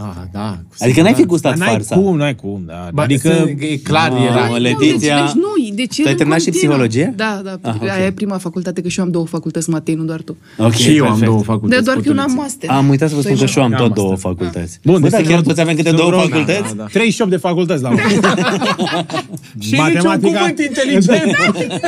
Ah, 0.00 0.14
da. 0.32 0.58
cu 0.68 0.74
Adică 0.78 1.02
n-ai 1.02 1.12
fi 1.12 1.18
Dar 1.18 1.26
gustat 1.28 1.56
n-ai 1.56 1.68
farsa. 1.70 1.94
cum, 1.96 2.16
n-ai 2.16 2.34
cum, 2.34 2.62
da. 2.66 2.88
Ba, 2.92 3.02
adică... 3.02 3.28
să- 3.28 3.54
e 3.64 3.76
clar, 3.76 4.10
Mamă, 4.10 4.24
era. 4.24 4.56
le- 4.56 4.70
Nu, 4.72 4.78
Letiția- 4.78 4.98
Deci, 4.98 4.98
deci 4.98 5.42
nu, 5.42 5.74
deci 5.74 5.96
Tu 5.96 6.02
ai 6.04 6.10
el 6.10 6.16
terminat 6.16 6.40
și 6.40 6.44
continuă. 6.50 6.72
psihologie? 6.74 7.12
Da, 7.16 7.40
da. 7.44 7.58
Ah, 7.62 7.74
ok. 7.82 7.88
Aia 7.88 8.04
e 8.06 8.10
prima 8.12 8.38
facultate, 8.38 8.80
că 8.82 8.88
și 8.88 8.98
eu 8.98 9.04
am 9.04 9.10
două 9.10 9.26
facultăți, 9.26 9.70
Matei, 9.70 9.94
nu 9.94 10.04
doar 10.04 10.20
tu. 10.22 10.36
Ok, 10.58 10.72
și 10.74 10.96
eu 10.96 11.02
am 11.02 11.08
perfect. 11.08 11.26
două 11.30 11.42
facultăți. 11.42 11.70
Dar 11.74 11.82
doar 11.94 11.96
că 12.04 12.08
eu 12.08 12.14
n-am 12.14 12.24
potulițe. 12.34 12.42
master. 12.66 12.70
Am 12.70 12.88
uitat 12.88 13.08
să 13.08 13.14
vă 13.14 13.20
spun 13.20 13.32
Păi, 13.34 13.40
că 13.44 13.50
și 13.50 13.58
eu 13.58 13.64
am 13.64 13.72
Am 13.72 13.78
tot 13.78 13.90
asta. 13.90 14.00
două 14.02 14.16
facultăți. 14.16 14.78
Bun, 14.84 14.94
Bă, 14.94 15.00
deci 15.00 15.10
dar 15.10 15.20
să 15.22 15.26
chiar 15.28 15.38
nu- 15.38 15.44
toți 15.46 15.60
avem 15.60 15.74
câte 15.76 15.88
să 15.90 15.94
două 15.96 16.10
nu 16.10 16.16
rog, 16.16 16.28
facultăți? 16.28 16.60
da, 16.76 16.82
da. 16.82 16.84
38 16.84 17.30
de 17.30 17.36
facultăți 17.36 17.82
la 17.82 17.88
urmă. 17.88 18.00
Și 19.66 19.74
niciun 19.94 20.20
cuvânt 20.20 20.58
inteligent. 20.68 21.36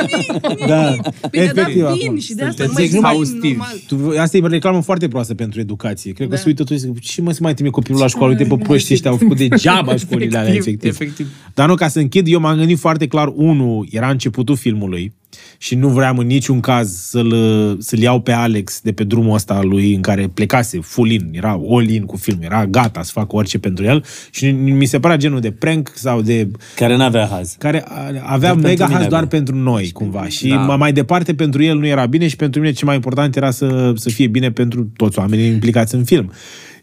da, 0.67 0.95
Păi 1.21 1.29
de 1.31 1.39
efectiv. 1.39 1.55
dat 1.83 1.93
vin 1.93 2.05
acum. 2.07 2.19
și 2.19 2.33
de 2.33 2.43
asta 2.43 2.63
Sunteți 2.63 2.73
mai 2.99 3.13
exhaustivi. 3.13 3.47
normal. 3.57 4.13
Tu, 4.13 4.19
asta 4.19 4.37
e 4.37 4.41
reclamă 4.47 4.81
foarte 4.81 5.07
proastă 5.07 5.33
pentru 5.33 5.59
educație. 5.59 6.11
Cred 6.11 6.27
că 6.27 6.33
Da. 6.35 6.39
se 6.39 6.47
uită 6.47 6.63
toți 6.63 6.79
și 6.81 6.87
zic, 6.91 6.99
ce 6.99 7.21
mă 7.21 7.31
să 7.31 7.39
mai 7.41 7.53
trimit 7.53 7.71
copilul 7.71 8.00
la 8.01 8.07
școală? 8.07 8.31
Uite, 8.37 8.43
pe 8.55 8.55
proști 8.63 8.93
ăștia 8.93 9.11
au 9.11 9.17
făcut 9.17 9.37
degeaba 9.37 9.95
școlile 9.95 10.37
alea, 10.37 10.53
Efectiv, 10.53 10.83
efectiv. 10.83 11.01
efectiv. 11.01 11.27
Dar 11.53 11.67
nu, 11.67 11.75
ca 11.75 11.87
să 11.87 11.99
închid, 11.99 12.27
eu 12.29 12.39
m-am 12.39 12.57
gândit 12.57 12.79
foarte 12.79 13.07
clar, 13.07 13.31
unul, 13.35 13.87
era 13.91 14.09
începutul 14.09 14.55
filmului 14.55 15.13
și 15.57 15.75
nu 15.75 15.87
vreau 15.89 16.15
în 16.17 16.27
niciun 16.27 16.59
caz 16.59 16.91
să-l, 16.95 17.33
să-l 17.79 17.99
iau 17.99 18.21
pe 18.21 18.31
Alex 18.31 18.79
de 18.81 18.91
pe 18.91 19.03
drumul 19.03 19.35
ăsta 19.35 19.53
al 19.53 19.67
lui 19.67 19.93
în 19.93 20.01
care 20.01 20.27
plecase 20.33 20.79
full 20.79 21.11
in, 21.11 21.29
era 21.31 21.59
all 21.69 21.89
in 21.89 22.03
cu 22.05 22.15
film, 22.17 22.37
era 22.41 22.65
gata 22.65 23.03
să 23.03 23.11
facă 23.13 23.35
orice 23.35 23.59
pentru 23.59 23.85
el 23.85 24.03
și 24.31 24.51
mi 24.51 24.85
se 24.85 24.99
părea 24.99 25.17
genul 25.17 25.39
de 25.39 25.51
prank 25.51 25.91
sau 25.95 26.21
de 26.21 26.47
Care 26.75 26.95
n-avea 26.95 27.27
haz. 27.31 27.55
care 27.59 27.83
a- 27.87 28.05
avea 28.25 28.53
Doar 28.53 28.55
mega 28.55 28.67
pentru 28.67 28.85
mine 28.85 28.97
haz 28.99 29.07
doar 29.07 29.23
avea. 29.23 29.37
pentru 29.37 29.55
noi, 29.55 29.89
cumva. 29.93 30.27
Și 30.27 30.47
Da. 30.47 30.65
da. 30.67 30.75
mai 30.75 30.93
departe, 30.93 31.33
pentru 31.33 31.63
el 31.63 31.77
nu 31.77 31.85
era 31.87 32.05
bine 32.05 32.27
și 32.27 32.35
pentru 32.35 32.59
mine 32.61 32.73
ce 32.73 32.85
mai 32.85 32.95
important 32.95 33.35
era 33.35 33.51
să, 33.51 33.93
să 33.95 34.09
fie 34.09 34.27
bine 34.27 34.51
pentru 34.51 34.91
toți 34.95 35.19
oamenii 35.19 35.47
implicați 35.47 35.95
în 35.95 36.03
film. 36.03 36.31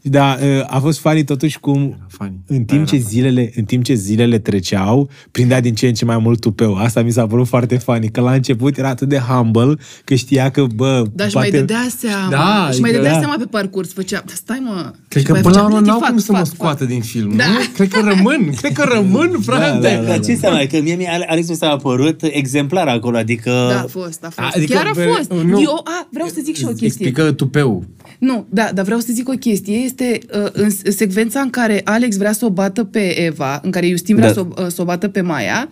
Dar 0.02 0.38
uh, 0.42 0.64
a 0.66 0.78
fost 0.78 0.98
funny 0.98 1.24
totuși 1.24 1.58
cum 1.60 1.96
funny. 2.08 2.40
în 2.46 2.64
Da, 2.64 2.74
timp, 2.74 2.86
ce 2.86 2.96
zilele, 2.96 3.50
în 3.56 3.64
timp 3.64 3.84
ce 3.84 3.94
zilele 3.94 4.38
treceau, 4.38 5.10
prindea 5.30 5.60
din 5.60 5.74
ce 5.74 5.86
în 5.86 5.94
ce 5.94 6.04
mai 6.04 6.18
mult 6.18 6.40
tupeu. 6.40 6.74
Asta 6.76 7.02
mi 7.02 7.10
s-a 7.12 7.26
părut 7.26 7.46
foarte 7.46 7.76
funny, 7.78 8.10
că 8.10 8.20
la 8.20 8.32
început 8.32 8.76
era 8.78 8.88
atât 8.88 9.08
de 9.08 9.18
humble 9.18 9.74
că 10.04 10.14
știa 10.14 10.50
că, 10.50 10.64
bă, 10.74 11.04
Dar 11.14 11.26
își 11.26 11.36
mai 11.36 11.50
dădea 11.50 11.86
seama. 11.98 12.28
Da, 12.30 12.68
și 12.72 12.80
mai 12.80 12.90
adică- 12.90 12.96
dădea 12.96 13.12
da. 13.12 13.18
seama 13.18 13.34
pe 13.38 13.44
parcurs. 13.50 13.92
Făcea, 13.92 14.22
"Da, 14.26 14.32
stai 14.34 14.62
mă. 14.64 14.92
Cred 15.08 15.22
Și 15.22 15.28
că 15.28 15.32
mai 15.32 15.40
până 15.42 15.54
la 15.54 15.60
făcea, 15.62 15.74
urmă 15.74 15.86
n-au 15.86 15.98
fac, 15.98 16.08
cum 16.08 16.18
să 16.18 16.32
mă 16.32 16.38
fac, 16.38 16.46
scoată 16.46 16.84
din 16.84 17.00
film, 17.00 17.36
Da. 17.36 17.44
nu? 17.46 17.52
Cred 17.74 17.88
că 17.88 18.00
rămân, 18.14 18.50
cred 18.60 18.72
că 18.72 18.84
rămân, 18.94 19.40
frate. 19.40 19.78
da, 19.88 19.88
da. 20.00 20.02
Dar 20.08 20.20
ce 20.20 20.30
înseamnă? 20.32 20.64
Că 20.66 20.80
mie, 20.82 20.94
mie 20.94 21.24
Alex 21.28 21.48
mi 21.48 21.54
s-a 21.54 21.70
apărut 21.70 22.20
exemplar 22.22 22.86
acolo, 22.88 23.16
adică... 23.16 23.50
Da, 23.70 23.80
a 23.80 23.86
fost, 23.88 24.24
a 24.24 24.30
fost. 24.30 24.56
Adică, 24.56 24.72
Chiar 24.74 24.86
a 24.86 24.90
bă, 24.94 25.02
fost. 25.16 25.30
nu. 25.44 25.60
Eu, 25.60 25.80
a, 25.84 26.08
vreau 26.12 26.28
să 26.28 26.40
zic 26.44 26.56
și 26.56 26.64
o 26.64 26.68
chestie. 26.68 26.86
Explică 26.86 27.32
tupeu. 27.32 27.84
Nu, 28.18 28.46
da, 28.48 28.70
dar 28.74 28.84
vreau 28.84 29.00
să 29.00 29.08
zic 29.12 29.28
o 29.28 29.32
chestie. 29.32 29.76
Este 29.76 30.18
uh, 30.34 30.48
în 30.52 30.70
în 30.82 30.92
secvența 30.92 31.40
în 31.40 31.50
care 31.50 31.80
Alex 31.84 32.16
vrea 32.16 32.32
să 32.32 32.44
o 32.44 32.50
bată 32.50 32.84
pe 32.84 33.20
Eva, 33.20 33.60
în 33.62 33.70
care 33.70 33.88
Justin 33.88 34.16
vrea 34.16 34.26
Da. 34.26 34.32
să, 34.32 34.40
o, 34.40 34.62
uh, 34.62 34.66
să 34.68 34.82
o 34.82 34.84
bată 34.84 35.08
pe 35.08 35.20
Maia, 35.20 35.68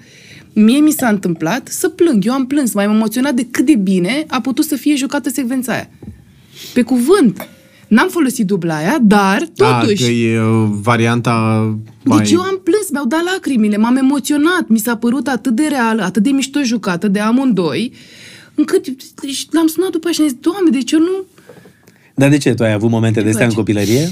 mie 0.53 0.79
mi 0.79 0.91
s-a 0.91 1.09
întâmplat 1.09 1.69
să 1.69 1.89
plâng. 1.89 2.27
Eu 2.27 2.33
am 2.33 2.47
plâns, 2.47 2.73
m-am 2.73 2.91
emoționat 2.91 3.35
de 3.35 3.47
cât 3.51 3.67
de 3.67 3.75
bine 3.75 4.25
a 4.29 4.41
putut 4.41 4.65
să 4.65 4.77
fie 4.77 4.95
jucată 4.95 5.31
secvența 5.31 5.73
aia. 5.73 5.91
Pe 6.75 6.83
cuvânt. 6.83 7.49
N-am 7.89 8.09
folosit 8.09 8.47
dubla 8.47 8.77
aia, 8.77 8.99
dar 9.03 9.49
totuși... 9.55 10.03
Da, 10.03 10.07
că 10.07 10.13
e 10.13 10.41
uh, 10.41 10.69
varianta 10.83 11.33
mai... 12.05 12.19
Deci 12.19 12.31
eu 12.31 12.41
am 12.41 12.61
plâns, 12.65 12.91
mi-au 12.91 13.07
dat 13.07 13.23
lacrimile, 13.25 13.77
m-am 13.77 13.97
emoționat, 13.97 14.69
mi 14.69 14.79
s-a 14.79 14.97
părut 14.97 15.27
atât 15.29 15.55
de 15.55 15.67
reală, 15.69 16.03
atât 16.03 16.23
de 16.23 16.31
mișto 16.31 16.63
jucată 16.63 17.09
de 17.09 17.19
amândoi, 17.19 17.93
încât 18.55 18.87
deci, 19.21 19.47
l-am 19.51 19.67
sunat 19.67 19.91
după 19.91 20.07
aia 20.07 20.15
și 20.15 20.21
am 20.21 20.29
zis, 20.29 20.37
Doamne, 20.41 20.71
deci 20.71 20.93
eu 20.93 20.99
nu... 20.99 21.25
Dar 22.17 22.29
de 22.29 22.37
ce? 22.39 22.55
Tu 22.55 22.63
ai 22.63 22.73
avut 22.73 22.91
momente 22.91 23.21
de 23.23 23.29
astea 23.29 23.47
în 23.47 23.53
place. 23.53 23.57
copilărie? 23.73 24.09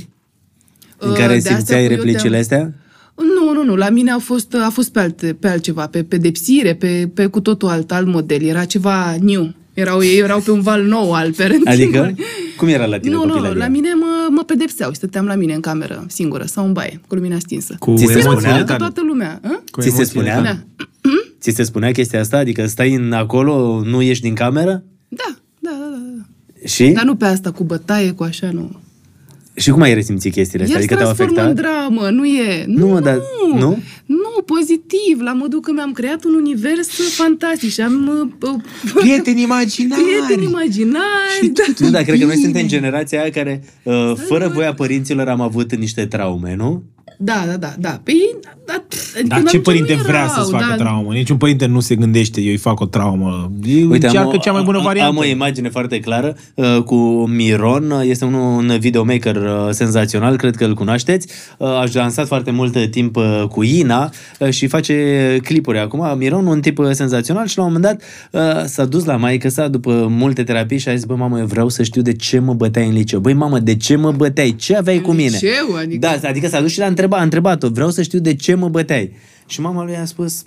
În 0.98 1.10
Uh, 1.10 1.16
care 1.16 1.28
de 1.32 1.34
astea 1.38 1.56
simțeai 1.56 1.84
cu 1.86 1.90
eu 1.92 1.96
replicile 1.96 2.28
te-am- 2.28 2.40
astea? 2.40 2.72
Nu, 3.16 3.52
nu, 3.52 3.64
nu. 3.64 3.76
La 3.76 3.90
mine 3.90 4.10
a 4.10 4.18
fost, 4.18 4.54
a 4.54 4.70
fost 4.72 4.92
pe, 4.92 5.00
alte, 5.00 5.36
pe 5.40 5.48
altceva, 5.48 5.86
pe 5.86 6.02
pedepsire, 6.02 6.74
pe, 6.74 7.10
pe 7.14 7.26
cu 7.26 7.40
totul 7.40 7.68
alt, 7.68 7.92
alt 7.92 8.06
model. 8.06 8.42
Era 8.42 8.64
ceva 8.64 9.16
new. 9.20 9.54
Erau, 9.74 10.02
ei 10.02 10.18
erau 10.18 10.40
pe 10.40 10.50
un 10.50 10.60
val 10.60 10.82
nou 10.84 11.12
al 11.12 11.32
parenting 11.32 11.68
Adică? 11.68 12.14
Cum 12.56 12.68
era 12.68 12.84
la 12.86 12.98
tine 12.98 13.14
Nu, 13.14 13.24
nu, 13.24 13.32
copilăria? 13.32 13.58
la 13.58 13.68
mine 13.68 13.88
mă, 13.94 14.26
mă 14.30 14.42
pedepseau 14.44 14.90
și 14.90 14.96
stăteam 14.96 15.26
la 15.26 15.34
mine 15.34 15.54
în 15.54 15.60
cameră, 15.60 16.04
singură, 16.08 16.44
sau 16.44 16.66
în 16.66 16.72
baie, 16.72 17.00
cu 17.08 17.14
lumina 17.14 17.38
stinsă. 17.38 17.76
Cu 17.78 17.94
Ți 17.96 18.04
se 18.04 18.10
emoțiile 18.12 18.34
spunea? 18.40 18.56
Ca 18.58 18.64
tale. 18.64 18.78
toată 18.78 19.00
lumea. 19.06 19.40
A? 19.44 19.62
Cu 19.70 19.80
Ți 19.80 19.88
se 19.88 19.94
emoțiile 19.94 20.04
spunea? 20.04 20.34
tale. 20.34 20.66
Da. 20.76 20.84
Ți 21.40 21.50
se 21.50 21.62
spunea 21.62 21.92
chestia 21.92 22.20
asta? 22.20 22.36
Adică 22.36 22.66
stai 22.66 22.94
în 22.94 23.12
acolo, 23.12 23.82
nu 23.84 24.02
ieși 24.02 24.20
din 24.20 24.34
cameră? 24.34 24.70
Da, 25.08 25.16
da, 25.16 25.24
da, 25.24 25.36
da. 25.36 25.36
Da. 26.64 26.68
Și? 26.68 26.84
Dar 26.88 27.04
nu 27.04 27.14
pe 27.14 27.24
asta, 27.24 27.50
cu 27.50 27.64
bătaie, 27.64 28.10
cu 28.10 28.22
așa, 28.22 28.50
nu. 28.52 28.70
Și 29.56 29.70
cum 29.70 29.80
ai 29.82 29.94
resimțit 29.94 30.32
chestiile 30.32 30.64
astea? 30.64 30.80
El 30.80 30.86
se 30.86 30.94
Adică 30.94 31.04
te-au 31.04 31.14
transformă 31.14 31.50
în 31.50 31.56
afectat? 31.56 31.88
dramă, 31.94 32.10
nu 32.10 32.24
e. 32.26 32.64
Nu, 32.66 32.86
mă, 32.86 33.00
dar- 33.00 33.20
nu? 33.54 33.78
Nu, 34.06 34.42
pozitiv, 34.46 35.20
la 35.20 35.32
modul 35.32 35.60
că 35.60 35.72
mi-am 35.72 35.92
creat 35.92 36.24
un 36.24 36.34
univers 36.34 36.88
fantastic 37.16 37.70
și 37.70 37.80
am 37.80 38.10
uh, 38.42 38.50
uh, 38.50 38.60
Prieteni 38.94 39.42
imaginari! 39.42 40.02
prieteni 40.02 40.44
imaginari. 40.50 41.46
Da. 41.52 41.62
Nu, 41.78 41.90
dar 41.90 42.02
cred 42.02 42.18
că 42.18 42.24
noi 42.24 42.36
suntem 42.36 42.66
generația 42.66 43.20
aia 43.20 43.30
care, 43.30 43.62
uh, 43.82 44.12
fără 44.28 44.48
voia 44.54 44.74
părinților, 44.74 45.28
am 45.28 45.40
avut 45.40 45.74
niște 45.74 46.06
traume, 46.06 46.54
nu? 46.54 46.82
Da, 47.24 47.44
da, 47.46 47.56
da, 47.56 47.74
da. 47.78 48.00
Păi, 48.04 48.36
da, 48.66 48.82
Dar 49.26 49.42
ce 49.42 49.58
părinte 49.58 49.94
vrea 49.94 50.26
să-ți 50.28 50.50
facă 50.50 50.74
traumă? 50.78 51.12
Niciun 51.12 51.36
părinte 51.36 51.66
nu 51.66 51.80
se 51.80 51.94
gândește, 51.94 52.40
eu 52.40 52.50
îi 52.50 52.56
fac 52.56 52.80
o 52.80 52.86
traumă. 52.86 53.50
Ei 53.66 53.82
încearcă 53.82 54.28
o- 54.34 54.36
cea 54.36 54.52
mai 54.52 54.62
bună 54.62 54.78
am- 54.78 54.84
variantă. 54.84 55.10
Am 55.10 55.16
o 55.16 55.24
imagine 55.24 55.68
foarte 55.68 56.00
clară 56.00 56.36
uh, 56.54 56.78
cu 56.84 56.94
Miron. 57.28 57.90
Uh, 57.90 58.00
Este 58.04 58.24
un, 58.24 58.32
un 58.34 58.76
videomaker 58.78 59.36
uh, 59.36 59.68
senzațional, 59.70 60.36
cred 60.36 60.56
că 60.56 60.64
îl 60.64 60.74
cunoașteți. 60.74 61.28
Uh, 61.58 61.68
a 61.68 61.84
lansat 61.92 62.26
foarte 62.26 62.50
mult 62.50 62.74
uh, 62.74 62.88
timp 62.90 63.16
uh, 63.16 63.42
cu 63.48 63.62
Ina 63.62 64.10
uh, 64.38 64.50
și 64.50 64.66
face 64.66 65.38
clipuri 65.42 65.78
acum. 65.78 66.14
Miron, 66.18 66.46
un 66.46 66.60
tip 66.60 66.78
uh, 66.78 66.88
senzațional 66.90 67.46
și 67.46 67.58
la 67.58 67.64
un 67.64 67.72
moment 67.72 67.98
dat 67.98 68.02
uh, 68.58 68.64
s-a 68.66 68.84
dus 68.84 69.04
la 69.04 69.16
maică 69.16 69.48
sa 69.48 69.68
după 69.68 70.06
multe 70.10 70.42
terapii 70.44 70.78
și 70.78 70.88
a 70.88 70.94
zis, 70.94 71.04
bă, 71.04 71.14
mamă, 71.14 71.38
eu 71.38 71.46
vreau 71.46 71.68
să 71.68 71.82
știu 71.82 72.02
de 72.02 72.12
ce 72.12 72.38
mă 72.38 72.54
băteai 72.54 72.86
în 72.86 72.92
liceu. 72.92 73.20
Băi, 73.20 73.32
mamă, 73.34 73.58
de 73.58 73.76
ce 73.76 73.96
mă 73.96 74.12
băteai? 74.12 74.54
Ce 74.58 74.76
aveai 74.76 75.00
cu 75.00 75.12
mine? 75.12 75.30
liceu? 75.40 75.74
Adică- 75.78 75.98
Da, 76.20 76.28
adică 76.28 76.48
s-a 76.48 76.60
dus 76.60 76.70
și 76.72 76.78
l-a 76.78 76.86
întrebat, 76.86 77.13
a 77.14 77.22
întrebat-o, 77.22 77.68
vreau 77.68 77.90
să 77.90 78.02
știu 78.02 78.18
de 78.18 78.34
ce 78.34 78.54
mă 78.54 78.68
băteai. 78.68 79.12
Și 79.46 79.60
mama 79.60 79.84
lui 79.84 79.96
a 79.96 80.04
spus, 80.04 80.42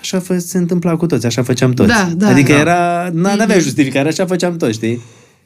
așa 0.00 0.18
fă, 0.18 0.38
se 0.38 0.58
întâmpla 0.58 0.96
cu 0.96 1.06
toți, 1.06 1.26
așa 1.26 1.42
făceam 1.42 1.72
toți. 1.72 1.88
Da, 1.88 2.08
da. 2.16 2.28
adică 2.28 2.52
Da. 2.52 2.58
era, 2.58 3.10
n- 3.10 3.12
n-avea 3.36 3.58
justificare, 3.58 4.08
așa 4.08 4.26
făceam 4.26 4.56
toți, 4.56 4.72
știi? 4.72 5.00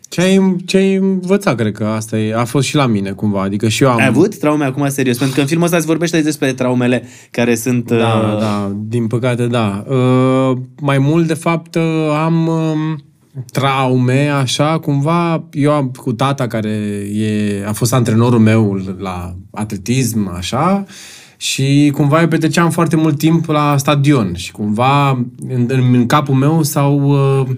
Ce 0.08 0.20
ai, 0.20 0.56
ce 0.66 0.76
ai 0.76 0.94
învățat, 0.94 1.56
cred 1.56 1.72
că 1.72 1.84
asta 1.84 2.18
e, 2.18 2.34
a 2.34 2.44
fost 2.44 2.66
și 2.66 2.74
la 2.74 2.86
mine, 2.86 3.10
cumva. 3.10 3.42
Adică 3.42 3.68
și 3.68 3.82
eu 3.82 3.90
am... 3.90 3.98
Ai 3.98 4.06
avut 4.06 4.38
traume 4.38 4.64
acum 4.64 4.88
serios? 4.88 5.16
Pentru 5.16 5.34
că 5.34 5.40
în 5.40 5.46
filmul 5.46 5.64
ăsta 5.66 5.78
se 5.78 5.86
vorbește 5.86 6.20
despre 6.20 6.52
traumele 6.52 7.02
care 7.30 7.54
sunt... 7.54 7.86
Da, 7.90 8.30
uh, 8.34 8.40
da, 8.40 8.72
din 8.84 9.06
păcate, 9.06 9.46
da. 9.46 9.84
Uh, 9.88 10.56
mai 10.80 10.98
mult, 10.98 11.26
de 11.26 11.34
fapt, 11.34 11.74
uh, 11.74 11.82
am 12.24 12.46
uh, 12.46 12.98
traume, 13.52 14.28
așa, 14.28 14.78
cumva, 14.78 15.44
eu 15.52 15.72
am 15.72 15.88
cu 15.88 16.12
tata 16.12 16.46
care 16.46 16.68
e, 17.12 17.64
a 17.66 17.72
fost 17.72 17.92
antrenorul 17.92 18.38
meu 18.38 18.80
la 18.98 19.34
atletism, 19.50 20.28
așa, 20.36 20.84
și 21.36 21.90
cumva 21.94 22.20
eu 22.20 22.28
petreceam 22.28 22.70
foarte 22.70 22.96
mult 22.96 23.18
timp 23.18 23.46
la 23.46 23.76
stadion 23.76 24.34
și 24.34 24.52
cumva 24.52 25.10
în, 25.48 25.66
în, 25.68 25.94
în 25.94 26.06
capul 26.06 26.34
meu 26.34 26.62
s-au, 26.62 27.00
uh, 27.40 27.56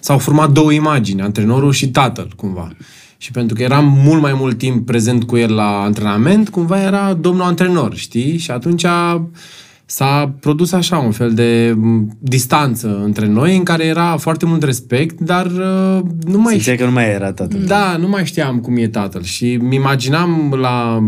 s-au 0.00 0.18
format 0.18 0.50
două 0.50 0.72
imagini, 0.72 1.22
antrenorul 1.22 1.72
și 1.72 1.88
tatăl, 1.88 2.32
cumva. 2.36 2.72
Și 3.16 3.30
pentru 3.30 3.56
că 3.56 3.62
eram 3.62 4.00
mult 4.04 4.22
mai 4.22 4.32
mult 4.34 4.58
timp 4.58 4.86
prezent 4.86 5.24
cu 5.24 5.36
el 5.36 5.54
la 5.54 5.82
antrenament, 5.82 6.48
cumva 6.48 6.82
era 6.82 7.14
domnul 7.14 7.44
antrenor, 7.44 7.94
știi? 7.94 8.36
Și 8.36 8.50
atunci 8.50 8.84
a, 8.84 9.28
s-a 9.88 10.34
produs 10.40 10.72
așa 10.72 10.98
un 10.98 11.10
fel 11.10 11.34
de 11.34 11.74
m, 11.76 12.16
distanță 12.18 13.00
între 13.04 13.26
noi, 13.26 13.56
în 13.56 13.62
care 13.62 13.84
era 13.84 14.16
foarte 14.16 14.46
mult 14.46 14.62
respect, 14.62 15.20
dar 15.20 15.46
uh, 15.46 16.00
nu 16.26 16.38
mai 16.38 16.52
Simțeai 16.52 16.76
că 16.76 16.84
nu 16.84 16.90
mai 16.90 17.10
era 17.10 17.32
tatăl. 17.32 17.60
da, 17.66 17.96
nu 17.96 18.08
mai 18.08 18.24
știam 18.26 18.58
cum 18.60 18.76
e 18.76 18.88
tatăl 18.88 19.22
și 19.22 19.56
mi 19.56 19.74
imaginam 19.74 20.54
la, 20.60 21.02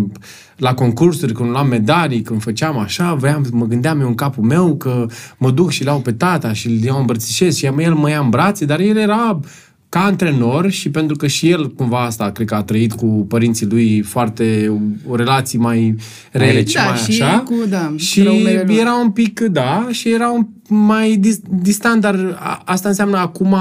la 0.57 0.74
concursuri, 0.74 1.33
când 1.33 1.51
luam 1.51 1.68
medalii, 1.68 2.22
când 2.22 2.43
făceam 2.43 2.79
așa, 2.79 3.14
voiam, 3.14 3.47
mă 3.53 3.64
gândeam 3.64 4.01
eu 4.01 4.07
în 4.07 4.14
capul 4.14 4.45
meu 4.45 4.76
că 4.76 5.07
mă 5.39 5.51
duc 5.51 5.70
și 5.70 5.85
l-au 5.85 6.01
pe 6.01 6.12
tata 6.12 6.53
și 6.53 6.66
îl 6.66 6.83
iau 6.83 6.99
îmbrățișez 6.99 7.57
și 7.57 7.66
el 7.66 7.95
mă 7.95 8.11
ia 8.11 8.20
în 8.20 8.29
brațe, 8.29 8.64
dar 8.64 8.81
el 8.81 8.97
era 8.97 9.41
ca 9.89 10.05
antrenor 10.05 10.70
și 10.70 10.91
pentru 10.91 11.16
că 11.16 11.26
și 11.26 11.51
el 11.51 11.70
cumva 11.72 12.05
asta, 12.05 12.30
cred 12.30 12.47
că 12.47 12.55
a 12.55 12.62
trăit 12.62 12.93
cu 12.93 13.07
părinții 13.28 13.66
lui 13.66 14.01
foarte 14.01 14.72
o 15.09 15.16
relații 15.16 15.59
mai 15.59 15.95
reci, 16.32 16.72
Da, 16.72 16.82
mai 16.82 16.97
și 16.99 17.22
așa. 17.22 17.39
cu, 17.39 17.55
da, 17.68 17.93
și 17.97 18.20
traumele 18.20 18.62
lui. 18.66 18.76
era 18.76 18.95
un 18.95 19.11
pic, 19.11 19.41
da, 19.41 19.89
și 19.91 20.09
era 20.11 20.30
un 20.30 20.47
mai 20.68 21.16
dis- 21.16 21.41
distant, 21.62 22.01
dar 22.01 22.36
a, 22.39 22.62
asta 22.64 22.89
înseamnă 22.89 23.16
acum 23.18 23.57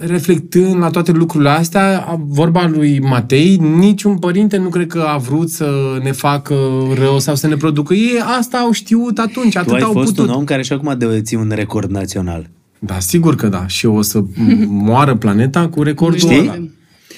reflectând 0.00 0.76
la 0.78 0.90
toate 0.90 1.12
lucrurile 1.12 1.48
astea, 1.50 2.00
a- 2.08 2.20
vorba 2.26 2.66
lui 2.68 3.00
Matei, 3.00 3.56
niciun 3.56 4.18
părinte 4.18 4.56
nu 4.56 4.68
cred 4.68 4.86
că 4.86 5.00
a 5.00 5.16
vrut 5.16 5.50
să 5.50 5.98
ne 6.02 6.12
facă 6.12 6.54
rău 6.94 7.18
sau 7.18 7.34
să 7.34 7.46
ne 7.46 7.56
producă. 7.56 7.94
Ei 7.94 8.22
asta 8.38 8.58
au 8.58 8.70
știut 8.72 9.18
atunci, 9.18 9.52
Tu 9.52 9.58
atât 9.58 9.72
ai 9.72 9.80
au 9.80 9.92
fost 9.92 10.14
putut. 10.14 10.28
un 10.28 10.34
om 10.34 10.44
care 10.44 10.62
și 10.62 10.72
acum 10.72 10.94
deții 10.98 11.36
un 11.36 11.52
record 11.54 11.90
național. 11.90 12.50
Da, 12.78 12.98
sigur 12.98 13.34
că 13.34 13.48
da. 13.48 13.66
Și 13.66 13.86
o 13.86 14.02
să 14.02 14.24
moară 14.66 15.16
planeta 15.16 15.68
cu 15.68 15.82
recordul 15.82 16.18
Știi? 16.18 16.38
ăla. 16.38 16.68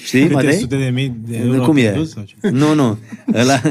Știi, 0.03 0.21
Câte 0.21 0.33
Matei? 0.33 0.53
sute 0.57 0.75
de 0.77 0.89
mii 0.93 1.15
de 1.27 1.41
Nu, 1.45 1.53
euro 1.53 1.65
Cum 1.65 1.77
e? 1.77 1.81
pierdut 1.81 2.07
sau 2.09 2.23
ce? 2.23 2.49
Nu, 2.49 2.73
nu. 2.73 2.97
Ăla, 3.33 3.61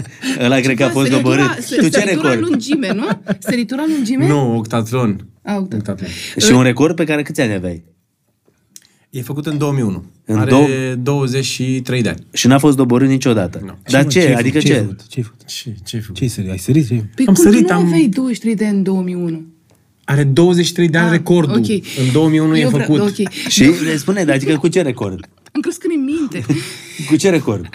ăla 0.41 0.57
cred 0.61 0.76
că 0.76 0.84
a 0.84 0.88
fost 0.88 1.07
Săritura- 1.11 1.22
doborât. 1.22 1.55
Tu 1.55 1.61
ce 1.61 1.91
Săritura 1.91 2.09
record? 2.32 2.49
lungime, 2.49 2.93
nu? 2.93 3.05
Săritura 3.38 3.82
lungime? 3.95 4.26
Nu, 4.28 4.57
octatlon. 4.57 5.26
A, 5.43 5.55
uite. 5.55 5.76
Octatlon. 5.76 6.09
Și 6.38 6.53
un 6.53 6.62
record 6.62 6.97
pe 6.97 7.05
care 7.05 7.22
câți 7.22 7.41
ani 7.41 7.53
aveai? 7.55 7.84
E 9.11 9.22
făcut 9.22 9.47
în 9.47 9.59
2001. 9.59 10.05
În 10.24 10.36
Are 10.38 10.51
două- 10.51 10.66
23 11.03 12.03
de 12.03 12.09
ani. 12.09 12.26
Și 12.32 12.47
n-a 12.47 12.59
fost 12.59 12.76
doborât 12.76 13.09
niciodată. 13.09 13.61
Nu. 13.64 13.78
Dar 13.91 14.03
mă, 14.03 14.09
ce? 14.09 14.18
ai 14.20 14.32
Adică 14.32 14.59
făcut? 14.59 14.66
ce? 14.70 14.74
ai 14.74 14.80
făcut? 14.80 15.07
Ce 15.07 15.18
ai 15.18 15.22
făcut? 15.24 15.45
Ce, 15.47 15.74
ce 15.84 15.97
ai 15.97 16.03
făcut? 16.03 16.16
Ce 16.16 16.22
ai 16.22 16.28
sărit? 16.28 16.51
Ai 16.51 16.59
sărit? 16.59 16.86
Ce 16.86 16.93
ai- 16.95 17.11
Păi 17.14 17.24
Am 17.26 17.34
cum 17.34 17.45
sărit, 17.45 17.66
tu 17.66 17.72
nu 17.72 17.78
am- 17.78 17.86
aveai 17.86 18.07
23 18.07 18.55
de 18.55 18.66
ani 18.66 18.76
în 18.76 18.82
2001? 18.82 19.43
Are 20.11 20.24
23 20.24 20.88
de 20.88 20.98
ani 20.98 21.06
Ah, 21.06 21.12
recordul. 21.12 21.56
ok. 21.56 21.68
În 22.06 22.12
2001 22.12 22.56
e 22.56 22.61
Eu 22.61 22.68
vreau- 22.68 22.86
făcut. 22.86 23.00
ok. 23.00 23.28
Și 23.48 23.62
le 23.84 23.96
spune, 23.96 24.24
dar 24.24 24.34
adică 24.34 24.56
cu 24.56 24.68
ce 24.68 24.82
record? 24.82 25.28
Am 25.52 25.61
crezut 25.61 25.80
că 25.80 25.86
ne 25.88 25.94
minte. 25.94 26.44
Cu 27.08 27.16
ce 27.16 27.30
record? 27.30 27.68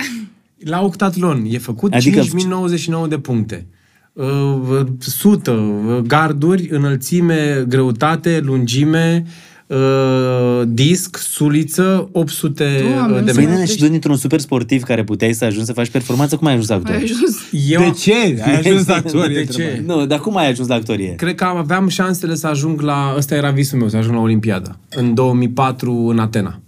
La 0.60 0.82
octatlon 0.84 1.46
e 1.50 1.58
făcut 1.58 1.94
Adică- 1.94 2.10
adică 2.10 2.24
5099 2.26 3.08
de 3.08 3.18
puncte. 3.20 3.68
uh, 4.14 4.82
sută, 5.00 5.52
uh, 5.52 5.98
garduri, 5.98 6.68
înălțime, 6.72 7.66
greutate, 7.68 8.40
lungime, 8.44 9.26
uh, 9.68 10.62
disc, 10.68 11.18
suliță, 11.18 12.10
800 12.12 12.84
Doamne, 12.96 13.14
de 13.16 13.20
nu 13.20 13.26
Păi, 13.26 13.34
metri. 13.36 13.46
nene, 13.46 13.66
și 13.66 13.78
tu 13.78 13.88
dintr-un 13.88 14.16
super 14.18 14.40
sportiv 14.40 14.84
care 14.84 15.04
puteai 15.04 15.34
să 15.34 15.46
ajungi 15.46 15.66
să 15.66 15.74
faci 15.74 15.90
performanță, 15.90 16.36
cum 16.36 16.48
ai 16.48 16.54
ajuns 16.54 16.70
actor? 16.70 16.96
Ai 16.96 17.02
ajuns. 17.04 17.38
Eu 17.70 17.82
De 17.82 17.90
ce? 17.92 18.42
Ai 18.46 18.56
ajuns 18.66 18.88
actor? 18.88 19.28
De 19.28 19.34
e 19.34 19.44
ce? 19.46 19.64
întrebarea. 19.64 19.96
Nu, 19.96 20.06
dar 20.06 20.20
cum 20.20 20.38
ai 20.38 20.50
ajuns 20.50 20.68
la 20.68 20.76
actorie? 20.76 21.16
Cred 21.16 21.36
că 21.36 21.44
aveam 21.44 21.88
șansele 21.88 22.36
să 22.36 22.48
ajung 22.48 22.82
la... 22.82 23.14
Ăsta 23.18 23.36
era 23.36 23.50
visul 23.52 23.78
meu, 23.80 23.88
să 23.90 23.98
ajung 23.98 24.16
la 24.16 24.22
Olimpiada. 24.22 24.78
În 24.90 25.14
2004 25.14 25.92
în 26.08 26.20
Atena. 26.20 26.60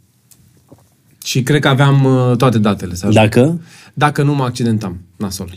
Și 1.24 1.43
cred 1.43 1.62
că 1.62 1.68
aveam 1.68 2.04
uh, 2.04 2.38
toate 2.38 2.58
datele 2.58 2.95
să 2.95 3.06
ajung. 3.06 3.24
Dacă? 3.24 3.62
Dacă 3.93 4.24
nu 4.24 4.36
mă 4.36 4.43
accidentam, 4.43 4.98
nasol. 5.16 5.50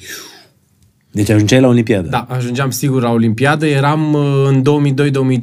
Deci 1.13 1.29
ajungeai 1.31 1.61
la 1.61 1.67
Olimpiadă. 1.69 2.09
Da, 2.09 2.27
ajungeam 2.31 2.71
sigur 2.71 3.03
la 3.03 3.11
Olimpiadă. 3.11 3.67
Eram 3.67 4.13
uh, 4.13 4.23
în 4.47 4.63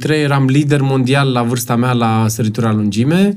2002-2003, 0.06 0.08
eram 0.10 0.44
lider 0.46 0.80
mondial 0.80 1.32
la 1.32 1.42
vârsta 1.42 1.76
mea 1.76 1.92
la 1.92 2.24
săritura 2.28 2.72
lungime. 2.72 3.34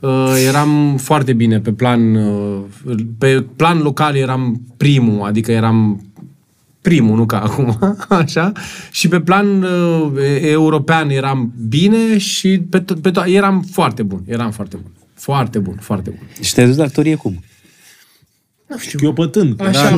Uh, 0.00 0.34
Eram 0.48 0.96
foarte 0.96 1.32
bine 1.32 1.60
pe 1.60 1.72
plan, 1.72 2.14
uh, 2.14 2.60
pe 3.18 3.44
plan 3.56 3.78
local 3.82 4.16
eram 4.16 4.60
primul, 4.76 5.26
adică 5.26 5.52
eram 5.52 6.06
primul, 6.80 7.16
nu 7.16 7.26
ca 7.26 7.38
acum, 7.40 7.78
așa. 8.08 8.52
Și 8.90 9.08
pe 9.08 9.20
plan 9.20 9.62
uh, 9.62 10.12
european 10.40 11.10
eram 11.10 11.52
bine 11.68 12.18
și 12.18 12.62
pe, 12.70 12.80
to- 12.82 13.00
pe 13.02 13.10
to- 13.10 13.26
eram 13.26 13.64
foarte 13.72 14.02
bun, 14.02 14.22
eram 14.26 14.50
foarte 14.50 14.76
bun. 14.82 14.90
Foarte 15.14 15.58
bun, 15.58 15.76
foarte 15.80 16.10
bun. 16.10 16.28
Și 16.40 16.54
te-ai 16.54 16.66
dus 16.66 16.76
la 16.76 16.84
actorie 16.84 17.14
cum? 17.14 17.44
Eu 19.00 19.12
pătând. 19.12 19.60
Așa, 19.60 19.96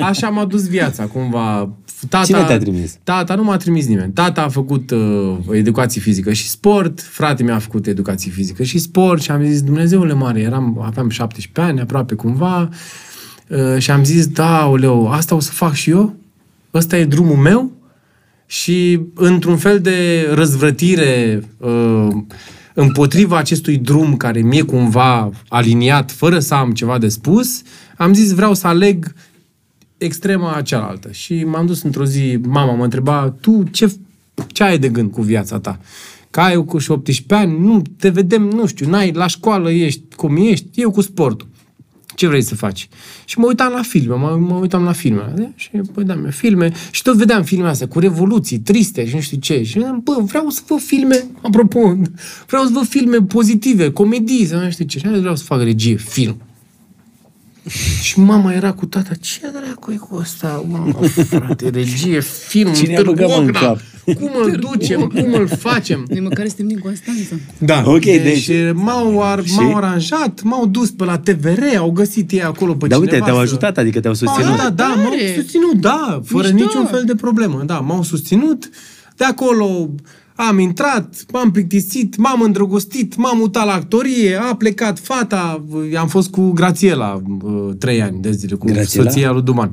așa 0.00 0.28
m-a 0.28 0.44
dus 0.44 0.68
viața, 0.68 1.04
cumva. 1.04 1.70
Tata, 2.08 2.24
Cine 2.24 2.42
te-a 2.42 2.58
trimis? 2.58 2.98
Tata 3.02 3.34
nu 3.34 3.44
m-a 3.44 3.56
trimis 3.56 3.86
nimeni. 3.86 4.12
Tata 4.12 4.42
a 4.42 4.48
făcut 4.48 4.90
uh, 4.90 5.36
educație 5.50 6.00
fizică 6.00 6.32
și 6.32 6.48
sport, 6.48 7.00
frate 7.00 7.42
mi-a 7.42 7.58
făcut 7.58 7.86
educație 7.86 8.30
fizică 8.30 8.62
și 8.62 8.78
sport 8.78 9.22
și 9.22 9.30
am 9.30 9.44
zis, 9.44 9.62
Dumnezeule 9.62 10.12
mare, 10.12 10.40
eram, 10.40 10.82
aveam 10.84 11.08
17 11.08 11.72
ani, 11.72 11.80
aproape 11.80 12.14
cumva, 12.14 12.68
uh, 13.48 13.78
și 13.78 13.90
am 13.90 14.04
zis, 14.04 14.26
da, 14.26 14.66
oleu, 14.66 15.10
asta 15.10 15.34
o 15.34 15.40
să 15.40 15.50
fac 15.50 15.72
și 15.72 15.90
eu? 15.90 16.14
Ăsta 16.74 16.96
e 16.96 17.04
drumul 17.04 17.36
meu? 17.36 17.72
Și 18.46 19.00
într-un 19.14 19.56
fel 19.56 19.80
de 19.80 20.28
răzvrătire 20.32 21.42
uh, 21.58 22.08
împotriva 22.74 23.36
acestui 23.36 23.76
drum 23.76 24.16
care 24.16 24.40
mi-e 24.40 24.62
cumva 24.62 25.30
aliniat, 25.48 26.10
fără 26.10 26.38
să 26.38 26.54
am 26.54 26.72
ceva 26.72 26.98
de 26.98 27.08
spus, 27.08 27.62
am 27.96 28.14
zis 28.14 28.32
vreau 28.32 28.54
să 28.54 28.66
aleg 28.66 29.14
extrema 29.98 30.62
cealaltă. 30.62 31.12
Și 31.12 31.44
m-am 31.44 31.66
dus 31.66 31.82
într-o 31.82 32.04
zi, 32.04 32.38
mama 32.42 32.74
mă 32.74 32.84
întreba, 32.84 33.34
tu 33.40 33.62
ce, 33.70 33.94
ce 34.46 34.62
ai 34.62 34.78
de 34.78 34.88
gând 34.88 35.10
cu 35.10 35.22
viața 35.22 35.58
ta? 35.58 35.80
Că 36.30 36.40
ai 36.40 36.52
eu 36.52 36.64
cu 36.64 36.78
și 36.78 36.90
18 36.90 37.34
ani, 37.34 37.58
nu, 37.58 37.82
te 37.96 38.08
vedem, 38.08 38.42
nu 38.42 38.66
știu, 38.66 38.88
n-ai, 38.88 39.12
la 39.12 39.26
școală 39.26 39.70
ești 39.70 40.02
cum 40.16 40.36
ești, 40.36 40.66
eu 40.74 40.90
cu 40.90 41.00
sportul. 41.00 41.48
Ce 42.20 42.26
vrei 42.26 42.42
să 42.42 42.54
faci? 42.54 42.88
Și 43.24 43.38
mă 43.38 43.46
uitam 43.46 43.72
la 43.72 43.82
filme, 43.82 44.14
mă, 44.14 44.36
mă 44.36 44.54
uitam 44.54 44.82
la 44.82 44.92
filme. 44.92 45.32
da? 45.36 45.50
Și 45.54 45.70
păi 45.94 46.04
da, 46.04 46.14
eu 46.14 46.30
filme. 46.30 46.72
Și 46.90 47.02
tot 47.02 47.16
vedeam 47.16 47.42
filme 47.42 47.68
astea 47.68 47.88
cu 47.88 47.98
revoluții, 47.98 48.58
triste 48.58 49.06
și 49.06 49.14
nu 49.14 49.20
știu 49.20 49.38
ce. 49.38 49.62
Și 49.62 49.72
ziceam, 49.72 50.00
bă, 50.04 50.22
vreau 50.22 50.48
să 50.50 50.60
văd 50.66 50.80
filme, 50.80 51.24
apropo, 51.42 51.96
vreau 52.50 52.64
să 52.64 52.70
văd 52.72 52.86
filme 52.86 53.16
pozitive, 53.16 53.90
comedii, 53.90 54.46
sau 54.46 54.60
nu 54.60 54.70
știu 54.70 54.84
ce. 54.84 54.98
Și 54.98 55.06
am 55.06 55.12
zis, 55.12 55.20
vreau 55.20 55.36
să 55.36 55.44
fac 55.44 55.62
regie, 55.62 55.96
film. 55.96 56.36
Și 58.02 58.18
mama 58.20 58.52
era 58.52 58.72
cu 58.72 58.86
tata, 58.86 59.14
ce 59.20 59.40
dracu 59.52 59.92
e 59.92 59.96
cu 59.96 60.16
ăsta, 60.20 60.64
mama, 60.68 60.94
frate, 61.28 61.68
regie, 61.68 62.20
film, 62.20 62.72
Cine 62.72 62.96
a 62.96 63.02
băgat, 63.02 63.28
mă, 63.28 63.34
în 63.34 63.44
Târgu 63.44 63.58
Ocna. 63.58 63.68
cap? 63.68 63.80
Cum 64.18 64.30
îl 64.42 64.50
ducem, 64.70 65.00
cum 65.00 65.32
îl 65.32 65.48
facem? 65.58 66.04
Noi 66.08 66.20
măcar 66.20 66.46
suntem 66.46 66.66
din 66.66 66.78
Constanța. 66.78 67.34
Da. 67.58 67.82
Ok, 67.86 68.00
deci, 68.04 68.46
deci- 68.46 68.72
m-au, 68.74 69.22
ar, 69.22 69.42
m-au 69.56 69.76
aranjat, 69.76 70.42
m-au 70.42 70.66
dus 70.66 70.90
pe 70.90 71.04
la 71.04 71.18
TVR, 71.18 71.62
au 71.78 71.90
găsit 71.90 72.30
ei 72.30 72.42
acolo 72.42 72.74
pe 72.74 72.86
Dar 72.86 72.98
uite, 72.98 73.10
cineva 73.10 73.24
te-au 73.26 73.36
să- 73.38 73.42
ajutat, 73.48 73.78
adică 73.78 74.00
te-au 74.00 74.14
M-au 74.20 74.34
susținut. 74.34 74.58
ajutat, 74.58 74.74
da, 74.74 74.84
Tare! 74.84 75.00
m-au 75.02 75.12
susținut, 75.34 75.74
da, 75.74 76.20
fără 76.24 76.48
Mișto! 76.52 76.64
niciun 76.66 76.86
fel 76.86 77.02
de 77.06 77.14
problemă, 77.14 77.62
da, 77.66 77.78
m-au 77.78 78.02
susținut. 78.02 78.68
De 79.16 79.24
acolo 79.24 79.90
am 80.48 80.58
intrat, 80.58 81.24
m-am 81.32 81.50
plictisit, 81.50 82.16
m-am 82.16 82.40
îndrăgostit, 82.40 83.16
m-am 83.16 83.36
mutat 83.36 83.66
la 83.66 83.72
actorie, 83.72 84.36
a 84.36 84.54
plecat 84.54 84.98
fata, 84.98 85.64
am 85.98 86.08
fost 86.08 86.30
cu 86.30 86.50
Grațiela 86.50 87.22
uh, 87.42 87.74
trei 87.78 88.02
ani 88.02 88.20
de 88.20 88.30
zile, 88.30 88.54
cu 88.54 88.66
Grațiela? 88.66 89.10
soția 89.10 89.30
lui 89.30 89.42
Duman. 89.42 89.70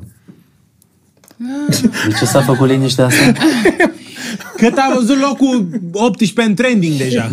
De 2.08 2.14
ce 2.18 2.24
s-a 2.24 2.40
făcut 2.40 2.68
liniște 2.68 3.02
asta? 3.02 3.32
Cât 4.56 4.76
a 4.76 4.92
văzut 4.96 5.20
locul 5.20 5.68
18 5.92 6.42
în 6.50 6.54
trending 6.54 6.96
deja. 6.96 7.30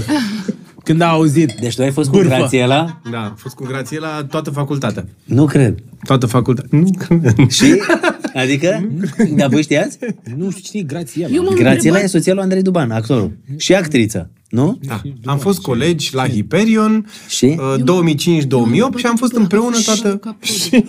Când 0.83 1.01
a 1.01 1.07
auzit. 1.07 1.53
Deci 1.61 1.75
tu 1.75 1.81
ai 1.81 1.91
fost 1.91 2.09
cu 2.09 2.15
Bârfă. 2.15 2.35
Grațiela? 2.35 3.01
Da, 3.11 3.23
am 3.23 3.35
fost 3.37 3.55
cu 3.55 3.65
Grațiela 3.65 4.23
toată 4.23 4.49
facultatea. 4.49 5.05
Nu 5.23 5.45
cred. 5.45 5.79
Toată 6.03 6.25
facultatea. 6.25 6.79
Nu 6.79 6.89
cred. 6.97 7.49
Și? 7.49 7.65
Adică? 8.35 8.89
Dar 9.35 9.49
voi 9.49 9.61
știați? 9.61 9.97
Nu 10.37 10.49
știu 10.49 10.61
cine 10.63 10.81
e 10.81 10.83
Grațiela. 10.85 11.33
Eu 11.33 11.43
m-am 11.43 11.53
Grațiela 11.53 11.73
întrebat- 11.97 12.03
e 12.03 12.07
soția 12.07 12.33
lui 12.33 12.41
Andrei 12.43 12.61
Duban, 12.61 12.91
actorul. 12.91 13.37
Și 13.57 13.73
actriță, 13.75 14.29
nu? 14.49 14.79
Da. 14.87 15.01
Am 15.25 15.37
fost 15.37 15.61
colegi 15.61 16.15
la 16.15 16.27
Hyperion 16.27 17.07
Și? 17.29 17.45
uh, 17.45 17.75
2005-2008 17.83 18.97
și 18.97 19.05
am 19.05 19.15
fost 19.15 19.33
împreună 19.33 19.77
toată 19.85 20.19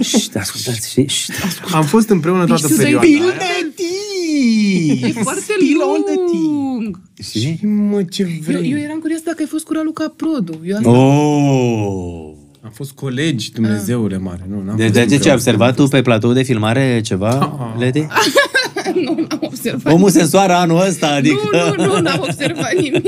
Șt, 0.01 0.36
ascultați, 0.36 0.90
și... 0.90 1.05
șt. 1.07 1.32
am 1.72 1.84
fost 1.84 2.09
împreună 2.09 2.44
toată 2.47 2.66
Deci 2.66 2.70
tu 2.76 2.82
să-i 2.82 2.84
perioada. 2.84 3.07
vii- 3.07 3.20
aia. 3.20 5.09
E 5.09 5.12
foarte 5.22 5.40
Still 5.40 5.80
all 5.82 6.03
the 6.03 6.14
lung. 6.32 7.01
Și? 7.30 7.59
Mă, 7.66 8.03
ce 8.03 8.22
Eu, 8.22 8.28
vrei? 8.40 8.70
eu 8.70 8.78
eram 8.78 8.99
curioasă 8.99 9.22
dacă 9.26 9.36
ai 9.40 9.47
fost 9.49 9.64
cu 9.64 9.72
Raluca 9.72 10.12
Produ. 10.16 10.61
Eu 10.64 10.76
asta... 10.76 10.90
Oh! 10.90 12.32
Am 12.67 12.73
fost 12.75 12.93
colegi, 12.93 13.53
Dumnezeule 13.53 14.19
mare. 14.19 14.47
Nu, 14.49 14.62
n-am 14.62 14.77
Deci 14.77 14.87
fost 14.87 14.95
de 14.95 15.01
ce 15.01 15.12
ai 15.12 15.17
împreună. 15.17 15.35
observat 15.35 15.75
tu 15.75 15.87
pe 15.87 16.03
platou 16.03 16.33
de 16.33 16.43
filmare 16.43 17.01
ceva, 17.01 17.75
Leti? 17.79 18.07
nu, 19.05 19.14
n-am 19.14 19.39
observat. 19.41 19.93
Omul 19.93 20.11
se 20.11 20.25
soară 20.25 20.53
anul 20.53 20.85
ăsta, 20.87 21.07
adică... 21.07 21.75
Nu, 21.77 21.85
nu, 21.85 21.93
nu, 21.95 22.01
n-am 22.01 22.21
observat 22.21 22.73
nimic. 22.81 23.03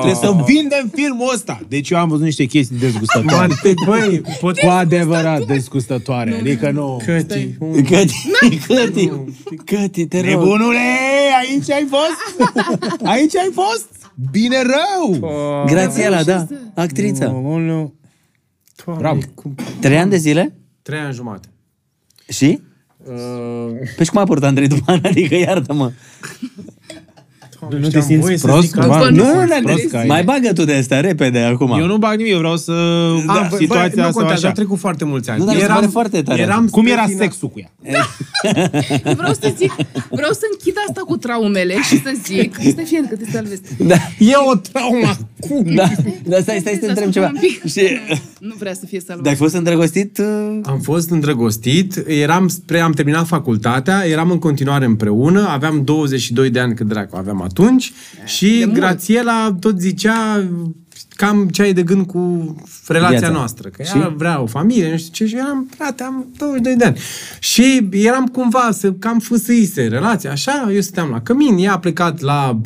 Trebuie 0.00 0.14
să 0.14 0.36
vindem 0.46 0.90
filmul 0.94 1.30
ăsta. 1.34 1.60
Deci 1.68 1.90
eu 1.90 1.98
am 1.98 2.08
văzut 2.08 2.24
niște 2.24 2.44
chestii 2.44 2.78
dezgustătoare. 2.78 3.36
Mante, 3.36 3.74
băi, 3.86 4.22
pot... 4.40 4.58
Cu 4.58 4.66
adevărat 4.66 5.44
dezgustătoare. 5.44 6.36
Adică 6.40 6.70
nu... 6.70 7.02
Căti, 7.04 7.48
Căti, 7.88 8.14
Căti, 8.66 9.10
Căti, 9.64 10.06
te 10.06 10.16
rog. 10.20 10.26
Nebunule, 10.28 10.78
aici 11.40 11.70
ai 11.70 11.86
fost? 11.90 12.52
Aici 13.12 13.36
ai 13.36 13.50
fost? 13.52 13.88
Bine 14.30 14.56
rău! 14.62 15.18
Grațiela, 15.66 16.22
da, 16.22 16.46
actriță. 16.74 17.42
Aoleu. 18.86 19.00
Bravo. 19.00 19.20
Trei 19.80 19.98
ani 19.98 20.10
de 20.10 20.16
zile? 20.16 20.54
Trei 20.82 20.98
ani 20.98 21.14
jumate. 21.14 21.48
Și? 22.28 22.60
Uh, 22.96 23.70
Păi 23.96 24.04
și 24.04 24.10
cum 24.10 24.20
a 24.20 24.24
purtat 24.24 24.48
Andrei 24.48 24.68
Duman? 24.68 25.00
Adică 25.10 25.34
iartă-mă. 25.34 25.92
Nu 27.80 27.88
te 27.88 28.00
simți 28.00 28.40
prost? 28.46 28.72
După 28.72 28.86
cumva? 28.86 29.08
nu 29.08 29.16
Nu, 29.16 29.22
fost 29.24 29.34
nu, 29.34 29.46
prost 29.46 29.62
prost 29.62 29.88
că 29.88 29.96
ai. 29.96 30.06
Mai 30.06 30.22
bagă 30.24 30.52
tu 30.54 30.64
de 30.64 30.74
astea, 30.74 31.00
repede, 31.00 31.38
acum. 31.38 31.78
Eu 31.78 31.86
nu 31.86 31.96
bag 31.96 32.16
nimic, 32.16 32.32
eu 32.32 32.38
vreau 32.38 32.56
să... 32.56 32.72
am, 32.72 33.22
Da, 33.26 33.46
bă, 33.50 33.56
situația 33.56 34.02
nu 34.02 34.08
asta 34.08 34.12
contează, 34.20 34.40
așa. 34.46 34.48
a 34.48 34.52
trecut 34.52 34.78
foarte 34.78 35.04
mulți 35.04 35.30
ani. 35.30 35.38
Nu, 35.38 35.44
dar 35.44 35.54
mi 35.54 35.60
se 35.60 35.66
pare 35.66 35.86
foarte 35.86 36.22
tare. 36.22 36.40
Eram 36.40 36.68
Cum 36.68 36.82
spre 36.82 36.92
era 36.92 37.04
final- 37.04 37.20
sexul 37.22 37.48
cu 37.48 37.58
ea? 37.58 37.70
Vreau 39.20 39.32
să 39.32 39.52
zic, 39.56 39.72
vreau 40.10 40.32
să 40.32 40.44
închid 40.52 40.74
asta 40.88 41.00
cu 41.00 41.16
traumele 41.16 41.74
și 41.82 42.02
să 42.02 42.12
zic, 42.24 42.54
stai 42.72 42.84
fie 42.84 43.04
că 43.08 43.16
te 43.16 43.30
salvezi. 43.32 43.60
Da, 43.78 43.94
E 44.18 44.32
o 44.50 44.54
traumă 44.56 45.10
acum. 45.42 45.74
da, 45.74 45.90
da, 46.24 46.38
stai, 46.40 46.58
stai 46.60 46.72
să 46.72 46.78
te 46.80 46.86
întreb 46.86 47.10
ceva. 47.10 47.32
Și... 47.66 47.80
Nu 48.48 48.54
vrea 48.58 48.74
să 48.74 48.86
fie 48.86 49.00
salvat. 49.00 49.24
Dar 49.24 49.32
ai 49.32 49.38
fost 49.38 49.54
îndrăgostit? 49.54 50.18
uh, 50.18 50.58
Am 50.62 50.78
fost 50.80 51.10
îndrăgostit, 51.10 52.04
eram 52.06 52.48
spre, 52.48 52.80
am 52.80 52.92
terminat 52.92 53.26
facultatea, 53.26 54.06
eram 54.06 54.30
în 54.30 54.38
continuare 54.38 54.84
împreună, 54.84 55.46
aveam 55.48 55.84
22 55.84 56.50
de 56.50 56.58
ani 56.60 56.74
cât 56.74 56.86
dracu 56.86 57.16
aveam 57.16 57.42
atunci 57.50 57.92
și 58.24 58.62
mult. 58.64 58.78
Grațiela 58.78 59.56
tot 59.60 59.80
zicea 59.80 60.44
cam 61.16 61.48
ce 61.48 61.62
ai 61.62 61.72
de 61.72 61.82
gând 61.82 62.06
cu 62.06 62.54
relația 62.88 63.18
Viața. 63.18 63.34
noastră. 63.34 63.68
Că 63.68 63.82
Și? 63.82 63.98
ea 63.98 64.14
vrea 64.16 64.40
o 64.40 64.46
familie, 64.46 64.90
nu 64.90 64.96
știu 64.96 65.10
ce, 65.12 65.26
și 65.26 65.36
eram, 65.36 65.68
frate, 65.76 66.02
am 66.02 66.26
22 66.38 66.76
de 66.76 66.84
ani. 66.84 66.98
Și 67.38 67.88
eram 67.90 68.26
cumva 68.26 68.68
să 68.72 68.92
cam 68.92 69.18
fâsâise 69.18 69.86
relația, 69.86 70.30
așa, 70.30 70.70
eu 70.74 70.80
stăteam 70.80 71.10
la 71.10 71.20
cămin, 71.20 71.58
ea 71.58 71.72
a 71.72 71.78
plecat 71.78 72.20
la 72.20 72.60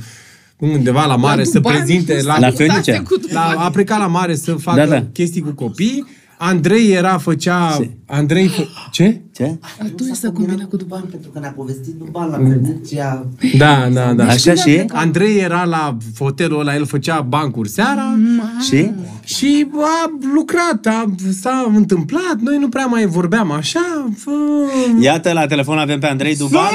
undeva 0.59 1.05
la 1.07 1.16
mare 1.16 1.45
să 1.45 1.59
Dubai, 1.59 1.76
prezinte, 1.76 2.20
la, 2.22 2.39
La 2.39 2.51
Fenice. 2.51 3.03
Cu 3.09 3.20
la, 3.32 3.55
a 3.59 3.70
plecat 3.70 3.99
la 3.99 4.07
mare 4.07 4.35
să 4.35 4.53
facă 4.55 4.78
Da, 4.78 4.87
da. 4.87 5.03
chestii 5.12 5.41
cu 5.41 5.51
copii. 5.51 6.07
Andrei 6.49 6.91
era, 6.93 7.19
făcea... 7.19 7.81
Andrei... 8.07 8.49
Fă... 8.49 8.63
Ce? 8.91 9.21
Ce? 9.35 9.59
Atunci 9.81 10.17
să 10.17 10.31
combină 10.31 10.67
cu 10.67 10.77
Duban. 10.77 11.05
Pentru 11.11 11.31
că 11.31 11.39
ne-a 11.39 11.53
povestit 11.57 11.95
Duban 11.95 12.31
la 12.31 12.37
Veneția. 12.37 13.27
Da, 13.59 13.89
da, 13.93 14.13
da. 14.13 14.25
Așa 14.27 14.55
și? 14.55 14.85
Andrei 14.89 15.39
era 15.39 15.65
la 15.65 15.97
hotelul 16.19 16.61
ăla, 16.61 16.75
el 16.75 16.87
făcea 16.87 17.21
bancuri 17.21 17.69
seara 17.69 18.17
Și? 18.69 18.91
și 19.25 19.67
a 19.81 20.11
lucrat, 20.35 20.87
a, 20.87 21.05
s-a 21.41 21.71
întâmplat, 21.75 22.37
noi 22.41 22.59
nu 22.59 22.69
prea 22.69 22.87
mai 22.87 23.07
vorbeam 23.07 23.51
așa. 23.51 24.07
Fă... 24.17 24.31
Iată, 25.01 25.33
la 25.33 25.47
telefon 25.47 25.79
avem 25.79 26.01
pe 26.01 26.07
Andrei 26.07 26.37
Duban. 26.37 26.71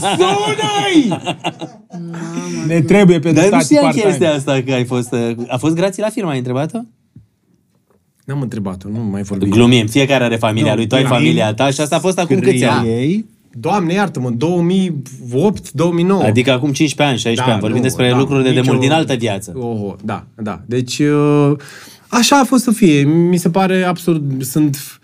Sună-i! 0.00 1.18
Ne 2.66 2.80
trebuie 2.80 3.18
pe 3.18 3.32
Dar 3.32 3.44
nu 3.44 3.50
tati 3.50 3.64
știam 3.64 3.82
part-time. 3.82 4.06
chestia 4.08 4.34
asta 4.34 4.62
că 4.66 4.72
ai 4.72 4.84
fost... 4.84 5.12
uh, 5.12 5.30
A 5.48 5.56
fost 5.56 5.74
grație 5.74 6.02
la 6.02 6.08
firma, 6.08 6.30
ai 6.30 6.36
întrebat-o? 6.38 6.78
N-am 8.28 8.40
întrebat-o, 8.40 8.88
nu 8.88 8.98
mai 9.10 9.22
vorbim. 9.22 9.48
Glumim, 9.48 9.86
fiecare 9.86 10.24
are 10.24 10.36
familia 10.36 10.74
lui, 10.74 10.86
tu 10.86 10.94
ai 10.94 11.00
glumim. 11.02 11.18
familia 11.18 11.54
ta 11.54 11.70
și 11.70 11.80
asta 11.80 11.96
a 11.96 11.98
fost 11.98 12.18
acum 12.18 12.38
câți 12.38 12.64
ani? 12.64 12.88
Ei, 12.88 13.24
Doamne, 13.60 13.92
iartă-mă, 13.92 14.30
2008, 14.30 15.72
2009. 15.72 16.22
Adică 16.22 16.50
acum 16.52 16.72
15 16.72 17.02
ani, 17.02 17.18
16 17.18 17.42
Da, 17.46 17.52
ani, 17.52 17.60
vorbim 17.60 17.76
nu, 17.76 17.82
despre 17.82 18.10
da, 18.10 18.16
lucruri 18.18 18.42
de 18.42 18.48
nicio- 18.48 18.62
demult, 18.62 18.80
din 18.80 18.90
altă 18.92 19.14
viață. 19.14 19.52
Oho, 19.56 19.96
da, 20.04 20.24
da. 20.36 20.60
Deci, 20.66 20.98
uh, 20.98 21.52
așa 22.08 22.38
a 22.38 22.44
fost 22.44 22.62
să 22.62 22.70
fie. 22.70 23.02
Mi 23.02 23.36
se 23.36 23.50
pare 23.50 23.82
absurd. 23.82 24.42
Sunt 24.42 24.98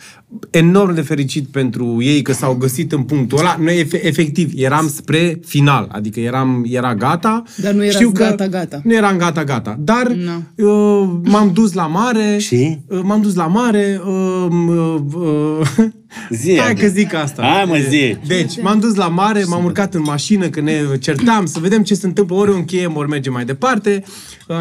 enorm 0.51 0.95
de 0.95 1.01
fericit 1.01 1.47
pentru 1.49 1.99
ei 2.03 2.23
că 2.23 2.33
s-au 2.33 2.55
găsit 2.55 2.93
în 2.93 3.03
punctul 3.03 3.39
ăla. 3.39 3.57
Noi, 3.61 3.79
efe- 3.79 4.07
efectiv, 4.07 4.53
eram 4.57 4.89
spre 4.89 5.41
final. 5.47 5.89
Adică 5.93 6.21
eram, 6.21 6.65
era 6.69 6.95
gata. 6.95 7.43
Dar 7.57 7.73
nu 7.73 7.83
erați 7.83 7.97
Știu 7.97 8.11
că 8.11 8.23
gata, 8.23 8.47
gata. 8.49 8.81
Nu 8.85 8.95
eram 8.95 9.17
gata, 9.17 9.45
gata. 9.45 9.77
Dar 9.79 10.07
Nu. 10.09 11.03
uh, 11.03 11.09
m-am 11.25 11.51
dus 11.53 11.73
la 11.73 11.87
mare. 11.87 12.37
Și? 12.39 12.79
Uh, 12.89 13.01
m-am 13.03 13.23
dus 13.23 13.35
la 13.35 13.47
mare. 13.47 14.01
Uh, 14.07 14.47
uh, 14.69 15.01
uh, 15.15 15.61
Zi, 16.31 16.59
Hai 16.59 16.71
Adi. 16.71 16.81
că 16.81 16.87
zic 16.87 17.15
asta. 17.15 17.43
Hai, 17.43 17.65
mă, 17.65 17.77
zi. 17.89 18.17
Deci, 18.27 18.61
m-am 18.63 18.79
dus 18.81 18.95
la 18.95 19.09
mare, 19.09 19.45
m-am 19.47 19.65
urcat 19.65 19.95
în 19.95 20.03
mașină, 20.05 20.49
că 20.49 20.61
ne 20.61 20.81
certam, 21.01 21.47
să 21.47 21.59
vedem 21.61 21.83
ce 21.83 21.95
se 21.95 22.07
întâmplă, 22.07 22.37
ori 22.37 22.51
o 22.51 22.55
încheiem, 22.55 22.97
ori 22.97 23.09
mergem 23.09 23.33
mai 23.33 23.45
departe. 23.45 24.03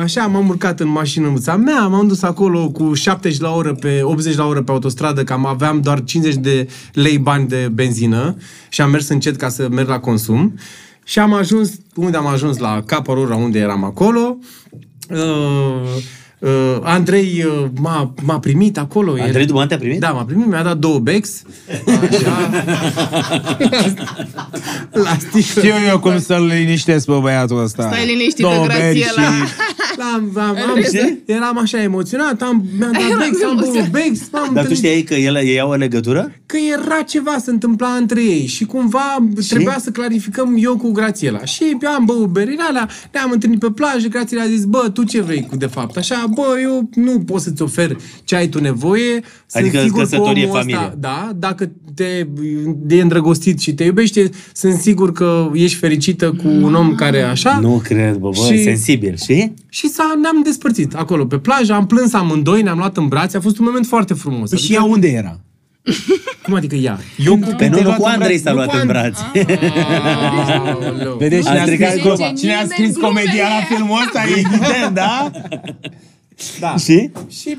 Așa, 0.04 0.26
m-am 0.26 0.48
urcat 0.48 0.80
în 0.80 0.88
mașină 0.90 1.28
mea, 1.58 1.88
m-am 1.88 2.08
dus 2.08 2.22
acolo 2.22 2.70
cu 2.70 2.94
70 2.94 3.40
la 3.40 3.52
oră 3.56 3.74
pe 3.74 4.00
80 4.04 4.36
la 4.36 4.46
oră 4.46 4.62
pe 4.62 4.72
autostradă, 4.72 5.24
cam 5.24 5.46
aveam 5.64 5.82
doar 5.82 6.04
50 6.04 6.36
de 6.36 6.68
lei 6.94 7.18
bani 7.18 7.48
de 7.48 7.70
benzină 7.74 8.36
și 8.70 8.82
am 8.82 8.90
mers 8.90 9.08
încet 9.10 9.36
ca 9.36 9.50
să 9.50 9.68
merg 9.72 9.88
la 9.88 10.00
consum. 10.00 10.54
Și 11.06 11.20
am 11.20 11.34
ajuns, 11.34 11.72
unde 11.96 12.18
am 12.18 12.28
ajuns? 12.28 12.58
La 12.58 12.82
Caparura, 12.86 13.36
unde 13.36 13.60
eram 13.60 13.84
acolo. 13.84 14.38
Uh, 15.10 15.18
uh, 16.40 16.50
Andrei 16.82 17.44
uh, 17.48 17.66
m-a, 17.80 18.14
m-a 18.24 18.40
primit 18.40 18.78
acolo. 18.78 19.18
El- 19.18 19.24
Andrei 19.24 19.46
Duban 19.46 19.68
te-a 19.68 19.78
primit? 19.78 20.00
da, 20.00 20.12
m-a 20.12 20.24
primit, 20.26 20.46
mi-a 20.48 20.64
dat 20.64 20.78
două 20.78 21.00
bex. 21.00 21.42
Așa. 21.88 22.50
la 25.04 25.16
sticlă. 25.20 25.62
știu 25.62 25.74
eu 25.90 26.00
cum 26.00 26.20
să-l 26.20 26.46
liniștesc 26.46 27.06
pe 27.06 27.18
băiatul 27.22 27.64
ăsta. 27.64 27.84
Stai 27.92 28.06
liniștit, 28.06 28.38
Două 28.46 28.66
Grațiela. 28.66 28.82
beri 28.90 29.02
și- 29.48 29.54
L-am, 29.98 30.32
am, 30.36 30.50
am, 30.50 30.76
Râde. 30.76 31.20
eram 31.26 31.58
așa 31.58 31.82
emoționat, 31.82 32.42
am, 32.42 32.66
mi-am 32.80 32.92
dat 32.92 33.02
Eram 33.02 33.18
bex, 33.20 33.44
am 33.44 33.56
băut 33.56 33.64
emoționat. 33.64 33.90
bex, 33.92 34.20
m-am 34.32 34.50
Dar 34.54 34.64
tu 34.64 34.70
întâlnit- 34.70 34.78
știai 34.78 35.02
că 35.02 35.14
ele 35.14 35.46
ei 35.46 35.60
au 35.60 35.70
o 35.70 35.76
legătură? 35.76 36.32
că 36.46 36.58
era 36.74 37.02
ceva 37.02 37.38
se 37.44 37.52
întâmpla 37.52 37.88
între 37.88 38.22
ei 38.24 38.46
și 38.46 38.66
cumva 38.66 39.18
trebuia 39.50 39.78
să 39.80 39.90
clarificăm 39.90 40.56
eu 40.60 40.78
cu 40.78 40.92
Grațiela. 40.92 41.46
Și 41.46 41.78
am 41.98 42.06
băut 42.06 42.28
berile 42.28 42.62
alea, 42.70 42.90
ne-am 43.14 43.32
întâlnit 43.32 43.60
pe 43.60 43.68
plajă, 43.76 44.08
Grațiela 44.08 44.42
a 44.44 44.48
zis, 44.48 44.64
bă, 44.66 44.90
tu 44.94 45.04
ce 45.04 45.22
vrei 45.22 45.46
cu 45.50 45.56
de 45.56 45.66
fapt? 45.66 45.98
Așa, 45.98 46.26
bă, 46.36 46.60
eu 46.62 46.90
nu 46.96 47.20
pot 47.20 47.42
să-ți 47.42 47.62
ofer 47.62 47.98
ce 48.24 48.36
ai 48.36 48.48
tu 48.48 48.60
nevoie. 48.62 49.12
Sunt 49.48 49.64
Adică 49.64 49.82
sigur 49.82 49.98
că 50.04 50.04
căsătorie, 50.10 50.44
omul 50.44 50.56
familie. 50.58 50.80
Ăsta, 50.80 50.96
da, 51.00 51.32
dacă 51.36 51.72
te 51.96 52.28
e 52.88 53.02
îndrăgostit 53.02 53.60
și 53.60 53.74
te 53.74 53.84
iubește, 53.84 54.30
sunt 54.54 54.74
sigur 54.80 55.12
că 55.12 55.50
ești 55.54 55.78
fericită 55.78 56.32
cu 56.32 56.48
un 56.48 56.74
om 56.76 56.96
care 56.96 57.18
e 57.18 57.26
așa. 57.30 57.60
Nu 57.62 57.82
cred, 57.84 58.16
bă, 58.16 58.30
bă, 58.30 58.54
Și- 58.54 58.64
sensibil, 58.64 59.16
și? 59.26 59.52
Și 59.70 59.83
s-a, 59.88 60.16
ne-am 60.22 60.42
despărțit 60.44 60.94
acolo 60.94 61.26
pe 61.26 61.38
plajă, 61.38 61.74
am 61.74 61.86
plâns 61.86 62.14
amândoi, 62.14 62.62
ne-am 62.62 62.78
luat 62.78 62.98
în 62.98 63.08
brațe, 63.08 63.38
a 63.38 63.42
fost 63.42 63.58
un 63.60 63.66
moment 63.66 63.86
foarte 63.86 64.14
frumos. 64.14 64.50
Păi 64.50 64.60
și 64.60 64.74
ea 64.74 64.84
unde 64.84 65.08
era? 65.08 65.40
Cum 66.44 66.54
adică 66.54 66.76
ea? 66.76 67.00
Eu, 67.18 67.32
Când 67.38 67.44
pe 67.44 67.52
nu, 67.52 67.58
te-ai 67.58 67.70
nu 67.70 67.82
luat 67.82 67.98
cu 67.98 68.04
în 68.06 68.12
Andrei 68.12 68.40
brațe, 68.40 68.44
s-a 68.44 68.50
nu 68.50 68.56
luat 68.56 68.70
cu 68.70 68.76
în 68.76 68.82
Andrei. 68.82 69.02
brațe. 69.02 69.58
Aoleu. 70.70 71.16
Vedeți 71.18 71.46
cine 71.48 71.60
a 71.60 71.64
stricat 71.64 71.90
scris, 71.90 72.04
gluma. 72.04 72.32
cine 72.38 72.52
a 72.54 72.62
Nimeni 72.62 72.70
scris 72.70 72.94
glumele. 72.94 73.08
comedia 73.22 73.44
la 73.48 73.76
filmul 73.76 74.00
ăsta? 74.06 74.22
E 74.24 74.30
evident, 74.30 74.94
da? 74.94 75.32
Da. 76.60 76.76
Și? 76.78 77.10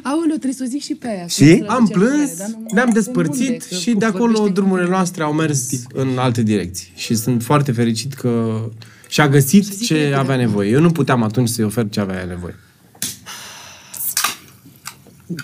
Aoleu, 0.03 0.27
trebuie 0.37 0.53
să 0.53 0.63
o 0.67 0.69
zic 0.69 0.83
și 0.83 0.95
pe 0.95 1.09
aia. 1.09 1.27
Și? 1.27 1.45
Să 1.59 1.65
Am 1.67 1.85
ducem 1.85 2.01
plâns, 2.01 2.15
pe 2.17 2.23
ele, 2.23 2.35
dar 2.39 2.49
nu- 2.49 2.67
ne-am 2.73 2.87
nu 2.87 2.93
despărțit 2.93 3.49
unde, 3.51 3.57
că 3.69 3.75
și 3.75 3.91
cu 3.93 3.99
de 3.99 4.05
acolo 4.05 4.33
vorbește- 4.33 4.53
drumurile 4.53 4.89
noastre 4.89 5.23
au 5.23 5.33
mers 5.33 5.69
în 5.93 6.09
alte 6.19 6.43
direcții. 6.43 6.93
Și 6.95 7.15
sunt 7.15 7.43
foarte 7.43 7.73
fericit 7.73 8.13
că 8.15 8.61
și-a 9.15 9.29
găsit 9.29 9.85
ce 9.87 10.15
avea 10.17 10.37
nevoie. 10.37 10.71
Eu 10.71 10.81
nu 10.81 10.91
puteam 10.91 11.23
atunci 11.23 11.49
să-i 11.49 11.65
ofer 11.65 11.87
ce 11.91 12.01
avea 12.01 12.25
nevoie. 12.25 12.55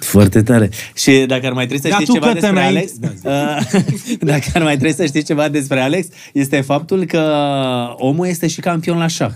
Foarte 0.01 0.43
tare. 0.43 0.71
Și 0.95 1.25
dacă 1.27 1.47
ar 1.47 1.53
mai 1.53 1.67
trebui 1.67 1.83
să 1.83 1.89
Dar 1.89 2.01
știți 2.01 2.13
tu, 2.13 2.19
ceva 2.19 2.33
despre 2.33 2.51
Cătănăi- 2.51 2.67
Alex, 2.67 2.91
uh, 3.23 4.17
dacă 4.31 4.45
ar 4.55 4.63
mai 4.63 4.77
trebui 4.77 4.95
să 4.95 5.07
știți 5.07 5.25
ceva 5.27 5.49
despre 5.49 5.81
Alex, 5.81 6.07
este 6.33 6.61
faptul 6.61 7.05
că 7.05 7.23
omul 7.97 8.27
este 8.27 8.47
și 8.47 8.61
campion 8.61 8.99
la 8.99 9.07
șah. 9.07 9.31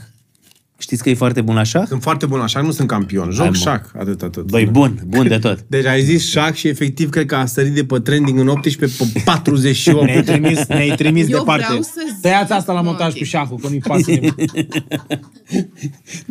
Știți 0.79 1.03
că 1.03 1.11
e 1.11 1.15
foarte 1.15 1.41
bun 1.41 1.55
la 1.55 1.63
șah? 1.63 1.85
Sunt 1.89 2.03
foarte 2.03 2.27
bun 2.27 2.39
la 2.39 2.47
șac, 2.47 2.63
nu 2.65 2.71
sunt 2.71 2.89
campion. 2.89 3.31
Joc 3.31 3.41
Hai, 3.41 3.49
mă. 3.49 3.55
șac, 3.55 3.91
atât, 3.99 4.23
atât. 4.23 4.43
Băi, 4.47 4.65
bun, 4.67 5.01
bun 5.07 5.29
de 5.29 5.39
tot. 5.39 5.65
Deci 5.69 5.85
ai 5.85 6.03
zis 6.03 6.29
șac 6.31 6.55
și 6.55 6.69
efectiv 6.69 7.09
cred 7.11 7.27
că 7.27 7.35
a 7.35 7.47
sărit 7.47 7.73
de 7.75 7.85
pe 7.85 7.99
trending 8.01 8.39
în 8.39 8.49
18 8.49 9.05
pe 9.13 9.21
48. 9.25 10.05
Ne-ai 10.05 10.23
trimis, 10.23 10.67
ne-ai 10.67 10.95
trimis 10.97 11.29
Eu 11.31 11.39
departe. 11.39 11.65
vreau 11.69 11.83
să 11.83 11.91
zic- 12.07 12.21
Tăiați 12.21 12.53
asta 12.53 12.73
la 12.73 12.81
montaj 12.81 13.09
Ok. 13.13 13.19
cu 13.19 13.25
șahul, 13.25 13.59
că 13.59 13.69
nu-i 13.69 13.79
pasă 13.79 14.11
nimic. 14.11 14.35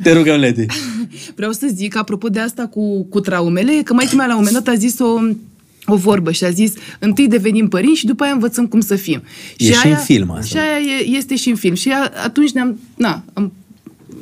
Te 0.03 0.11
rugăm, 0.13 0.39
Leti. 0.39 0.65
Vreau 1.35 1.51
să 1.51 1.67
zic, 1.73 1.95
apropo 1.97 2.27
de 2.29 2.39
asta 2.39 2.65
cu, 2.67 3.03
cu 3.03 3.19
traumele, 3.19 3.81
că 3.83 3.93
mai 3.93 4.09
mea 4.15 4.25
la 4.25 4.35
un 4.37 4.43
moment 4.45 4.63
dat 4.65 4.73
a 4.75 4.77
zis 4.77 4.99
o, 4.99 5.07
o 5.85 5.95
vorbă 5.95 6.31
și 6.31 6.43
a 6.43 6.49
zis 6.49 6.73
întâi 6.99 7.27
devenim 7.27 7.67
părinți 7.67 7.99
și 7.99 8.05
după 8.05 8.23
aia 8.23 8.33
învățăm 8.33 8.67
cum 8.67 8.79
să 8.79 8.95
fim. 8.95 9.21
E 9.57 9.71
și 9.71 9.87
în 9.87 9.95
film 9.95 10.31
asta. 10.31 10.45
Și 10.45 10.57
aia 10.57 10.97
e, 10.99 11.17
este 11.17 11.35
și 11.35 11.49
în 11.49 11.55
film. 11.55 11.73
Și 11.75 11.89
a, 11.91 12.11
atunci 12.23 12.51
ne-am, 12.51 12.79
na, 12.95 13.23
am, 13.33 13.53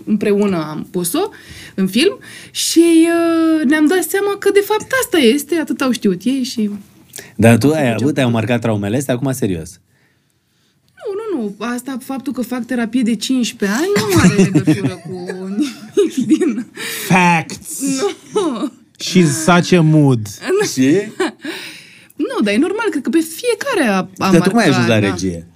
împreună 0.05 0.67
am 0.69 0.87
pus-o 0.91 1.29
în 1.75 1.87
film 1.87 2.19
și 2.51 3.07
uh, 3.07 3.65
ne-am 3.65 3.85
dat 3.85 4.03
seama 4.03 4.35
că 4.39 4.49
de 4.51 4.63
fapt 4.65 4.87
asta 5.03 5.17
este, 5.17 5.55
atât 5.55 5.81
au 5.81 5.91
știut 5.91 6.21
ei 6.23 6.43
și... 6.43 6.69
Dar 7.35 7.57
tu 7.57 7.71
ai 7.71 7.93
avut, 7.93 8.17
ai 8.17 8.25
marcat 8.25 8.61
traumele 8.61 8.97
astea, 8.97 9.13
acum 9.13 9.31
serios. 9.31 9.79
Nu, 11.05 11.39
nu, 11.39 11.55
nu. 11.57 11.65
Asta, 11.65 11.97
faptul 12.03 12.33
că 12.33 12.41
fac 12.41 12.65
terapie 12.65 13.01
de 13.01 13.15
15 13.15 13.77
ani 13.77 13.87
nu 13.95 14.19
are 14.19 14.43
legătură 14.43 15.01
cu 15.07 15.25
nimic 15.47 16.27
din... 16.27 16.67
Facts! 17.07 17.79
Nu. 18.33 18.71
Și 18.99 19.27
such 19.27 19.73
a 19.73 19.81
mood. 19.81 20.27
Și? 20.73 21.01
Nu, 22.15 22.43
dar 22.43 22.53
e 22.53 22.57
normal, 22.57 22.85
cred 22.89 23.03
că 23.03 23.09
pe 23.09 23.19
fiecare 23.19 23.89
a, 23.89 23.97
a 23.97 24.31
Dar 24.31 24.41
tu 24.41 24.49
cum 24.49 24.59
ai 24.59 24.69
marcat, 24.69 24.69
ajuns 24.69 24.87
la 24.87 24.99
da. 24.99 25.09
regie? 25.09 25.47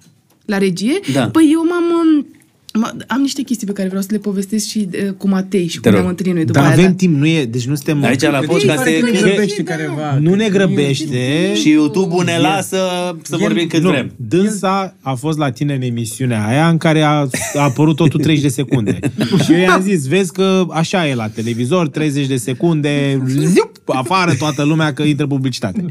La 0.45 0.57
regie? 0.57 0.99
Da. 1.13 1.29
Păi 1.29 1.49
eu 1.51 1.65
m-am... 1.65 2.27
um, 2.75 2.83
m- 2.83 3.05
Am 3.07 3.21
niște 3.21 3.41
chestii 3.41 3.67
pe 3.67 3.73
care 3.73 3.87
vreau 3.87 4.01
să 4.03 4.07
le 4.11 4.17
povestesc 4.17 4.67
și 4.67 4.87
uh, 5.05 5.11
cu 5.17 5.27
Matei 5.27 5.67
și 5.67 5.79
Te 5.79 5.81
cum 5.81 5.89
rog. 5.91 5.99
ne-am 5.99 6.09
întâlnit 6.09 6.35
noi 6.35 6.45
după 6.45 6.57
Dar 6.59 6.67
aia. 6.67 6.73
avem 6.77 6.89
da. 6.89 6.95
timp, 6.95 7.17
nu 7.17 7.27
e, 7.27 7.45
deci 7.45 7.65
nu 7.65 7.75
suntem... 7.75 8.03
Aici 8.03 8.21
la 8.21 8.39
podcast 8.47 8.75
Pare 8.75 8.89
e... 8.91 8.99
că 8.99 9.05
ne 9.11 9.19
că- 9.19 9.25
grăbește 9.27 9.61
da. 9.61 9.71
careva. 9.75 10.17
Nu 10.19 10.33
ne 10.33 10.49
grăbește. 10.49 11.53
Și 11.55 11.69
YouTube-ul 11.69 12.23
ne 12.23 12.37
lasă 12.39 12.77
să 13.21 13.37
vorbim 13.37 13.67
cât 13.67 13.81
nu, 13.81 13.89
vrem. 13.89 14.11
Dânsa 14.15 14.95
a 15.01 15.13
fost 15.13 15.37
la 15.37 15.51
tine 15.51 15.73
în 15.73 15.81
emisiunea 15.81 16.47
aia 16.47 16.67
în 16.69 16.77
care 16.77 17.01
a, 17.01 17.09
a 17.09 17.27
apărut 17.53 17.95
totul 17.95 18.19
30 18.19 18.43
de 18.43 18.49
secunde. 18.49 18.99
și 19.43 19.51
eu 19.51 19.59
i-am 19.59 19.81
zis, 19.81 20.07
vezi 20.07 20.31
că 20.31 20.65
așa 20.69 21.07
e 21.07 21.15
la 21.15 21.27
televizor, 21.27 21.89
30 21.89 22.27
de 22.27 22.35
secunde, 22.35 23.21
ziup, 23.27 23.71
afară 23.85 24.33
toată 24.33 24.63
lumea 24.63 24.93
că 24.93 25.03
intră 25.03 25.27
publicitate. 25.27 25.85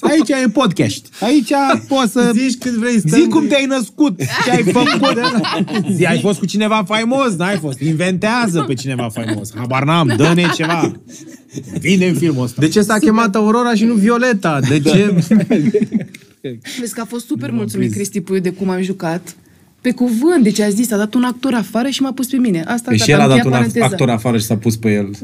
Aici 0.00 0.28
e 0.28 0.48
podcast. 0.52 1.06
Aici 1.20 1.50
poți 1.88 2.12
să... 2.12 2.32
Zici 2.34 2.58
cât 2.58 2.72
vrei, 2.72 2.98
stăm- 2.98 3.20
Zi 3.20 3.26
cum 3.28 3.46
te-ai 3.46 3.64
născut, 3.68 4.20
ce 4.44 4.50
ai 4.50 4.62
făcut. 4.78 5.18
Zi, 5.94 6.04
ai 6.04 6.20
fost 6.28 6.40
cu 6.40 6.46
cineva 6.46 6.84
faimos, 6.86 7.36
n-ai 7.36 7.56
fost. 7.56 7.80
Inventează 7.80 8.60
pe 8.66 8.74
cineva 8.74 9.08
faimos. 9.08 9.54
Habar 9.54 9.84
n-am, 9.84 10.12
dă-ne 10.16 10.46
ceva. 10.54 10.92
Vine 11.80 12.06
în 12.06 12.14
filmul 12.14 12.44
ăsta. 12.44 12.60
De 12.60 12.68
ce 12.68 12.82
s-a 12.82 12.98
chemat 12.98 13.34
Aurora 13.34 13.74
și 13.74 13.84
nu 13.84 13.94
Violeta? 13.94 14.60
De 14.60 14.80
ce? 14.80 15.14
Vezi 16.80 16.94
că 16.94 17.00
a 17.00 17.04
fost 17.04 17.26
super 17.26 17.50
mulțumit 17.50 17.92
Cristi 17.92 18.20
Puiu 18.20 18.40
de 18.40 18.50
cum 18.50 18.68
am 18.68 18.82
jucat. 18.82 19.36
Pe 19.80 19.90
cuvânt, 19.92 20.42
deci 20.42 20.60
a 20.60 20.68
zis, 20.68 20.90
a 20.90 20.96
dat 20.96 21.14
un 21.14 21.22
actor 21.24 21.54
afară 21.54 21.88
și 21.88 22.02
m-a 22.02 22.12
pus 22.12 22.26
pe 22.26 22.36
mine. 22.36 22.60
Asta 22.66 22.82
Păi 22.88 22.96
gata, 22.98 23.04
și 23.04 23.10
el 23.10 23.20
a 23.20 23.22
am 23.22 23.28
dat 23.28 23.36
încheiat 23.36 23.46
un 23.46 23.50
paranteza. 23.60 23.84
actor 23.84 24.10
afară 24.10 24.38
și 24.38 24.44
s-a 24.44 24.56
pus 24.56 24.76
pe 24.76 24.92
el. 24.92 25.10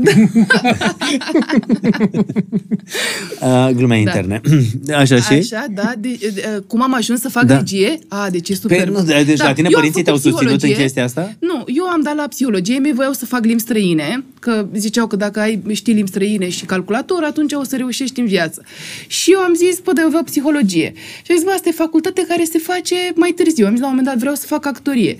Uh, 3.40 3.68
glume 3.74 3.98
interne. 3.98 4.40
Așa 4.96 5.16
și? 5.20 5.32
Așa, 5.32 5.66
da. 5.70 5.92
De, 5.98 6.16
de, 6.20 6.30
de, 6.34 6.62
cum 6.66 6.82
am 6.82 6.94
ajuns 6.94 7.20
să 7.20 7.28
fac 7.28 7.42
Da. 7.44 7.56
regie? 7.56 7.98
A, 8.08 8.28
deci 8.30 8.48
e 8.48 8.54
super. 8.54 8.84
Pe- 8.84 8.90
nu, 8.90 9.02
deci 9.24 9.38
la 9.38 9.52
tine 9.52 9.68
eu 9.70 9.76
am 9.76 9.80
părinții 9.80 9.90
făcut 9.90 10.04
te-au 10.04 10.16
susținut 10.16 10.40
în 10.52 10.56
psihologie. 10.56 10.82
chestia 10.82 11.04
asta? 11.04 11.34
Nu, 11.38 11.64
eu 11.66 11.84
am 11.84 12.00
dat 12.02 12.16
la 12.16 12.26
psihologie, 12.28 12.78
mi 12.78 12.92
voiau 12.94 13.12
să 13.12 13.26
fac 13.26 13.44
limbi 13.44 13.60
străine, 13.62 14.24
că 14.44 14.66
ziceau 14.74 15.06
că 15.06 15.16
dacă 15.16 15.40
ai 15.40 15.62
știi 15.72 15.92
limbi 15.92 16.10
străine 16.10 16.48
și 16.48 16.64
calculator, 16.64 17.22
atunci 17.22 17.52
o 17.52 17.64
să 17.64 17.76
reușești 17.76 18.20
în 18.20 18.26
viață. 18.26 18.62
Și 19.06 19.32
eu 19.32 19.38
am 19.38 19.54
zis, 19.54 19.80
păi, 19.80 19.94
dar 19.94 20.02
eu 20.02 20.08
vreau 20.08 20.22
psihologie. 20.22 20.92
Și 20.96 21.30
am 21.30 21.36
zis, 21.36 21.44
bă, 21.44 21.50
asta 21.50 21.68
e 21.68 21.72
facultate 21.72 22.24
care 22.28 22.44
se 22.44 22.58
face 22.58 22.94
mai 23.14 23.30
târziu. 23.30 23.66
Am 23.66 23.72
zis, 23.72 23.80
la 23.80 23.86
un 23.86 23.94
moment 23.94 24.08
dat 24.08 24.18
vreau 24.18 24.34
să 24.34 24.46
fac 24.46 24.66
actorie. 24.66 25.16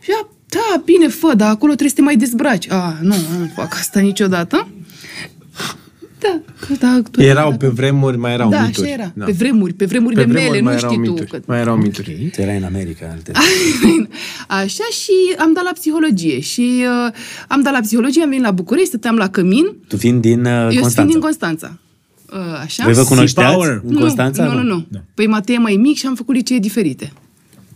Și 0.00 0.10
ea, 0.10 0.28
da, 0.48 0.82
bine, 0.84 1.08
fă, 1.08 1.34
dar 1.36 1.48
acolo 1.48 1.72
trebuie 1.74 1.88
să 1.88 1.94
te 1.94 2.02
mai 2.02 2.16
dezbraci. 2.16 2.70
A, 2.70 2.98
nu, 3.02 3.14
nu 3.38 3.50
fac 3.54 3.74
asta 3.74 4.00
niciodată. 4.00 4.68
Da, 6.20 6.40
că 6.66 6.72
da, 6.80 6.88
actorie, 6.88 7.28
Erau 7.28 7.50
da. 7.50 7.56
pe 7.56 7.66
vremuri, 7.68 8.16
mai 8.16 8.32
erau 8.32 8.50
da, 8.50 8.60
mituri. 8.60 8.86
așa 8.86 8.94
era. 8.94 9.12
Da. 9.14 9.24
Pe 9.24 9.32
vremuri, 9.32 9.72
pe 9.72 9.84
vremurile 9.84 10.22
Pe 10.24 10.30
vremuri 10.30 10.50
mele, 10.50 10.62
mai 10.62 10.72
nu 10.72 10.78
erau 10.78 10.90
știi 10.90 11.04
tu. 11.04 11.10
mituri. 11.10 11.30
Că... 11.30 11.40
Mai 11.46 11.60
erau 11.60 11.76
mituri. 11.76 12.30
Tu 12.34 12.40
erai 12.40 12.56
în 12.56 12.62
America, 12.64 13.08
alte. 13.12 13.32
Așa 14.62 14.84
și 15.02 15.12
am 15.38 15.52
dat 15.52 15.64
la 15.64 15.70
psihologie 15.74 16.40
și 16.40 16.84
uh, 17.06 17.12
am 17.48 17.62
dat 17.62 17.72
la 17.72 17.80
psihologie, 17.80 18.22
am 18.22 18.28
venit 18.28 18.44
la 18.44 18.50
București, 18.50 18.88
stăteam 18.88 19.16
la 19.16 19.28
cămin, 19.28 19.66
Tu 19.88 19.96
fiind 19.96 20.20
din 20.20 20.44
uh, 20.44 20.50
eu 20.50 20.60
Constanța. 20.80 20.90
sunt 20.90 21.10
din 21.10 21.20
Constanța. 21.20 21.78
Uh, 22.32 22.60
așa? 22.62 22.84
Voi 22.84 22.92
vă 22.92 23.02
cunoșteați 23.04 23.54
Power. 23.54 23.80
în 23.86 23.94
Constanța? 23.96 24.44
Nu, 24.44 24.52
nu, 24.54 24.62
nu. 24.62 24.86
nu. 24.88 25.00
Păi 25.14 25.26
Matei 25.26 25.54
e 25.54 25.58
mai 25.58 25.76
mic 25.76 25.96
și 25.96 26.06
am 26.06 26.14
făcut 26.14 26.34
licee 26.34 26.58
diferite. 26.58 27.12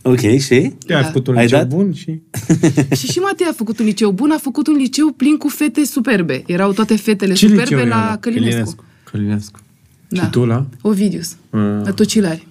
Ok, 0.05 0.19
și? 0.19 0.73
Te-ai 0.85 1.01
Da. 1.01 1.03
făcut 1.03 1.27
un 1.27 1.35
Ai 1.37 1.43
liceu 1.43 1.57
dat? 1.59 1.67
bun 1.67 1.93
și... 1.93 2.21
și 2.99 3.07
și 3.07 3.19
Matei 3.19 3.45
a 3.49 3.53
făcut 3.53 3.79
un 3.79 3.85
liceu 3.85 4.11
bun, 4.11 4.31
a 4.31 4.37
făcut 4.37 4.67
un 4.67 4.73
liceu 4.75 5.11
plin 5.11 5.37
cu 5.37 5.47
fete 5.47 5.85
superbe. 5.85 6.43
Erau 6.45 6.71
toate 6.71 6.95
fetele 6.95 7.33
Ce 7.33 7.47
superbe 7.47 7.61
liceu 7.75 7.77
la 7.77 7.83
era? 8.05 8.17
Călinescu. 8.19 8.85
Călinescu. 9.03 9.59
Da. 10.07 10.21
Și 10.23 10.29
tu 10.29 10.45
la? 10.45 10.65
Ovidius. 10.81 11.31
Ah. 11.49 11.59
La 11.83 11.91
Tocilari. 11.95 12.47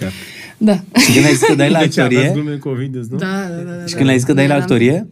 Chiar. 0.00 0.12
Da. 0.58 0.72
Și 1.00 1.12
când 1.12 1.24
ai 1.24 1.32
zis 1.34 1.46
că 1.46 1.54
dai 1.54 1.70
la 1.70 1.78
De 1.84 1.88
ce 1.88 2.00
aveați 2.00 2.26
actorie? 2.26 2.42
glume 2.42 2.56
cu 2.56 2.68
Ovidius, 2.68 3.08
nu? 3.08 3.16
Da, 3.18 3.26
da, 3.48 3.62
da. 3.62 3.72
da, 3.72 3.86
Și 3.86 3.94
când 3.94 4.08
ai 4.08 4.16
zis 4.16 4.26
că 4.26 4.32
dai 4.32 4.46
la 4.46 4.54
Eram- 4.54 4.60
actorie? 4.62 5.08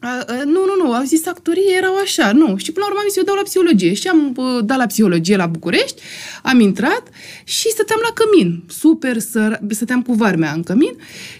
A, 0.00 0.08
a, 0.26 0.34
nu, 0.44 0.60
nu, 0.68 0.84
nu, 0.84 0.92
au 0.92 1.02
zis 1.04 1.26
actorie, 1.26 1.62
erau 1.76 1.94
așa, 2.02 2.32
nu. 2.32 2.56
Și 2.56 2.72
până 2.72 2.84
la 2.84 2.90
urmă 2.90 2.98
am 3.02 3.06
zis, 3.08 3.16
eu 3.16 3.22
dau 3.22 3.34
la 3.34 3.42
psihologie. 3.42 3.94
Și 3.94 4.08
am 4.08 4.34
uh, 4.36 4.64
dat 4.64 4.78
la 4.78 4.86
psihologie 4.86 5.36
la 5.36 5.46
București, 5.46 6.02
am 6.42 6.60
intrat 6.60 7.02
și 7.44 7.68
stăteam 7.70 8.00
la 8.02 8.12
cămin. 8.14 8.62
Super 8.68 9.18
săra... 9.18 9.58
stăteam 9.68 10.02
cu 10.02 10.12
varmea 10.14 10.52
în 10.52 10.62
cămin. 10.62 10.94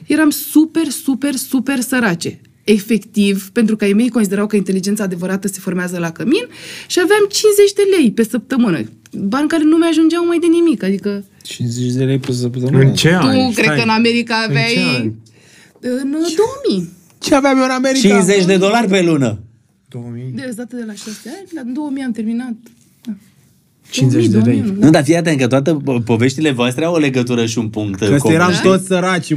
Eram 0.07 0.31
super, 0.31 0.87
super, 0.89 1.35
super 1.35 1.81
sărace. 1.81 2.41
Efectiv, 2.65 3.49
pentru 3.53 3.77
că 3.77 3.85
ai 3.85 3.93
mei 3.93 4.09
considerau 4.09 4.47
că 4.47 4.57
inteligența 4.57 5.03
adevărată 5.05 5.49
se 5.49 5.59
formează 5.61 5.99
la 5.99 6.11
cămin 6.13 6.47
și 6.87 7.01
aveam 7.03 7.27
50 7.31 7.73
de 7.73 7.83
lei 7.97 8.13
pe 8.13 8.23
săptămână. 8.31 8.81
Bani 9.13 9.49
care 9.49 9.63
nu 9.65 9.77
mi-ajungeau 9.77 10.27
mai 10.27 10.39
de 10.39 10.47
nimic, 10.47 10.83
adică 10.83 11.25
50 11.43 11.93
de 11.93 12.05
lei 12.05 12.19
pe 12.19 12.33
săptămână. 12.33 12.79
În 12.79 12.95
ce 12.95 13.09
tu 13.09 13.15
ani? 13.27 13.53
cred 13.53 13.65
Stai. 13.65 13.77
că 13.77 13.83
în 13.83 13.89
America 13.89 14.35
În 14.49 14.53
ce 14.55 14.59
aveai... 14.59 14.97
ani? 14.97 15.15
În 15.81 16.11
2000. 16.11 16.89
Ce 17.19 17.35
aveam 17.35 17.59
eu 17.59 17.65
în 17.65 17.71
America? 17.71 18.09
50 18.09 18.45
de 18.45 18.57
dolari 18.57 18.89
pe 18.89 19.03
lună. 19.03 19.41
2000? 19.89 20.33
De 20.35 20.53
dată 20.57 20.77
de 20.77 20.85
la 20.87 20.93
6 20.93 21.11
ani, 21.27 21.49
la 21.55 21.63
2000 21.75 22.03
am 22.03 22.13
terminat. 22.13 22.53
Da. 23.07 23.13
50 23.91 24.27
de 24.27 24.31
2000, 24.31 24.53
lei. 24.53 24.61
2001, 24.61 24.85
Nu, 24.85 24.91
dar 24.91 25.05
fii 25.05 25.17
atent 25.17 25.39
că 25.41 25.47
toate 25.47 25.77
po- 25.83 26.05
poveștile 26.05 26.51
voastre 26.51 26.85
au 26.85 26.95
o 26.95 26.99
legătură 26.99 27.47
și 27.47 27.59
un 27.59 27.69
punct 27.69 27.99
Că 27.99 28.17
comun. 28.19 28.37
eram 28.37 28.51
Da. 28.53 28.61
toți 28.61 28.87
săraci. 28.87 29.33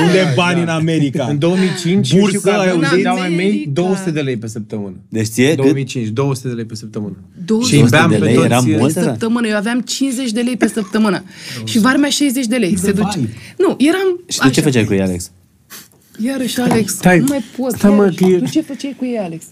Unde 0.00 0.32
bani 0.34 0.60
în 0.60 0.68
America? 0.68 1.24
În 1.30 1.38
2005 1.38 2.10
eu 2.12 2.20
Bursă 2.20 2.36
știu 2.36 2.50
că 2.50 2.56
ai 2.56 2.66
aveau, 2.68 2.76
auzit? 2.90 3.04
dau 3.04 3.18
ai 3.20 3.28
mei 3.28 3.46
America. 3.46 3.70
200 3.72 4.10
de 4.10 4.20
lei 4.20 4.36
pe 4.36 4.46
săptămână. 4.46 4.94
Deci 5.08 5.26
ție 5.26 5.48
cât? 5.48 5.56
2005, 5.56 6.08
200 6.08 6.48
de 6.48 6.54
lei 6.54 6.64
pe 6.64 6.74
săptămână. 6.74 7.16
200 7.44 7.74
Și 7.74 7.80
îi 7.80 7.88
de 7.88 7.96
beam 7.96 8.10
pe 8.10 8.16
lei 8.18 8.34
toți, 8.34 8.44
era 8.46 8.62
e, 8.66 8.76
mult? 8.78 8.92
pe 8.92 9.00
săptămână. 9.00 9.46
Eu 9.46 9.56
aveam 9.56 9.80
50 9.80 10.30
de 10.30 10.40
lei 10.40 10.56
pe 10.56 10.66
săptămână. 10.68 11.22
și 11.64 11.78
varmea 11.78 12.10
60 12.10 12.46
de 12.46 12.56
lei. 12.56 12.76
Se 12.78 12.92
duce. 12.92 13.18
Nu, 13.58 13.76
eram... 13.78 14.20
Și 14.28 14.38
tu 14.38 14.48
ce 14.50 14.60
făceai 14.60 14.84
cu 14.84 14.92
ei, 14.94 15.00
Alex? 15.00 15.30
Iarăși, 16.24 16.60
Alex, 16.60 16.92
Stai, 16.94 17.18
nu 17.18 17.24
mai 17.28 17.44
pot. 17.56 17.72
stai, 17.72 17.90
mă, 17.90 17.96
iarăși. 18.02 18.16
că 18.16 18.24
e- 18.24 18.38
Tu 18.38 18.44
ce 18.50 18.60
făceai 18.60 18.94
cu 18.98 19.04
ei, 19.04 19.18
Alex? 19.18 19.44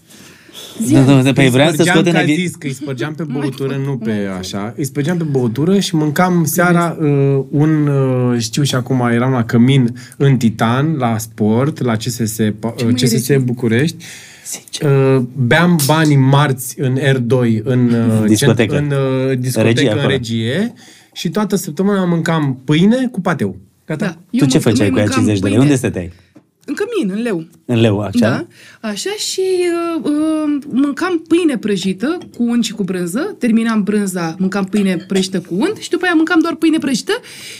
Zi, 0.83 0.93
Da, 0.93 1.01
da, 1.01 1.11
Alex. 1.11 1.23
da, 1.25 1.33
Păi 1.33 1.49
vreau 1.49 1.67
să 1.67 1.73
spărgeam 1.73 1.95
scot 1.95 2.07
în 2.07 2.13
ca 2.13 2.21
evi... 2.21 2.33
zis 2.41 2.55
că 2.55 2.67
îi 2.67 2.73
spărgeam 2.73 3.13
pe 3.13 3.23
băutură, 3.23 3.81
nu 3.85 3.97
pe 3.97 4.11
așa. 4.39 4.73
Îi 4.77 4.85
spărgeam 4.85 5.17
pe 5.17 5.23
băutură 5.23 5.79
și 5.79 5.95
mâncam 5.95 6.43
seara 6.45 6.97
uh, 7.01 7.39
un, 7.49 7.87
uh, 7.87 8.39
știu 8.39 8.63
și 8.63 8.75
acum, 8.75 8.99
eram 9.11 9.31
la 9.31 9.43
Cămin 9.43 9.95
în 10.17 10.37
Titan, 10.37 10.95
la 10.97 11.17
sport, 11.17 11.81
la 11.83 11.95
CSS, 11.95 12.37
uh, 12.37 12.53
mai 12.83 12.93
CSS 12.93 13.11
rece. 13.11 13.37
București. 13.37 13.95
Uh, 14.83 15.21
beam 15.35 15.79
banii 15.85 16.15
marți 16.15 16.79
în 16.79 16.97
R2 16.97 17.29
în 17.63 17.89
uh, 17.93 18.27
Discotecă. 18.27 18.75
cent- 18.75 18.77
în 18.77 18.91
uh, 19.31 19.37
discotecă 19.37 19.67
Regie 19.73 19.91
în 19.91 19.97
acolo. 19.97 20.07
regie 20.13 20.73
și 21.13 21.29
toată 21.29 21.55
săptămâna 21.55 22.05
mâncam 22.05 22.61
pâine 22.65 23.07
cu 23.11 23.21
pateu. 23.21 23.55
Gata? 23.85 24.05
Da. 24.05 24.11
Tu 24.11 24.17
Eu 24.31 24.47
ce 24.47 24.57
mânc- 24.57 24.61
făceai 24.61 24.89
noi 24.89 24.89
cu 24.89 24.95
aia 24.95 25.05
mâncam 25.05 25.23
50 25.23 25.39
de 25.39 25.41
lei? 25.47 25.51
pâine. 25.51 25.57
Unde 25.63 25.75
stăteai? 25.75 26.11
În 26.71 26.77
cămin, 26.77 27.15
în 27.17 27.21
leu. 27.21 27.43
În 27.65 27.79
leu, 27.79 27.99
așa? 27.99 28.19
Da, 28.19 28.45
așa 28.89 29.09
și 29.17 29.41
uh, 29.95 30.03
uh, 30.03 30.57
mâncam 30.67 31.23
pâine 31.27 31.57
prăjită 31.57 32.17
cu 32.37 32.43
unt 32.43 32.63
și 32.63 32.71
cu 32.71 32.83
brânză, 32.83 33.35
terminam 33.39 33.83
brânza, 33.83 34.35
mâncam 34.37 34.65
pâine 34.65 34.97
prăjită 35.07 35.39
cu 35.39 35.53
unt 35.57 35.77
și 35.77 35.89
după 35.89 36.05
aia 36.05 36.13
mâncam 36.15 36.39
doar 36.39 36.55
pâine 36.55 36.77
prăjită 36.77 37.11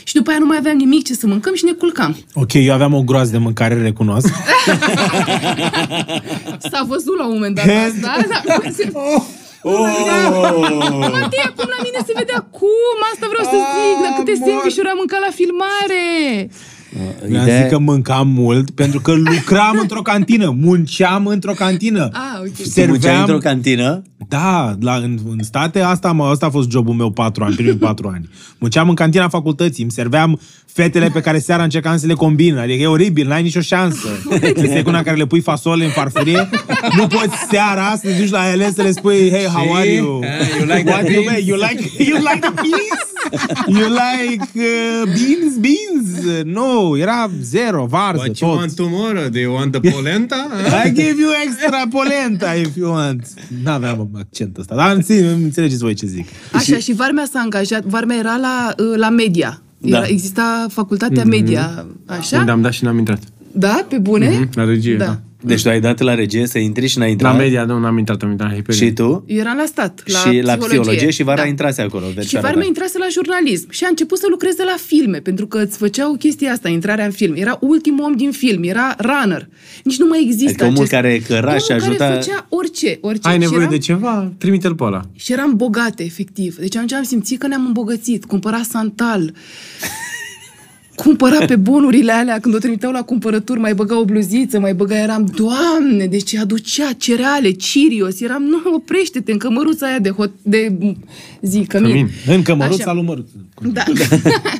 și 0.04 0.14
după 0.14 0.30
aia 0.30 0.38
nu 0.38 0.46
mai 0.46 0.56
aveam 0.56 0.76
nimic 0.76 1.06
ce 1.06 1.14
să 1.14 1.26
mâncăm 1.26 1.54
și 1.54 1.64
ne 1.64 1.72
culcam. 1.72 2.16
Ok, 2.34 2.52
eu 2.52 2.72
aveam 2.72 2.94
o 2.94 3.02
groază 3.02 3.30
de 3.30 3.38
mâncare, 3.38 3.82
recunosc. 3.82 4.28
S-a 6.70 6.84
văzut 6.88 7.18
la 7.18 7.26
un 7.26 7.32
moment 7.32 7.54
dat 7.54 7.64
asta, 7.64 8.26
da? 8.28 8.54
Matei, 11.14 11.42
acum 11.46 11.68
la 11.76 11.80
mine 11.86 11.98
se 12.06 12.12
vede 12.16 12.32
acum, 12.36 12.96
asta 13.12 13.26
vreau 13.32 13.44
să 13.52 13.56
zic, 13.72 13.96
dar 14.02 14.12
câte 14.18 14.34
sandvișuri 14.34 14.88
am 14.88 14.96
mâncat 14.98 15.20
la 15.20 15.32
filmare. 15.40 16.04
Mi-am 17.28 17.44
zis 17.44 17.70
că 17.70 17.78
mâncam 17.78 18.28
mult 18.28 18.70
pentru 18.70 19.00
că 19.00 19.12
lucram 19.12 19.78
într-o 19.80 20.02
cantină, 20.02 20.54
munceam 20.60 21.26
într-o 21.26 21.52
cantină. 21.52 22.08
Ah, 22.12 22.40
ok. 22.40 22.66
Se 22.66 22.86
muncea 22.86 23.20
într-o 23.20 23.38
cantină? 23.38 24.02
Da, 24.28 24.76
la, 24.80 24.94
în, 24.94 25.18
în 25.30 25.42
state 25.42 25.80
asta, 25.80 26.12
mă, 26.12 26.24
asta 26.24 26.46
a 26.46 26.50
fost 26.50 26.70
jobul 26.70 26.94
meu 26.94 27.10
patru 27.10 27.44
ani, 27.44 27.54
primii 27.54 27.76
patru 27.76 28.08
ani. 28.14 28.28
Munceam 28.58 28.88
în 28.88 28.94
cantina 28.94 29.28
facultății, 29.28 29.82
îmi 29.82 29.92
serveam 29.92 30.40
fetele 30.66 31.08
pe 31.12 31.20
care 31.20 31.38
seara 31.38 31.62
încercam 31.62 31.96
să 31.98 32.06
le 32.06 32.12
combin. 32.14 32.56
Adică 32.56 32.82
e 32.82 32.86
oribil, 32.86 33.26
n-ai 33.28 33.42
nicio 33.42 33.60
șansă. 33.60 34.08
Este 34.42 34.82
cu 34.82 34.88
una 34.88 35.02
care 35.02 35.16
le 35.16 35.26
pui 35.26 35.40
fasole 35.40 35.84
în 35.84 35.90
farfurie, 35.90 36.48
nu 36.96 37.06
poți 37.06 37.36
seara 37.50 37.94
să 37.94 38.06
te 38.06 38.12
duci 38.20 38.30
la 38.30 38.50
ele 38.50 38.72
să 38.74 38.82
le 38.82 38.90
spui 38.90 39.30
Hey, 39.30 39.46
how 39.46 39.74
are 39.74 39.92
you? 39.92 40.20
Eh, 40.22 40.28
you 40.58 40.66
like 40.66 40.82
the 40.82 40.90
What 40.92 41.08
you 41.10 41.22
beans? 41.22 41.30
make? 41.30 41.44
You 41.46 41.56
like, 41.56 42.04
you 42.10 42.16
like 42.18 42.38
the 42.40 42.52
beans? 42.54 43.11
You 43.78 43.88
like 43.88 44.48
uh, 44.54 45.04
beans, 45.04 45.54
beans? 45.60 46.42
No, 46.44 46.96
era 46.98 47.30
zero, 47.42 47.86
varză, 47.86 48.22
What 48.26 48.38
you 48.38 48.50
tot. 48.50 48.58
want 48.58 48.74
tomorrow? 48.74 49.28
Do 49.28 49.38
you 49.38 49.54
want 49.54 49.72
the 49.80 49.90
polenta? 49.90 50.46
I 50.86 50.88
give 50.92 51.14
you 51.20 51.30
extra 51.46 51.82
polenta 51.90 52.52
if 52.54 52.76
you 52.76 52.90
want. 52.92 53.26
N-aveam 53.64 54.08
accent 54.18 54.56
ăsta, 54.56 54.74
dar 54.74 54.94
înțe- 54.94 55.26
înțelegeți 55.26 55.80
voi 55.82 55.94
ce 55.94 56.06
zic. 56.06 56.28
Așa, 56.52 56.76
și 56.76 56.92
Varmea 56.92 57.24
s-a 57.32 57.38
angajat, 57.40 57.84
Varmea 57.84 58.16
era 58.16 58.36
la, 58.36 58.74
uh, 58.78 58.96
la 58.96 59.08
media. 59.08 59.62
Da. 59.78 59.96
Era, 59.96 60.06
exista 60.06 60.66
facultatea 60.70 61.24
media, 61.24 61.86
așa? 62.06 62.38
Unde 62.38 62.50
am 62.50 62.60
dat 62.60 62.72
și 62.72 62.84
n-am 62.84 62.98
intrat. 62.98 63.18
Da, 63.52 63.86
pe 63.88 63.98
bune? 63.98 64.28
Mhm, 64.28 64.48
la 64.54 64.64
regie, 64.64 64.96
da. 64.96 65.20
Deci 65.44 65.62
tu 65.62 65.68
ai 65.68 65.80
dat 65.80 66.00
la 66.00 66.14
regie 66.14 66.46
să 66.46 66.58
intri 66.58 66.86
și 66.86 66.98
n-ai 66.98 67.06
La 67.06 67.12
intrat? 67.12 67.36
media, 67.36 67.64
nu, 67.64 67.78
n-am 67.78 67.98
intrat, 67.98 68.22
am 68.22 68.30
intrat 68.30 68.48
la 68.48 68.54
Hyperion. 68.54 68.86
Și 68.88 68.92
tu? 68.92 69.24
Eu 69.26 69.38
eram 69.38 69.56
la 69.56 69.64
stat, 69.66 70.02
la 70.06 70.18
și 70.18 70.24
la 70.24 70.32
psihologie. 70.32 70.66
psihologie 70.66 71.10
și 71.10 71.22
vara 71.22 71.40
Da. 71.42 71.46
intrase 71.48 71.82
acolo. 71.82 72.06
Și 72.06 72.12
versioana 72.14 72.46
Varmea 72.46 72.62
ta. 72.62 72.68
intrase 72.68 72.98
la 72.98 73.06
jurnalism 73.12 73.70
și 73.70 73.84
a 73.84 73.88
început 73.88 74.18
să 74.18 74.26
lucreze 74.30 74.64
la 74.64 74.74
filme, 74.86 75.18
pentru 75.18 75.46
că 75.46 75.58
îți 75.58 75.76
făceau 75.76 76.16
chestia 76.18 76.52
asta, 76.52 76.68
intrarea 76.68 77.04
în 77.04 77.10
film. 77.10 77.34
Era 77.36 77.58
ultimul 77.60 78.04
om 78.04 78.12
din 78.16 78.30
film, 78.30 78.62
era 78.62 78.96
runner. 78.98 79.48
Nici 79.84 79.98
nu 79.98 80.06
mai 80.06 80.20
există 80.24 80.48
Adică 80.50 80.64
omul 80.64 80.76
acest... 80.76 80.90
care 80.92 81.18
căraș 81.28 81.44
omul 81.44 81.60
și 81.64 81.72
ajuta- 81.72 81.96
care 82.04 82.14
făcea 82.20 82.46
orice, 82.48 82.98
orice. 83.00 83.28
Ai 83.28 83.34
Și 83.34 83.40
nevoie 83.40 83.58
eram... 83.60 83.70
de 83.72 83.78
ceva? 83.78 84.32
Trimite-l 84.38 84.74
pe 84.74 84.84
ăla. 84.84 85.00
Și 85.14 85.32
eram 85.32 85.52
bogate, 85.56 86.04
efectiv. 86.04 86.56
Deci 86.56 86.76
atunci 86.76 86.92
am 86.92 87.02
simțit 87.02 87.38
că 87.38 87.46
ne-am 87.46 87.66
îmbogățit. 87.66 88.24
Cumpăra 88.24 88.60
santal. 88.68 89.34
Cumpăra 90.94 91.44
pe 91.44 91.56
bonurile 91.56 92.12
alea, 92.12 92.40
când 92.40 92.54
o 92.54 92.58
trimiteau 92.58 92.92
la 92.92 93.02
cumpărături, 93.02 93.60
mai 93.60 93.74
băga 93.74 93.98
o 93.98 94.04
bluziță, 94.04 94.58
mai 94.60 94.74
băga, 94.74 94.98
eram, 94.98 95.32
Doamne, 95.36 96.06
deci 96.06 96.36
aducea 96.36 96.92
cereale, 96.92 97.50
Cirios, 97.50 98.20
eram, 98.20 98.42
nu, 98.42 98.62
oprește-te 98.74 99.32
în 99.32 99.38
cămăruța 99.38 99.86
aia 99.86 99.98
de, 99.98 100.10
hot, 100.10 100.30
de 100.42 100.78
zi, 101.40 101.64
cămin. 101.68 101.90
Cămin. 101.90 102.08
În 102.26 102.42
cămăruța 102.42 102.82
Așa. 102.82 102.92
lui 102.92 103.02
Măruț. 103.02 103.28
Da. 103.72 103.82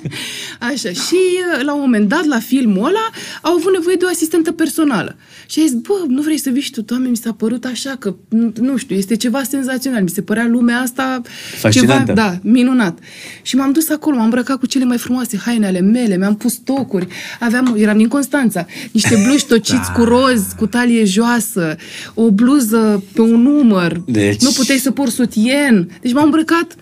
Așa. 0.70 0.88
Și 0.88 1.16
uh, 1.56 1.64
la 1.64 1.74
un 1.74 1.80
moment 1.80 2.08
dat, 2.08 2.24
la 2.24 2.38
filmul 2.38 2.84
ăla, 2.84 3.10
au 3.42 3.54
avut 3.54 3.72
nevoie 3.72 3.96
de 3.96 4.04
o 4.04 4.08
asistentă 4.08 4.52
personală. 4.52 5.16
Și 5.46 5.60
a 5.60 5.62
zis, 5.62 5.74
bă, 5.74 5.94
nu 6.08 6.22
vrei 6.22 6.38
să 6.38 6.50
vii 6.50 6.62
și 6.62 6.70
tu? 6.70 6.82
Doamne, 6.82 7.08
mi 7.08 7.16
s-a 7.16 7.32
părut 7.32 7.64
așa 7.64 7.96
că, 7.98 8.14
nu, 8.28 8.52
nu 8.60 8.76
știu, 8.76 8.96
este 8.96 9.16
ceva 9.16 9.42
senzațional. 9.42 10.02
Mi 10.02 10.08
se 10.08 10.22
părea 10.22 10.46
lumea 10.46 10.78
asta 10.80 11.20
Fascinantă. 11.58 12.04
ceva, 12.04 12.12
da, 12.12 12.38
minunat. 12.42 12.98
Și 13.42 13.56
m-am 13.56 13.72
dus 13.72 13.88
acolo, 13.88 14.16
m-am 14.16 14.24
îmbrăcat 14.24 14.58
cu 14.58 14.66
cele 14.66 14.84
mai 14.84 14.98
frumoase 14.98 15.36
haine 15.36 15.66
ale 15.66 15.80
mele, 15.80 16.16
mi-am 16.22 16.36
pus 16.36 16.54
tocuri, 16.64 17.06
aveam, 17.40 17.74
eram 17.78 17.96
din 17.96 18.08
Constanța, 18.08 18.66
niște 18.92 19.20
bluși 19.26 19.46
tociți 19.46 19.86
Da. 19.86 19.92
cu 19.92 20.04
roz, 20.04 20.42
cu 20.56 20.66
talie 20.66 21.04
joasă, 21.04 21.76
o 22.14 22.30
bluză 22.30 23.02
pe 23.12 23.20
un 23.20 23.42
număr, 23.42 24.02
Deci- 24.06 24.40
nu 24.40 24.50
puteai 24.50 24.78
să 24.78 24.90
porți 24.90 25.14
sutien. 25.14 25.90
Deci 26.00 26.12
m-am 26.12 26.24
îmbrăcat 26.24 26.76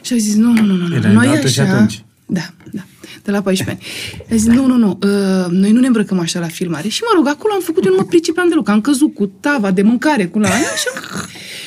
și 0.00 0.12
a 0.12 0.16
zis, 0.16 0.34
nu, 0.34 0.52
nu, 0.52 0.62
nu, 0.62 0.74
nu, 0.86 0.94
Era 0.94 1.08
nu, 1.08 1.14
noi 1.14 1.26
înaltă 1.26 1.48
și 1.48 1.60
așa... 1.60 1.72
atunci. 1.72 2.04
Da, 2.26 2.40
da, 2.72 2.82
de 3.22 3.30
la 3.30 3.40
14 3.42 3.76
ani. 3.76 3.86
A 4.32 4.34
zis, 4.36 4.46
nu, 4.46 4.66
nu, 4.66 4.76
nu, 4.76 4.98
uh, 5.02 5.46
noi 5.50 5.70
nu 5.72 5.80
ne 5.80 5.86
îmbrăcăm 5.86 6.18
așa 6.18 6.40
la 6.40 6.46
filmare. 6.46 6.88
Și 6.88 7.00
mă 7.02 7.12
rog, 7.16 7.28
acolo 7.28 7.52
am 7.54 7.60
făcut, 7.60 7.84
eu 7.84 7.90
nu 7.90 7.96
mă 7.96 8.04
pricepeam 8.04 8.48
deloc. 8.48 8.68
Am 8.68 8.80
căzut 8.80 9.14
cu 9.14 9.26
tava 9.40 9.70
de 9.70 9.82
mâncare, 9.82 10.26
cu 10.26 10.38
la 10.38 10.48
aia 10.48 10.58
și, 10.76 10.88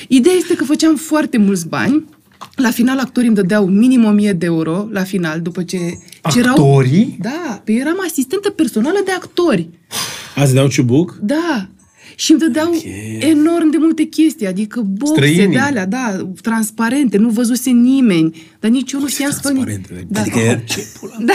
Ideea 0.08 0.36
este 0.36 0.56
că 0.56 0.64
făceam 0.64 0.96
foarte 0.96 1.38
mulți 1.38 1.68
bani. 1.68 2.04
La 2.56 2.72
final, 2.72 3.00
actorii 3.00 3.28
îmi 3.28 3.38
dădeau 3.38 3.66
minim 3.66 4.04
1000 4.06 4.34
de 4.34 4.46
euro 4.46 4.88
la 4.92 5.04
final, 5.04 5.42
după 5.42 5.64
ce... 5.64 5.78
ce 6.32 6.40
erau, 6.40 6.52
Actorii? 6.54 7.18
Da, 7.22 7.62
pe 7.64 7.72
eram 7.72 7.98
asistentă 8.08 8.50
personală 8.50 9.02
de 9.06 9.12
actori. 9.12 9.70
Azi 10.36 10.54
dau 10.54 10.68
ciubuc? 10.68 11.18
Da. 11.22 11.68
Și 12.16 12.32
îmi 12.32 12.40
dădeau 12.40 12.72
enorm 13.20 13.70
de 13.70 13.78
multe 13.80 14.04
chestii, 14.04 14.48
adică 14.48 14.82
boxe 14.82 15.14
Străinii. 15.14 15.48
de 15.56 15.60
alea, 15.60 15.86
da, 15.86 16.28
transparente, 16.42 17.18
nu 17.18 17.30
văzuse 17.30 17.70
nimeni, 17.70 18.42
dar 18.60 18.72
nici 18.72 18.92
eu 18.92 19.00
nu 19.00 19.08
știam 19.08 19.32
să 19.32 19.40
fac 19.42 19.52
nici- 19.52 19.64
Transparente, 19.64 20.06
Da. 20.10 20.20
Adică 20.20 20.40
e- 20.40 20.64
Da. 21.26 21.34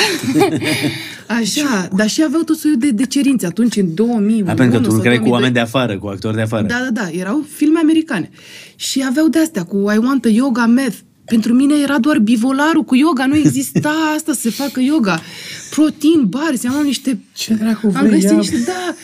Așa, 1.41 1.89
dar 1.97 2.09
și 2.09 2.23
aveau 2.25 2.43
tot 2.43 2.57
soiul 2.57 2.79
de, 2.79 2.91
de 2.91 3.05
cerințe 3.07 3.47
atunci, 3.47 3.77
în 3.77 3.95
2001 3.95 4.51
A, 4.51 4.55
pentru 4.55 4.77
că 4.79 4.83
tu 4.85 4.89
sau 4.89 4.95
lucrai 4.95 5.19
cu 5.19 5.25
2002. 5.25 5.31
oameni 5.33 5.55
de 5.55 5.61
afară, 5.61 5.99
cu 5.99 6.07
actori 6.07 6.35
de 6.37 6.43
afară. 6.43 6.67
Da, 6.67 6.81
da, 6.91 7.03
da, 7.03 7.09
erau 7.11 7.45
filme 7.55 7.79
americane. 7.79 8.31
Și 8.77 9.05
aveau 9.09 9.29
de-astea 9.29 9.63
cu 9.65 9.77
I 9.77 9.99
want 10.05 10.25
a 10.25 10.29
yoga 10.29 10.67
meth. 10.67 10.97
Pentru 11.29 11.53
mine 11.55 11.75
era 11.83 11.99
doar 11.99 12.19
bivolarul 12.19 12.83
cu 12.85 12.95
yoga, 12.97 13.27
nu 13.27 13.37
exista 13.37 13.91
asta 14.17 14.33
să 14.33 14.41
se 14.41 14.51
facă 14.51 14.81
yoga. 14.81 15.21
Protein, 15.71 16.25
bari, 16.29 16.61
am 16.67 16.73
luat 16.73 16.85
niște... 16.85 17.19
Ce 17.35 17.55
dracu 17.55 17.93
Am 17.95 18.07
vrei, 18.07 18.11
găsit 18.21 18.31
ia- 18.31 18.39
niște, 18.39 18.57
da... 18.67 18.95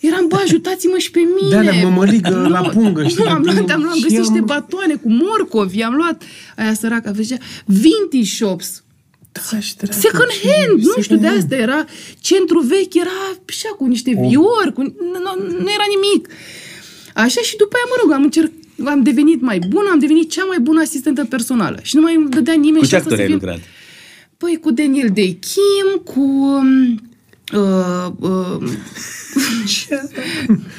Eram, 0.00 0.26
bă, 0.28 0.36
ajutați-mă 0.44 0.96
și 0.98 1.10
pe 1.10 1.20
mine. 1.40 1.48
De-alea 1.62 1.82
mămăligă 1.88 2.28
Nu, 2.42 2.48
la 2.48 2.60
pungă, 2.60 3.02
știi, 3.08 3.16
Nu, 3.18 3.24
la 3.24 3.34
am 3.34 3.42
luat, 3.42 3.56
pungă. 3.56 3.72
am 3.72 3.80
luat, 3.82 3.92
am 3.92 3.96
Și 3.98 4.02
găsit 4.02 4.16
eu 4.16 4.22
niște 4.22 4.38
am- 4.38 4.44
batoane 4.44 4.94
cu 4.94 5.08
morcovi, 5.10 5.82
am 5.82 5.94
luat 5.94 6.22
aia 6.56 6.74
săracă, 6.74 7.12
zicea, 7.20 7.36
vintage 7.64 8.24
shops. 8.24 8.82
Da, 9.32 9.60
și 9.60 9.76
dracu, 9.76 9.98
Second 10.00 10.28
ce- 10.40 10.48
hand, 10.50 10.78
nu 10.82 10.90
știu, 10.90 11.02
second 11.02 11.20
de 11.20 11.26
hand. 11.26 11.38
asta 11.42 11.54
era 11.56 11.84
centru 12.20 12.60
vechi, 12.60 12.94
era 12.94 13.16
așa 13.48 13.68
cu 13.78 13.84
niște 13.86 14.10
viori, 14.28 14.72
cu, 14.74 14.82
nu, 14.82 15.18
nu, 15.24 15.32
nu 15.64 15.70
era 15.76 15.86
nimic. 15.96 16.28
Așa 17.14 17.40
și 17.48 17.56
după 17.56 17.74
aia, 17.76 17.86
mă 17.92 17.96
rog, 18.02 18.10
am 18.12 18.22
încercat 18.22 18.52
am 18.84 19.02
devenit 19.02 19.40
mai 19.40 19.58
bună, 19.68 19.88
am 19.92 19.98
devenit 19.98 20.30
cea 20.30 20.44
mai 20.44 20.58
bună 20.60 20.80
asistentă 20.80 21.24
personală. 21.24 21.78
Și 21.82 21.96
nu 21.96 22.00
mai 22.02 22.14
îmi 22.14 22.28
dădea 22.30 22.54
nimeni 22.54 22.78
Cu 22.78 22.84
ce 22.84 22.88
șansa 22.90 23.08
să 23.08 23.14
actori 23.14 23.20
ai 23.20 23.26
fie- 23.26 23.34
lucrat? 23.34 23.58
Păi 24.36 24.58
cu 24.60 24.70
Daniel 24.70 25.10
Day 25.14 25.38
Kim, 25.40 26.00
cu... 26.14 26.20
um, 26.20 27.00
Uh, 27.54 28.06
uh, 28.20 28.56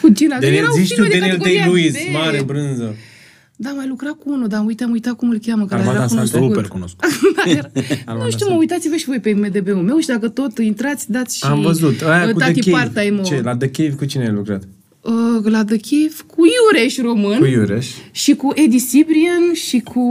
cu 0.01 0.09
Gina. 0.09 0.39
Daniel, 0.39 0.57
Erau 0.63 0.73
zici 0.75 0.87
tu 0.87 0.93
filme 0.93 1.09
de 1.09 1.17
Daniel 1.19 1.37
categoria 1.37 1.63
Day-Lewis, 1.65 1.93
B. 1.93 2.13
mare 2.13 2.43
brânză. 2.45 2.95
Da, 3.55 3.69
mai 3.71 3.87
lucra 3.87 4.09
cu 4.09 4.31
unul, 4.31 4.47
dar 4.47 4.63
uite, 4.65 4.83
am 4.83 4.91
uitat 4.91 5.13
cum 5.13 5.29
îl 5.29 5.37
cheamă, 5.45 5.65
că 5.65 5.73
Armanda 5.73 5.99
era 5.99 6.07
Sante? 6.07 6.31
cunoscut. 6.31 6.41
Super 6.49 6.67
cunoscut. 6.67 7.05
da, 7.45 7.51
era, 7.51 7.69
nu 8.23 8.29
știu, 8.29 8.49
mă, 8.49 8.55
uitați-vă 8.55 8.95
și 8.95 9.05
voi 9.05 9.19
pe 9.19 9.33
MDB-ul 9.33 9.81
meu 9.81 9.97
și 9.99 10.07
dacă 10.07 10.29
tot 10.29 10.57
intrați, 10.57 11.11
dați 11.11 11.37
și 11.37 11.43
Am 11.43 11.61
văzut. 11.61 12.01
Aia 12.01 12.25
uh, 12.25 12.31
cu 12.31 12.39
The 12.39 12.47
Tati 12.47 12.69
Cave. 12.69 12.83
Part-Time. 12.83 13.21
Ce? 13.21 13.41
La 13.41 13.55
The 13.57 13.69
Cave 13.69 13.89
cu 13.95 14.05
cine 14.05 14.23
ai 14.23 14.31
lucrat? 14.31 14.63
Uh, 15.03 15.43
la 15.43 15.63
The 15.63 15.77
Cave 15.77 16.15
cu 16.27 16.41
Iureș 16.45 16.97
român 16.97 17.37
Cu 17.39 17.45
Iureș. 17.45 17.87
și 18.11 18.33
cu 18.35 18.51
Edi 18.55 18.77
Ciprian 18.89 19.53
și 19.53 19.79
cu... 19.79 20.01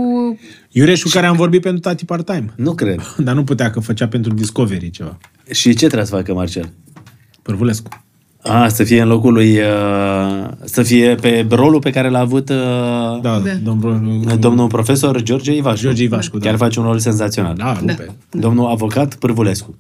Iureș 0.71 1.03
cu 1.03 1.09
care 1.09 1.27
am 1.27 1.37
vorbit 1.37 1.61
pentru 1.63 1.81
Tati 1.81 2.05
Part-Time. 2.05 2.53
Nu 2.57 2.75
cred. 2.75 3.15
Dar 3.19 3.35
nu 3.35 3.45
putea, 3.45 3.71
că 3.71 3.81
făcea 3.81 4.09
pentru 4.09 4.35
Discovery 4.35 4.91
ceva. 4.91 5.19
Și 5.51 5.69
ce 5.75 5.87
trebuie 5.87 6.05
să 6.07 6.15
facă 6.15 6.35
Marcel? 6.35 6.73
Părvulescu. 7.43 8.05
A, 8.45 8.69
să 8.69 8.85
fie 8.85 9.01
în 9.03 9.09
locul 9.09 9.33
lui, 9.33 9.59
uh, 9.59 10.49
să 10.65 10.83
fie 10.83 11.15
pe 11.21 11.47
rolul 11.51 11.81
pe 11.81 11.91
care 11.91 12.09
l-a 12.09 12.19
avut 12.19 12.49
uh, 12.49 12.57
Da, 12.57 13.19
Da. 13.23 13.41
domnul... 13.65 14.25
domnul 14.39 14.67
profesor 14.67 15.23
George 15.23 15.53
Ivașcu. 15.57 15.81
George 15.85 16.03
Ivașcu, 16.03 16.39
da. 16.39 16.49
Chiar 16.49 16.57
face 16.59 16.79
un 16.79 16.85
rol 16.85 16.99
senzațional. 16.99 17.55
Da, 17.57 17.77
rupe. 17.81 18.15
Domnul 18.31 18.67
avocat 18.67 19.15
Pârvulescu. 19.15 19.79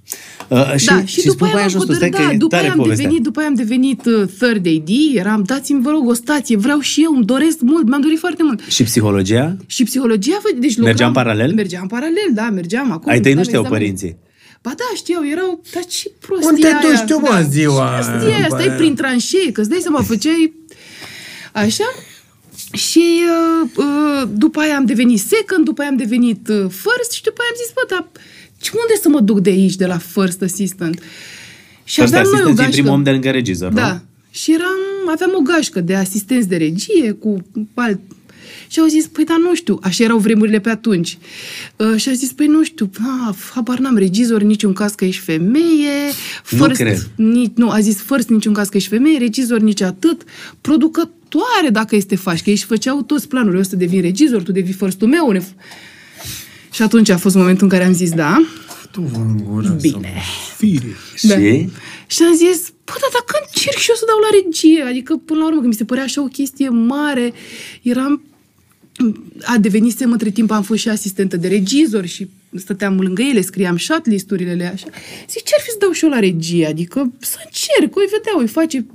Uh, 0.49 0.75
și, 0.77 0.87
da, 0.87 1.01
și, 1.05 1.21
și 1.21 1.27
după 1.27 1.35
spun 1.35 1.47
aia 1.47 1.55
ai 1.57 1.61
am 1.61 1.67
ajuns 1.67 1.85
tu, 1.85 1.93
hotărât, 1.93 1.97
stai 1.97 2.11
că 2.11 2.27
da, 2.29 2.35
e 2.35 2.37
după 2.37 2.55
tare 2.55 2.63
aia 2.63 2.73
am 2.73 2.79
povestea. 2.79 3.05
devenit, 3.05 3.25
după 3.25 3.39
aia 3.39 3.49
am 3.49 3.55
devenit 3.55 4.05
uh, 4.07 4.29
third 4.39 4.67
AD, 4.67 4.89
eram, 5.17 5.43
dați-mi, 5.47 5.83
vă 5.83 5.91
rog, 5.91 6.09
o 6.09 6.13
stație, 6.15 6.57
vreau 6.57 6.79
și 6.81 7.03
eu, 7.03 7.15
îmi 7.15 7.25
doresc 7.25 7.61
mult, 7.61 7.89
mi-am 7.89 8.01
dorit 8.01 8.19
foarte 8.19 8.43
mult. 8.43 8.61
Și 8.69 8.83
psihologia? 8.83 9.57
Și 9.67 9.85
psihologia, 9.85 10.39
vă- 10.43 10.59
deci 10.61 10.69
lucram, 10.77 10.85
Mergea 10.87 11.07
în 11.07 11.13
paralel? 11.13 11.53
Mergea 11.55 11.79
în 11.83 11.89
paralel, 11.89 12.29
da, 12.35 12.49
mergeam 12.53 12.93
acolo. 12.93 13.11
Ai 13.13 13.21
tăi 13.21 13.33
nu 13.33 13.39
aveam 13.41 13.45
știau 13.45 13.63
examen. 13.63 13.79
părinții. 13.81 14.17
Ba 14.63 14.71
da, 14.77 14.85
știau, 14.95 15.27
erau, 15.29 15.63
dar 15.75 15.85
ce 15.85 16.11
prostie 16.27 16.49
Unde 16.49 16.61
te 16.61 16.67
aia. 16.67 16.81
duci 16.81 17.11
tu, 17.11 17.21
mă, 17.21 17.47
ziua 17.51 17.99
Ce 18.01 18.09
aia, 18.09 18.11
prostie 18.11 18.35
aia, 18.35 18.43
după 18.43 18.55
stai 18.57 18.69
aia? 18.69 18.77
prin 18.77 18.95
tranșee, 18.95 19.53
că 19.53 19.61
îți 19.61 19.71
dai 19.71 19.79
seama, 19.81 20.03
făceai 20.03 20.53
așa. 21.53 21.85
Și 22.73 23.05
uh, 23.63 23.71
uh, 23.77 24.29
după 24.35 24.61
aia 24.61 24.77
am 24.77 24.85
devenit 24.85 25.21
second, 25.21 25.65
după 25.65 25.81
aia 25.81 25.91
am 25.91 25.97
devenit 25.97 26.49
uh, 26.49 26.57
first 26.69 27.13
și 27.13 27.23
după 27.23 27.41
aia 27.41 27.51
am 27.53 27.57
zis, 27.63 27.73
bă, 27.75 27.85
dar 27.89 28.09
ce- 28.61 28.71
unde 28.75 29.01
să 29.03 29.09
mă 29.09 29.21
duc 29.21 29.41
de 29.41 29.51
aici, 29.51 29.75
de 29.77 29.87
la 29.87 29.99
first 29.99 30.43
assistant? 30.43 31.03
Și 31.85 31.95
First 32.01 32.13
aveam 32.15 32.31
noi 32.33 32.41
o 32.41 32.45
assistant 32.45 32.59
e 32.59 32.63
gașcă. 32.63 32.81
primul 32.81 32.91
om 32.99 33.03
de 33.03 33.11
lângă 33.11 33.31
regizor, 33.31 33.73
Da. 33.73 33.93
nu? 33.93 34.01
Și 34.31 34.53
eram, 34.53 35.11
aveam 35.13 35.31
o 35.35 35.41
gașcă 35.41 35.81
de 35.81 35.95
asistenți 35.95 36.49
de 36.49 36.57
regie 36.57 37.13
cu 37.13 37.37
alt... 37.75 38.01
Și 38.73 38.81
au 38.81 38.87
zis, 38.87 39.07
păi, 39.07 39.25
dar 39.25 39.37
nu 39.37 39.55
știu, 39.55 39.79
așa 39.83 40.05
erau 40.05 40.19
vremurile 40.19 40.61
pe 40.61 40.71
atunci. 40.71 41.19
Uh, 41.77 41.97
și 41.97 42.09
a 42.09 42.13
zis, 42.13 42.33
păi, 42.33 42.47
nu 42.47 42.65
știu, 42.65 42.91
a, 43.01 43.35
habar 43.55 43.79
n-am 43.79 43.97
regizor, 43.97 44.43
niciun 44.43 44.73
caz 44.73 44.93
că 44.93 45.05
ești 45.05 45.21
femeie. 45.21 46.13
Nu 46.51 46.67
cred. 46.67 47.11
Nici, 47.17 47.53
nu, 47.55 47.71
a 47.71 47.81
zis 47.81 48.03
first, 48.03 48.29
niciun 48.29 48.53
caz 48.53 48.69
că 48.69 48.77
ești 48.77 48.89
femeie, 48.89 49.19
regizor 49.19 49.61
nici 49.61 49.81
atât, 49.81 50.23
producătoare 50.61 51.69
dacă 51.73 51.97
este 51.97 52.17
faci, 52.17 52.43
că 52.43 52.51
ei 52.51 52.55
își 52.55 52.65
făceau 52.65 53.03
toți 53.03 53.29
planurile, 53.29 53.57
eu 53.57 53.65
să 53.65 53.77
devin 53.77 54.01
regizor, 54.01 54.43
tu 54.43 54.53
devii 54.53 54.73
firstul 54.73 55.09
meu. 55.09 55.31
Ne... 55.31 55.43
Și 56.71 56.83
atunci 56.83 57.09
a 57.09 57.17
fost 57.17 57.35
momentul 57.35 57.63
în 57.63 57.69
care 57.69 57.85
am 57.85 57.93
zis 57.93 58.11
da. 58.11 58.47
Tu 58.91 59.11
în 59.15 59.45
gură. 59.45 59.77
Bine. 59.81 60.23
Fire. 60.57 60.97
Da. 61.23 61.35
Și? 61.35 61.69
Și 62.07 62.23
am 62.23 62.35
zis, 62.35 62.73
bă, 62.85 62.93
dar 63.01 63.11
dacă 63.13 63.45
încerc 63.45 63.77
și 63.77 63.91
eu 63.91 63.97
să 63.97 64.05
dau 64.07 64.19
la 64.19 64.29
regie, 64.43 64.83
adică 64.83 65.17
până 65.25 65.39
la 65.39 65.47
urmă, 65.47 65.61
că 65.61 65.67
mi 65.67 65.75
se 65.75 65.85
părea 65.85 66.03
așa 66.03 66.23
o 66.23 66.27
chestie 66.27 66.69
mare, 66.69 67.33
eram, 67.83 68.23
a 69.43 69.59
devenisem 69.59 70.13
între 70.13 70.31
timp, 70.31 70.51
am 70.51 70.63
fost 70.63 70.81
și 70.81 70.89
asistentă 70.89 71.37
de 71.37 71.49
regizor 71.49 72.07
și 72.07 72.29
stăteam 72.57 73.01
lângă 73.01 73.23
ele, 73.23 73.41
scriam 73.41 73.77
shot-listurile 73.77 74.65
așa. 74.73 74.87
Zic, 75.31 75.43
ce-ar 75.43 75.61
fi 75.63 75.69
să 75.71 75.77
dau 75.81 75.91
și 75.91 76.05
eu 76.05 76.11
la 76.11 76.19
regie? 76.19 76.67
Adică 76.67 77.13
să 77.19 77.37
încerc, 77.45 77.97
o 77.97 78.01
vedea, 78.01 78.43
o 78.43 78.47
face 78.47 78.87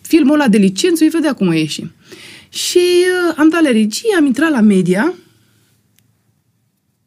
filmul 0.00 0.34
ăla 0.34 0.48
de 0.48 0.56
licență, 0.58 1.04
o 1.04 1.08
vedea 1.12 1.32
cum 1.32 1.46
o 1.48 1.52
ieși. 1.52 1.84
Și 2.48 2.78
uh, 3.28 3.34
am 3.36 3.48
dat 3.48 3.62
la 3.62 3.70
regie, 3.70 4.14
am 4.18 4.26
intrat 4.26 4.50
la 4.50 4.60
media, 4.60 5.14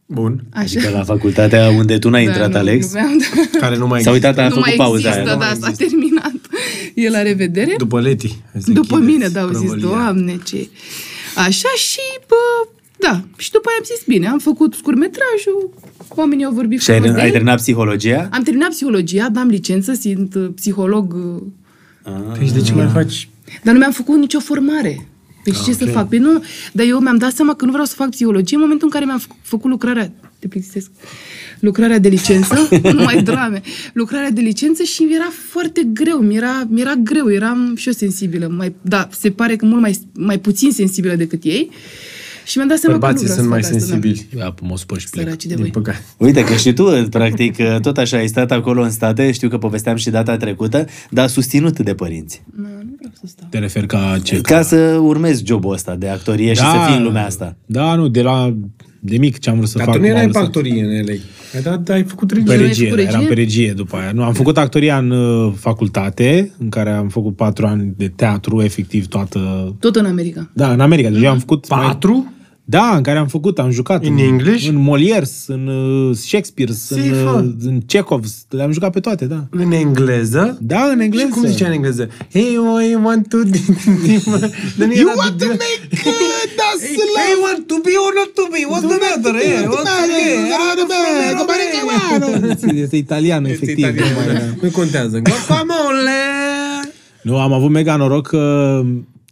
Bun. 0.05 0.43
așa. 0.49 0.63
Adică 0.80 0.89
la 0.89 1.03
facultatea 1.03 1.69
unde 1.69 1.97
tu 1.97 2.09
n-ai 2.09 2.23
intrat, 2.23 2.51
nu, 2.51 2.57
Alex? 2.57 2.93
Nu, 2.93 2.99
mi-am 2.99 3.17
dat- 3.17 3.59
Care 3.59 3.77
nu 3.77 3.88
mai 3.88 4.01
S-a 4.01 4.11
uitat, 4.11 4.38
a 4.38 4.43
nu 4.43 4.49
făcut 4.49 4.65
mai 4.65 4.73
pauza 4.75 5.07
există, 5.07 5.30
aia. 5.30 5.38
da, 5.39 5.53
s-a 5.59 5.71
terminat. 5.71 6.31
E 6.95 7.09
la 7.09 7.21
revedere. 7.21 7.75
După 7.77 8.01
Leti. 8.01 8.38
Se 8.59 8.71
După 8.71 8.95
închide 8.95 9.11
mine, 9.11 9.27
da, 9.27 9.41
au 9.41 9.47
zis, 9.47 9.57
prăvălia. 9.59 9.85
doamne, 9.88 10.39
ce... 10.45 10.67
Așa 11.35 11.69
și, 11.77 11.99
bă, 12.27 12.69
da. 12.99 13.22
Și 13.38 13.51
după 13.51 13.68
aia 13.69 13.77
am 13.80 13.85
zis, 13.95 14.05
bine, 14.07 14.27
am 14.27 14.39
făcut 14.39 14.73
scurtmetrajul, 14.73 15.69
oamenii 16.10 16.45
au 16.45 16.51
vorbit 16.51 16.81
Și 16.81 16.91
ai, 16.91 16.97
frumos 16.97 17.15
de 17.15 17.22
ai 17.22 17.27
el. 17.27 17.31
terminat 17.34 17.57
psihologia? 17.57 18.30
Am 18.31 18.43
terminat 18.43 18.69
psihologia, 18.69 19.27
am 19.35 19.47
licență, 19.47 19.93
sunt 19.93 20.35
uh, 20.35 20.49
psiholog, 20.55 21.14
uh, 21.14 22.11
Păi 22.38 22.47
și 22.47 22.53
de 22.53 22.61
ce 22.61 22.73
mai 22.73 22.88
faci? 22.93 23.30
dar 23.64 23.73
nu 23.73 23.80
mi-am 23.80 23.91
făcut 23.91 24.18
nicio 24.18 24.39
formare. 24.39 25.07
Deci 25.43 25.57
ce 25.65 25.73
să 25.73 25.85
fac? 25.85 26.10
Păi 26.10 26.18
nu, 26.18 26.43
dar 26.72 26.85
eu 26.85 26.99
mi-am 26.99 27.18
dat 27.18 27.31
seama 27.34 27.53
că 27.53 27.65
nu 27.65 27.72
vreau 27.72 27.85
să 27.85 27.93
fac 27.95 28.10
psihologie 28.10 28.55
în 28.55 28.61
momentul 28.61 28.88
în 28.88 28.93
care 28.93 29.05
mi-am 29.05 29.19
făc- 29.19 29.41
făcut 29.41 29.69
lucrarea, 29.69 30.11
te 30.43 30.49
plictisesc, 30.49 30.91
lucrarea 31.59 31.99
de 31.99 32.09
licență, 32.09 32.67
nu 32.97 33.03
mai 33.03 33.23
drame, 33.23 33.61
lucrarea 33.93 34.31
de 34.31 34.41
licență 34.41 34.83
și 34.83 35.01
mi 35.01 35.13
era 35.13 35.31
foarte 35.49 35.87
greu, 35.93 36.17
mi 36.17 36.35
era, 36.35 36.67
mi 36.69 36.81
era 36.81 36.93
greu, 36.93 37.31
eram 37.31 37.75
și 37.75 37.87
eu 37.87 37.93
sensibilă, 37.93 38.47
mai, 38.47 38.75
da, 38.81 39.09
se 39.11 39.31
pare 39.31 39.55
că 39.55 39.65
mult 39.65 39.81
mai, 39.81 39.99
mai 40.13 40.39
puțin 40.39 40.71
sensibilă 40.71 41.15
decât 41.15 41.43
ei 41.43 41.69
și 42.45 42.57
mi-am 42.57 42.69
dat 42.69 42.77
seama 42.77 42.97
Bărbații 42.97 43.25
că 43.25 43.31
nu 43.31 43.37
sunt 43.37 43.47
vreau 43.47 43.61
mai 43.61 43.63
să 43.63 43.69
fac 43.69 43.81
asta, 43.81 43.95
sensibili. 43.95 44.27
Ia, 44.37 44.55
mă 44.61 44.77
spăr 44.77 44.99
și 44.99 45.05
da. 45.05 45.09
plec. 45.11 45.25
Săraci 45.25 45.45
de 45.45 45.53
Din 45.53 45.63
voi. 45.63 45.71
păcate. 45.71 46.03
Uite 46.17 46.43
că 46.43 46.53
și 46.53 46.73
tu, 46.73 47.07
practic, 47.09 47.55
tot 47.81 47.97
așa 47.97 48.17
ai 48.17 48.27
stat 48.27 48.51
acolo 48.51 48.81
în 48.81 48.91
state, 48.91 49.31
știu 49.31 49.49
că 49.49 49.57
povesteam 49.57 49.95
și 49.95 50.09
data 50.09 50.37
trecută, 50.37 50.85
dar 51.09 51.27
susținut 51.27 51.79
de 51.79 51.93
părinți. 51.93 52.41
Nu, 52.55 52.67
nu 52.67 52.93
vreau 52.97 53.13
să 53.13 53.25
stau. 53.25 53.47
Te 53.49 53.57
referi 53.57 53.87
ca 53.87 54.19
ce? 54.23 54.41
Ca 54.41 54.61
să 54.61 54.75
urmezi 55.01 55.43
jobul 55.45 55.73
ăsta 55.73 55.95
de 55.95 56.07
actorie 56.07 56.53
și 56.53 56.59
să 56.59 56.85
fii 56.87 56.97
în 56.97 57.03
lumea 57.03 57.25
asta. 57.25 57.55
Da, 57.65 57.95
nu, 57.95 58.07
de 58.07 58.21
la 58.21 58.55
de 59.05 59.17
mic 59.17 59.39
ce 59.39 59.49
am 59.49 59.55
vrut 59.55 59.69
să 59.69 59.77
Dar 59.77 59.85
fac. 59.85 59.95
tu 59.95 60.01
nu 60.01 60.07
m-am 60.07 60.15
erai 60.15 60.27
pe 60.27 60.31
lăsat. 60.38 60.43
actorie 60.55 60.84
în 60.84 60.89
LA. 61.05 61.11
Ai, 61.55 61.61
dat, 61.63 61.89
ai 61.89 62.03
făcut 62.03 62.27
Pe 62.27 62.34
regie. 62.35 62.51
ai 62.53 62.57
regie, 62.57 62.89
făcut 62.89 62.99
eram 63.03 63.13
regie? 63.13 63.27
pe 63.27 63.34
regie 63.34 63.73
după 63.73 63.95
aia. 63.97 64.11
Nu, 64.11 64.23
am 64.23 64.34
făcut 64.34 64.57
actoria 64.57 64.97
în 64.97 65.09
uh, 65.11 65.53
facultate, 65.55 66.51
în 66.57 66.69
care 66.69 66.89
am 66.89 67.07
făcut 67.09 67.35
patru 67.35 67.65
ani 67.65 67.93
de 67.97 68.07
teatru, 68.07 68.61
efectiv 68.61 69.07
toată... 69.07 69.75
Tot 69.80 69.95
în 69.95 70.05
America. 70.05 70.49
Da, 70.53 70.71
în 70.71 70.80
America. 70.80 71.09
Deci 71.09 71.21
eu 71.23 71.30
am 71.31 71.39
făcut... 71.39 71.67
Patru? 71.67 72.34
Da, 72.65 72.95
în 72.95 73.02
care 73.02 73.18
am 73.18 73.27
făcut, 73.27 73.60
am 73.60 73.69
jucat. 73.72 74.06
In 74.06 74.14
în, 74.14 74.18
English? 74.19 74.68
În 74.68 74.88
Molières, 74.90 75.45
în 75.48 75.68
uh, 75.68 76.15
Shakespeare, 76.15 76.72
în, 76.72 76.77
Sifă. 76.77 77.44
uh, 77.45 77.52
în 77.65 77.81
Chekhov. 77.88 78.26
Le-am 78.49 78.72
jucat 78.72 78.91
pe 78.91 78.99
toate, 78.99 79.26
da. 79.26 79.45
În 79.49 79.72
engleză? 79.72 80.57
Da, 80.61 80.84
în 80.94 80.99
engleză. 80.99 81.26
Și 81.27 81.31
cum 81.34 81.45
zicea 81.45 81.68
în 81.68 81.73
engleză? 81.73 82.10
Hey, 82.31 82.53
I 82.91 82.95
want 83.03 83.27
to... 83.30 83.38
you 85.02 85.11
want 85.15 85.38
to 85.38 85.45
make 85.48 85.81
us 86.73 86.81
hey, 86.88 86.98
hey, 87.18 87.34
want 87.44 87.68
to 87.68 87.76
be 87.84 87.91
or 88.06 88.14
not 88.19 88.31
to 88.34 88.45
be? 88.52 88.61
What's 88.73 88.88
the 88.94 88.99
matter? 89.07 89.34
Hey, 89.41 89.65
what's 89.65 89.84
the 90.88 91.03
matter? 92.49 92.76
Este 92.76 92.95
italian, 92.95 93.45
efectiv. 93.45 93.69
Este 93.69 93.81
italian, 93.81 94.07
Nu 94.14 94.31
mai- 94.31 94.34
da. 94.34 94.40
Nu 94.61 94.69
contează. 94.69 95.19
Guacamole! 95.30 96.19
Nu, 97.22 97.40
am 97.40 97.53
avut 97.53 97.69
mega 97.69 97.95
noroc 97.95 98.27
că 98.27 98.81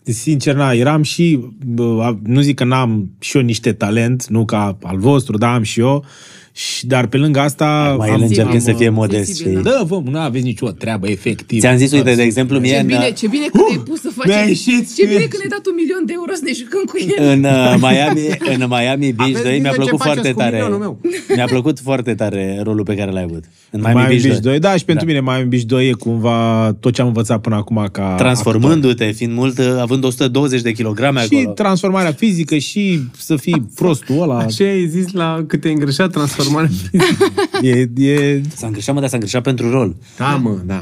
Sincer, 0.03 0.55
na, 0.55 0.73
eram 0.73 1.01
și, 1.01 1.39
bă, 1.65 2.15
nu 2.23 2.41
zic 2.41 2.55
că 2.55 2.63
n-am 2.63 3.11
și 3.19 3.37
eu 3.37 3.43
niște 3.43 3.73
talent, 3.73 4.27
nu 4.27 4.45
ca 4.45 4.77
al 4.83 4.97
vostru, 4.97 5.37
dar 5.37 5.53
am 5.53 5.63
și 5.63 5.79
eu, 5.79 6.05
și, 6.53 6.85
dar 6.87 7.07
pe 7.07 7.17
lângă 7.17 7.39
asta... 7.39 7.95
Mai 7.97 8.09
am, 8.09 8.15
el 8.15 8.21
încercă 8.27 8.51
am, 8.51 8.59
să 8.59 8.73
fie 8.73 8.87
uh, 8.87 8.93
modest. 8.95 9.25
sensibil, 9.25 9.51
știi? 9.51 9.63
Da, 9.71 9.83
vă, 9.87 10.01
nu 10.03 10.19
aveți 10.19 10.43
nicio 10.43 10.69
treabă, 10.71 11.09
efectiv. 11.09 11.59
Ți-am 11.59 11.77
zis, 11.77 11.91
uite, 11.91 12.15
de 12.15 12.21
exemplu, 12.23 12.59
mie 12.59 12.71
Ce 12.73 12.79
în, 12.79 12.85
bine, 12.85 13.11
ce 13.11 13.27
bine 13.27 13.45
că 13.45 13.57
Uh, 13.61 13.65
ne-ai 13.69 13.83
pus 13.85 14.01
să 14.01 14.09
mi-a 14.15 14.33
facem... 14.35 14.47
ieșit 14.47 14.95
Ce 14.95 15.05
bine 15.05 15.17
ție. 15.17 15.27
că 15.27 15.37
ne-ai 15.37 15.49
dat 15.49 15.65
un 15.65 15.73
milion 15.75 16.03
de 16.05 16.13
euro 16.15 16.31
să 16.33 16.41
ne 16.43 16.51
jucăm 16.53 16.83
cu 16.91 16.97
el. 17.17 17.25
în 17.33 17.43
uh, 17.43 17.75
Miami, 17.79 18.21
în 18.53 18.65
Miami 18.67 19.11
Beach 19.13 19.29
Aveți 19.29 19.43
2 19.43 19.59
mi-a 19.59 19.71
grijă 19.71 19.83
ce 19.83 19.89
plăcut 19.89 19.99
faceți 19.99 20.13
foarte 20.13 20.31
cu 20.31 20.39
tare. 20.39 20.55
milionul 20.55 20.77
meu. 20.79 20.99
Mi-a 21.35 21.45
plăcut 21.45 21.79
foarte 21.79 22.13
tare 22.15 22.59
rolul 22.63 22.83
pe 22.83 22.95
care 22.95 23.11
l-ai 23.11 23.23
avut. 23.23 23.43
În 23.71 23.79
Miami, 23.79 23.95
Miami 23.99 24.21
Beach 24.21 24.39
2. 24.39 24.59
Da, 24.59 24.75
și 24.75 24.85
pentru 24.85 25.05
mine 25.05 25.21
Miami 25.21 25.49
Beach 25.49 25.63
2 25.63 25.87
e 25.89 25.91
cumva 25.93 26.37
tot 26.79 26.93
ce 26.93 27.01
am 27.01 27.07
învățat 27.07 27.41
până 27.41 27.55
acum 27.55 27.87
ca 27.91 28.15
Transformându-te, 28.17 29.05
fiind 29.11 29.33
mult, 29.33 29.57
uh, 29.57 29.65
având 29.81 30.03
120 30.03 30.61
de 30.61 30.71
kilograme 30.71 31.19
actor. 31.19 31.37
Și 31.37 31.39
acolo. 31.43 31.53
transformarea 31.53 32.11
fizică 32.11 32.57
și 32.57 32.99
să 33.17 33.35
fii 33.35 33.65
prostul 33.75 34.21
ăla. 34.21 34.37
Așa 34.37 34.63
ai 34.63 34.87
zis 34.87 35.11
la 35.11 35.43
cât 35.47 35.61
te-ai 35.61 35.73
îngreșat 35.73 36.11
transformarea. 36.11 36.39
E, 37.61 37.89
e 38.05 38.41
S-a 38.55 38.67
îngreșat, 38.67 38.93
mă, 38.95 38.99
dar 38.99 39.09
s-a 39.09 39.15
îngreșat 39.15 39.41
pentru 39.43 39.69
rol. 39.71 39.95
da, 40.17 40.35
mă, 40.35 40.57
da. 40.65 40.81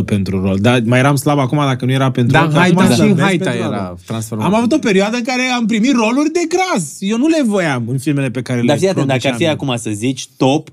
100% 0.00 0.04
pentru 0.04 0.40
rol. 0.42 0.58
Dar 0.60 0.82
mai 0.84 0.98
eram 0.98 1.16
slab 1.16 1.38
acum 1.38 1.58
dacă 1.58 1.84
nu 1.84 1.90
era 1.92 2.10
pentru 2.10 2.32
Da, 2.32 2.40
rol. 2.42 2.50
că 2.52 2.58
haita 2.58 2.80
acum 2.80 2.90
și 2.90 2.96
sunt 2.96 3.08
în 3.08 3.14
vezi 3.14 3.26
haita 3.26 3.50
pentru 3.50 3.66
era 3.72 3.86
rol. 3.86 3.98
transformat. 4.06 4.46
Am 4.46 4.54
avut 4.54 4.72
o 4.72 4.78
perioadă 4.78 5.16
în 5.16 5.22
care 5.22 5.42
am 5.56 5.66
primit 5.66 5.92
roluri 5.92 6.30
de 6.32 6.40
gras. 6.48 6.96
Eu 6.98 7.18
nu 7.18 7.26
le 7.26 7.42
voiam 7.46 7.84
în 7.88 7.98
filmele 7.98 8.30
pe 8.30 8.42
care 8.42 8.60
le 8.60 8.66
Dar 8.66 8.78
fii 8.78 8.88
atent, 8.88 9.06
dacă 9.06 9.26
ar 9.26 9.34
fi 9.34 9.44
produceam. 9.44 9.54
acum 9.70 9.76
să 9.76 9.90
zici 9.90 10.28
top 10.36 10.68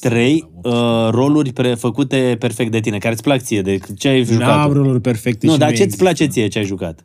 3 0.00 0.48
uh, 0.62 0.72
roluri 1.10 1.52
pre- 1.52 1.74
făcute 1.74 2.36
perfect 2.38 2.70
de 2.70 2.80
tine, 2.80 2.98
care 2.98 3.12
îți 3.12 3.22
plac 3.22 3.40
ție, 3.42 3.62
de 3.62 3.78
ce 3.98 4.08
ai 4.08 4.18
N-am 4.22 4.32
jucat. 4.32 4.72
roluri 4.72 5.00
perfecte 5.00 5.46
Nu, 5.46 5.52
și 5.52 5.58
dar 5.58 5.68
ce-ți 5.68 5.82
există. 5.82 6.02
place 6.02 6.24
ție 6.26 6.48
ce 6.48 6.58
ai 6.58 6.64
jucat? 6.64 7.04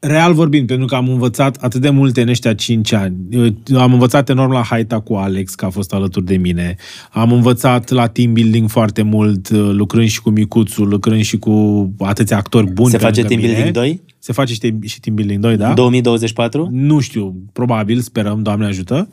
Real 0.00 0.32
vorbind, 0.34 0.66
pentru 0.66 0.86
că 0.86 0.94
am 0.94 1.08
învățat 1.08 1.56
atât 1.56 1.80
de 1.80 1.90
multe 1.90 2.22
în 2.22 2.28
ăștia 2.28 2.54
5 2.54 2.92
ani. 2.92 3.16
Eu 3.30 3.80
Am 3.80 3.92
învățat 3.92 4.28
enorm 4.28 4.52
la 4.52 4.62
Haita 4.62 5.00
cu 5.00 5.14
Alex, 5.14 5.54
că 5.54 5.64
a 5.64 5.70
fost 5.70 5.92
alături 5.92 6.24
de 6.24 6.36
mine. 6.36 6.76
Am 7.10 7.32
învățat 7.32 7.90
la 7.90 8.06
team 8.06 8.32
building 8.32 8.68
foarte 8.68 9.02
mult, 9.02 9.50
lucrând 9.50 10.08
și 10.08 10.22
cu 10.22 10.30
Micuțu, 10.30 10.82
lucrând 10.84 11.22
și 11.22 11.38
cu 11.38 11.90
atâția 11.98 12.36
actori 12.36 12.70
buni 12.72 12.90
Se 12.90 12.96
pe 12.96 13.02
face 13.02 13.20
lângă 13.20 13.34
team 13.34 13.40
mine. 13.40 13.52
building 13.52 13.84
2? 13.84 14.02
Se 14.18 14.32
face 14.32 14.52
și, 14.52 14.74
și 14.82 15.00
team 15.00 15.14
building 15.14 15.40
2, 15.40 15.56
da? 15.56 15.72
2024? 15.72 16.68
Nu 16.70 17.00
știu, 17.00 17.34
probabil, 17.52 18.00
sperăm, 18.00 18.42
Doamne 18.42 18.66
ajută. 18.66 19.08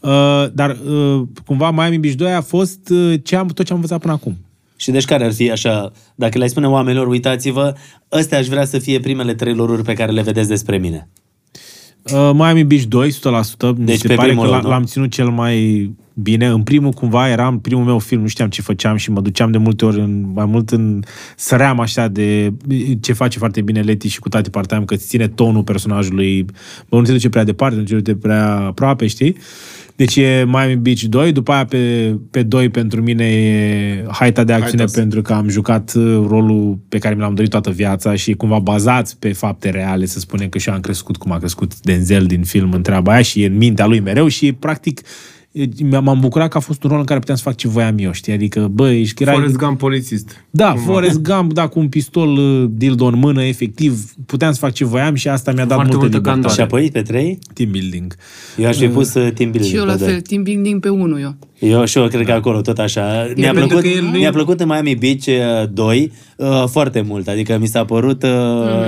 Uh, 0.00 0.46
dar 0.52 0.70
uh, 0.70 1.22
cumva 1.46 1.70
Miami 1.70 1.98
Beach 1.98 2.14
2 2.16 2.32
a 2.32 2.40
fost 2.40 2.88
uh, 2.88 3.14
ce 3.22 3.36
am, 3.36 3.46
tot 3.46 3.64
ce 3.64 3.72
am 3.72 3.78
învățat 3.78 4.00
până 4.00 4.12
acum. 4.12 4.36
Și 4.80 4.90
deci 4.90 5.04
care 5.04 5.24
ar 5.24 5.32
fi 5.32 5.50
așa, 5.50 5.92
dacă 6.14 6.36
le-ai 6.38 6.50
spune 6.50 6.68
oamenilor, 6.68 7.06
uitați-vă, 7.06 7.74
ăstea 8.12 8.38
aș 8.38 8.46
vrea 8.46 8.64
să 8.64 8.78
fie 8.78 9.00
primele 9.00 9.34
trei 9.34 9.54
loruri 9.54 9.82
pe 9.82 9.92
care 9.92 10.12
le 10.12 10.22
vedeți 10.22 10.48
despre 10.48 10.78
mine. 10.78 11.08
Uh, 12.02 12.30
Miami 12.34 12.64
Beach 12.64 12.82
2, 12.82 13.10
100%. 13.12 13.16
Mi 13.76 13.84
Deci 13.84 13.98
se 13.98 14.06
pe 14.08 14.14
pare 14.14 14.28
primul 14.28 14.44
că 14.44 14.50
loc, 14.50 14.60
l- 14.60 14.64
nu? 14.64 14.68
l-am 14.68 14.84
ținut 14.84 15.10
cel 15.10 15.28
mai 15.28 15.90
bine. 16.22 16.46
În 16.46 16.62
primul, 16.62 16.92
cumva, 16.92 17.28
eram 17.28 17.60
primul 17.60 17.84
meu 17.84 17.98
film, 17.98 18.20
nu 18.20 18.26
știam 18.26 18.48
ce 18.48 18.62
făceam 18.62 18.96
și 18.96 19.10
mă 19.10 19.20
duceam 19.20 19.50
de 19.50 19.58
multe 19.58 19.84
ori 19.84 20.00
în, 20.00 20.30
mai 20.34 20.44
mult 20.44 20.70
în... 20.70 21.02
Săream 21.36 21.80
așa 21.80 22.08
de 22.08 22.52
ce 23.00 23.12
face 23.12 23.38
foarte 23.38 23.60
bine 23.60 23.80
Leti 23.80 24.08
și 24.08 24.18
cu 24.18 24.28
tati 24.28 24.50
parteam, 24.50 24.84
că 24.84 24.94
îți 24.94 25.06
ține 25.06 25.28
tonul 25.28 25.62
personajului. 25.62 26.44
Bă, 26.88 26.96
nu 26.96 27.02
te 27.02 27.12
duce 27.12 27.28
prea 27.28 27.44
departe, 27.44 27.76
nu 27.76 27.82
te 27.82 27.94
duce 27.94 28.14
prea 28.14 28.56
aproape, 28.56 29.06
știi? 29.06 29.36
Deci 30.00 30.16
e 30.16 30.44
Miami 30.46 30.76
Beach 30.76 31.00
2, 31.00 31.32
după 31.32 31.52
aia 31.52 31.64
pe, 31.64 32.14
pe 32.30 32.42
2 32.42 32.68
pentru 32.68 33.02
mine 33.02 33.24
e 33.24 34.04
Haita 34.08 34.44
de 34.44 34.52
acțiune 34.52 34.82
Haita. 34.82 35.00
pentru 35.00 35.22
că 35.22 35.32
am 35.32 35.48
jucat 35.48 35.92
uh, 35.94 36.02
rolul 36.28 36.78
pe 36.88 36.98
care 36.98 37.14
mi 37.14 37.20
l-am 37.20 37.34
dorit 37.34 37.50
toată 37.50 37.70
viața 37.70 38.14
și 38.14 38.30
e 38.30 38.34
cumva 38.34 38.58
bazat 38.58 39.16
pe 39.18 39.32
fapte 39.32 39.70
reale, 39.70 40.06
să 40.06 40.18
spunem 40.18 40.48
că 40.48 40.58
și 40.58 40.68
eu 40.68 40.74
am 40.74 40.80
crescut 40.80 41.16
cum 41.16 41.32
a 41.32 41.38
crescut 41.38 41.80
Denzel 41.80 42.26
din 42.26 42.42
film 42.42 42.72
în 42.72 42.82
treaba 42.82 43.12
aia 43.12 43.22
și 43.22 43.42
e 43.42 43.46
în 43.46 43.56
mintea 43.56 43.86
lui 43.86 44.00
mereu 44.00 44.28
și 44.28 44.46
e, 44.46 44.52
practic 44.52 45.00
e, 45.00 45.04
m-am 46.00 46.20
bucurat 46.20 46.48
că 46.48 46.56
a 46.56 46.60
fost 46.60 46.82
un 46.82 46.90
rol 46.90 46.98
în 46.98 47.04
care 47.04 47.18
puteam 47.18 47.36
să 47.36 47.42
fac 47.44 47.56
ce 47.56 47.68
voiam 47.68 47.94
eu, 47.98 48.12
știi? 48.12 48.32
Adică, 48.32 48.68
bă, 48.72 48.90
ești 48.90 49.22
erai... 49.22 49.34
Forrest 49.34 49.56
Gump 49.56 49.78
polițist. 49.78 50.44
Da, 50.50 50.74
Forrest 50.74 51.20
Gump, 51.22 51.52
da, 51.52 51.66
cu 51.68 51.78
un 51.78 51.88
pistol 51.88 52.28
uh, 52.36 52.70
dildo 52.70 53.04
în 53.04 53.18
mână, 53.18 53.42
efectiv, 53.44 54.04
puteam 54.26 54.52
să 54.52 54.58
fac 54.58 54.72
ce 54.72 54.84
voiam 54.84 55.14
și 55.14 55.28
asta 55.28 55.52
mi-a 55.52 55.64
dat 55.64 55.74
Foarte 55.74 55.96
multă 55.96 56.10
multă 56.16 56.28
libertate. 56.30 56.54
Și 56.54 56.60
apoi 56.60 56.90
pe 56.92 57.02
trei? 57.02 57.38
Team 57.54 57.70
building. 57.70 58.14
Eu 58.56 58.66
aș 58.66 58.76
fi 58.76 58.88
pus 58.88 59.14
uh, 59.14 59.32
team 59.32 59.50
building 59.50 59.64
Și 59.64 59.76
eu 59.76 59.84
pe 59.84 59.90
la 59.90 59.96
doi. 59.96 60.08
fel, 60.08 60.20
team 60.20 60.42
building 60.42 60.80
pe 60.80 60.88
1 60.88 61.20
eu. 61.20 61.36
Eu 61.58 61.84
și 61.84 61.98
eu 61.98 62.08
cred 62.08 62.26
că 62.26 62.32
acolo 62.32 62.60
tot 62.60 62.78
așa. 62.78 63.32
Mi-a 63.36 63.52
pentru 63.52 63.66
plăcut, 63.66 63.82
că 63.84 63.88
el 63.96 64.02
nu 64.04 64.10
mi-a 64.10 64.28
e- 64.28 64.30
plăcut 64.30 64.60
în 64.60 64.66
Miami 64.66 64.94
Beach 64.94 65.26
uh, 65.26 65.68
2 65.72 66.12
uh, 66.40 66.64
foarte 66.70 67.00
mult. 67.06 67.28
Adică 67.28 67.58
mi 67.60 67.66
s-a 67.66 67.84
părut 67.84 68.22
uh, 68.22 68.28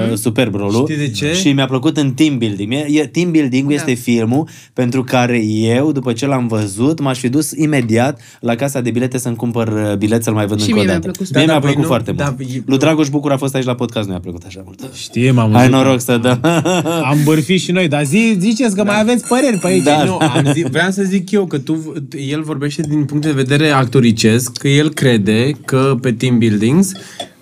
Mhm. 0.07 0.15
superb 0.15 0.55
rolul. 0.55 0.87
Știi 0.89 0.97
de 0.97 1.11
ce? 1.11 1.33
Și 1.33 1.53
mi-a 1.53 1.67
plăcut 1.67 1.97
în 1.97 2.13
team 2.13 2.39
building. 2.39 2.73
E, 2.73 2.87
e, 2.89 3.07
team 3.07 3.31
building 3.31 3.69
Da. 3.69 3.75
este 3.75 3.93
filmul 3.95 4.49
pentru 4.73 5.05
care 5.05 5.45
eu, 5.47 5.93
după 5.93 6.13
ce 6.13 6.27
l-am 6.27 6.47
văzut, 6.47 7.01
m-aș 7.01 7.19
fi 7.19 7.29
dus 7.29 7.51
imediat 7.51 8.21
la 8.41 8.55
casa 8.55 8.81
de 8.81 8.91
bilete 8.91 9.19
să-mi 9.19 9.37
cumpăr 9.37 9.69
uh, 9.69 9.97
bilet 9.97 10.23
să-l 10.23 10.35
mai 10.35 10.47
văd 10.47 10.61
Și 10.61 10.65
încă 10.71 10.75
o 10.75 10.83
mie 10.83 10.85
mi-a 10.85 10.99
dată. 10.99 11.11
plăcut. 11.11 11.35
Mie 11.35 11.45
Da, 11.47 11.53
mi-a 11.53 11.53
dar 11.53 11.61
voi 11.63 11.71
plăcut 11.73 11.83
nu- 11.83 11.89
foarte 11.89 12.13
da, 12.13 12.35
mult. 12.39 12.55
e- 12.55 12.63
Lui 12.67 12.79
Dragoș 12.79 13.09
Bucur 13.09 13.33
a 13.33 13.37
fost 13.37 13.55
aici 13.55 13.65
la 13.65 13.75
podcast, 13.75 14.05
nu 14.07 14.11
mi-a 14.11 14.21
plăcut 14.21 14.43
așa 14.47 14.61
mult. 14.65 14.81
Știi, 14.95 15.31
m-am 15.31 15.55
Ai 15.55 15.69
văzut. 15.69 15.85
noroc 15.85 16.01
să 16.01 16.17
dă. 16.23 16.39
Am 17.11 17.19
bărfit 17.25 17.61
și 17.61 17.73
noi, 17.73 17.89
dar 17.89 18.05
zi, 18.05 18.37
ziceți 18.39 18.75
că 18.77 18.85
mai 18.85 19.01
aveți 19.01 19.27
păreri 19.29 19.57
pe 19.59 19.67
aici. 19.67 19.83
Da. 19.83 20.05
Nu, 20.05 20.17
am 20.17 20.51
zi, 20.53 20.65
vreau 20.71 20.91
să 20.91 21.03
zic 21.03 21.31
eu 21.31 21.47
că 21.47 21.59
tu, 21.59 21.93
el 22.29 22.43
vorbește 22.43 22.83
din 22.89 23.05
punct 23.05 23.25
de 23.25 23.33
vedere 23.33 23.69
actoricesc, 23.69 24.53
că 24.57 24.69
el 24.69 24.93
crede 24.93 25.51
că 25.65 25.97
pe 26.01 26.13
team 26.13 26.39
buildings 26.39 26.93
uh, 26.93 27.42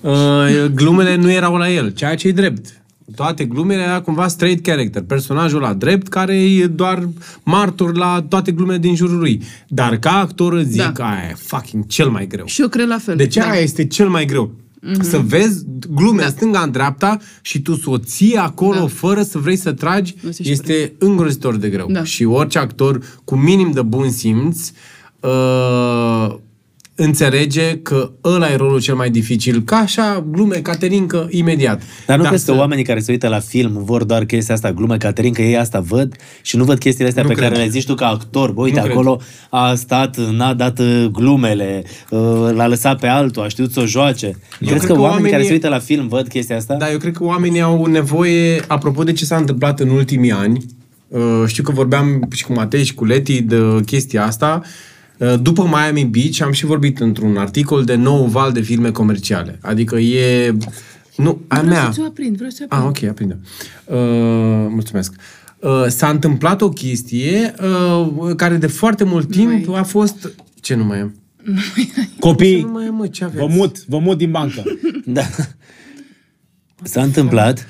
glumele 0.74 1.16
nu 1.16 1.30
erau 1.30 1.56
la 1.56 1.70
el, 1.70 1.90
ceea 1.90 2.14
ce 2.14 2.28
e 2.28 2.32
drept. 2.32 2.74
Toate 3.14 3.44
glumele 3.44 3.82
era 3.82 4.00
cumva 4.00 4.28
straight 4.28 4.62
character, 4.62 5.02
personajul 5.02 5.60
la 5.60 5.72
drept, 5.74 6.08
care 6.08 6.36
e 6.36 6.66
doar 6.66 7.08
martor 7.42 7.96
la 7.96 8.24
toate 8.28 8.52
glumele 8.52 8.78
din 8.78 8.94
jurul 8.96 9.18
lui. 9.18 9.42
Dar 9.68 9.96
ca 9.98 10.10
actor 10.10 10.62
zic 10.62 10.80
Da. 10.80 10.92
că 10.92 11.02
aia 11.02 11.28
e 11.30 11.34
fucking 11.34 11.86
cel 11.86 12.08
mai 12.08 12.26
greu. 12.26 12.46
Și 12.46 12.60
eu 12.60 12.68
cred 12.68 12.88
la 12.88 12.98
fel. 12.98 13.16
Deci 13.16 13.34
da. 13.34 13.50
aia 13.50 13.60
este 13.60 13.86
cel 13.86 14.08
mai 14.08 14.24
greu. 14.24 14.50
Mm-hmm. 14.88 15.00
Să 15.00 15.18
vezi 15.18 15.64
glume 15.94 16.22
da. 16.22 16.28
stânga 16.28 16.60
în 16.60 16.70
dreapta 16.70 17.18
și 17.40 17.60
tu 17.62 17.74
să 17.74 17.90
o 17.90 17.98
ții 17.98 18.36
acolo 18.36 18.74
da. 18.74 18.80
Da. 18.80 18.86
fără 18.86 19.22
să 19.22 19.38
vrei 19.38 19.56
să 19.56 19.72
tragi, 19.72 20.14
Nu 20.20 20.30
se 20.30 20.48
este 20.48 20.92
îngrozitor 20.98 21.56
de 21.56 21.68
greu. 21.68 21.86
Da. 21.90 22.04
Și 22.04 22.24
orice 22.24 22.58
actor 22.58 23.00
cu 23.24 23.36
minim 23.36 23.70
de 23.70 23.82
bun 23.82 24.10
simț 24.10 24.70
uh, 25.20 26.34
înțelege 27.02 27.78
că 27.82 28.10
ăla 28.24 28.50
e 28.52 28.56
rolul 28.56 28.80
cel 28.80 28.94
mai 28.94 29.10
dificil. 29.10 29.62
Ca 29.62 29.76
așa, 29.76 30.24
glume, 30.30 30.56
Caterincă, 30.56 31.26
imediat. 31.30 31.82
Dar 32.06 32.16
nu 32.16 32.22
Dar 32.22 32.32
crezi 32.32 32.46
că 32.46 32.52
să- 32.52 32.58
oamenii 32.58 32.84
care 32.84 33.00
se 33.00 33.10
uită 33.12 33.28
la 33.28 33.38
film 33.38 33.84
vor 33.84 34.04
doar 34.04 34.24
chestia 34.24 34.54
asta, 34.54 34.72
glume, 34.72 34.96
Caterin, 34.96 35.32
că 35.32 35.42
ei 35.42 35.56
asta 35.56 35.80
văd 35.80 36.14
și 36.42 36.56
nu 36.56 36.64
văd 36.64 36.78
chestiile 36.78 37.08
astea 37.08 37.22
Nu 37.22 37.28
pe 37.28 37.34
cred. 37.34 37.48
care 37.48 37.62
le 37.62 37.68
zici 37.68 37.86
tu 37.86 37.94
ca 37.94 38.06
actor. 38.06 38.52
Bă, 38.52 38.62
uite, 38.62 38.76
Nu 38.78 38.82
cred. 38.84 38.96
acolo 38.96 39.20
a 39.50 39.74
stat, 39.74 40.16
n-a 40.30 40.54
dat 40.54 40.78
uh, 40.78 41.06
glumele, 41.12 41.82
uh, 42.10 42.20
l-a 42.54 42.66
lăsat 42.66 42.98
pe 43.00 43.06
altul, 43.06 43.42
a 43.42 43.48
știut 43.48 43.72
să 43.72 43.80
o 43.80 43.86
joace. 43.86 44.30
Crezi 44.58 44.70
cred 44.72 44.80
că, 44.80 44.86
că 44.86 44.92
oamenii 44.92 45.08
oamenii- 45.10 45.30
care 45.30 45.42
se 45.44 45.52
uită 45.52 45.68
la 45.68 45.78
film 45.78 46.08
văd 46.08 46.28
chestia 46.28 46.56
asta? 46.56 46.74
Da, 46.74 46.90
eu 46.90 46.98
cred 46.98 47.12
că 47.16 47.24
oamenii 47.24 47.60
au 47.60 47.86
nevoie, 47.86 48.62
apropo 48.66 49.02
de 49.02 49.12
ce 49.12 49.24
s-a 49.24 49.36
întâmplat 49.36 49.80
în 49.80 49.88
ultimii 49.88 50.32
ani, 50.32 50.64
uh, 51.08 51.20
știu 51.46 51.62
că 51.62 51.72
vorbeam 51.72 52.28
și 52.32 52.44
cu 52.44 52.52
Matei 52.52 52.84
și 52.84 52.94
cu 52.94 53.04
Leti 53.04 53.42
de 53.42 53.56
chestia 53.86 54.24
asta, 54.26 54.60
uh, 54.62 54.68
după 55.40 55.62
Miami 55.62 56.04
Beach 56.04 56.40
am 56.42 56.52
și 56.52 56.64
vorbit 56.64 57.00
într-un 57.00 57.36
articol 57.36 57.84
de 57.84 57.94
nou 57.94 58.24
val 58.26 58.52
de 58.52 58.60
filme 58.60 58.90
comerciale. 58.90 59.58
Adică 59.62 59.96
e... 59.98 60.56
Nu, 61.16 61.40
a 61.48 61.54
Vreau 61.60 61.72
mea. 61.74 61.84
să 61.84 61.90
ți-o 61.92 62.04
aprind, 62.04 62.34
vreau 62.36 62.50
să 62.50 62.56
ți-o 62.56 62.64
aprind. 62.76 62.96
Ah, 62.96 63.02
ok, 63.02 63.10
aprinde. 63.10 63.38
Uh, 63.84 63.96
mulțumesc. 64.68 65.12
Uh, 65.58 65.84
s-a 65.88 66.08
întâmplat 66.08 66.60
o 66.60 66.68
chestie 66.68 67.54
uh, 67.62 68.34
care 68.36 68.56
de 68.56 68.66
foarte 68.66 69.04
mult 69.04 69.30
timp 69.30 69.66
mai- 69.66 69.78
a 69.78 69.82
fost... 69.82 70.30
Ce 70.60 70.74
nu 70.74 70.84
mai 70.84 71.00
am? 71.00 71.14
Copii, 72.20 72.60
Nu 72.62 72.68
mai 72.70 72.86
am, 72.86 72.94
mă, 72.94 73.06
ce 73.06 73.24
aveți? 73.24 73.40
vă 73.40 73.46
mut, 73.46 73.84
vă 73.86 73.98
mut 73.98 74.18
din 74.18 74.30
bancă. 74.30 74.62
Da. 75.06 75.22
S-a 76.82 77.02
întâmplat. 77.02 77.66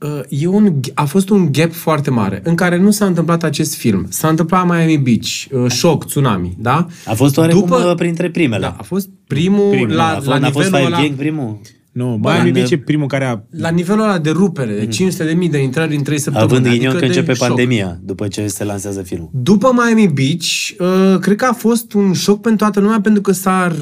Uh, 0.00 0.20
e 0.28 0.46
un, 0.46 0.80
a 0.94 1.04
fost 1.04 1.30
un 1.30 1.52
gap 1.52 1.72
foarte 1.72 2.10
mare 2.10 2.40
în 2.44 2.54
care 2.54 2.76
nu 2.76 2.90
s-a 2.90 3.04
întâmplat 3.04 3.42
acest 3.42 3.74
film. 3.74 4.06
S-a 4.08 4.28
întâmplat 4.28 4.66
Miami 4.66 4.98
Beach, 4.98 5.64
uh, 5.64 5.70
șoc, 5.70 6.06
tsunami, 6.06 6.56
da? 6.58 6.86
A 7.04 7.14
fost 7.14 7.36
oarecum 7.36 7.60
După... 7.60 7.94
printre 7.96 8.30
primele. 8.30 8.60
Da, 8.60 8.76
a 8.78 8.82
fost 8.82 9.08
primul, 9.26 9.70
Primul, 9.70 9.94
la, 9.94 10.08
a 10.08 10.14
fost, 10.14 10.26
la 10.26 10.38
n-a 10.38 10.50
fost 10.50 10.64
nivelul 10.64 10.86
Five 10.86 10.94
ăla, 10.94 11.06
Gang 11.06 11.18
primul? 11.18 11.60
Nu, 11.96 12.16
Bă, 12.20 12.30
Miami 12.30 12.48
în- 12.48 12.52
Beach 12.54 12.70
e 12.70 12.78
primul 12.78 13.06
care 13.06 13.24
a... 13.24 13.40
la 13.50 13.68
nivelul 13.68 14.02
ăla 14.02 14.18
de 14.18 14.30
rupere, 14.30 14.78
de 14.78 14.86
500 14.86 15.24
de 15.24 15.32
mii 15.32 15.48
de 15.48 15.58
intrări 15.58 15.96
în 15.96 16.02
3 16.02 16.18
săptămâni. 16.18 16.52
Având 16.52 16.66
ghinion 16.66 16.86
adică 16.90 16.94
că 17.06 17.12
de 17.12 17.18
începe 17.18 17.32
șoc. 17.32 17.46
pandemia, 17.48 17.98
după 18.04 18.28
ce 18.28 18.46
se 18.46 18.64
lansează 18.64 19.02
filmul. 19.02 19.30
După 19.32 19.72
Miami 19.72 20.12
Beach, 20.12 20.46
uh, 20.78 21.18
cred 21.20 21.36
că 21.36 21.44
a 21.44 21.52
fost 21.52 21.92
un 21.92 22.12
șoc 22.12 22.40
pentru 22.40 22.64
toată 22.64 22.80
lumea, 22.80 23.00
pentru 23.00 23.22
că 23.22 23.32
s-a, 23.32 23.76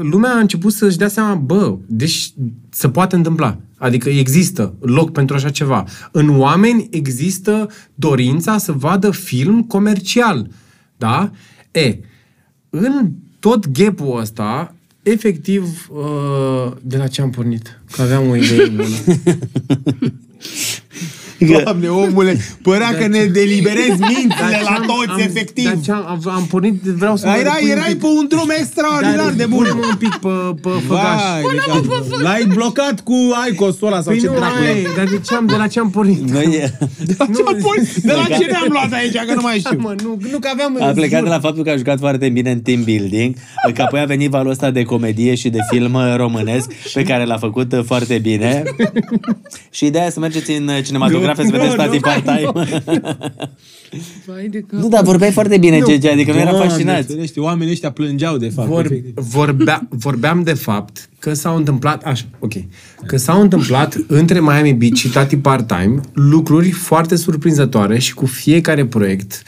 lumea 0.00 0.30
a 0.30 0.38
început 0.38 0.72
să-și 0.72 0.96
dea 0.96 1.08
seama, 1.08 1.34
bă, 1.34 1.76
deci 1.86 2.32
se 2.70 2.88
poate 2.88 3.16
întâmpla. 3.16 3.58
Adică 3.78 4.08
există 4.08 4.74
loc 4.80 5.12
pentru 5.12 5.36
așa 5.36 5.50
ceva. 5.50 5.84
În 6.12 6.38
oameni 6.38 6.86
există 6.90 7.68
dorința 7.94 8.58
să 8.58 8.72
vadă 8.72 9.10
film 9.10 9.62
comercial. 9.62 10.48
Da? 10.96 11.30
E, 11.70 11.98
în 12.70 13.10
tot 13.38 13.70
gap-ul 13.70 14.20
ăsta, 14.20 14.74
efectiv, 15.02 15.88
uh, 15.90 16.72
de 16.82 16.96
la 16.96 17.06
ce 17.06 17.22
am 17.22 17.30
pornit? 17.30 17.80
Că 17.92 18.02
aveam 18.02 18.28
o 18.28 18.36
idee 18.36 18.66
bună. 18.66 18.96
Doamne, 21.48 21.88
omule, 21.88 22.36
părea 22.62 22.94
că 22.98 23.06
ne 23.06 23.24
deliberezi 23.24 24.00
mințile 24.00 24.60
la 24.64 24.70
am- 24.70 24.84
toți, 24.86 25.08
am, 25.10 25.18
efectiv. 25.18 25.64
Dar 25.64 25.78
ce 25.84 25.92
am, 25.92 26.04
am, 26.08 26.20
am 26.34 26.46
pornit, 26.46 26.82
vreau 26.82 27.16
să 27.16 27.26
mă 27.26 27.32
Era, 27.40 27.52
repui 27.52 27.70
un 27.70 27.76
erai 27.76 27.90
pic. 27.90 28.00
pe 28.00 28.06
un 28.06 28.26
drum 28.28 28.50
extraordinar 28.60 29.32
de 29.32 29.46
bun. 29.46 29.58
Pune-mă 29.58 29.86
un 29.90 29.96
pic 29.96 30.14
pe, 30.16 30.28
pe 30.62 30.68
făgaș. 30.86 31.20
Vai, 31.22 31.42
de 31.52 31.60
capul. 31.66 32.20
L-ai 32.22 32.44
blocat 32.54 33.00
cu 33.00 33.16
Aicosul 33.44 33.86
ăla 33.86 34.00
sau 34.02 34.12
Păi 34.12 34.20
ce 34.20 34.26
nu, 34.26 34.34
dracu 34.34 34.54
ai, 34.62 34.78
e? 34.80 34.88
dar 34.96 35.04
de 35.04 35.20
ce 35.26 35.34
am, 35.34 35.46
de 35.46 35.56
la 35.56 35.66
ce 35.66 35.80
am 35.80 35.90
pornit? 35.90 36.30
Noi, 36.30 36.44
e- 36.44 36.72
De 37.04 37.14
la 37.18 37.24
ce 37.24 37.42
am 37.46 37.56
pornit? 37.62 37.94
De 37.94 38.12
la 38.12 38.24
ce 38.38 38.44
ne-am 38.44 38.66
luat 38.70 38.92
aici, 38.92 39.14
că 39.28 39.34
nu 39.34 39.40
mai 39.42 39.58
știu. 39.58 39.78
Mă, 39.80 39.94
nu, 40.02 40.18
nu 40.30 40.38
că 40.38 40.48
aveam... 40.52 40.76
a 40.80 40.92
plecat 40.92 41.18
jur. 41.18 41.28
de 41.28 41.34
la 41.34 41.40
faptul 41.40 41.64
că 41.64 41.70
a 41.70 41.76
jucat 41.76 41.98
foarte 41.98 42.28
bine 42.28 42.50
în 42.50 42.60
team 42.60 42.82
building, 42.84 43.34
că 43.74 43.82
apoi 43.82 44.00
a 44.00 44.04
venit 44.04 44.30
valul 44.30 44.50
ăsta 44.50 44.70
de 44.70 44.82
comedie 44.82 45.34
și 45.34 45.48
de 45.48 45.58
film 45.70 45.96
românesc 46.16 46.72
pe 46.92 47.02
care 47.02 47.24
l-a 47.24 47.36
făcut 47.38 47.72
uh, 47.72 47.80
foarte 47.86 48.18
bine. 48.18 48.62
și 49.76 49.86
ideea 49.86 50.06
e 50.06 50.10
să 50.10 50.20
mergeți 50.20 50.50
în 50.50 50.70
cinematografe 51.34 51.42
să 51.42 51.50
vedeți 51.50 51.76
Tati 51.76 52.22
Part-Time. 52.22 52.66
Vai 54.26 54.48
de 54.48 54.60
cap. 54.60 54.80
Nu, 54.80 54.88
dar 54.88 55.02
vorbeai 55.04 55.30
foarte 55.30 55.58
bine, 55.58 55.80
Gege, 55.86 56.10
adică 56.10 56.30
noi 56.30 56.40
eram 56.40 56.52
Doamne, 56.52 56.68
fascinați. 56.68 57.06
ferește, 57.12 57.40
Oamenii 57.40 57.72
ăștia 57.72 57.90
plângeau, 57.90 58.36
de 58.36 58.48
fapt. 58.48 58.68
Vor, 58.68 58.84
efectiv. 58.84 59.12
vorbea, 59.14 59.86
vorbeam 59.88 60.42
de 60.42 60.52
fapt 60.54 61.08
că 61.18 61.34
s-au 61.34 61.56
întâmplat, 61.56 62.02
așa, 62.02 62.24
ok, 62.38 62.52
că 63.06 63.16
s-au 63.16 63.40
întâmplat 63.40 63.96
între 64.06 64.40
Miami 64.40 64.72
Beach 64.72 64.94
și 64.94 65.08
Tati 65.08 65.36
Part-Time 65.36 66.00
lucruri 66.12 66.70
foarte 66.70 67.16
surprinzătoare 67.16 67.98
și 67.98 68.14
cu 68.14 68.26
fiecare 68.26 68.86
proiect 68.86 69.42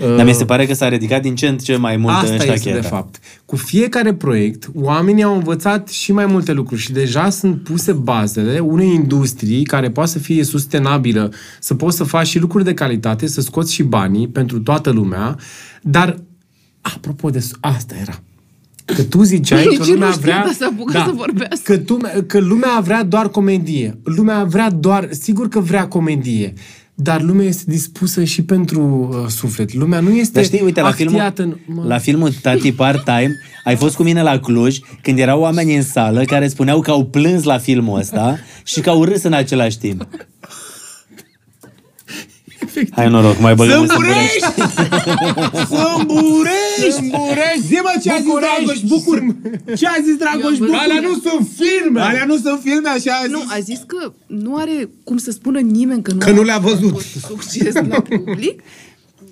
Dar 0.00 0.24
mi 0.24 0.32
se 0.32 0.44
pare 0.44 0.66
că 0.66 0.74
s-a 0.74 0.88
ridicat 0.88 1.22
din 1.22 1.34
ce 1.34 1.46
în 1.46 1.58
ce 1.58 1.76
mai 1.76 1.96
mult 1.96 2.14
Asta 2.14 2.26
în 2.26 2.32
este 2.32 2.44
ștacheta. 2.46 2.74
de 2.80 2.86
fapt. 2.86 3.18
Cu 3.44 3.56
fiecare 3.56 4.14
proiect, 4.14 4.68
oamenii 4.74 5.22
au 5.22 5.34
învățat 5.34 5.88
și 5.88 6.12
mai 6.12 6.26
multe 6.26 6.52
lucruri 6.52 6.80
și 6.80 6.92
deja 6.92 7.30
sunt 7.30 7.62
puse 7.62 7.92
bazele 7.92 8.58
unei 8.58 8.94
industrii 8.94 9.64
care 9.64 9.90
poate 9.90 10.10
să 10.10 10.18
fie 10.18 10.44
sustenabilă, 10.44 11.32
să 11.60 11.74
poți 11.74 11.96
să 11.96 12.04
faci 12.04 12.26
și 12.26 12.38
lucruri 12.38 12.64
de 12.64 12.74
calitate, 12.74 13.26
să 13.26 13.40
scoți 13.40 13.72
și 13.72 13.82
banii 13.82 14.28
pentru 14.28 14.60
toată 14.60 14.90
lumea, 14.90 15.36
dar 15.82 16.16
apropo 16.80 17.30
de 17.30 17.40
su- 17.40 17.56
asta 17.60 17.94
era. 18.00 18.20
Că 18.84 19.02
tu 19.02 19.22
ziceai 19.22 19.66
Nici 19.68 19.78
că 19.78 19.84
nu 19.84 19.92
lumea 19.92 20.10
știu, 20.10 20.22
vrea... 20.22 20.42
dar 20.44 20.52
s-a 20.52 20.68
apucat 20.72 21.06
să 21.06 21.12
vorbească. 21.14 21.72
Că, 21.72 21.78
tu, 21.78 21.98
că 22.26 22.38
lumea 22.38 22.80
vrea 22.84 23.02
doar 23.04 23.28
comedie. 23.28 23.98
Lumea 24.04 24.44
vrea 24.44 24.70
doar... 24.70 25.08
Sigur 25.10 25.48
că 25.48 25.60
vrea 25.60 25.88
comedie. 25.88 26.52
Dar 26.98 27.22
lumea 27.22 27.46
este 27.46 27.62
dispusă 27.66 28.24
și 28.24 28.42
pentru 28.42 29.08
uh, 29.12 29.28
suflet. 29.28 29.74
Lumea 29.74 30.00
nu 30.00 30.10
este 30.10 30.32
Dar 30.32 30.44
știi, 30.44 30.60
uite, 30.60 30.80
la 30.80 30.90
filmul, 30.90 31.20
actiată 31.20 31.42
în... 31.42 31.56
Mă. 31.66 31.84
la 31.86 31.98
filmul 31.98 32.32
Tati 32.32 32.72
Part-Time, 32.72 33.34
ai 33.64 33.76
fost 33.76 33.96
cu 33.96 34.02
mine 34.02 34.22
la 34.22 34.38
Cluj, 34.38 34.78
când 35.02 35.18
erau 35.18 35.40
oameni 35.40 35.76
în 35.76 35.82
sală 35.82 36.24
care 36.24 36.48
spuneau 36.48 36.80
că 36.80 36.90
au 36.90 37.04
plâns 37.04 37.42
la 37.42 37.58
filmul 37.58 37.98
ăsta 37.98 38.38
și 38.64 38.80
că 38.80 38.90
au 38.90 39.04
râs 39.04 39.22
în 39.22 39.32
același 39.32 39.78
timp. 39.78 40.06
Hai 42.92 43.08
noroc, 43.08 43.40
mai 43.40 43.54
băgăm 43.54 43.80
în 43.80 43.88
Sâmburești. 43.88 44.40
Sâmburești! 45.74 46.90
Sâmburești! 46.92 47.66
Zi-mă 47.66 47.92
ce 48.02 48.10
a 48.10 48.16
zis 48.16 48.32
Dragoș 48.40 48.80
Bucur! 48.80 49.24
Ce 49.76 49.86
a 49.86 49.94
zis 50.04 50.16
Dragoș 50.16 50.58
Bucur? 50.58 50.74
Alea 50.74 51.00
nu 51.00 51.12
sunt 51.30 51.48
filme! 51.56 52.00
Alea 52.00 52.24
nu 52.24 52.36
sunt 52.36 52.60
filme, 52.62 52.88
așa 52.88 53.12
a 53.22 53.26
Nu, 53.28 53.38
zis. 53.40 53.50
a 53.52 53.58
zis 53.58 53.78
că 53.86 54.12
nu 54.26 54.56
are 54.56 54.88
cum 55.04 55.16
să 55.16 55.30
spună 55.30 55.58
nimeni 55.60 56.02
că 56.02 56.12
nu, 56.12 56.18
Că 56.18 56.30
nu 56.30 56.42
le-a 56.42 56.58
văzut. 56.58 56.90
avut 56.90 57.04
succes 57.28 57.74
la 57.74 58.00
public. 58.00 58.60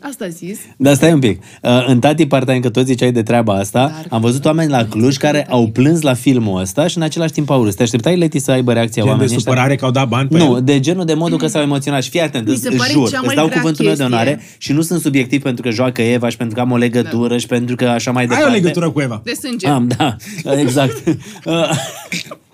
Asta 0.09 0.25
a 0.25 0.29
zis. 0.29 0.59
Dar 0.77 0.95
stai 0.95 1.13
un 1.13 1.19
pic. 1.19 1.43
Uh, 1.63 1.85
În 1.87 1.99
Tati 2.01 2.27
Part-Time, 2.27 2.59
că 2.61 2.69
tot 2.71 2.87
ziceai 2.87 3.13
de 3.13 3.23
treaba 3.23 3.55
asta, 3.55 3.79
Dar- 3.79 4.05
am 4.09 4.21
văzut 4.21 4.45
oameni 4.45 4.71
la 4.71 4.85
Cluj 4.85 5.17
care 5.17 5.47
au 5.51 5.67
plâns 5.69 6.01
la 6.01 6.15
filmul 6.15 6.61
ăsta 6.61 6.87
și 6.87 6.97
în 6.97 7.03
același 7.03 7.33
timp 7.33 7.51
au 7.51 7.65
râs. 7.65 7.75
Te 7.75 7.83
așteptai, 7.83 8.17
Leti, 8.17 8.39
să 8.39 8.51
aibă 8.51 8.73
reacția 8.73 9.03
Gen 9.03 9.05
de 9.05 9.11
oamenii 9.11 9.35
ăștia? 9.37 9.51
supărare 9.53 9.77
că 9.77 9.85
au 9.85 9.91
dat 9.91 10.09
bani 10.09 10.29
pe 10.29 10.39
Nu, 10.39 10.55
el. 10.57 10.63
de 10.65 10.81
genul 10.81 11.05
de 11.05 11.15
modul 11.15 11.39
că 11.39 11.47
s-au 11.47 11.63
emoționat. 11.63 12.03
Și 12.03 12.11
fii 12.11 12.21
atent, 12.21 12.47
Mi 12.47 12.53
îți 12.53 12.63
se 12.63 12.69
pare 12.77 12.91
jur, 12.93 13.09
cea 13.11 13.17
îți 13.19 13.27
mai 13.27 13.35
dau 13.35 13.47
grea 13.47 13.57
cuvântul 13.59 13.85
meu 13.85 13.95
de 13.95 14.01
chestie. 14.01 14.19
onoare 14.19 14.43
și 14.59 14.73
nu 14.73 14.81
sunt 14.83 15.01
subiectiv 15.01 15.43
pentru 15.43 15.63
că 15.63 15.71
joacă 15.71 16.03
Eva 16.03 16.29
și 16.29 16.37
pentru 16.37 16.55
că 16.55 16.61
am 16.61 16.71
o 16.71 16.77
legătură 16.77 17.29
Da. 17.29 17.39
și 17.39 17.47
pentru 17.47 17.77
că 17.77 17.85
așa 17.85 18.11
mai 18.11 18.23
Ai 18.23 18.29
departe. 18.29 18.51
o 18.51 18.53
legătură 18.55 18.91
cu 18.91 19.01
Eva. 19.01 19.21
De 19.25 19.33
sânge. 19.43 19.69
Am, 19.69 19.89
da, 19.97 20.17
exact. 20.59 21.03
Uh, 21.45 21.71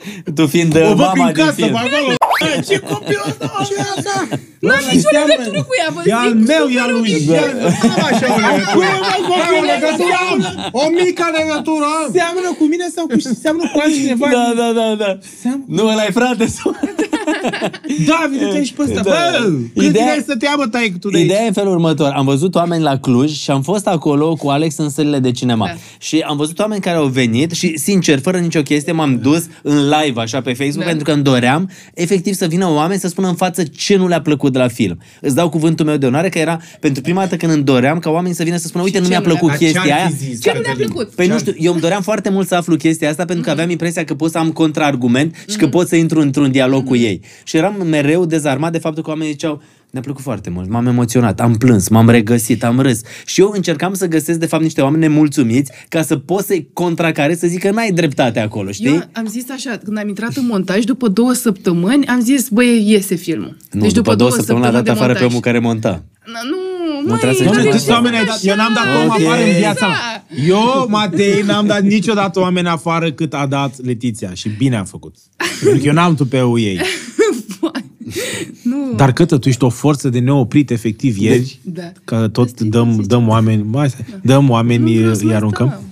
tu 0.34 0.46
fiind 0.46 0.76
O 0.76 0.78
văd 0.88 0.96
mama 0.96 1.12
prin 1.12 1.24
din 1.24 1.34
casă, 1.44 1.52
film. 1.54 1.72
Pe 2.40 2.46
acolo. 2.48 2.62
Ce 2.68 2.76
copil 2.92 3.18
ăsta, 3.28 3.46
ce 3.68 3.74
e 3.82 3.84
asta? 3.96 4.16
Nu 4.64 4.70
am 4.78 4.84
nicio 4.94 5.10
legătură 5.20 5.60
cu 5.68 5.72
ea, 5.80 5.88
vă 5.94 6.00
E 6.10 6.12
al 6.22 6.28
zic, 6.28 6.46
meu, 6.50 6.64
e 6.66 6.70
super 6.70 6.82
al 6.84 6.90
lui. 6.92 7.00
obișnuit. 7.00 7.30
e 7.30 7.38
al- 7.44 7.54
Nu 7.96 8.04
așa 8.10 8.26
o 8.36 8.40
legătură. 8.48 8.90
Ai 9.44 9.52
o 9.60 9.62
legătură? 9.72 10.18
O 10.82 10.84
mică 11.00 11.26
legătură. 11.40 11.90
Seamănă 12.16 12.50
cu 12.58 12.64
mine 12.72 12.86
sau 12.96 13.04
cu 13.12 13.18
seamănă 13.42 13.66
cu 13.72 13.78
altcineva? 13.84 14.26
Da, 14.36 14.46
da, 14.60 14.68
da, 14.80 14.88
da. 15.02 15.10
Nu 15.76 15.82
ăla 15.92 16.04
e 16.08 16.12
frate 16.20 16.46
sau... 16.56 16.68
Da, 18.06 18.28
vine 18.30 18.64
și 18.64 18.72
pe 18.72 18.82
ăsta. 18.82 18.94
Da. 19.00 19.10
Bă, 19.10 19.38
cât 19.74 19.84
Ideea- 19.84 19.88
Ideea... 19.88 20.22
să 20.26 20.36
te 20.36 20.44
ia, 20.44 20.54
bă, 20.56 20.66
tai 20.66 20.94
tu 21.00 21.08
de 21.10 21.16
aici? 21.16 21.24
Ideea 21.26 21.42
e 21.44 21.46
în 21.46 21.52
felul 21.52 21.72
următor. 21.72 22.12
Am 22.16 22.24
văzut 22.24 22.54
oameni 22.54 22.82
la 22.82 22.98
Cluj 22.98 23.30
și 23.38 23.50
am 23.50 23.62
fost 23.62 23.86
acolo 23.86 24.34
cu 24.34 24.48
Alex 24.48 24.76
în 24.76 24.88
sălile 24.90 25.18
de 25.18 25.30
cinema. 25.30 25.66
Da. 25.66 25.72
Și 25.98 26.18
am 26.28 26.36
văzut 26.36 26.58
oameni 26.58 26.80
care 26.80 26.96
au 26.96 27.06
venit 27.06 27.50
și, 27.50 27.78
sincer, 27.78 28.18
fără 28.20 28.38
nicio 28.38 28.62
chestie, 28.62 28.92
m-am 28.92 29.18
dus 29.18 29.44
în 29.62 29.88
live 29.88 30.20
așa 30.20 30.40
pe 30.40 30.52
Facebook 30.52 30.82
Da. 30.84 30.88
pentru 30.88 31.04
că 31.04 31.12
îmi 31.12 31.22
doream 31.22 31.70
efectiv 31.94 32.29
să 32.34 32.46
vină 32.46 32.66
oameni 32.70 33.00
să 33.00 33.08
spună 33.08 33.28
în 33.28 33.34
față 33.34 33.62
ce 33.62 33.96
nu 33.96 34.08
le-a 34.08 34.20
plăcut 34.20 34.52
de 34.52 34.58
la 34.58 34.68
film. 34.68 34.98
Îți 35.20 35.34
dau 35.34 35.48
cuvântul 35.48 35.86
meu 35.86 35.96
de 35.96 36.06
onoare 36.06 36.28
că 36.28 36.38
era 36.38 36.60
pentru 36.80 37.02
prima 37.02 37.20
dată 37.20 37.36
când 37.36 37.52
îmi 37.52 37.62
doream 37.62 37.98
ca 37.98 38.10
oamenii 38.10 38.36
să 38.36 38.42
vină 38.42 38.56
să 38.56 38.66
spună 38.66 38.84
uite, 38.84 38.98
nu 38.98 39.04
ce 39.04 39.10
mi-a 39.10 39.18
nu 39.18 39.24
le-a- 39.24 39.32
plăcut 39.34 39.48
Dar 39.48 39.58
chestia 39.58 39.82
ce-ar 39.82 39.98
aia. 39.98 40.06
fi 40.08 40.16
zis, 40.16 40.40
Ce 40.42 40.52
nu 40.54 40.60
le-a 40.60 40.70
Cătălin? 40.70 40.90
plăcut? 40.92 41.14
Păi 41.14 41.26
nu 41.26 41.38
știu, 41.38 41.52
eu 41.58 41.72
îmi 41.72 41.80
doream 41.80 42.02
foarte 42.02 42.30
mult 42.30 42.46
să 42.48 42.54
aflu 42.54 42.76
chestia 42.76 43.08
asta 43.10 43.24
pentru 43.24 43.44
că 43.44 43.50
aveam 43.50 43.70
impresia 43.70 44.04
că 44.04 44.14
pot 44.14 44.30
să 44.30 44.38
am 44.38 44.50
contraargument 44.52 45.34
și 45.48 45.56
că 45.56 45.68
pot 45.68 45.88
să 45.88 45.96
intru 45.96 46.20
într-un 46.20 46.50
dialog 46.50 46.84
cu 46.86 46.96
ei. 46.96 47.20
Și 47.44 47.56
eram 47.56 47.86
mereu 47.86 48.24
dezarmat 48.24 48.72
de 48.72 48.78
faptul 48.78 49.02
că 49.02 49.08
oamenii 49.10 49.32
ziceau 49.32 49.62
ne-a 49.90 50.02
plăcut 50.02 50.22
foarte 50.22 50.50
mult, 50.50 50.68
m-am 50.68 50.86
emoționat, 50.86 51.40
am 51.40 51.54
plâns, 51.54 51.88
m-am 51.88 52.08
regăsit, 52.08 52.64
am 52.64 52.80
râs. 52.80 53.00
Și 53.26 53.40
eu 53.40 53.50
încercam 53.54 53.94
să 53.94 54.06
găsesc, 54.06 54.38
de 54.38 54.46
fapt, 54.46 54.62
niște 54.62 54.80
oameni 54.80 55.02
nemulțumiți 55.02 55.72
ca 55.88 56.02
să 56.02 56.16
pot 56.16 56.44
să-i 56.44 56.68
contracare, 56.72 57.34
să 57.34 57.46
zic 57.46 57.60
că 57.60 57.70
n-ai 57.70 57.92
dreptate 57.92 58.40
acolo, 58.40 58.70
știi? 58.70 58.86
Eu 58.86 59.02
am 59.12 59.26
zis 59.26 59.44
așa, 59.50 59.78
când 59.84 59.98
am 59.98 60.08
intrat 60.08 60.36
în 60.36 60.46
montaj, 60.46 60.84
după 60.84 61.08
două 61.08 61.32
săptămâni, 61.32 62.06
am 62.06 62.20
zis, 62.20 62.48
băi, 62.48 62.84
iese 62.90 63.14
filmul. 63.14 63.56
Nu, 63.70 63.80
deci 63.80 63.92
după, 63.92 64.14
două 64.14 64.30
săptămâni 64.30 64.64
l-a 64.64 64.70
dat 64.70 64.84
de 64.84 64.90
afară 64.90 65.12
pe 65.12 65.18
montaj. 65.18 65.28
omul 65.30 65.40
care 65.40 65.58
monta. 65.58 66.02
Na, 66.32 66.38
Nu, 66.50 66.56
Nu 67.02 67.08
măi, 67.08 67.18
trebuie 67.18 67.38
să 67.38 67.44
n-am 67.44 67.52
zici 67.52 67.62
Doamne, 67.62 67.70
Doamne, 67.70 67.70
câți 67.78 67.90
oameni 67.90 68.16
ai 68.16 68.24
dat? 68.24 68.38
Eu 68.42 68.56
n-am 68.56 68.72
dat 68.74 69.02
om 69.02 69.08
Ok. 69.08 69.20
afară 69.20 69.42
în 69.42 69.52
viața 69.58 69.86
mea. 69.86 69.96
Da. 69.96 70.42
Eu, 70.46 70.86
Matei, 70.88 71.42
n-am 71.46 71.66
dat 71.66 71.82
niciodată 71.82 72.40
oameni 72.40 72.68
afară 72.68 73.12
cât 73.12 73.34
a 73.34 73.46
dat 73.46 73.84
Letiția. 73.84 74.30
Și 74.34 74.48
bine 74.48 74.76
a 74.76 74.84
făcut. 74.84 75.14
Pentru 75.62 75.80
că 75.80 75.86
eu 75.86 75.92
n-am 75.92 76.14
tupeul 76.14 76.60
ei. 76.60 76.80
nu. 78.62 78.92
Dar 78.96 79.12
câtă 79.12 79.38
tu 79.38 79.48
ești 79.48 79.64
o 79.64 79.68
forță 79.68 80.08
de 80.08 80.18
neoprit 80.18 80.70
efectiv 80.70 81.16
ieri, 81.16 81.58
Da. 81.62 81.92
că 82.04 82.28
tot 82.28 82.48
Știi 82.48 82.58
cum 82.58 82.68
dăm, 82.70 82.92
zice? 82.92 83.06
dăm 83.06 83.28
oameni, 83.28 83.62
mai 83.62 83.88
stai, 83.88 84.04
dăm 84.22 84.50
oameni, 84.50 84.92
Nu 84.94 84.98
vreau 84.98 85.14
să 85.14 85.20
îi 85.20 85.26
mai 85.26 85.36
aruncăm. 85.36 85.66
stau. 85.68 85.82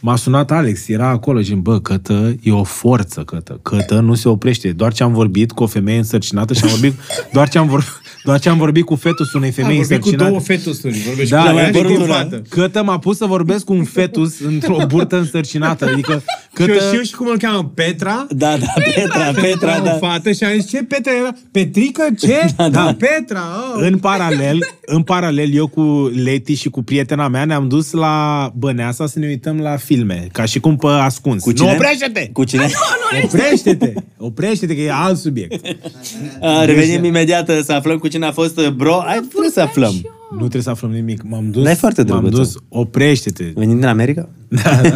M-a 0.00 0.16
sunat 0.16 0.50
Alex, 0.50 0.88
era 0.88 1.08
acolo, 1.08 1.40
gen, 1.40 1.60
bă, 1.60 1.80
Cătă 1.80 2.34
e 2.42 2.50
o 2.52 2.62
forță, 2.64 3.20
Cătă. 3.22 3.58
Cătă 3.62 4.00
nu 4.00 4.14
se 4.14 4.28
oprește. 4.28 4.72
Doar 4.72 4.92
ce 4.92 5.02
am 5.02 5.12
vorbit 5.12 5.52
cu 5.52 5.62
o 5.62 5.66
femeie 5.66 5.98
însărcinată 5.98 6.54
și 6.54 6.62
am 6.64 6.68
vorbit, 6.70 6.94
doar 7.32 7.48
ce 7.48 7.58
am, 7.58 7.66
vor, 7.68 8.00
doar 8.28 8.40
ce 8.40 8.48
am 8.48 8.58
vorbit 8.58 8.84
cu 8.84 8.94
fetus 8.94 9.32
unei 9.32 9.48
Am 9.48 9.54
femei 9.54 9.76
vorbit 9.76 9.88
cu 9.88 9.94
însărcinate. 9.94 10.28
două 10.30 10.40
fetusuri. 10.40 10.98
Vorbești 11.06 11.30
Da, 11.30 11.42
cu 11.50 11.58
e 11.58 11.60
efectiv 11.60 11.84
efectiv, 11.84 12.06
fată. 12.06 12.42
Cătă 12.48 12.82
m-a 12.82 12.98
pus 12.98 13.16
să 13.16 13.24
vorbesc 13.24 13.64
cu 13.64 13.72
un 13.72 13.84
fetus 13.84 14.40
într-o 14.40 14.76
burtă 14.86 15.16
însărcinată. 15.16 15.84
Adică, 15.92 16.22
Și 16.58 16.60
eu 16.60 16.66
Cătă... 16.66 16.86
știu 16.86 17.02
și 17.02 17.14
cum 17.14 17.26
îl 17.26 17.38
cheamă, 17.38 17.72
Petra. 17.74 18.26
Da, 18.30 18.56
da, 18.56 18.66
Petra, 18.94 19.40
Petra, 19.40 19.80
o 19.80 19.84
da. 19.84 19.90
fată 19.90 20.32
și 20.32 20.44
am 20.44 20.52
zis, 20.52 20.68
ce 20.68 20.82
Petra 20.82 21.12
era? 21.18 21.32
Petrică, 21.50 22.06
ce? 22.18 22.36
Da, 22.56 22.68
da. 22.68 22.96
Petra, 22.98 23.42
oh. 23.74 23.82
În 23.82 23.98
paralel, 23.98 24.58
în 24.86 25.02
paralel, 25.02 25.54
eu 25.54 25.66
cu 25.66 26.12
Leti 26.14 26.54
și 26.54 26.68
cu 26.68 26.82
prietena 26.82 27.28
mea 27.28 27.44
ne-am 27.44 27.68
dus 27.68 27.90
la 27.92 28.50
Băneasa 28.56 29.06
să 29.06 29.18
ne 29.18 29.26
uităm 29.26 29.60
la 29.60 29.76
filme, 29.76 30.26
ca 30.32 30.44
și 30.44 30.60
cum 30.60 30.76
pe 30.76 30.86
ascuns. 30.86 31.42
Cu 31.42 31.52
cine? 31.52 31.68
Nu, 31.68 31.74
oprește-te! 31.74 32.28
Cu 32.32 32.44
cine? 32.44 32.66
Oprește-te! 33.24 33.92
Oprește-te, 34.16 34.74
că 34.74 34.80
e 34.80 34.92
alt 34.92 35.18
subiect. 35.18 35.66
A, 36.40 36.64
revenim 36.64 37.04
imediat 37.04 37.50
să 37.64 37.72
aflăm 37.72 37.98
cu 37.98 38.08
cine 38.08 38.17
a 38.22 38.32
fost 38.32 38.58
uh, 38.58 38.68
bro. 38.70 38.98
Ai 39.00 39.20
vrut 39.34 39.52
să 39.52 39.60
aflăm. 39.60 39.92
Nu 40.30 40.38
trebuie 40.38 40.62
să 40.62 40.70
aflăm 40.70 40.90
nimic. 40.90 41.22
M-am 41.22 41.50
dus, 41.50 41.62
Dar 41.62 41.72
e 41.72 41.74
foarte 41.74 42.02
m-am 42.02 42.20
drăguță. 42.20 42.36
dus, 42.42 42.54
oprește-te. 42.68 43.52
Venim 43.54 43.76
din 43.76 43.86
America? 43.86 44.28
Da, 44.48 44.80
da. 44.82 44.94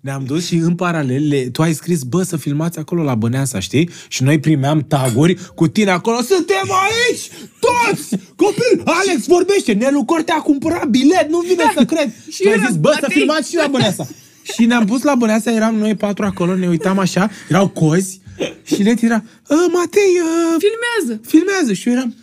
Ne-am 0.00 0.24
dus 0.26 0.46
și 0.46 0.54
în 0.54 0.74
paralel, 0.74 1.28
le, 1.28 1.40
tu 1.40 1.62
ai 1.62 1.72
scris, 1.72 2.02
bă, 2.02 2.22
să 2.22 2.36
filmați 2.36 2.78
acolo 2.78 3.02
la 3.02 3.14
Băneasa, 3.14 3.58
știi? 3.60 3.90
Și 4.08 4.22
noi 4.22 4.38
primeam 4.40 4.84
taguri 4.88 5.38
cu 5.54 5.68
tine 5.68 5.90
acolo, 5.90 6.16
suntem 6.20 6.70
aici, 6.70 7.28
toți, 7.60 8.22
copii, 8.36 8.82
Alex 8.84 9.26
vorbește, 9.26 9.72
Nelu 9.72 10.04
Corte 10.04 10.32
a 10.32 10.40
cumpărat 10.40 10.86
bilet, 10.86 11.26
nu 11.30 11.38
vine 11.40 11.72
să 11.76 11.84
cred. 11.84 12.12
și 12.34 12.42
tu 12.42 12.48
ai 12.48 12.54
era 12.54 12.66
zis, 12.66 12.76
bă, 12.76 12.88
să 12.92 12.98
Matei. 13.02 13.16
filmați 13.16 13.48
și 13.50 13.56
la 13.56 13.66
Băneasa. 13.70 14.06
și 14.54 14.64
ne-am 14.64 14.84
pus 14.84 15.02
la 15.02 15.14
Băneasa, 15.14 15.50
eram 15.52 15.74
noi 15.74 15.94
patru 15.94 16.24
acolo, 16.24 16.54
ne 16.54 16.68
uitam 16.68 16.98
așa, 16.98 17.30
erau 17.48 17.68
cozi 17.68 18.20
și 18.64 18.82
Leti 18.82 19.04
era, 19.04 19.22
"Ă, 19.50 19.54
Matei, 19.72 20.12
uh, 20.22 20.62
Filmează. 20.64 21.20
filmează 21.26 21.72
și 21.72 21.88
eu 21.88 21.94
eram, 21.94 22.14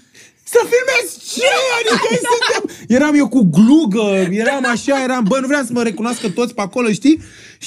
Să 0.53 0.61
filmezi 0.71 1.11
ce? 1.33 1.49
Adică 1.77 2.05
noi 2.09 2.19
suntem... 2.31 2.63
Eram 2.97 3.13
eu 3.21 3.27
cu 3.35 3.41
glugă, 3.55 4.07
eram 4.43 4.63
așa, 4.75 4.95
eram, 5.03 5.23
bă, 5.27 5.37
nu 5.41 5.47
vreau 5.47 5.63
să 5.63 5.71
mă 5.73 5.83
recunoască 5.83 6.29
toți 6.29 6.53
pe 6.53 6.61
acolo, 6.61 6.87
știi? 6.99 7.17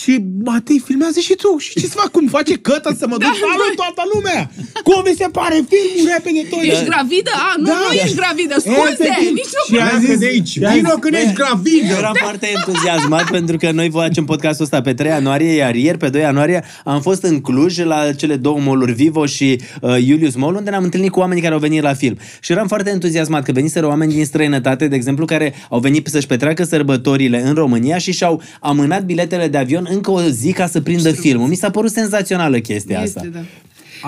Și 0.00 0.12
Matei 0.44 0.82
filmează 0.86 1.20
și 1.20 1.34
tu. 1.34 1.50
Și 1.58 1.72
ce 1.80 1.86
să 1.86 1.96
fac? 2.02 2.10
Cum 2.10 2.26
face 2.38 2.54
cătă 2.54 2.90
să 2.98 3.06
mă 3.06 3.16
duc? 3.16 3.28
Da, 3.28 3.34
Salut 3.46 3.74
toată 3.82 4.02
lumea! 4.14 4.50
Cum 4.88 5.02
vi 5.06 5.14
se 5.22 5.28
pare 5.38 5.56
filmul? 5.70 6.12
Repede 6.14 6.42
tot. 6.50 6.62
Ești 6.62 6.84
gravidă? 6.84 7.30
A, 7.48 7.54
nu, 7.58 7.66
Da. 7.66 7.78
nu 7.88 7.92
ești 7.94 8.16
gravidă, 8.16 8.54
scuze! 8.58 8.96
Efectiv. 8.98 9.30
Nici 9.40 9.52
nu 9.56 9.62
Și 9.76 9.82
am 9.82 10.00
zis 10.06 10.18
de 10.18 10.26
aici, 10.26 10.58
vino 10.58 10.94
când 11.04 11.14
ești 11.14 11.32
gravidă. 11.32 11.86
Eu 11.92 11.96
eram 11.98 12.16
foarte 12.22 12.46
entuziasmat 12.56 13.30
pentru 13.30 13.56
că 13.56 13.70
noi 13.70 13.90
facem 13.90 14.24
podcastul 14.24 14.64
ăsta 14.64 14.80
pe 14.80 14.94
3 14.94 15.10
ianuarie, 15.10 15.52
iar 15.52 15.74
ieri, 15.74 15.98
pe 15.98 16.08
2 16.08 16.20
ianuarie, 16.20 16.64
am 16.84 17.00
fost 17.00 17.22
în 17.22 17.40
Cluj 17.40 17.78
la 17.78 18.12
cele 18.12 18.36
două 18.36 18.58
moluri 18.58 18.92
Vivo 18.92 19.26
și 19.26 19.60
uh, 19.80 19.96
Julius 20.06 20.34
Mall, 20.34 20.54
unde 20.54 20.70
ne-am 20.70 20.82
întâlnit 20.84 21.10
cu 21.10 21.18
oamenii 21.18 21.42
care 21.42 21.54
au 21.54 21.60
venit 21.60 21.82
la 21.82 21.94
film. 21.94 22.16
Și 22.40 22.52
eram 22.52 22.66
foarte 22.76 22.94
entuziasmat 22.94 23.42
că 23.42 23.52
veniseră 23.52 23.86
oameni 23.86 24.12
din 24.12 24.24
străinătate, 24.24 24.88
de 24.88 24.94
exemplu, 24.94 25.24
care 25.24 25.54
au 25.70 25.78
venit 25.78 26.06
să-și 26.06 26.26
petreacă 26.26 26.64
sărbătorile 26.64 27.42
în 27.42 27.54
România 27.54 27.98
și 27.98 28.12
și-au 28.12 28.42
amânat 28.60 29.04
biletele 29.04 29.48
de 29.48 29.58
avion 29.58 29.86
încă 29.90 30.10
o 30.10 30.22
zi 30.22 30.52
ca 30.52 30.66
să 30.66 30.80
prindă 30.80 31.10
filmul. 31.12 31.48
Mi 31.48 31.54
s-a 31.54 31.70
părut 31.70 31.90
senzațională 31.90 32.58
chestia 32.58 33.00
asta. 33.00 33.20
Este, 33.24 33.38
da. 33.38 33.44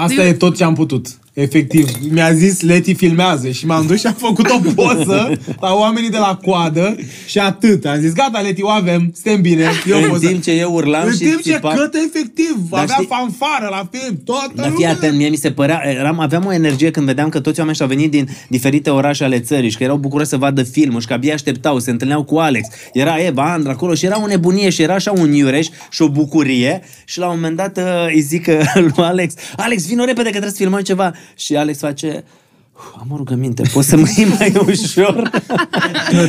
Asta 0.03 0.25
e 0.25 0.33
tot 0.33 0.57
ce 0.57 0.65
am 0.65 0.75
putut. 0.75 1.07
Efectiv, 1.43 1.89
mi-a 2.11 2.33
zis 2.33 2.61
Leti 2.63 2.95
filmează 2.95 3.51
și 3.51 3.67
m-am 3.67 3.87
dus 3.87 4.01
și 4.01 4.07
am 4.07 4.15
făcut 4.19 4.47
o 4.51 4.73
poză 4.75 5.33
la 5.61 5.75
oamenii 5.75 6.11
de 6.11 6.17
la 6.19 6.39
coadă 6.43 6.97
și 7.27 7.39
atât. 7.39 7.87
Am 7.87 8.01
zis, 8.01 8.13
gata 8.13 8.41
Leti, 8.41 8.63
o 8.63 8.69
avem, 8.69 9.13
suntem 9.23 9.41
bine. 9.43 9.63
E 9.89 9.95
o 9.95 9.99
În 9.99 10.09
poză. 10.09 10.27
timp 10.27 10.43
ce 10.43 10.51
eu 10.53 10.73
urlam 10.73 11.03
În 11.07 11.13
și 11.13 11.19
timp 11.19 11.43
ce 11.43 11.57
țipa- 11.57 11.75
cătă 11.75 11.99
efectiv, 12.07 12.57
Dar 12.71 12.81
avea 12.81 12.95
știi- 12.95 13.07
fanfară 13.07 13.69
la 13.71 13.89
film, 13.93 14.21
toată 14.25 14.53
Dar 14.55 14.65
fii 14.65 14.75
lumea. 14.75 14.91
atent, 14.91 15.17
mie 15.17 15.29
mi 15.29 15.37
se 15.37 15.51
părea, 15.51 15.83
eram, 15.87 16.21
aveam 16.21 16.47
o 16.47 16.53
energie 16.53 16.91
când 16.91 17.07
vedeam 17.07 17.29
că 17.29 17.41
toți 17.41 17.59
oamenii 17.59 17.77
și-au 17.81 17.89
venit 17.95 18.11
din 18.11 18.29
diferite 18.49 18.91
orașe 18.91 19.25
ale 19.25 19.41
țării 19.41 19.71
și 19.71 19.77
că 19.77 19.83
erau 19.83 19.97
bucuroși 19.97 20.29
să 20.29 20.37
vadă 20.37 20.63
filmul 20.63 21.01
și 21.01 21.07
că 21.07 21.13
abia 21.13 21.35
așteptau, 21.35 21.79
se 21.79 21.91
întâlneau 21.91 22.23
cu 22.25 22.37
Alex. 22.39 22.69
Era 22.93 23.17
Eva, 23.25 23.53
Andra 23.53 23.71
acolo 23.73 23.95
și 23.95 24.05
era 24.07 24.23
o 24.23 24.27
nebunie 24.27 24.71
și 24.71 24.83
era 24.83 24.95
așa 24.95 25.11
un 25.17 25.33
iureș 25.33 25.67
și 25.91 26.03
o 26.03 26.09
bucurie 26.09 26.81
și 27.05 27.19
la 27.19 27.27
un 27.29 27.35
moment 27.35 27.57
dat 27.57 27.77
uh, 27.79 27.85
îi 28.15 28.21
zic 28.21 28.47
uh, 28.47 28.55
lui 28.75 28.93
Alex, 28.97 29.35
Alex, 29.57 29.87
vino 29.87 30.05
repede 30.05 30.23
că 30.25 30.29
trebuie 30.31 30.51
să 30.51 30.57
filmăm 30.57 30.81
ceva. 30.81 31.13
Și 31.37 31.57
Alex 31.57 31.79
face, 31.79 32.25
"Uf, 32.77 32.85
am 33.01 33.07
o 33.13 33.17
rugăminte, 33.17 33.63
poți 33.73 33.89
să 33.89 33.97
mă 33.97 34.07
iei 34.17 34.27
mai 34.39 34.53
ușor? 34.67 35.31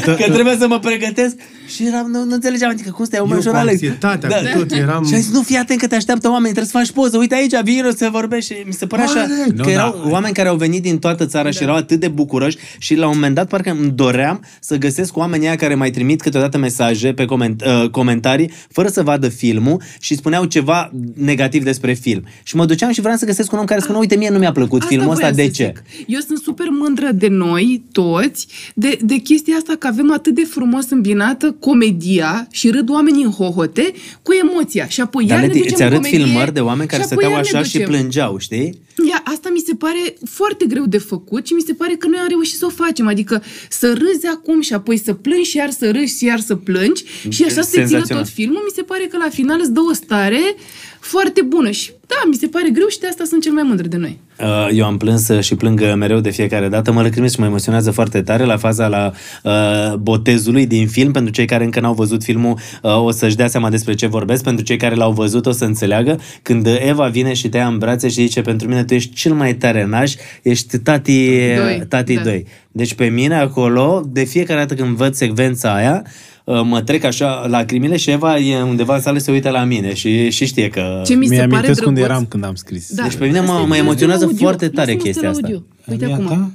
că 0.05 0.31
trebuie 0.31 0.55
să 0.59 0.67
mă 0.67 0.79
pregătesc. 0.79 1.35
Și 1.75 1.85
eram, 1.85 2.09
nu, 2.11 2.23
nu 2.23 2.33
înțelegeam, 2.33 2.69
adică 2.71 2.91
cum 2.91 3.05
stai, 3.05 3.19
mai 3.19 3.29
Eu 3.31 3.37
ușor, 3.37 3.51
cu 3.51 3.57
Alex? 3.57 3.71
anxietatea, 3.73 4.29
cu 4.53 4.57
tot, 4.59 4.71
eram- 4.71 5.05
Și 5.07 5.13
a 5.13 5.17
zis, 5.17 5.31
nu, 5.31 5.41
fii 5.41 5.55
atent 5.57 5.79
că 5.79 5.87
te 5.87 5.95
așteaptă 5.95 6.27
oamenii, 6.27 6.53
trebuie 6.55 6.71
să 6.71 6.77
faci 6.77 6.91
poză, 6.91 7.17
uite 7.17 7.35
aici, 7.35 7.53
vino 7.63 7.89
să 7.89 8.09
vorbești. 8.11 8.53
Și 8.53 8.59
mi 8.65 8.73
se 8.73 8.85
părea 8.85 9.05
așa, 9.05 9.13
Corect. 9.27 9.55
că 9.57 9.63
Nu, 9.63 9.69
erau 9.69 10.01
da. 10.03 10.09
oameni 10.09 10.33
care 10.33 10.47
au 10.47 10.55
venit 10.55 10.81
din 10.81 10.99
toată 10.99 11.25
țara 11.25 11.51
și 11.51 11.63
erau 11.63 11.75
atât 11.75 11.99
de 11.99 12.07
bucuroși 12.07 12.57
și 12.77 12.95
la 12.95 13.05
un 13.07 13.11
moment 13.13 13.35
dat 13.35 13.47
parcă 13.47 13.69
îmi 13.79 13.91
doream 13.91 14.43
să 14.59 14.75
găsesc 14.77 15.17
oamenii 15.17 15.47
aia 15.47 15.55
care 15.55 15.75
mai 15.75 15.91
trimit 15.91 16.21
câteodată 16.21 16.57
mesaje 16.57 17.13
pe 17.13 17.25
coment- 17.25 17.65
uh, 17.65 17.89
comentarii 17.89 18.51
fără 18.71 18.87
să 18.87 19.03
vadă 19.03 19.27
filmul 19.29 19.81
și 19.99 20.15
spuneau 20.15 20.45
ceva 20.45 20.91
negativ 21.13 21.63
despre 21.63 21.93
film. 21.93 22.23
Și 22.43 22.55
mă 22.55 22.65
duceam 22.65 22.91
și 22.91 23.01
vreau 23.01 23.17
să 23.17 23.25
găsesc 23.25 23.51
un 23.51 23.59
om 23.59 23.65
care 23.65 23.79
spunea, 23.79 23.99
uite, 23.99 24.15
mie 24.15 24.29
nu 24.29 24.37
mi-a 24.37 24.51
plăcut 24.51 24.83
filmul 24.83 25.09
ăsta, 25.11 25.19
voiam 25.29 25.35
de 25.35 25.43
să 25.43 25.49
ce? 25.63 25.73
zic. 25.75 26.05
Eu 26.07 26.19
sunt 26.19 26.37
super 26.39 26.67
mândră 26.69 27.09
de 27.13 27.27
noi, 27.27 27.83
toți, 27.91 28.47
de, 28.73 28.97
de 29.01 29.15
chestia 29.15 29.55
asta 29.55 29.73
că 29.79 29.87
avem 29.87 30.11
atât 30.13 30.35
de 30.35 30.43
frumos 30.49 30.89
îmbinată 30.89 31.51
comedia 31.59 32.47
și 32.51 32.69
râd 32.69 32.89
oamenii 32.89 33.23
în 33.23 33.31
hohote 33.31 33.93
cu 34.21 34.31
emoția. 34.33 34.87
Și 34.87 35.01
apoi 35.01 35.25
Dar 35.25 35.37
iar 35.37 35.47
le 35.47 35.53
ne 35.53 35.59
ducem 35.59 35.73
îți 35.73 35.81
în 35.81 35.87
arăt 35.87 36.01
comedie, 36.01 36.25
filmări 36.25 36.53
de 36.53 36.59
oameni 36.59 36.89
care 36.89 37.01
și 37.01 37.07
apoi 37.11 37.23
stăteau 37.23 37.41
iar 37.43 37.51
ne 37.51 37.57
așa 37.57 37.67
și 37.69 37.77
ducem. 37.77 37.89
plângeau, 37.89 38.37
știi? 38.37 38.81
Ia, 39.09 39.21
asta 39.23 39.49
mi 39.53 39.63
se 39.65 39.73
pare 39.73 40.13
foarte 40.25 40.65
greu 40.65 40.85
de 40.85 40.97
făcut 40.97 41.47
și 41.47 41.53
mi 41.53 41.61
se 41.61 41.73
pare 41.73 41.93
că 41.95 42.07
noi 42.07 42.19
am 42.19 42.27
reușit 42.29 42.57
să 42.57 42.65
o 42.65 42.69
facem. 42.69 43.07
Adică 43.07 43.43
să 43.69 43.87
râzi 43.93 44.27
acum 44.27 44.61
și 44.61 44.73
apoi 44.73 44.97
să 44.97 45.13
plângi 45.13 45.49
și 45.49 45.57
iar 45.57 45.69
să 45.69 45.91
râzi 45.91 46.17
și 46.17 46.25
iar 46.25 46.39
să 46.39 46.55
plângi 46.55 47.03
și 47.29 47.43
așa 47.43 47.61
să 47.61 47.69
țină 47.69 47.87
Senzațional. 47.87 48.23
tot 48.23 48.33
filmul. 48.33 48.61
Mi 48.65 48.71
se 48.75 48.81
pare 48.81 49.05
că 49.11 49.17
la 49.17 49.29
final 49.29 49.59
îți 49.61 49.71
dă 49.71 49.79
o 49.89 49.93
stare 49.93 50.55
foarte 50.99 51.41
bună 51.41 51.71
și 51.71 51.91
da, 52.07 52.23
mi 52.27 52.35
se 52.35 52.47
pare 52.47 52.69
greu 52.69 52.87
și 52.87 52.99
de 52.99 53.07
asta 53.07 53.23
sunt 53.23 53.41
cel 53.41 53.51
mai 53.53 53.63
mândră 53.63 53.87
de 53.87 53.97
noi. 53.97 54.19
Uh, 54.41 54.67
Eu 54.71 54.85
am 54.85 54.97
plâns 54.97 55.27
uh, 55.27 55.41
și 55.41 55.55
plâng 55.55 55.79
uh, 55.79 55.93
mereu 55.95 56.19
de 56.19 56.29
fiecare 56.29 56.67
dată. 56.67 56.91
Mă 56.91 57.01
lăcrimesc 57.01 57.33
și 57.33 57.39
mă 57.39 57.45
emoționează 57.45 57.91
foarte 57.91 58.21
tare 58.21 58.43
la 58.43 58.57
faza 58.57 58.87
la 58.87 59.11
uh, 59.43 59.95
botezului 59.95 60.65
din 60.65 60.87
film. 60.87 61.11
Pentru 61.11 61.31
cei 61.31 61.45
care 61.45 61.63
încă 61.63 61.79
n-au 61.79 61.93
văzut 61.93 62.23
filmul, 62.23 62.59
uh, 62.81 63.03
o 63.03 63.11
să-și 63.11 63.35
dea 63.35 63.47
seama 63.47 63.69
despre 63.69 63.93
ce 63.93 64.07
vorbesc. 64.07 64.43
Pentru 64.43 64.65
cei 64.65 64.77
care 64.77 64.95
l-au 64.95 65.11
văzut, 65.11 65.45
o 65.45 65.51
să 65.51 65.65
înțeleagă. 65.65 66.19
Când 66.41 66.65
uh, 66.65 66.75
Eva 66.87 67.07
vine 67.07 67.33
și 67.33 67.49
te 67.49 67.57
ia 67.57 67.67
în 67.67 67.77
brațe 67.77 68.07
și 68.07 68.13
zice, 68.13 68.41
pentru 68.41 68.67
mine 68.67 68.83
tu 68.83 68.93
ești 68.93 69.13
cel 69.13 69.33
mai 69.33 69.53
tare 69.53 69.85
naș, 69.85 70.13
ești 70.41 70.77
tati 70.77 71.29
Doi, 71.55 71.83
tati 71.87 72.13
da. 72.13 72.21
doi. 72.21 72.45
Deci 72.71 72.93
pe 72.93 73.05
mine 73.05 73.35
acolo, 73.35 74.03
de 74.07 74.23
fiecare 74.23 74.59
dată 74.59 74.73
când 74.73 74.95
văd 74.95 75.13
secvența 75.13 75.75
aia, 75.75 76.03
uh, 76.05 76.11
Uh, 76.49 76.61
mă 76.63 76.81
trec 76.81 77.03
așa 77.03 77.45
lacrimile 77.47 77.97
și 77.97 78.09
Eva 78.09 78.37
e 78.37 78.61
undeva 78.61 78.95
în 78.95 79.01
sală 79.01 79.17
se 79.17 79.31
uită 79.31 79.49
la 79.49 79.63
mine 79.63 79.93
și, 79.93 80.29
și 80.29 80.45
știe 80.45 80.69
că... 80.69 81.01
Ce 81.05 81.15
mi 81.15 81.25
se 81.25 81.35
Mi-amintesc 81.35 81.77
pare 81.77 81.87
unde 81.87 82.01
eram 82.01 82.25
când 82.25 82.43
am 82.43 82.55
scris. 82.55 82.93
Da. 82.93 83.03
Deci 83.03 83.15
pe 83.15 83.25
mine 83.25 83.39
mă, 83.39 83.65
mă 83.67 83.75
emoționează 83.75 84.23
audio. 84.23 84.39
foarte 84.39 84.69
tare 84.69 84.95
chestia 84.95 85.29
asta. 85.29 85.63
Uite 85.85 86.05
acum. 86.05 86.53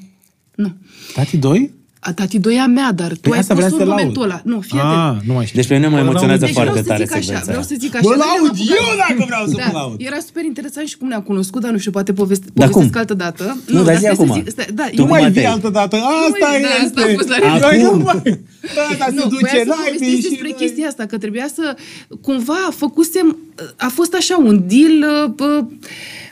Nu. 0.54 0.76
Tati 1.14 1.36
2? 1.36 1.70
ta 2.12 2.24
doia 2.40 2.66
mea, 2.66 2.92
dar 2.92 3.12
tu 3.12 3.28
păi 3.28 3.38
ai 3.38 3.56
pus 3.56 3.78
în 3.78 3.88
momentul 3.88 4.22
ăla. 4.22 4.40
Nu, 4.44 4.60
fii 4.60 4.78
atent. 4.78 5.16
Ah, 5.16 5.26
nu 5.26 5.32
mai 5.32 5.44
știu. 5.44 5.56
Deci 5.58 5.68
pe 5.68 5.74
mine 5.74 5.88
mă 5.88 5.98
emoționează 5.98 6.44
deci 6.44 6.54
foarte 6.54 6.80
tare 6.80 7.02
așa, 7.02 7.14
secvența. 7.14 7.44
Vreau 7.46 7.62
să 7.62 7.74
zic 7.78 7.94
așa. 7.96 8.08
Mă 8.08 8.14
laud 8.24 8.56
eu 8.58 8.96
dacă 9.08 9.24
vreau 9.26 9.46
să 9.46 9.54
da, 9.56 9.64
mă 9.64 9.78
laud. 9.78 10.00
Era 10.00 10.18
super 10.26 10.44
interesant 10.44 10.86
și 10.86 10.96
cum 10.96 11.08
ne-am 11.08 11.22
cunoscut, 11.22 11.62
dar 11.62 11.70
nu 11.70 11.78
știu, 11.78 11.90
poate 11.90 12.12
poveste, 12.12 12.46
da, 12.52 12.66
povestesc 12.66 12.96
altă 12.96 13.14
dată. 13.14 13.58
Nu, 13.66 13.78
nu 13.78 13.84
dar 13.84 13.98
zi 13.98 14.06
acum. 14.06 14.44
Da, 14.74 14.84
tu 14.94 15.06
mai 15.06 15.30
vii 15.30 15.44
altă 15.44 15.68
dată. 15.68 15.96
Asta 15.96 16.36
da, 16.40 16.56
e. 16.56 16.64
Asta 16.84 17.02
a 18.98 19.10
se 19.16 19.28
duce 19.28 19.64
la 19.66 19.76
și 19.92 20.28
despre 20.28 20.50
chestia 20.50 20.86
asta, 20.86 21.06
că 21.06 21.18
trebuia 21.18 21.48
să 21.54 21.76
cumva 22.20 22.68
făcusem, 22.76 23.38
a 23.76 23.88
fost 23.88 24.14
așa 24.14 24.36
un 24.36 24.64
deal, 24.66 25.26
uh, 25.26 25.46
uh, 25.46 25.64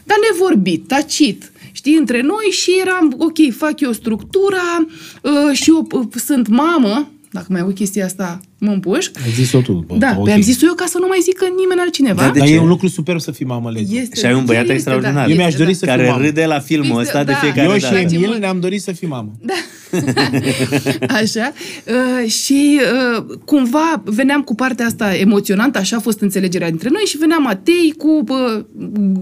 dar 0.05 0.17
nevorbit, 0.31 0.87
tacit 0.87 1.52
Știi, 1.73 1.95
între 1.97 2.21
noi 2.21 2.45
și 2.51 2.71
eram, 2.81 3.15
ok, 3.19 3.55
fac 3.57 3.81
eu 3.81 3.93
structura 3.93 4.87
uh, 5.23 5.57
și 5.57 5.71
eu 5.71 5.87
uh, 5.93 6.07
sunt 6.25 6.49
mamă, 6.49 7.09
dacă 7.31 7.47
mai 7.49 7.61
aud 7.61 7.75
chestia 7.75 8.05
asta, 8.05 8.41
mă 8.59 8.71
împușc. 8.73 9.11
Ai 9.25 9.31
zis-o 9.31 9.61
tu. 9.61 9.73
bă, 9.87 9.95
Da, 9.97 10.15
ok. 10.19 10.25
pe 10.25 10.33
am 10.33 10.41
zis-o 10.41 10.67
eu 10.67 10.75
ca 10.75 10.85
să 10.87 10.99
nu 11.01 11.07
mai 11.07 11.19
zică 11.23 11.45
nimeni 11.57 11.81
altcineva. 11.81 12.23
Da, 12.23 12.31
de 12.31 12.39
Dar 12.39 12.47
ce? 12.49 12.55
e 12.55 12.59
un 12.61 12.69
lucru 12.69 12.89
superb 12.89 13.21
să 13.21 13.31
fii 13.31 13.47
mamă 13.47 13.71
Lezi. 13.71 13.97
Este, 13.97 14.19
Și 14.19 14.27
ai 14.27 14.35
un 14.35 14.45
băiat 14.45 14.63
este, 14.63 14.75
extraordinar. 14.75 15.29
Eu 15.29 15.37
mi-aș 15.37 15.55
dori 15.55 15.71
da. 15.71 15.77
să 15.77 15.85
care 15.85 16.03
fiu 16.03 16.11
mamă. 16.11 16.25
râde 16.25 16.45
la 16.47 16.59
filmul 16.59 16.87
Fix, 16.97 17.01
ăsta 17.01 17.25
de 17.25 17.33
da. 17.33 17.39
fiecare 17.39 17.69
Eu 17.69 17.75
și 17.75 17.81
dată. 17.81 17.95
Place 17.95 18.15
Emil 18.15 18.27
mult. 18.27 18.41
ne-am 18.41 18.61
dorit 18.61 18.83
să 18.83 18.93
fii 18.93 19.09
mamă. 19.09 19.31
Da. 19.41 19.55
așa. 21.21 21.53
Uh, 21.87 22.31
și 22.31 22.81
uh, 23.17 23.25
cumva 23.45 24.03
veneam 24.05 24.43
cu 24.43 24.55
partea 24.55 24.87
asta 24.87 25.15
emoționantă, 25.15 25.79
așa 25.79 25.97
a 25.97 26.01
fost 26.01 26.21
înțelegerea 26.21 26.69
dintre 26.69 26.89
noi 26.93 27.03
și 27.03 27.17
venea 27.17 27.37
Matei 27.37 27.95
cu 27.99 28.25
uh, 28.29 28.65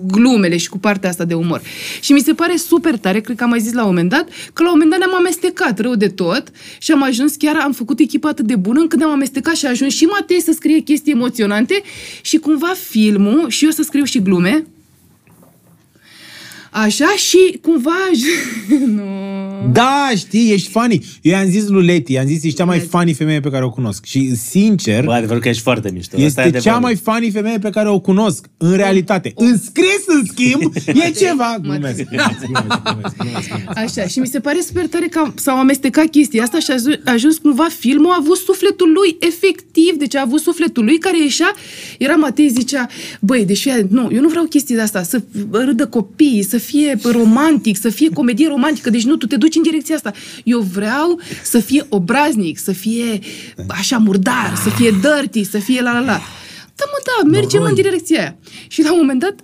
glumele 0.07 0.57
și 0.57 0.69
cu 0.69 0.79
partea 0.79 1.09
asta 1.09 1.25
de 1.25 1.35
umor. 1.35 1.63
Și 2.01 2.13
mi 2.13 2.21
se 2.21 2.33
pare 2.33 2.57
super 2.57 2.97
tare, 2.97 3.21
cred 3.21 3.37
că 3.37 3.45
am 3.45 3.51
mai 3.51 3.61
zis 3.61 3.73
la 3.73 3.81
un 3.81 3.89
moment 3.89 4.09
dat, 4.11 4.29
că 4.53 4.63
la 4.63 4.73
un 4.73 4.79
moment 4.79 4.91
dat 4.91 4.99
ne-am 4.99 5.15
amestecat 5.15 5.79
rău 5.79 5.95
de 5.95 6.09
tot 6.09 6.43
și 6.79 6.93
am 6.93 7.03
ajuns 7.03 7.35
chiar, 7.35 7.57
am 7.57 7.73
făcut 7.73 7.99
echipa 7.99 8.29
atât 8.29 8.47
de 8.47 8.57
bună 8.57 8.81
încât 8.81 8.99
ne-am 8.99 9.11
amestecat 9.11 9.55
și 9.55 9.67
a 9.67 9.69
ajuns 9.69 9.95
și 9.95 10.05
Matei 10.05 10.41
să 10.41 10.53
scrie 10.53 10.79
chestii 10.79 11.13
emoționante 11.13 11.83
și 12.21 12.37
cumva 12.37 12.73
filmul 12.89 13.49
și 13.49 13.65
eu 13.65 13.71
să 13.71 13.83
scriu 13.83 14.05
și 14.05 14.23
glume, 14.23 14.65
Așa 16.71 17.09
și 17.17 17.59
cumva... 17.63 17.95
aj- 18.11 18.59
nu. 18.97 19.30
Da, 19.73 20.11
știi, 20.17 20.53
ești 20.53 20.71
funny. 20.71 21.05
Eu 21.23 21.33
i-am 21.33 21.51
zis 21.51 21.69
lui 21.69 21.85
Leti, 21.85 22.13
i-am 22.13 22.27
zis, 22.27 22.43
ești 22.43 22.57
cea 22.57 22.65
mai 22.65 22.79
funny 22.79 23.13
femeie 23.13 23.41
pe 23.41 23.51
care 23.51 23.65
o 23.65 23.71
cunosc. 23.71 24.05
Și, 24.05 24.37
sincer, 24.37 25.05
Bă, 25.05 25.13
adevărul 25.13 25.43
că 25.43 25.49
ești 25.49 25.63
foarte 25.63 25.91
mișto. 25.93 26.17
Asta 26.17 26.23
e 26.23 26.27
este 26.27 26.41
adevărul. 26.41 26.65
cea 26.73 26.79
mai 26.79 26.95
funny 26.97 27.31
femeie 27.31 27.59
pe 27.59 27.71
care 27.71 27.89
o 27.89 28.01
cunosc, 28.01 28.47
în 28.57 28.77
realitate. 28.77 29.33
În 29.35 29.59
scris, 29.59 30.03
în 30.07 30.25
schimb, 30.27 30.73
e 30.87 31.11
ceva. 31.25 31.57
Glumesc, 31.63 31.81
glumesc, 32.11 32.39
glumesc, 32.39 32.83
glumesc, 32.83 33.17
glumesc, 33.17 33.17
glumesc. 33.17 33.69
Așa, 33.99 34.07
și 34.07 34.19
mi 34.19 34.27
se 34.27 34.41
pare 34.41 34.61
super 34.67 34.87
tare 34.87 35.07
că 35.07 35.19
am- 35.19 35.33
s-au 35.37 35.59
amestecat 35.59 36.07
chestia 36.07 36.43
asta 36.43 36.59
și 36.59 36.71
a 36.71 36.75
ajuns, 36.75 36.95
a 37.05 37.11
ajuns 37.13 37.37
cumva 37.39 37.67
filmul, 37.79 38.11
a 38.11 38.17
avut 38.21 38.37
sufletul 38.37 38.93
lui, 38.93 39.17
efectiv, 39.21 39.95
deci 39.99 40.15
a 40.17 40.21
avut 40.21 40.41
sufletul 40.41 40.85
lui 40.85 40.99
care 40.99 41.23
ieșea, 41.23 41.55
era 41.99 42.15
Matei, 42.15 42.49
zicea, 42.49 42.89
băi, 43.21 43.45
deci 43.45 43.59
fii 43.61 43.71
atent, 43.71 43.91
nu, 43.91 44.09
eu 44.13 44.21
nu 44.21 44.29
vreau 44.29 44.45
chestii 44.45 44.75
de 44.75 44.81
asta, 44.81 45.03
să 45.03 45.23
râdă 45.51 45.87
copiii, 45.87 46.43
să 46.43 46.59
fie 46.59 46.99
romantic, 47.03 47.77
să 47.81 47.89
fie 47.89 48.09
comedie 48.09 48.49
romantică, 48.49 48.91
deci 48.91 49.05
nu, 49.05 49.17
tu 49.17 49.27
te 49.27 49.37
duci 49.37 49.50
în 49.57 49.63
direcția 49.63 49.95
asta. 49.95 50.13
Eu 50.45 50.61
vreau 50.61 51.21
să 51.43 51.59
fie 51.59 51.87
obraznic, 51.89 52.59
să 52.59 52.73
fie 52.73 53.19
așa 53.69 53.99
murdar, 53.99 54.53
să 54.63 54.69
fie 54.69 54.91
dirty, 54.91 55.45
să 55.45 55.59
fie 55.59 55.81
la 55.81 55.93
la 55.93 56.01
la. 56.01 56.21
Da, 56.75 56.85
mă, 56.87 56.99
da, 57.05 57.29
mergem 57.29 57.63
în 57.63 57.75
direcția 57.75 58.21
aia. 58.21 58.37
Și 58.69 58.83
la 58.83 58.93
un 58.93 58.99
moment 58.99 59.21
dat, 59.21 59.35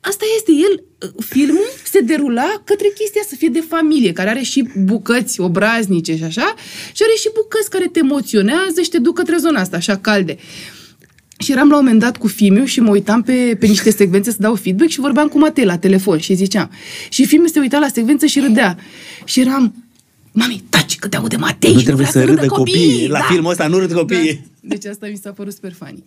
asta 0.00 0.24
este 0.36 0.52
el, 0.52 0.82
filmul 1.18 1.70
se 1.84 2.00
derula 2.00 2.62
către 2.64 2.88
chestia 2.98 3.22
să 3.28 3.34
fie 3.34 3.48
de 3.48 3.64
familie, 3.68 4.12
care 4.12 4.30
are 4.30 4.42
și 4.42 4.68
bucăți 4.76 5.40
obraznice 5.40 6.16
și 6.16 6.24
așa, 6.24 6.54
și 6.92 7.02
are 7.02 7.14
și 7.18 7.30
bucăți 7.34 7.70
care 7.70 7.86
te 7.86 7.98
emoționează 7.98 8.80
și 8.82 8.88
te 8.88 8.98
duc 8.98 9.14
către 9.14 9.36
zona 9.36 9.60
asta, 9.60 9.76
așa 9.76 9.96
calde. 9.96 10.36
Și 11.38 11.52
eram 11.52 11.68
la 11.68 11.76
un 11.76 11.84
moment 11.84 12.00
dat 12.00 12.16
cu 12.16 12.26
Fimiu 12.26 12.64
și 12.64 12.80
mă 12.80 12.90
uitam 12.90 13.22
pe, 13.22 13.56
pe 13.60 13.66
niște 13.66 13.90
secvențe 13.90 14.30
să 14.30 14.36
dau 14.40 14.54
feedback 14.54 14.90
și 14.90 15.00
vorbeam 15.00 15.28
cu 15.28 15.38
Matei 15.38 15.64
la 15.64 15.78
telefon 15.78 16.18
și 16.18 16.34
ziceam. 16.34 16.70
Și 17.08 17.26
Fimiu 17.26 17.46
se 17.46 17.60
uita 17.60 17.78
la 17.78 17.88
secvență 17.88 18.26
și 18.26 18.40
râdea. 18.40 18.78
Și 19.24 19.40
eram, 19.40 19.83
mami, 20.34 20.62
taci, 20.68 20.96
că 20.98 21.08
te 21.08 21.16
aude 21.16 21.36
Matei 21.36 21.72
Nu 21.72 21.78
și 21.78 21.84
trebuie 21.84 22.06
vrea 22.10 22.22
să 22.22 22.28
râdă 22.30 22.46
copiii. 22.46 23.08
La 23.08 23.18
Da. 23.18 23.24
filmul 23.30 23.50
ăsta 23.50 23.66
nu 23.66 23.78
râd 23.78 23.92
copiii. 23.92 24.32
Da. 24.34 24.68
Deci 24.68 24.84
asta 24.86 25.06
mi 25.10 25.18
s-a 25.22 25.30
părut 25.30 25.52
super 25.52 25.72
funny. 25.72 26.04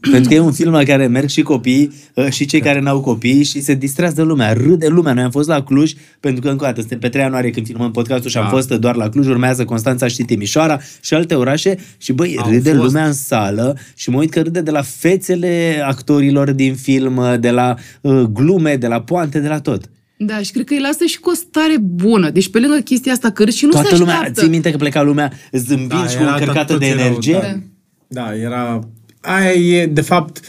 Pentru 0.10 0.28
că 0.28 0.34
e 0.34 0.38
un 0.40 0.52
film 0.52 0.72
la 0.72 0.82
care 0.82 1.06
merg 1.06 1.28
și 1.28 1.42
copii 1.42 1.92
uh, 2.14 2.28
și 2.30 2.44
cei 2.46 2.60
care 2.60 2.80
n-au 2.80 3.00
copii 3.00 3.42
și 3.44 3.60
se 3.60 3.74
distrează 3.74 4.22
lumea, 4.22 4.52
râde 4.52 4.86
lumea. 4.88 5.12
Noi 5.12 5.22
am 5.22 5.30
fost 5.30 5.48
la 5.48 5.62
Cluj, 5.62 5.92
pentru 6.20 6.40
că 6.42 6.48
încă 6.48 6.64
o 6.64 6.66
dată 6.66 6.80
suntem 6.80 6.98
pe 6.98 7.08
3 7.08 7.22
ianuarie 7.22 7.50
când 7.50 7.66
filmăm 7.66 7.90
podcastul 7.90 8.30
și 8.30 8.36
am 8.36 8.42
Da. 8.42 8.48
fost 8.50 8.68
doar 8.68 8.96
la 8.96 9.08
Cluj, 9.08 9.26
urmează 9.28 9.64
Constanța 9.64 10.06
și 10.06 10.22
Timișoara 10.22 10.80
și 11.00 11.14
alte 11.14 11.34
orașe 11.34 11.78
și 11.98 12.12
băi, 12.12 12.36
Au 12.38 12.50
râde 12.50 12.70
fost. 12.72 12.82
lumea 12.84 13.06
în 13.06 13.12
sală 13.12 13.78
și 13.94 14.10
mă 14.10 14.18
uit 14.18 14.30
că 14.30 14.40
râde 14.40 14.60
de 14.60 14.70
la 14.70 14.82
fețele 14.82 15.82
actorilor 15.86 16.50
din 16.52 16.74
film, 16.74 17.16
uh, 17.16 17.34
de 17.40 17.50
la 17.50 17.74
uh, 18.00 18.20
glume, 18.32 18.76
de 18.76 18.86
la 18.86 19.00
poante, 19.00 19.40
de 19.40 19.48
la 19.48 19.60
tot. 19.60 19.90
Da, 20.18 20.38
și 20.38 20.52
cred 20.52 20.64
că 20.64 20.74
îi 20.74 20.80
lasă 20.80 21.04
și 21.04 21.18
cu 21.20 21.30
o 21.30 21.34
stare 21.34 21.76
bună. 21.80 22.30
Deci 22.30 22.50
pe 22.50 22.58
lângă 22.58 22.76
chestia 22.76 23.12
asta 23.12 23.30
că 23.30 23.44
râzi 23.44 23.56
și 23.58 23.64
nu 23.64 23.70
Toată 23.70 23.88
se 23.88 23.96
lumea, 23.96 24.14
așteaptă. 24.14 24.40
ții 24.40 24.50
minte 24.50 24.70
că 24.70 24.76
pleca 24.76 25.02
lumea 25.02 25.32
zâmbind 25.52 25.88
Da, 26.02 26.06
și 26.06 26.16
cu 26.16 26.22
era 26.22 26.32
încărcată 26.32 26.72
tot- 26.72 26.78
de 26.78 26.86
toți 26.86 26.98
erau, 26.98 27.06
energie? 27.06 27.62
Da. 28.08 28.22
da, 28.22 28.36
era... 28.36 28.88
Aia 29.20 29.52
e, 29.52 29.86
de 29.86 30.00
fapt, 30.00 30.40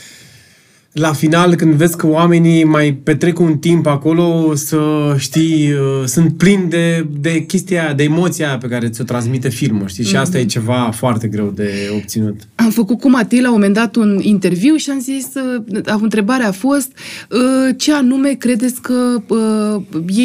la 0.98 1.14
final, 1.14 1.56
când 1.56 1.74
vezi 1.74 1.98
că 1.98 2.08
oamenii 2.08 2.64
mai 2.64 2.94
petrec 2.94 3.40
un 3.40 3.58
timp 3.58 3.86
acolo, 3.86 4.56
să 4.56 4.78
știi, 5.18 5.72
uh, 5.72 6.06
sunt 6.06 6.38
plini 6.38 6.70
de, 6.70 7.08
de 7.20 7.46
chestia 7.46 7.84
aia, 7.84 7.94
de 7.94 8.04
emoția 8.04 8.48
aia 8.48 8.58
pe 8.58 8.68
care 8.68 8.90
ți-o 8.90 9.04
transmite 9.04 9.50
filmul, 9.50 9.88
știi? 9.88 10.04
Și 10.04 10.16
asta 10.16 10.38
e 10.38 10.46
ceva 10.46 10.92
foarte 10.96 11.28
greu 11.28 11.52
de 11.56 11.72
obținut. 11.96 12.40
Am 12.56 12.70
făcut 12.70 13.00
cu 13.00 13.10
Matei 13.10 13.42
la 13.42 13.48
un 13.48 13.54
moment 13.54 13.74
dat 13.74 13.96
un 13.96 14.20
interviu 14.22 14.76
și 14.76 14.90
am 14.90 15.00
zis, 15.00 15.28
uh, 15.36 15.96
întrebarea 16.02 16.48
a 16.48 16.52
fost 16.52 16.92
uh, 17.30 17.76
ce 17.78 17.94
anume 17.94 18.30
credeți 18.30 18.82
că 18.82 19.22
uh, 19.28 19.82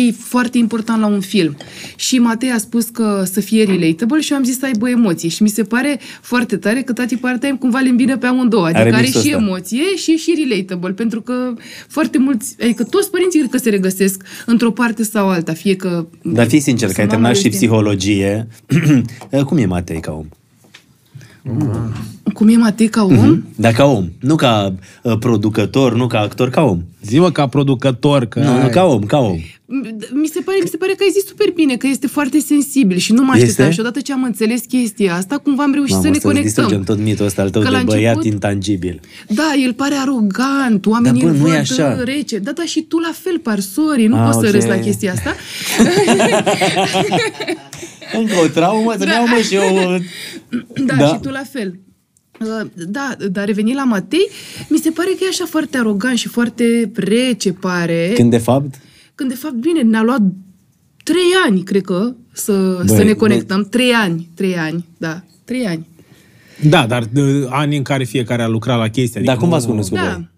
e 0.09 0.13
foarte 0.13 0.59
important 0.59 1.01
la 1.01 1.07
un 1.07 1.21
film? 1.21 1.57
Și 1.97 2.19
Matei 2.19 2.51
a 2.51 2.59
spus 2.59 2.85
că 2.85 3.23
să 3.33 3.41
fie 3.41 3.65
relatable 3.65 4.21
și 4.21 4.33
eu 4.33 4.39
am 4.39 4.45
zis 4.45 4.59
să 4.59 4.65
aibă 4.65 4.89
emoție. 4.89 5.29
Și 5.29 5.43
mi 5.43 5.49
se 5.49 5.63
pare 5.63 6.01
foarte 6.21 6.57
tare 6.57 6.83
că 6.83 6.93
tati 6.93 7.17
part-time 7.17 7.57
cumva 7.59 7.79
le 7.79 7.89
îmbină 7.89 8.17
pe 8.17 8.27
amândouă. 8.27 8.65
Adică 8.65 8.81
Are 8.81 8.93
are, 8.93 9.01
mixul 9.03 9.21
și 9.21 9.29
ăsta. 9.29 9.43
emoție 9.43 9.97
și 9.97 10.13
e 10.13 10.17
și 10.17 10.35
relatable. 10.37 10.62
Pentru 10.95 11.21
că 11.21 11.35
foarte 11.89 12.19
mulți, 12.19 12.57
adică 12.63 12.85
toți 12.85 13.11
părinții 13.11 13.39
cred 13.39 13.51
că 13.51 13.59
se 13.59 13.71
regăsesc 13.71 14.23
într-o 14.47 14.71
parte 14.71 15.03
sau 15.03 15.29
alta. 15.29 15.53
Fie 15.53 15.77
că... 15.77 16.07
Dar 16.23 16.47
fii 16.47 16.61
sincer, 16.61 16.89
că 16.89 17.01
ai 17.01 17.07
Mamă 17.07 17.11
terminat 17.11 17.37
și 17.37 17.47
este- 17.47 17.59
psihologie. 17.59 18.49
Cum 19.47 19.57
e 19.57 19.65
Matei 19.67 20.01
ca 20.01 20.13
om? 20.13 20.27
Cum 22.33 22.49
e 22.49 22.57
Matei 22.57 22.89
ca 22.89 23.05
om? 23.05 23.13
Mhm. 23.13 23.47
Dar 23.57 23.73
ca 23.73 23.85
om, 23.85 24.09
nu 24.21 24.35
ca 24.35 24.75
uh, 25.03 25.19
producător, 25.19 25.95
nu 25.95 26.07
ca 26.07 26.19
actor, 26.21 26.51
ca 26.51 26.63
om. 26.63 26.83
Zi-mă 27.05 27.31
ca 27.31 27.47
producător, 27.47 28.25
că... 28.27 28.39
Nu, 28.41 28.45
nu, 28.53 28.63
ai- 28.63 28.71
ca 28.71 28.85
om, 28.85 29.03
ca 29.03 29.19
om. 29.19 29.37
Mi 30.13 30.27
se, 30.27 30.41
pare, 30.45 30.59
mi 30.63 30.69
se 30.69 30.77
pare 30.77 30.93
că 30.93 31.03
ai 31.03 31.11
zis 31.13 31.27
super 31.27 31.51
bine, 31.55 31.77
că 31.77 31.87
este 31.87 32.07
foarte 32.07 32.39
sensibil 32.41 32.97
și 32.97 33.13
nu 33.13 33.23
mă 33.25 33.31
așteptam. 33.33 33.65
Este? 33.65 33.71
Și 33.75 33.81
odată 33.81 34.01
ce 34.01 34.13
am 34.13 34.23
înțeles 34.23 34.61
chestia 34.69 35.15
asta, 35.15 35.37
cumva 35.39 35.63
am 35.63 35.73
reușit 35.73 35.91
Mamă, 35.95 36.03
să 36.05 36.11
ne 36.11 36.19
să-ți 36.19 36.43
distrugem 36.43 36.71
conectăm. 36.71 36.97
tot 36.97 37.05
mitul 37.05 37.25
ăsta 37.25 37.43
al 37.43 37.51
tău 37.51 37.63
Că 37.63 37.69
de 37.69 37.75
la 37.77 37.83
băiat 37.83 38.15
început- 38.15 38.33
intangibil. 38.33 39.01
Da, 39.29 39.53
el 39.65 39.73
pare 39.73 39.95
arogant, 39.95 40.87
oamenii 40.87 41.23
Dar, 41.23 41.31
bă, 41.31 41.37
îl 41.37 41.43
nu 41.43 41.47
e 41.47 41.51
văd 41.51 41.59
așa. 41.59 41.97
uh, 41.99 42.05
rece. 42.05 42.39
Da, 42.39 42.51
da, 42.53 42.65
și 42.65 42.83
tu 42.83 42.99
la 42.99 43.13
fel, 43.23 43.39
par, 43.39 43.61
sorry, 43.61 44.07
nu 44.07 44.17
Ah, 44.17 44.25
poți 44.25 44.39
să 44.39 44.47
ok. 44.47 44.53
râzi 44.53 44.67
la 44.69 44.77
chestia 44.79 45.13
asta. 45.13 45.35
Încă 48.19 48.35
o 48.45 48.47
traumă, 48.47 48.95
să-mi 48.99 49.11
iau 49.11 49.27
mă 49.27 49.37
și 49.43 49.55
eu... 49.55 49.95
uh, 49.95 50.01
da, 50.87 50.95
Da. 50.95 51.07
și 51.07 51.19
tu 51.23 51.29
la 51.29 51.43
fel. 51.53 51.79
Uh, 52.41 52.67
Da, 52.89 53.15
dar 53.31 53.45
revenind 53.45 53.77
la 53.77 53.85
Matei, 53.85 54.29
mi 54.69 54.79
se 54.79 54.91
pare 54.91 55.09
că 55.09 55.25
e 55.25 55.29
așa 55.29 55.45
foarte 55.49 55.79
arogant 55.79 56.17
și 56.19 56.29
foarte 56.29 56.91
rece, 56.95 57.53
pare. 57.53 58.11
Când 58.15 58.31
de 58.31 58.39
fapt... 58.39 58.75
Când 59.15 59.29
de 59.31 59.37
fapt, 59.37 59.55
bine, 59.55 59.83
ne-a 59.83 60.03
luat 60.03 60.21
trei 61.05 61.31
ani, 61.47 61.63
cred 61.63 61.83
că, 61.83 62.15
să, 62.33 62.83
Băi, 62.87 62.97
să 62.97 63.03
ne 63.03 63.13
conectăm. 63.13 63.65
Trei 63.71 63.93
ani, 63.93 64.29
trei 64.35 64.57
ani, 64.57 64.85
da, 64.99 65.23
trei 65.45 65.67
ani. 65.67 65.87
Da, 66.69 66.87
dar 66.87 67.05
de, 67.13 67.47
ani 67.49 67.77
în 67.77 67.83
care 67.83 68.05
fiecare 68.05 68.43
a 68.43 68.47
lucrat 68.49 68.79
la 68.79 68.89
chestia. 68.89 69.23
Dar 69.23 69.37
cum 69.37 69.45
nu- 69.49 69.51
v-ați 69.53 69.67
cunoscut 69.67 69.99
Da. 69.99 70.05
voi? 70.05 70.31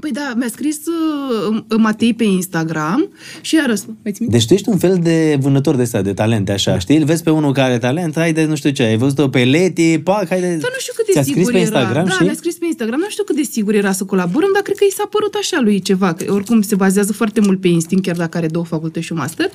Păi 0.00 0.10
da, 0.10 0.32
mi-a 0.36 0.48
scris 0.48 0.76
uh, 0.76 1.64
Matei 1.76 2.14
pe 2.14 2.24
Instagram 2.24 3.10
și 3.40 3.58
a 3.62 3.66
răspuns. 3.66 3.96
Mai 4.02 4.12
ții 4.12 4.20
minte? 4.20 4.36
Deci 4.36 4.46
tu 4.46 4.54
ești 4.54 4.68
un 4.68 4.78
fel 4.78 4.98
de 5.02 5.38
vânător 5.40 5.76
de 5.76 5.82
ăsta, 5.82 6.02
de 6.02 6.12
talente, 6.12 6.52
așa, 6.52 6.78
știi? 6.78 6.96
Îl 6.96 7.04
vezi 7.04 7.22
pe 7.22 7.30
unul 7.30 7.52
care 7.52 7.68
are 7.68 7.78
talent, 7.78 8.14
haide, 8.14 8.44
nu 8.44 8.54
știu 8.54 8.70
ce, 8.70 8.82
ai 8.82 8.96
văzut-o 8.96 9.28
pe 9.28 9.44
Leti, 9.44 9.98
pac, 9.98 10.28
haide... 10.28 10.46
Dar 10.46 10.70
nu 10.72 10.78
știu 10.78 10.92
cât 10.96 11.06
de 11.06 11.12
Ți-a 11.12 11.22
sigur 11.22 11.42
scris 11.42 11.52
pe 11.52 11.58
era. 11.58 11.78
Instagram 11.78 12.04
da, 12.04 12.10
și... 12.10 12.22
mi-a 12.22 12.34
scris 12.34 12.54
pe 12.54 12.66
Instagram. 12.66 12.98
Nu 12.98 13.08
știu 13.08 13.24
cât 13.24 13.36
de 13.36 13.42
sigur 13.42 13.74
era 13.74 13.92
să 13.92 14.04
colaborăm, 14.04 14.50
dar 14.52 14.62
cred 14.62 14.76
că 14.76 14.84
i 14.84 14.92
s-a 14.92 15.06
părut 15.10 15.34
așa 15.34 15.60
lui 15.60 15.80
ceva. 15.80 16.12
Că 16.12 16.32
oricum 16.32 16.62
se 16.62 16.74
bazează 16.74 17.12
foarte 17.12 17.40
mult 17.40 17.60
pe 17.60 17.68
instinct, 17.68 18.04
chiar 18.04 18.16
dacă 18.16 18.36
are 18.36 18.46
două 18.46 18.64
facultăți 18.64 19.06
și 19.06 19.12
un 19.12 19.18
master. 19.18 19.50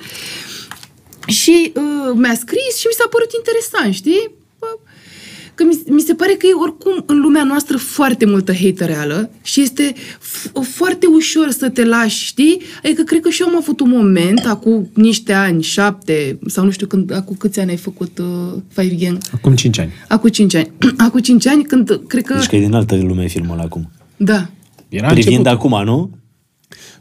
Și 1.26 1.72
uh, 1.74 2.12
mi-a 2.14 2.34
scris 2.34 2.76
și 2.78 2.86
mi 2.86 2.96
s-a 2.98 3.08
părut 3.10 3.30
interesant, 3.38 3.94
știi? 3.94 4.30
Bă, 5.56 5.62
Că 5.62 5.64
mi, 5.64 5.94
mi 5.94 6.00
se 6.00 6.14
pare 6.14 6.32
că 6.32 6.46
e 6.46 6.52
oricum 6.62 7.02
în 7.06 7.20
lumea 7.20 7.44
noastră 7.44 7.76
foarte 7.76 8.26
multă 8.26 8.52
hatereală 8.54 9.30
și 9.42 9.60
este 9.60 9.92
f- 10.18 10.50
foarte 10.62 11.06
ușor 11.14 11.50
să 11.50 11.68
te 11.68 11.84
lași, 11.84 12.24
știi? 12.24 12.60
Adică 12.84 13.02
cred 13.02 13.20
că 13.20 13.28
și 13.28 13.42
eu 13.42 13.48
am 13.48 13.56
avut 13.56 13.80
un 13.80 13.88
moment, 13.90 14.44
acum 14.46 14.90
niște 14.94 15.32
ani, 15.32 15.62
șapte, 15.62 16.38
sau 16.46 16.64
nu 16.64 16.70
știu 16.70 16.86
când, 16.86 17.12
acum 17.14 17.36
câți 17.38 17.60
ani 17.60 17.70
ai 17.70 17.76
făcut 17.76 18.18
uh, 18.18 18.26
Five 18.68 18.94
Gang? 18.94 19.18
Acum 19.32 19.54
5 19.54 19.78
ani. 19.78 19.92
Acum 20.08 20.28
5 20.30 20.54
ani. 20.54 20.70
Acum 21.06 21.20
5 21.20 21.46
ani 21.46 21.64
când 21.64 22.00
cred 22.06 22.24
că... 22.24 22.34
Deci 22.34 22.46
că 22.46 22.56
e 22.56 22.60
din 22.60 22.74
altă 22.74 22.96
lume 22.96 23.26
filmul 23.26 23.58
acum. 23.60 23.90
Da. 24.16 24.46
Era 24.88 25.06
Privind 25.08 25.36
început. 25.36 25.58
acum, 25.58 25.84
nu? 25.84 26.10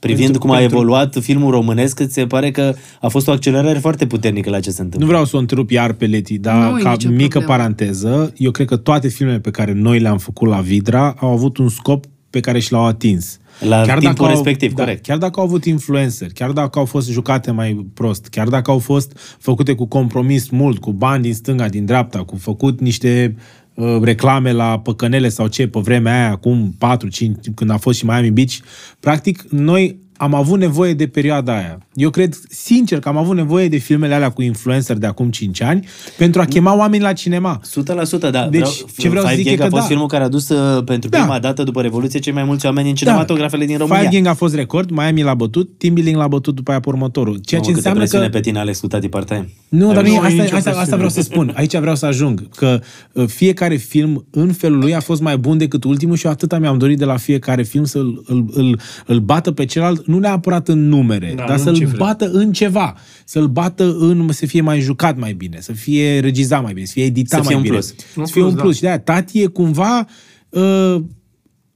Privind 0.06 0.30
Pentru- 0.30 0.48
cum 0.48 0.52
a 0.56 0.58
pentru- 0.60 0.78
evoluat 0.78 1.18
filmul 1.22 1.52
românesc, 1.52 2.00
îți 2.00 2.14
se 2.14 2.26
pare 2.26 2.52
că 2.52 2.74
a 3.02 3.08
fost 3.08 3.28
o 3.28 3.32
accelerare 3.32 3.80
foarte 3.80 4.08
puternică 4.08 4.50
la 4.50 4.60
ce 4.60 4.70
se 4.70 4.82
întâmplă. 4.82 5.00
Nu 5.00 5.06
vreau 5.06 5.26
să 5.26 5.36
o 5.36 5.40
întrerup 5.40 5.70
iar 5.72 5.94
pe 5.94 6.06
Leti, 6.06 6.38
dar 6.38 6.72
Nu 6.72 6.80
e 6.80 6.82
ca 6.82 6.92
nicio 6.92 7.10
mică 7.10 7.28
problemă. 7.28 7.56
paranteză, 7.56 8.34
eu 8.38 8.52
cred 8.52 8.68
că 8.68 8.76
toate 8.76 9.08
filmele 9.08 9.40
pe 9.40 9.52
care 9.52 9.74
noi 9.74 10.00
le-am 10.00 10.18
făcut 10.18 10.48
la 10.48 10.60
Vidra 10.60 11.16
au 11.20 11.32
avut 11.32 11.58
un 11.58 11.70
scop 11.70 12.06
pe 12.30 12.40
care 12.40 12.60
și 12.60 12.72
l-au 12.72 12.86
atins. 12.86 13.40
La 13.60 13.82
timpul 13.84 14.02
dacă 14.04 14.24
au, 14.24 14.30
respectiv, 14.30 14.74
da, 14.74 14.84
corect. 14.84 15.04
Chiar 15.04 15.18
dacă 15.18 15.40
au 15.40 15.46
avut 15.46 15.66
influencer, 15.66 16.28
chiar 16.34 16.52
dacă 16.52 16.80
au 16.80 16.86
fost 16.86 17.12
jucate 17.12 17.52
mai 17.52 17.86
prost, 17.94 18.28
chiar 18.28 18.48
dacă 18.48 18.72
au 18.72 18.80
fost 18.80 19.38
făcute 19.40 19.74
cu 19.74 19.86
compromis 19.86 20.50
mult, 20.50 20.78
cu 20.80 20.92
bani 20.92 21.22
din 21.24 21.34
stânga, 21.34 21.68
din 21.68 21.86
dreapta, 21.86 22.20
cu 22.20 22.36
făcut 22.36 22.80
niște 22.80 23.36
uh, 23.36 23.42
reclame 24.02 24.52
la 24.52 24.80
păcănele 24.80 25.30
sau 25.30 25.48
ce, 25.48 25.68
pe 25.68 25.80
vremea 25.80 26.14
aia, 26.14 26.32
acum 26.32 26.76
4-5, 26.78 27.54
când 27.56 27.70
a 27.70 27.78
fost 27.78 27.98
și 27.98 28.06
Miami 28.06 28.32
Beach, 28.32 28.54
practic, 29.00 29.42
noi 29.50 30.05
am 30.18 30.34
avut 30.34 30.60
nevoie 30.60 30.94
de 30.94 31.08
perioada 31.08 31.56
aia. 31.56 31.78
Eu 31.94 32.10
cred, 32.10 32.38
sincer, 32.50 33.00
că 33.00 33.10
am 33.10 33.18
avut 33.18 33.36
nevoie 33.36 33.68
de 33.68 33.78
filmele 33.78 34.14
alea 34.14 34.30
cu 34.30 34.42
influencer 34.42 34.98
de 34.98 35.06
acum 35.06 35.30
5 35.30 35.62
ani 35.62 35.88
pentru 36.18 36.42
a 36.42 36.46
chema 36.46 36.78
oameni 36.78 37.04
la 37.04 37.14
cinema. 37.14 37.62
100%, 37.62 38.32
da. 38.32 38.48
Deci, 38.48 38.60
vreau, 38.62 38.72
ce 38.98 39.10
vreau 39.10 39.24
să 39.24 39.30
Five 39.30 39.42
zic 39.42 39.52
e 39.52 39.56
Gang 39.56 39.60
a 39.62 39.64
că 39.64 39.70
fost 39.70 39.82
da. 39.82 39.88
filmul 39.88 40.08
care 40.08 40.24
a 40.24 40.28
dus 40.28 40.50
uh, 40.50 40.84
pentru 40.84 41.10
Da. 41.10 41.18
prima 41.18 41.40
dată 41.40 41.64
după 41.64 41.82
Revoluție 41.82 42.20
cei 42.20 42.34
mai 42.34 42.44
mulți 42.44 42.66
oameni 42.66 42.90
în 42.90 42.96
cinematografele 42.96 43.66
din 43.66 43.78
România. 43.78 44.02
Five 44.02 44.14
Gang 44.14 44.26
a 44.28 44.34
fost 44.34 44.56
record, 44.56 44.90
Miami 44.90 45.22
l-a 45.22 45.34
bătut, 45.34 45.70
Team 45.78 45.94
Building 45.94 46.16
l-a 46.18 46.28
bătut 46.28 46.56
după 46.56 46.72
aia 46.72 46.80
pe 46.80 46.90
următorul. 46.90 47.38
Ceea 47.38 47.62
ce 47.62 47.66
Mamă, 47.66 47.66
câtă 47.66 47.76
înseamnă 47.76 48.00
presiune 48.00 48.26
că... 48.26 48.32
pe 48.32 48.40
tine 48.40 48.60
ales 48.60 48.80
cu 48.80 48.88
tati 48.88 49.10
part-time. 49.10 49.50
Nu, 49.70 49.94
dar 49.94 50.04
Nu 50.04 50.10
nu, 50.10 50.16
e 50.16 50.18
asta, 50.18 50.28
nicio 50.30 50.44
asta, 50.44 50.56
asta 50.56 50.72
presiune. 50.72 50.96
vreau 50.96 51.10
să 51.10 51.22
spun. 51.22 51.54
Aici 51.56 51.78
vreau 51.78 51.96
să 51.96 52.06
ajung. 52.06 52.50
Că 52.56 52.80
uh, 53.14 53.28
fiecare 53.28 53.76
film, 53.76 54.26
în 54.32 54.54
felul 54.54 54.80
lui, 54.80 54.96
a 54.96 55.00
fost 55.00 55.22
mai 55.22 55.38
bun 55.38 55.58
decât 55.58 55.84
ultimul 55.84 56.16
și 56.16 56.26
eu 56.26 56.32
atâta 56.32 56.58
mi-am 56.60 56.78
dorit 56.78 56.98
de 56.98 57.06
la 57.06 57.18
fiecare 57.18 57.64
film 57.64 57.84
să-l 57.84 58.24
îl, 58.26 58.46
îl, 58.54 58.80
îl 59.06 59.20
bată 59.20 59.52
pe 59.52 59.66
celălalt, 59.66 60.05
nu 60.06 60.20
neapărat 60.20 60.68
în 60.68 60.88
numere, 60.88 61.34
Da, 61.36 61.44
dar 61.44 61.48
nu 61.48 61.54
în 61.54 61.60
să-l 61.60 61.76
cifre. 61.76 61.98
bată 61.98 62.30
în 62.32 62.52
ceva. 62.52 62.96
Să-l 63.26 63.48
bată 63.48 63.96
în 64.00 64.30
să 64.32 64.46
fie 64.46 64.62
mai 64.62 64.80
jucat 64.80 65.18
mai 65.18 65.34
bine, 65.34 65.58
să 65.62 65.72
fie 65.72 66.20
regizat 66.20 66.64
mai 66.64 66.74
bine, 66.74 66.86
să 66.86 66.92
fie 66.92 67.04
editat 67.04 67.44
Să 67.44 67.48
fie 67.48 67.56
mai 67.56 67.56
un 67.56 67.62
bine. 67.62 67.74
plus. 67.74 67.88
Să 67.88 68.20
Un 68.20 68.26
fie 68.26 68.42
plus, 68.42 68.50
un 68.52 68.56
da. 68.56 68.62
plus. 68.62 68.76
Și 68.76 68.82
de-aia, 68.82 69.00
Tati 69.00 69.42
e 69.42 69.46
cumva... 69.46 70.08
Uh, 70.50 70.96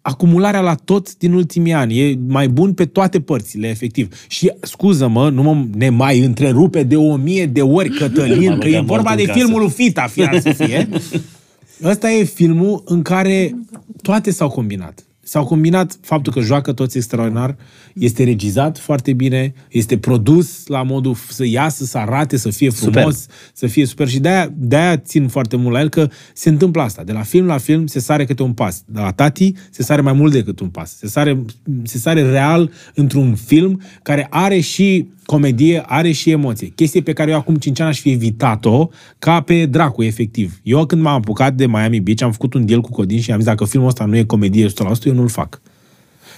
acumularea 0.02 0.60
la 0.62 0.76
tot 0.76 1.16
din 1.18 1.34
ultimii 1.34 1.74
ani. 1.74 2.00
E 2.00 2.20
mai 2.28 2.48
bun 2.48 2.74
pe 2.74 2.86
toate 2.86 3.20
părțile, 3.22 3.68
efectiv. 3.68 4.14
Și, 4.28 4.52
scuză-mă, 4.62 5.30
nu 5.30 5.42
mă 5.42 5.66
ne 5.76 5.90
mai 5.90 6.20
întrerupe 6.20 6.84
de 6.84 6.96
o 6.96 7.16
mie 7.16 7.46
de 7.46 7.62
ori, 7.62 7.90
M-a 7.90 7.96
Cătălin, 7.98 8.50
că 8.60 8.68
băgat 8.68 8.72
e 8.72 8.76
mort 8.76 8.88
vorba 8.88 9.12
în 9.12 9.18
de 9.18 9.24
casă. 9.24 9.40
filmul 9.40 9.60
lui 9.60 9.70
Fita, 9.70 10.02
fie 10.08 10.40
să 10.42 10.52
fie. 10.52 10.90
Ăsta 11.84 12.12
e 12.12 12.24
filmul 12.24 12.82
în 12.86 13.02
care 13.02 13.56
toate 14.02 14.32
s-au 14.32 14.50
combinat. 14.50 15.06
S-au 15.30 15.46
combinat 15.46 15.98
faptul 16.02 16.34
că 16.34 16.40
joacă 16.40 16.74
toți 16.74 16.98
extraordinar, 16.98 17.56
este 17.94 18.24
regizat 18.24 18.78
foarte 18.78 19.14
bine, 19.14 19.54
este 19.70 19.98
produs 19.98 20.68
la 20.68 20.84
modul 20.84 21.16
f- 21.16 21.30
să 21.30 21.46
iasă, 21.46 21.86
să 21.86 21.98
arate, 21.98 22.38
să 22.38 22.50
fie 22.50 22.70
frumos, 22.70 23.20
Super. 23.20 23.36
să 23.54 23.68
fie 23.68 23.86
super. 23.86 24.08
Și 24.08 24.20
de-aia, 24.20 24.52
de-aia 24.56 24.98
țin 24.98 25.28
foarte 25.28 25.56
mult 25.56 25.74
la 25.74 25.80
el 25.80 25.90
că 25.90 26.10
se 26.34 26.50
întâmplă 26.50 26.82
asta. 26.82 27.04
De 27.04 27.12
la 27.12 27.22
film 27.22 27.46
la 27.46 27.58
film 27.58 27.88
se 27.88 28.00
sare 28.00 28.26
câte 28.26 28.44
un 28.44 28.54
pas. 28.54 28.84
De 28.86 29.00
la 29.00 29.12
Tati 29.12 29.54
se 29.70 29.84
sare 29.84 30.02
mai 30.02 30.14
mult 30.14 30.32
decât 30.32 30.60
un 30.60 30.70
pas. 30.70 30.98
Se 30.98 31.08
sare, 31.08 31.46
se 31.84 31.98
sare 31.98 32.30
real 32.30 32.72
într-un 32.96 33.36
film 33.36 33.82
care 34.04 34.28
are 34.30 34.60
și 34.60 35.08
comedie, 35.30 35.84
are 35.86 36.12
și 36.12 36.32
emoție. 36.32 36.68
Chestie 36.68 37.02
pe 37.02 37.14
care 37.14 37.32
eu 37.32 37.38
acum 37.38 37.56
5 37.56 37.80
ani 37.80 37.90
aș 37.90 38.00
fi 38.00 38.12
evitat-o 38.12 38.90
ca 39.20 39.42
pe 39.42 39.66
dracu, 39.66 40.04
efectiv. 40.04 40.60
Eu 40.64 40.86
când 40.86 41.02
m-am 41.02 41.16
apucat 41.16 41.54
de 41.54 41.68
Miami 41.68 42.00
Beach, 42.00 42.22
am 42.22 42.32
făcut 42.32 42.54
un 42.54 42.66
deal 42.66 42.82
cu 42.82 42.92
Codin 42.92 43.22
și 43.22 43.32
am 43.32 43.38
zis 43.38 43.46
dacă 43.46 43.66
filmul 43.66 43.88
ăsta 43.88 44.06
nu 44.06 44.16
e 44.16 44.24
comedie 44.24 44.68
100%, 44.68 44.72
eu 45.04 45.14
nu-l 45.14 45.28
fac. 45.28 45.62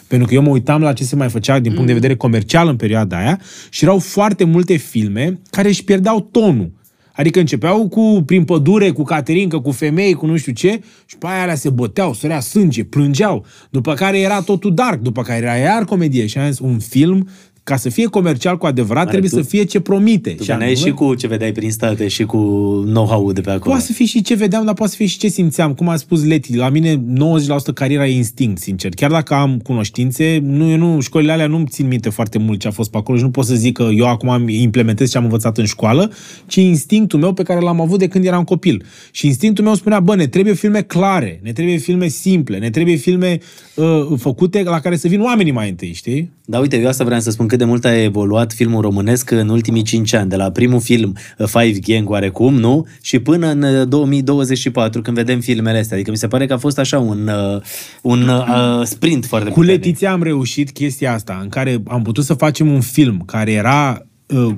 Pentru 0.08 0.28
că 0.28 0.34
eu 0.34 0.42
mă 0.42 0.50
uitam 0.50 0.82
la 0.82 0.94
ce 0.94 1.04
se 1.04 1.16
mai 1.16 1.30
făcea 1.30 1.60
din 1.60 1.72
punct 1.72 1.88
de 1.88 1.94
vedere 1.94 2.16
comercial 2.16 2.68
în 2.68 2.76
perioada 2.76 3.18
aia 3.18 3.40
și 3.70 3.84
erau 3.84 4.00
foarte 4.00 4.44
multe 4.44 4.76
filme 4.76 5.40
care 5.50 5.68
își 5.68 5.84
pierdeau 5.84 6.22
tonul. 6.32 6.72
Adică 7.14 7.40
începeau 7.40 7.88
cu, 7.88 8.24
prin 8.26 8.44
pădure, 8.44 8.90
cu 8.90 9.04
caterincă, 9.04 9.60
cu 9.60 9.72
femei, 9.72 10.14
cu 10.14 10.26
nu 10.26 10.38
știu 10.38 10.52
ce, 10.52 10.82
și 11.06 11.18
pe 11.18 11.28
aia 11.28 11.42
alea 11.42 11.56
se 11.56 11.70
băteau, 11.70 12.14
sărea 12.14 12.40
sânge, 12.40 12.84
plângeau. 12.84 13.46
După 13.70 13.94
care 13.94 14.20
era 14.20 14.42
totul 14.42 14.74
dark, 14.74 15.02
după 15.02 15.22
care 15.22 15.42
era 15.42 15.56
iar 15.56 15.86
comedie. 15.86 16.26
Și 16.26 16.38
am 16.38 16.50
zis, 16.50 16.60
un 16.60 16.80
film 16.80 17.30
ca 17.64 17.76
să 17.76 17.90
fie 17.90 18.06
comercial 18.06 18.58
cu 18.58 18.66
adevărat, 18.66 19.02
Are, 19.02 19.10
trebuie 19.12 19.30
tu- 19.30 19.36
să 19.36 19.42
fie 19.50 19.64
ce 19.64 19.80
promite. 19.80 20.30
Tu 20.30 20.44
veneai 20.44 20.76
și 20.76 20.92
cu 20.92 21.16
ce 21.16 21.28
vedeai 21.28 21.52
prin 21.52 21.72
state 21.72 22.08
și 22.08 22.24
cu 22.24 22.38
know-how 22.86 23.32
de 23.32 23.42
pe 23.42 23.50
acolo. 23.50 23.70
Poate 23.70 23.86
să 23.86 23.94
fie 23.94 24.06
și 24.06 24.22
ce 24.22 24.34
vedeam, 24.36 24.66
dar 24.66 24.74
poate 24.74 24.92
să 24.92 24.98
fie 24.98 25.08
și 25.08 25.18
ce 25.18 25.28
simțeam. 25.28 25.74
Cum 25.74 25.88
a 25.90 25.96
spus 25.96 26.24
Leti, 26.24 26.56
la 26.56 26.70
mine 26.70 26.96
90% 26.96 27.74
cariera 27.74 28.08
e 28.08 28.16
instinct, 28.16 28.62
sincer. 28.62 28.92
Chiar 28.96 29.12
dacă 29.12 29.34
am 29.34 29.60
cunoștințe, 29.60 30.40
nu, 30.44 30.70
eu 30.70 30.78
nu, 30.78 31.00
școlile 31.00 31.32
alea 31.32 31.48
nu-mi 31.48 31.66
țin 31.70 31.88
minte 31.88 32.10
foarte 32.10 32.38
mult 32.38 32.60
ce 32.60 32.68
a 32.68 32.72
fost 32.72 32.92
pe 32.92 32.98
acolo 32.98 33.18
și 33.18 33.24
nu 33.24 33.30
pot 33.32 33.46
să 33.46 33.56
zic 33.56 33.74
că 33.78 33.90
eu 33.96 34.08
acum 34.08 34.30
am- 34.30 34.48
implementez 34.50 35.12
ce 35.12 35.18
am 35.18 35.24
învățat 35.24 35.58
în 35.58 35.66
școală, 35.66 36.12
ci 36.48 36.56
instinctul 36.56 37.20
meu 37.20 37.34
pe 37.34 37.44
care 37.44 37.60
l-am 37.60 37.82
avut 37.82 38.00
de 38.00 38.08
când 38.08 38.26
eram 38.26 38.44
copil. 38.44 38.84
Și 39.12 39.26
instinctul 39.26 39.64
meu 39.64 39.74
spunea, 39.76 40.00
bă, 40.00 40.16
ne 40.16 40.28
trebuie 40.28 40.54
filme 40.54 40.82
clare, 40.82 41.40
ne 41.44 41.52
trebuie 41.52 41.78
filme 41.78 42.08
simple, 42.08 42.58
ne 42.58 42.70
trebuie 42.70 42.96
filme 42.96 43.40
uh, 43.76 43.86
făcute 44.18 44.64
la 44.64 44.80
care 44.80 44.96
să 44.96 45.08
vin 45.08 45.22
oamenii 45.22 45.52
mai 45.52 45.70
întâi, 45.70 45.94
știi? 45.94 46.32
Da, 46.46 46.60
uite, 46.60 46.80
eu 46.80 46.88
asta 46.88 47.04
vreau 47.04 47.20
să 47.20 47.32
spun 47.32 47.48
cât 47.48 47.60
de 47.62 47.68
mult 47.68 47.86
a 47.86 48.02
evoluat 48.02 48.54
filmul 48.54 48.82
românesc 48.82 49.32
în 49.32 49.50
ultimii 49.50 49.82
5 49.82 50.14
ani, 50.14 50.30
de 50.30 50.36
la 50.36 50.52
primul 50.52 50.82
film 50.82 51.16
uh, 51.38 51.48
Five 51.48 51.80
Gang 51.80 52.10
oarecum, 52.10 52.54
nu? 52.54 52.88
Și 53.02 53.20
până 53.20 53.48
în 53.48 53.64
uh, 53.64 53.88
2024, 53.88 55.02
când 55.02 55.18
vedem 55.18 55.40
filmele 55.40 55.78
astea. 55.78 55.96
Adică 55.96 56.12
mi 56.12 56.18
se 56.18 56.28
pare 56.28 56.46
că 56.46 56.54
a 56.54 56.58
fost 56.58 56.80
așa 56.80 57.00
un, 57.00 57.28
uh, 57.28 57.62
un 58.02 58.28
uh, 58.28 58.82
sprint 58.84 59.26
foarte 59.26 59.50
Cu 59.50 59.54
puternic. 59.54 59.84
Letiția 59.84 60.12
am 60.12 60.24
reușit 60.24 60.72
chestia 60.72 61.14
asta, 61.14 61.40
în 61.42 61.50
care 61.50 61.84
am 61.88 62.02
putut 62.02 62.24
să 62.24 62.34
facem 62.34 62.72
un 62.72 62.82
film 62.82 63.24
care 63.26 63.52
era 63.52 63.98
uh, 64.00 64.06
eu, 64.34 64.58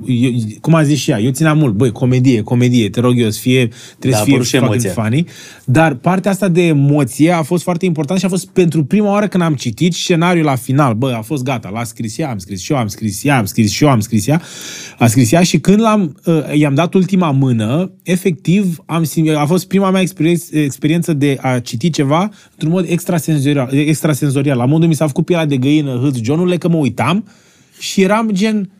cum 0.60 0.74
a 0.74 0.82
zis 0.82 0.98
și 0.98 1.10
ea, 1.10 1.20
eu 1.20 1.30
țineam 1.30 1.58
mult, 1.58 1.74
băi, 1.74 1.92
comedie, 1.92 2.42
comedie, 2.42 2.88
te 2.90 3.00
rog 3.00 3.18
eu, 3.20 3.30
să 3.30 3.38
fie, 3.40 3.68
trebuie 3.98 4.10
Da, 4.12 4.16
a 4.16 4.18
să 4.18 4.24
fie 4.24 4.32
apărut 4.32 4.46
și 4.46 4.56
fucking 4.56 4.72
emoția. 4.84 5.02
funny, 5.02 5.26
dar 5.64 5.94
partea 5.94 6.30
asta 6.30 6.48
de 6.48 6.62
emoție 6.66 7.30
a 7.30 7.42
fost 7.42 7.62
foarte 7.62 7.84
important 7.84 8.18
și 8.18 8.24
a 8.24 8.28
fost 8.28 8.46
pentru 8.48 8.84
prima 8.84 9.10
oară 9.10 9.26
când 9.26 9.42
am 9.42 9.54
citit 9.54 9.92
scenariul 9.94 10.44
la 10.44 10.54
final, 10.54 10.94
bă, 10.94 11.14
a 11.16 11.20
fost 11.20 11.42
gata, 11.42 11.68
l-a 11.68 11.84
scris 11.84 12.18
ea, 12.18 12.30
am 12.30 12.38
scris 12.38 12.60
și 12.62 12.72
eu, 12.72 12.78
am 12.78 12.86
scris 12.86 13.24
ea, 13.24 13.38
am 13.38 13.44
scris 13.44 13.70
și 13.70 13.84
eu, 13.84 13.90
am 13.90 14.00
scris 14.00 14.26
ea, 14.26 14.42
a 14.98 15.06
scris 15.06 15.32
ea 15.32 15.42
și 15.42 15.58
când 15.58 15.80
l-am, 15.80 16.16
uh, 16.24 16.34
i-am 16.54 16.74
dat 16.74 16.94
ultima 16.94 17.30
mână, 17.30 17.92
efectiv, 18.02 18.76
am, 18.86 19.04
sim- 19.04 19.34
a 19.36 19.44
fost 19.44 19.66
prima 19.68 19.90
mea 19.90 20.00
experiență, 20.00 20.56
experiență 20.58 21.12
de 21.12 21.38
a 21.40 21.58
citi 21.58 21.90
ceva 21.90 22.30
într-un 22.52 22.70
mod 22.70 22.84
extrasenzorial, 22.88 23.68
extrasenzorial. 23.72 24.56
La 24.56 24.64
modul 24.64 24.88
mi 24.88 24.94
s-a 24.94 25.06
făcut 25.06 25.24
pielea 25.24 25.46
de 25.46 25.56
găină, 25.56 26.00
hâț, 26.02 26.16
Johnule, 26.22 26.56
că 26.56 26.68
mă 26.68 26.76
uitam 26.76 27.24
și 27.78 28.02
eram 28.02 28.30
gen, 28.32 28.70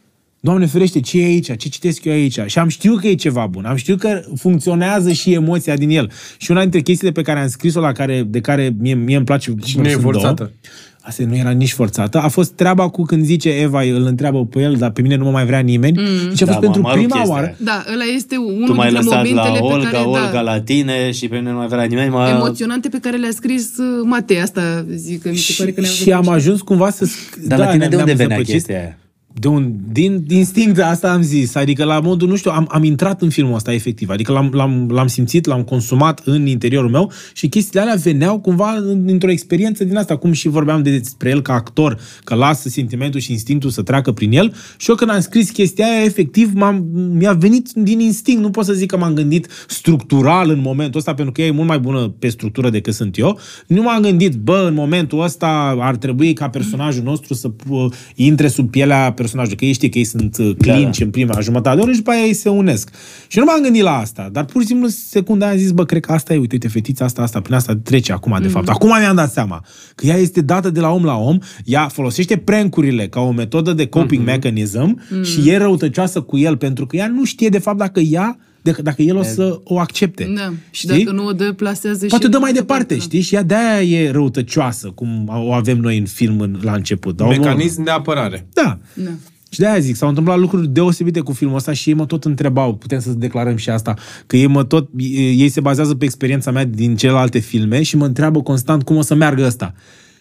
Doamne 0.45 0.67
ferește, 0.67 1.01
ce 1.01 1.21
e 1.21 1.25
aici? 1.25 1.47
Ce 1.57 1.69
citesc 1.69 2.05
eu 2.05 2.13
aici? 2.13 2.39
Și 2.47 2.59
am 2.59 2.69
știut 2.69 3.01
că 3.01 3.07
e 3.07 3.15
ceva 3.15 3.47
bun. 3.51 3.65
Am 3.65 3.77
știut 3.77 3.99
că 3.99 4.21
funcționează 4.37 5.13
și 5.13 5.33
emoția 5.33 5.77
din 5.77 5.91
el. 5.91 6.11
Și 6.39 6.51
una 6.51 6.61
dintre 6.61 6.81
chestiile 6.81 7.13
pe 7.13 7.23
care 7.23 7.41
am 7.41 7.49
scris-o, 7.49 7.81
la 7.81 7.93
care, 7.93 8.23
de 8.29 8.41
care 8.41 8.75
mie, 8.79 8.95
mie 8.95 9.17
îmi 9.17 9.25
place... 9.25 9.53
Și 9.65 9.79
nu 9.79 9.85
e 9.85 9.91
sunt 9.91 10.03
două, 10.03 10.13
forțată. 10.13 10.53
Asta 11.01 11.25
nu 11.29 11.37
era 11.37 11.51
nici 11.51 11.73
forțată. 11.73 12.19
A 12.19 12.29
fost 12.29 12.53
treaba 12.53 12.89
cu 12.89 13.03
când 13.03 13.25
zice 13.25 13.49
Eva, 13.51 13.83
îl 13.83 14.05
întreabă 14.07 14.45
pe 14.45 14.61
el, 14.61 14.75
dar 14.77 14.91
pe 14.91 15.03
mine 15.03 15.17
nu 15.17 15.25
mă 15.25 15.31
mai 15.31 15.47
vrea 15.47 15.59
nimeni. 15.59 15.99
Mm. 15.99 16.29
Deci 16.29 16.43
a 16.43 16.45
Da, 16.45 16.53
fost 16.53 16.67
mă, 16.67 16.73
pentru 16.73 16.81
mă 16.81 16.89
rup 16.89 16.99
prima 16.99 17.15
chestia 17.17 17.33
oară. 17.35 17.47
aia. 17.47 17.57
Da, 17.59 17.85
ăla 17.93 18.05
este 18.17 18.37
unul 18.37 18.67
Tu 18.67 18.75
m-ai 18.75 18.89
dintre 18.89 19.05
lăsat 19.05 19.25
la 19.25 19.29
momentele 19.43 19.59
Olga, 19.61 19.85
pe 19.89 19.91
care, 19.95 20.05
Olga 20.07 20.31
da, 20.33 20.41
la 20.41 20.61
tine 20.61 21.11
și 21.11 21.29
pe 21.29 21.37
mine 21.37 21.51
nu 21.51 21.57
mai 21.57 21.67
vrea 21.67 21.85
nimeni. 21.85 22.11
Mă... 22.11 22.29
emoționante 22.35 22.89
pe 22.89 22.99
care 23.03 23.17
le-a 23.17 23.31
scris 23.33 23.63
uh, 23.79 23.85
Matei. 24.05 24.41
Asta 24.41 24.85
zic 24.95 25.23
că 25.23 25.29
mi 25.29 25.37
se 25.37 25.55
pare 25.59 25.73
că 25.73 25.81
ne-a 25.81 25.91
Și 25.91 26.13
am 26.13 26.29
ajuns 26.29 26.61
cumva 26.61 26.91
să... 26.91 27.05
sc- 27.07 27.47
Dar 27.47 27.59
la 27.59 27.65
tine 27.67 27.77
ne-am- 27.77 27.91
de 27.91 27.97
unde 27.97 28.05
ne-am 28.13 28.17
venea 28.17 28.37
zăpăcit. 28.37 28.53
chestia 28.55 28.79
aia? 28.79 28.99
De 29.41 29.49
un, 29.49 29.73
din, 29.93 30.23
din 30.27 30.37
instinct, 30.37 30.79
asta 30.79 31.13
am 31.13 31.23
zis. 31.23 31.55
Adică 31.55 31.85
la 31.85 32.01
modul, 32.01 32.29
nu 32.29 32.37
știu, 32.37 32.51
am, 32.51 32.67
am 32.71 32.85
intrat 32.85 33.23
în 33.23 33.31
filmul 33.31 33.55
ăsta 33.55 33.73
efectiv. 33.73 34.11
Adică 34.11 34.33
l-am, 34.33 34.51
l-am, 34.53 34.89
l-am 34.91 35.07
simțit, 35.07 35.47
l-am 35.47 35.63
consumat 35.63 36.21
în 36.25 36.47
interiorul 36.47 36.91
meu 36.91 37.13
și 37.33 37.49
chestiile 37.49 37.81
alea 37.81 37.95
veneau 37.95 38.41
cumva 38.41 38.83
dintr-o 38.97 39.31
experiență 39.31 39.85
din 39.85 39.97
asta. 39.97 40.17
Cum 40.17 40.33
și 40.33 40.49
vorbeam 40.49 40.83
de- 40.83 40.99
despre 40.99 41.31
el 41.31 41.43
ca 41.43 41.53
actor, 41.53 41.99
că 42.25 42.35
lasă 42.35 42.69
sentimentul 42.69 43.21
și 43.21 43.33
instinctul 43.33 43.71
să 43.71 43.83
treacă 43.83 44.13
prin 44.13 44.33
el. 44.33 44.55
Și 44.77 44.91
eu 44.91 44.97
când 44.97 45.11
am 45.11 45.21
scris 45.21 45.51
chestia 45.51 45.87
aia, 45.87 46.05
efectiv, 46.05 46.51
m-am, 46.55 46.85
mi-a 47.13 47.33
venit 47.33 47.71
din 47.75 48.01
instinct. 48.01 48.41
Nu 48.41 48.51
pot 48.51 48.65
să 48.65 48.73
zic 48.73 48.91
că 48.91 48.97
m-am 48.97 49.15
gândit 49.15 49.49
structural 49.69 50.51
în 50.51 50.61
momentul 50.61 50.99
ăsta, 50.99 51.15
pentru 51.15 51.33
că 51.33 51.41
ea 51.41 51.47
e 51.47 51.51
mult 51.51 51.69
mai 51.69 51.79
bună 51.79 52.15
pe 52.19 52.29
structură 52.29 52.71
decât 52.71 52.95
sunt 52.95 53.19
eu. 53.19 53.39
Nu 53.67 53.83
m-am 53.83 54.03
gândit, 54.03 54.35
bă, 54.35 54.65
în 54.69 54.75
momentul 54.75 55.23
ăsta 55.23 55.77
ar 55.79 55.97
trebui 55.97 56.33
ca 56.33 56.49
personajul 56.49 57.03
nostru 57.03 57.35
să 57.35 57.51
uh, 57.69 57.93
intre 58.15 58.49
sub 58.49 58.71
pielea 58.71 59.13
personajului, 59.25 59.59
că 59.59 59.65
ei 59.65 59.73
știi 59.73 59.89
că 59.89 59.99
ei 59.99 60.05
sunt 60.05 60.37
uh, 60.39 60.51
clinci 60.59 60.99
da. 60.99 61.05
în 61.05 61.11
prima 61.11 61.41
jumătate 61.41 61.77
de 61.77 61.83
oră 61.83 61.91
și 61.91 61.97
după 61.97 62.11
aia 62.11 62.25
ei 62.25 62.35
se 62.35 62.49
unesc. 62.49 62.91
Și 63.27 63.39
nu 63.39 63.45
m-am 63.45 63.63
gândit 63.63 63.83
la 63.83 63.99
asta, 63.99 64.29
dar 64.33 64.45
pur 64.45 64.61
și 64.61 64.67
simplu 64.67 64.89
secunda 64.89 65.45
aia 65.45 65.55
am 65.55 65.61
zis, 65.61 65.71
bă, 65.71 65.85
cred 65.85 66.05
că 66.05 66.13
asta 66.13 66.35
e, 66.35 66.39
uite, 66.39 66.55
uite, 66.55 66.69
fetița 66.69 67.05
asta, 67.05 67.23
asta, 67.23 67.41
prin 67.41 67.55
asta 67.55 67.77
trece 67.83 68.13
acum, 68.13 68.39
de 68.43 68.49
fapt. 68.49 68.69
Acum 68.69 68.89
mi-am 68.99 69.17
dat 69.17 69.33
seama 69.33 69.65
că 69.95 70.07
ea 70.07 70.17
este 70.17 70.41
dată 70.41 70.71
de 70.71 70.81
la 70.81 70.91
om 70.91 71.05
la 71.05 71.17
om, 71.17 71.39
ea 71.65 71.89
folosește 71.89 72.37
prankurile 72.37 73.09
ca 73.09 73.21
o 73.21 73.31
metodă 73.31 73.73
de 73.73 73.87
coping 73.87 74.25
mechanism 74.25 75.01
și 75.23 75.49
e 75.49 75.57
răutăcioasă 75.57 76.21
cu 76.21 76.39
el, 76.39 76.57
pentru 76.57 76.87
că 76.87 76.97
ea 76.97 77.09
nu 77.09 77.25
știe, 77.25 77.49
de 77.49 77.59
fapt, 77.59 77.79
dacă 77.79 78.01
ea 78.01 78.39
de- 78.65 78.77
dacă 78.83 79.03
el 79.03 79.17
o 79.17 79.23
să 79.23 79.61
o 79.65 79.79
accepte. 79.79 80.33
Da. 80.37 80.53
Și 80.71 80.87
Știi? 80.87 81.05
dacă 81.05 81.17
nu 81.17 81.27
o 81.27 81.33
dă, 81.33 81.53
plasează 81.53 82.07
Poate 82.07 82.25
și... 82.25 82.31
o 82.31 82.33
dă 82.33 82.39
mai 82.39 82.53
departe, 82.53 82.99
știi? 82.99 83.21
Și 83.21 83.35
ea 83.35 83.43
de-aia 83.43 83.83
e 84.01 84.11
răutăcioasă, 84.11 84.89
cum 84.95 85.29
o 85.29 85.53
avem 85.53 85.79
noi 85.79 85.99
în 85.99 86.05
film 86.07 86.41
în, 86.41 86.59
la 86.63 86.73
început. 86.73 87.17
Dar 87.17 87.27
omul- 87.27 87.39
Mecanism 87.41 87.83
de 87.83 87.91
apărare. 87.91 88.47
Da. 88.53 88.79
Da. 88.95 89.11
Și 89.51 89.61
de-aia 89.61 89.79
zic, 89.79 89.97
s-au 89.97 90.09
întâmplat 90.09 90.39
lucruri 90.39 90.69
deosebite 90.69 91.21
cu 91.21 91.33
filmul 91.33 91.57
ăsta 91.57 91.73
și 91.73 91.89
ei 91.89 91.95
mă 91.95 92.07
tot 92.07 92.25
întrebau, 92.25 92.75
putem 92.75 93.01
să 93.01 93.11
declarăm 93.11 93.57
și 93.57 93.71
asta, 93.71 93.95
că 94.27 94.37
ei 94.37 94.47
mă 94.47 94.65
tot, 94.65 94.89
ei 95.37 95.49
se 95.49 95.61
bazează 95.61 95.95
pe 95.95 96.05
experiența 96.05 96.51
mea 96.51 96.65
din 96.65 96.97
celelalte 96.97 97.39
filme 97.39 97.83
și 97.83 97.97
mă 97.97 98.05
întreabă 98.07 98.43
constant 98.43 98.83
cum 98.83 98.97
o 98.97 99.03
să 99.03 99.15
meargă 99.15 99.45
ăsta. 99.45 99.75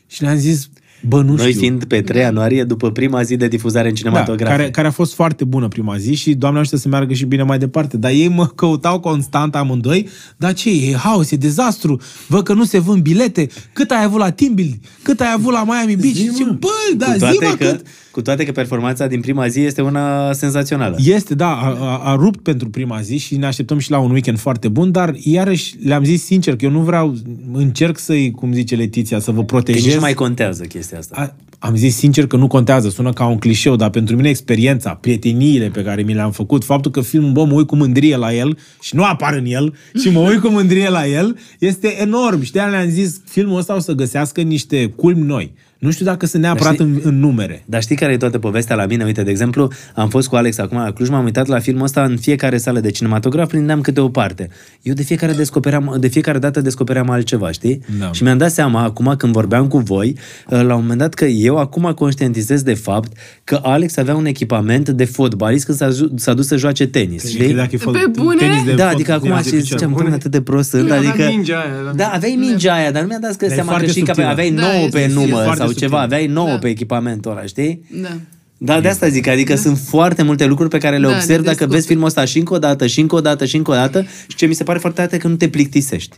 Și 0.08 0.22
le-am 0.22 0.38
zis, 0.38 0.70
bă, 1.08 1.22
nu 1.22 1.34
Noi 1.34 1.48
știu. 1.48 1.60
fiind 1.60 1.84
pe 1.84 2.02
3 2.02 2.22
ianuarie, 2.22 2.64
după 2.64 2.92
prima 2.92 3.22
zi 3.22 3.36
de 3.36 3.48
difuzare 3.48 3.88
în 3.88 3.94
da, 3.94 4.00
cinematograf. 4.00 4.50
care, 4.50 4.70
care 4.70 4.88
a 4.88 4.92
fost 4.92 5.14
foarte 5.14 5.44
bună 5.44 5.68
prima 5.68 5.98
zi 5.98 6.14
și 6.14 6.34
Doamne 6.34 6.60
ajută 6.60 6.78
să 6.78 6.88
meargă 6.88 7.14
și 7.14 7.26
bine 7.26 7.44
mai 7.44 7.58
departe. 7.58 7.98
Dar 7.98 8.12
ei 8.12 8.28
mă 8.28 8.48
căutau 8.48 9.00
constant 9.00 9.56
amândoi, 9.56 10.08
dar 10.38 10.54
ce 10.54 10.70
e 10.70 10.96
haos, 10.96 11.32
e 11.32 11.36
dezastru, 11.36 12.02
văd 12.28 12.44
că 12.44 12.54
nu 12.54 12.64
se 12.64 12.80
vând 12.80 13.02
bilete, 13.02 13.48
cât 13.74 13.92
ai 13.92 14.04
avut 14.04 14.20
la 14.20 14.30
Timbil, 14.30 14.80
cât 15.02 15.20
ai 15.22 15.32
avut 15.36 15.54
la 15.54 15.64
Miami 15.64 15.96
Beach, 15.96 16.16
și 16.16 16.30
zic, 16.30 16.48
bă, 16.48 16.68
da, 16.98 17.06
cu, 17.06 17.12
zi 17.14 17.20
toate 17.20 17.46
mă 17.46 17.56
că, 17.56 17.66
cât. 17.66 17.86
Cu 18.14 18.22
toate 18.22 18.46
că 18.46 18.52
performanța 18.52 19.08
din 19.08 19.22
prima 19.22 19.48
zi 19.48 19.60
este 19.60 19.82
una 19.82 20.34
senzațională. 20.34 20.96
Este, 21.00 21.36
da, 21.36 21.48
a, 21.48 21.78
a, 21.80 22.02
a 22.04 22.16
rupt 22.16 22.40
pentru 22.44 22.70
prima 22.70 23.02
zi 23.02 23.18
și 23.18 23.38
ne 23.38 23.46
așteptăm 23.46 23.78
și 23.78 23.92
la 23.92 24.00
un 24.00 24.12
weekend 24.12 24.40
foarte 24.40 24.68
bun, 24.68 24.92
dar 24.92 25.16
iarăși 25.24 25.76
le-am 25.84 26.04
zis 26.04 26.24
sincer 26.24 26.56
că 26.56 26.66
eu 26.66 26.72
nu 26.72 26.80
vreau, 26.80 27.16
încerc 27.54 27.98
să-i, 27.98 28.32
cum 28.32 28.54
zice 28.54 28.76
Letiția, 28.76 29.20
să 29.20 29.32
vă 29.32 29.40
Că 29.40 29.46
protejez. 29.46 29.84
nici 29.84 29.94
nu 29.94 30.00
mai 30.00 30.14
contează 30.14 30.64
chestia 30.64 30.98
asta. 30.98 31.16
A, 31.18 31.36
am 31.68 31.76
zis 31.76 31.96
sincer 31.96 32.28
că 32.28 32.36
nu 32.36 32.48
contează, 32.48 32.90
sună 32.90 33.14
ca 33.14 33.26
un 33.26 33.38
clișeu, 33.38 33.76
dar 33.76 33.90
pentru 33.90 34.16
mine 34.16 34.30
experiența, 34.30 34.90
prieteniile 34.90 35.68
pe 35.68 35.84
care 35.84 36.02
mi 36.02 36.14
le-am 36.14 36.32
făcut, 36.32 36.64
faptul 36.64 36.92
că 36.92 37.02
filmul, 37.02 37.32
bă, 37.32 37.46
mă 37.46 37.54
uit 37.54 37.68
cu 37.68 37.76
mândrie 37.76 38.16
la 38.16 38.34
el 38.34 38.58
și 38.82 38.96
nu 38.96 39.04
apar 39.04 39.34
în 39.34 39.46
el 39.46 39.74
și 40.02 40.10
mă 40.10 40.20
uit 40.20 40.40
cu 40.40 40.48
mândrie 40.48 40.90
la 40.90 41.08
el, 41.08 41.38
este 41.60 42.02
enorm. 42.02 42.42
Și 42.42 42.52
de-aia 42.52 42.70
le-am 42.70 42.90
zis, 42.90 43.22
filmul 43.26 43.58
ăsta 43.58 43.76
o 43.76 43.80
să 43.80 43.92
găsească 43.92 44.42
niște 44.42 44.86
culmi 44.96 45.22
noi. 45.26 45.54
Nu 45.84 45.92
știu 45.92 46.06
dacă 46.06 46.26
sunt 46.26 46.42
neapărat 46.42 46.74
știi- 46.74 46.86
în, 46.86 47.00
în 47.04 47.20
numere. 47.20 47.64
Dar 47.66 47.82
știi 47.82 47.96
care 47.96 48.12
e 48.12 48.18
toată 48.18 48.40
povestea 48.40 48.76
la 48.76 48.86
mine? 48.86 49.04
Uite, 49.04 49.24
de 49.24 49.30
exemplu, 49.30 49.72
am 49.96 50.10
fost 50.10 50.28
cu 50.28 50.36
Alex 50.36 50.58
acum 50.58 50.78
la 50.78 50.92
Cluj, 50.92 51.10
m-am 51.10 51.24
uitat 51.24 51.48
la 51.48 51.60
filmul 51.60 51.84
ăsta 51.84 52.04
în 52.04 52.18
fiecare 52.18 52.58
sală 52.58 52.80
de 52.80 52.92
cinematograf, 52.92 53.48
prindeam 53.48 53.82
câte 53.82 54.00
o 54.00 54.10
parte. 54.10 54.50
Eu 54.82 54.94
de 54.94 55.04
fiecare, 55.04 55.32
descopeream, 55.34 55.96
de 56.00 56.08
fiecare 56.08 56.40
dată 56.40 56.62
descopeream 56.62 57.10
altceva, 57.10 57.52
știi? 57.52 57.82
Da. 58.00 58.12
Și 58.12 58.24
mi-am 58.24 58.38
dat 58.38 58.52
seama, 58.52 58.84
acum 58.84 59.14
când 59.18 59.34
vorbeam 59.34 59.68
cu 59.68 59.78
voi, 59.78 60.18
la 60.48 60.76
un 60.76 60.82
moment 60.82 61.00
dat 61.00 61.14
că 61.14 61.26
eu 61.26 61.58
acum 61.58 61.92
conștientizez 61.96 62.62
de 62.62 62.74
fapt 62.74 63.12
că 63.44 63.60
Alex 63.64 63.98
avea 63.98 64.16
un 64.16 64.26
echipament 64.26 64.90
de 64.90 65.06
fotbalist 65.06 65.66
când 65.66 65.78
s-a, 65.78 65.90
ju- 65.90 66.12
s-a 66.16 66.34
dus 66.34 66.48
să 66.48 66.58
joace 66.58 66.88
tenis, 66.88 67.28
știi? 67.28 67.38
Credeam 67.46 67.68
că 67.68 67.76
e 67.76 67.78
fot- 67.78 67.92
Pe 67.92 68.12
bune? 68.22 68.36
tenis 68.36 68.64
de 68.64 68.74
Da, 68.74 68.88
fot- 68.90 68.94
adică 68.94 69.12
acum 69.12 69.30
tenis 69.30 69.44
de 69.44 69.50
și 69.50 69.56
picioare. 69.56 69.86
ziceam, 69.86 70.08
bă, 70.10 70.14
atât 70.16 70.32
de 70.32 70.42
prost 70.42 70.70
sunt, 70.70 70.88
Da, 70.88 70.96
adică... 70.96 71.12
avea 71.12 71.30
mingea 71.30 71.58
aia, 71.60 71.94
Da, 71.96 72.08
aveai 72.14 72.36
mingea 72.40 72.74
aia, 72.74 72.92
dar 72.92 73.02
nu 73.02 73.08
mi-a 73.08 73.20
dat 73.22 73.36
că 73.36 73.46
e 73.46 73.48
seama 73.48 73.62
că 73.64 73.70
foarte 73.70 73.92
și 73.92 74.00
că 74.00 74.06
subtilă. 74.06 74.28
aveai 74.28 74.52
Da, 74.52 74.62
9 74.62 74.74
este 74.74 74.90
pe 74.90 75.00
subtil. 75.04 75.16
număr 75.16 75.44
Foarte 75.44 75.58
sau 75.60 75.68
subtilă. 75.68 75.73
Ceva, 75.74 76.02
aveai 76.02 76.28
9 76.28 76.48
Da. 76.48 76.58
pe 76.58 76.68
echipamentul 76.70 77.32
ăla, 77.32 77.42
știi? 77.46 77.82
Da. 78.02 78.10
Da, 78.58 78.82
de 78.82 78.88
asta 78.88 79.08
zic, 79.08 79.28
adică 79.28 79.56
sunt 79.56 79.78
foarte 79.78 80.24
multe 80.24 80.46
lucruri 80.46 80.70
pe 80.70 80.78
care 80.78 80.98
le 80.98 81.08
Da, 81.08 81.14
observ 81.14 81.28
le 81.30 81.36
dacă 81.36 81.46
descoperi. 81.48 81.72
vezi 81.72 81.88
filmul 81.88 82.06
ăsta 82.06 82.26
și 82.26 82.38
încă 82.38 82.54
o 82.54 82.60
dată, 82.60 82.88
și 82.88 83.00
încă 83.00 83.16
o 83.16 83.20
dată, 83.22 83.46
și 83.46 83.56
încă 83.56 83.72
o 83.72 83.74
dată 83.74 84.06
și 84.28 84.36
ce 84.36 84.46
mi 84.46 84.54
se 84.54 84.64
pare 84.64 84.80
foarte 84.80 85.02
tare 85.02 85.18
că 85.18 85.28
nu 85.28 85.36
te 85.36 85.48
plictisești. 85.48 86.16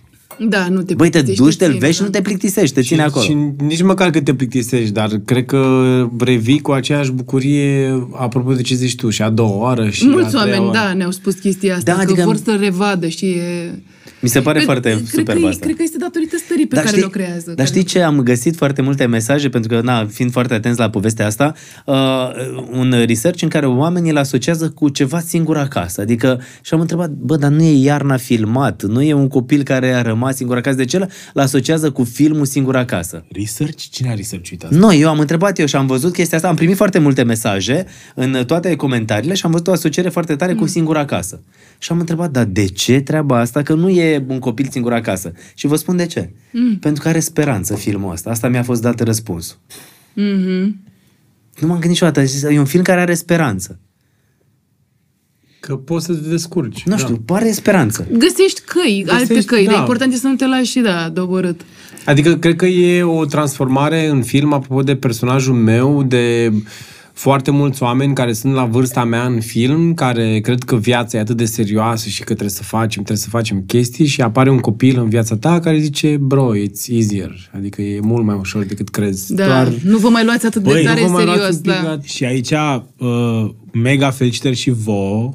Da, 0.49 0.67
nu 0.69 0.81
te 0.81 0.93
Băi, 0.93 1.09
te 1.09 1.17
plictisești, 1.23 1.43
duci, 1.43 1.55
te-l 1.55 1.67
ține, 1.67 1.79
vezi 1.79 1.93
și 1.93 1.99
da. 1.99 2.05
nu 2.05 2.11
te 2.11 2.21
plictisești, 2.21 2.75
te 2.75 2.81
ține 2.81 3.01
acolo. 3.01 3.25
Și 3.25 3.37
nici 3.67 3.81
măcar 3.81 4.09
că 4.09 4.21
te 4.21 4.33
plictisești, 4.33 4.91
dar 4.91 5.09
cred 5.25 5.45
că 5.45 5.61
revii 6.19 6.59
cu 6.59 6.71
aceeași 6.71 7.11
bucurie, 7.11 8.07
apropo 8.11 8.53
de 8.53 8.61
ce 8.61 8.75
zici 8.75 8.95
tu, 8.95 9.09
și 9.09 9.21
a 9.21 9.29
doua 9.29 9.55
oară 9.55 9.89
și 9.89 10.03
a 10.05 10.09
Mulți 10.09 10.27
treia 10.29 10.43
oameni, 10.43 10.63
oară. 10.65 10.77
da, 10.77 10.93
ne-au 10.93 11.11
spus 11.11 11.33
chestia 11.33 11.75
asta, 11.75 11.91
Da, 11.91 11.97
că 11.97 12.03
adică- 12.03 12.23
vor 12.23 12.35
să 12.35 12.57
revadă, 12.59 13.07
știi, 13.07 13.33
e... 13.35 13.71
Mi 14.25 14.31
se 14.31 14.41
pare 14.41 14.59
foarte 14.59 14.89
cred 14.89 15.05
superb 15.05 15.39
că, 15.39 15.45
e- 15.45 15.49
asta. 15.49 15.65
Cred 15.65 15.75
că 15.75 15.83
este 15.83 15.97
datorită 15.97 16.37
stării 16.45 16.67
pe 16.67 16.75
Dar 16.75 16.83
care 16.83 16.95
știi- 16.95 17.09
le 17.11 17.23
creează. 17.23 17.43
Dar 17.45 17.55
care 17.55 17.67
știi 17.67 17.83
ce? 17.83 18.01
Am 18.01 18.19
găsit 18.19 18.55
foarte 18.55 18.81
multe 18.81 19.05
mesaje, 19.05 19.49
pentru 19.49 19.69
că, 19.75 19.81
na, 19.83 20.05
fiind 20.05 20.31
foarte 20.31 20.53
atenți 20.53 20.79
la 20.79 20.89
povestea 20.89 21.25
asta, 21.25 21.53
uh, 21.85 21.95
un 22.71 22.93
research 23.05 23.41
în 23.41 23.49
care 23.49 23.65
oamenii 23.65 24.11
îl 24.11 24.17
asociază 24.17 24.69
cu 24.69 24.89
ceva 24.89 25.19
singur 25.19 25.57
acasă. 25.57 26.01
Adică, 26.01 26.41
și 26.61 26.73
am 26.73 26.79
întrebat, 26.79 27.09
bă, 27.09 27.35
dar 27.35 27.51
nu 27.51 27.63
e 27.63 27.83
iarna 27.83 28.17
filmat, 28.17 28.83
nu 28.83 29.01
e 29.01 29.13
un 29.13 29.27
copil 29.27 29.63
care 29.63 29.93
a 29.93 30.01
rămas 30.01 30.35
singur 30.35 30.57
acasă, 30.57 30.75
de 30.75 30.85
ce 30.85 30.97
îl 30.97 31.41
asociază 31.41 31.91
cu 31.91 32.03
filmul 32.03 32.45
singur 32.45 32.75
acasă? 32.75 33.25
Research? 33.31 33.83
Cine 33.91 34.09
a 34.09 34.13
researchuit 34.13 34.63
asta? 34.63 34.75
Nu, 34.75 34.93
eu 34.93 35.09
am 35.09 35.19
întrebat 35.19 35.59
eu 35.59 35.65
și 35.65 35.75
am 35.75 35.87
văzut 35.87 36.13
chestia 36.13 36.37
asta, 36.37 36.49
am 36.49 36.55
primit 36.55 36.75
foarte 36.75 36.99
multe 36.99 37.23
mesaje 37.23 37.85
în 38.15 38.43
toate 38.47 38.75
comentariile 38.75 39.33
și 39.33 39.45
am 39.45 39.51
văzut 39.51 39.67
o 39.67 39.71
asociere 39.71 40.09
foarte 40.09 40.35
tare 40.35 40.53
cu 40.53 40.67
singur 40.67 40.97
acasă. 40.97 41.41
Și 41.77 41.91
am 41.91 41.99
întrebat, 41.99 42.31
dar 42.31 42.43
de 42.45 42.65
ce 42.65 42.99
treaba 42.99 43.39
asta? 43.39 43.61
Că 43.61 43.73
nu 43.73 43.89
e 43.89 44.14
un 44.27 44.39
copil 44.39 44.67
singur 44.71 44.93
acasă. 44.93 45.31
Și 45.53 45.67
vă 45.67 45.75
spun 45.75 45.95
de 45.95 46.05
ce. 46.05 46.33
Mm. 46.51 46.77
Pentru 46.77 47.01
că 47.03 47.07
are 47.09 47.19
speranță 47.19 47.75
filmul 47.75 48.11
ăsta. 48.11 48.29
Asta 48.29 48.47
mi-a 48.47 48.63
fost 48.63 48.81
dat 48.81 48.99
răspunsul. 48.99 49.57
Mhm. 50.13 50.83
Nu 51.59 51.67
m-am 51.67 51.69
gândit 51.69 51.89
niciodată. 51.89 52.19
Am 52.19 52.25
zis, 52.25 52.43
E 52.43 52.59
un 52.59 52.65
film 52.65 52.83
care 52.83 53.01
are 53.01 53.13
speranță. 53.13 53.79
Că 55.59 55.75
poți 55.75 56.05
să 56.05 56.13
te 56.13 56.29
descurci. 56.29 56.83
Nu 56.83 56.97
știu, 56.97 57.15
pare 57.15 57.51
speranță. 57.51 58.07
Găsești 58.17 58.61
căi, 58.61 59.05
alte 59.07 59.25
Găsești, 59.25 59.49
căi, 59.49 59.65
dar 59.65 59.73
da. 59.73 59.79
important 59.79 60.13
e 60.13 60.15
să 60.15 60.27
nu 60.27 60.35
te 60.35 60.47
lași, 60.47 60.79
da, 60.79 61.09
doborât. 61.09 61.61
Adică 62.05 62.35
cred 62.35 62.55
că 62.55 62.65
e 62.65 63.03
o 63.03 63.25
transformare 63.25 64.07
în 64.07 64.23
film, 64.23 64.53
apropo 64.53 64.81
de 64.81 64.95
personajul 64.95 65.53
meu, 65.53 66.03
de 66.03 66.53
foarte 67.17 67.51
mulți 67.51 67.83
oameni 67.83 68.13
care 68.13 68.33
sunt 68.33 68.53
la 68.53 68.65
vârsta 68.65 69.03
mea 69.03 69.25
în 69.25 69.39
film, 69.41 69.93
care 69.93 70.39
cred 70.39 70.63
că 70.63 70.75
viața 70.75 71.17
e 71.17 71.21
atât 71.21 71.37
de 71.37 71.45
serioasă 71.45 72.09
și 72.09 72.19
că 72.19 72.25
trebuie 72.25 72.49
să 72.49 72.63
facem, 72.63 72.89
trebuie 73.03 73.17
să 73.17 73.29
facem 73.29 73.63
chestii 73.67 74.05
și 74.05 74.21
apare 74.21 74.49
un 74.49 74.59
copil 74.59 74.99
în 74.99 75.09
viața 75.09 75.37
ta 75.37 75.59
care 75.59 75.79
zice, 75.79 76.17
bro, 76.19 76.51
it's 76.57 76.87
easier. 76.87 77.49
Adică 77.55 77.81
e 77.81 77.99
mult 77.99 78.25
mai 78.25 78.35
ușor 78.39 78.63
decât 78.63 78.89
crezi. 78.89 79.33
Da, 79.33 79.45
Doar 79.45 79.73
nu 79.83 79.97
vă 79.97 80.09
mai 80.09 80.23
luați 80.25 80.45
atât 80.45 80.63
de 80.63 80.69
Băi, 80.69 80.81
nu 80.83 80.87
tare 80.87 81.01
vă 81.01 81.07
mai 81.11 81.25
luați 81.25 81.39
serios, 81.39 81.55
un 81.55 81.61
pic 81.61 81.71
da. 81.71 81.81
la- 81.89 81.99
Și 82.03 82.25
aici, 82.25 82.51
uh, 82.97 83.49
mega 83.71 84.09
felicitări 84.09 84.55
și 84.55 84.69
vouă, 84.69 85.33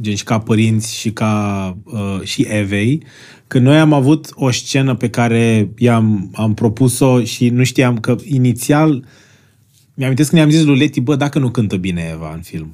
gen 0.00 0.14
și 0.14 0.24
ca 0.24 0.38
părinți 0.38 0.96
și 0.96 1.10
ca 1.10 1.76
uh, 1.84 2.20
și 2.22 2.46
Evei, 2.48 3.02
că 3.46 3.58
noi 3.58 3.78
am 3.78 3.92
avut 3.92 4.28
o 4.34 4.50
scenă 4.50 4.94
pe 4.94 5.08
care 5.10 5.70
i-am 5.78 6.30
am 6.34 6.54
propus-o 6.54 7.22
și 7.22 7.48
nu 7.48 7.64
știam 7.64 7.98
că 7.98 8.16
inițial 8.24 9.04
mi-am 9.98 10.14
că 10.14 10.34
ne-am 10.34 10.50
zis 10.50 10.64
lui 10.64 10.78
Leti, 10.78 11.00
bă, 11.00 11.16
dacă 11.16 11.38
nu 11.38 11.50
cântă 11.50 11.76
bine 11.76 12.10
Eva 12.12 12.32
în 12.32 12.40
film. 12.40 12.70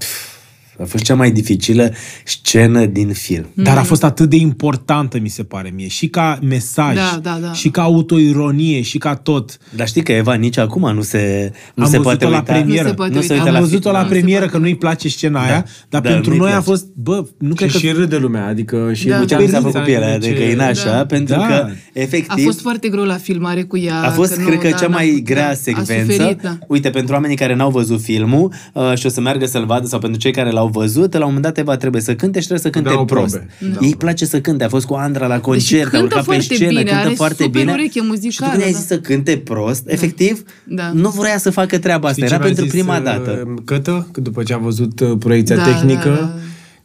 A 0.81 0.85
fost 0.85 1.05
cea 1.05 1.15
mai 1.15 1.31
dificilă 1.31 1.93
scenă 2.25 2.85
din 2.85 3.13
film. 3.13 3.47
Dar 3.55 3.77
a 3.77 3.83
fost 3.83 4.05
atât 4.05 4.31
de 4.31 4.37
importantă, 4.37 5.19
mi 5.21 5.29
se 5.29 5.43
pare 5.43 5.73
mie, 5.75 5.89
și 5.89 6.07
ca 6.09 6.39
mesaj, 6.43 6.95
Da, 6.95 7.19
da, 7.23 7.39
da. 7.43 7.53
și 7.53 7.69
ca 7.69 7.83
autoironie, 7.83 8.81
și 8.83 8.99
ca 8.99 9.15
tot. 9.15 9.59
Dar 9.77 9.87
știi 9.87 10.03
că 10.03 10.13
Eva 10.13 10.35
nici 10.35 10.59
acum 10.59 10.95
nu 10.95 11.03
se, 11.03 11.53
nu 11.75 11.85
am 11.85 11.91
se 11.91 11.97
văzut-o 11.99 12.03
poate 12.03 12.25
la 12.25 12.31
uita. 12.31 12.53
premieră. 12.53 12.83
Nu 12.83 12.89
se 12.89 12.95
poate 12.95 13.15
Nu 13.15 13.21
se 13.21 13.33
uita. 13.33 13.35
uită 13.35 13.47
Am 13.49 13.55
la 13.55 13.61
văzut-o 13.61 13.81
film. 13.83 13.93
la 13.95 14.01
Nu 14.03 14.09
se 14.09 14.13
premieră 14.15 14.39
poate. 14.41 14.53
că 14.57 14.63
nu-i 14.63 14.75
place 14.77 15.09
scena 15.09 15.41
aia, 15.43 15.65
dar 15.89 16.01
Dar 16.01 16.13
pentru 16.13 16.31
nu-i 16.31 16.39
noi 16.39 16.49
a 16.49 16.51
place. 16.51 16.67
fost, 16.69 16.87
bă, 16.95 17.25
nu 17.39 17.55
cred 17.55 17.69
și, 17.71 17.81
că... 17.81 17.87
și 17.87 17.93
râde 17.93 18.17
lumea, 18.17 18.47
adică 18.47 18.91
și 18.93 19.07
Da. 19.07 19.19
Lucian 19.19 19.39
Chiar 19.39 19.47
mi 19.49 19.53
s-a 19.55 19.59
Țărița 19.61 19.79
făcut 19.79 19.93
pielea 19.93 20.19
de 20.19 20.27
zice- 20.29 20.39
găinașa, 20.45 20.91
Da. 20.97 21.07
pentru 21.07 21.35
Da. 21.37 21.47
că, 21.47 21.53
A 21.55 21.71
efectiv, 21.93 22.45
fost 22.45 22.61
foarte 22.61 22.89
greu 22.89 23.05
la 23.05 23.17
filmare 23.17 23.63
cu 23.63 23.79
ea. 23.79 24.01
A 24.03 24.11
fost, 24.11 24.35
că 24.35 24.41
nu, 24.41 24.47
cred 24.47 24.59
că, 24.59 24.69
da, 24.69 24.77
cea 24.77 24.87
n-a 24.89 24.95
mai 24.95 25.07
putut, 25.09 25.25
grea 25.25 25.45
da. 25.45 25.51
A 25.51 25.55
secvență. 25.55 26.13
suferit, 26.13 26.41
da. 26.43 26.59
Uite, 26.69 26.91
pentru 26.91 27.13
oamenii 27.15 27.37
care 27.37 27.55
n-au 27.55 27.71
văzut 27.71 28.01
filmul 28.01 28.53
uh, 28.73 28.93
și 28.97 29.07
o 29.07 29.09
să 29.09 29.21
meargă 29.21 29.47
să-l 29.47 29.65
vadă, 29.67 29.87
sau 29.87 29.99
pentru 29.99 30.21
cei 30.21 30.33
care 30.33 30.51
l-au 30.51 30.64
văzut, 30.67 31.13
la 31.13 31.19
un 31.19 31.25
moment 31.25 31.43
dat 31.43 31.59
Eva 31.59 31.77
trebuie 31.77 32.03
să 32.03 32.15
cânte 32.15 32.41
și 32.41 32.47
trebuie 32.47 32.73
să 32.73 32.79
cânte 32.79 32.89
Dau 32.95 33.05
prost. 33.05 33.37
probe. 33.59 33.87
Ei 33.87 33.95
place 33.97 34.25
să 34.25 34.41
cânte. 34.41 34.65
A 34.65 34.69
fost 34.69 34.87
cu 34.87 34.95
Andra 34.95 35.27
la 35.27 35.41
concert, 35.41 35.81
a 35.87 35.91
Deci 35.91 36.01
cântă 36.01 36.05
urcat 36.05 36.19
pe 36.19 36.25
foarte 36.25 36.55
scenă, 36.55 36.69
bine, 36.69 36.83
cântă 36.83 36.95
are 37.05 37.15
foarte 37.15 37.43
super 37.43 37.61
bine. 37.61 37.73
ureche 37.73 37.91
și 37.91 37.99
tu 37.99 38.05
muzicală, 38.05 38.51
când 38.53 38.65
ai 38.65 38.71
da. 38.73 38.79
zis 38.79 38.87
să 38.87 38.99
cânte 38.99 39.37
prost, 39.39 39.83
efectiv, 39.89 40.43
Da. 40.67 40.91
nu 40.93 41.09
vrea 41.11 41.39
să 41.39 41.51
facă 41.51 41.79
treaba 41.79 42.09
asta. 42.09 42.25
Știi 42.27 42.35
Era 42.35 42.45
ce 42.45 42.49
mi-a 42.49 42.55
pentru 42.55 42.65
zis, 42.65 42.73
prima 42.83 42.97
uh, 42.97 43.03
dată. 43.05 43.55
Cătă, 43.65 44.09
că 44.13 44.21
după 44.21 44.43
ce 44.43 44.55
a 44.55 44.59
văzut 44.59 45.01
uh, 45.01 45.17
proiecția 45.19 45.57
Da, 45.57 45.65
tehnică, 45.65 46.09
da, 46.09 46.15
da. 46.15 46.35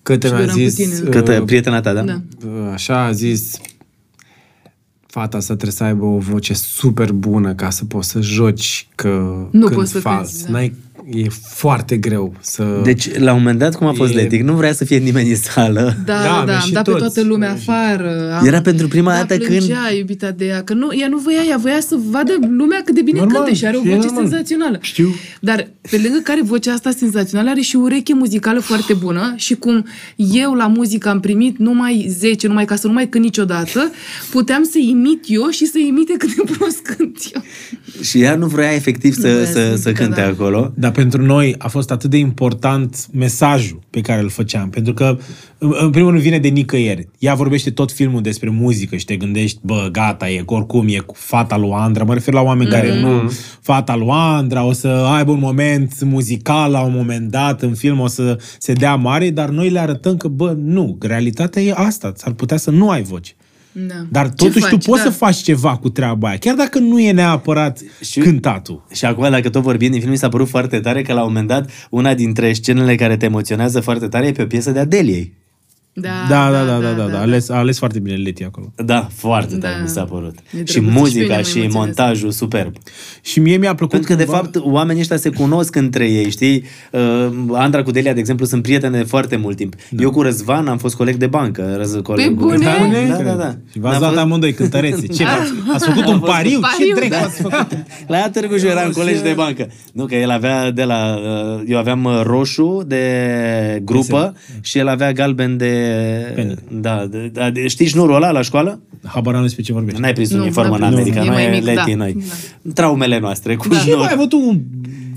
Cătă 0.03 0.27
Și 0.27 0.33
mi-a 0.33 0.41
eram 0.43 0.55
cu 0.55 0.61
zis... 0.61 0.73
tine. 0.73 0.93
uh, 1.03 1.09
Cătă, 1.09 1.41
prietena 1.45 1.81
ta, 1.81 1.93
da? 1.93 2.01
Da. 2.01 2.21
uh, 2.45 2.51
Așa 2.73 3.03
a 3.03 3.11
zis... 3.11 3.57
Fata 5.07 5.37
asta 5.37 5.53
trebuie 5.53 5.75
să 5.75 5.83
aibă 5.83 6.05
o 6.05 6.17
voce 6.17 6.53
super 6.53 7.11
bună 7.11 7.53
ca 7.53 7.69
să 7.69 7.85
poți 7.85 8.09
să 8.09 8.21
joci 8.21 8.87
că 8.95 9.07
Nu 9.51 9.65
când 9.65 9.75
poți 9.79 9.91
să 9.91 9.99
fals. 9.99 10.29
cânti, 10.31 10.43
da. 10.45 10.51
N-ai, 10.51 10.73
e 11.13 11.25
foarte 11.53 11.97
greu 11.97 12.33
să... 12.41 12.81
Deci, 12.83 13.17
la 13.17 13.31
un 13.33 13.37
moment 13.37 13.59
dat, 13.59 13.75
cum 13.75 13.87
a 13.87 13.91
fost 13.93 14.11
E- 14.11 14.15
Letic, 14.15 14.41
nu 14.41 14.53
vrea 14.53 14.73
să 14.73 14.85
fie 14.85 14.97
nimeni 14.97 15.29
în 15.29 15.35
sală. 15.35 15.95
Da, 16.05 16.13
Da, 16.13 16.23
da, 16.23 16.29
mi-a 16.35 16.45
da, 16.45 16.53
am 16.59 16.65
și 16.65 16.71
dat 16.71 16.83
pe 16.83 16.91
toți. 16.91 17.03
toată 17.03 17.21
lumea 17.27 17.51
afară. 17.51 18.35
Am, 18.39 18.45
Era 18.45 18.61
pentru 18.61 18.87
prima 18.87 19.11
da, 19.11 19.17
dată 19.17 19.37
plângea, 19.37 19.75
când- 19.87 19.97
iubita 19.97 20.31
de 20.31 20.45
ea, 20.45 20.63
că 20.63 20.73
nu, 20.73 20.87
ea 20.99 21.07
nu 21.07 21.17
voia, 21.17 21.41
ea 21.49 21.57
voia 21.57 21.79
să 21.79 21.95
vadă 22.09 22.33
lumea 22.57 22.81
cât 22.85 22.95
de 22.95 23.01
bine 23.01 23.19
Normal, 23.19 23.35
cântă 23.41 23.53
și 23.55 23.65
are 23.65 23.77
o 23.77 23.81
și 23.81 23.87
e 23.87 23.93
voce 23.95 24.05
normal. 24.05 24.23
senzațională. 24.27 24.77
Știu. 24.81 25.09
Dar 25.41 25.67
pe 25.89 25.99
lângă 26.03 26.19
care 26.23 26.41
vocea 26.43 26.73
asta 26.73 26.91
senzațională 26.97 27.49
are 27.49 27.61
și 27.61 27.75
o 27.75 27.79
ureche 27.79 28.13
muzicală 28.13 28.59
foarte 28.59 28.93
bună 28.93 29.33
și 29.35 29.55
cum 29.55 29.85
eu 30.15 30.53
la 30.53 30.67
muzică 30.67 31.09
am 31.09 31.19
primit 31.19 31.57
numai 31.57 32.05
10, 32.09 32.47
numai 32.47 32.65
ca 32.65 32.75
să 32.75 32.87
nu 32.87 32.93
mai 32.93 33.07
cânt 33.09 33.23
niciodată, 33.23 33.91
puteam 34.31 34.63
să 34.63 34.77
imit 34.77 35.23
eu 35.27 35.47
și 35.49 35.65
să 35.65 35.77
imite 35.77 36.13
cât 36.17 36.35
de 36.35 36.41
prost 36.57 36.79
cânt 36.79 37.17
eu. 37.35 37.41
Și 38.01 38.21
ea 38.21 38.35
nu 38.35 38.45
vrea 38.47 38.73
efectiv 38.73 39.15
Nu 39.15 39.21
să, 39.23 39.33
vrea 39.33 39.45
să, 39.45 39.51
să 39.51 39.69
să 39.81 39.89
zică, 39.89 40.03
cânte 40.03 40.21
da. 40.21 40.27
acolo. 40.27 40.73
Dar 40.77 40.91
pentru 40.99 41.21
noi 41.21 41.55
a 41.57 41.67
fost 41.67 41.91
atât 41.91 42.09
de 42.09 42.17
important 42.17 43.07
mesajul 43.11 43.79
pe 43.89 44.01
care 44.01 44.21
îl 44.21 44.29
făceam. 44.29 44.69
Pentru 44.69 44.93
că, 44.93 45.17
în 45.57 45.73
în 45.79 45.89
primul 45.89 46.09
rând, 46.09 46.23
vine 46.23 46.39
de 46.39 46.47
nicăieri. 46.47 47.07
Ea 47.19 47.33
vorbește 47.33 47.69
tot 47.69 47.91
filmul 47.91 48.21
despre 48.21 48.49
muzică 48.49 48.95
și 48.95 49.05
te 49.05 49.15
gândești, 49.15 49.59
bă, 49.61 49.89
gata, 49.91 50.29
e 50.29 50.43
oricum, 50.45 50.87
e 50.87 50.97
cu 50.97 51.13
fata 51.17 51.57
lui 51.57 51.71
Andra. 51.73 52.03
Mă 52.03 52.13
refer 52.13 52.33
la 52.33 52.41
oameni 52.41 52.69
care 52.69 52.99
nu... 52.99 53.31
Fata 53.61 53.95
lui 53.95 54.09
Andra 54.09 54.63
o 54.63 54.71
să 54.71 54.87
aibă 54.87 55.31
un 55.31 55.39
moment 55.39 56.03
muzical 56.03 56.71
la 56.71 56.81
un 56.81 56.93
moment 56.95 57.31
dat 57.31 57.61
în 57.61 57.73
film, 57.73 57.99
o 57.99 58.07
să 58.07 58.37
se 58.57 58.73
dea 58.73 58.95
mare, 58.95 59.29
dar 59.29 59.49
noi 59.49 59.69
le 59.69 59.79
arătăm 59.79 60.17
că, 60.17 60.27
bă, 60.27 60.55
nu, 60.57 60.97
realitatea 61.01 61.61
e 61.61 61.73
asta. 61.75 62.11
S-ar 62.15 62.33
putea 62.33 62.57
să 62.57 62.71
nu 62.71 62.89
ai 62.89 63.01
voce. 63.01 63.33
Da. 63.71 63.93
Dar 64.09 64.25
Ce 64.27 64.33
totuși 64.45 64.59
tu 64.65 64.69
faci? 64.69 64.85
poți 64.85 65.03
Da. 65.03 65.09
să 65.09 65.17
faci 65.17 65.35
ceva 65.35 65.77
cu 65.77 65.89
treaba 65.89 66.27
aia, 66.27 66.37
chiar 66.37 66.55
dacă 66.55 66.79
nu 66.79 66.99
e 66.99 67.11
neapărat 67.11 67.79
Și- 68.09 68.19
cântatul. 68.19 68.85
Și 68.93 69.05
acum, 69.05 69.29
dacă 69.29 69.49
tot 69.49 69.61
vorbim 69.61 69.91
din 69.91 69.99
film, 69.99 70.11
mi 70.11 70.17
s-a 70.17 70.29
părut 70.29 70.47
foarte 70.49 70.79
tare 70.79 71.01
că 71.01 71.13
la 71.13 71.21
un 71.21 71.27
moment 71.27 71.47
dat, 71.47 71.69
una 71.89 72.13
dintre 72.13 72.53
scenele 72.53 72.95
care 72.95 73.17
te 73.17 73.25
emoționează 73.25 73.79
foarte 73.79 74.07
tare 74.07 74.27
e 74.27 74.31
pe 74.31 74.41
o 74.41 74.45
piesă 74.45 74.71
de 74.71 74.79
Adeliei. 74.79 75.33
Da, 75.93 76.09
Da, 76.29 76.51
da, 76.51 76.63
da, 76.65 76.79
da, 76.79 76.91
da, 76.91 77.03
da. 77.11 77.17
A 77.17 77.21
ales, 77.21 77.49
a 77.49 77.55
ales 77.57 77.77
foarte 77.77 77.99
bine 77.99 78.15
Leti 78.15 78.43
acolo. 78.43 78.73
Da, 78.75 79.07
foarte 79.13 79.55
tare 79.55 79.73
Da. 79.75 79.81
mi 79.81 79.87
s-a 79.87 80.03
părut. 80.03 80.35
E 80.35 80.41
Și 80.41 80.51
drăguț. 80.51 80.69
Și 80.71 80.79
pe 80.79 80.85
muzica 80.99 81.21
mine 81.21 81.35
mă 81.35 81.41
și 81.41 81.49
emoționează. 81.57 81.77
montajul 81.77 82.31
superb. 82.31 82.75
Și 83.21 83.39
mie 83.39 83.57
mi-a 83.57 83.75
plăcut 83.75 83.93
Pentru 83.99 84.11
că, 84.11 84.17
de 84.17 84.25
cumva- 84.25 84.37
fapt, 84.37 84.55
oamenii 84.55 85.01
ăștia 85.01 85.17
se 85.17 85.29
cunosc 85.29 85.75
între 85.75 86.05
ei, 86.09 86.29
știi? 86.29 86.63
Uh, 86.91 87.27
Andra 87.53 87.83
cu 87.83 87.91
Delia, 87.91 88.13
de 88.13 88.19
exemplu, 88.19 88.45
sunt 88.45 88.61
prietene 88.61 88.97
de 88.97 89.03
foarte 89.03 89.35
mult 89.35 89.55
timp. 89.57 89.75
Da. 89.89 90.01
Eu 90.03 90.11
cu 90.11 90.21
Răzvan 90.21 90.67
am 90.67 90.77
fost 90.77 90.95
coleg 90.95 91.15
de 91.15 91.27
bancă. 91.27 91.73
Răz, 91.77 91.99
coleg, 92.03 92.29
bune? 92.31 92.57
Da, 93.09 93.23
da, 93.23 93.33
da. 93.33 93.55
Și 93.71 93.79
v-ați 93.79 93.99
Ne-am 93.99 93.99
luat 93.99 94.03
fost- 94.11 94.17
amândoi 94.17 94.53
cântărețe. 94.53 95.07
Ce, 95.07 95.23
v-ați- 95.23 95.53
ați 95.73 95.85
făcut 95.85 96.05
un 96.05 96.19
pariu? 96.19 96.49
Ce 96.49 96.59
pariu, 96.59 96.93
drept 96.95 97.11
da. 97.11 97.17
ați 97.19 97.41
făcut? 97.41 97.67
La 98.07 98.17
ea 98.17 98.29
Târgu 98.29 98.57
Jiu 98.57 98.67
eram 98.69 98.91
colegi 98.91 99.21
de 99.21 99.33
bancă. 99.35 99.67
Nu, 99.93 100.05
că 100.05 100.15
el 100.15 100.29
avea 100.29 100.71
de 100.71 100.83
la... 100.83 101.19
uh, 101.55 101.63
Eu 101.67 101.77
aveam 101.77 102.03
uh, 102.03 102.21
roșu 102.23 102.83
de 102.87 103.81
grupă 103.83 104.33
și 104.61 104.77
el 104.77 104.87
avea 104.87 105.11
galben 105.11 105.57
de... 105.57 105.78
Penny. 106.35 106.55
Da, 106.71 107.05
de, 107.09 107.29
da, 107.33 107.49
de, 107.49 107.67
știi 107.67 107.87
șnurul 107.87 108.15
ăla 108.15 108.31
la 108.31 108.41
școală? 108.41 108.79
Habar 109.03 109.35
am 109.35 109.41
despre 109.41 109.63
ce 109.63 109.73
vorbești. 109.73 110.01
N-ai 110.01 110.13
prins 110.13 110.31
Nu, 110.31 110.41
uniformă 110.41 110.73
în 110.75 110.81
n-am 110.81 110.93
prins. 110.93 111.15
America, 111.15 111.21
E 111.23 111.25
noi 111.27 111.35
mai 111.35 111.45
e 111.45 111.57
mic, 111.59 111.63
leti 111.65 111.89
da. 111.89 111.95
noi. 111.95 112.23
Traumele 112.73 113.19
noastre 113.19 113.55
cu 113.55 113.63
Ce 113.63 113.69
mai 113.73 113.79
șnur. 113.79 113.97
ai 114.05 114.11
avut 114.13 114.31
un 114.33 114.59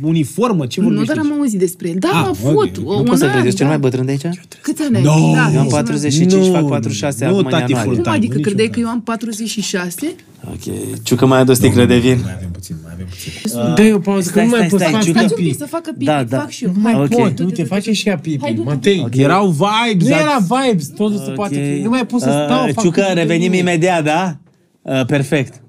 uniformă? 0.02 0.66
Ce 0.66 0.80
Nu, 0.80 0.86
vorbești? 0.86 1.14
dar 1.14 1.24
am 1.24 1.32
auzit 1.32 1.58
despre 1.58 1.88
el. 1.88 1.96
Da, 1.98 2.08
Ah, 2.08 2.14
am 2.14 2.28
ok. 2.30 2.36
avut 2.46 2.78
Nu 2.78 2.88
un 2.90 2.96
Nu 2.96 3.02
pot 3.02 3.18
să 3.18 3.24
an, 3.24 3.30
crezi, 3.30 3.46
ești 3.46 3.58
cel 3.58 3.66
da. 3.66 3.72
mai 3.72 3.80
bătrân 3.82 4.04
de 4.06 4.10
aici? 4.10 4.40
Câți 4.62 4.82
ani 4.82 4.96
ai? 4.96 5.02
No! 5.02 5.10
Da, 5.34 5.50
Eu 5.52 5.58
am 5.58 5.64
ești 5.64 5.68
45, 5.74 6.32
Nu, 6.46 6.52
fac 6.52 6.66
46 6.68 7.24
nu, 7.24 7.30
acum 7.30 7.44
în 7.44 7.50
tati, 7.50 7.60
ianuarie. 7.70 7.82
full 7.84 7.94
Cum 7.94 8.02
time, 8.02 8.16
adică 8.16 8.34
nu 8.36 8.40
credeai 8.42 8.68
că 8.68 8.76
niciodată. 8.76 8.80
eu 8.80 8.88
am 8.88 9.02
46? 9.02 10.14
Ok. 10.50 10.74
Ciucă 11.02 11.26
mai 11.26 11.38
adus 11.38 11.56
sticlă 11.56 11.84
de 11.84 11.98
vin. 11.98 12.18
Mai 12.22 12.32
avem 12.36 12.50
puțin, 12.50 12.76
mai 12.82 12.92
avem 12.94 13.06
puțin. 13.06 13.74
Dă-i 13.74 13.92
o 13.92 13.98
pauză, 13.98 14.30
că 14.30 14.32
Stai, 14.32 14.44
nu 14.44 14.50
mai 14.50 14.58
stai, 14.58 14.68
poți 14.68 14.82
stai, 14.82 14.92
face 14.92 15.06
Ciucă. 15.06 15.18
Faci 15.20 15.30
un 15.30 15.36
pipi. 15.36 15.48
pic, 15.48 15.58
să 15.58 15.66
facă 15.66 15.90
pipi, 15.92 16.04
Da, 16.04 16.24
da. 16.24 16.38
fac 16.38 16.48
și 16.48 16.64
eu. 16.64 16.72
Nu 16.74 16.80
mai 16.80 16.94
Ok. 16.94 17.08
pot, 17.08 17.38
uite, 17.38 17.62
face 17.64 17.92
și 17.92 18.08
ea 18.08 18.18
pipi. 18.18 18.60
Matei. 18.64 19.06
Erau 19.12 19.46
vibes. 19.48 20.08
Nu 20.08 20.14
ați- 20.14 20.22
era 20.22 20.38
vibes, 20.48 20.86
totul 20.88 21.18
se 21.24 21.30
poate 21.30 21.54
fi. 21.76 21.82
Nu 21.82 21.88
mai 21.88 22.06
pot 22.06 22.20
să 22.20 22.30
stau. 22.46 22.66
Uh, 22.66 22.72
fac 22.74 22.84
Ciucă, 22.84 23.00
pipi. 23.00 23.14
revenim 23.14 23.52
imediat, 23.52 24.04
da? 24.04 24.36
Uh, 24.82 25.04
perfect. 25.06 25.60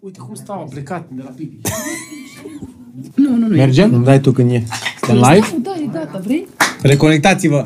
Uite 0.00 0.18
cum 0.18 0.34
stau, 0.34 0.58
am 0.60 0.68
plecat 0.68 1.06
de 1.10 1.22
la 1.24 1.30
pipi. 1.30 1.56
Nu, 3.14 3.30
nu, 3.36 3.46
nu. 3.46 3.54
Mergem? 3.56 3.94
Îmi 3.94 4.04
dai 4.04 4.20
tu 4.20 4.30
când 4.32 4.50
e. 4.50 4.62
Suntem 5.00 5.32
live? 5.32 5.46
Da, 5.62 5.70
e 5.82 5.88
gata, 5.92 6.20
vrei? 6.24 6.46
Reconectați-vă. 6.82 7.64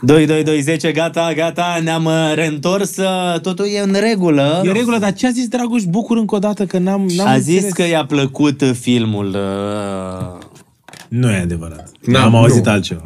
2, 0.00 0.26
2, 0.26 0.42
2, 0.44 0.60
10, 0.60 0.92
gata, 0.92 1.32
gata, 1.36 1.80
ne-am 1.82 2.04
uh, 2.04 2.32
reîntors, 2.34 2.96
uh, 2.96 3.40
totul 3.40 3.66
e 3.74 3.80
în 3.80 3.96
regulă. 4.00 4.62
E 4.64 4.72
regulă, 4.72 4.98
dar 4.98 5.12
ce 5.12 5.26
a 5.26 5.30
zis 5.30 5.48
Dragoș 5.48 5.82
Bucur 5.82 6.16
încă 6.16 6.34
o 6.34 6.38
dată 6.38 6.66
că 6.66 6.78
n-am, 6.78 7.06
n-am 7.16 7.26
A 7.26 7.38
zis 7.38 7.54
înțeles. 7.54 7.72
că 7.72 7.82
i-a 7.82 8.04
plăcut 8.04 8.60
uh, 8.60 8.70
filmul. 8.80 9.26
Uh... 9.26 10.44
Nu 11.08 11.30
e 11.30 11.36
adevărat. 11.40 11.90
Da, 12.12 12.22
am 12.24 12.34
auzit 12.34 12.64
nu. 12.64 12.70
altceva. 12.70 13.02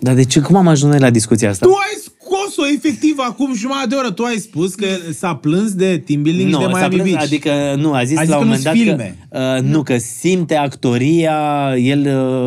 Dar 0.00 0.14
de 0.14 0.24
ce, 0.24 0.40
cum 0.40 0.56
am 0.56 0.66
ajuns 0.66 0.90
noi 0.90 1.00
la 1.00 1.10
discuția 1.10 1.50
asta? 1.50 1.66
Tu 1.66 1.72
ai 1.72 2.02
scos 2.30 2.52
spus-o 2.52 2.68
efectiv 2.74 3.14
acum 3.18 3.54
jumătate 3.54 3.86
de 3.88 3.94
oră. 3.94 4.10
Tu 4.10 4.22
ai 4.22 4.36
spus 4.36 4.74
că 4.74 4.86
s-a 5.12 5.34
plâns 5.34 5.72
de 5.72 6.02
team 6.06 6.22
building 6.22 6.50
și 6.52 6.58
de 6.58 6.64
s-a 6.64 6.68
Miami 6.70 6.94
plâns, 6.94 7.10
Beach. 7.10 7.22
adică 7.22 7.74
nu, 7.78 7.92
a 7.92 8.04
zis 8.04 8.16
A 8.16 8.20
zis 8.20 8.30
la 8.30 8.36
că 8.36 8.42
un 8.42 8.48
nu-s 8.48 8.64
moment 8.64 8.64
dat 8.64 8.72
filme. 8.86 9.16
că, 9.30 9.56
uh, 9.58 9.70
nu, 9.70 9.82
că 9.82 9.96
simte 9.98 10.54
actoria 10.54 11.38
el 11.76 12.00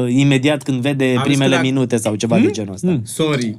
uh, 0.06 0.14
imediat 0.16 0.64
când 0.64 0.82
vede 0.82 1.12
zis 1.12 1.22
primele 1.22 1.50
că 1.50 1.56
dacă- 1.56 1.68
minute 1.68 1.98
sau 1.98 2.16
ceva 2.16 2.40
de 2.40 2.50
genul 2.52 2.74
ăsta. 2.74 3.02
Sorry. 3.04 3.56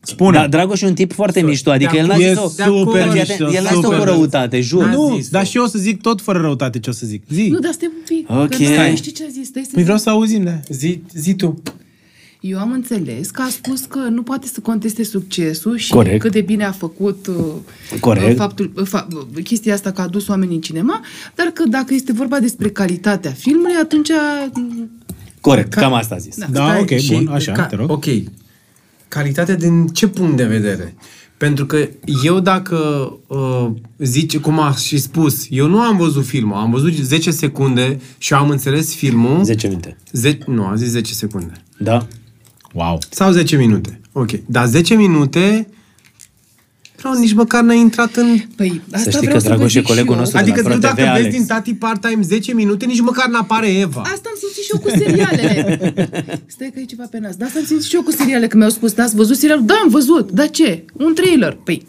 Spune. 0.00 0.38
Da, 0.38 0.48
Dragoș 0.48 0.80
e 0.80 0.86
un 0.86 0.94
tip 0.94 1.12
foarte 1.12 1.42
mișto, 1.42 1.70
adică 1.70 1.96
el 1.96 2.06
n-a 2.06 2.14
E 2.14 2.28
zis-o, 2.28 2.48
super 2.48 3.02
Dar 3.02 3.10
fii 3.10 3.18
mișto, 3.20 3.44
atent, 3.44 3.54
el 3.56 3.62
n-a 3.62 3.68
zis-o 3.68 3.80
cu 3.88 3.92
super. 3.94 4.08
răutate, 4.08 4.60
jur. 4.60 4.84
N-a 4.84 4.90
nu, 4.92 5.14
zis-o. 5.16 5.28
dar 5.32 5.46
și 5.46 5.56
eu 5.56 5.62
o 5.62 5.66
să 5.66 5.78
zic 5.78 6.00
tot 6.00 6.20
fără 6.20 6.38
răutate 6.40 6.78
ce 6.78 6.90
o 6.90 6.92
să 6.92 7.06
zic. 7.06 7.22
Zi. 7.30 7.48
Nu, 7.50 7.58
dar 7.58 7.72
stai 7.72 7.90
un 7.96 8.02
pic. 8.16 8.30
Ok. 8.30 8.74
Că 8.74 8.88
nu 8.90 8.96
știi 8.96 9.12
ce 9.12 9.24
a 9.24 9.30
zis. 9.30 9.46
Stai 9.46 9.62
să 9.64 9.70
Păi 9.74 9.82
vreau 9.82 9.98
să 9.98 10.10
auzim, 10.10 10.44
da. 10.44 10.58
Zi, 10.68 11.00
zi 11.14 11.34
tu. 11.34 11.62
Eu 12.48 12.58
am 12.58 12.72
înțeles 12.72 13.30
că 13.30 13.42
a 13.42 13.48
spus 13.48 13.80
că 13.84 13.98
nu 13.98 14.22
poate 14.22 14.46
să 14.46 14.60
conteste 14.60 15.04
succesul 15.04 15.76
și 15.76 15.90
Corect. 15.90 16.20
cât 16.20 16.32
de 16.32 16.40
bine 16.40 16.64
a 16.64 16.70
făcut 16.72 17.26
uh, 17.26 17.34
Corect. 18.00 18.28
uh, 18.30 18.34
faptul, 18.36 18.72
uh, 18.76 18.86
fa, 18.86 19.06
uh, 19.36 19.44
chestia 19.44 19.74
asta 19.74 19.92
că 19.92 20.00
a 20.00 20.04
adus 20.04 20.28
oamenii 20.28 20.54
în 20.54 20.60
cinema, 20.60 21.00
dar 21.34 21.46
că 21.46 21.64
dacă 21.68 21.94
este 21.94 22.12
vorba 22.12 22.38
despre 22.40 22.70
calitatea 22.70 23.30
filmului, 23.30 23.74
atunci 23.82 24.08
uh, 24.08 24.62
Corect, 25.40 25.74
cam 25.74 25.92
asta 25.92 26.14
a 26.14 26.18
zis. 26.18 26.36
Da. 26.36 26.46
Da, 26.50 26.64
Stai, 26.64 26.80
ok, 26.80 26.88
și 26.98 27.12
bun, 27.12 27.28
așa, 27.28 27.52
te 27.66 27.76
rog. 27.76 27.90
Ok. 27.90 28.04
Calitatea 29.08 29.54
din 29.56 29.86
ce 29.86 30.08
punct 30.08 30.36
de 30.36 30.44
vedere? 30.44 30.94
Pentru 31.36 31.66
că 31.66 31.88
eu 32.24 32.40
dacă 32.40 32.76
uh, 33.26 33.68
zici, 33.98 34.38
cum 34.38 34.58
a 34.60 34.74
și 34.74 34.98
spus, 34.98 35.46
eu 35.50 35.66
nu 35.66 35.80
am 35.80 35.96
văzut 35.96 36.24
filmul, 36.26 36.56
am 36.56 36.70
văzut 36.70 36.92
10 36.94 37.30
secunde 37.30 38.00
și 38.18 38.34
am 38.34 38.48
înțeles 38.50 38.94
filmul. 38.94 39.44
10 39.44 39.66
minute. 39.68 39.96
Ze- 40.12 40.38
nu, 40.46 40.64
am 40.64 40.76
zis 40.76 40.88
10 40.88 41.12
secunde. 41.14 41.52
Da? 41.78 42.06
Wow. 42.76 42.98
Sau 43.10 43.30
10 43.30 43.56
minute. 43.56 44.00
Ok. 44.12 44.30
Dar 44.46 44.66
10 44.66 44.94
minute, 44.94 45.66
vreau, 46.96 47.14
nici 47.14 47.32
măcar 47.32 47.62
n-ai 47.62 47.78
intrat 47.78 48.14
în... 48.16 48.38
Păi, 48.56 48.80
asta 48.92 49.10
știi 49.10 49.20
vreau 49.20 49.34
că 49.34 49.38
să 49.42 49.48
vă 49.48 49.54
Dragoș 49.54 49.74
e 49.74 49.78
zic 49.78 49.86
colegul 49.88 50.06
și 50.08 50.12
eu. 50.14 50.18
nostru. 50.20 50.38
Adică 50.38 50.62
de 50.62 50.68
la 50.68 50.74
tu 50.74 50.80
Pro 50.80 50.88
dacă 50.88 51.00
TV, 51.00 51.06
vezi 51.06 51.18
Alex. 51.18 51.34
din 51.34 51.46
tati 51.46 51.74
part-time 51.74 52.22
10 52.22 52.54
minute, 52.54 52.84
nici 52.86 53.00
măcar 53.00 53.28
n-apare 53.28 53.68
Eva. 53.68 54.00
Asta 54.00 54.28
am 54.28 54.38
simțit 54.38 54.62
și 54.64 54.70
eu 54.72 54.80
cu 54.80 54.88
serialele. 54.98 55.94
Stai 56.54 56.70
că 56.74 56.80
e 56.80 56.84
ceva 56.84 57.04
pe 57.10 57.18
nas. 57.18 57.36
Da, 57.36 57.44
asta 57.44 57.58
am 57.58 57.64
simțit 57.64 57.88
și 57.88 57.94
eu 57.94 58.02
cu 58.02 58.10
serialele, 58.10 58.46
că 58.46 58.56
mi-au 58.56 58.70
spus, 58.70 58.92
da, 58.92 59.02
ați 59.02 59.14
văzut 59.16 59.36
serialul? 59.36 59.64
Da, 59.64 59.74
am 59.82 59.88
văzut. 59.88 60.30
Dar 60.30 60.50
ce? 60.50 60.84
Un 60.92 61.14
trailer. 61.14 61.58
Păi, 61.64 61.86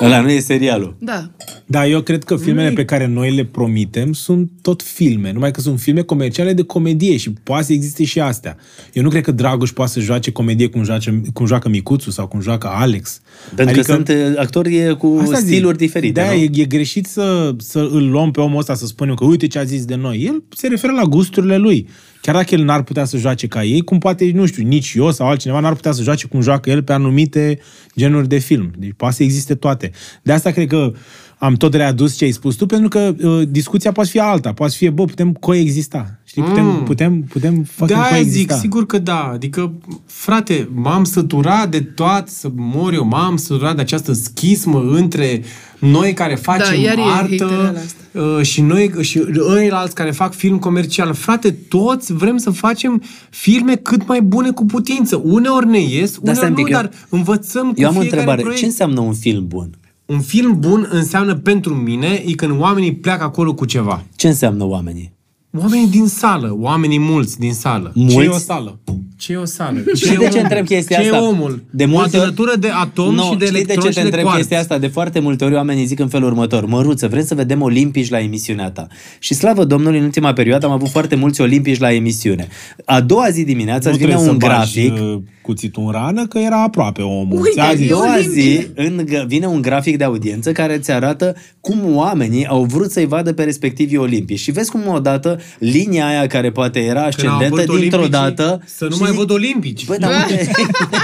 Ăla 0.00 0.20
nu 0.20 0.30
e 0.30 0.40
serialul. 0.40 0.96
da. 0.98 1.30
Da, 1.66 1.86
eu 1.86 2.00
cred 2.00 2.24
că 2.24 2.36
filmele 2.36 2.70
pe 2.70 2.84
care 2.84 3.06
noi 3.06 3.34
le 3.34 3.44
promitem 3.44 4.12
sunt 4.12 4.50
tot 4.62 4.82
filme, 4.82 5.32
numai 5.32 5.50
că 5.50 5.60
sunt 5.60 5.80
filme 5.80 6.02
comerciale 6.02 6.52
de 6.52 6.62
comedie 6.62 7.16
și 7.16 7.30
poate 7.30 7.64
să 7.64 7.72
existe 7.72 8.04
și 8.04 8.20
astea. 8.20 8.56
Eu 8.92 9.02
nu 9.02 9.08
cred 9.08 9.22
că 9.22 9.30
Dragoș 9.32 9.70
poate 9.70 9.90
să 9.92 10.00
joace 10.00 10.32
comedie 10.32 10.68
cum, 10.68 10.84
joace, 10.84 11.22
cum 11.32 11.46
joacă 11.46 11.68
Micuțu 11.68 12.10
sau 12.10 12.26
cum 12.26 12.40
joacă 12.40 12.68
Alex. 12.68 13.20
Pentru 13.54 13.76
că 13.76 13.82
sunt 13.82 14.08
uh, 14.08 14.16
actori 14.36 14.96
cu 14.98 15.18
Asta 15.22 15.38
zic. 15.38 15.46
stiluri 15.46 15.76
diferite, 15.76 16.20
Da, 16.20 16.26
nu? 16.32 16.38
e, 16.38 16.50
e 16.52 16.64
greșit 16.64 17.06
să, 17.06 17.54
să 17.58 17.78
îl 17.92 18.10
luăm 18.10 18.30
pe 18.30 18.40
omul 18.40 18.58
ăsta 18.58 18.74
să 18.74 18.86
spunem 18.86 19.14
că 19.14 19.24
uite 19.24 19.46
ce 19.46 19.58
a 19.58 19.64
zis 19.64 19.84
de 19.84 19.94
noi. 19.94 20.22
El 20.26 20.42
se 20.56 20.68
referă 20.68 20.92
la 20.92 21.02
gusturile 21.04 21.56
lui. 21.56 21.88
Chiar 22.20 22.34
dacă 22.34 22.54
el 22.54 22.64
n-ar 22.64 22.82
putea 22.82 23.04
să 23.04 23.16
joace 23.16 23.46
ca 23.46 23.64
ei, 23.64 23.80
cum 23.80 23.98
poate, 23.98 24.30
nu 24.34 24.46
știu, 24.46 24.66
nici 24.66 24.92
eu 24.94 25.10
sau 25.10 25.28
altcineva 25.28 25.60
n-ar 25.60 25.74
putea 25.74 25.92
să 25.92 26.02
joace 26.02 26.26
cum 26.26 26.40
joacă 26.40 26.70
el 26.70 26.82
pe 26.82 26.92
anumite 26.92 27.58
genuri 27.96 28.28
de 28.28 28.38
film. 28.38 28.72
Deci 28.78 28.92
poate 28.96 29.14
să 29.14 29.22
existe 29.22 29.54
toate. 29.54 29.90
De 30.22 30.32
asta 30.32 30.50
cred 30.50 30.68
că 30.68 30.92
am 31.38 31.54
tot 31.54 31.74
readus 31.74 32.16
ce 32.16 32.24
ai 32.24 32.30
spus 32.30 32.54
tu, 32.54 32.66
pentru 32.66 32.88
că 32.88 33.14
uh, 33.22 33.48
discuția 33.48 33.92
poate 33.92 34.10
fi 34.10 34.18
alta. 34.18 34.52
Poate 34.52 34.74
fi, 34.76 34.88
bă, 34.88 35.04
putem 35.04 35.32
coexista. 35.32 36.19
Știi, 36.30 36.42
putem, 36.42 36.64
Mm. 36.66 36.82
putem, 36.84 37.22
putem 37.22 37.62
fucking 37.62 37.98
Da, 38.00 38.06
coexista. 38.08 38.54
zic, 38.54 38.60
sigur 38.62 38.86
că 38.86 38.98
da. 38.98 39.30
Adică, 39.32 39.72
frate, 40.06 40.68
m-am 40.74 41.04
săturat 41.04 41.70
de 41.70 41.80
toate 41.80 42.30
să 42.30 42.50
mor 42.54 42.92
eu, 42.92 43.04
m-am 43.04 43.36
săturat 43.36 43.74
de 43.74 43.80
această 43.80 44.12
schismă 44.12 44.84
între 44.90 45.42
noi 45.78 46.12
care 46.12 46.34
facem 46.34 46.74
Da, 46.74 46.80
iar 46.82 46.98
e 46.98 47.00
artă 47.00 47.44
haterul 47.44 47.74
ăsta. 47.74 48.20
uh, 48.38 48.42
și 48.42 48.60
noi 48.60 48.92
și 49.00 49.22
ăilalți 49.48 49.94
care 49.94 50.10
fac 50.10 50.34
film 50.34 50.58
comercial. 50.58 51.14
Frate, 51.14 51.50
toți 51.50 52.12
vrem 52.12 52.36
să 52.36 52.50
facem 52.50 53.02
filme 53.30 53.76
cât 53.76 54.06
mai 54.06 54.22
bune 54.22 54.50
cu 54.50 54.64
putință. 54.66 55.20
Uneori 55.24 55.66
ne 55.66 55.80
ies, 55.80 56.18
Dar 56.18 56.34
stai 56.34 56.48
uneori 56.48 56.50
un 56.50 56.50
nu, 56.50 56.54
pic, 56.64 56.66
eu- 56.74 56.80
dar 56.80 56.90
învățăm 57.08 57.72
cu 57.72 57.80
Eu 57.80 57.88
am 57.88 57.96
o 57.96 58.00
fiecare 58.00 58.20
întrebare. 58.20 58.40
proiect. 58.40 58.60
Ce 58.60 58.66
înseamnă 58.66 59.00
un 59.00 59.14
film 59.14 59.46
bun? 59.46 59.70
Un 60.06 60.20
film 60.20 60.56
bun 60.60 60.88
înseamnă 60.90 61.34
pentru 61.34 61.74
mine 61.74 62.22
e 62.26 62.32
când 62.32 62.60
oamenii 62.60 62.94
pleacă 62.94 63.24
acolo 63.24 63.54
cu 63.54 63.64
ceva. 63.64 64.02
Ce 64.16 64.28
înseamnă 64.28 64.64
oamenii? 64.64 65.12
Oamenii 65.58 65.88
din 65.88 66.06
sală, 66.06 66.56
oamenii 66.60 66.98
mulți 66.98 67.38
din 67.38 67.52
sală. 67.52 67.92
Mulți? 67.94 68.14
Ce 68.16 68.22
e 68.22 68.28
o 68.28 68.38
sală? 68.38 68.78
Ce 69.16 69.32
e 69.32 69.36
o 69.36 69.44
sală? 69.44 69.78
Și 69.94 70.16
de 70.16 70.28
ce 70.32 70.40
întreb 70.40 70.64
chestia 70.66 70.96
ce 71.00 71.02
asta? 71.04 71.16
e 71.16 71.20
omul? 71.20 71.62
De 71.70 71.84
o 71.84 71.86
multe 71.88 72.08
ori- 72.16 72.20
adunătură 72.20 72.52
de 72.58 72.68
atom 72.68 73.14
Nu, 73.14 73.22
și 73.22 73.36
de 73.36 73.44
știi 73.44 73.50
de 73.50 73.72
electroni 73.72 73.80
ce 73.82 73.88
și 73.88 73.94
te 73.94 74.00
de 74.00 74.06
întreb 74.06 74.22
quark. 74.24 74.36
chestia 74.38 74.58
asta? 74.58 74.78
De 74.78 74.86
foarte 74.86 75.20
multe 75.20 75.44
ori 75.44 75.54
oamenii 75.54 75.84
zic 75.84 75.98
în 75.98 76.08
felul 76.08 76.28
următor. 76.28 76.66
Măruță, 76.66 77.08
vrem 77.08 77.24
să 77.24 77.34
vedem 77.34 77.62
olimpici 77.62 78.08
la 78.08 78.20
emisiunea 78.20 78.70
ta. 78.70 78.86
Și 79.18 79.34
slavă 79.34 79.64
Domnului, 79.64 79.98
în 79.98 80.04
ultima 80.04 80.32
perioadă 80.32 80.66
am 80.66 80.72
avut 80.72 80.88
foarte 80.88 81.14
mulți 81.14 81.40
olimpici 81.40 81.78
la 81.78 81.92
emisiune. 81.92 82.48
A 82.84 83.00
doua 83.00 83.30
zi 83.30 83.44
dimineața 83.44 83.88
Nu 83.88 83.94
îți 83.94 84.04
vine 84.04 84.14
trebuie 84.16 84.34
un 84.34 84.40
să 84.40 84.46
bagi, 84.46 84.86
grafic. 84.88 85.02
uh, 85.14 85.20
cuțitul 85.50 85.82
în 85.86 85.90
rană, 85.92 86.26
că 86.26 86.38
era 86.38 86.62
aproape 86.62 87.02
omul. 87.02 87.36
Uite, 87.40 87.50
Ți-a 87.50 87.72
zis. 87.74 87.80
A 87.90 87.94
eu- 87.94 87.96
doua 87.98 88.14
olimpic. 88.14 88.32
zi 88.32 88.66
în, 88.74 89.06
vine 89.26 89.46
un 89.46 89.62
grafic 89.62 89.96
de 89.96 90.04
audiență 90.04 90.52
care 90.52 90.74
îți 90.76 90.90
arată 90.90 91.34
cum 91.60 91.96
oamenii 91.96 92.46
au 92.46 92.64
vrut 92.64 92.90
să-i 92.90 93.06
vadă 93.06 93.32
pe 93.32 93.42
respectivii 93.44 93.96
olimpici. 93.96 94.38
Și 94.38 94.50
vezi 94.50 94.70
cum 94.70 94.80
odată 94.88 95.40
linia 95.58 96.06
aia 96.06 96.26
care 96.26 96.50
poate 96.50 96.78
era 96.80 97.00
Când 97.08 97.28
au 97.28 97.34
ascendentă, 97.34 97.60
apărut 97.62 97.80
dintr-o 97.80 97.98
olimpicii, 97.98 98.34
dată... 98.36 98.62
Să 98.66 98.84
nu 98.84 98.94
și 98.94 99.00
mai 99.00 99.10
zic, 99.10 99.18
văd 99.18 99.30
olimpici. 99.30 99.86
Bă, 99.86 99.96
dar 100.00 100.10
uite, 100.30 100.50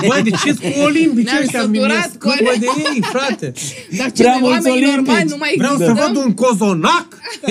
Băi, 0.09 0.23
de 0.23 0.31
ce 0.31 0.55
cu 0.55 0.81
olimpici 0.85 1.24
Ne-am 1.24 1.43
ăștia 1.43 1.60
săturat 1.60 1.89
mi-e 1.89 2.18
cu 2.18 2.28
scârbă 2.28 2.51
alea. 2.55 2.59
de 2.60 2.66
ei, 2.94 3.01
frate? 3.02 3.52
Dar 3.98 4.06
ce 4.12 4.23
Prea 4.23 4.32
noi 4.32 4.40
mulți 4.43 4.66
oamenii 4.68 4.89
olimpici. 4.89 5.06
normali 5.06 5.28
nu 5.28 5.36
mai 5.39 5.52
Vreau 5.62 5.77
să 5.77 5.82
existăm? 5.82 6.12
văd 6.12 6.24
un 6.24 6.32
cozonac. 6.43 7.06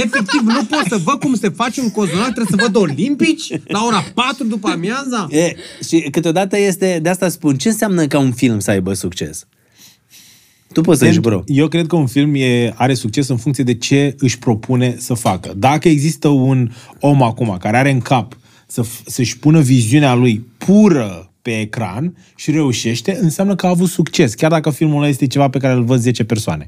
Efectiv, 0.06 0.42
nu 0.58 0.64
pot 0.74 0.84
să 0.94 0.98
văd 1.08 1.18
cum 1.24 1.34
se 1.44 1.50
face 1.62 1.78
un 1.82 1.92
cozonac, 2.00 2.32
trebuie 2.38 2.54
să 2.56 2.64
văd 2.66 2.76
olimpici 2.86 3.46
la 3.76 3.80
ora 3.88 4.04
4 4.14 4.44
după 4.54 4.68
amiaza. 4.78 5.22
E, 5.30 5.46
și 5.88 5.98
câteodată 6.12 6.56
este, 6.70 6.85
de 7.02 7.10
asta 7.10 7.30
spun, 7.30 7.56
ce 7.58 7.68
înseamnă 7.68 8.08
ca 8.08 8.20
un 8.20 8.32
film 8.32 8.60
să 8.60 8.72
aibă 8.72 8.94
succes? 8.94 9.48
Tu 10.74 10.82
poți 10.82 11.00
să 11.00 11.06
zici, 11.06 11.20
bro. 11.20 11.44
Eu 11.46 11.68
cred 11.68 11.88
că 11.88 11.96
un 11.96 12.08
film 12.08 12.34
e, 12.36 12.74
are 12.76 12.94
succes 12.94 13.28
în 13.28 13.38
funcție 13.38 13.64
de 13.64 13.76
ce 13.76 14.16
își 14.20 14.40
propune 14.40 14.96
să 14.98 15.14
facă. 15.14 15.54
Dacă 15.58 15.88
există 15.88 16.28
un 16.28 16.72
om 17.00 17.24
acum 17.24 17.58
care 17.60 17.78
are 17.78 17.92
în 17.92 18.00
cap 18.00 18.38
să, 18.68 18.84
f- 18.84 19.04
să-și 19.06 19.40
pună 19.40 19.62
viziunea 19.62 20.14
lui 20.14 20.46
pură 20.58 21.30
pe 21.42 21.60
ecran 21.60 22.16
și 22.36 22.52
reușește, 22.52 23.18
înseamnă 23.22 23.56
că 23.56 23.66
a 23.66 23.70
avut 23.70 23.90
succes, 23.90 24.34
chiar 24.34 24.52
dacă 24.52 24.70
filmul 24.70 24.98
ăla 24.98 25.08
este 25.08 25.28
ceva 25.28 25.50
pe 25.50 25.58
care 25.58 25.74
îl 25.74 25.84
văd 25.84 26.00
10 26.00 26.24
persoane. 26.24 26.68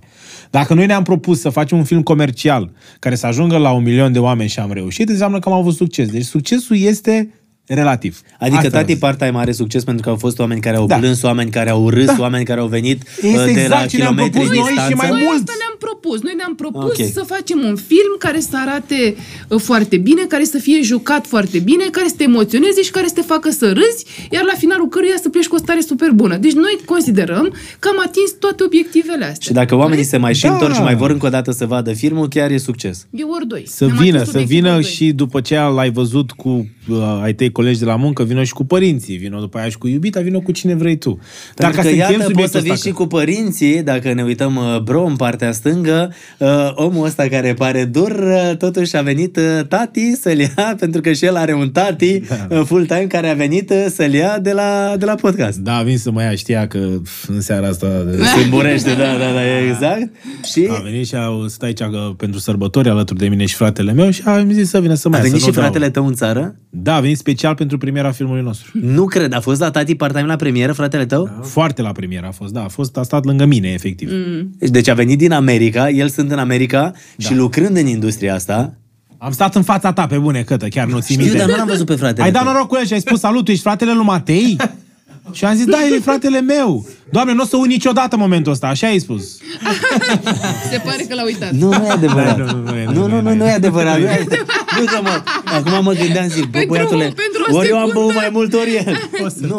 Dacă 0.50 0.74
noi 0.74 0.86
ne-am 0.86 1.04
propus 1.04 1.40
să 1.40 1.50
facem 1.50 1.78
un 1.78 1.84
film 1.84 2.02
comercial 2.02 2.72
care 3.00 3.16
să 3.16 3.26
ajungă 3.26 3.58
la 3.58 3.72
un 3.72 3.84
milion 3.84 4.12
de 4.12 4.20
oameni 4.20 4.50
și 4.50 4.60
am 4.60 4.72
reușit, 4.72 5.10
înseamnă 5.10 5.40
că 5.40 5.50
am 5.50 5.56
avut 5.56 5.76
succes. 5.76 6.10
Deci 6.10 6.26
succesul 6.26 6.78
este 6.78 7.34
relativ. 7.68 8.22
Adică 8.40 8.58
Asta 8.58 8.70
tati 8.70 8.92
zic. 8.92 9.00
part-time 9.02 9.38
are 9.38 9.52
succes 9.52 9.84
pentru 9.84 10.04
că 10.04 10.10
au 10.10 10.16
fost 10.16 10.40
oameni 10.40 10.62
care 10.62 10.76
au 10.78 10.86
Da. 10.86 10.96
plâns, 10.98 11.22
oameni 11.22 11.52
care 11.52 11.70
au 11.70 11.90
râs, 11.90 12.18
oameni 12.18 12.46
care 12.46 12.60
au 12.60 12.68
venit 12.68 13.02
Este 13.22 13.28
uh, 13.28 13.34
de 13.34 13.42
la 13.44 13.50
exact 13.62 13.88
ce 13.90 13.98
ne-am 13.98 14.14
kilometri 14.14 14.32
propus 14.40 14.50
noi 14.50 14.58
și 14.58 14.64
distanță. 14.68 14.96
mai 14.96 15.10
Noi 15.10 15.22
mult. 15.26 15.38
asta 15.40 15.54
ne-am 15.58 15.76
propus. 15.80 16.22
Noi 16.22 16.34
ne-am 16.38 16.56
propus 16.56 17.00
Ok. 17.00 17.06
să 17.14 17.24
facem 17.36 17.60
un 17.70 17.76
film 17.76 18.14
care 18.20 18.40
să 18.40 18.56
arate 18.66 19.16
uh, 19.48 19.60
foarte 19.62 19.98
bine, 19.98 20.22
care 20.28 20.44
să 20.44 20.58
fie 20.58 20.82
jucat 20.82 21.26
foarte 21.28 21.60
bine, 21.60 21.84
care 21.92 22.08
să 22.08 22.14
te 22.18 22.24
emoționeze 22.24 22.82
și 22.82 22.92
care 22.92 23.08
să 23.08 23.14
te 23.14 23.22
facă 23.22 23.50
să 23.50 23.66
râzi, 23.66 24.06
iar 24.32 24.44
la 24.44 24.54
finalul 24.58 24.88
căruia 24.88 25.16
să 25.22 25.30
pleci 25.30 25.48
cu 25.48 25.56
o 25.56 25.58
stare 25.58 25.82
super 25.82 26.10
bună. 26.12 26.38
Deci 26.38 26.54
noi 26.54 26.78
considerăm 26.86 27.54
că 27.80 27.88
am 27.94 28.00
atins 28.06 28.30
toate 28.40 28.64
obiectivele 28.64 29.24
astea. 29.26 29.46
Și 29.48 29.52
dacă 29.52 29.76
oamenii 29.76 30.04
se 30.04 30.18
mai 30.18 30.34
și 30.34 30.42
Da. 30.46 30.52
întorc 30.52 30.74
și 30.74 30.82
mai 30.82 30.96
vor 30.96 31.10
încă 31.10 31.26
o 31.26 31.30
dată 31.30 31.52
să 31.52 31.66
vadă 31.66 31.94
filmul, 31.94 32.28
chiar 32.28 32.52
e 32.52 32.58
succes. 32.58 33.08
E 33.12 33.24
ori 33.24 33.48
doi. 33.48 33.64
Să 33.68 33.86
Ne-am 33.86 33.98
vină, 33.98 34.18
atins 34.18 34.32
să 34.32 34.38
obiectivul 34.38 34.62
vină 34.64 34.74
doi. 34.82 34.92
și 34.92 35.12
după 35.12 35.42
ce 35.42 35.56
l-ai 35.60 35.92
văzut 35.92 36.32
cu 36.32 36.68
uh, 36.90 37.20
ai 37.24 37.34
tăi 37.34 37.52
colegi 37.52 37.80
de 37.80 37.86
la 37.86 37.96
muncă, 37.96 38.24
vină 38.24 38.44
și 38.44 38.54
cu 38.54 38.66
părinții, 38.66 39.16
vină 39.16 39.40
după 39.40 39.58
aia 39.58 39.70
și 39.70 39.78
cu 39.78 39.88
iubita, 39.88 40.20
vină 40.20 40.40
cu 40.40 40.52
cine 40.52 40.76
vrei 40.76 40.98
tu. 40.98 41.20
Dar 41.56 41.72
Pentru 41.72 41.76
că 41.76 41.82
să 41.82 41.94
încheiem 41.94 42.20
iată, 42.20 42.24
poți 42.24 42.28
subiectul 42.32 42.60
să 42.60 42.66
vii 42.66 42.72
ăsta, 42.74 42.88
și 42.90 42.94
cu 42.96 43.06
părinții, 43.08 43.84
dacă 43.84 44.14
ne 44.14 44.24
uităm 44.24 44.56
uh, 44.56 44.80
bro 44.82 45.04
în 45.06 45.16
partea 45.16 45.52
stângă, 45.52 46.14
uh, 46.38 46.48
omul 46.74 47.06
ăsta 47.06 47.24
care 47.28 47.54
pare 47.54 47.86
dur, 47.86 48.12
uh, 48.12 48.58
totuși 48.58 48.98
a 48.98 49.02
venit 49.02 49.38
uh, 49.38 49.66
tati 49.68 50.16
să-l 50.16 50.40
ia, 50.40 50.76
pentru 50.80 51.02
că 51.02 51.12
și 51.14 51.26
el 51.26 51.36
are 51.36 51.54
un 51.54 51.70
tati 51.70 52.20
Da. 52.20 52.48
uh, 52.50 52.62
full-time 52.66 53.06
care 53.08 53.30
a 53.30 53.34
venit 53.34 53.70
uh, 53.70 53.86
să-l 53.90 54.14
ia 54.14 54.40
de 54.40 54.52
la, 54.52 54.96
de 54.98 55.06
la 55.06 55.16
podcast. 55.16 55.58
Da, 55.58 55.76
a 55.78 55.82
venit 55.84 56.00
să 56.00 56.12
mă 56.12 56.22
ia, 56.22 56.36
știa 56.36 56.68
că 56.68 56.78
pf, 57.04 57.28
în 57.28 57.42
seara 57.42 57.68
asta 57.68 57.88
Se 58.36 58.44
îmburește, 58.44 58.90
da, 58.90 59.18
da, 59.18 59.32
da, 59.34 59.66
exact. 59.70 60.10
Și 60.52 60.68
a 60.72 60.82
venit 60.84 61.08
și 61.08 61.16
a 61.16 61.28
stat 61.48 61.64
aici 61.68 61.80
că, 61.80 62.12
pentru 62.18 62.40
sărbători 62.40 62.90
alături 62.90 63.20
de 63.20 63.28
mine 63.28 63.46
și 63.46 63.56
fratele 63.56 63.92
meu 63.94 64.10
și 64.10 64.22
a 64.26 64.46
zis 64.52 64.70
să 64.70 64.80
vină 64.82 64.94
să 64.94 65.10
mă 65.10 65.16
a 65.16 65.18
ia. 65.18 65.24
venit 65.24 65.40
să 65.40 65.44
și 65.46 65.56
nu 65.56 65.62
dau. 65.62 65.64
fratele 65.64 65.90
tău 65.90 66.08
în 66.08 66.14
țară? 66.14 66.56
Da, 66.82 66.96
a 66.96 67.00
venit 67.00 67.18
special 67.18 67.56
pentru 67.56 67.78
premiera 67.78 68.12
filmului 68.12 68.42
nostru. 68.44 68.72
Nu 68.74 69.06
cred, 69.06 69.34
a 69.34 69.40
fost 69.40 69.60
la 69.60 69.72
tati 69.72 69.96
part-time 69.96 70.26
la 70.28 70.36
premieră, 70.36 70.74
fratele 70.74 71.06
tău? 71.06 71.24
Da. 71.24 71.42
Foarte 71.44 71.82
la 71.82 71.92
premieră 71.92 72.26
a 72.28 72.32
fost, 72.32 72.54
da, 72.54 72.64
a 72.64 72.68
fost, 72.68 72.98
a 72.98 73.04
stat 73.04 73.26
lângă 73.26 73.46
mine, 73.46 73.68
efectiv. 73.70 74.10
Mm. 74.12 74.56
Deci 74.60 74.88
a 74.88 74.94
venit 74.94 75.18
din 75.18 75.32
America, 75.32 75.90
el 75.90 76.10
sunt 76.10 76.32
în 76.32 76.38
America 76.40 76.92
și 77.18 77.36
lucrând 77.36 77.78
în 77.78 77.88
industria 77.88 78.34
asta. 78.34 78.74
Am 79.18 79.32
stat 79.32 79.56
în 79.56 79.62
fața 79.62 79.94
ta, 79.94 80.08
pe 80.08 80.18
bune, 80.18 80.42
cătă, 80.42 80.68
chiar 80.68 80.88
nu 80.88 81.00
ții 81.00 81.14
Știu, 81.16 81.26
minte. 81.26 81.40
dar 81.40 81.50
nu 81.50 81.56
l-am 81.56 81.68
văzut 81.68 81.86
pe 81.86 81.96
fratele 81.96 82.24
Ai 82.26 82.32
dat 82.32 82.44
tău. 82.44 82.52
noroc 82.52 82.68
cu 82.68 82.76
el 82.80 82.86
și 82.86 82.94
ai 82.94 83.00
spus 83.00 83.20
salut, 83.20 83.46
tu 83.46 83.52
ești 83.52 83.64
fratele 83.64 83.94
lui 83.94 84.06
Matei? 84.06 84.58
Și 85.32 85.46
am 85.46 85.56
zis, 85.56 85.66
da, 85.66 85.78
el 85.86 85.94
e 85.94 86.00
fratele 86.00 86.42
meu. 86.42 86.86
Doamne, 87.12 87.34
nu 87.34 87.42
o 87.42 87.46
să 87.46 87.58
uit 87.58 87.70
niciodată 87.70 88.18
momentul 88.18 88.52
ăsta, 88.52 88.68
așa 88.68 88.88
ai 88.88 89.00
spus. 89.00 89.24
Se 90.72 90.82
pare 90.86 91.04
că 91.08 91.16
l-a 91.16 91.24
uitat. 91.24 91.52
Nu, 91.52 91.68
nu 91.68 91.86
e 91.86 91.90
adevărat. 91.90 92.38
Nu, 92.38 92.46
nu, 92.46 92.62
nu 92.72 92.76
e, 92.78 92.86
nu, 92.86 92.92
Nu, 92.92 93.08
nu, 93.08 93.08
nu, 93.08 93.22
nu, 93.22 93.36
nu 93.36 93.46
e 93.46 93.52
adevărat. 93.52 93.98
Nu, 94.00 94.04
e 94.06 94.10
adevărat. 94.10 94.46
nu 94.80 94.86
că 94.86 95.00
mă, 95.02 95.22
acum 95.46 95.84
mă 95.84 95.94
gândeam, 95.94 96.28
zic, 96.28 96.44
bă, 96.44 96.50
Pentru- 96.52 96.68
băiatule, 96.74 97.04
pentru 97.04 97.46
o 97.52 97.56
ori 97.58 97.68
eu 97.68 97.78
am 97.78 97.86
secundă. 97.88 98.00
băut 98.08 98.16
mai 98.16 98.30
mult, 98.32 98.54
ori 98.54 98.76
el. 98.86 98.98
Nu. 99.48 99.58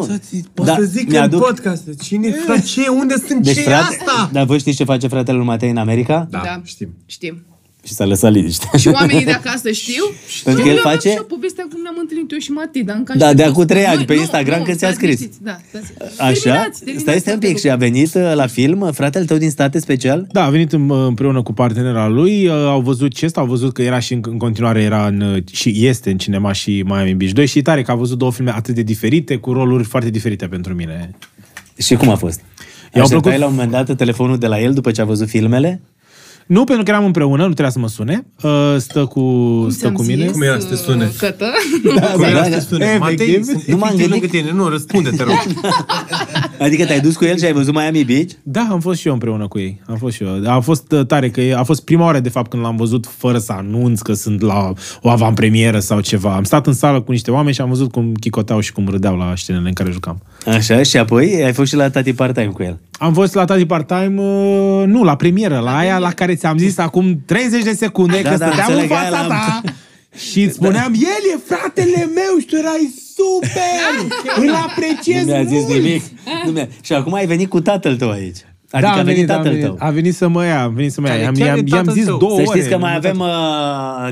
Poți 0.54 0.66
Da, 0.68 0.74
să 0.74 0.82
zic 0.82 1.02
în 1.02 1.08
mi-aduc- 1.10 1.40
podcast, 1.40 1.82
cine, 2.02 2.30
frate, 2.30 2.60
ce, 2.60 2.88
unde 2.88 3.14
sunt, 3.28 3.42
Deci, 3.42 3.54
ce 3.54 3.60
frate, 3.60 3.96
asta? 4.00 4.28
dar 4.32 4.44
voi 4.44 4.58
știți 4.58 4.76
ce 4.76 4.84
face 4.84 5.06
fratele 5.08 5.36
lui 5.36 5.46
Matei 5.46 5.70
în 5.70 5.76
America? 5.76 6.26
Da, 6.30 6.40
Da. 6.44 6.60
știm. 6.64 6.88
Știm. 7.06 7.42
Și 7.84 7.92
s-a 7.94 8.04
lăsat 8.04 8.32
liniște. 8.32 8.66
Și 8.78 8.88
oamenii 8.88 9.24
de 9.24 9.30
acasă 9.30 9.70
știu. 9.70 10.02
Pentru 10.44 10.62
că 10.62 10.68
Eu 10.68 10.74
el 10.74 10.80
aveam 10.80 10.94
face- 10.94 11.10
Și 11.10 11.16
o 11.20 11.22
poveste 11.22 11.62
cum 11.72 11.80
ne-am 11.82 11.96
întâlnit 12.00 12.32
eu 12.32 12.38
și 12.38 12.50
Matei, 12.50 12.84
dar 12.84 12.96
încă 12.96 13.12
Da, 13.16 13.24
aștept 13.24 13.36
de 13.36 13.42
să 13.42 13.48
acum 13.50 13.64
trei 13.66 13.82
spun. 13.82 13.94
ani, 13.96 14.04
pe 14.06 14.14
Nu, 14.14 14.20
Instagram, 14.20 14.58
nu, 14.58 14.64
când 14.64 14.76
ți-a 14.78 14.88
stați 14.90 15.02
scris. 15.04 15.18
liniștiți, 15.18 15.42
Da, 15.48 15.56
stați. 15.68 16.20
Așa? 16.20 16.32
Terminați, 16.40 16.78
terminați 16.78 17.00
Stai, 17.02 17.18
stai 17.18 17.32
un 17.32 17.38
pic. 17.38 17.48
toate 17.48 17.66
Și 17.66 17.70
a 17.70 17.76
venit 17.76 18.14
uh, 18.14 18.32
la 18.34 18.46
film 18.46 18.90
fratele 18.92 19.24
tău 19.24 19.36
din 19.36 19.50
state 19.50 19.78
special? 19.78 20.26
Da, 20.32 20.44
a 20.44 20.50
venit 20.50 20.72
în- 20.72 20.90
împreună 20.90 21.42
cu 21.42 21.52
partenera 21.52 22.08
lui, 22.08 22.46
uh, 22.46 22.52
au 22.52 22.80
văzut 22.80 23.14
ce 23.14 23.28
au 23.34 23.46
văzut 23.46 23.72
că 23.72 23.82
era 23.82 23.98
și 23.98 24.12
în, 24.12 24.20
în 24.30 24.38
continuare 24.38 24.82
era 24.82 25.06
în, 25.06 25.20
uh, 25.20 25.42
și 25.52 25.86
este 25.86 26.10
în 26.10 26.18
cinema 26.18 26.52
și 26.52 26.82
Miami 26.86 27.14
Beach 27.14 27.32
2 27.32 27.46
și 27.46 27.58
e 27.58 27.62
tare 27.62 27.82
că 27.82 27.90
a 27.90 27.94
văzut 27.94 28.18
două 28.18 28.32
filme 28.32 28.50
atât 28.54 28.74
de 28.74 28.82
diferite, 28.82 29.36
cu 29.36 29.52
roluri 29.52 29.84
foarte 29.84 30.10
diferite 30.10 30.46
pentru 30.46 30.74
mine. 30.74 31.10
Și 31.78 31.94
cum 31.94 32.08
a 32.08 32.14
fost? 32.16 32.40
I-au 32.94 33.02
Așteptai 33.04 33.20
plăcut- 33.20 33.40
la 33.40 33.46
un 33.46 33.52
moment 33.52 33.70
dat 33.70 33.96
telefonul 33.96 34.38
de 34.38 34.46
la 34.46 34.60
el 34.60 34.72
după 34.74 34.90
ce 34.90 35.00
a 35.00 35.04
văzut 35.04 35.28
filmele? 35.28 35.80
Nu, 36.48 36.64
pentru 36.64 36.84
că 36.84 36.90
eram 36.90 37.04
împreună, 37.04 37.36
nu 37.42 37.44
trebuia 37.52 37.70
să 37.70 37.78
mă 37.78 37.88
sune. 37.88 38.26
Uh, 38.42 38.74
Stă 38.78 39.04
cu, 39.04 39.20
stă 39.70 39.78
Ți-am 39.80 39.92
cu 39.92 40.02
zis, 40.02 40.14
mine. 40.16 40.26
Cum 40.30 40.42
era 40.42 40.58
să 40.58 40.66
te 40.66 40.76
sune? 40.76 41.04
uh, 41.04 41.10
Cătă? 41.18 41.46
Cum 42.14 42.22
era 42.24 42.32
da, 42.38 42.42
să 42.44 42.50
da. 42.50 42.56
te 42.56 42.60
sune? 42.60 42.84
Efectiv. 42.84 43.00
Matei, 43.00 43.44
sunt 43.44 43.64
Nu 43.64 43.76
m-am 43.76 43.88
efectiv 43.88 44.06
gândit- 44.08 44.10
lângă 44.10 44.26
tine. 44.26 44.52
Nu, 44.52 44.68
răspunde, 44.68 45.10
te 45.10 45.22
rog. 45.22 45.34
Adică 46.60 46.84
te-ai 46.84 47.00
dus 47.00 47.16
cu 47.16 47.24
el 47.24 47.38
și 47.38 47.44
ai 47.44 47.52
văzut 47.52 47.74
Miami 47.74 48.04
Beach? 48.04 48.30
Da, 48.42 48.66
am 48.70 48.80
fost 48.80 49.00
și 49.00 49.06
eu 49.06 49.12
împreună 49.12 49.48
cu 49.48 49.58
ei. 49.58 49.80
Am 49.86 49.96
fost 49.96 50.14
și 50.16 50.22
eu. 50.22 50.50
A 50.50 50.60
fost 50.60 50.92
uh, 50.92 51.06
tare, 51.06 51.30
că 51.30 51.40
e- 51.40 51.54
a 51.54 51.62
fost 51.62 51.84
prima 51.84 52.04
oară, 52.04 52.20
de 52.20 52.28
fapt, 52.28 52.50
când 52.50 52.62
l-am 52.62 52.76
văzut 52.76 53.06
fără 53.16 53.38
să 53.38 53.52
anunț 53.52 54.00
că 54.00 54.12
sunt 54.12 54.40
la 54.40 54.72
o 55.02 55.08
avantpremieră 55.08 55.78
sau 55.78 56.00
ceva. 56.00 56.34
Am 56.34 56.42
stat 56.44 56.66
în 56.66 56.72
sală 56.72 57.00
cu 57.00 57.12
niște 57.12 57.30
oameni 57.30 57.54
și 57.54 57.60
am 57.60 57.68
văzut 57.68 57.90
cum 57.92 58.12
chicoteau 58.20 58.60
și 58.60 58.72
cum 58.72 58.88
râdeau 58.88 59.16
la 59.16 59.32
scenele 59.36 59.68
în 59.68 59.74
care 59.74 59.90
jucam. 59.90 60.22
Așa, 60.52 60.82
și 60.82 60.96
apoi 60.96 61.42
ai 61.44 61.52
fost 61.52 61.68
și 61.68 61.76
la 61.76 61.90
tati 61.90 62.12
part-time 62.12 62.46
cu 62.46 62.62
el. 62.62 62.78
Am 62.98 63.12
fost 63.12 63.34
la 63.34 63.44
Tati 63.44 63.66
Part-Time, 63.66 64.14
uh, 64.22 64.82
nu, 64.86 65.04
la 65.04 65.16
premieră, 65.16 65.58
la 65.58 65.76
aia 65.76 65.98
la 65.98 66.10
care 66.10 66.34
ți-am 66.34 66.58
zis 66.58 66.78
acum 66.78 67.22
30 67.26 67.62
de 67.62 67.72
secunde 67.72 68.20
Da, 68.22 68.30
că 68.30 68.36
da, 68.36 68.46
stăteam 68.46 68.72
în 68.72 68.78
înțeleg, 68.80 68.90
aia 68.90 69.10
fața 69.10 69.26
l-am- 69.26 69.28
ta 69.28 69.62
și 70.30 70.42
îți 70.42 70.54
spuneam, 70.54 70.92
el 70.94 71.22
e 71.34 71.38
fratele 71.46 72.04
meu 72.14 72.38
și 72.40 72.46
tu 72.46 72.56
erai 72.56 72.94
super! 73.16 74.14
Îl 74.48 74.54
apreciez 74.54 75.24
Nu 75.24 75.32
mi-a 75.32 75.42
zis 75.44 75.60
mult! 75.60 75.72
nimic. 75.82 76.02
Nu 76.44 76.50
mi-a... 76.50 76.68
Și 76.82 76.92
acum 76.92 77.14
ai 77.14 77.26
venit 77.26 77.48
cu 77.48 77.60
tatăl 77.60 77.96
tău 77.96 78.10
aici. 78.10 78.36
Adică 78.70 78.90
da, 78.94 79.00
a 79.00 79.02
venit 79.02 79.26
tatăl 79.26 79.46
a 79.46 79.50
venit, 79.50 79.64
tău. 79.64 79.76
a 79.78 79.90
venit 79.90 80.14
să 80.14 80.28
mă 80.28 80.44
ia, 80.44 80.62
a 80.62 80.68
venit 80.68 80.92
să 80.92 81.00
mă 81.00 81.06
ia. 81.06 81.12
Care 81.12 81.24
I-am, 81.24 81.34
chiar 81.34 81.46
e 81.46 81.48
i-am, 81.48 81.66
i-am 81.66 81.76
tatăl 81.78 81.92
zis 81.94 82.04
tău. 82.04 82.16
două 82.18 82.36
Să 82.36 82.42
ore. 82.46 82.58
știți 82.58 82.68
că 82.72 82.78
mai 82.78 82.94
avem 82.96 83.18
uh, 83.18 83.28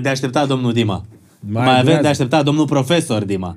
de 0.03 0.09
așteptat 0.09 0.47
domnul 0.47 0.73
Dima. 0.73 1.05
Mai, 1.41 1.65
Mai 1.65 1.71
avem 1.73 1.81
durează. 1.83 2.03
de 2.03 2.09
așteptat 2.09 2.45
domnul 2.45 2.67
profesor 2.67 3.25
Dima. 3.25 3.57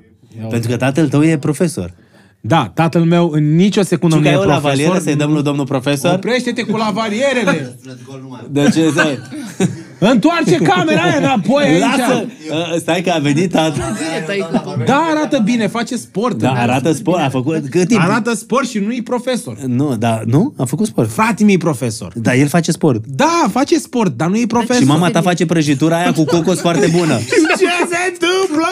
Pentru 0.50 0.70
că 0.70 0.76
tatăl 0.76 1.08
tău 1.08 1.22
e 1.22 1.38
profesor. 1.38 1.92
Da, 2.40 2.70
tatăl 2.74 3.02
meu 3.02 3.30
în 3.32 3.56
nicio 3.56 3.82
secundă 3.82 4.16
Și 4.16 4.22
nu 4.22 4.28
că 4.28 4.34
e 4.34 4.38
eu 4.40 4.46
la 4.46 4.58
valieră 4.58 4.90
profesor. 4.90 5.08
să-i 5.08 5.18
dăm 5.18 5.32
lui 5.32 5.42
domnul 5.42 5.64
profesor? 5.64 6.14
Oprește-te 6.14 6.62
cu 6.62 6.76
lavarierele! 6.76 7.78
De 8.50 8.62
ce 8.74 8.90
să... 8.94 9.18
Întoarce 10.12 10.56
camera 10.56 11.02
aia 11.02 11.16
înapoi 11.16 11.62
aici! 11.64 11.80
Lasă! 11.80 12.26
Uh, 12.50 12.76
Stai 12.78 13.00
că 13.00 13.10
a 13.10 13.18
venit 13.18 13.50
tatăl. 13.50 13.72
Bine, 13.72 14.24
tăică 14.26 14.62
tu. 14.64 14.82
Da, 14.84 15.06
arată 15.10 15.38
bine, 15.38 15.66
face 15.66 15.96
sport. 15.96 16.38
Da, 16.38 16.52
arată 16.52 16.92
sport. 16.92 17.20
A 17.20 17.28
făcut 17.28 17.68
cât 17.68 17.88
timp? 17.88 18.00
Arată 18.00 18.34
sport 18.34 18.68
și 18.68 18.78
nu 18.78 18.92
e 18.92 19.00
profesor. 19.04 19.56
Nu, 19.66 19.96
da, 19.96 20.20
nu? 20.24 20.54
A 20.56 20.64
făcut 20.64 20.86
sport. 20.86 21.10
Frate 21.10 21.44
mi 21.44 21.52
e 21.52 21.56
profesor. 21.56 22.12
Da, 22.16 22.34
el 22.34 22.48
face 22.48 22.72
sport. 22.72 23.04
Da, 23.06 23.44
face 23.50 23.78
sport, 23.78 24.16
dar 24.16 24.28
nu 24.28 24.36
e 24.36 24.44
profesor. 24.46 24.82
Și 24.82 24.88
mama 24.88 25.10
ta 25.10 25.20
face 25.20 25.46
prăjitura 25.46 25.96
aia 25.96 26.12
cu 26.12 26.24
cocos 26.24 26.60
foarte 26.60 26.86
bună. 26.98 27.18
Ce 27.60 27.66
se 27.88 27.96
întâmplă? 28.10 28.68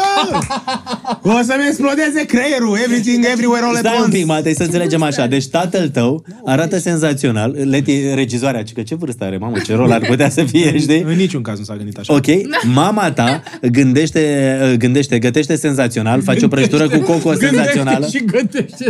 O 1.23 1.43
să-mi 1.43 1.67
explodeze 1.69 2.25
creierul. 2.27 2.79
Everything, 2.85 3.25
everywhere, 3.33 3.65
all 3.65 3.75
at 3.75 3.81
Stai 3.81 3.95
un 3.97 4.03
once. 4.03 4.17
pic, 4.17 4.27
Matei, 4.27 4.55
să 4.55 4.63
înțelegem 4.63 5.03
așa. 5.03 5.27
Deci 5.27 5.47
tatăl 5.47 5.89
tău 5.89 6.25
arată 6.45 6.79
senzațional. 6.79 7.57
Leti, 7.65 8.15
regizoarea, 8.15 8.63
că 8.75 8.83
ce 8.83 8.95
vârstă 8.95 9.25
are, 9.25 9.37
mamă, 9.37 9.59
ce 9.59 9.75
rol 9.75 9.93
ar 9.93 10.01
putea 10.01 10.31
să 10.31 10.43
fie, 10.45 10.79
știi? 10.79 11.01
În 11.07 11.17
niciun 11.17 11.43
caz 11.43 11.59
nu 11.59 11.65
s-a 11.65 11.75
gândit 11.77 11.99
așa. 11.99 12.15
Ok, 12.15 12.27
mama 12.75 13.11
ta 13.11 13.43
gândește, 13.63 14.75
gândește, 14.79 15.19
gătește 15.19 15.57
senzațional, 15.57 16.23
face 16.23 16.45
o 16.45 16.49
prăjitură 16.49 16.89
cu 16.89 16.99
coco 16.99 17.33
senzațională. 17.35 18.07
și 18.07 18.25
gândește. 18.25 18.87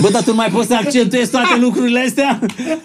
Bă, 0.00 0.08
dar 0.12 0.22
tu 0.22 0.30
nu 0.30 0.36
mai 0.36 0.48
poți 0.52 0.66
să 0.68 0.74
accentuezi 0.74 1.30
toate 1.30 1.56
lucrurile 1.60 2.00
astea? 2.06 2.38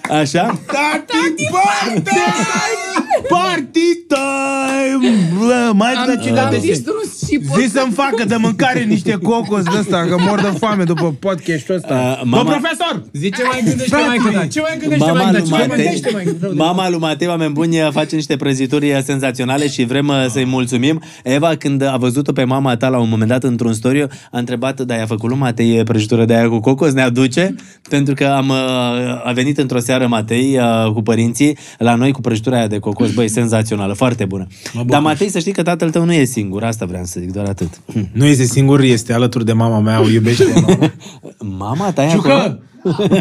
Așa? 0.10 0.60
Tati, 0.66 1.48
party 1.52 2.02
time! 2.02 3.28
Party 3.30 3.96
time! 4.08 5.16
Bă, 5.40 5.72
mai 5.74 5.94
Am, 5.94 6.06
că 6.06 6.16
ce 6.24 6.30
am 6.30 6.50
gândește? 6.92 7.12
distrus 7.12 7.30
și 7.30 7.36
pot 7.48 7.60
Zi 7.62 7.72
să-mi 7.72 7.92
facă 7.92 8.24
de 8.26 8.36
mâncare 8.36 8.84
niște 8.84 9.12
cocos 9.12 9.64
de 9.64 9.78
ăsta, 9.80 10.06
că 10.10 10.16
mor 10.20 10.42
de 10.42 10.52
foame 10.58 10.84
după 10.84 11.16
podcastul 11.20 11.76
ăsta. 11.76 12.18
Uh, 12.22 12.30
Bă, 12.30 12.38
mama- 12.38 12.50
profesor! 12.50 13.04
Zi 13.14 13.32
ce 13.32 13.44
mai 13.44 13.62
gândește 13.66 13.96
mai 14.08 14.18
cât 14.18 14.52
Ce 14.52 14.62
mai 14.62 14.78
gândește 14.80 15.06
Mama 15.06 15.22
mai 15.22 15.32
lui 15.32 15.42
cât 15.42 15.50
Ce 15.50 15.56
mai 15.56 15.68
Matei, 15.68 15.84
gândește 15.84 16.10
mai 16.14 16.24
cât 16.24 16.56
mama 16.56 16.90
lui 16.90 17.00
Matei, 17.00 17.28
oameni 17.28 17.54
buni, 17.54 17.76
face 17.92 18.16
niște 18.16 18.36
prăjituri 18.36 19.02
senzaționale 19.06 19.68
și 19.68 19.84
vrem 19.84 20.08
uh, 20.08 20.26
să-i 20.30 20.46
mulțumim. 20.46 21.02
Eva, 21.24 21.56
când 21.56 21.82
a 21.82 21.98
văzut-o 21.98 22.32
pe 22.32 22.44
mama 22.44 22.76
ta 22.78 22.88
la 22.88 23.00
un 23.00 23.10
moment 23.10 23.30
dat 23.30 23.44
într-un 23.44 23.74
storiu, 23.74 24.08
a 24.32 24.38
întrebat, 24.38 24.82
da, 24.82 24.96
i-a 24.96 25.06
făcut 25.06 25.30
lui 25.30 25.38
Matei 25.38 25.84
prăjitură 25.84 26.26
de 26.26 26.36
aia 26.36 26.50
cu 26.50 26.60
cocos, 26.60 26.94
ne 26.94 27.02
aduce? 27.02 27.56
Pentru 27.90 28.14
că 28.14 28.26
am, 28.26 28.50
uh, 28.50 29.28
a 29.28 29.32
venit 29.34 29.58
într-o 29.58 29.80
seară 29.80 30.08
Matei 30.08 30.58
uh, 30.58 30.92
cu 30.94 31.02
părinții 31.02 31.58
la 31.78 31.96
noi 31.96 32.12
cu 32.12 32.22
prăjitura 32.22 32.56
aia 32.58 32.68
de 32.68 32.80
cocos, 32.80 33.14
băi, 33.14 33.28
senzațională, 33.30 33.94
foarte 33.94 34.26
bună. 34.26 34.48
Dar 34.86 35.02
Matei, 35.02 35.30
să 35.30 35.40
știi 35.40 35.52
că 35.52 35.64
tatăl 35.64 35.90
tău 35.90 36.06
nu 36.06 36.14
e 36.14 36.24
singur, 36.24 36.64
asta 36.72 36.86
vreau 36.86 37.04
să 37.04 37.20
zic, 37.20 37.32
doar 37.32 37.46
atât. 37.46 37.82
Nu 38.20 38.26
este 38.26 38.44
singur, 38.44 38.80
este 38.80 39.14
alături 39.14 39.46
de 39.46 39.54
mama 39.54 39.80
mea, 39.80 40.02
o 40.02 40.10
iubește 40.10 40.46
enorm. 40.56 40.94
Mama 41.58 41.92
ta 41.92 42.04
e 42.04 42.12
acolo? 42.12 42.34
Ciucă! 42.34 42.64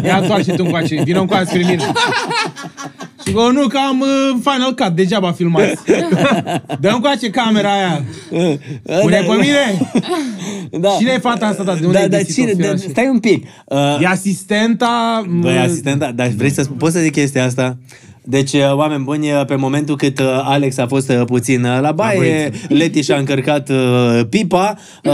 Ia 0.03 0.17
întoarce 0.17 0.51
tu 0.53 0.63
încoace, 0.65 1.01
vină 1.03 1.19
încoace 1.19 1.45
spre 1.45 1.59
mine. 1.59 1.91
Și 3.27 3.33
că 3.33 3.49
nu 3.51 3.67
că 3.67 3.77
am 3.87 3.99
uh, 3.99 4.39
Final 4.41 4.73
Cut, 4.73 4.95
degeaba 4.95 5.31
filmați. 5.31 5.81
Dă 6.81 6.89
încoace 6.89 7.29
camera 7.29 7.73
aia. 7.73 8.03
Pune 9.01 9.25
pe 9.27 9.33
mine. 9.39 9.91
Da. 10.79 10.89
Cine 10.97 11.11
e 11.11 11.17
fata 11.19 11.45
asta, 11.45 11.63
da? 11.63 11.75
De 11.75 11.85
unde 11.85 11.97
da, 11.97 12.03
ai 12.03 12.09
da, 12.09 12.17
găsit-o, 12.17 12.41
cine? 12.41 12.53
fiera 12.53 12.67
Da, 12.67 12.73
așa? 12.73 12.87
stai 12.89 13.07
un 13.07 13.19
pic. 13.19 13.47
Uh, 13.65 13.97
E 14.01 14.07
asistenta... 14.07 15.23
Băi, 15.39 15.55
uh, 15.55 15.63
asistenta, 15.63 16.11
dar 16.11 16.27
vrei 16.27 16.51
să 16.51 16.61
spun, 16.61 16.75
poți 16.75 16.93
să 16.93 16.99
zic 16.99 17.11
chestia 17.11 17.45
asta? 17.45 17.77
Deci, 18.23 18.51
uh, 18.53 18.73
oameni 18.73 19.03
buni, 19.03 19.31
uh, 19.31 19.45
pe 19.45 19.55
momentul 19.55 19.95
cât 19.95 20.19
uh, 20.19 20.25
Alex 20.43 20.77
a 20.77 20.87
fost 20.87 21.09
uh, 21.09 21.21
puțin 21.25 21.63
uh, 21.63 21.79
la 21.81 21.91
baie, 21.91 22.51
Leti 22.69 23.01
și-a 23.01 23.17
încărcat 23.17 23.69
uh, 23.69 24.21
pipa, 24.29 24.75
uh, 25.03 25.11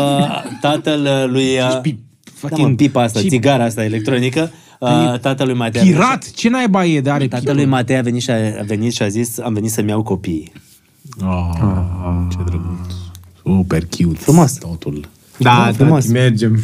tatăl 0.62 1.02
uh, 1.02 1.30
lui... 1.32 1.44
Uh, 1.58 1.80
pi- 1.82 1.96
da, 2.42 2.48
mă, 2.50 2.56
fucking- 2.56 2.76
pipa 2.76 3.02
asta, 3.02 3.20
și- 3.20 3.28
țigara 3.28 3.64
asta 3.64 3.84
electronică, 3.84 4.52
uh, 4.80 5.20
tatălui 5.22 5.54
Matei. 5.54 5.82
a 5.82 5.84
venit- 5.84 5.96
Pirat? 5.98 6.32
Ce 6.32 6.50
naiba 6.50 6.86
e 6.86 7.02
de 7.02 7.10
are 7.10 7.28
Tatălui 7.28 7.66
Matei 7.66 7.98
a 7.98 8.02
venit, 8.02 8.22
și 8.22 8.30
a, 8.30 8.36
a 8.60 8.64
venit 8.66 8.94
și 8.94 9.02
a 9.02 9.08
zis, 9.08 9.40
am 9.40 9.54
venit 9.54 9.72
să-mi 9.72 9.90
iau 9.90 10.04
copiii. 10.04 10.52
Oh, 11.26 11.50
ce 12.32 12.38
drăguț. 12.46 12.94
Super 13.44 13.86
cute. 13.98 14.20
Frumos. 14.20 14.54
Totul. 14.54 15.08
Da, 15.38 15.72
frumos. 15.76 16.06
da, 16.06 16.12
mergem. 16.12 16.60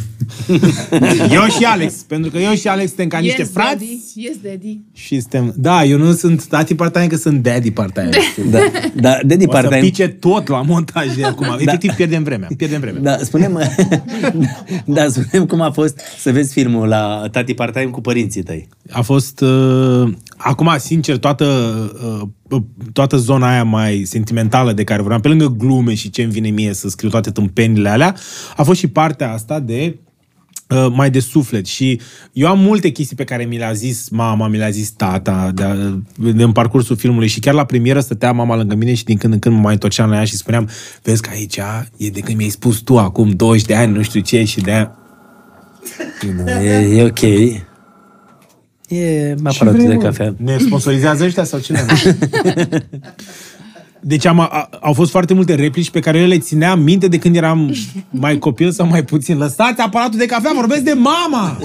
Eu 1.30 1.42
și 1.58 1.64
Alex, 1.64 1.94
pentru 1.94 2.30
că 2.30 2.38
eu 2.38 2.54
și 2.54 2.68
Alex 2.68 2.86
suntem 2.86 3.08
ca 3.08 3.18
niște 3.18 3.40
Yes, 3.40 3.50
frați 3.50 3.70
daddy. 3.70 4.00
Yes, 4.14 4.36
daddy. 4.42 4.80
și 4.92 5.20
suntem... 5.20 5.54
Da, 5.56 5.84
eu 5.84 5.98
nu 5.98 6.12
sunt 6.12 6.46
tati 6.46 6.74
part 6.74 7.06
că 7.08 7.16
sunt 7.16 7.42
daddy 7.42 7.70
part 7.70 7.94
Da, 8.50 8.58
da, 8.94 9.18
de 9.24 9.34
O 9.34 9.40
să 9.40 9.46
part 9.46 9.80
pice 9.80 10.08
tot 10.08 10.48
la 10.48 10.62
montaj 10.62 11.14
de 11.14 11.24
acum. 11.24 11.46
Efectiv, 11.66 11.92
pierdem 11.92 12.22
vremea. 12.22 12.48
Pierdem 12.56 12.80
vremea. 12.80 13.00
Da, 13.00 13.16
spunem, 13.16 13.60
da, 14.84 15.08
spunem 15.08 15.46
cum 15.46 15.60
a 15.60 15.70
fost 15.70 16.00
să 16.18 16.32
vezi 16.32 16.52
filmul 16.52 16.88
la 16.88 17.28
Tati 17.30 17.54
Part-Time 17.54 17.90
cu 17.90 18.00
părinții 18.00 18.42
tăi. 18.42 18.68
A 18.90 19.00
fost... 19.02 19.40
Uh, 19.40 20.12
acum, 20.36 20.74
sincer, 20.78 21.18
toată, 21.18 21.44
uh, 22.50 22.62
toată 22.92 23.16
zona 23.16 23.50
aia 23.50 23.64
mai 23.64 24.02
sentimentală 24.06 24.72
de 24.72 24.84
care 24.84 25.00
vorbeam, 25.00 25.20
pe 25.20 25.28
lângă 25.28 25.46
glume 25.58 25.94
și 25.94 26.10
ce 26.10 26.22
îmi 26.22 26.32
vine 26.32 26.48
mie 26.48 26.72
să 26.72 26.88
scriu 26.88 27.08
toate 27.08 27.30
tâmpenile 27.30 27.88
alea, 27.88 28.16
a 28.56 28.62
fost 28.62 28.78
și 28.78 28.86
partea 28.86 29.32
asta 29.32 29.60
de 29.60 29.98
uh, 30.68 30.86
mai 30.92 31.10
de 31.10 31.20
suflet 31.20 31.66
și 31.66 32.00
eu 32.32 32.48
am 32.48 32.58
multe 32.58 32.88
chestii 32.88 33.16
pe 33.16 33.24
care 33.24 33.44
mi 33.44 33.58
le-a 33.58 33.72
zis 33.72 34.08
mama, 34.08 34.48
mi 34.48 34.56
le-a 34.56 34.70
zis 34.70 34.90
tata 34.90 35.50
de, 35.54 35.64
de, 36.32 36.42
în 36.42 36.52
parcursul 36.52 36.96
filmului 36.96 37.28
și 37.28 37.40
chiar 37.40 37.54
la 37.54 37.64
premieră 37.64 38.00
stătea 38.00 38.32
mama 38.32 38.56
lângă 38.56 38.74
mine 38.74 38.94
și 38.94 39.04
din 39.04 39.16
când 39.16 39.32
în 39.32 39.38
când 39.38 39.54
mă 39.54 39.60
mai 39.60 39.72
întorceam 39.72 40.10
la 40.10 40.16
ea 40.16 40.24
și 40.24 40.36
spuneam 40.36 40.68
vezi 41.02 41.22
că 41.22 41.30
aici 41.32 41.58
e 41.96 42.08
de 42.08 42.20
când 42.20 42.36
mi-ai 42.36 42.48
spus 42.48 42.78
tu 42.78 42.98
acum 42.98 43.30
20 43.30 43.66
de 43.66 43.74
ani, 43.74 43.92
nu 43.92 44.02
știu 44.02 44.20
ce 44.20 44.44
și 44.44 44.60
de 44.60 44.70
aia 44.70 44.98
E, 46.62 46.72
e 46.72 47.02
ok. 47.02 47.20
E 48.88 49.34
aparatul 49.44 49.86
de 49.88 49.96
cafea. 49.96 50.34
Ne 50.36 50.58
sponsorizează 50.58 51.24
ăștia 51.24 51.44
sau 51.44 51.58
cine? 51.58 51.84
Deci 54.06 54.26
am, 54.26 54.40
a, 54.40 54.68
au 54.80 54.92
fost 54.92 55.10
foarte 55.10 55.34
multe 55.34 55.54
replici 55.54 55.90
pe 55.90 56.00
care 56.00 56.18
eu 56.18 56.26
le 56.26 56.38
țineam 56.38 56.80
minte 56.80 57.08
de 57.08 57.18
când 57.18 57.36
eram 57.36 57.74
mai 58.10 58.38
copil 58.38 58.70
sau 58.70 58.86
mai 58.86 59.04
puțin. 59.04 59.38
Lăsați 59.38 59.80
aparatul 59.80 60.18
de 60.18 60.26
cafea, 60.26 60.52
vorbesc 60.54 60.82
de 60.82 60.92
mama! 60.92 61.58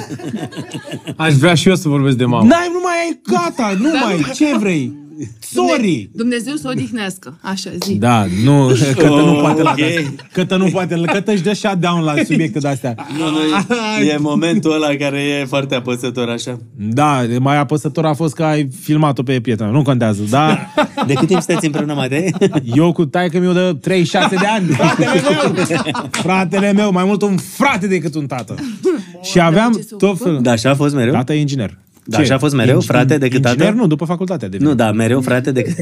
Aș 1.15 1.33
vrea 1.33 1.53
și 1.53 1.67
eu 1.69 1.75
să 1.75 1.89
vorbesc 1.89 2.17
de 2.17 2.25
mamă. 2.25 2.47
N-ai, 2.47 2.69
nu 2.71 2.79
mai 2.83 2.93
ai, 3.05 3.19
gata, 3.23 3.77
nu 3.79 3.89
mai, 4.05 4.31
ce 4.33 4.57
vrei? 4.57 5.08
Sorry! 5.39 6.09
Dumnezeu 6.13 6.55
să 6.55 6.63
o 6.65 6.69
odihnească. 6.69 7.37
Așa, 7.41 7.69
zi. 7.85 7.93
Da, 7.93 8.25
nu, 8.43 8.71
Cătă 8.95 9.07
nu 9.07 9.33
poate 9.41 9.61
la 9.61 9.73
ok. 9.77 10.11
Cătă 10.31 10.55
nu 10.55 10.65
poate, 10.65 11.01
Cătă 11.05 11.31
își 11.31 11.41
dă 11.41 11.53
shutdown 11.53 12.03
la 12.03 12.13
subiecte 12.27 12.59
de-astea. 12.59 12.95
Nu, 13.17 13.29
nu, 13.29 14.03
e 14.05 14.17
momentul 14.17 14.71
ăla 14.71 14.87
care 14.87 15.21
e 15.21 15.45
foarte 15.45 15.75
apăsător, 15.75 16.29
așa. 16.29 16.59
Da, 16.75 17.21
mai 17.39 17.57
apăsător 17.57 18.05
a 18.05 18.13
fost 18.13 18.33
că 18.33 18.43
ai 18.43 18.69
filmat-o 18.81 19.23
pe 19.23 19.41
prietenă, 19.41 19.69
nu 19.69 19.81
contează, 19.81 20.21
da? 20.29 20.59
De 21.07 21.13
cât 21.13 21.27
timp 21.27 21.41
sunteți 21.41 21.65
împreună, 21.65 21.93
Matei? 21.93 22.33
Eu 22.75 22.91
cu 22.91 23.05
taică 23.05 23.39
mi 23.39 23.53
de 23.53 23.77
36 23.81 24.35
de 24.35 24.45
ani, 24.45 24.67
fratele 24.67 25.21
meu! 25.29 25.65
Fratele 26.11 26.71
meu, 26.71 26.91
mai 26.91 27.03
mult 27.03 27.21
un 27.21 27.37
frate 27.37 27.87
decât 27.87 28.15
un 28.15 28.25
tată. 28.25 28.55
Și 29.21 29.41
aveam 29.41 29.73
ce 29.73 29.81
se 29.81 29.87
tot 29.89 30.01
ocupă? 30.01 30.23
felul. 30.23 30.41
Da, 30.41 30.51
așa 30.51 30.69
a 30.69 30.75
fost 30.75 30.95
mereu? 30.95 31.13
Tata 31.13 31.33
e 31.33 31.39
inginer. 31.39 31.77
Da, 32.09 32.17
așa 32.17 32.35
a 32.35 32.37
fost 32.37 32.55
mereu, 32.55 32.81
frate 32.81 33.17
decât 33.17 33.41
tată? 33.41 33.53
Inginer, 33.53 33.73
nu, 33.73 33.87
după 33.87 34.05
facultate. 34.05 34.47
De 34.47 34.57
Nu, 34.59 34.73
da, 34.73 34.91
mereu 34.91 35.21
frate 35.21 35.51
de... 35.51 35.63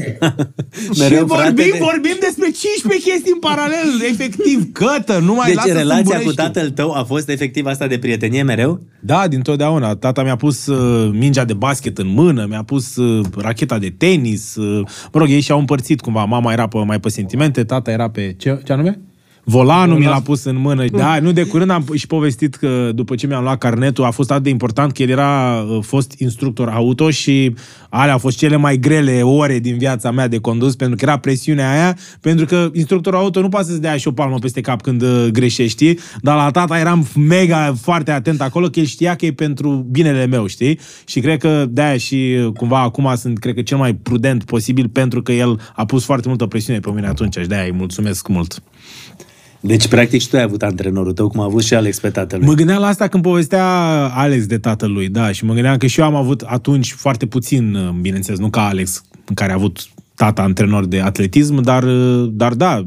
Și 0.94 1.00
mereu 1.00 1.24
vorbim, 1.26 1.70
de... 1.72 1.78
vorbim 1.80 2.16
despre 2.20 2.50
15 2.50 3.10
chestii 3.10 3.32
în 3.32 3.38
paralel, 3.38 3.88
efectiv, 4.10 4.72
cătă, 4.72 5.18
nu 5.18 5.34
mai 5.34 5.46
Deci 5.46 5.54
lasă 5.54 5.68
să 5.68 5.74
relația 5.74 6.04
cu 6.04 6.12
îmburești. 6.12 6.42
tatăl 6.42 6.70
tău 6.70 6.92
a 6.92 7.02
fost 7.02 7.28
efectiv 7.28 7.66
asta 7.66 7.86
de 7.86 7.98
prietenie 7.98 8.42
mereu? 8.42 8.80
Da, 9.00 9.28
din 9.28 9.40
totdeauna. 9.40 9.94
Tata 9.94 10.22
mi-a 10.22 10.36
pus 10.36 10.66
uh, 10.66 11.10
mingea 11.12 11.44
de 11.44 11.52
basket 11.52 11.98
în 11.98 12.08
mână, 12.08 12.46
mi-a 12.48 12.62
pus 12.62 12.96
uh, 12.96 13.26
racheta 13.36 13.78
de 13.78 13.94
tenis. 13.98 14.56
Uh, 14.56 14.86
mă 15.12 15.20
rog, 15.20 15.28
ei 15.28 15.40
și-au 15.40 15.58
împărțit 15.58 16.00
cumva. 16.00 16.24
Mama 16.24 16.52
era 16.52 16.66
pe, 16.68 16.78
mai 16.78 17.00
pe 17.00 17.08
sentimente, 17.08 17.64
tata 17.64 17.90
era 17.90 18.10
pe... 18.10 18.34
Ce, 18.38 18.60
ce 18.64 18.72
anume? 18.72 19.00
Volanul 19.48 19.98
mi 19.98 20.04
l-a 20.04 20.20
pus 20.20 20.44
în 20.44 20.56
mână. 20.56 20.84
Da, 20.88 21.18
nu 21.20 21.32
de 21.32 21.42
curând 21.42 21.70
am 21.70 21.84
și 21.94 22.06
povestit 22.06 22.54
că 22.54 22.90
după 22.94 23.14
ce 23.14 23.26
mi-am 23.26 23.42
luat 23.42 23.58
carnetul 23.58 24.04
a 24.04 24.10
fost 24.10 24.30
atât 24.30 24.42
de 24.42 24.48
important 24.48 24.92
că 24.92 25.02
el 25.02 25.08
era 25.08 25.64
uh, 25.68 25.78
fost 25.82 26.14
instructor 26.18 26.68
auto 26.68 27.10
și 27.10 27.54
alea 27.88 28.12
au 28.12 28.18
fost 28.18 28.36
cele 28.36 28.56
mai 28.56 28.76
grele 28.76 29.22
ore 29.22 29.58
din 29.58 29.78
viața 29.78 30.10
mea 30.10 30.28
de 30.28 30.38
condus 30.38 30.76
pentru 30.76 30.96
că 30.96 31.04
era 31.04 31.16
presiunea 31.18 31.72
aia, 31.72 31.96
pentru 32.20 32.46
că 32.46 32.70
instructorul 32.72 33.18
auto 33.18 33.40
nu 33.40 33.48
poate 33.48 33.66
să-ți 33.66 33.80
dea 33.80 33.96
și 33.96 34.08
o 34.08 34.12
palmă 34.12 34.38
peste 34.38 34.60
cap 34.60 34.82
când 34.82 35.02
uh, 35.02 35.26
greșești, 35.32 35.94
dar 36.20 36.36
la 36.36 36.50
tata 36.50 36.78
eram 36.78 37.06
mega 37.16 37.74
foarte 37.80 38.10
atent 38.10 38.40
acolo 38.40 38.66
că 38.66 38.80
el 38.80 38.86
știa 38.86 39.14
că 39.14 39.26
e 39.26 39.32
pentru 39.32 39.86
binele 39.90 40.26
meu, 40.26 40.46
știi? 40.46 40.78
Și 41.06 41.20
cred 41.20 41.38
că 41.38 41.66
de-aia 41.68 41.96
și 41.96 42.36
uh, 42.44 42.52
cumva 42.52 42.80
acum 42.80 43.12
sunt, 43.16 43.38
cred 43.38 43.54
că 43.54 43.62
cel 43.62 43.76
mai 43.76 43.94
prudent 43.94 44.44
posibil 44.44 44.88
pentru 44.88 45.22
că 45.22 45.32
el 45.32 45.60
a 45.74 45.84
pus 45.84 46.04
foarte 46.04 46.28
multă 46.28 46.46
presiune 46.46 46.80
pe 46.80 46.90
mine 46.90 47.06
atunci 47.06 47.36
și 47.38 47.46
de-aia 47.46 47.64
îi 47.64 47.72
mulțumesc 47.72 48.28
mult. 48.28 48.62
Deci, 49.60 49.88
practic, 49.88 50.20
și 50.20 50.28
tu 50.28 50.36
ai 50.36 50.42
avut 50.42 50.62
antrenorul 50.62 51.12
tău, 51.12 51.28
cum 51.28 51.40
a 51.40 51.44
avut 51.44 51.62
și 51.62 51.74
Alex 51.74 52.00
pe 52.00 52.10
tatăl 52.10 52.40
Mă 52.40 52.52
gândeam 52.52 52.80
la 52.80 52.86
asta 52.86 53.08
când 53.08 53.22
povestea 53.22 53.64
Alex 54.14 54.46
de 54.46 54.58
tatălui, 54.58 55.08
da, 55.08 55.32
și 55.32 55.44
mă 55.44 55.52
gândeam 55.52 55.76
că 55.76 55.86
și 55.86 56.00
eu 56.00 56.06
am 56.06 56.14
avut 56.14 56.40
atunci 56.40 56.92
foarte 56.92 57.26
puțin, 57.26 57.74
uh, 57.74 57.88
bineînțeles, 58.00 58.38
nu 58.38 58.50
ca 58.50 58.66
Alex, 58.66 59.02
în 59.24 59.34
care 59.34 59.52
a 59.52 59.54
avut 59.54 59.88
tata 60.14 60.42
antrenor 60.42 60.86
de 60.86 61.00
atletism, 61.00 61.60
dar, 61.62 61.82
uh, 61.82 62.28
dar 62.32 62.54
da, 62.54 62.86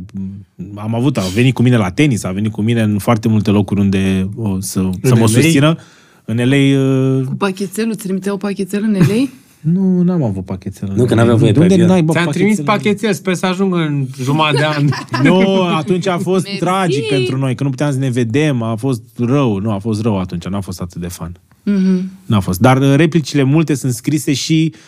am 0.75 0.95
avut, 0.95 1.17
a 1.17 1.23
venit 1.33 1.53
cu 1.53 1.61
mine 1.61 1.77
la 1.77 1.89
tenis, 1.91 2.23
a 2.23 2.31
venit 2.31 2.51
cu 2.51 2.61
mine 2.61 2.81
în 2.81 2.97
foarte 2.97 3.27
multe 3.27 3.49
locuri 3.49 3.79
unde 3.79 4.29
o, 4.35 4.59
să, 4.59 4.89
să 5.03 5.13
mă 5.13 5.19
LA? 5.19 5.27
susțină. 5.27 5.77
În 6.25 6.37
LA, 6.37 6.55
uh, 6.55 7.25
Cu 7.25 7.35
pachetelul, 7.35 7.91
îți 7.91 8.03
trimiteau 8.03 8.37
pachetel 8.37 8.83
în 8.83 8.93
LA? 8.93 9.27
nu, 9.61 10.01
n-am 10.01 10.23
avut 10.23 10.45
pachetel. 10.45 10.93
Nu, 10.95 11.05
că 11.05 11.13
n-aveau 11.15 11.37
voie 11.37 11.51
De 11.51 11.57
pe 11.57 11.61
unde 11.63 11.73
avion. 11.73 11.89
n-ai, 11.89 12.01
bă, 12.03 12.13
Ți-am 12.13 12.27
trimis 12.29 12.59
pachetel? 12.59 12.75
pachetel, 12.91 13.13
sper 13.13 13.33
să 13.33 13.45
ajung 13.45 13.75
în 13.75 14.05
jumătate 14.21 14.57
de 14.57 14.65
an. 14.65 14.87
Nu, 15.27 15.61
atunci 15.63 16.07
a 16.07 16.17
fost 16.17 16.43
Mersi. 16.45 16.59
tragic 16.59 17.07
pentru 17.09 17.37
noi, 17.37 17.55
că 17.55 17.63
nu 17.63 17.69
puteam 17.69 17.91
să 17.91 17.97
ne 17.97 18.09
vedem, 18.09 18.61
a 18.61 18.75
fost 18.75 19.01
rău, 19.17 19.57
nu, 19.59 19.71
a 19.71 19.77
fost 19.77 20.01
rău 20.01 20.19
atunci, 20.19 20.45
n-a 20.45 20.61
fost 20.61 20.81
atât 20.81 21.01
de 21.01 21.07
fan. 21.07 21.31
N-a 22.25 22.39
fost. 22.39 22.59
Dar 22.59 22.77
uh, 22.77 22.93
replicile 22.95 23.43
multe 23.43 23.73
sunt 23.73 23.93
scrise 23.93 24.33
și 24.33 24.73
uh, 24.73 24.79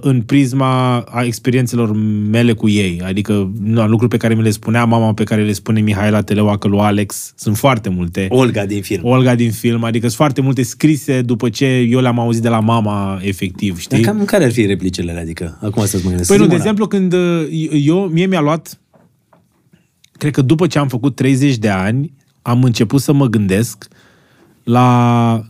în 0.00 0.22
prisma 0.22 0.98
a 0.98 1.22
experiențelor 1.22 1.92
mele 2.30 2.52
cu 2.52 2.68
ei. 2.68 3.00
Adică 3.04 3.52
nu, 3.62 3.86
lucruri 3.86 4.10
pe 4.10 4.16
care 4.16 4.34
mi 4.34 4.42
le 4.42 4.50
spunea 4.50 4.84
mama, 4.84 5.14
pe 5.14 5.24
care 5.24 5.44
le 5.44 5.52
spune 5.52 5.80
Mihaela 5.80 6.22
Teleoacă 6.22 6.68
lui 6.68 6.78
Alex, 6.78 7.32
sunt 7.36 7.56
foarte 7.56 7.88
multe. 7.88 8.26
Olga 8.30 8.66
din 8.66 8.82
film. 8.82 9.04
Olga 9.04 9.34
din 9.34 9.50
film, 9.50 9.84
adică 9.84 10.06
sunt 10.06 10.16
foarte 10.16 10.40
multe 10.40 10.62
scrise 10.62 11.22
după 11.22 11.48
ce 11.48 11.66
eu 11.66 12.00
le-am 12.00 12.18
auzit 12.18 12.42
de 12.42 12.48
la 12.48 12.60
mama 12.60 13.18
efectiv, 13.22 13.78
știi? 13.78 14.02
Dar 14.02 14.14
cam 14.14 14.24
care 14.24 14.44
ar 14.44 14.52
fi 14.52 14.66
replicele 14.66 15.10
alea? 15.10 15.22
Adică, 15.22 15.58
acum 15.62 15.84
să-ți 15.84 16.02
mă 16.02 16.08
gândesc. 16.08 16.28
Păi 16.28 16.38
nu, 16.38 16.46
de 16.46 16.48
Simona. 16.48 16.62
exemplu, 16.62 16.86
când 16.86 17.12
uh, 17.12 17.68
eu, 17.84 18.00
mie 18.00 18.26
mi-a 18.26 18.40
luat, 18.40 18.80
cred 20.12 20.32
că 20.32 20.42
după 20.42 20.66
ce 20.66 20.78
am 20.78 20.88
făcut 20.88 21.14
30 21.16 21.56
de 21.56 21.68
ani, 21.68 22.12
am 22.42 22.62
început 22.62 23.00
să 23.00 23.12
mă 23.12 23.26
gândesc 23.26 23.88
la... 24.64 25.44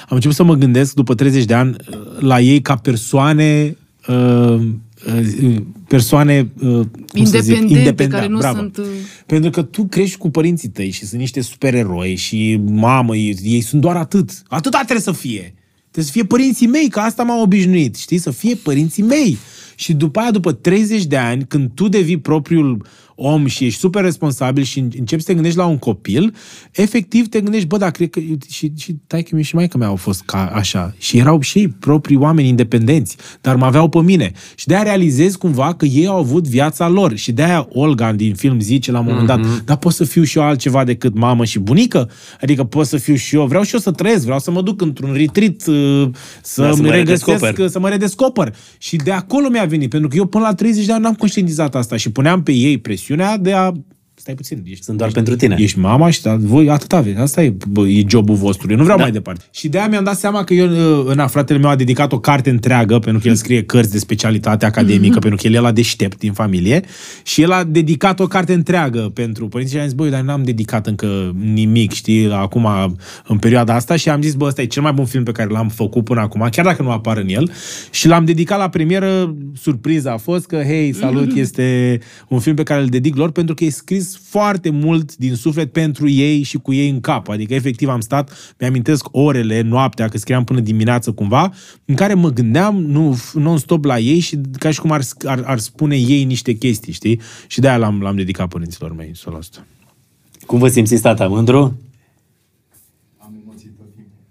Am 0.00 0.14
început 0.16 0.36
să 0.36 0.42
mă 0.42 0.54
gândesc 0.54 0.94
după 0.94 1.14
30 1.14 1.44
de 1.44 1.54
ani 1.54 1.76
uh, 1.90 1.98
la 2.18 2.40
ei 2.40 2.60
ca 2.60 2.76
persoane 2.76 3.76
uh, 4.08 4.60
uh, 5.06 5.56
persoane 5.88 6.50
uh, 6.62 6.80
cum 7.12 7.24
să 7.24 7.38
zic, 7.42 7.56
Independente, 7.56 8.06
care 8.06 8.26
nu 8.26 8.38
bravo. 8.38 8.56
sunt, 8.56 8.76
uh, 8.76 8.84
Pentru 9.26 9.50
că 9.50 9.62
tu 9.62 9.84
crești 9.84 10.16
cu 10.16 10.30
părinții 10.30 10.68
tăi 10.68 10.90
și 10.90 11.06
sunt 11.06 11.20
niște 11.20 11.40
supereroi 11.40 12.14
și 12.14 12.60
mamă, 12.64 13.16
ei, 13.16 13.38
ei 13.42 13.60
sunt 13.60 13.80
doar 13.80 13.96
atât. 13.96 14.42
Atâta 14.48 14.76
trebuie 14.78 15.00
să 15.00 15.12
fie. 15.12 15.54
Trebuie 15.90 16.04
să 16.04 16.10
fie 16.10 16.24
părinții 16.24 16.66
mei, 16.66 16.88
că 16.88 17.00
asta 17.00 17.22
m-a 17.22 17.40
obișnuit, 17.40 17.96
știi? 17.96 18.18
Să 18.18 18.30
fie 18.30 18.54
părinții 18.54 19.02
mei. 19.02 19.38
Și 19.74 19.92
după 19.92 20.20
aia, 20.20 20.30
după 20.30 20.52
30 20.52 21.04
de 21.04 21.16
ani, 21.16 21.44
când 21.46 21.70
tu 21.74 21.88
devii 21.88 22.18
propriul 22.18 22.86
om 23.20 23.46
și 23.46 23.64
ești 23.64 23.78
super 23.78 24.02
responsabil 24.02 24.62
și 24.62 24.78
începi 24.78 25.22
să 25.22 25.26
te 25.26 25.34
gândești 25.34 25.58
la 25.58 25.66
un 25.66 25.78
copil, 25.78 26.34
efectiv 26.72 27.28
te 27.28 27.40
gândești, 27.40 27.66
bă, 27.66 27.76
dar 27.76 27.90
cred 27.90 28.10
că 28.10 28.20
și, 28.50 28.72
și 28.76 28.96
taică 29.06 29.36
mi 29.36 29.42
și 29.42 29.54
maică 29.54 29.78
mea 29.78 29.88
au 29.88 29.96
fost 29.96 30.22
ca 30.22 30.50
așa. 30.54 30.94
Și 30.98 31.18
erau 31.18 31.40
și 31.40 31.58
ei 31.58 31.68
proprii 31.68 32.16
oameni 32.16 32.48
independenți, 32.48 33.16
dar 33.40 33.56
mă 33.56 33.64
aveau 33.64 33.88
pe 33.88 33.98
mine. 34.00 34.32
Și 34.54 34.66
de-aia 34.66 34.82
realizez 34.82 35.36
cumva 35.36 35.74
că 35.74 35.84
ei 35.84 36.06
au 36.06 36.18
avut 36.18 36.48
viața 36.48 36.88
lor. 36.88 37.16
Și 37.16 37.32
de-aia 37.32 37.66
Olga 37.72 38.12
din 38.12 38.34
film 38.34 38.60
zice 38.60 38.90
la 38.90 38.98
un 38.98 39.04
moment 39.08 39.26
dat, 39.26 39.64
dar 39.64 39.76
pot 39.76 39.92
să 39.92 40.04
fiu 40.04 40.22
și 40.22 40.38
eu 40.38 40.44
altceva 40.44 40.84
decât 40.84 41.14
mamă 41.14 41.44
și 41.44 41.58
bunică? 41.58 42.10
Adică 42.40 42.64
pot 42.64 42.86
să 42.86 42.96
fiu 42.96 43.14
și 43.14 43.34
eu, 43.36 43.46
vreau 43.46 43.62
și 43.62 43.74
eu 43.74 43.80
să 43.80 43.90
trăiesc, 43.90 44.24
vreau 44.24 44.38
să 44.38 44.50
mă 44.50 44.62
duc 44.62 44.80
într-un 44.80 45.12
retreat, 45.12 45.66
uh, 45.66 46.08
să, 46.42 46.62
Da, 46.62 46.70
să 46.70 46.76
mă 46.82 46.86
mă 46.88 46.94
regăsesc, 46.94 47.26
redescoper. 47.26 47.68
să 47.68 47.78
mă 47.78 47.88
redescoper. 47.88 48.54
Și 48.78 48.96
de 48.96 49.10
acolo 49.10 49.48
mi-a 49.48 49.64
venit, 49.64 49.90
pentru 49.90 50.08
că 50.08 50.16
eu 50.16 50.26
până 50.26 50.44
la 50.44 50.54
30 50.54 50.84
de 50.86 50.92
ani 50.92 51.02
n-am 51.02 51.14
conștientizat 51.14 51.74
asta 51.74 51.96
și 51.96 52.10
puneam 52.10 52.42
pe 52.42 52.52
ei 52.52 52.78
presiunea 53.08 53.38
de 53.38 53.54
a 53.54 53.72
Stai 54.28 54.40
puțin, 54.40 54.62
ești, 54.66 54.84
Sunt 54.84 54.96
doar 54.96 55.08
ești, 55.08 55.22
pentru 55.22 55.46
tine. 55.46 55.56
Ești 55.58 55.78
mama 55.78 56.10
și 56.10 56.22
da, 56.22 56.36
voi 56.40 56.70
atât 56.70 56.92
aveți. 56.92 57.18
Asta 57.18 57.42
e, 57.42 57.54
bă, 57.68 57.86
e 57.88 58.04
jobul 58.08 58.34
vostru. 58.34 58.70
Eu 58.70 58.76
nu 58.76 58.82
vreau 58.82 58.96
Da. 58.96 59.02
mai 59.02 59.12
departe. 59.12 59.44
Și 59.50 59.68
de 59.68 59.78
aia 59.78 59.88
mi-am 59.88 60.04
dat 60.04 60.18
seama 60.18 60.44
că 60.44 60.54
eu, 60.54 60.68
în 61.06 61.26
fratele 61.26 61.58
meu 61.58 61.70
a 61.70 61.76
dedicat 61.76 62.12
o 62.12 62.18
carte 62.18 62.50
întreagă, 62.50 62.98
pentru 62.98 63.22
că 63.22 63.28
el 63.28 63.34
scrie 63.34 63.62
cărți 63.62 63.90
de 63.90 63.98
specialitate 63.98 64.66
academică, 64.66 65.18
pentru 65.18 65.38
că 65.40 65.46
el 65.46 65.54
e 65.54 65.58
la 65.58 65.72
deștept 65.72 66.18
din 66.18 66.32
familie, 66.32 66.82
și 67.22 67.42
el 67.42 67.52
a 67.52 67.64
dedicat 67.64 68.20
o 68.20 68.26
carte 68.26 68.52
întreagă 68.52 69.10
pentru 69.14 69.48
părinți 69.48 69.72
și 69.72 69.78
am 69.78 69.84
zis, 69.84 69.94
băi, 69.94 70.10
dar 70.10 70.20
n-am 70.20 70.42
dedicat 70.42 70.86
încă 70.86 71.34
nimic, 71.54 71.92
știi, 71.92 72.30
acum, 72.32 72.96
în 73.26 73.38
perioada 73.38 73.74
asta 73.74 73.96
și 73.96 74.08
am 74.08 74.22
zis, 74.22 74.34
bă, 74.34 74.44
ăsta 74.44 74.62
e 74.62 74.66
cel 74.66 74.82
mai 74.82 74.92
bun 74.92 75.04
film 75.04 75.22
pe 75.24 75.32
care 75.32 75.48
l-am 75.48 75.68
făcut 75.68 76.04
până 76.04 76.20
acum, 76.20 76.48
chiar 76.50 76.64
dacă 76.64 76.82
nu 76.82 76.90
apar 76.90 77.16
în 77.16 77.28
el, 77.28 77.50
și 77.90 78.08
l-am 78.08 78.24
dedicat 78.24 78.58
la 78.58 78.68
premieră, 78.68 79.34
surpriza 79.56 80.12
a 80.12 80.16
fost 80.16 80.46
că, 80.46 80.62
hei, 80.66 80.94
salut, 80.94 81.36
este 81.36 81.98
un 82.28 82.38
film 82.38 82.54
pe 82.54 82.62
care 82.62 82.80
îl 82.80 82.86
dedic 82.86 83.16
lor 83.16 83.30
pentru 83.30 83.54
că 83.54 83.64
e 83.64 83.70
scris 83.70 84.17
foarte 84.22 84.70
mult 84.70 85.16
din 85.16 85.34
suflet 85.34 85.72
pentru 85.72 86.08
ei 86.08 86.42
și 86.42 86.56
cu 86.58 86.72
ei 86.72 86.88
în 86.88 87.00
cap. 87.00 87.28
Adică, 87.28 87.54
efectiv, 87.54 87.88
am 87.88 88.00
stat, 88.00 88.54
mi-amintesc 88.58 89.06
orele, 89.10 89.60
noaptea, 89.60 90.08
că 90.08 90.18
scriam 90.18 90.44
până 90.44 90.60
dimineață 90.60 91.12
cumva, 91.12 91.52
în 91.84 91.94
care 91.94 92.14
mă 92.14 92.30
gândeam 92.30 92.80
nu, 92.82 93.18
non-stop 93.34 93.84
la 93.84 93.98
ei 93.98 94.18
și 94.18 94.40
ca 94.58 94.70
și 94.70 94.80
cum 94.80 94.90
ar, 94.90 95.02
ar, 95.24 95.42
ar 95.46 95.58
spune 95.58 95.96
ei 95.96 96.24
niște 96.24 96.52
chestii, 96.52 96.92
știi? 96.92 97.20
Și 97.46 97.60
de-aia 97.60 97.76
l-am, 97.76 98.00
l-am 98.00 98.16
dedicat 98.16 98.48
părinților 98.48 98.94
mei, 98.94 99.10
să 99.14 99.30
asta. 99.38 99.66
Cum 100.46 100.58
vă 100.58 100.68
simțiți, 100.68 101.02
tata? 101.02 101.26
Mândru? 101.28 101.78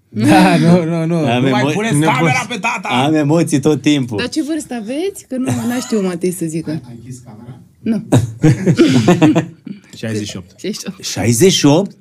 Da, 0.09 0.57
nu, 0.65 0.83
nu, 0.83 1.05
nu. 1.05 1.15
Am 1.15 1.43
nu 1.43 1.49
mai 1.49 1.61
emo- 1.61 1.73
puneți 1.73 1.93
nu 1.97 2.05
camera 2.05 2.33
poți- 2.33 2.47
pe 2.47 2.57
tata! 2.59 2.87
Am 2.87 3.13
emoții 3.13 3.59
tot 3.59 3.81
timpul. 3.81 4.17
Dar 4.17 4.29
ce 4.29 4.43
vârstă 4.43 4.73
aveți? 4.73 5.25
Că 5.27 5.37
nu 5.37 5.43
n-a 5.45 5.79
știu 5.79 6.01
Matei 6.01 6.31
să 6.31 6.45
zică. 6.45 6.69
Ai 6.71 6.81
închis 6.95 7.17
camera? 7.19 7.59
Nu. 7.79 8.05
68. 9.97 10.59
Și 10.59 10.67
ești 10.67 10.83
68? 11.01 11.91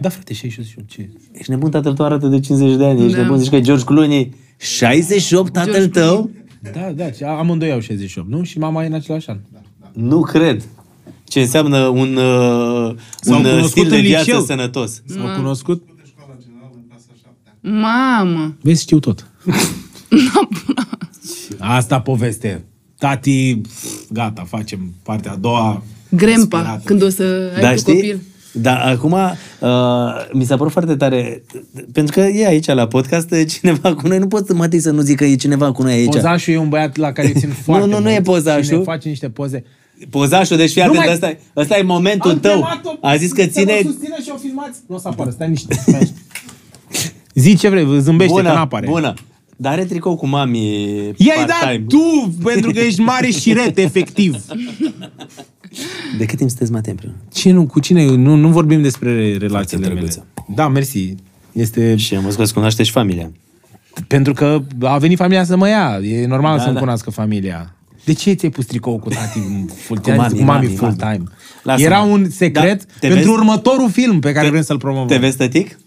Da, 0.00 0.08
frate, 0.08 0.34
68, 0.34 0.88
ce? 0.88 1.10
Ești 1.32 1.50
nebun, 1.50 1.70
tatăl 1.70 1.94
tău 1.94 2.04
arată 2.04 2.26
de 2.26 2.40
50 2.40 2.76
de 2.76 2.84
ani. 2.84 3.02
Ești 3.04 3.16
Da. 3.16 3.22
nebun, 3.22 3.38
zici 3.38 3.48
că 3.48 3.56
e 3.56 3.60
George 3.60 3.84
Clooney. 3.84 4.34
68, 4.58 5.52
tatăl 5.52 5.72
George 5.72 5.88
tău? 5.88 6.30
Da, 6.72 6.92
da, 6.94 7.12
și 7.12 7.22
amândoi 7.24 7.72
au 7.72 7.80
68, 7.80 8.28
nu? 8.28 8.42
Și 8.42 8.58
mama 8.58 8.84
e 8.84 8.86
în 8.86 8.92
același 8.92 9.28
an. 9.28 9.38
Nu 9.92 10.20
cred. 10.20 10.62
Ce 11.24 11.40
înseamnă 11.40 11.86
un, 11.86 12.16
uh, 12.16 12.94
S-au 13.20 13.38
un 13.38 13.44
uh, 13.44 13.50
cunoscut 13.50 13.70
stil 13.70 13.88
de 13.88 13.96
în 13.96 14.02
viață 14.02 14.24
liceu. 14.24 14.44
sănătos. 14.44 15.02
S-au 15.06 15.34
cunoscut? 15.36 15.82
De 15.96 16.02
școala 16.06 16.34
generală 16.42 16.70
în 16.74 16.82
clasa 16.88 17.04
7 17.60 17.68
Mamă! 17.68 18.56
Vezi, 18.60 18.82
știu 18.82 18.98
tot. 18.98 19.30
Asta 21.58 22.00
poveste. 22.00 22.64
tati, 22.98 23.56
pf, 23.56 23.86
gata, 24.10 24.44
facem 24.44 24.94
partea 25.02 25.32
a 25.32 25.36
doua. 25.36 25.82
Grempa, 26.08 26.32
inspirată. 26.58 26.82
când 26.84 27.02
o 27.02 27.08
să 27.08 27.50
ai 27.54 27.60
Da, 27.60 27.70
tu 27.70 27.76
știi? 27.78 27.94
copil. 27.94 28.20
Da, 28.52 28.74
acum 28.84 29.12
uh, 29.12 29.68
mi 30.32 30.44
s-a 30.44 30.56
părut 30.56 30.72
foarte 30.72 30.96
tare, 30.96 31.42
pentru 31.92 32.20
că 32.20 32.26
e 32.26 32.46
aici 32.46 32.66
la 32.66 32.86
podcast 32.86 33.28
cineva 33.48 33.94
cu 33.94 34.06
noi, 34.06 34.18
nu 34.18 34.26
pot 34.26 34.46
să 34.46 34.54
Matei 34.54 34.80
să 34.80 34.90
nu 34.90 35.00
zic 35.00 35.16
că 35.16 35.24
e 35.24 35.36
cineva 35.36 35.72
cu 35.72 35.82
noi 35.82 35.92
aici. 35.92 36.12
Pozașul 36.12 36.52
e 36.54 36.58
un 36.58 36.68
băiat 36.68 36.96
la 36.96 37.12
care 37.12 37.28
eu 37.28 37.34
țin 37.40 37.48
foarte 37.64 37.86
nu, 37.86 37.92
nu 37.92 38.00
mult. 38.00 38.14
e 38.16 38.20
pozașul. 38.20 38.62
Și 38.62 38.70
ne 38.72 38.78
face 38.82 39.08
niște 39.08 39.28
poze. 39.28 39.64
Pozașul, 40.10 40.56
deci 40.56 40.70
fii 40.72 40.82
Nu 40.82 40.88
atent, 40.88 41.04
mai- 41.04 41.12
ăsta, 41.14 41.28
e- 41.28 41.38
ăsta 41.56 41.78
e 41.78 41.82
momentul 41.82 42.30
Am 42.30 42.40
tău. 42.40 42.52
chemat-o 42.54 43.06
A 43.06 43.16
zis 43.16 43.32
că 43.32 43.42
să 43.42 43.48
ține... 43.48 43.72
vă 43.82 43.88
susțină 43.90 44.14
și 44.22 44.30
o 44.34 44.36
filmați. 44.36 44.78
Nu 44.88 44.94
o 44.94 44.98
să 44.98 45.08
apară, 45.08 45.30
stai 45.30 45.48
niște. 45.48 45.74
Stai 45.74 45.98
niște. 46.00 46.14
Zi 47.34 47.56
ce 47.56 47.68
vrei, 47.68 48.00
zâmbește 48.00 48.34
că 48.34 48.40
Bună, 48.40 48.54
n-apare. 48.54 48.86
bună. 48.86 49.14
Dar 49.56 49.72
are 49.72 49.84
tricou 49.84 50.16
cu 50.16 50.26
mami 50.26 50.58
I-ai 51.16 51.46
dat 51.46 51.58
part-time. 51.60 51.84
tu, 51.88 52.34
pentru 52.44 52.70
că 52.70 52.78
ești 52.80 53.00
mare 53.00 53.30
șiret, 53.30 53.78
efectiv. 53.78 54.36
De 56.18 56.24
cât 56.24 56.36
timp 56.36 56.48
sunteți 56.50 56.72
Matei 56.72 56.90
împreună? 56.92 57.16
Ce 57.32 57.50
nu, 57.52 57.66
cu 57.66 57.80
cine? 57.80 58.04
Nu, 58.06 58.34
nu 58.34 58.48
vorbim 58.48 58.82
despre 58.82 59.36
relațiile 59.36 59.82
mele. 59.86 59.94
drăguță. 59.94 60.26
Da, 60.54 60.68
mersi. 60.68 61.14
Este 61.52 61.96
Și 61.96 62.14
am 62.14 62.22
văzut 62.22 62.36
că 62.36 62.42
îți 62.42 62.52
cunoaște 62.54 62.82
și 62.82 62.90
familia. 62.90 63.30
pentru 64.06 64.32
că 64.32 64.62
a 64.80 64.98
venit 64.98 65.16
familia 65.18 65.44
să 65.44 65.56
mă 65.56 65.68
ia. 65.68 65.98
E 66.02 66.26
normal 66.26 66.56
Da, 66.56 66.62
să-mi 66.62 66.74
da. 66.74 66.80
cunoască 66.80 67.10
familia. 67.10 67.74
De 68.04 68.12
ce 68.12 68.32
ți-ai 68.32 68.50
pus 68.50 68.64
tricou 68.64 68.98
cu 68.98 69.08
tati 69.08 69.38
full 69.86 70.00
Cu 70.00 70.10
mami, 70.10 70.30
cu 70.38 70.42
mami, 70.42 70.66
mami, 70.66 70.66
full 70.76 70.94
mami. 70.98 71.12
time? 71.16 71.28
Lasă-mă. 71.62 71.86
Era 71.86 72.00
un 72.00 72.30
secret 72.30 72.78
Da, 72.84 72.92
te 73.00 73.06
pentru 73.08 73.16
vezi? 73.16 73.28
următorul 73.28 73.90
film 73.90 74.20
pe 74.20 74.32
care 74.32 74.48
vrem 74.50 74.62
să-l 74.62 74.78
promovăm. 74.78 75.06
Te 75.06 75.16
vezi 75.16 75.36
tătic? 75.36 75.78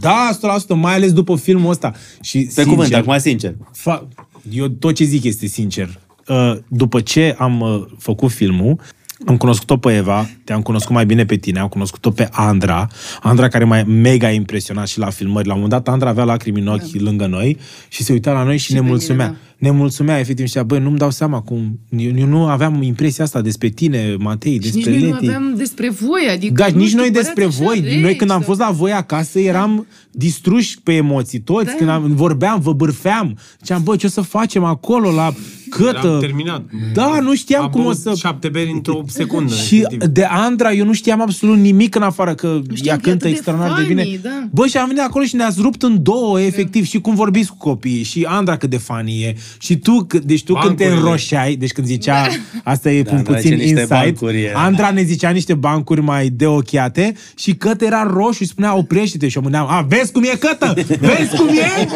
Da, 0.00 0.30
100%, 0.32 0.74
mai 0.74 0.94
ales 0.94 1.12
după 1.12 1.36
filmul 1.36 1.70
ăsta. 1.70 1.92
Și, 2.20 2.38
Pe 2.38 2.44
sincer, 2.44 2.64
cuvânt, 2.66 2.94
acum 2.94 3.18
sincer. 3.18 3.54
Fa- 3.54 4.02
eu 4.50 4.68
tot 4.68 4.94
ce 4.94 5.04
zic 5.04 5.24
este 5.24 5.46
sincer. 5.46 6.00
Uh, 6.28 6.52
După 6.68 7.00
ce 7.00 7.34
am 7.38 7.60
uh, 7.60 7.82
făcut 7.98 8.30
filmul, 8.30 8.80
am 9.26 9.36
cunoscut-o 9.36 9.76
pe 9.76 9.96
Eva, 9.96 10.28
te-am 10.44 10.62
cunoscut 10.62 10.94
mai 10.94 11.06
bine 11.06 11.24
pe 11.24 11.36
tine, 11.36 11.58
am 11.58 11.68
cunoscut-o 11.68 12.10
pe 12.10 12.28
Andra, 12.32 12.88
Andra 13.22 13.48
care 13.48 13.64
m-a 13.64 13.82
mega 13.84 14.30
impresionat 14.30 14.86
și 14.86 14.98
la 14.98 15.10
filmări. 15.10 15.46
La 15.46 15.54
un 15.54 15.60
moment 15.60 15.82
dat 15.84 15.92
Andra 15.94 16.08
avea 16.08 16.24
lacrimi 16.24 16.60
în 16.60 16.66
ochi 16.66 16.92
lângă 17.00 17.26
noi 17.26 17.56
și 17.88 18.02
se 18.02 18.12
uita 18.12 18.32
la 18.32 18.42
noi 18.42 18.56
și, 18.56 18.64
Și 18.64 18.72
ne 18.72 18.78
pe 18.78 18.84
mine, 18.84 18.96
mulțumea. 18.96 19.26
da. 19.26 19.34
Ne 19.58 19.70
mulțumea, 19.70 20.18
efectiv, 20.18 20.44
și 20.44 20.50
zicea, 20.50 20.62
băi, 20.64 20.78
nu-mi 20.78 20.98
dau 20.98 21.10
seama 21.10 21.40
cum... 21.40 21.78
Eu, 21.96 22.12
eu 22.18 22.26
nu 22.26 22.46
aveam 22.46 22.82
impresia 22.82 23.24
asta 23.24 23.40
despre 23.40 23.68
tine, 23.68 24.16
Matei, 24.18 24.52
Și 24.52 24.58
despre 24.58 24.90
nici 24.90 25.00
noi 25.00 25.08
nu 25.08 25.14
Leti. 25.14 25.26
aveam 25.26 25.54
despre 25.56 25.88
voi, 25.90 26.28
adică... 26.32 26.52
Da, 26.62 26.68
nu 26.68 26.76
nici 26.76 26.86
știu, 26.86 26.98
noi 26.98 27.06
păreați 27.08 27.34
despre 27.34 27.44
așa 27.44 27.64
voi. 27.64 27.80
reci, 27.84 28.00
Noi 28.02 28.16
când 28.16 28.30
am 28.30 28.36
sau- 28.38 28.46
fost 28.46 28.60
la 28.60 28.70
voi 28.70 28.92
acasă 28.92 29.38
eram 29.38 29.86
distruși 30.18 30.78
pe 30.82 30.92
emoții 30.92 31.38
toți. 31.40 31.64
Da. 31.64 31.72
Când 31.72 31.88
am, 31.90 32.12
vorbeam, 32.14 32.60
vă 32.60 32.72
bârfeam. 32.72 33.38
Ziceam, 33.58 33.82
bă, 33.82 33.96
ce 33.96 34.06
o 34.06 34.08
să 34.08 34.20
facem 34.20 34.64
acolo 34.64 35.10
la 35.12 35.32
cătă? 35.70 36.00
Eram 36.06 36.20
terminat. 36.20 36.62
Da, 36.92 37.18
nu 37.20 37.34
știam 37.34 37.62
Am 37.62 37.70
cum 37.70 37.80
o 37.80 37.84
băut 37.84 37.96
să... 37.96 38.14
șapte 38.16 38.48
beri 38.48 38.70
într-o 38.70 39.00
secundă. 39.06 39.54
Și 39.54 39.76
efectiv. 39.76 40.08
de 40.08 40.24
Andra, 40.24 40.72
eu 40.72 40.84
nu 40.84 40.92
știam 40.92 41.20
absolut 41.20 41.58
nimic 41.58 41.94
în 41.94 42.02
afară 42.02 42.34
că 42.34 42.60
știam 42.74 42.96
ea 42.96 43.02
că 43.02 43.08
e 43.08 43.10
cântă 43.10 43.10
atât 43.10 43.20
de 43.22 43.28
extraordinar 43.28 43.78
de, 43.78 43.84
funny, 43.86 44.02
bine. 44.04 44.18
da. 44.22 44.48
Bă, 44.50 44.66
și 44.66 44.76
am 44.76 44.86
venit 44.86 45.02
acolo 45.02 45.24
și 45.24 45.34
ne-ați 45.36 45.60
rupt 45.60 45.82
în 45.82 46.02
două, 46.02 46.40
efectiv, 46.40 46.86
și 46.86 47.00
cum 47.00 47.14
vorbiți 47.14 47.48
cu 47.48 47.56
copiii, 47.58 48.02
și 48.02 48.24
Andra 48.28 48.56
cât 48.56 48.70
de 48.70 48.76
funny 48.76 49.22
e, 49.22 49.36
și 49.58 49.76
tu, 49.76 50.04
cât- 50.04 50.22
deci 50.24 50.44
tu 50.44 50.52
când 50.54 50.76
te 50.76 50.82
Bancurile. 50.82 51.06
înroșeai, 51.06 51.54
deci 51.56 51.72
când 51.72 51.86
zicea, 51.86 52.26
asta 52.64 52.90
e 52.90 53.02
Da, 53.02 53.10
un 53.10 53.16
Andra 53.16 53.32
puțin 53.34 53.50
zice 53.50 53.62
niște 53.62 53.80
insight, 53.80 54.20
bancuri, 54.20 54.42
e. 54.42 54.52
Andra 54.54 54.90
ne 54.90 55.02
zicea 55.02 55.30
niște 55.30 55.54
bancuri 55.54 56.00
mai 56.00 56.28
deochiate 56.28 57.14
și 57.36 57.54
Cătă 57.54 57.84
era 57.84 58.02
roșu 58.12 58.32
și 58.42 58.44
spunea 58.44 58.76
oprește-te 58.76 59.28
și 59.28 59.36
eu 59.36 59.42
mâneam, 59.42 59.66
a, 59.70 59.80
vezi 59.88 60.05
cum 60.12 60.22
e 60.22 60.36
Cătă? 60.38 60.74
Vezi 61.00 61.36
cum 61.36 61.48
e? 61.48 61.88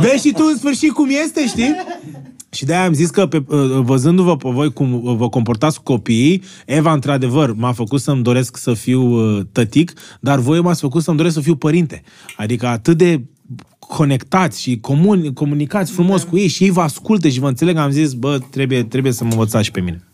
Vezi 0.00 0.26
și 0.26 0.32
tu 0.32 0.42
în 0.50 0.56
sfârșit 0.56 0.92
cum 0.92 1.08
este, 1.24 1.46
știi? 1.46 1.74
Și 2.50 2.64
de-aia 2.64 2.84
am 2.84 2.92
zis 2.92 3.10
că, 3.10 3.26
pe, 3.26 3.44
uh, 3.48 3.80
văzându-vă 3.82 4.36
pe 4.36 4.48
voi 4.48 4.72
cum 4.72 5.04
uh, 5.04 5.14
vă 5.16 5.28
comportați 5.28 5.76
cu 5.76 5.82
copiii, 5.82 6.42
Eva, 6.66 6.92
într-adevăr, 6.92 7.54
m-a 7.54 7.72
făcut 7.72 8.00
să-mi 8.00 8.22
doresc 8.22 8.56
să 8.56 8.74
fiu 8.74 9.02
uh, 9.02 9.42
tătic, 9.52 9.92
dar 10.20 10.38
voi 10.38 10.60
m-ați 10.60 10.80
făcut 10.80 11.02
să-mi 11.02 11.16
doresc 11.16 11.34
să 11.34 11.40
fiu 11.40 11.56
părinte. 11.56 12.02
Adică 12.36 12.66
atât 12.66 12.96
de 12.96 13.24
conectați 13.78 14.60
și 14.60 14.78
comuni, 14.80 15.32
comunicați 15.32 15.92
frumos 15.92 16.22
cu 16.22 16.36
ei 16.36 16.48
și 16.48 16.64
ei 16.64 16.70
vă 16.70 16.80
ascultă 16.80 17.28
și 17.28 17.40
vă 17.40 17.48
înțeleg, 17.48 17.76
am 17.76 17.90
zis, 17.90 18.12
bă, 18.12 18.38
trebuie, 18.50 18.84
trebuie 18.84 19.12
să 19.12 19.24
mă 19.24 19.30
învățați 19.30 19.64
și 19.64 19.70
pe 19.70 19.80
mine. 19.80 20.04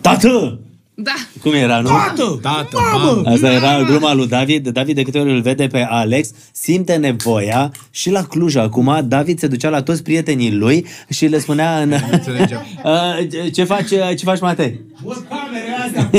Tată! 0.00 0.60
Da. 0.98 1.12
Cum 1.42 1.52
era, 1.52 1.80
nu? 1.80 1.88
Tată! 1.88 2.38
Tată, 2.42 2.78
mamă! 2.92 3.04
mamă! 3.14 3.28
Asta 3.30 3.52
era 3.52 3.82
gluma 3.82 4.14
lui 4.14 4.26
David. 4.28 4.68
David, 4.68 4.94
de 4.94 5.02
câte 5.02 5.18
ori 5.18 5.32
îl 5.32 5.40
vede 5.40 5.66
pe 5.66 5.86
Alex, 5.88 6.28
simte 6.52 6.94
nevoia 6.96 7.70
și 7.90 8.10
la 8.10 8.22
Cluj 8.22 8.54
acum, 8.56 9.00
David 9.04 9.38
se 9.38 9.46
ducea 9.46 9.68
la 9.68 9.82
toți 9.82 10.02
prietenii 10.02 10.52
lui 10.52 10.86
și 11.08 11.26
le 11.26 11.38
spunea 11.38 11.78
în... 11.80 11.92
înțelegeam. 12.10 12.62
Uh, 12.84 12.92
ce- 13.30 13.48
ce 13.50 13.64
faci, 13.64 13.88
ce 13.88 14.24
faci, 14.24 14.40
Matei? 14.40 14.80
Bă, 15.04 15.16
camerele 15.28 15.76
astea, 15.86 16.10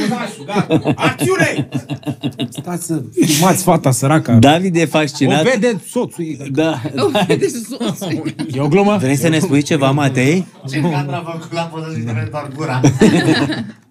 cozașul, 0.00 0.44
gata, 0.46 0.92
acțiune! 0.94 1.68
Stați 2.48 2.86
să 2.86 3.02
filmați 3.24 3.62
fata 3.62 3.90
săraca. 3.90 4.32
David 4.32 4.76
e 4.76 4.82
O 4.82 4.86
fascinat. 4.86 5.42
vede 5.42 5.80
soțul. 5.88 6.24
ei. 6.24 6.38
Da. 6.52 6.80
O 6.96 7.08
vede 7.26 7.46
soțul. 7.68 8.34
E 8.54 8.60
o 8.60 8.68
glumă? 8.68 8.96
Vrei 9.00 9.16
să 9.16 9.28
ne 9.28 9.38
spui 9.38 9.62
ceva, 9.62 9.90
Matei? 9.90 10.46
Ce 10.70 10.80
cadru 10.80 11.14
a 11.14 11.22
făcut 11.32 11.52
la 11.52 11.62
poză 11.62 11.92
și 11.96 12.02
trebuie 12.02 12.28
doar 12.30 12.48
gura. 12.56 12.80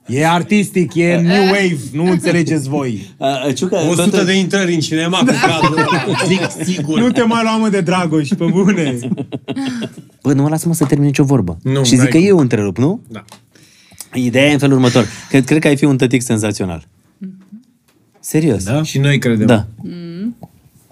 E 0.07 0.26
artistic, 0.28 0.95
e 0.95 1.15
new 1.15 1.41
wave, 1.44 1.78
nu 1.94 2.06
înțelegeți 2.06 2.69
voi. 2.69 3.14
Uh, 3.18 3.53
Ciucă, 3.56 3.76
100 3.90 4.18
tot- 4.18 4.26
de 4.26 4.34
intrări 4.34 4.73
în 4.73 4.80
cinema 4.80 5.18
cu 5.18 5.26
cadrul 5.26 5.78
ăla. 5.78 6.06
Zic 6.26 6.65
sigur. 6.73 6.99
Nu 6.99 7.11
te 7.11 7.22
mai 7.23 7.41
luam 7.44 7.69
de 7.72 7.82
Dragoș, 7.82 8.28
pe 8.30 8.45
bune. 8.45 8.98
Bă, 10.23 10.34
nu 10.34 10.41
mă 10.41 10.49
lasă 10.49 10.68
mă 10.68 10.73
să 10.73 10.86
termin 10.86 11.06
nicio 11.06 11.23
vorbă. 11.23 11.57
Nu, 11.64 11.84
și 11.84 11.90
zic 11.90 11.98
n-ai 11.98 12.07
că 12.07 12.18
cum. 12.18 12.26
eu 12.28 12.38
întrerup, 12.38 12.78
nu? 12.78 13.02
Da. 13.07 13.23
Ideea 14.14 14.48
e 14.49 14.53
în 14.53 14.60
felul 14.60 14.76
următor. 14.76 15.07
Cred, 15.30 15.45
cred 15.45 15.60
că 15.61 15.68
ai 15.68 15.78
fi 15.78 15.86
un 15.86 15.98
tătic 15.98 16.22
senzațional. 16.22 16.88
Serios. 18.19 18.64
Da? 18.64 18.84
Și 18.84 18.98
noi 18.99 19.18
credem. 19.19 19.45
Da. 19.48 19.65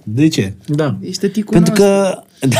De 0.04 0.28
ce? 0.28 0.54
Da. 0.68 0.98
Ești 1.02 1.22
tăticul 1.22 1.54
Pentru 1.54 1.74
nostru. 1.78 1.88
că... 1.88 2.24
Da. 2.48 2.58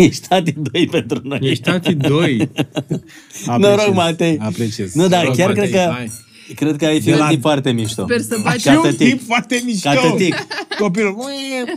Ești 0.06 0.28
tati 0.28 0.54
doi 0.72 0.86
pentru 0.90 1.20
noi. 1.22 1.38
Ești 1.42 1.62
tati 1.62 1.94
doi. 1.94 2.48
Noroc, 3.58 3.94
Matei. 3.94 4.38
Apreciez. 4.40 4.92
Nu, 4.92 5.08
dar 5.08 5.20
Noroc, 5.22 5.36
chiar 5.36 5.48
Matei, 5.48 5.68
cred 5.68 5.84
că... 5.84 5.90
hai. 5.92 6.10
Cred 6.54 6.76
că 6.76 6.84
ai 6.86 7.00
fi 7.00 7.04
De 7.06 7.12
un 7.12 7.18
la- 7.18 7.28
tip 7.28 7.40
foarte 7.40 7.70
mișto. 7.72 8.02
Sper 8.02 8.20
să 8.20 8.34
faci 8.42 8.62
Ca 8.62 8.72
E 8.72 8.76
un 8.76 8.82
tătic. 8.82 9.08
tip 9.08 9.26
foarte 9.26 9.62
mișto. 9.64 9.88
Ca 9.90 10.00
tătic. 10.10 10.34
Copilul. 10.78 11.16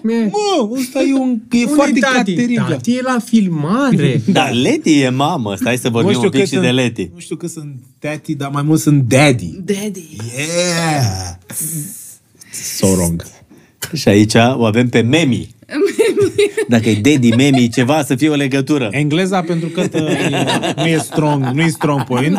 Mă, 0.03 0.69
ăsta 0.79 0.99
e, 1.01 1.13
un, 1.13 1.39
e 1.51 1.65
foarte 1.65 1.99
cateribil. 1.99 2.65
Tati 2.69 2.95
e 2.95 3.01
la 3.01 3.17
filmare. 3.25 4.21
Da, 4.25 4.49
Leti 4.49 4.99
e 4.99 5.09
mamă. 5.09 5.55
Stai 5.55 5.77
să 5.77 5.89
vorbim 5.89 6.15
un 6.15 6.21
pic 6.29 6.31
că 6.31 6.45
și 6.45 6.45
sunt, 6.51 6.61
de 6.61 6.69
Leti. 6.69 7.09
Nu 7.13 7.19
știu 7.19 7.35
că 7.35 7.47
sunt 7.47 7.75
tati, 7.99 8.35
dar 8.35 8.49
mai 8.49 8.63
mult 8.63 8.79
sunt 8.79 9.01
daddy. 9.03 9.53
Daddy. 9.65 10.15
Yeah! 10.37 11.35
So 12.77 12.87
wrong. 12.87 13.25
Și 13.93 14.07
aici 14.07 14.33
o 14.33 14.65
avem 14.65 14.89
pe 14.89 15.01
Memi. 15.01 15.52
Dacă 16.67 16.89
e 16.89 16.93
Daddy, 16.93 17.29
Memi, 17.35 17.69
ceva, 17.69 18.03
să 18.03 18.15
fie 18.15 18.29
o 18.29 18.35
legătură. 18.35 18.87
Engleza 18.91 19.41
pentru 19.41 19.67
că 19.67 19.87
tă, 19.87 19.97
e, 19.97 20.73
nu 20.75 20.85
e 20.85 20.97
strong, 20.97 21.45
nu 21.45 21.61
e 21.61 21.67
strong 21.67 22.03
point. 22.03 22.37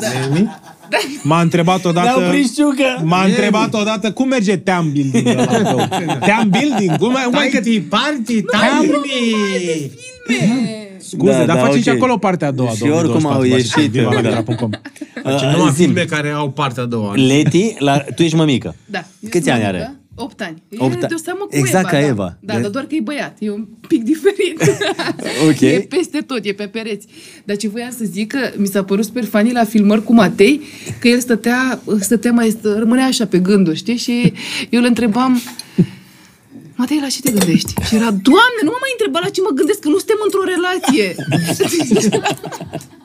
M-a 1.22 1.40
întrebat 1.40 1.84
odată... 1.84 2.18
Ne-au 2.18 2.30
prins 2.30 2.54
ciucă. 2.54 3.02
M-a 3.04 3.24
întrebat 3.24 3.74
odată 3.74 4.12
cum 4.12 4.28
merge 4.28 4.56
team 4.56 4.92
building 4.92 5.26
ăla 5.26 5.44
tău. 5.44 5.88
Team 6.20 6.48
building? 6.48 6.96
Cum, 6.96 7.12
mai- 7.12 7.28
mai 7.32 7.48
că 7.48 7.58
Party, 7.58 7.80
party, 7.80 8.42
tiny. 8.42 9.90
Scuze, 10.98 11.32
Da, 11.32 11.36
dar 11.44 11.46
da, 11.46 11.54
facem 11.62 11.76
ok. 11.76 11.82
și 11.82 11.88
acolo 11.88 12.16
partea 12.16 12.48
a 12.48 12.50
doua. 12.50 12.70
Și 12.70 12.82
oricum 12.82 13.26
au 13.26 13.42
ieșit, 13.42 13.90
Viva 13.90 14.12
la 14.12 14.20
da. 14.20 14.28
Mitra.com. 14.28 14.70
Uh, 15.24 15.40
Numai 15.52 15.72
zim, 15.74 15.84
filme 15.84 16.04
care 16.04 16.28
au 16.30 16.50
partea 16.50 16.82
a 16.82 16.86
doua. 16.86 17.14
Leti, 17.14 17.74
la, 17.78 17.98
tu 18.14 18.22
ești 18.22 18.36
mămică. 18.36 18.74
Da. 18.86 18.98
Eu 19.20 19.28
Câți 19.30 19.44
sunt 19.44 19.54
ani 19.54 19.64
mămică, 19.64 19.84
are? 19.84 19.96
8 20.16 20.40
ani. 20.40 20.62
Opt 20.76 20.92
e 20.92 20.96
ani. 20.96 21.06
de 21.08 21.14
o 21.14 21.18
seamă 21.22 21.40
cu 21.40 21.56
Exact 21.56 21.84
Eva. 21.84 21.90
ca 21.92 22.00
da. 22.00 22.06
Eva. 22.06 22.36
Da, 22.40 22.54
De- 22.54 22.60
dar 22.60 22.70
doar 22.70 22.84
că 22.84 22.94
e 22.94 23.00
băiat. 23.00 23.36
E 23.40 23.50
un 23.50 23.66
pic 23.88 24.02
diferit. 24.02 24.62
Ok. 25.48 25.60
E 25.60 25.86
peste 25.88 26.18
tot, 26.20 26.44
e 26.44 26.52
pe 26.52 26.66
pereți. 26.66 27.06
Dar 27.44 27.56
ce 27.56 27.68
voiam 27.68 27.90
să 27.90 28.04
zic, 28.04 28.32
că 28.32 28.50
mi 28.56 28.66
s-a 28.66 28.84
părut 28.84 29.04
super 29.04 29.24
funny 29.24 29.52
la 29.52 29.64
filmări 29.64 30.02
cu 30.04 30.12
Matei, 30.14 30.60
că 31.00 31.08
el 31.08 31.20
stătea, 31.20 31.80
stătea 32.00 32.32
mai, 32.32 32.50
stă, 32.50 32.74
rămânea 32.78 33.04
așa 33.06 33.26
pe 33.26 33.38
gânduri, 33.38 33.76
știi? 33.76 33.96
Și 33.96 34.32
eu 34.70 34.80
îl 34.80 34.86
întrebam, 34.86 35.40
Matei, 36.76 36.98
la 37.00 37.06
ce 37.06 37.20
te 37.20 37.30
gândești? 37.30 37.72
Și 37.86 37.94
era, 37.94 38.10
Doamne, 38.10 38.60
nu 38.62 38.70
mă 38.70 38.78
mai 38.80 38.94
întreba 38.98 39.18
la 39.22 39.28
ce 39.28 39.40
mă 39.40 39.50
gândesc, 39.54 39.78
că 39.78 39.88
nu 39.88 39.96
suntem 39.96 40.16
într-o 40.24 40.44
relație. 40.54 41.14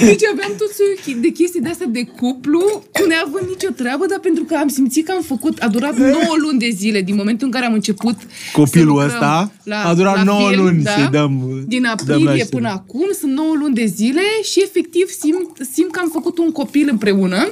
Deci 0.00 0.24
aveam 0.32 0.52
tot 0.58 0.70
soiul 0.76 1.20
de 1.20 1.28
chestii 1.28 1.60
de 1.60 1.68
astea 1.68 1.86
de 1.86 2.02
cuplu, 2.02 2.82
neavând 3.08 3.48
nicio 3.48 3.68
treabă, 3.76 4.06
dar 4.06 4.18
pentru 4.18 4.44
că 4.44 4.54
am 4.54 4.68
simțit 4.68 5.04
că 5.06 5.12
am 5.12 5.22
făcut, 5.22 5.58
a 5.62 5.68
durat 5.68 5.96
9 5.96 6.12
luni 6.36 6.58
de 6.58 6.68
zile 6.74 7.02
din 7.02 7.14
momentul 7.14 7.46
în 7.46 7.52
care 7.52 7.66
am 7.66 7.72
început 7.72 8.16
Copilul 8.52 8.86
să 8.86 9.04
lucrăm 9.04 9.06
ăsta 9.06 9.52
a 9.88 9.94
durat 9.94 10.16
la 10.16 10.22
9 10.22 10.48
film, 10.50 10.62
luni 10.64 10.82
da? 10.82 10.90
să-i 10.90 11.08
dăm- 11.12 11.64
Din 11.66 11.82
dăm 11.82 11.90
aprilie 11.90 12.24
naștere. 12.24 12.48
până 12.50 12.68
acum, 12.68 13.06
sunt 13.18 13.32
9 13.32 13.54
luni 13.58 13.74
de 13.74 13.84
zile 13.84 14.22
și 14.42 14.62
efectiv 14.62 15.08
simt, 15.20 15.68
simt 15.72 15.90
că 15.90 16.00
am 16.02 16.10
făcut 16.12 16.38
un 16.38 16.52
copil 16.52 16.88
împreună. 16.90 17.48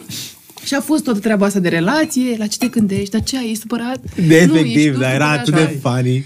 Și 0.65 0.75
a 0.75 0.81
fost 0.81 1.05
toată 1.05 1.19
treaba 1.19 1.47
asta 1.47 1.59
de 1.59 1.69
relație, 1.69 2.35
la 2.39 2.47
ce 2.47 2.59
te 2.59 2.67
gândești, 2.67 3.11
dar 3.11 3.23
ce 3.23 3.37
ai, 3.37 3.45
ești 3.45 3.61
supărat? 3.61 4.01
De 4.27 4.45
Nu, 4.45 4.57
ești 4.57 4.59
efectiv, 4.59 4.93
tu 4.93 5.01
dar 5.01 5.15
era 5.15 5.25
supărat, 5.25 5.41
atât 5.41 5.55
de 5.55 5.79
da. 5.83 5.91
funny. 5.91 6.25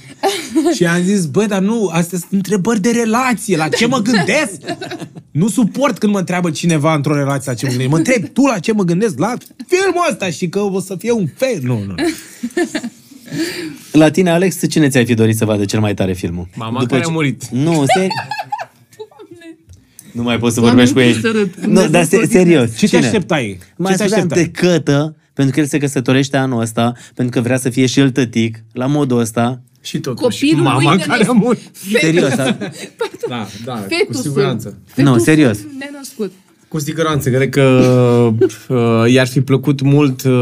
Și 0.75 0.87
am 0.87 1.03
zis, 1.03 1.27
bă, 1.27 1.45
dar 1.45 1.61
nu, 1.61 1.91
astea 1.93 2.19
sunt 2.19 2.33
întrebări 2.33 2.81
de 2.81 2.91
relație, 2.91 3.57
la 3.57 3.69
ce 3.69 3.87
mă 3.87 3.99
gândesc? 3.99 4.61
Nu 5.31 5.49
suport 5.49 5.99
când 5.99 6.13
mă 6.13 6.19
întreabă 6.19 6.51
cineva 6.51 6.95
într-o 6.95 7.15
relație 7.15 7.51
la 7.51 7.57
ce 7.57 7.65
mă 7.65 7.71
gândesc. 7.71 7.91
Mă 7.91 7.97
întreb, 7.97 8.33
tu 8.33 8.43
la 8.47 8.59
ce 8.59 8.73
mă 8.73 8.83
gândesc? 8.83 9.19
La 9.19 9.35
filmul 9.67 10.07
ăsta 10.11 10.31
și 10.31 10.49
că 10.49 10.61
o 10.61 10.81
să 10.81 10.97
fie 10.99 11.13
un 11.13 11.27
fel. 11.37 11.59
Nu, 11.63 11.85
nu. 11.87 11.95
La 13.93 14.11
tine, 14.11 14.31
Alex, 14.31 14.57
cine 14.69 14.89
ți-ai 14.89 15.05
fi 15.05 15.15
dorit 15.15 15.37
să 15.37 15.45
vadă 15.45 15.65
cel 15.65 15.81
mai 15.81 15.95
tare 15.95 16.13
filmul? 16.13 16.49
Mama 16.55 16.87
care 16.87 17.05
a 17.05 17.09
murit. 17.09 17.47
Nu, 17.49 17.85
seri... 17.95 18.09
Nu 20.17 20.23
mai 20.23 20.39
poți 20.39 20.55
să 20.55 20.61
Doamne, 20.61 20.85
vorbești 20.85 20.95
cu 20.95 20.99
nu 21.01 21.05
ei. 21.07 21.13
te 21.15 21.21
sărut. 21.39 21.57
Nu, 21.57 21.63
Dumnezeu 21.63 21.91
dar 21.91 22.03
să 22.05 22.09
se, 22.11 22.17
o 22.17 22.27
serios. 22.27 22.69
Ce 22.77 22.81
te 22.81 22.87
cine? 22.87 23.07
așteptai? 23.07 23.59
Mai 23.77 23.91
Ce 23.93 23.97
te 23.97 24.03
așteptam 24.03 24.29
de 24.29 24.35
așteptai? 24.41 24.71
cătă, 24.73 25.17
pentru 25.33 25.55
că 25.55 25.61
el 25.61 25.67
se 25.67 25.79
căsătorește 25.79 26.37
anul 26.37 26.61
ăsta, 26.61 26.93
pentru 27.15 27.35
că 27.41 27.47
vrea 27.47 27.57
să 27.59 27.71
fie 27.71 27.87
și 27.87 28.01
el 28.01 28.11
tătic, 28.11 28.65
la 28.73 28.87
modul 28.87 29.19
ăsta. 29.19 29.61
Și 29.83 29.99
totuși, 30.01 30.41
Copilul 30.41 30.63
mama 30.65 30.95
lui 30.95 31.03
care 31.03 31.25
a 31.27 31.33
murit. 31.33 31.61
Serios. 32.01 32.31
a- 32.31 32.57
Da, 33.29 33.47
da, 33.65 33.73
cu 33.75 33.87
Fetusul. 33.89 34.23
siguranță. 34.23 34.79
Nu, 34.97 35.19
serios. 35.19 35.59
Nenăscut. 35.79 36.33
Cu 36.77 36.83
siguranță, 36.83 37.31
cred 37.31 37.49
că 37.49 37.63
uh, 38.69 39.13
i-ar 39.13 39.27
fi 39.27 39.41
plăcut 39.41 39.81
mult 39.81 40.23
uh, 40.23 40.33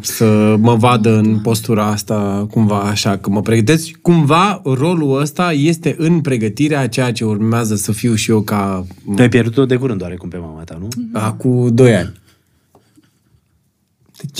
să 0.00 0.56
mă 0.58 0.74
vadă 0.74 1.16
în 1.16 1.38
postura 1.42 1.86
asta, 1.86 2.46
cumva 2.50 2.78
așa, 2.78 3.16
că 3.16 3.30
mă 3.30 3.42
pregătesc. 3.42 3.90
Cumva 4.02 4.60
rolul 4.64 5.20
ăsta 5.20 5.52
este 5.52 5.94
în 5.98 6.20
pregătirea 6.20 6.80
a 6.80 6.86
ceea 6.86 7.12
ce 7.12 7.24
urmează 7.24 7.74
să 7.74 7.92
fiu 7.92 8.14
și 8.14 8.30
eu 8.30 8.40
ca 8.40 8.86
Tu 9.16 9.22
ai 9.22 9.28
pierdut-o 9.28 9.64
de 9.64 9.76
curând 9.76 10.02
oarecum 10.02 10.28
pe 10.28 10.36
mama 10.36 10.62
ta, 10.64 10.78
nu? 10.80 10.88
acum 11.12 11.74
2 11.74 11.94
ani. 11.94 12.19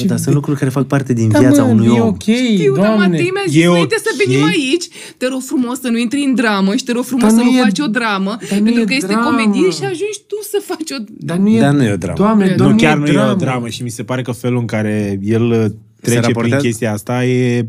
Bă, 0.00 0.04
dar 0.06 0.18
sunt 0.18 0.34
lucruri 0.34 0.58
care 0.58 0.70
fac 0.70 0.86
parte 0.86 1.12
din 1.12 1.28
Da, 1.28 1.38
viața 1.38 1.62
mă, 1.62 1.68
unui 1.70 1.86
e 1.86 2.00
om. 2.00 2.08
ok, 2.08 2.22
Știu, 2.22 2.74
dar 2.74 2.84
doamne. 2.84 3.06
Matei 3.06 3.30
mi-a 3.32 3.42
zis 3.48 3.62
e 3.62 3.66
înainte 3.66 3.96
să 4.02 4.10
ok. 4.12 4.24
venim 4.26 4.44
aici, 4.44 4.84
te 5.16 5.26
rog 5.28 5.40
frumos 5.42 5.80
să 5.80 5.88
nu 5.88 5.98
intri 5.98 6.20
în 6.22 6.34
dramă 6.34 6.76
și 6.76 6.84
te 6.84 6.92
rog 6.92 7.04
frumos 7.04 7.22
Dar 7.22 7.38
să 7.38 7.44
nu 7.44 7.50
nu 7.50 7.58
e- 7.58 7.62
faci 7.62 7.78
o 7.78 7.86
dramă, 7.86 8.36
dar 8.50 8.58
nu 8.58 8.64
pentru 8.64 8.82
e 8.82 8.84
că 8.84 8.94
este 8.94 9.06
dramă. 9.06 9.24
comedie 9.30 9.70
și 9.70 9.82
ajungi 9.84 10.20
tu 10.26 10.36
să 10.50 10.62
faci 10.66 10.90
o... 11.00 11.04
Dar 11.08 11.36
nu 11.36 11.48
e, 11.48 11.60
Dar 11.60 11.72
nu 11.74 11.82
e 11.84 11.92
o 11.92 11.96
dramă. 11.96 12.16
Doamne, 12.16 12.48
Nu, 12.50 12.54
doamne, 12.56 12.72
nu, 12.74 12.80
chiar 12.80 12.96
nu 12.98 13.06
e 13.06 13.12
dramă. 13.12 13.32
o 13.32 13.34
dramă 13.34 13.68
și 13.68 13.82
mi 13.82 13.90
se 13.90 14.02
pare 14.02 14.22
că 14.22 14.32
felul 14.32 14.58
în 14.58 14.66
care 14.66 15.18
el 15.22 15.42
uh, 15.50 15.56
trece 15.58 15.74
prin 16.00 16.20
raportează? 16.20 16.64
chestia 16.66 16.92
asta 16.92 17.24
e, 17.26 17.66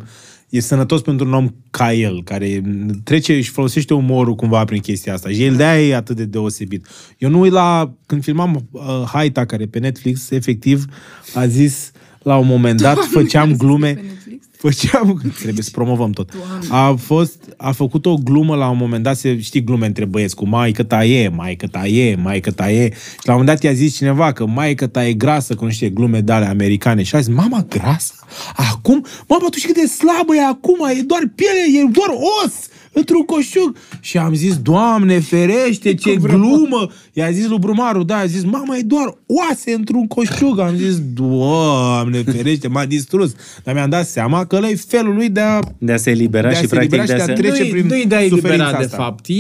e 0.50 0.60
sănătos 0.60 1.02
pentru 1.02 1.26
un 1.26 1.34
om 1.34 1.48
ca 1.72 1.94
el, 1.94 2.22
care 2.24 2.62
trece 3.04 3.42
și 3.42 3.50
folosește 3.50 3.94
umorul 3.94 4.36
cumva 4.36 4.64
prin 4.66 4.82
chestia 4.82 5.14
asta. 5.14 5.30
Și 5.30 5.44
el 5.44 5.56
de-aia 5.56 5.88
e 5.88 5.96
atât 5.96 6.16
de 6.16 6.26
deosebit. 6.26 6.86
Eu 7.18 7.30
nu 7.30 7.40
uit 7.40 7.52
la, 7.52 7.94
când 8.06 8.24
filmam 8.24 8.68
uh, 8.72 8.82
Haita, 9.14 9.46
care 9.46 9.66
pe 9.66 9.80
Netflix, 9.80 10.30
efectiv, 10.32 10.86
a 11.34 11.46
zis 11.48 11.91
la 12.24 12.38
un 12.38 12.48
moment 12.48 12.82
dat, 12.82 12.98
făceam 12.98 13.56
glume, 13.56 13.94
pe 13.94 14.02
Netflix? 14.02 14.46
Făceam, 14.62 15.22
trebuie 15.42 15.64
să 15.64 15.70
promovăm 15.72 16.12
tot. 16.12 16.30
A 16.70 16.94
fost, 16.94 17.54
a 17.58 17.72
făcut 17.72 18.06
o 18.06 18.16
glumă 18.16 18.56
la 18.56 18.70
un 18.70 18.78
moment 18.78 19.04
dat, 19.04 19.18
se, 19.18 19.40
știi 19.40 19.64
glume 19.64 19.86
între 19.86 20.06
băieți 20.06 20.36
cu 20.36 20.48
maică 20.48 20.84
ta 20.84 21.06
e, 21.06 21.28
maică 21.28 21.68
ta 21.68 21.86
e, 21.86 22.16
maică 22.16 22.52
ta 22.52 22.72
e. 22.72 22.90
Și 22.90 23.28
la 23.28 23.34
un 23.34 23.40
moment 23.40 23.48
dat 23.48 23.64
i-a 23.64 23.74
zis 23.74 23.96
cineva 23.96 24.32
că 24.32 24.46
maică 24.46 24.88
ta 24.88 25.08
e 25.08 25.14
grasă, 25.14 25.54
că 25.54 25.64
nu 25.64 25.70
știe 25.70 25.90
glume 25.90 26.22
de 26.22 26.32
ale 26.32 26.46
americane. 26.46 27.04
Și 27.04 27.16
a 27.16 27.20
zis, 27.20 27.34
mama 27.34 27.66
grasă? 27.70 28.14
Acum? 28.56 29.06
Mama, 29.28 29.48
tu 29.50 29.58
știi 29.58 29.74
cât 29.74 29.82
de 29.82 29.88
slabă 29.88 30.36
e 30.36 30.46
acum? 30.46 30.78
E 30.98 31.02
doar 31.02 31.22
piele, 31.36 31.82
e 31.82 31.90
doar 31.92 32.10
os 32.46 32.54
într-un 32.94 33.22
coșug. 33.26 33.76
Și 34.00 34.18
am 34.18 34.34
zis, 34.34 34.58
Doamne, 34.58 35.20
ferește, 35.20 35.94
ce 35.94 36.16
glumă! 36.16 36.88
I-a 37.14 37.32
zis 37.32 37.48
lui 37.48 37.58
Brumaru, 37.60 38.04
da, 38.04 38.18
a 38.18 38.26
zis, 38.26 38.44
mama, 38.44 38.78
e 38.78 38.82
doar 38.82 39.18
oase 39.26 39.74
într-un 39.74 40.08
coșug. 40.08 40.60
Am 40.60 40.76
zis, 40.76 41.00
Doamne, 41.14 42.24
ferește, 42.24 42.68
m-a 42.68 42.86
distrus. 42.86 43.36
Dar 43.64 43.74
mi-am 43.74 43.90
dat 43.90 44.08
seama 44.08 44.46
că 44.46 44.56
ăla 44.56 44.70
e 44.70 44.76
felul 44.88 45.14
lui 45.16 45.30
de 45.30 45.40
a... 45.40 45.60
De 45.78 45.92
a 45.92 45.98
se 45.98 46.10
elibera 46.10 46.48
De 46.50 46.54
a 46.56 46.58
și 46.58 46.68
se 46.68 46.76
practic 46.76 46.92
elibera 46.94 47.18
de 47.18 47.24
și 47.24 47.30
a 47.30 47.34
de 47.36 47.42
se... 47.42 47.48
a 47.48 47.50
trece 47.50 47.62
Nu-i- 47.64 47.72
prin 47.72 47.88
Nu-i 47.88 48.06
de 48.08 48.16
a 48.16 48.20
elibera, 48.24 48.42
suferința 48.42 48.78
de 48.78 48.84
asta. 48.84 48.98
fapt. 48.98 49.26
E, 49.28 49.34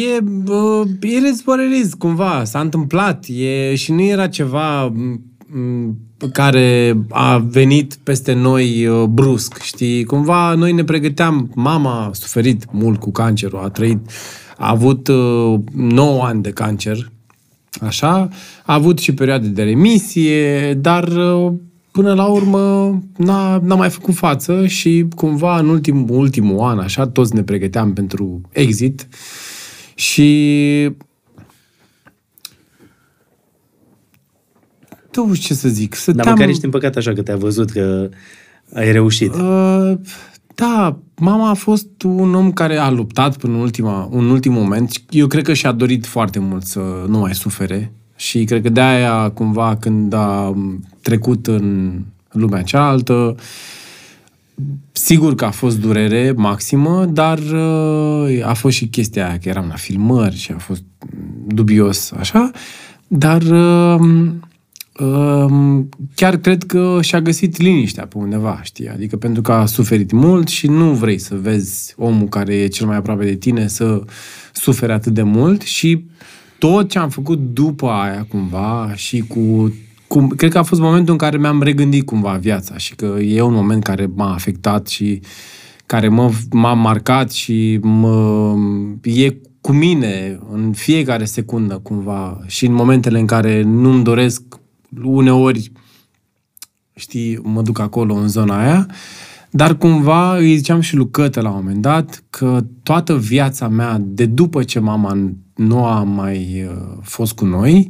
uh, 0.51 0.87
it 1.01 1.33
is 1.33 1.41
what 1.45 1.59
it 1.71 1.85
is, 1.85 1.93
cumva. 1.93 2.43
S-a 2.43 2.59
întâmplat. 2.59 3.25
E, 3.27 3.75
și 3.75 3.91
nu 3.91 4.01
era 4.01 4.27
ceva 4.27 4.85
m, 4.85 5.21
m, 5.47 5.97
care 6.33 6.97
a 7.09 7.37
venit 7.37 7.97
peste 8.03 8.33
noi 8.33 8.87
uh, 8.87 9.03
brusc, 9.03 9.61
știi? 9.61 10.03
Cumva 10.03 10.53
noi 10.53 10.71
ne 10.71 10.83
pregăteam. 10.83 11.51
Mama 11.55 12.05
a 12.05 12.13
suferit 12.13 12.65
mult 12.71 12.99
cu 12.99 13.11
cancerul, 13.11 13.59
a 13.59 13.69
trăit, 13.69 13.97
a 14.57 14.69
avut 14.69 15.07
uh, 15.07 15.59
9 15.73 16.23
ani 16.23 16.41
de 16.41 16.51
cancer, 16.51 17.11
așa, 17.81 18.29
a 18.65 18.73
avut 18.73 18.99
și 18.99 19.13
perioade 19.13 19.47
de 19.47 19.63
remisie, 19.63 20.73
dar 20.73 21.07
uh, 21.07 21.53
până 21.91 22.13
la 22.13 22.25
urmă 22.25 22.59
n-a, 23.17 23.59
n-a 23.63 23.75
mai 23.75 23.89
făcut 23.89 24.13
față 24.13 24.67
și 24.67 25.05
cumva 25.15 25.59
în 25.59 25.69
ultim, 25.69 26.09
ultimul 26.09 26.59
an, 26.59 26.79
așa, 26.79 27.07
toți 27.07 27.35
ne 27.35 27.43
pregăteam 27.43 27.93
pentru 27.93 28.41
exit 28.51 29.07
și 29.95 30.89
tu 35.11 35.35
ce 35.35 35.53
să 35.53 35.67
zic, 35.69 35.89
Dar 35.89 35.99
stăteam... 35.99 36.29
măcar 36.29 36.49
ești 36.49 36.65
împăcat 36.65 36.95
așa 36.95 37.13
că 37.13 37.21
te-a 37.21 37.35
văzut 37.35 37.69
că 37.69 38.09
ai 38.73 38.91
reușit. 38.91 39.33
Uh, 39.33 39.93
da, 40.55 40.99
mama 41.15 41.49
a 41.49 41.53
fost 41.53 41.87
un 42.03 42.33
om 42.35 42.51
care 42.51 42.77
a 42.77 42.89
luptat 42.89 43.37
până 43.37 43.53
în, 43.53 43.59
ultima, 43.59 44.09
în 44.11 44.29
ultimul 44.29 44.61
moment. 44.61 44.91
Eu 45.09 45.27
cred 45.27 45.43
că 45.43 45.53
și-a 45.53 45.71
dorit 45.71 46.05
foarte 46.05 46.39
mult 46.39 46.63
să 46.63 46.79
nu 47.07 47.19
mai 47.19 47.35
sufere 47.35 47.91
și 48.15 48.43
cred 48.43 48.61
că 48.61 48.69
de 48.69 48.81
aia 48.81 49.29
cumva 49.29 49.75
când 49.75 50.13
a 50.13 50.55
trecut 51.01 51.47
în 51.47 51.91
lumea 52.31 52.61
cealaltă, 52.61 53.35
sigur 54.91 55.35
că 55.35 55.45
a 55.45 55.51
fost 55.51 55.79
durere 55.79 56.33
maximă, 56.35 57.05
dar 57.05 57.37
uh, 57.37 58.45
a 58.45 58.53
fost 58.53 58.75
și 58.75 58.87
chestia 58.87 59.27
aia 59.27 59.37
că 59.37 59.49
eram 59.49 59.65
la 59.67 59.75
filmări 59.75 60.35
și 60.35 60.51
a 60.51 60.57
fost 60.57 60.83
dubios 61.47 62.11
așa, 62.11 62.51
dar 63.07 63.41
uh, 63.41 63.81
Um, 63.99 64.39
chiar 66.15 66.37
cred 66.37 66.63
că 66.63 66.97
și-a 67.01 67.21
găsit 67.21 67.57
liniștea 67.57 68.05
pe 68.05 68.17
undeva, 68.17 68.59
știi? 68.63 68.89
Adică 68.89 69.17
pentru 69.17 69.41
că 69.41 69.51
a 69.51 69.65
suferit 69.65 70.11
mult 70.11 70.47
și 70.47 70.67
nu 70.67 70.93
vrei 70.93 71.17
să 71.17 71.35
vezi 71.41 71.93
omul 71.97 72.27
care 72.27 72.53
e 72.53 72.67
cel 72.67 72.87
mai 72.87 72.95
aproape 72.95 73.25
de 73.25 73.35
tine 73.35 73.67
să 73.67 74.03
sufere 74.53 74.93
atât 74.93 75.13
de 75.13 75.23
mult 75.23 75.61
și 75.61 76.05
tot 76.57 76.89
ce 76.89 76.99
am 76.99 77.09
făcut 77.09 77.39
după 77.53 77.87
aia 77.87 78.25
cumva 78.29 78.91
și 78.95 79.19
cu 79.19 79.73
cum, 80.07 80.27
cred 80.27 80.51
că 80.51 80.57
a 80.57 80.63
fost 80.63 80.81
momentul 80.81 81.11
în 81.11 81.17
care 81.17 81.37
mi-am 81.37 81.61
regândit 81.61 82.05
cumva 82.05 82.31
viața 82.31 82.77
și 82.77 82.95
că 82.95 83.17
e 83.19 83.41
un 83.41 83.53
moment 83.53 83.83
care 83.83 84.11
m-a 84.15 84.33
afectat 84.33 84.87
și 84.87 85.21
care 85.85 86.07
mă, 86.07 86.31
m-a 86.51 86.73
marcat 86.73 87.31
și 87.31 87.79
mă, 87.81 88.55
e 89.03 89.35
cu 89.61 89.71
mine 89.71 90.39
în 90.51 90.71
fiecare 90.73 91.25
secundă 91.25 91.79
cumva 91.83 92.39
și 92.47 92.65
în 92.65 92.73
momentele 92.73 93.19
în 93.19 93.25
care 93.25 93.61
nu-mi 93.61 94.03
doresc 94.03 94.41
uneori 95.03 95.71
știi, 97.01 97.39
mă 97.43 97.61
duc 97.61 97.79
acolo 97.79 98.13
în 98.13 98.27
zona 98.27 98.61
aia, 98.61 98.87
dar 99.49 99.77
cumva 99.77 100.37
îi 100.37 100.55
ziceam 100.55 100.79
și 100.79 100.95
lui 100.95 101.09
Cătă 101.11 101.41
la 101.41 101.49
un 101.49 101.55
moment 101.55 101.81
dat 101.81 102.23
că 102.29 102.63
toată 102.83 103.17
viața 103.17 103.67
mea, 103.67 104.01
de 104.01 104.25
după 104.25 104.63
ce 104.63 104.79
mama 104.79 105.31
nu 105.55 105.85
a 105.85 106.03
mai 106.03 106.65
uh, 106.67 106.97
fost 107.01 107.33
cu 107.33 107.45
noi, 107.45 107.89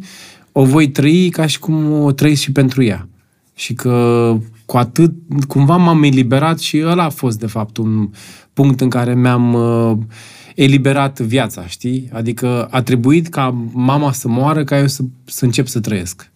o 0.52 0.66
voi 0.66 0.90
trăi 0.90 1.30
ca 1.30 1.46
și 1.46 1.60
cum 1.60 1.92
o 1.92 2.12
trăiesc 2.12 2.42
și 2.42 2.52
pentru 2.52 2.84
ea. 2.84 3.08
Și 3.54 3.74
că 3.74 4.38
cu 4.66 4.78
atât, 4.78 5.14
cumva 5.48 5.78
m-am 5.78 6.04
eliberat 6.04 6.60
și 6.60 6.82
ăla 6.86 7.04
a 7.04 7.10
fost 7.10 7.40
de 7.40 7.48
fapt 7.48 7.78
un 7.78 8.10
punct 8.54 8.82
în 8.82 8.90
care 8.90 9.16
mi-am 9.16 9.54
uh, 9.54 9.98
eliberat 10.56 11.20
viața, 11.20 11.68
știi? 11.68 12.10
Adică 12.14 12.68
a 12.72 12.82
trebuit 12.82 13.28
ca 13.28 13.68
mama 13.72 14.12
să 14.12 14.28
moară 14.28 14.64
ca 14.64 14.80
eu 14.80 14.88
să, 14.88 15.04
să 15.26 15.46
încep 15.46 15.68
să 15.68 15.80
trăiesc. 15.80 16.31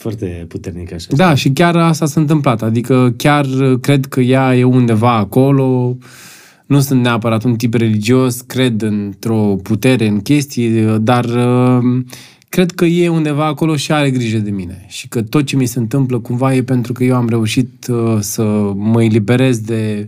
Foarte 0.00 0.44
puternic 0.48 0.92
așa. 0.92 1.06
Da, 1.10 1.34
și 1.34 1.50
chiar 1.50 1.76
asta 1.76 2.06
s-a 2.06 2.20
întâmplat. 2.20 2.62
Adică 2.62 3.14
chiar 3.16 3.46
cred 3.80 4.06
că 4.06 4.20
ea 4.20 4.56
e 4.56 4.64
undeva 4.64 5.16
acolo. 5.16 5.96
Nu 6.66 6.80
sunt 6.80 7.02
neapărat 7.02 7.44
un 7.44 7.56
tip 7.56 7.74
religios, 7.74 8.40
cred 8.40 8.82
într-o 8.82 9.56
putere, 9.62 10.06
în 10.06 10.20
chestii, 10.20 10.98
dar 11.00 11.24
uh, 11.24 12.02
cred 12.48 12.70
că 12.70 12.84
e 12.84 13.08
undeva 13.08 13.46
acolo 13.46 13.76
și 13.76 13.92
are 13.92 14.10
grijă 14.10 14.38
de 14.38 14.50
mine. 14.50 14.84
Și 14.88 15.08
că 15.08 15.22
tot 15.22 15.44
ce 15.44 15.56
mi 15.56 15.66
se 15.66 15.78
întâmplă 15.78 16.18
cumva 16.18 16.54
e 16.54 16.62
pentru 16.62 16.92
că 16.92 17.04
eu 17.04 17.16
am 17.16 17.28
reușit 17.28 17.86
uh, 17.90 18.16
să 18.20 18.72
mă 18.74 19.02
eliberez 19.02 19.58
de 19.58 20.06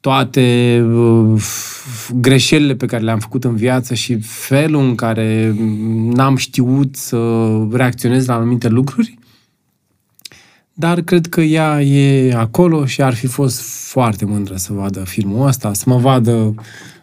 toate 0.00 0.80
uh, 0.92 1.42
greșelile 2.14 2.74
pe 2.74 2.86
care 2.86 3.02
le-am 3.02 3.18
făcut 3.18 3.44
în 3.44 3.56
viață 3.56 3.94
și 3.94 4.18
felul 4.20 4.80
în 4.80 4.94
care 4.94 5.54
n-am 6.12 6.36
știut 6.36 6.96
să 6.96 7.50
reacționez 7.72 8.26
la 8.26 8.34
anumite 8.34 8.68
lucruri. 8.68 9.18
Dar 10.72 11.00
cred 11.00 11.26
că 11.26 11.40
ea 11.40 11.82
e 11.82 12.34
acolo 12.34 12.86
și 12.86 13.02
ar 13.02 13.14
fi 13.14 13.26
fost 13.26 13.60
foarte 13.90 14.24
mândră 14.24 14.56
să 14.56 14.72
vadă 14.72 15.00
filmul 15.04 15.46
ăsta, 15.46 15.72
să 15.72 15.84
mă 15.86 15.96
vadă 15.96 16.54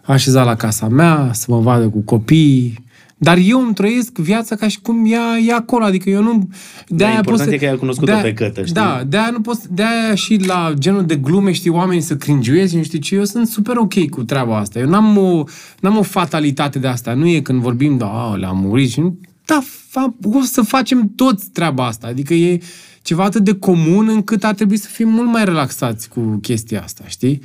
așezat 0.05 0.45
la 0.45 0.55
casa 0.55 0.87
mea, 0.87 1.29
să 1.33 1.45
mă 1.47 1.59
vadă 1.59 1.89
cu 1.89 1.99
copii, 1.99 2.85
Dar 3.19 3.37
eu 3.37 3.61
îmi 3.61 3.73
trăiesc 3.73 4.17
viața 4.17 4.55
ca 4.55 4.67
și 4.67 4.79
cum 4.81 5.11
ea 5.11 5.37
e 5.47 5.53
acolo, 5.53 5.83
adică 5.83 6.09
eu 6.09 6.21
nu... 6.21 6.49
De 6.87 7.03
Da, 7.03 7.09
important 7.09 7.51
e 7.51 7.57
că 7.57 7.65
ai 7.65 7.77
cunoscut-o 7.77 8.19
pe 8.21 8.33
cătă, 8.33 8.61
știi? 8.61 8.73
Da, 8.73 9.03
de-aia 9.07 9.29
nu 9.29 9.41
pot, 9.41 9.63
de-aia 9.63 10.15
și 10.15 10.39
la 10.45 10.73
genul 10.77 11.05
de 11.05 11.15
glume 11.15 11.51
știi 11.51 11.69
oamenii 11.69 12.01
să 12.01 12.15
cringiuiesc, 12.15 12.73
nu 12.73 12.83
știu 12.83 12.99
ce, 12.99 13.15
eu 13.15 13.23
sunt 13.23 13.47
super 13.47 13.75
ok 13.77 14.09
cu 14.09 14.23
treaba 14.23 14.57
asta. 14.57 14.79
Eu 14.79 14.89
n-am 14.89 15.17
o, 15.17 15.43
n-am 15.79 15.97
o 15.97 16.01
fatalitate 16.01 16.79
de 16.79 16.87
asta. 16.87 17.13
Nu 17.13 17.27
e 17.27 17.39
când 17.39 17.61
vorbim, 17.61 17.97
da, 17.97 18.35
le-am 18.35 18.57
murit 18.57 18.89
și 18.89 18.99
nu... 18.99 19.19
Da, 19.45 19.61
fa, 19.87 20.15
o 20.23 20.41
să 20.41 20.61
facem 20.61 21.11
toți 21.15 21.49
treaba 21.49 21.85
asta. 21.85 22.07
Adică 22.07 22.33
e 22.33 22.59
ceva 23.01 23.23
atât 23.23 23.43
de 23.43 23.53
comun 23.53 24.07
încât 24.07 24.43
ar 24.43 24.53
trebui 24.53 24.77
să 24.77 24.87
fim 24.91 25.09
mult 25.09 25.31
mai 25.31 25.45
relaxați 25.45 26.09
cu 26.09 26.39
chestia 26.41 26.81
asta, 26.83 27.03
știi? 27.07 27.41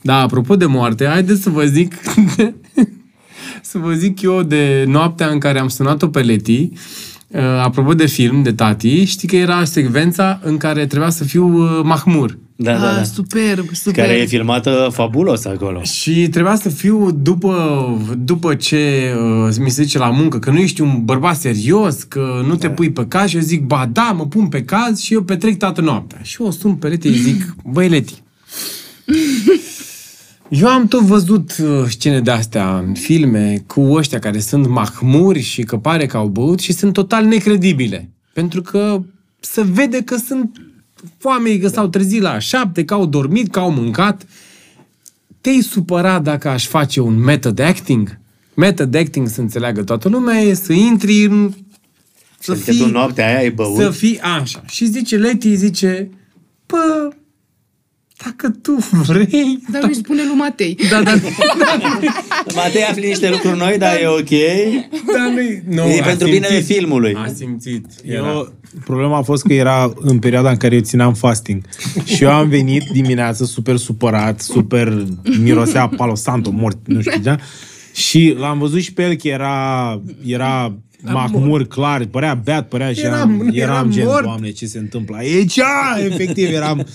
Da, 0.00 0.20
apropo 0.20 0.56
de 0.56 0.66
moarte, 0.66 1.06
haideți 1.06 1.42
să 1.42 1.50
vă 1.50 1.64
zic 1.64 1.94
să 3.72 3.78
vă 3.78 3.92
zic 3.92 4.20
eu 4.22 4.42
de 4.42 4.84
noaptea 4.86 5.26
în 5.28 5.38
care 5.38 5.58
am 5.58 5.68
sunat-o 5.68 6.06
pe 6.08 6.20
Leti, 6.20 6.70
uh, 7.28 7.40
apropo 7.62 7.94
de 7.94 8.06
film, 8.06 8.42
de 8.42 8.52
tati, 8.52 9.04
știi 9.04 9.28
că 9.28 9.36
era 9.36 9.64
secvența 9.64 10.40
în 10.42 10.56
care 10.56 10.86
trebuia 10.86 11.10
să 11.10 11.24
fiu 11.24 11.46
uh, 11.62 11.80
mahmur. 11.84 12.38
Da, 12.56 12.72
da, 12.72 12.88
Ah, 12.90 12.96
da. 12.96 13.02
superb, 13.02 13.66
superb. 13.72 13.96
Care 14.06 14.18
e 14.18 14.26
filmată 14.26 14.88
fabulos 14.92 15.44
acolo. 15.44 15.82
Și 15.82 16.28
trebuia 16.28 16.54
să 16.54 16.68
fiu 16.68 17.10
după, 17.10 17.54
după 18.18 18.54
ce 18.54 19.12
uh, 19.48 19.54
mi 19.60 19.70
se 19.70 19.82
zice 19.82 19.98
la 19.98 20.10
muncă 20.10 20.38
că 20.38 20.50
nu 20.50 20.58
ești 20.58 20.80
un 20.80 21.00
bărbat 21.04 21.36
serios, 21.36 22.02
că 22.02 22.42
nu 22.46 22.54
te 22.54 22.70
pui 22.70 22.90
pe 22.90 23.06
caz 23.06 23.28
și 23.28 23.36
eu 23.36 23.42
zic, 23.42 23.62
ba 23.66 23.88
da, 23.92 24.14
mă 24.16 24.26
pun 24.26 24.46
pe 24.46 24.62
caz 24.62 25.00
și 25.00 25.12
eu 25.14 25.22
petrec 25.22 25.58
toată 25.58 25.80
noaptea. 25.80 26.18
Și 26.22 26.36
eu 26.40 26.46
o 26.46 26.50
sun 26.50 26.74
pe 26.74 26.88
Leti 26.88 27.08
și 27.12 27.22
zic, 27.22 27.54
băi 27.72 27.88
Leti, 27.88 28.22
eu 30.54 30.68
am 30.68 30.86
tot 30.86 31.00
văzut 31.00 31.56
uh, 31.58 31.84
scene 31.88 32.20
de-astea 32.20 32.78
în 32.78 32.94
filme 32.94 33.64
cu 33.66 33.80
ăștia 33.80 34.18
care 34.18 34.40
sunt 34.40 34.68
mahmuri 34.68 35.40
și 35.40 35.62
că 35.62 35.76
pare 35.76 36.06
că 36.06 36.16
au 36.16 36.26
băut 36.26 36.60
și 36.60 36.72
sunt 36.72 36.92
total 36.92 37.24
necredibile. 37.24 38.10
Pentru 38.32 38.62
că 38.62 39.02
se 39.40 39.62
vede 39.62 40.02
că 40.02 40.16
sunt 40.16 40.60
oameni 41.22 41.58
că 41.58 41.68
s-au 41.68 41.88
trezit 41.88 42.20
la 42.20 42.38
șapte, 42.38 42.84
că 42.84 42.94
au 42.94 43.06
dormit, 43.06 43.50
că 43.50 43.58
au 43.58 43.70
mâncat. 43.70 44.26
Te-ai 45.40 45.60
supărat 45.60 46.22
dacă 46.22 46.48
aș 46.48 46.66
face 46.66 47.00
un 47.00 47.18
method 47.18 47.58
acting? 47.58 48.18
Method 48.54 48.94
acting, 48.94 49.28
să 49.28 49.40
înțeleagă 49.40 49.82
toată 49.82 50.08
lumea, 50.08 50.40
e 50.40 50.54
să 50.54 50.72
intri 50.72 51.24
în... 51.24 51.52
Și 52.42 52.50
adică 52.50 52.72
tu 52.72 52.88
noaptea 52.88 53.26
aia 53.26 53.38
ai 53.38 53.50
băut? 53.50 53.80
Să 53.80 53.90
fii 53.90 54.20
așa. 54.20 54.62
Și 54.68 54.86
zice 54.86 55.16
Leti, 55.16 55.54
zice, 55.54 56.10
bă, 56.66 57.08
dacă 58.24 58.48
tu 58.62 58.72
vrei... 59.06 59.58
Dar 59.70 59.82
nu 59.82 59.92
spune 59.92 60.22
lui 60.26 60.36
Matei. 60.36 60.78
Da, 60.90 61.02
da, 61.02 61.12
Matei 62.54 62.82
afli 62.82 63.06
niște 63.06 63.30
lucruri 63.30 63.56
noi, 63.58 63.78
dar 63.78 63.94
e 64.02 64.06
ok. 64.06 64.28
da, 65.14 65.22
nu, 65.34 65.74
nu 65.82 65.88
E 65.90 66.00
a 66.00 66.04
pentru 66.04 66.28
binele 66.28 66.54
simțit. 66.54 66.76
filmului. 66.76 67.14
A 67.14 67.32
simțit. 67.36 67.86
Era. 68.04 68.26
Eu, 68.26 68.52
problema 68.84 69.16
a 69.18 69.22
fost 69.22 69.42
că 69.42 69.52
era 69.52 69.92
în 69.96 70.18
perioada 70.18 70.50
în 70.50 70.56
care 70.56 70.74
eu 70.74 70.80
țineam 70.80 71.14
fasting. 71.14 71.62
Și 72.04 72.22
eu 72.24 72.30
am 72.30 72.48
venit 72.48 72.82
dimineața 72.92 73.44
super 73.44 73.76
supărat, 73.76 74.40
super 74.40 75.06
mirosea 75.40 75.88
palo 75.88 76.14
santo, 76.14 76.50
mort, 76.50 76.78
nu 76.86 77.00
știu 77.00 77.20
ce. 77.22 77.36
Și 77.94 78.34
l-am 78.38 78.58
văzut 78.58 78.80
și 78.80 78.92
pe 78.92 79.02
el 79.02 79.14
că 79.14 79.28
era, 79.28 80.00
era 80.26 80.74
mahmur, 81.02 81.66
clar, 81.66 82.04
părea 82.04 82.34
beat, 82.44 82.68
părea 82.68 82.92
și 82.92 83.00
Eram- 83.00 83.06
eram, 83.06 83.30
eram, 83.30 83.52
eram 83.52 83.90
gen, 83.90 84.04
mort. 84.04 84.22
doamne, 84.22 84.50
ce 84.50 84.66
se 84.66 84.78
întâmplă 84.78 85.16
aici? 85.16 85.58
Efectiv, 86.06 86.52
eram... 86.52 86.86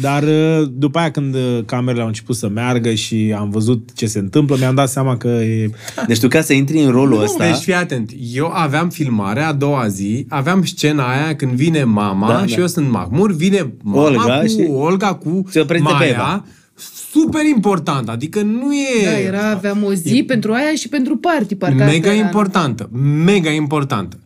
Dar 0.00 0.22
uh, 0.22 0.68
după 0.72 0.98
aia 0.98 1.10
când 1.10 1.34
uh, 1.34 1.58
camerele 1.66 2.00
au 2.02 2.06
început 2.06 2.36
să 2.36 2.48
meargă 2.48 2.94
și 2.94 3.34
am 3.38 3.50
văzut 3.50 3.88
ce 3.94 4.06
se 4.06 4.18
întâmplă, 4.18 4.56
mi-am 4.58 4.74
dat 4.74 4.88
seama 4.88 5.16
că 5.16 5.28
e... 5.28 5.70
Deci 6.06 6.20
tu 6.20 6.28
ca 6.28 6.40
să 6.40 6.52
intri 6.52 6.78
în 6.82 6.90
rolul 6.90 7.22
ăsta... 7.22 7.44
Deci 7.44 7.56
fii 7.56 7.74
atent, 7.74 8.10
eu 8.32 8.50
aveam 8.54 8.88
filmarea 8.88 9.48
a 9.48 9.52
doua 9.52 9.88
zi, 9.88 10.26
aveam 10.28 10.64
scena 10.64 11.10
aia 11.12 11.36
când 11.36 11.52
vine 11.52 11.84
mama 11.84 12.28
Da, 12.28 12.46
și 12.46 12.54
da. 12.54 12.60
eu 12.60 12.66
sunt 12.66 12.90
mahmur, 12.90 13.32
vine 13.32 13.72
mama 13.82 14.02
Olga 14.02 14.38
cu 14.38 14.46
și- 14.46 14.66
Olga 14.70 15.14
cu 15.14 15.42
Se 15.50 15.60
oprește 15.60 15.86
pe 15.86 15.92
Maia, 15.92 16.10
Eva. 16.10 16.44
super 17.10 17.44
important, 17.54 18.08
adică 18.08 18.42
nu 18.42 18.74
e... 18.74 19.04
Da, 19.04 19.18
era, 19.18 19.50
aveam 19.50 19.84
o 19.84 19.92
zi 19.94 20.24
pentru 20.26 20.52
aia 20.52 20.74
și 20.74 20.88
pentru 20.88 21.16
party, 21.16 21.54
parcă 21.54 21.74
asta 21.82 21.92
mega 21.92 22.12
era. 22.14 22.24
importantă, 22.24 22.88
mega 23.24 23.50
importantă. 23.50 24.18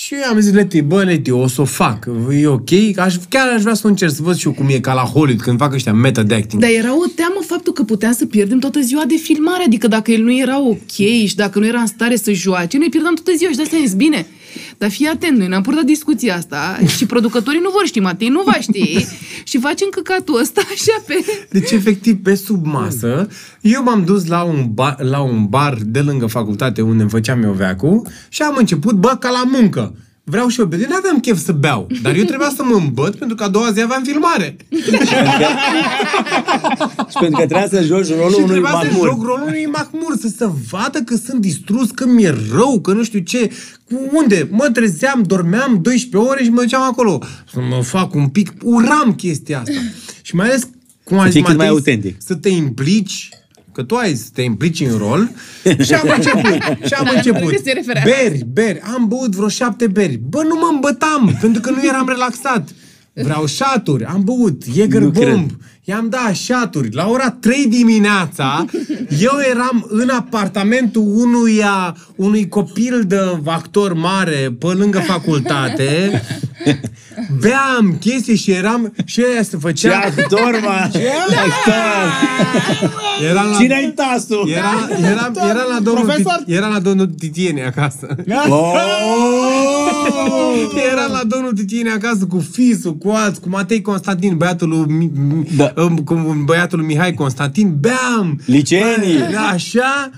Și 0.00 0.14
eu 0.14 0.30
am 0.30 0.40
zis, 0.40 0.52
Leti, 0.52 0.80
bă, 0.80 1.02
Leti, 1.02 1.30
o 1.30 1.46
să 1.46 1.60
o 1.60 1.64
fac, 1.64 2.06
e 2.30 2.46
ok, 2.46 2.70
aș, 2.96 3.14
chiar 3.28 3.48
aș 3.54 3.62
vrea 3.62 3.74
să 3.74 3.82
o 3.84 3.88
încerc, 3.88 4.12
să 4.12 4.22
văd 4.22 4.36
și 4.36 4.46
eu 4.46 4.52
cum 4.52 4.66
e 4.68 4.78
ca 4.78 4.92
la 4.92 5.02
Hollywood, 5.02 5.40
când 5.40 5.58
fac 5.58 5.72
ăștia 5.72 5.92
method 5.92 6.32
acting. 6.32 6.62
Dar 6.62 6.70
era 6.70 6.98
o 6.98 7.06
teamă 7.14 7.40
faptul 7.46 7.72
că 7.72 7.82
puteam 7.82 8.12
să 8.12 8.26
pierdem 8.26 8.58
toată 8.58 8.80
ziua 8.80 9.04
de 9.04 9.14
filmare, 9.14 9.62
adică 9.66 9.88
dacă 9.88 10.10
el 10.10 10.22
nu 10.22 10.38
era 10.38 10.60
ok 10.60 10.90
și 11.26 11.34
dacă 11.36 11.58
nu 11.58 11.66
era 11.66 11.80
în 11.80 11.86
stare 11.86 12.16
să 12.16 12.32
joace, 12.32 12.78
noi 12.78 12.88
pierdeam 12.88 13.14
toată 13.14 13.32
ziua 13.36 13.50
și 13.50 13.56
de 13.56 13.62
asta 13.62 13.76
zis, 13.80 13.94
bine. 13.94 14.26
Dar 14.78 14.90
fii 14.90 15.06
atent, 15.06 15.38
noi 15.38 15.48
ne-am 15.48 15.62
purtat 15.62 15.84
discuția 15.84 16.36
asta 16.36 16.78
și 16.96 17.06
producătorii 17.06 17.60
nu 17.60 17.70
vor 17.70 17.86
ști, 17.86 18.00
Matei 18.00 18.28
nu 18.28 18.42
va 18.44 18.52
ști 18.60 19.06
și 19.44 19.58
facem 19.58 19.88
căcatul 19.90 20.40
ăsta 20.40 20.60
așa 20.60 21.02
pe... 21.06 21.14
Deci, 21.50 21.70
efectiv, 21.70 22.22
pe 22.22 22.34
sub 22.34 22.66
masă, 22.66 23.28
eu 23.60 23.82
m-am 23.82 24.04
dus 24.04 24.26
la 24.26 24.42
un, 24.42 24.66
bar, 24.74 24.96
la 25.02 25.20
un 25.20 25.46
bar 25.46 25.78
de 25.82 26.00
lângă 26.00 26.26
facultate 26.26 26.82
unde 26.82 27.02
îmi 27.02 27.10
făceam 27.10 27.42
eu 27.42 27.52
veacul 27.52 28.06
și 28.28 28.42
am 28.42 28.56
început, 28.58 28.94
bă, 28.94 29.16
ca 29.20 29.30
la 29.30 29.42
muncă. 29.44 29.94
Vreau 30.30 30.48
și 30.48 30.60
eu 30.60 30.66
bere. 30.66 30.86
Nu 30.88 30.94
aveam 30.96 31.20
chef 31.20 31.38
să 31.38 31.52
beau, 31.52 31.86
dar 32.02 32.14
eu 32.14 32.24
trebuia 32.24 32.52
să 32.56 32.62
mă 32.64 32.74
îmbăt 32.74 33.16
pentru 33.16 33.36
că 33.36 33.44
a 33.44 33.48
doua 33.48 33.72
zi 33.72 33.80
aveam 33.80 34.02
filmare. 34.02 34.56
Și 37.10 37.16
pentru 37.20 37.40
că 37.40 37.46
trebuia 37.46 37.68
să 37.68 37.82
joci 37.82 38.08
rolul 38.08 38.32
și 38.32 38.36
unui 38.36 38.48
trebuia 38.48 38.70
să 38.70 38.76
mahmur. 38.76 39.08
joc 39.08 39.24
rolul 39.24 39.46
unui 39.46 39.66
mahmur, 39.66 40.16
să 40.20 40.28
se 40.36 40.48
vadă 40.70 40.98
că 40.98 41.16
sunt 41.16 41.40
distrus, 41.40 41.90
că 41.90 42.06
mi-e 42.06 42.34
rău, 42.52 42.80
că 42.80 42.92
nu 42.92 43.02
știu 43.02 43.18
ce. 43.18 43.50
Cu 43.84 43.94
unde? 44.12 44.48
Mă 44.50 44.70
trezeam, 44.72 45.22
dormeam 45.26 45.78
12 45.82 46.30
ore 46.30 46.44
și 46.44 46.50
mă 46.50 46.60
duceam 46.60 46.82
acolo. 46.82 47.22
Să 47.52 47.60
mă 47.70 47.82
fac 47.82 48.14
un 48.14 48.28
pic... 48.28 48.52
Uram 48.62 49.14
chestia 49.16 49.58
asta. 49.58 49.80
Și 50.22 50.34
mai 50.34 50.46
ales, 50.46 50.68
cum 51.04 51.18
a 51.18 51.24
Să 51.24 51.30
zis 51.30 51.34
fii 51.34 51.42
cât 51.42 51.56
mai 51.56 51.66
Matei, 51.66 51.78
autentic. 51.78 52.16
Să 52.18 52.34
te 52.34 52.48
implici 52.48 53.28
că 53.78 53.84
tu 53.84 53.94
ai 53.94 54.14
să 54.14 54.28
te 54.34 54.42
implici 54.42 54.80
în 54.80 54.96
rol 54.96 55.30
și 55.84 55.92
am 55.94 56.12
început, 56.16 56.86
și 56.86 56.92
am 56.94 57.04
La 57.04 57.10
început. 57.16 57.50
ce 57.50 57.60
se 57.64 57.72
referea? 57.72 58.02
Beri, 58.04 58.44
beri, 58.52 58.80
am 58.80 59.08
băut 59.08 59.34
vreo 59.34 59.48
șapte 59.48 59.86
beri. 59.86 60.20
Bă, 60.28 60.42
nu 60.42 60.54
mă 60.54 60.70
îmbătam, 60.72 61.36
pentru 61.40 61.60
că 61.60 61.70
nu 61.70 61.86
eram 61.86 62.08
relaxat. 62.08 62.68
Vreau 63.12 63.46
șaturi, 63.46 64.04
am 64.04 64.24
băut, 64.24 64.62
Jäger 64.64 65.00
Nu 65.00 65.10
cred. 65.10 65.28
Bomb, 65.30 65.50
i-am 65.84 66.08
dat 66.08 66.34
șaturi. 66.34 66.94
La 66.94 67.08
ora 67.08 67.30
3 67.30 67.66
dimineața, 67.66 68.64
eu 69.20 69.32
eram 69.50 69.86
în 69.88 70.08
apartamentul 70.08 71.02
unuia, 71.06 71.96
unui 72.16 72.48
copil 72.48 73.04
de 73.06 73.18
actor 73.44 73.92
mare 73.94 74.56
pe 74.58 74.66
lângă 74.66 74.98
facultate, 74.98 76.22
beam 77.40 77.96
chestii 78.00 78.36
și 78.36 78.50
eram, 78.50 78.92
și 79.04 79.20
aia 79.32 79.42
se 79.42 79.50
Ce 79.50 79.56
făcea... 79.56 79.98
actor, 79.98 80.60
mă! 80.62 80.68
Actor! 80.68 82.12
Eram 83.30 83.50
la, 83.50 83.56
Cine-i 83.58 83.92
tasul? 83.94 84.48
era, 84.56 84.88
era, 85.10 85.30
era, 85.48 85.62
la 85.74 85.78
domnul, 85.82 86.04
Profesor! 86.04 86.42
Tit- 86.46 86.54
era 86.56 86.66
la 86.66 86.78
domnul 86.78 87.06
Titiene 87.06 87.64
acasă. 87.64 88.06
Oh! 88.48 88.76
Era 90.92 91.06
la 91.06 91.20
domnul 91.26 91.52
Titiene 91.52 91.90
acasă 91.90 92.26
cu 92.28 92.46
fisul, 92.52 92.96
cu 92.96 93.08
alți, 93.10 93.40
cu 93.40 93.48
Matei 93.48 93.80
Constantin, 93.82 94.36
băiatul 94.36 94.68
lui, 94.68 94.84
Mi- 94.96 95.10
Mi- 95.28 95.48
Da. 95.56 95.72
um, 95.76 95.96
cu 95.96 96.42
băiatul 96.44 96.78
lui 96.78 96.86
Mihai 96.86 97.14
Constantin, 97.14 97.76
beam! 97.80 98.40
Liceenii. 98.44 99.18
Da, 99.32 99.40
Așa, 99.52 100.10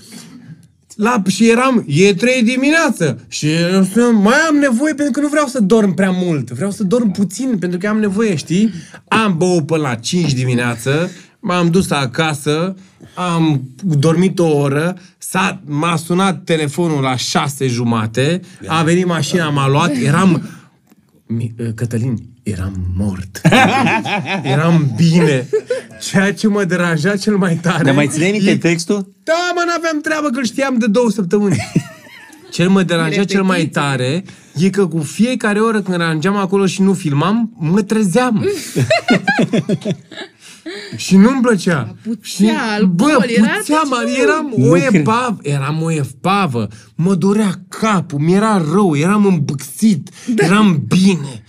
la, 1.01 1.23
și 1.27 1.51
eram, 1.51 1.85
e 1.87 2.15
trei 2.15 2.43
dimineață 2.43 3.19
și 3.29 3.47
eu 3.73 3.83
spun, 3.83 4.15
mai 4.23 4.37
am 4.49 4.57
nevoie 4.57 4.95
pentru 4.95 5.13
că 5.13 5.21
nu 5.21 5.29
vreau 5.29 5.47
să 5.47 5.61
dorm 5.61 5.95
prea 5.95 6.11
mult, 6.11 6.51
vreau 6.51 6.71
să 6.71 6.85
dorm 6.85 7.11
puțin 7.11 7.57
pentru 7.59 7.79
că 7.79 7.89
am 7.89 7.99
nevoie, 7.99 8.35
știi? 8.37 8.73
Am 9.09 9.35
băut 9.37 9.67
până 9.67 9.83
la 9.83 9.95
5 9.95 10.33
dimineață, 10.33 11.11
m-am 11.41 11.71
dus 11.71 11.91
acasă, 11.91 12.75
am 13.15 13.63
dormit 13.83 14.39
o 14.39 14.47
oră, 14.57 14.97
s-a, 15.19 15.61
m-a 15.65 15.97
sunat 15.97 16.45
telefonul 16.45 17.03
la 17.03 17.17
6 17.17 17.67
jumate, 17.67 18.41
a 18.67 18.83
venit 18.83 19.07
mașina, 19.07 19.49
m-a 19.49 19.69
luat, 19.69 19.93
eram... 20.05 20.43
Mi- 21.27 21.55
Cătălin, 21.75 22.19
eram 22.51 22.73
mort. 22.97 23.41
eram 24.43 24.93
bine. 24.97 25.47
Ceea 26.01 26.35
ce 26.35 26.49
mă 26.49 26.65
deranja 26.65 27.17
cel 27.17 27.37
mai 27.37 27.55
tare... 27.55 27.85
Dar 27.85 27.95
mai 27.95 28.09
țineai 28.09 28.31
minte 28.31 28.51
e- 28.51 28.57
textul? 28.57 29.15
da, 29.23 29.53
mă, 29.55 29.63
n-aveam 29.67 30.01
treabă 30.01 30.29
că 30.29 30.39
îl 30.39 30.45
știam 30.45 30.79
de 30.79 30.87
două 30.87 31.11
săptămâni. 31.11 31.57
Cel 32.51 32.69
mă 32.69 32.83
deranja 32.83 33.25
cel 33.25 33.43
mai 33.43 33.65
tare 33.65 34.25
e 34.55 34.71
că 34.71 34.87
cu 34.87 34.99
fiecare 34.99 35.61
oră 35.61 35.81
când 35.81 36.01
aranjam 36.01 36.37
acolo 36.37 36.67
și 36.67 36.83
nu 36.83 36.93
filmam, 36.93 37.53
mă 37.59 37.83
trezeam. 37.83 38.45
și 40.97 41.17
nu-mi 41.17 41.41
plăcea. 41.43 41.95
Puțea 42.03 42.19
și, 42.23 42.51
alcool, 42.71 42.89
bă, 43.19 43.25
era 43.29 43.47
puțeam, 43.59 43.89
ce- 44.07 44.21
eram 44.23 44.53
Nu 44.57 44.69
o 44.71 44.73
cred. 44.73 44.95
epavă, 44.95 45.37
eram 45.43 45.83
o 45.83 45.91
epavă, 45.93 46.69
mă 46.95 47.15
dorea 47.15 47.55
capul, 47.69 48.19
mi-era 48.19 48.65
rău, 48.73 48.97
eram 48.97 49.27
îmbâxit, 49.27 50.09
Da. 50.35 50.45
eram 50.45 50.83
bine, 50.87 51.43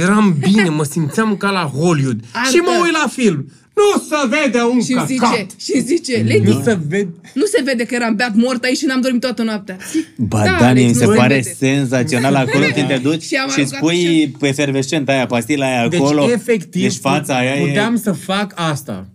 eram 0.00 0.36
bine, 0.38 0.68
mă 0.68 0.84
simțeam 0.84 1.36
ca 1.36 1.50
la 1.50 1.62
Hollywood. 1.62 2.20
Artă. 2.32 2.50
Și 2.50 2.56
mă 2.56 2.70
uit 2.82 2.92
la 3.02 3.08
film. 3.08 3.50
Nu 3.78 4.00
se 4.08 4.36
vede 4.42 4.58
un 4.72 4.82
Și 4.82 4.92
căcat! 4.92 5.06
zice, 5.06 5.46
și 5.58 5.80
zice, 5.80 6.24
Lady, 6.28 6.40
Nu 6.50 6.60
se 6.62 6.78
vede. 6.88 7.08
nu 7.34 7.44
se 7.44 7.62
vede 7.64 7.84
că 7.84 7.94
eram 7.94 8.14
beat 8.14 8.34
mort 8.34 8.64
aici 8.64 8.76
și 8.76 8.84
n-am 8.84 9.00
dormit 9.00 9.20
toată 9.20 9.42
noaptea. 9.42 9.76
Zic, 9.90 10.06
Ba, 10.16 10.38
da, 10.38 10.44
Dani, 10.44 10.62
Alex, 10.80 10.86
mi 10.88 10.94
se 10.94 11.04
nu 11.04 11.14
pare 11.14 11.34
vede. 11.34 11.54
senzațional 11.58 12.34
acolo 12.34 12.64
când 12.74 12.86
te 12.86 12.96
duci 13.02 13.22
Și 13.22 13.34
am 13.34 13.48
și 13.48 13.54
aruncat 13.54 13.78
spui 13.78 14.36
efervescent 14.40 15.08
aia, 15.08 15.26
pastila 15.26 15.66
aia 15.66 15.88
Deci, 15.88 16.00
acolo. 16.00 16.30
efectiv, 16.30 16.82
Deci 16.82 16.96
fața 16.96 17.36
aia 17.38 17.54
puteam 17.66 17.94
e... 17.94 17.98
să 17.98 18.12
fac 18.12 18.52
asta. 18.56 19.08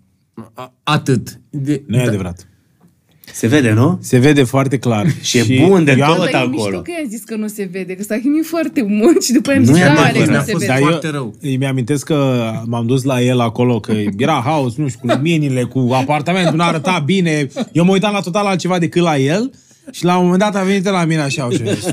A- 0.54 0.74
Atât. 0.84 1.40
De, 1.50 1.84
Nu 1.88 1.98
e 1.98 2.02
adevărat. 2.02 2.48
Se 3.34 3.48
vede, 3.48 3.72
nu? 3.72 4.00
Se 4.02 4.18
vede 4.18 4.44
foarte 4.44 4.78
clar. 4.78 5.06
Și 5.22 5.38
e 5.38 5.66
bun 5.68 5.84
de 5.84 5.96
eu 5.98 6.06
am- 6.06 6.16
tot. 6.16 6.32
Dar 6.32 6.34
e 6.34 6.38
acolo. 6.46 6.52
mișto 6.64 6.82
că 6.82 6.92
i-am 6.98 7.10
zis 7.10 7.24
că 7.24 7.36
nu 7.36 7.48
se 7.48 7.70
vede, 7.72 7.96
că 7.96 8.04
s-a 8.04 8.16
chinuit 8.16 8.46
foarte 8.46 8.82
mult 8.88 9.24
și 9.24 9.32
după 9.32 9.50
aia 9.50 9.60
am 9.60 9.66
Nu 9.66 9.74
zis, 9.74 9.82
e 9.82 9.86
da, 9.86 9.92
adevărat. 9.92 10.14
Alex, 10.16 10.26
nu 10.26 10.32
Mi-a 10.32 10.44
se 10.44 10.52
fost 10.52 10.66
vede. 10.66 10.80
Dar 10.80 10.82
foarte 10.90 11.06
eu 11.08 11.12
rău. 11.14 11.36
îmi 11.42 11.66
amintesc 11.66 12.06
că 12.06 12.52
m-am 12.66 12.86
dus 12.86 13.04
la 13.04 13.22
el 13.22 13.40
acolo, 13.40 13.80
că 13.80 13.94
era 14.18 14.42
haos, 14.46 14.76
nu 14.76 14.88
știu, 14.88 15.00
cu 15.02 15.08
luminile, 15.16 15.64
cu 15.64 15.90
apartamentul, 15.94 16.56
nu 16.56 16.64
arăta 16.64 17.02
bine. 17.06 17.48
Eu 17.72 17.84
mă 17.84 17.92
uitam 17.92 18.14
la 18.14 18.20
total 18.20 18.46
altceva 18.46 18.80
decât 18.80 19.02
la 19.02 19.18
el 19.18 19.52
și 19.92 20.04
la 20.06 20.16
un 20.18 20.24
moment 20.24 20.42
dat 20.42 20.56
a 20.56 20.64
venit 20.64 20.86
el 20.86 20.92
la 20.92 21.06
mine 21.06 21.22
așa 21.22 21.50
și 21.52 21.62
a 21.68 21.74
zis, 21.74 21.86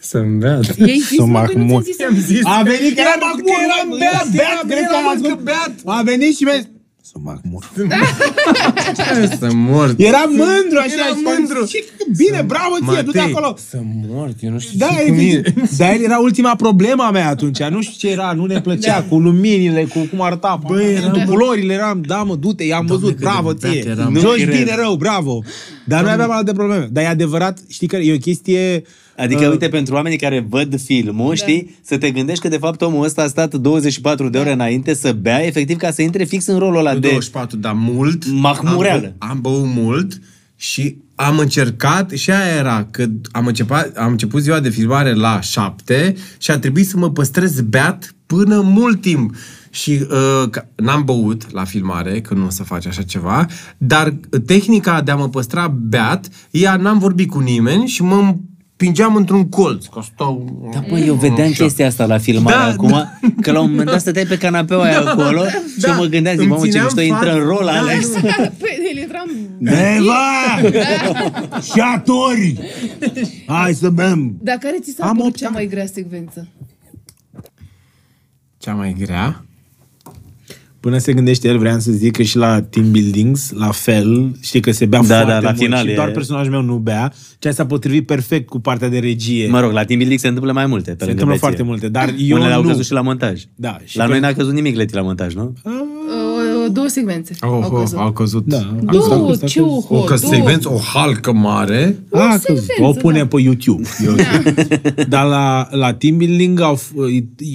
Să-mi 0.00 0.38
beat. 0.38 0.78
Ei 0.78 0.98
zis, 0.98 1.16
Să 1.16 1.24
mă, 1.24 1.26
mă 1.26 1.44
că 1.46 1.58
nu 1.58 1.62
acmut. 1.64 1.84
ți-am 1.96 2.14
zis. 2.20 2.40
A 2.44 2.62
venit, 2.64 2.94
că 2.94 3.00
eram 3.00 3.18
Că 3.18 3.26
acmur, 3.32 3.58
eram 3.66 3.86
eram 3.88 3.98
beat, 3.98 4.28
beat, 4.34 4.48
era- 4.52 4.60
cred 4.66 4.78
era 4.78 4.86
că 4.88 4.94
am 4.96 5.02
mult 5.04 5.20
că 5.20 5.26
ascult. 5.26 5.44
beat. 5.44 5.72
A 5.84 6.02
venit 6.02 6.36
și 6.36 6.42
mi-a 6.42 6.52
zis, 6.54 6.68
să 7.12 7.18
mă 7.22 7.30
acmur. 7.30 7.70
Să 9.38 9.48
mor. 9.52 9.94
Era 9.96 10.24
mândru 10.28 10.78
așa. 10.78 10.92
Era 10.94 11.04
și 11.06 11.22
mândru. 11.24 11.64
Și 11.66 11.84
bine, 12.16 12.42
bravo 12.46 12.92
ție, 12.92 13.02
du-te 13.02 13.18
acolo. 13.20 13.56
Să 13.68 13.78
mor, 14.08 14.30
eu 14.40 14.50
nu 14.50 14.58
știu 14.58 14.78
Da, 14.78 14.86
ce 14.86 15.04
cu 15.04 15.10
mine. 15.14 15.30
efectiv. 15.44 15.76
Dar 15.76 15.92
el 15.92 16.02
era 16.02 16.18
ultima 16.18 16.54
problema 16.56 17.10
mea 17.10 17.28
atunci. 17.28 17.62
Nu 17.62 17.80
știu 17.82 17.94
ce 18.08 18.14
era, 18.14 18.32
nu 18.32 18.44
ne 18.44 18.60
plăcea 18.60 18.94
Da. 19.00 19.06
cu 19.08 19.18
luminile, 19.18 19.84
cu 19.84 19.98
cum 20.10 20.20
arăta. 20.20 20.60
Băi, 20.66 20.94
eram, 20.94 21.24
culorile 21.26 21.72
eram, 21.74 22.02
da 22.06 22.22
mă, 22.22 22.34
du-te, 22.34 22.64
i-am 22.64 22.86
văzut, 22.86 23.08
cât 23.08 23.16
de 23.16 23.24
bravo 23.24 23.52
beat 23.60 23.72
ție. 23.72 23.84
eram. 23.90 24.12
Nu 24.12 24.20
Nu 24.20 24.32
ești 24.34 24.44
cred. 24.46 24.58
bine 24.58 24.74
rău, 24.76 24.94
bravo. 24.94 25.42
Dar 25.84 26.02
noi 26.02 26.12
aveam 26.12 26.30
alte 26.30 26.52
probleme. 26.52 26.88
Dar 26.92 27.04
e 27.04 27.06
adevărat, 27.06 27.58
știi 27.68 27.86
că 27.86 27.96
e 27.96 28.14
o 28.14 28.18
chestie... 28.18 28.82
Adică, 29.16 29.44
uh, 29.44 29.50
uite, 29.50 29.68
pentru 29.68 29.94
oamenii 29.94 30.18
care 30.18 30.46
văd 30.48 30.80
filmul, 30.80 31.34
știi, 31.34 31.78
să 31.84 31.98
te 31.98 32.10
gândești 32.10 32.42
că, 32.42 32.48
de 32.48 32.56
fapt, 32.56 32.82
omul 32.82 33.04
ăsta 33.04 33.22
a 33.22 33.26
stat 33.26 33.54
24 33.54 34.28
de 34.28 34.38
ore 34.38 34.52
înainte 34.52 34.94
să 34.94 35.12
bea, 35.12 35.46
efectiv, 35.46 35.76
ca 35.76 35.90
să 35.90 36.02
intre 36.02 36.24
fix 36.24 36.46
în 36.46 36.58
rolul 36.58 36.78
ăla 36.78 36.92
Nu 36.92 36.98
de... 36.98 37.06
24, 37.08 37.56
dar 37.56 37.72
mult. 37.72 38.26
Mahmureală. 38.26 39.14
Am, 39.18 39.18
băut- 39.18 39.30
am 39.30 39.40
băut 39.40 39.66
mult 39.82 40.20
și 40.56 40.96
am 41.14 41.38
încercat, 41.38 42.10
și 42.10 42.30
aia 42.30 42.56
era, 42.56 42.88
că 42.90 43.06
am 43.30 43.46
început, 43.46 43.92
am 43.96 44.10
început 44.10 44.42
ziua 44.42 44.60
de 44.60 44.68
filmare 44.68 45.14
la 45.14 45.40
7 45.40 46.14
și 46.38 46.50
a 46.50 46.58
trebuit 46.58 46.88
să 46.88 46.96
mă 46.96 47.10
păstrez 47.10 47.60
beat 47.60 48.14
până 48.26 48.60
mult 48.60 49.00
timp. 49.00 49.34
Și 49.74 49.90
uh, 50.10 50.48
ca- 50.50 50.68
n-am 50.76 51.04
băut 51.04 51.52
la 51.52 51.64
filmare, 51.64 52.20
că 52.20 52.34
nu 52.34 52.46
o 52.46 52.50
să 52.50 52.62
faci 52.62 52.86
așa 52.86 53.02
ceva, 53.02 53.46
dar 53.78 54.14
tehnica 54.46 55.02
de 55.02 55.10
a 55.10 55.16
mă 55.16 55.28
păstra 55.28 55.68
beat, 55.68 56.28
ea 56.50 56.76
n-am 56.76 56.98
vorbit 56.98 57.30
cu 57.30 57.38
nimeni 57.38 57.86
și 57.86 58.02
mă 58.02 58.14
împingeam 58.14 59.16
într-un 59.16 59.48
colț. 59.48 59.86
Că 59.86 60.00
stau... 60.14 60.60
Da, 60.72 60.84
bă, 60.88 60.98
eu 60.98 61.14
vedeam 61.14 61.50
chestia 61.50 61.86
asta 61.86 62.06
la 62.06 62.18
filmare 62.18 62.56
Da, 62.56 62.64
acum, 62.64 63.04
că 63.40 63.52
la 63.52 63.60
un 63.60 63.70
moment 63.70 63.88
dat 63.88 64.00
stăteai 64.00 64.24
pe 64.26 64.38
canapeaua 64.38 64.84
aia 64.84 65.00
acolo 65.00 65.44
și 65.78 65.84
eu 65.86 65.94
mă 65.94 66.04
gândeam, 66.04 66.34
zic, 66.34 66.42
Îmi 66.42 66.50
mamă, 66.50 66.64
ce 66.64 66.70
țineam 66.70 66.84
mișto 66.86 67.00
intră 67.00 67.30
în 67.32 67.38
fața- 67.38 67.44
rol, 67.46 67.64
Da, 67.64 67.78
Alex. 67.78 68.06
nu. 68.14 68.20
Păi, 68.60 68.78
el 68.94 69.02
intram... 69.02 69.28
Eva! 69.96 70.68
Și 71.62 71.80
atori! 71.96 72.58
Hai 73.46 73.74
să 73.74 73.88
bem! 73.90 74.36
Dar 74.42 74.56
care 74.56 74.76
ți 74.82 74.94
s-a 74.96 75.04
Am 75.06 75.16
părut 75.16 75.28
opt 75.30 75.38
cea 75.38 75.46
ani. 75.46 75.54
mai 75.54 75.66
grea 75.66 75.86
secvență? 75.86 76.48
Cea 78.58 78.72
mai 78.74 78.96
grea? 78.98 79.44
Până 80.82 80.98
se 80.98 81.12
gândește 81.12 81.48
el, 81.48 81.58
vreau 81.58 81.78
să 81.78 81.92
zic 81.92 82.12
că 82.16 82.22
și 82.22 82.36
la 82.36 82.62
team 82.62 82.90
buildings, 82.90 83.50
la 83.50 83.70
fel, 83.70 84.36
știi 84.40 84.60
că 84.60 84.70
se 84.70 84.86
bea 84.86 84.98
Da, 85.00 85.04
foarte 85.04 85.26
da, 85.32 85.38
la 85.40 85.46
mult 85.48 85.58
final 85.58 85.84
și 85.84 85.90
e- 85.92 85.94
doar 85.94 86.10
personajul 86.10 86.52
meu 86.52 86.62
nu 86.62 86.76
bea, 86.76 87.12
ceea 87.38 87.52
s-a 87.52 87.66
potrivit 87.66 88.06
perfect 88.06 88.48
cu 88.48 88.60
partea 88.60 88.88
de 88.88 88.98
regie. 88.98 89.48
Mă 89.48 89.60
rog, 89.60 89.72
la 89.72 89.84
Team 89.84 89.98
Building 89.98 90.18
se 90.20 90.26
întâmplă 90.28 90.52
mai 90.52 90.66
multe. 90.66 90.90
Pe 90.90 90.96
se 90.98 91.04
lângă 91.04 91.22
întâmplă 91.22 91.34
beție. 91.34 91.46
foarte 91.48 91.62
multe, 91.62 91.88
dar 91.88 92.14
eu 92.28 92.36
Unele 92.36 92.52
au 92.54 92.62
nu. 92.62 92.68
căzut 92.68 92.84
și 92.84 92.92
la 92.92 93.00
montaj. 93.00 93.42
Da, 93.54 93.78
și 93.84 93.96
la 93.96 94.06
noi 94.06 94.14
pe- 94.18 94.20
n-a 94.26 94.32
căzut 94.32 94.52
nimic 94.52 94.76
leti 94.76 94.94
la 94.94 95.02
montaj, 95.02 95.34
nu? 95.34 95.52
Uh, 95.64 95.72
două 96.68 96.86
secvențe 96.86 97.34
Oh, 97.40 97.48
au 97.62 97.70
căzut. 97.70 97.98
au 97.98 98.12
căzut. 98.12 98.44
Da. 98.46 98.76
Două, 98.90 99.30
Asta- 99.30 99.46
ce 99.46 99.60
asta- 99.60 99.70
oho, 99.72 99.96
O 99.98 100.02
că 100.02 100.14
două. 100.20 100.32
secvență, 100.34 100.72
o 100.72 100.76
halcă 100.76 101.32
mare. 101.32 101.96
A, 102.12 102.18
că 102.28 102.38
secvență, 102.38 102.72
o 102.82 102.92
punem 102.92 103.28
da. 103.28 103.36
pe 103.36 103.42
YouTube. 103.42 103.88
E 104.04 104.08
ok. 104.08 105.06
Dar 105.08 105.26
la, 105.26 105.68
la 105.70 105.94
team 105.94 106.16
building 106.16 106.60
au, 106.60 106.76
f- 106.78 106.92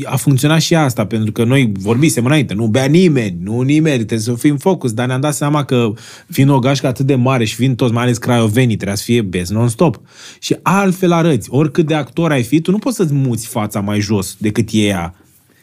a 0.06 0.16
funcționat 0.16 0.61
și 0.61 0.76
asta, 0.76 1.06
pentru 1.06 1.32
că 1.32 1.44
noi 1.44 1.72
vorbisem 1.80 2.26
înainte, 2.26 2.53
nu 2.53 2.68
bea 2.68 2.86
nimeni, 2.86 3.38
nu 3.44 3.61
nimeni, 3.61 3.95
trebuie 3.98 4.19
să 4.19 4.34
fim 4.34 4.58
focus, 4.58 4.92
dar 4.94 5.08
ne-am 5.08 5.22
dat 5.22 5.34
seama 5.34 5.64
că 5.64 5.92
fiind 6.30 6.50
o 6.50 6.60
gașcă 6.60 6.88
atât 6.88 7.06
de 7.06 7.16
mare 7.16 7.45
și 7.45 7.56
fiind 7.56 7.76
toți, 7.76 7.94
mai 7.94 8.03
ales 8.03 8.18
craiovenii, 8.18 8.76
trebuia 8.76 8.95
să 8.98 9.03
fie 9.03 9.22
best 9.22 9.52
non-stop. 9.52 10.00
Și 10.40 10.56
altfel 10.61 11.11
arăți, 11.11 11.48
oricât 11.52 11.86
de 11.86 11.94
actor 11.94 12.32
ai 12.32 12.44
fi, 12.44 12.61
tu 12.61 12.72
nu 12.72 12.77
poți 12.77 12.95
să-ți 12.95 13.14
muți 13.14 13.48
fața 13.48 13.80
mai 13.80 14.00
jos 14.00 14.36
decât 14.40 14.69
e 14.72 14.77
ea. 14.86 15.14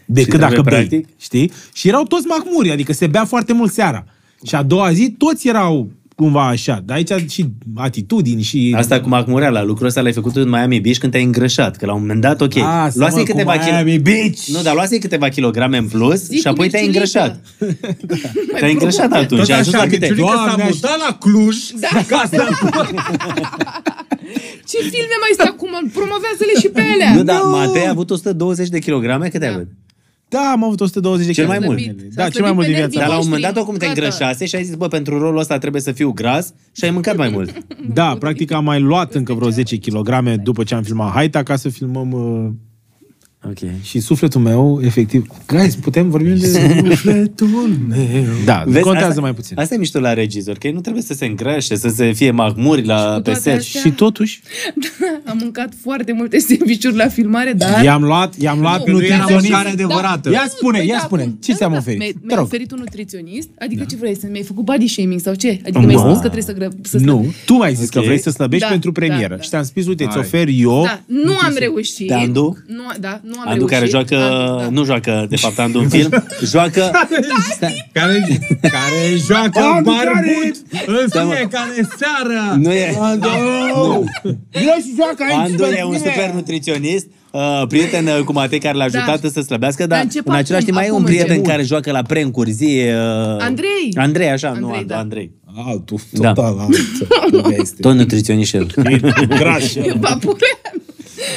Decât 0.06 0.32
Și 0.32 0.38
dacă 0.38 0.52
trebuie 0.52 0.78
bei, 0.78 0.86
practic? 0.88 1.08
știi? 1.20 1.52
Și 1.72 1.88
erau 1.88 2.02
toți 2.02 2.26
mahmuri, 2.26 2.70
adică 2.70 2.92
se 2.92 3.06
bea 3.06 3.24
foarte 3.24 3.52
mult 3.52 3.72
seara. 3.72 4.04
Și 4.46 4.54
a 4.54 4.62
doua 4.62 4.92
zi 4.92 5.14
toți 5.18 5.48
erau 5.48 5.90
cumva 6.16 6.46
așa. 6.48 6.82
Dar 6.84 6.96
aici 6.96 7.30
și 7.30 7.46
atitudini 7.74 8.42
și... 8.42 8.74
Asta 8.76 9.00
cu 9.00 9.08
Macmureala, 9.08 9.62
lucrul 9.62 9.86
ăsta 9.86 10.00
l-ai 10.00 10.12
făcut 10.12 10.36
în 10.36 10.48
Miami 10.48 10.80
Beach 10.80 10.98
când 10.98 11.12
te-ai 11.12 11.24
îngrășat, 11.24 11.76
că 11.76 11.86
la 11.86 11.94
un 11.94 12.00
moment 12.00 12.20
dat, 12.20 12.40
ok, 12.40 12.56
Asta, 12.56 12.92
luase 12.98 13.16
mă, 13.18 13.22
câteva 13.22 13.52
cu 13.52 13.64
Miami 13.64 13.90
kilo... 13.90 14.02
Beach. 14.02 14.38
Nu, 14.46 14.62
dar 14.62 14.74
luase 14.74 14.98
câteva 14.98 15.28
kilograme 15.28 15.76
în 15.76 15.86
plus 15.86 16.24
Zi 16.26 16.36
și 16.36 16.42
cu 16.42 16.48
apoi 16.48 16.68
te-ai 16.68 16.86
Mirciulică. 16.86 17.20
îngrășat. 17.20 18.58
te-ai 18.60 18.72
îngrășat 18.72 19.12
atunci, 19.12 19.50
ai 19.50 19.58
ajuns 19.58 19.76
la 19.76 19.82
câte? 19.82 19.98
Miciulică 20.10 20.26
s-a 20.34 20.44
Doamne, 20.46 20.64
mutat 20.72 20.98
la 21.08 21.16
Cluj. 21.20 21.56
Da. 21.80 21.88
Ce 24.70 24.78
filme 24.78 25.16
mai 25.20 25.32
sunt 25.36 25.48
acum? 25.48 25.90
Promovează-le 25.92 26.60
și 26.60 26.68
pe 26.68 26.80
alea. 26.92 27.14
Nu, 27.14 27.22
dar 27.22 27.40
Matei 27.42 27.86
a 27.86 27.90
avut 27.90 28.10
120 28.10 28.68
de 28.68 28.78
kilograme, 28.78 29.28
câte 29.28 29.46
ai 29.46 29.52
avut? 29.52 29.68
Da, 30.28 30.50
am 30.52 30.64
avut 30.64 30.80
120 30.80 31.26
de 31.26 31.32
Cel 31.32 31.46
mai 31.46 31.58
kilograme. 31.58 31.82
mult. 31.86 31.96
Slăbit. 31.98 32.14
Da, 32.14 32.22
S-a 32.24 32.28
cel 32.30 32.42
mai 32.42 32.52
mult 32.52 32.66
din 32.66 32.74
slăbit 32.74 32.92
pe 32.92 32.98
viața 32.98 33.08
Dar 33.08 33.08
la 33.08 33.14
mea. 33.14 33.22
un 33.22 33.28
moment 33.30 33.42
dat, 33.42 33.54
noștri, 33.54 33.72
oricum 33.72 33.88
te 33.88 34.00
gata. 34.02 34.06
îngrășase 34.06 34.46
și 34.46 34.54
ai 34.56 34.64
zis, 34.64 34.74
bă, 34.74 34.88
pentru 34.88 35.18
rolul 35.18 35.38
ăsta 35.38 35.58
trebuie 35.58 35.82
să 35.82 35.92
fiu 35.92 36.12
gras 36.12 36.52
și 36.72 36.84
ai 36.84 36.90
mâncat 36.90 37.16
mai 37.16 37.28
mult. 37.28 37.64
Da, 37.92 38.16
practic 38.18 38.52
am 38.52 38.64
mai 38.64 38.80
luat 38.80 39.14
încă 39.14 39.32
vreo 39.32 39.50
10 39.50 39.78
kg 39.78 40.28
după 40.42 40.62
ce 40.64 40.74
am 40.74 40.82
filmat 40.82 41.12
Haita 41.12 41.42
ca 41.42 41.56
să 41.56 41.68
filmăm 41.68 42.10
uh, 43.44 43.50
Ok. 43.50 43.70
și 43.82 44.00
sufletul 44.00 44.40
meu, 44.40 44.80
efectiv. 44.84 45.26
Guys, 45.46 45.74
putem 45.74 46.10
vorbi 46.10 46.28
de 46.28 46.46
Sufletul 46.94 47.76
meu. 47.88 48.24
Da, 48.44 48.62
Vezi, 48.66 48.84
contează 48.84 49.08
asta, 49.08 49.20
mai 49.20 49.34
puțin. 49.34 49.58
Asta 49.58 49.74
e 49.74 49.78
mișto 49.78 50.00
la 50.00 50.12
regizor, 50.12 50.58
că 50.58 50.66
ei 50.66 50.72
nu 50.72 50.80
trebuie 50.80 51.02
să 51.02 51.14
se 51.14 51.24
îngrășe, 51.24 51.76
să 51.76 51.88
se 51.88 52.12
fie 52.12 52.30
mahmuri 52.30 52.84
la 52.84 53.14
cu 53.14 53.20
pe 53.20 53.22
toate 53.22 53.40
set. 53.40 53.56
astea- 53.58 53.80
Și 53.80 53.90
totuși, 53.90 54.40
Am 55.30 55.38
mâncat 55.42 55.72
foarte 55.82 56.12
multe 56.12 56.38
sandvișuri 56.38 56.96
la 56.96 57.08
filmare, 57.08 57.52
dar... 57.52 57.82
i-am 57.84 58.02
luat, 58.02 58.34
i-am 58.40 58.60
luat 58.60 58.86
Nu, 58.88 58.92
Nu 58.92 59.04
era 59.04 59.16
nutriționist. 59.16 59.50
mâncare 59.50 59.68
adevărată. 59.68 60.30
Ia 60.30 60.44
spune, 60.56 60.78
Păi 60.78 60.86
ia 60.88 60.94
da, 60.98 61.02
spune, 61.04 61.22
cum? 61.22 61.38
ce 61.42 61.52
ți-am 61.54 61.72
oferit? 61.72 61.98
Mi-ai, 61.98 62.10
Te 62.12 62.18
mi-ai 62.22 62.36
rog. 62.38 62.44
oferit 62.46 62.72
un 62.72 62.78
nutriționist? 62.78 63.48
Adică 63.58 63.84
ce 63.84 63.96
vrei 63.96 64.16
să 64.16 64.26
mi-ai 64.30 64.42
făcut 64.42 64.64
body 64.64 64.86
shaming 64.88 65.20
sau 65.20 65.34
ce? 65.34 65.60
Adică 65.62 65.78
mi-ai 65.80 65.96
spus 65.98 66.12
că 66.14 66.18
trebuie 66.20 66.42
să, 66.42 66.52
gră, 66.52 66.68
să 66.82 66.96
slăb- 66.98 67.00
Nu, 67.00 67.32
tu 67.46 67.54
mi-ai 67.54 67.74
zis 67.74 67.88
că 67.88 67.98
Ok. 67.98 68.04
vrei 68.04 68.18
să 68.18 68.30
slăbești 68.30 68.64
Da, 68.64 68.70
pentru 68.70 68.90
da, 68.90 69.00
premieră. 69.00 69.34
da. 69.36 69.40
Și 69.42 69.48
ți-am 69.48 69.62
spus, 69.62 69.86
uite, 69.86 70.04
îți 70.04 70.12
Hai. 70.12 70.22
ofer 70.22 70.48
eu. 70.56 70.82
Da, 70.84 71.00
nu 71.06 71.32
am 71.42 71.54
reușit. 71.58 72.06
Pe 72.06 72.14
Andu? 72.14 72.56
Nu, 72.66 72.82
da, 73.00 73.20
nu 73.34 73.40
am 73.40 73.48
Andu 73.48 73.66
reușit. 73.66 73.76
care 73.76 73.86
joacă, 73.90 74.16
Andu, 74.24 74.62
da. 74.62 74.68
nu 74.70 74.84
joacă, 74.84 75.26
de 75.28 75.36
fapt, 75.36 75.58
Andu 75.58 75.78
în 75.78 75.88
film, 75.88 76.24
joacă... 76.44 76.90
Care, 77.92 78.38
care 78.62 79.16
joacă 79.26 79.58
Andu 79.60 79.90
barbut 79.90 80.56
în 80.86 81.06
Da, 81.12 81.22
mă. 81.22 81.32
fiecare 81.34 81.88
seară. 81.98 82.56
Nu 82.56 82.72
e... 82.72 82.94
Vino 84.50 84.72
și 84.72 84.92
joacă 84.96 85.24
aici. 85.28 85.50
Andu 85.50 85.62
pe 85.62 85.76
e 85.78 85.82
un 85.84 85.90
mine. 85.90 86.02
super 86.12 86.30
nutriționist, 86.34 87.06
uh, 87.30 87.62
prieten 87.68 88.06
uh, 88.06 88.18
cu 88.24 88.32
Matei 88.32 88.58
care 88.58 88.76
l-a 88.76 88.84
ajutat 88.84 89.20
Da. 89.20 89.28
să 89.28 89.40
slăbească, 89.40 89.86
Dar 89.86 89.88
dar 89.96 90.00
încep 90.06 90.28
în 90.28 90.34
același 90.34 90.64
timp 90.64 90.76
acum, 90.76 90.86
mai 90.86 90.86
e 90.86 90.90
un 90.90 90.94
acum 91.02 91.06
prieten 91.14 91.30
încep. 91.36 91.46
care 91.50 91.62
joacă 91.62 91.90
la 91.90 92.02
prencuri, 92.02 92.50
zi... 92.50 92.64
Uh, 92.86 92.92
Andrei. 93.38 93.88
Andrei, 93.94 94.28
așa, 94.30 94.48
nu 94.48 94.54
Andrei, 94.54 94.76
Andu, 94.78 94.92
da. 94.92 94.98
Andrei. 94.98 95.30
Altul, 95.66 95.98
Da. 96.10 96.32
total 96.32 96.58
altul. 96.58 97.52
Este. 97.60 97.80
Tot 97.80 97.94
nutriționist 97.94 98.48
și 98.50 98.56
el. 98.56 98.66
Gras. 99.28 99.72
Papule. 100.00 100.36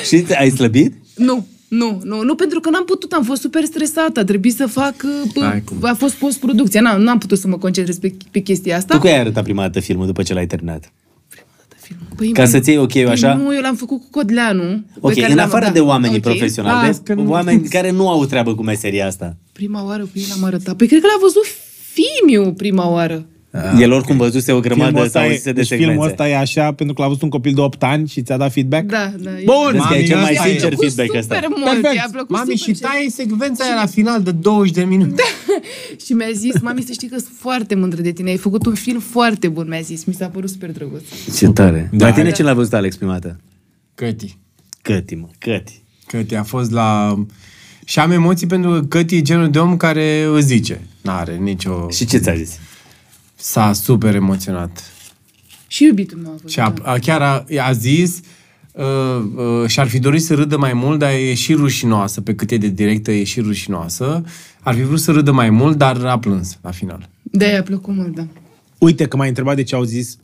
și 0.07 0.25
ai 0.39 0.49
slăbit? 0.49 0.93
Nu, 1.15 1.47
nu, 1.67 2.01
nu, 2.03 2.23
nu, 2.23 2.35
pentru 2.35 2.59
că 2.59 2.69
n-am 2.69 2.83
putut, 2.85 3.11
am 3.11 3.23
fost 3.23 3.41
super 3.41 3.63
stresată, 3.63 4.19
a 4.19 4.23
trebuit 4.23 4.53
să 4.55 4.65
fac, 4.67 4.95
uh, 5.35 5.43
Ai 5.43 5.59
p- 5.59 5.63
cum. 5.63 5.77
a 5.81 5.93
fost 5.93 6.13
post-producție, 6.15 6.79
n-am, 6.79 7.01
n-am 7.01 7.17
putut 7.17 7.37
să 7.37 7.47
mă 7.47 7.57
concentrez 7.57 7.97
pe, 7.97 8.13
pe 8.31 8.39
chestia 8.39 8.77
asta. 8.77 8.93
Tu 8.93 8.99
cu 8.99 9.07
ai 9.07 9.19
arătat 9.19 9.43
prima 9.43 9.61
dată 9.61 9.79
filmul 9.79 10.05
după 10.05 10.23
ce 10.23 10.33
l-ai 10.33 10.47
terminat? 10.47 10.91
Păi, 12.15 12.31
Ca 12.31 12.45
să-ți 12.45 12.69
iei 12.69 12.77
ok-ul 12.77 12.91
păi 13.03 13.11
așa? 13.11 13.33
Nu, 13.35 13.53
eu 13.55 13.61
l-am 13.61 13.75
făcut 13.75 13.97
cu 14.01 14.07
Codleanu. 14.11 14.61
pe 14.93 14.97
Ok, 14.99 15.13
care 15.13 15.29
în 15.29 15.35
l-am- 15.35 15.45
afară 15.45 15.65
da, 15.65 15.71
de 15.71 15.79
oamenii 15.79 16.15
ok. 16.17 16.21
profesionali, 16.23 16.87
Las 16.87 16.97
că 17.03 17.13
nu- 17.13 17.29
oameni 17.29 17.67
care 17.67 17.91
nu 17.91 18.09
au 18.09 18.25
treabă 18.25 18.55
cu 18.55 18.63
meseria 18.63 19.05
asta. 19.07 19.35
Prima 19.51 19.85
oară 19.85 20.01
cu 20.03 20.09
el 20.13 20.25
am 20.37 20.43
arătat. 20.43 20.75
Păi 20.75 20.87
cred 20.87 21.01
că 21.01 21.07
l-a 21.07 21.17
văzut 21.21 21.43
Fimiu 21.93 22.53
prima 22.53 22.89
oară. 22.89 23.25
El 23.79 23.91
oricum 23.91 24.17
văzuse 24.17 24.51
o 24.51 24.59
grămadă 24.59 24.85
Filmul 24.89 25.05
ăsta, 25.05 25.19
sau 25.19 25.29
e, 25.29 25.41
de 25.43 25.51
deci 25.51 25.65
secvențe. 25.65 25.91
filmul 25.91 26.07
ăsta 26.07 26.29
e 26.29 26.37
așa 26.37 26.71
pentru 26.71 26.95
că 26.95 27.01
l-a 27.01 27.07
văzut 27.07 27.21
un 27.23 27.29
copil 27.29 27.53
de 27.53 27.61
8 27.61 27.83
ani 27.83 28.07
și 28.07 28.21
ți-a 28.21 28.37
dat 28.37 28.51
feedback? 28.51 28.85
Da, 28.85 29.11
da. 29.19 29.29
e- 29.39 29.43
Bun, 29.45 29.71
Vezi 29.71 29.87
că 29.87 29.93
e 29.93 29.95
Mami, 29.97 30.05
cel 30.07 30.17
mai 30.17 30.31
asta 30.31 30.47
e. 30.47 30.49
sincer 30.49 30.67
plăcut 30.69 30.93
feedback 30.93 31.19
ăsta. 31.19 31.35
super 31.35 31.49
mult, 31.57 31.71
Perfect. 31.71 31.93
i-a 31.95 32.07
plăcut 32.11 32.29
Mami, 32.29 32.57
super 32.57 32.75
și 32.75 32.81
tai 32.81 33.07
secvența 33.15 33.63
aia 33.63 33.75
la 33.75 33.85
final 33.85 34.21
de 34.23 34.31
20 34.31 34.73
de 34.73 34.83
minute. 34.83 35.23
Și 36.05 36.13
mi-a 36.13 36.27
zis, 36.33 36.61
mami, 36.61 36.81
să 36.81 36.91
știi 36.91 37.07
că 37.07 37.17
sunt 37.17 37.33
foarte 37.37 37.75
mândră 37.75 38.01
de 38.01 38.11
tine, 38.11 38.29
ai 38.29 38.37
făcut 38.37 38.65
un 38.65 38.73
film 38.73 38.99
foarte 38.99 39.47
bun, 39.47 39.67
mi-a 39.69 39.79
zis, 39.81 40.03
mi 40.03 40.13
s-a 40.13 40.27
părut 40.27 40.49
super 40.49 40.71
drăguț. 40.71 41.01
Ce 41.37 41.47
tare. 41.47 41.89
Da. 41.93 42.07
La 42.07 42.13
tine 42.13 42.31
ce 42.31 42.43
l-a 42.43 42.53
văzut 42.53 42.73
Alex 42.73 42.95
prima 42.95 43.11
dată? 43.11 43.39
Căti. 43.95 44.37
Căti, 44.81 45.15
mă, 45.15 45.27
căti. 45.37 45.81
Căti 46.07 46.35
a 46.35 46.43
fost 46.43 46.71
la... 46.71 47.15
Și 47.85 47.99
am 47.99 48.11
emoții 48.11 48.47
pentru 48.47 48.71
că 48.71 48.79
Căti 48.81 49.15
e 49.15 49.21
genul 49.21 49.49
de 49.49 49.59
om 49.59 49.77
care 49.77 50.23
îți 50.33 50.45
zice. 50.47 50.81
N-are 51.01 51.35
nicio... 51.35 51.87
Și 51.89 52.05
ce 52.05 52.17
ți-a 52.17 52.33
zis? 52.35 52.59
S-a 53.39 53.73
super 53.73 54.15
emoționat. 54.15 54.91
Și 55.67 55.83
iubitul 55.83 56.17
meu 56.17 56.31
a 56.31 56.35
fost. 56.41 56.53
Și 56.53 56.59
a, 56.59 56.73
a, 56.81 56.97
chiar 56.97 57.21
a, 57.21 57.45
a 57.59 57.71
zis 57.71 58.19
uh, 58.71 58.83
uh, 59.35 59.67
și-ar 59.67 59.87
fi 59.87 59.99
dorit 59.99 60.23
să 60.23 60.33
râdă 60.33 60.57
mai 60.57 60.73
mult, 60.73 60.99
dar 60.99 61.11
e 61.11 61.33
și 61.33 61.53
rușinoasă, 61.53 62.21
pe 62.21 62.35
cât 62.35 62.51
e 62.51 62.57
de 62.57 62.67
directă, 62.67 63.11
e 63.11 63.23
și 63.23 63.39
rușinoasă. 63.39 64.23
Ar 64.59 64.75
fi 64.75 64.81
vrut 64.81 64.99
să 64.99 65.11
râdă 65.11 65.31
mai 65.31 65.49
mult, 65.49 65.77
dar 65.77 66.05
a 66.05 66.19
plâns 66.19 66.57
la 66.61 66.71
final. 66.71 67.09
Da, 67.23 67.45
i-a 67.45 67.63
plăcut 67.63 67.95
mult, 67.95 68.15
da. 68.15 68.27
Uite 68.77 69.05
că 69.05 69.17
m-ai 69.17 69.27
întrebat 69.27 69.55
de 69.55 69.63
ce 69.63 69.75
au 69.75 69.83
zis 69.83 70.17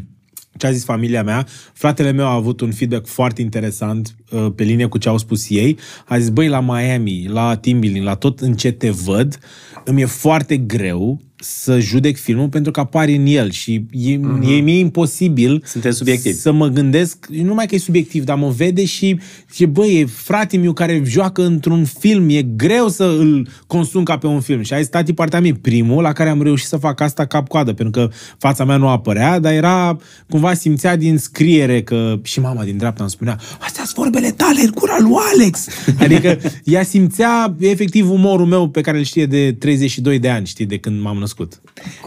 ce 0.58 0.66
a 0.66 0.72
zis 0.72 0.84
familia 0.84 1.22
mea. 1.22 1.46
Fratele 1.72 2.12
meu 2.12 2.26
a 2.26 2.32
avut 2.32 2.60
un 2.60 2.72
feedback 2.72 3.06
foarte 3.06 3.40
interesant 3.40 4.16
uh, 4.30 4.46
pe 4.54 4.62
linie 4.62 4.86
cu 4.86 4.98
ce 4.98 5.08
au 5.08 5.18
spus 5.18 5.50
ei. 5.50 5.78
A 6.06 6.18
zis, 6.18 6.28
băi, 6.28 6.48
la 6.48 6.60
Miami, 6.60 7.26
la 7.28 7.56
team 7.56 7.80
building, 7.80 8.04
la 8.04 8.14
tot 8.14 8.40
în 8.40 8.54
ce 8.54 8.70
te 8.70 8.90
văd, 8.90 9.38
îmi 9.84 10.00
e 10.00 10.04
foarte 10.04 10.56
greu 10.56 11.20
să 11.40 11.78
judec 11.78 12.16
filmul 12.16 12.48
pentru 12.48 12.72
că 12.72 12.80
apari 12.80 13.16
în 13.16 13.26
el 13.26 13.50
și 13.50 13.84
e, 13.90 14.16
uh-huh. 14.16 14.42
e 14.42 14.60
mie 14.60 14.78
imposibil 14.78 15.62
Suntem 15.66 15.90
subiectivi. 15.90 16.36
să 16.36 16.52
mă 16.52 16.66
gândesc, 16.68 17.26
nu 17.28 17.44
numai 17.44 17.66
că 17.66 17.74
e 17.74 17.78
subiectiv, 17.78 18.24
dar 18.24 18.36
mă 18.36 18.48
vede 18.48 18.84
și 18.84 19.18
zice, 19.50 19.66
băi, 19.66 20.00
e 20.00 20.06
frate 20.06 20.56
meu 20.56 20.72
care 20.72 21.02
joacă 21.04 21.44
într-un 21.44 21.84
film, 21.84 22.28
e 22.28 22.42
greu 22.42 22.88
să 22.88 23.04
îl 23.04 23.48
consum 23.66 24.02
ca 24.02 24.18
pe 24.18 24.26
un 24.26 24.40
film. 24.40 24.62
Și 24.62 24.74
a 24.74 24.78
zis 24.78 24.88
tati 24.88 25.12
partea 25.12 25.40
mea, 25.40 25.52
primul 25.60 26.02
la 26.02 26.12
care 26.12 26.28
am 26.28 26.42
reușit 26.42 26.68
să 26.68 26.76
fac 26.76 27.00
asta 27.00 27.26
cap-coadă, 27.26 27.72
pentru 27.72 28.00
că 28.00 28.14
fața 28.38 28.64
mea 28.64 28.76
nu 28.76 28.88
apărea, 28.88 29.38
dar 29.38 29.52
era, 29.52 29.96
cumva 30.28 30.54
simțea 30.54 30.96
din 30.96 31.18
scriere 31.18 31.82
că 31.82 32.18
și 32.22 32.40
mama 32.40 32.64
din 32.64 32.76
dreapta 32.76 33.02
îmi 33.02 33.12
spunea, 33.12 33.38
astea 33.58 33.84
sunt 33.84 33.96
vorbele 33.96 34.30
tale 34.30 34.60
în 34.60 34.70
gura 34.74 34.96
lui 34.98 35.12
Alex. 35.34 35.66
Adică 36.04 36.38
ea 36.64 36.82
simțea 36.82 37.56
efectiv 37.60 38.10
umorul 38.10 38.46
meu 38.46 38.68
pe 38.68 38.80
care 38.80 38.98
îl 38.98 39.04
știe 39.04 39.26
de 39.26 39.52
32 39.52 40.18
de 40.18 40.28
ani, 40.28 40.46
știi, 40.46 40.66
de 40.66 40.78
când 40.78 41.00
m-am 41.00 41.16
născut. 41.16 41.29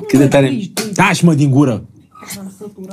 Cât 0.07 0.19
de 0.19 0.27
tare... 0.27 0.59
Da, 0.93 1.11
și 1.11 1.25
mă 1.25 1.33
din 1.33 1.49
gură. 1.51 1.83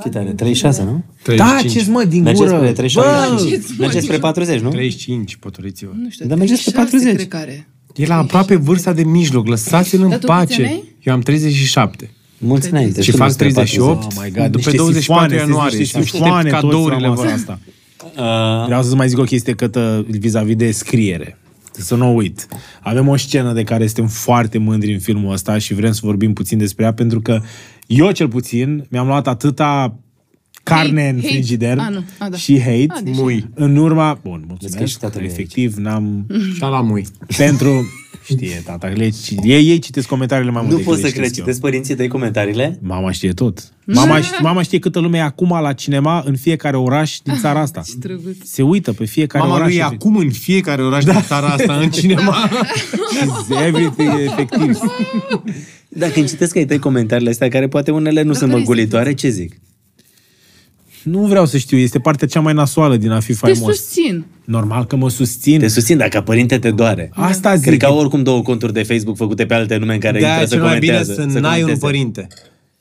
Cât 0.01 0.15
are? 0.15 0.29
36, 0.33 0.83
nu? 0.83 1.03
Da, 1.35 1.57
ce 1.69 1.85
mă 1.89 2.03
din 2.03 2.21
Mergeți 2.23 2.43
gură. 2.45 2.57
spre 2.57 2.71
38. 2.71 3.07
Bă, 3.07 3.63
Mergeți 3.77 4.05
spre 4.05 4.17
40, 4.17 4.59
nu? 4.59 4.69
35, 4.69 5.35
potoriți-vă. 5.35 5.91
Nu 5.95 6.09
știu, 6.09 6.25
Dar 6.27 6.37
mergeți 6.37 6.63
pe 6.63 6.69
36 6.71 7.05
40. 7.05 7.15
cred 7.15 7.27
că 7.27 7.37
are. 7.37 7.67
E 7.95 8.05
la 8.05 8.17
aproape 8.17 8.55
vârsta 8.55 8.93
de 8.93 9.03
mijloc, 9.03 9.47
lăsați-l 9.47 10.01
în 10.03 10.09
Dar 10.09 10.19
tu 10.19 10.25
câți 10.25 10.31
ani 10.39 10.47
pace. 10.47 10.61
ai? 10.63 10.95
Eu 11.03 11.13
am 11.13 11.19
37. 11.19 12.09
Mulți 12.37 12.69
înainte. 12.71 13.01
Și 13.01 13.11
tu 13.11 13.17
fac 13.17 13.31
spre 13.31 13.49
38. 13.49 14.03
Oh 14.03 14.09
my 14.23 14.31
God, 14.31 14.43
După 14.45 14.55
niște 14.57 14.75
24 14.75 14.99
sifoane, 14.99 15.35
ianuarie 15.35 15.77
niște 15.77 15.97
și 15.97 16.03
aștept 16.03 16.23
sifoane 16.23 16.49
toți 16.49 16.61
cadourile 16.61 17.01
rămas 17.01 17.15
voastre. 17.15 17.35
asta. 17.35 17.59
40. 17.97 18.23
Uh, 18.25 18.65
Vreau 18.65 18.83
să 18.83 18.95
mai 18.95 19.09
zic 19.09 19.17
o 19.17 19.23
chestie 19.23 19.53
cătă 19.53 20.05
vis-a-vis 20.09 20.55
de 20.55 20.71
scriere. 20.71 21.37
Să 21.71 21.95
nu 21.95 22.07
o 22.07 22.13
uit. 22.13 22.47
Avem 22.81 23.07
o 23.07 23.15
scenă 23.15 23.53
de 23.53 23.63
care 23.63 23.85
suntem 23.85 24.07
foarte 24.07 24.57
mândri 24.57 24.93
în 24.93 24.99
filmul 24.99 25.33
ăsta 25.33 25.57
și 25.57 25.73
vrem 25.73 25.91
să 25.91 26.01
vorbim 26.03 26.33
puțin 26.33 26.57
despre 26.57 26.83
ea, 26.83 26.93
pentru 26.93 27.21
că 27.21 27.41
eu, 27.87 28.11
cel 28.11 28.27
puțin, 28.27 28.85
mi-am 28.89 29.07
luat 29.07 29.27
atâta 29.27 29.99
carne 30.63 31.01
Hate, 31.01 31.09
în 31.15 31.21
hate. 31.21 31.27
frigider 31.33 31.77
A, 31.77 31.89
nu. 31.89 32.03
A, 32.19 32.29
da. 32.29 32.37
și 32.37 32.59
hate 32.59 32.85
A, 32.87 32.99
deci- 33.03 33.15
Mui. 33.15 33.45
în 33.53 33.75
urma... 33.75 34.19
Bun, 34.23 34.31
Vezi 34.39 34.47
că 34.47 34.55
mulțumesc. 34.59 34.91
și 34.91 34.97
tatăl 34.97 35.21
e 35.21 35.25
Efectiv, 35.25 35.73
n-am... 35.75 36.25
Și 36.55 36.59
la 36.61 36.81
mui. 36.81 37.05
pentru... 37.37 37.85
Știe, 38.25 38.61
tata, 38.65 38.87
le, 38.87 39.09
ei, 39.43 39.67
ei 39.69 39.79
citesc 39.79 40.07
comentariile 40.07 40.51
mai 40.51 40.61
mult 40.61 40.71
nu 40.73 40.77
decât 40.79 40.93
pot 40.93 41.01
le 41.01 41.07
să 41.09 41.13
cred, 41.13 41.23
citesc 41.25 41.37
eu. 41.39 41.43
citesc 41.45 41.61
părinții 41.61 41.95
tăi 41.95 42.07
comentariile? 42.07 42.79
Mama 42.81 43.11
știe 43.11 43.31
tot. 43.33 43.71
Mama, 43.85 44.19
ș- 44.19 44.41
mama 44.41 44.61
știe 44.61 44.79
câtă 44.79 44.99
lume 44.99 45.17
e 45.17 45.21
acum 45.21 45.49
la 45.61 45.73
cinema 45.73 46.23
în 46.25 46.35
fiecare 46.35 46.77
oraș 46.77 47.17
din 47.23 47.37
țara 47.39 47.59
asta. 47.59 47.81
Ce 47.85 47.93
drăguț. 47.99 48.35
Se 48.43 48.61
uită 48.61 48.93
pe 48.93 49.05
fiecare 49.05 49.43
Mama 49.43 49.55
oraș. 49.55 49.67
lui 49.67 49.77
e 49.77 49.79
efectiv. 49.79 49.99
acum 50.01 50.15
în 50.15 50.31
fiecare 50.31 50.81
oraș 50.83 51.03
din 51.03 51.21
țara 51.27 51.47
asta, 51.47 51.73
în 51.73 51.89
cinema. 51.89 52.49
Everything, 53.67 54.09
efectiv. 54.25 54.77
Dacă 55.87 56.13
îmi 56.19 56.27
citesc 56.27 56.55
ai 56.55 56.65
tăi 56.65 56.79
comentariile 56.79 57.29
astea, 57.29 57.47
care 57.47 57.67
poate 57.67 57.91
unele 57.91 58.21
nu 58.21 58.33
sunt 58.33 58.49
care 58.49 58.61
măgulitoare, 58.61 59.13
ce 59.13 59.29
zic? 59.29 59.55
Nu 61.03 61.19
vreau 61.19 61.45
să 61.45 61.57
știu, 61.57 61.77
este 61.77 61.99
partea 61.99 62.27
cea 62.27 62.39
mai 62.39 62.53
nasoală 62.53 62.97
din 62.97 63.09
a 63.11 63.19
fi 63.19 63.27
Te 63.31 63.33
faimos. 63.33 63.75
susțin. 63.75 64.25
Normal 64.45 64.85
că 64.85 64.95
mă 64.95 65.09
susțin. 65.09 65.59
Te 65.59 65.67
susțin, 65.67 65.97
dacă 65.97 66.09
ca 66.09 66.21
părinte 66.23 66.57
te 66.59 66.71
doare. 66.71 67.11
Asta 67.13 67.55
zic. 67.55 67.65
Cred 67.65 67.77
că 67.79 67.85
au 67.85 67.97
oricum 67.97 68.23
două 68.23 68.41
conturi 68.41 68.73
de 68.73 68.83
Facebook 68.83 69.15
făcute 69.17 69.45
pe 69.45 69.53
alte 69.53 69.77
nume 69.77 69.93
în 69.93 69.99
care 69.99 70.19
De-aia 70.19 70.33
intră 70.33 70.47
să 70.49 70.55
cel 70.55 70.63
mai 70.63 70.79
bine 70.79 70.91
comentează. 70.93 71.29
să 71.31 71.39
n-ai 71.39 71.61
un 71.63 71.77
comenteze. 71.77 71.79
părinte. 71.85 72.27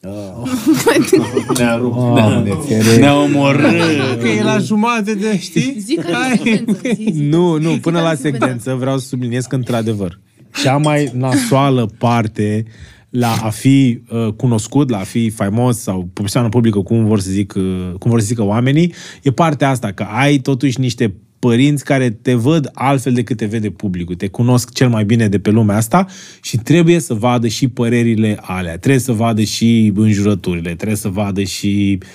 Ne-a 1.59 1.77
rupt. 1.77 1.95
Doamne, 1.97 2.51
fere. 2.69 2.97
Ne-a 2.97 3.21
omorât. 3.23 4.21
Că 4.21 4.29
e 4.29 4.43
la 4.43 4.59
jumate 4.59 5.15
de, 5.15 5.39
știi? 5.39 5.77
Zic 5.79 6.01
că 6.01 6.15
are 6.15 6.41
secvență. 6.45 6.81
zi, 6.95 7.09
zi. 7.13 7.23
Nu, 7.33 7.59
nu, 7.59 7.71
Zic 7.71 7.81
până 7.81 7.97
că 7.97 8.03
la 8.03 8.09
are 8.09 8.17
secvență. 8.23 8.47
secvență 8.47 8.81
vreau 8.81 8.99
să 8.99 9.07
subliniez 9.07 9.45
că, 9.45 9.55
într-adevăr, 9.55 10.19
cea 10.63 10.77
mai 10.77 11.11
nasoală 11.15 11.91
parte 11.99 12.65
la 13.11 13.33
a 13.43 13.51
fi 13.51 14.01
uh, 14.11 14.33
cunoscut, 14.33 14.91
la 14.91 14.99
a 14.99 15.03
fi 15.03 15.31
faimos 15.31 15.79
sau 15.79 16.09
persoană 16.13 16.49
publică, 16.49 16.81
cum 16.81 17.05
vor 17.05 17.21
să 17.21 17.31
zic, 17.31 17.55
uh, 17.57 17.93
cum 17.99 18.11
vor 18.11 18.21
să 18.21 18.27
zică 18.27 18.45
oamenii, 18.45 18.95
e 19.23 19.31
partea 19.31 19.69
asta, 19.69 19.93
că 19.93 20.03
ai 20.03 20.39
totuși 20.39 20.81
niște 20.81 21.15
părinți 21.39 21.85
care 21.85 22.11
te 22.11 22.35
văd 22.35 22.71
altfel 22.73 23.13
decât 23.13 23.37
te 23.37 23.47
vede 23.47 23.71
publicul, 23.71 24.15
te 24.15 24.29
cunosc 24.29 24.73
cel 24.73 24.89
mai 24.89 25.05
bine 25.05 25.29
de 25.29 25.39
pe 25.39 25.51
lumea 25.51 25.77
asta 25.77 26.07
și 26.43 26.57
trebuie 26.57 26.99
să 26.99 27.15
vadă 27.15 27.47
și 27.49 27.69
părerile 27.69 28.39
alea, 28.41 28.79
trebuie 28.79 29.01
să 29.01 29.13
vadă 29.13 29.43
și 29.43 29.93
înjurăturile, 29.97 30.75
trebuie 30.75 30.97
să 30.97 31.09
vadă 31.09 31.43
și 31.43 31.99
uh, 32.03 32.09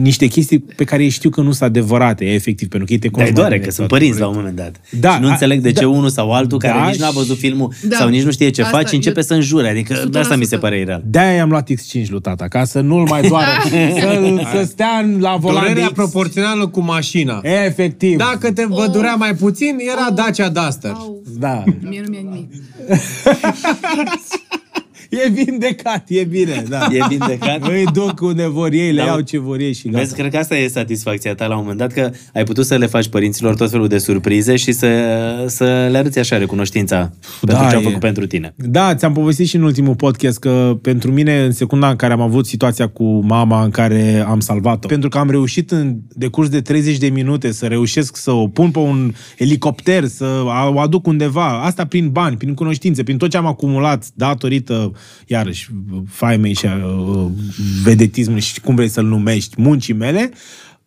niște 0.00 0.26
chestii 0.26 0.58
pe 0.58 0.84
care 0.84 1.02
ei 1.02 1.08
știu 1.08 1.30
că 1.30 1.40
nu 1.40 1.50
sunt 1.52 1.62
adevărate, 1.68 2.24
efectiv, 2.24 2.68
pentru 2.68 2.86
că 2.86 2.92
ei 2.92 2.98
te 2.98 3.08
Dar 3.08 3.12
cunosc 3.14 3.30
îi 3.30 3.34
mai 3.34 3.42
doare 3.42 3.54
bine 3.54 3.66
că 3.68 3.74
sunt 3.74 3.88
toate 3.88 4.02
părinți 4.02 4.20
la 4.22 4.28
un 4.28 4.34
moment 4.36 4.56
dat. 4.56 4.80
Da, 5.00 5.14
și 5.14 5.20
nu 5.20 5.26
a- 5.26 5.30
înțeleg 5.30 5.60
de 5.60 5.72
ce 5.72 5.80
da. 5.80 5.88
unul 5.88 6.08
sau 6.08 6.32
altul 6.32 6.58
care 6.58 6.78
Da, 6.78 6.86
nici 6.88 6.98
n-a 6.98 7.10
văzut 7.10 7.38
filmul 7.38 7.72
Da. 7.88 7.96
sau 7.96 8.08
nici 8.08 8.22
nu 8.22 8.30
știe 8.30 8.50
ce 8.50 8.62
Asta, 8.62 8.76
face, 8.76 8.94
începe 8.94 9.16
eu- 9.16 9.22
să 9.22 9.34
înjure. 9.34 9.68
Adică 9.68 10.04
de 10.10 10.18
asta 10.18 10.36
mi 10.36 10.44
se 10.44 10.56
100%. 10.56 10.60
pare 10.60 10.78
ireal. 10.78 11.02
De-aia 11.06 11.32
i-am 11.32 11.48
luat 11.50 11.70
X5 11.72 12.08
lui 12.08 12.20
tata, 12.20 12.48
ca 12.48 12.64
să 12.64 12.80
nu-l 12.80 13.06
mai 13.08 13.22
doară, 13.28 13.46
să, 13.68 14.40
să 14.52 14.64
stea 14.66 15.00
în- 15.02 15.20
la 15.20 15.36
volan 15.36 15.62
de 15.62 15.68
Durerea 15.68 15.86
X. 15.88 15.92
proporțională 15.94 16.66
cu 16.66 16.80
mașina. 16.80 17.40
Efectiv. 17.42 18.16
Dacă 18.18 18.52
te 18.52 18.64
vă 18.68 18.88
durea 18.92 19.14
mai 19.14 19.34
puțin, 19.34 19.76
era 19.92 20.10
Dacia 20.14 20.48
Duster. 20.48 20.90
Au, 20.94 21.22
Da. 21.38 21.62
Mie 21.80 22.02
nu 22.04 22.10
mi-a 22.10 22.20
nimic. 22.22 22.50
E 25.10 25.28
vindecat, 25.30 26.04
e 26.08 26.24
bine, 26.24 26.64
da. 26.68 26.86
E 26.90 26.98
vindecat. 27.08 27.68
Îi 27.68 27.84
duc 27.92 28.20
unde 28.20 28.46
vor 28.46 28.72
ei, 28.72 28.92
le 28.92 29.00
Da. 29.00 29.06
iau 29.06 29.20
ce 29.20 29.38
vor 29.38 29.60
ei 29.60 29.72
și 29.72 29.88
gata. 29.88 29.98
Vezi, 29.98 30.14
cred 30.14 30.30
că 30.30 30.36
asta 30.36 30.56
e 30.56 30.68
satisfacția 30.68 31.34
ta 31.34 31.46
la 31.46 31.54
un 31.54 31.60
moment 31.60 31.78
dat, 31.78 31.92
că 31.92 32.10
ai 32.34 32.44
putut 32.44 32.66
să 32.66 32.76
le 32.76 32.86
faci 32.86 33.08
părinților 33.08 33.54
tot 33.54 33.70
felul 33.70 33.88
de 33.88 33.98
surprize 33.98 34.56
și 34.56 34.72
să, 34.72 34.88
să 35.46 35.64
le 35.90 35.98
arăți 35.98 36.18
așa 36.18 36.36
recunoștința 36.36 37.12
pentru 37.40 37.66
ce 37.68 37.74
au 37.74 37.80
e. 37.80 37.84
făcut 37.84 38.00
pentru 38.00 38.26
tine. 38.26 38.54
Da, 38.56 38.94
ți-am 38.94 39.12
povestit 39.12 39.48
și 39.48 39.56
în 39.56 39.62
ultimul 39.62 39.94
podcast 39.94 40.38
că 40.38 40.78
pentru 40.82 41.12
mine, 41.12 41.44
în 41.44 41.52
secunda 41.52 41.88
în 41.88 41.96
care 41.96 42.12
am 42.12 42.20
avut 42.20 42.46
situația 42.46 42.86
cu 42.88 43.04
mama 43.24 43.62
în 43.64 43.70
care 43.70 44.24
am 44.28 44.40
salvat-o, 44.40 44.86
pentru 44.88 45.08
că 45.08 45.18
am 45.18 45.30
reușit 45.30 45.70
în 45.70 45.96
decurs 46.14 46.48
de 46.48 46.60
30 46.60 46.96
de 46.98 47.08
minute 47.08 47.52
să 47.52 47.66
reușesc 47.66 48.16
să 48.16 48.30
o 48.30 48.48
pun 48.48 48.70
pe 48.70 48.78
un 48.78 49.12
elicopter, 49.38 50.04
să 50.04 50.26
o 50.74 50.78
aduc 50.80 51.06
undeva, 51.06 51.62
asta 51.62 51.84
prin 51.86 52.08
bani, 52.08 52.36
prin 52.36 52.54
cunoștințe, 52.54 53.02
prin 53.02 53.16
tot 53.16 53.30
ce 53.30 53.36
am 53.36 53.46
acumulat 53.46 54.04
datorită, 54.14 54.92
iarăși, 55.26 55.70
faimei 56.08 56.52
și 56.54 56.66
uh, 56.66 57.26
vedetismului 57.82 58.42
și 58.42 58.60
cum 58.60 58.74
vrei 58.74 58.88
să-l 58.88 59.04
numești, 59.04 59.60
muncii 59.60 59.94
mele, 59.94 60.30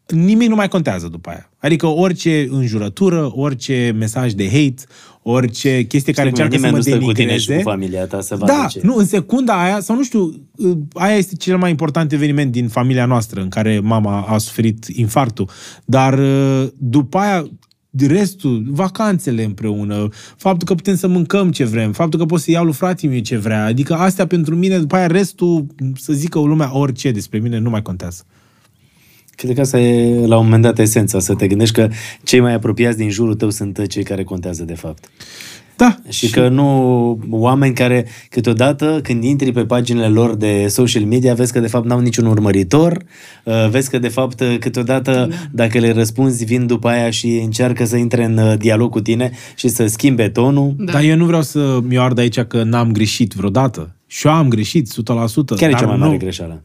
nimic 0.08 0.50
nu 0.50 0.56
mai 0.56 0.68
contează 0.68 1.08
după 1.08 1.30
aia. 1.30 1.50
Adică 1.58 1.86
orice 1.88 2.48
înjurătură, 2.50 3.32
orice 3.36 3.96
mesaj 3.98 4.32
de 4.32 4.46
hate, 4.46 4.84
orice 5.22 5.84
chestie 5.84 6.14
care 6.14 6.30
Știi 6.30 6.44
cum 6.44 6.52
e, 6.52 6.56
încearcă 6.56 6.56
să 6.56 6.58
nimeni 6.58 6.72
mă 6.72 6.78
nu 6.78 6.84
stă 6.84 7.06
cu 7.06 7.12
tine 7.12 7.38
și 7.38 7.46
denigreze. 7.48 7.64
cu 7.64 7.70
familia 7.70 8.06
ta 8.06 8.22
să 8.22 8.36
vadă 8.36 8.52
Da, 8.52 8.68
ce. 8.70 8.80
nu, 8.84 8.96
în 8.96 9.06
secunda 9.06 9.64
aia, 9.64 9.80
sau 9.80 9.96
nu 9.96 10.04
știu, 10.04 10.48
uh, 10.56 10.78
aia 10.94 11.16
este 11.16 11.36
cel 11.36 11.58
mai 11.58 11.70
important 11.70 12.12
eveniment 12.12 12.52
din 12.52 12.68
familia 12.68 13.06
noastră, 13.06 13.42
în 13.42 13.50
care 13.50 13.80
mama 13.80 14.22
a 14.22 14.38
suferit 14.38 14.86
infarctul. 14.88 15.50
Dar 15.86 16.20
uh, 16.20 16.68
după 16.78 17.18
aia, 17.18 17.50
restul, 17.98 18.64
vacanțele 18.68 19.44
împreună, 19.44 20.08
faptul 20.38 20.68
că 20.68 20.76
putem 20.76 20.96
să 20.96 21.08
mâncăm 21.08 21.52
ce 21.52 21.64
vrem, 21.64 21.92
faptul 21.92 22.20
că 22.20 22.26
pot 22.26 22.40
să 22.40 22.52
iau 22.52 22.64
lui 22.64 22.74
fratele 22.74 23.12
meu 23.12 23.22
ce 23.22 23.38
vrea, 23.38 23.66
adică 23.66 23.94
astea 23.94 24.28
pentru 24.28 24.56
mine, 24.56 24.78
după 24.78 24.96
aia 24.96 25.08
restul, 25.08 25.66
să 25.96 26.14
zică 26.14 26.40
lumea 26.40 26.78
orice 26.78 27.12
despre 27.12 27.40
mine, 27.40 27.58
nu 27.58 27.70
mai 27.70 27.82
contează. 27.82 28.24
Cred 29.36 29.56
că 29.56 29.62
asta 29.62 29.80
e 29.80 30.26
la 30.28 30.38
un 30.38 30.44
moment 30.44 30.64
dat 30.64 30.80
esența, 30.80 31.20
să 31.20 31.36
te 31.36 31.48
gândești 31.48 31.76
că 31.76 31.90
cei 32.24 32.40
mai 32.40 32.54
apropiați 32.54 32.98
din 32.98 33.10
jurul 33.10 33.36
tău 33.36 33.50
sunt 33.50 33.88
cei 33.88 34.04
care 34.04 34.24
contează 34.24 34.64
de 34.64 34.76
fapt. 34.76 35.10
Da. 35.80 35.96
Și 36.10 36.30
că 36.30 36.48
nu 36.48 37.20
oameni 37.30 37.74
care 37.74 38.06
câteodată 38.30 39.00
când 39.04 39.24
intri 39.24 39.52
pe 39.52 39.66
paginile 39.66 40.08
lor 40.08 40.36
de 40.36 40.68
social 40.68 41.04
media 41.04 41.34
vezi 41.34 41.54
că 41.54 41.60
de 41.60 41.68
fapt 41.68 41.86
n-au 41.86 42.00
niciun 42.00 42.26
urmăritor, 42.26 43.04
uh, 43.44 43.70
vezi 43.70 43.90
că 43.90 44.00
de 44.00 44.08
fapt 44.08 44.40
uh, 44.40 44.58
câteodată 44.60 45.30
dacă 45.52 45.80
le 45.80 45.92
răspunzi 45.92 46.46
vin 46.46 46.68
după 46.68 46.88
aia 46.88 47.10
și 47.10 47.42
încearcă 47.44 47.86
să 47.86 47.96
intre 47.96 48.24
în 48.24 48.38
uh, 48.38 48.58
dialog 48.58 48.92
cu 48.92 49.02
tine 49.02 49.32
și 49.56 49.68
să 49.68 49.86
schimbe 49.88 50.30
tonul. 50.30 50.74
Da. 50.78 50.92
Dar 50.92 51.02
eu 51.02 51.16
nu 51.16 51.26
vreau 51.26 51.42
să 51.42 51.80
mi-o 51.88 52.02
ard 52.02 52.18
aici 52.18 52.40
că 52.40 52.64
n-am 52.64 52.92
greșit 52.92 53.34
vreodată. 53.34 53.96
Și 54.08 54.28
eu 54.28 54.34
am 54.34 54.48
greșit, 54.48 54.88
100%. 54.88 54.94
Care 54.96 55.66
e 55.66 55.70
dar 55.70 55.80
cea 55.80 55.86
mai 55.86 55.98
mare 55.98 56.12
nu- 56.12 56.18
greșeală? 56.18 56.64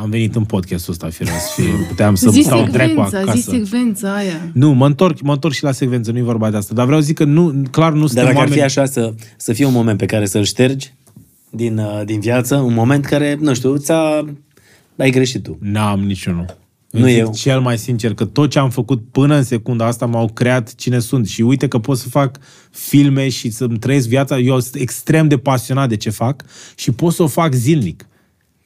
Am 0.00 0.10
venit 0.10 0.34
în 0.34 0.44
podcastul 0.44 0.92
ăsta, 0.92 1.08
fireos, 1.08 1.52
și 1.54 1.62
puteam 1.88 2.14
să 2.14 2.30
Zi 2.30 2.40
stau 2.40 2.66
dracu 2.68 2.88
secvența, 2.88 3.08
zi 3.08 3.16
acasă. 3.16 3.50
secvența 3.50 4.14
aia. 4.14 4.50
Nu, 4.52 4.70
mă 4.70 4.86
întorc, 4.86 5.20
mă 5.20 5.32
întorc 5.32 5.54
și 5.54 5.62
la 5.62 5.72
secvență, 5.72 6.10
nu-i 6.10 6.22
vorba 6.22 6.50
de 6.50 6.56
asta. 6.56 6.74
Dar 6.74 6.84
vreau 6.84 7.00
să 7.00 7.06
zic 7.06 7.16
că 7.16 7.24
nu, 7.24 7.62
clar 7.70 7.92
nu 7.92 7.98
Dar 7.98 8.06
suntem 8.06 8.24
dacă 8.24 8.36
ar 8.36 8.42
oameni... 8.42 8.56
fi 8.56 8.62
așa 8.62 8.84
să, 8.84 9.14
să 9.36 9.52
fie 9.52 9.66
un 9.66 9.72
moment 9.72 9.98
pe 9.98 10.06
care 10.06 10.26
să-l 10.26 10.44
ștergi 10.44 10.92
din, 11.50 11.78
uh, 11.78 12.02
din 12.04 12.20
viață, 12.20 12.56
un 12.56 12.74
moment 12.74 13.04
care, 13.04 13.38
nu 13.40 13.54
știu, 13.54 13.76
ți-a... 13.76 14.24
ai 14.96 15.10
greșit 15.10 15.42
tu. 15.42 15.58
N-am 15.60 16.00
niciunul. 16.00 16.60
Nu 16.90 17.00
Îmi 17.00 17.10
zic 17.10 17.18
eu. 17.18 17.32
Cel 17.34 17.60
mai 17.60 17.78
sincer, 17.78 18.14
că 18.14 18.24
tot 18.24 18.50
ce 18.50 18.58
am 18.58 18.70
făcut 18.70 19.02
până 19.10 19.36
în 19.36 19.42
secunda 19.42 19.86
asta 19.86 20.06
m-au 20.06 20.28
creat 20.28 20.74
cine 20.74 20.98
sunt. 20.98 21.26
Și 21.26 21.42
uite 21.42 21.68
că 21.68 21.78
pot 21.78 21.98
să 21.98 22.08
fac 22.08 22.38
filme 22.70 23.28
și 23.28 23.50
să-mi 23.50 23.78
trăiesc 23.78 24.08
viața. 24.08 24.38
Eu 24.38 24.60
sunt 24.60 24.74
extrem 24.82 25.28
de 25.28 25.38
pasionat 25.38 25.88
de 25.88 25.96
ce 25.96 26.10
fac 26.10 26.44
și 26.74 26.90
pot 26.90 27.12
să 27.12 27.22
o 27.22 27.26
fac 27.26 27.54
zilnic. 27.54 28.06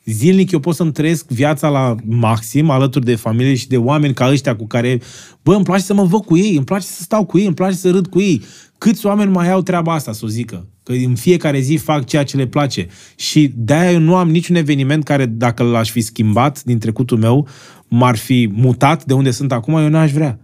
Zilnic 0.07 0.51
eu 0.51 0.59
pot 0.59 0.75
să-mi 0.75 0.93
trăiesc 0.93 1.29
viața 1.29 1.69
la 1.69 1.95
maxim, 2.05 2.71
alături 2.71 3.05
de 3.05 3.15
familie 3.15 3.55
și 3.55 3.69
de 3.69 3.77
oameni 3.77 4.15
ca 4.15 4.29
ăștia 4.31 4.57
cu 4.57 4.67
care, 4.67 5.01
bă, 5.43 5.55
îmi 5.55 5.65
place 5.65 5.83
să 5.83 5.95
mă 5.95 6.05
văd 6.05 6.25
cu 6.25 6.37
ei, 6.37 6.57
îmi 6.57 6.65
place 6.65 6.87
să 6.87 7.03
stau 7.03 7.25
cu 7.25 7.39
ei, 7.39 7.47
îmi 7.47 7.55
place 7.55 7.77
să 7.77 7.91
râd 7.91 8.07
cu 8.07 8.21
ei. 8.21 8.43
Câți 8.79 9.07
oameni 9.07 9.31
mai 9.31 9.51
au 9.51 9.63
treaba 9.63 9.95
asta, 9.95 10.13
să 10.13 10.21
o 10.25 10.29
zică? 10.29 10.69
Că 10.83 10.93
în 10.93 11.15
fiecare 11.15 11.61
zi 11.61 11.77
fac 11.77 12.07
ceea 12.07 12.25
ce 12.25 12.37
le 12.37 12.47
place. 12.47 12.87
Și 13.17 13.53
de-aia 13.55 13.91
eu 13.91 13.99
nu 13.99 14.17
am 14.17 14.31
niciun 14.31 14.57
eveniment 14.57 15.05
care, 15.05 15.27
dacă 15.27 15.63
l-aș 15.63 15.91
fi 15.91 16.01
schimbat 16.01 16.63
din 16.63 16.79
trecutul 16.79 17.19
meu, 17.19 17.49
m-ar 17.89 18.17
fi 18.17 18.51
mutat 18.53 19.05
de 19.05 19.13
unde 19.13 19.31
sunt 19.31 19.53
acum, 19.53 19.75
eu 19.75 19.89
n-aș 19.89 20.13
vrea. 20.13 20.39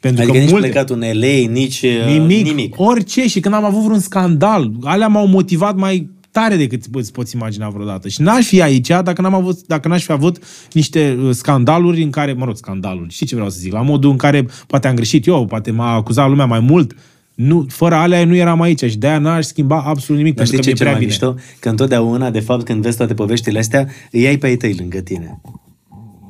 Pentru 0.00 0.22
Adică 0.22 0.36
că 0.36 0.42
nici 0.42 0.52
multe, 0.52 0.68
plecat 0.68 0.90
în 0.90 1.00
LA, 1.00 1.50
nici 1.50 1.82
uh, 1.82 2.06
nimic, 2.06 2.46
nimic. 2.46 2.74
orice. 2.78 3.28
Și 3.28 3.40
când 3.40 3.54
am 3.54 3.64
avut 3.64 3.82
vreun 3.82 3.98
scandal, 3.98 4.72
alea 4.82 5.08
m-au 5.08 5.26
motivat 5.26 5.76
mai 5.76 6.10
tare 6.30 6.56
decât 6.56 6.84
îți 6.92 7.12
poți 7.12 7.34
imagina 7.34 7.68
vreodată. 7.68 8.08
Și 8.08 8.22
n-aș 8.22 8.46
fi 8.46 8.62
aici 8.62 8.88
dacă, 8.88 9.20
n-am 9.20 9.34
avut, 9.34 9.66
dacă 9.66 9.88
n-aș 9.88 10.04
fi 10.04 10.12
avut 10.12 10.38
niște 10.72 11.18
uh, 11.22 11.34
scandaluri 11.34 12.02
în 12.02 12.10
care, 12.10 12.32
mă 12.32 12.44
rog, 12.44 12.56
scandaluri, 12.56 13.12
știi 13.12 13.26
ce 13.26 13.34
vreau 13.34 13.50
să 13.50 13.58
zic, 13.60 13.72
la 13.72 13.82
modul 13.82 14.10
în 14.10 14.16
care 14.16 14.46
poate 14.66 14.88
am 14.88 14.94
greșit 14.94 15.26
eu, 15.26 15.46
poate 15.46 15.70
m-a 15.70 15.94
acuzat 15.94 16.28
lumea 16.28 16.46
mai 16.46 16.60
mult, 16.60 16.96
nu, 17.34 17.66
fără 17.68 17.94
alea 17.94 18.20
eu 18.20 18.26
nu 18.26 18.36
eram 18.36 18.60
aici 18.60 18.84
și 18.84 18.98
de-aia 18.98 19.18
n-aș 19.18 19.44
schimba 19.44 19.82
absolut 19.82 20.20
nimic, 20.22 20.36
Dar 20.36 20.46
pentru 20.46 20.70
știi 20.70 20.72
că 20.72 20.84
ce 20.84 20.84
mi-e 20.84 20.98
e 20.98 21.08
cel 21.08 21.10
prea 21.10 21.20
mai 21.30 21.34
bine. 21.34 21.36
mișto? 21.40 21.58
Că 21.60 21.68
întotdeauna, 21.68 22.30
de 22.30 22.40
fapt, 22.40 22.64
când 22.64 22.82
vezi 22.82 22.96
toate 22.96 23.14
poveștile 23.14 23.58
astea, 23.58 23.88
îi 24.10 24.26
ai 24.26 24.36
pe 24.36 24.46
ai 24.46 24.56
tăi 24.56 24.74
lângă 24.78 25.00
tine. 25.00 25.40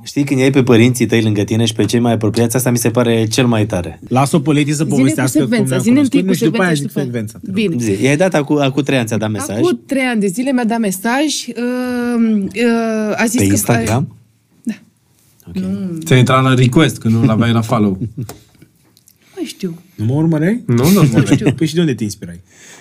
Știi, 0.03 0.25
când 0.25 0.39
îi 0.39 0.45
ai 0.45 0.51
pe 0.51 0.63
părinții 0.63 1.07
tăi 1.07 1.23
lângă 1.23 1.43
tine 1.43 1.65
și 1.65 1.73
pe 1.73 1.85
cei 1.85 2.01
mai 2.01 2.13
apropiați, 2.13 2.57
asta 2.57 2.71
mi 2.71 2.79
se 2.79 2.91
pare 2.91 3.27
cel 3.27 3.47
mai 3.47 3.67
tare. 3.67 4.01
Las-o 4.09 4.39
pe 4.39 4.53
Leti 4.53 4.73
să 4.73 4.77
Zine 4.77 4.89
cu 4.89 4.97
povestească 4.97 5.39
cum 5.39 5.49
secvența, 5.49 5.69
ne-am 5.69 5.83
zine 5.83 6.01
întâi 6.01 6.21
cunoscut, 6.21 6.51
cu 6.51 6.57
nu, 6.57 6.63
și 6.63 6.63
după 6.63 6.63
aia 6.63 6.75
secvența 6.75 6.75
și 6.75 6.81
zic 6.81 6.89
după 6.89 6.99
aia. 6.99 7.07
secvența. 7.07 7.41
Bine. 7.53 7.97
Zi, 7.97 8.05
i-ai 8.05 8.17
dat 8.17 8.35
acum, 8.35 8.61
acum 8.61 8.83
trei 8.83 8.99
ani, 8.99 9.07
ți-a 9.07 9.17
dat 9.17 9.31
mesaj 9.31 9.57
Acum 9.57 9.81
trei 9.87 10.03
ani 10.03 10.21
de 10.21 10.27
zile 10.27 10.53
mi-a 10.53 10.65
dat 10.65 10.79
mesaj, 10.79 11.25
uh, 11.49 12.43
uh, 12.43 13.23
a 13.23 13.25
zis 13.25 13.41
pe 13.41 13.47
că... 13.47 13.53
Instagram. 13.53 14.15
Ți-a 16.05 16.17
intrat 16.17 16.43
la 16.43 16.55
request 16.55 16.99
când 16.99 17.15
nu 17.15 17.25
l-aveai 17.25 17.53
la 17.53 17.61
follow. 17.61 17.99
Nu 19.41 19.47
mai 19.47 19.55
știu. 19.55 19.83
Nu 19.95 20.05
mă 20.05 20.13
urmăreai? 20.15 20.63
Nu, 20.67 20.89
nu, 20.91 21.03
nu. 21.13 21.25
știu. 21.25 21.53
Păi 21.53 21.67
și 21.67 21.75
de 21.75 21.81
unde 21.81 21.95
te 21.95 22.03
inspirai? 22.05 22.41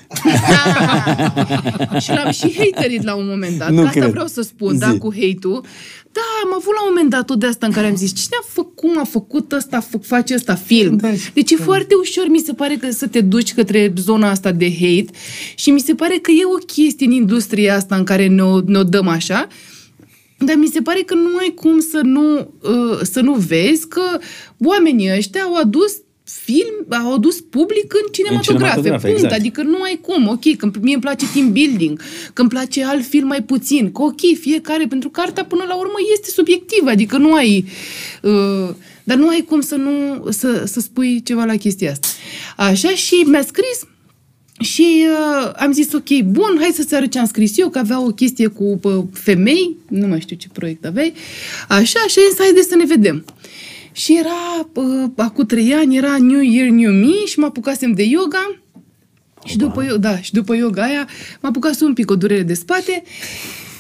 și 2.03 2.09
l-am 2.09 2.31
și 2.31 2.55
haterit 2.57 3.03
la 3.03 3.15
un 3.15 3.27
moment 3.27 3.57
dat. 3.57 3.69
Nu 3.69 3.75
Nu 3.75 3.85
asta 3.85 3.99
cred. 3.99 4.11
vreau 4.11 4.27
să 4.27 4.41
spun, 4.41 4.73
Zi. 4.73 4.79
da, 4.79 4.97
cu 4.97 5.13
hate-ul. 5.13 5.63
Da, 6.11 6.21
am 6.43 6.53
avut 6.53 6.73
la 6.73 6.81
un 6.83 6.87
moment 6.93 7.09
dat 7.09 7.25
tot 7.25 7.39
de 7.39 7.45
asta 7.45 7.65
în 7.65 7.71
care 7.71 7.87
am 7.87 7.95
zis, 7.95 8.13
cine 8.13 8.35
a 8.41 8.45
făcut, 8.49 8.75
cum 8.75 8.99
a 8.99 9.03
făcut 9.03 9.51
ăsta, 9.51 9.79
fă, 9.79 9.97
face 9.97 10.33
ăsta 10.33 10.55
film? 10.55 10.97
Da, 10.97 11.09
deci 11.33 11.51
e 11.51 11.55
foarte 11.55 11.95
ușor, 12.01 12.27
mi 12.29 12.39
se 12.39 12.53
pare 12.53 12.75
că 12.75 12.89
să 12.91 13.07
te 13.07 13.21
duci 13.21 13.53
către 13.53 13.93
zona 13.97 14.29
asta 14.29 14.51
de 14.51 14.71
hate 14.71 15.05
și 15.55 15.71
mi 15.71 15.79
se 15.79 15.93
pare 15.93 16.17
că 16.21 16.31
e 16.31 16.45
o 16.45 16.57
chestie 16.65 17.05
în 17.05 17.11
industria 17.11 17.75
asta 17.75 17.95
în 17.95 18.03
care 18.03 18.27
ne-o, 18.27 18.59
ne-o 18.65 18.83
dăm 18.83 19.07
așa, 19.07 19.47
dar 20.37 20.55
mi 20.55 20.67
se 20.67 20.81
pare 20.81 21.01
că 21.01 21.13
nu 21.13 21.37
ai 21.39 21.51
cum 21.55 21.79
să 21.79 21.99
nu, 22.03 22.37
uh, 22.61 22.99
să 23.01 23.21
nu 23.21 23.33
vezi 23.33 23.87
că 23.87 24.01
oamenii 24.57 25.11
ăștia 25.17 25.41
au 25.41 25.55
adus 25.55 25.91
film, 26.43 27.03
au 27.03 27.13
adus 27.13 27.41
public 27.41 27.93
în 27.93 28.11
cinematografe. 28.11 28.53
cinematografe, 28.53 29.07
punct. 29.07 29.23
exact. 29.23 29.39
Adică 29.39 29.61
nu 29.61 29.81
ai 29.81 29.99
cum. 30.01 30.27
Ok, 30.27 30.55
că 30.57 30.69
mie 30.81 30.93
îmi 30.93 31.01
place 31.01 31.25
team 31.33 31.51
building, 31.51 32.01
că 32.33 32.41
îmi 32.41 32.49
place 32.49 32.85
alt 32.85 33.05
film 33.05 33.27
mai 33.27 33.41
puțin. 33.41 33.91
Că 33.91 34.01
ok, 34.01 34.19
fiecare, 34.39 34.85
pentru 34.85 35.09
că 35.09 35.21
arta 35.21 35.43
până 35.43 35.63
la 35.67 35.75
urmă 35.75 35.97
este 36.13 36.29
subiectivă. 36.29 36.89
Adică 36.89 37.17
nu 37.17 37.33
ai... 37.33 37.65
Uh, 38.21 38.69
dar 39.03 39.17
nu 39.17 39.27
ai 39.27 39.45
cum 39.47 39.61
să 39.61 39.75
nu 39.75 40.25
să, 40.29 40.63
să 40.65 40.79
spui 40.79 41.21
ceva 41.23 41.45
la 41.45 41.55
chestia 41.55 41.91
asta. 41.91 42.07
Așa 42.57 42.89
și 42.89 43.15
mi-a 43.15 43.41
scris 43.41 43.79
și 44.59 45.05
uh, 45.07 45.51
am 45.55 45.71
zis, 45.71 45.93
ok, 45.93 46.21
bun, 46.23 46.57
hai 46.59 46.71
să-ți 46.73 46.95
arăt 46.95 47.11
ce 47.11 47.19
am 47.19 47.25
scris 47.25 47.57
eu, 47.57 47.69
că 47.69 47.79
avea 47.79 48.01
o 48.01 48.09
chestie 48.09 48.47
cu 48.47 48.79
uh, 48.83 49.03
femei, 49.13 49.75
nu 49.87 50.07
mai 50.07 50.19
știu 50.19 50.35
ce 50.35 50.47
proiect 50.53 50.85
aveai, 50.85 51.13
așa, 51.67 51.99
și 52.07 52.19
am 52.19 52.29
zis, 52.29 52.39
haide 52.39 52.61
să 52.61 52.75
ne 52.75 52.85
vedem. 52.85 53.25
Și 53.91 54.17
era, 54.17 54.67
uh, 54.73 55.09
acum 55.15 55.45
trei 55.45 55.73
ani, 55.73 55.97
era 55.97 56.17
New 56.17 56.41
Year, 56.41 56.67
New 56.69 56.91
Me 56.91 57.25
și 57.25 57.39
mă 57.39 57.45
apucasem 57.45 57.91
de 57.91 58.03
yoga. 58.03 58.59
Și 59.45 59.57
după, 59.57 59.83
yo- 59.83 59.97
da, 59.99 60.17
și 60.21 60.33
după 60.33 60.55
yoga 60.55 60.83
aia 60.83 61.07
m-a 61.41 61.49
apucat 61.49 61.81
un 61.81 61.93
pic 61.93 62.11
o 62.11 62.15
durere 62.15 62.41
de 62.41 62.53
spate 62.53 63.03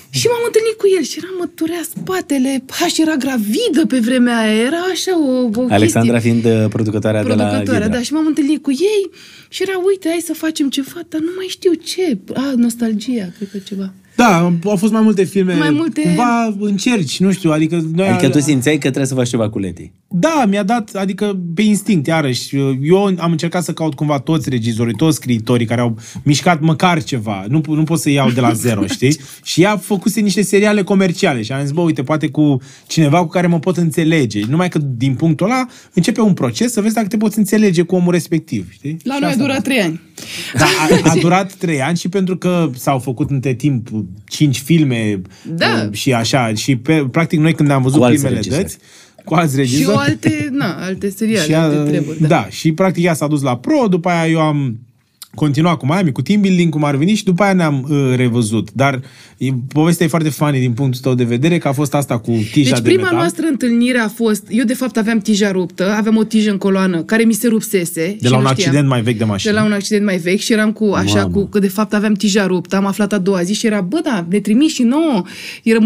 și 0.09 0.27
m-am 0.27 0.43
întâlnit 0.45 0.73
cu 0.77 0.85
el 0.97 1.03
și 1.03 1.17
era 1.17 1.27
mă 1.39 1.47
durea 1.55 1.81
spatele, 1.95 2.63
ha, 2.69 2.87
și 2.87 3.01
era 3.01 3.15
gravidă 3.15 3.85
pe 3.87 3.99
vremea 3.99 4.37
aia, 4.37 4.61
era 4.61 4.77
așa 4.91 5.19
o, 5.19 5.49
o 5.55 5.65
Alexandra 5.69 6.19
chestie 6.19 6.31
fiind 6.31 6.45
uh, 6.63 6.69
producătoarea, 6.69 7.21
de 7.23 7.27
la 7.27 7.35
producătoarea, 7.35 7.81
Vidra. 7.81 7.97
da, 7.97 8.03
și 8.03 8.13
m-am 8.13 8.25
întâlnit 8.25 8.61
cu 8.63 8.71
ei 8.71 9.09
și 9.49 9.61
era, 9.61 9.77
uite, 9.85 10.07
hai 10.09 10.23
să 10.25 10.33
facem 10.33 10.69
ceva, 10.69 10.99
dar 11.09 11.21
nu 11.21 11.31
mai 11.35 11.45
știu 11.49 11.73
ce. 11.73 12.17
A, 12.33 12.53
nostalgia, 12.55 13.27
cred 13.37 13.49
că 13.51 13.57
ceva. 13.57 13.93
Da, 14.19 14.53
au 14.65 14.75
fost 14.75 14.91
mai 14.91 15.01
multe 15.01 15.23
filme. 15.23 15.53
Mai 15.55 15.69
multe- 15.69 16.01
Cumva 16.01 16.55
încerci, 16.59 17.19
nu 17.19 17.31
știu, 17.31 17.51
adică 17.51 17.83
noi... 17.95 18.07
Adică 18.07 18.29
tu 18.29 18.39
simțeai 18.39 18.73
că 18.73 18.79
trebuie 18.79 19.05
să 19.05 19.13
faci 19.13 19.29
ceva 19.29 19.49
cu 19.49 19.59
Leti. 19.59 19.91
Da, 20.07 20.45
mi-a 20.47 20.63
dat, 20.63 20.89
adică 20.95 21.39
pe 21.55 21.61
instinct, 21.61 22.07
iarăși. 22.07 22.55
Eu 22.81 23.03
am 23.17 23.31
încercat 23.31 23.63
să 23.63 23.73
caut 23.73 23.93
cumva 23.93 24.19
toți 24.19 24.49
regizorii, 24.49 24.93
toți 24.93 25.15
scriitorii 25.15 25.65
care 25.65 25.81
au 25.81 25.97
mișcat 26.23 26.61
măcar 26.61 27.03
ceva. 27.03 27.45
Nu, 27.49 27.61
nu 27.67 27.83
pot 27.83 27.99
să 27.99 28.09
iau 28.09 28.29
de 28.31 28.39
la 28.39 28.53
zero, 28.65 28.85
știi? 28.87 29.17
Și 29.43 29.61
ea 29.61 29.77
făcuse 29.77 30.19
niște 30.19 30.41
seriale 30.41 30.83
comerciale 30.83 31.41
și 31.41 31.51
am 31.51 31.61
zis, 31.61 31.71
bă, 31.71 31.81
uite, 31.81 32.03
poate 32.03 32.27
cu 32.29 32.61
cineva 32.87 33.19
cu 33.21 33.27
care 33.27 33.47
mă 33.47 33.59
pot 33.59 33.77
înțelege. 33.77 34.41
Numai 34.49 34.69
că 34.69 34.79
din 34.97 35.13
punctul 35.13 35.45
ăla 35.45 35.65
începe 35.93 36.21
un 36.21 36.33
proces 36.33 36.71
să 36.71 36.81
vezi 36.81 36.93
dacă 36.93 37.07
te 37.07 37.17
poți 37.17 37.37
înțelege 37.37 37.81
cu 37.81 37.95
omul 37.95 38.11
respectiv, 38.11 38.67
știi? 38.71 38.97
La 39.03 39.13
Și 39.13 39.19
noi 39.19 39.29
a 39.29 39.31
asta 39.31 39.43
durat 39.43 39.61
trei 39.63 39.79
ani. 39.81 40.01
Da, 40.57 40.65
a, 40.65 41.09
a 41.09 41.15
durat 41.21 41.53
trei 41.53 41.81
ani 41.81 41.97
și 41.97 42.09
pentru 42.09 42.37
că 42.37 42.69
s-au 42.75 42.99
făcut 42.99 43.29
între 43.29 43.53
timp 43.53 43.87
cinci 44.27 44.59
filme 44.59 45.21
Da. 45.45 45.85
uh, 45.87 45.93
și 45.97 46.13
așa. 46.13 46.53
Și 46.53 46.75
pe, 46.75 47.07
practic 47.11 47.39
noi 47.39 47.53
când 47.53 47.67
ne-am 47.69 47.81
văzut 47.81 47.97
Cu 47.99 48.03
alți 48.05 48.17
primele 48.17 48.35
regizori. 48.41 48.61
dăți, 48.63 48.77
cu 49.25 49.33
alți 49.33 49.53
Și 49.53 49.59
regizori. 49.59 49.95
o 49.97 49.99
alte, 49.99 50.47
na, 50.51 50.75
alte 50.85 51.09
seriale, 51.09 51.45
și 51.45 51.53
a, 51.53 51.61
alte 51.61 51.89
treburi. 51.91 52.21
Da. 52.21 52.27
da, 52.27 52.47
și 52.49 52.71
practic 52.71 53.03
ea 53.03 53.13
s-a 53.13 53.27
dus 53.27 53.41
la 53.41 53.57
pro, 53.57 53.87
după 53.89 54.09
aia 54.09 54.27
eu 54.31 54.39
am 54.39 54.79
continuat 55.35 55.77
cu 55.77 55.85
Miami, 55.85 56.11
cu 56.11 56.21
team 56.21 56.41
building, 56.41 56.71
cum 56.71 56.83
ar 56.83 56.95
veni 56.95 57.13
și 57.13 57.23
după 57.23 57.43
aia 57.43 57.53
ne-am 57.53 57.87
uh, 57.89 58.15
revăzut. 58.15 58.71
Dar 58.73 59.01
e, 59.37 59.49
povestea 59.73 60.05
e 60.05 60.09
foarte 60.09 60.29
funny 60.29 60.59
din 60.59 60.71
punctul 60.71 61.01
tău 61.01 61.13
de 61.13 61.23
vedere, 61.23 61.57
că 61.57 61.67
a 61.67 61.71
fost 61.71 61.93
asta 61.93 62.19
cu 62.19 62.31
tija 62.51 62.69
Deci 62.69 62.79
de 62.83 62.89
prima 62.89 63.01
metal. 63.01 63.17
noastră 63.17 63.45
întâlnire 63.49 63.97
a 63.99 64.07
fost, 64.07 64.43
eu 64.49 64.63
de 64.65 64.73
fapt 64.73 64.97
aveam 64.97 65.19
tija 65.19 65.51
ruptă, 65.51 65.91
aveam 65.91 66.17
o 66.17 66.23
tijă 66.23 66.51
în 66.51 66.57
coloană 66.57 67.01
care 67.03 67.23
mi 67.23 67.33
se 67.33 67.47
rupsese. 67.47 68.17
de 68.19 68.25
și 68.25 68.31
la 68.31 68.37
nu 68.37 68.43
un 68.43 68.49
știam. 68.49 68.67
accident 68.67 68.87
mai 68.87 69.01
vechi 69.01 69.17
de 69.17 69.23
mașină. 69.23 69.51
De 69.53 69.59
la 69.59 69.65
un 69.65 69.71
accident 69.71 70.05
mai 70.05 70.17
vechi 70.17 70.39
și 70.39 70.53
eram 70.53 70.71
cu 70.71 70.91
așa, 70.95 71.19
Mamă. 71.21 71.29
cu, 71.29 71.45
că 71.45 71.59
de 71.59 71.67
fapt 71.67 71.93
aveam 71.93 72.13
tija 72.13 72.45
ruptă, 72.45 72.75
am 72.75 72.85
aflat 72.85 73.13
a 73.13 73.17
doua 73.17 73.41
zi 73.43 73.53
și 73.53 73.65
era, 73.65 73.81
bă, 73.81 73.99
da, 74.03 74.25
ne 74.29 74.39
trimis 74.39 74.73
și 74.73 74.83
nouă. 74.83 75.23
Era, 75.63 75.79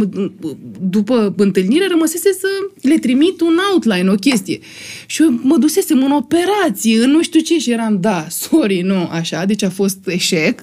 după 0.81 1.33
întâlnire 1.37 1.85
rămăsese 1.89 2.29
să 2.39 2.47
le 2.87 2.97
trimit 2.97 3.41
un 3.41 3.57
outline, 3.71 4.09
o 4.09 4.15
chestie. 4.15 4.59
Și 5.05 5.21
eu 5.21 5.39
mă 5.41 5.57
dusesem 5.57 6.03
în 6.03 6.11
operație, 6.11 7.03
în 7.03 7.09
nu 7.09 7.21
știu 7.21 7.39
ce 7.39 7.57
și 7.57 7.71
eram, 7.71 7.97
da, 8.01 8.25
sorry, 8.29 8.81
nu, 8.81 9.07
așa, 9.11 9.32
deci 9.45 9.63
a 9.63 9.69
fost 9.69 9.97
eșec. 10.05 10.61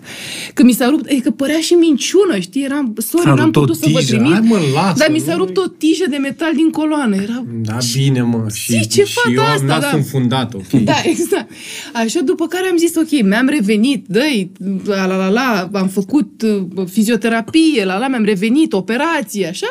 Că 0.54 0.62
mi 0.62 0.72
s-a 0.72 0.88
rupt, 0.88 1.06
adică 1.10 1.30
părea 1.30 1.58
și 1.60 1.72
minciună, 1.72 2.38
știi, 2.38 2.64
eram, 2.64 2.94
sorry, 2.98 3.24
S-a 3.26 3.34
n-am 3.34 3.44
rupt 3.44 3.56
o 3.56 3.60
putut 3.60 3.76
să 3.76 3.88
vă 3.92 3.98
tijă. 3.98 4.14
trimit. 4.16 4.32
Hai, 4.32 4.40
mă, 4.42 4.58
lasă, 4.74 4.94
dar 4.98 5.08
mi 5.10 5.18
s-a 5.18 5.34
nu- 5.36 5.44
rupt 5.44 5.56
o 5.56 5.66
tijă 5.68 6.04
de 6.10 6.16
metal 6.16 6.52
din 6.54 6.70
coloană, 6.70 7.16
era, 7.16 7.44
Da, 7.62 7.76
bine, 7.94 8.22
mă. 8.22 8.46
Și, 8.54 8.72
Zici, 8.72 8.92
ce 8.94 9.04
și 9.04 9.12
fată 9.12 9.30
eu 9.34 9.42
am 9.42 9.50
asta, 9.52 9.64
nasul 9.66 9.80
da. 9.90 9.96
înfundat, 9.96 10.54
ok? 10.54 10.68
Da, 10.70 10.94
exact. 11.04 11.50
Așa, 11.92 12.20
după 12.20 12.46
care 12.46 12.68
am 12.70 12.76
zis, 12.76 12.94
ok, 12.96 13.22
mi-am 13.22 13.48
revenit, 13.48 14.04
dăi, 14.08 14.50
la 14.84 15.06
la 15.06 15.16
la 15.16 15.28
la, 15.28 15.70
am 15.72 15.88
făcut 15.88 16.42
uh, 16.42 16.86
fizioterapie, 16.90 17.84
la 17.84 17.98
la, 17.98 18.08
mi-am 18.08 18.24
revenit, 18.24 18.72
operație, 18.72 19.46
așa. 19.46 19.66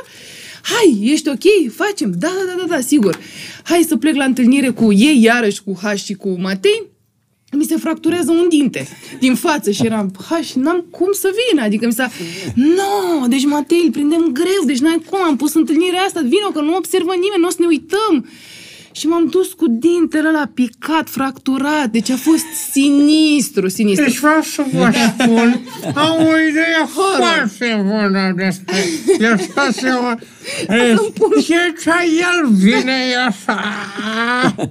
Hai, 0.63 0.99
ești 1.11 1.29
ok? 1.29 1.73
Facem. 1.75 2.13
Da, 2.17 2.27
da, 2.27 2.53
da, 2.55 2.65
da, 2.67 2.75
da, 2.75 2.81
sigur. 2.81 3.17
Hai 3.63 3.85
să 3.87 3.95
plec 3.97 4.15
la 4.15 4.23
întâlnire 4.23 4.69
cu 4.69 4.93
ei, 4.93 5.19
iarăși 5.23 5.61
cu 5.63 5.79
H 5.83 5.95
și 6.03 6.13
cu 6.13 6.35
Matei. 6.39 6.83
Mi 7.51 7.63
se 7.63 7.77
fracturează 7.77 8.31
un 8.31 8.45
dinte 8.49 8.87
din 9.19 9.35
față 9.35 9.71
și 9.71 9.85
eram, 9.85 10.11
ha, 10.29 10.41
și 10.41 10.57
n-am 10.57 10.85
cum 10.91 11.11
să 11.11 11.29
vin, 11.39 11.59
adică 11.59 11.85
mi 11.85 11.93
s-a, 11.93 12.09
no, 12.55 13.27
deci 13.27 13.45
Matei, 13.45 13.81
îl 13.85 13.91
prindem 13.91 14.29
greu, 14.31 14.63
deci 14.65 14.79
n-ai 14.79 15.01
cum, 15.09 15.21
am 15.21 15.35
pus 15.35 15.53
întâlnirea 15.53 16.01
asta, 16.01 16.19
vină 16.19 16.49
că 16.53 16.61
nu 16.61 16.75
observă 16.75 17.11
nimeni, 17.11 17.41
nu 17.41 17.47
o 17.47 17.49
să 17.49 17.57
ne 17.59 17.67
uităm. 17.67 18.29
Și 18.91 19.07
m-am 19.07 19.27
dus 19.29 19.53
cu 19.53 19.65
dintele 19.67 20.31
la 20.31 20.49
picat, 20.53 21.09
fracturat, 21.09 21.87
deci 21.91 22.09
a 22.09 22.15
fost 22.15 22.45
sinistru, 22.71 23.67
sinistru. 23.67 24.05
Deci 24.05 24.19
vreau 24.19 24.41
să 24.41 24.63
vă 24.73 24.91
spun, 24.91 25.61
am 25.95 26.17
o 26.17 26.37
idee 26.49 26.85
foarte 26.97 27.83
bună 27.83 28.33
despre 28.35 28.75
lăsați-mă. 29.17 30.17
Ce 31.45 31.73
ce 31.81 31.91
el 32.17 32.49
vine 32.51 32.97
așa? 33.27 33.59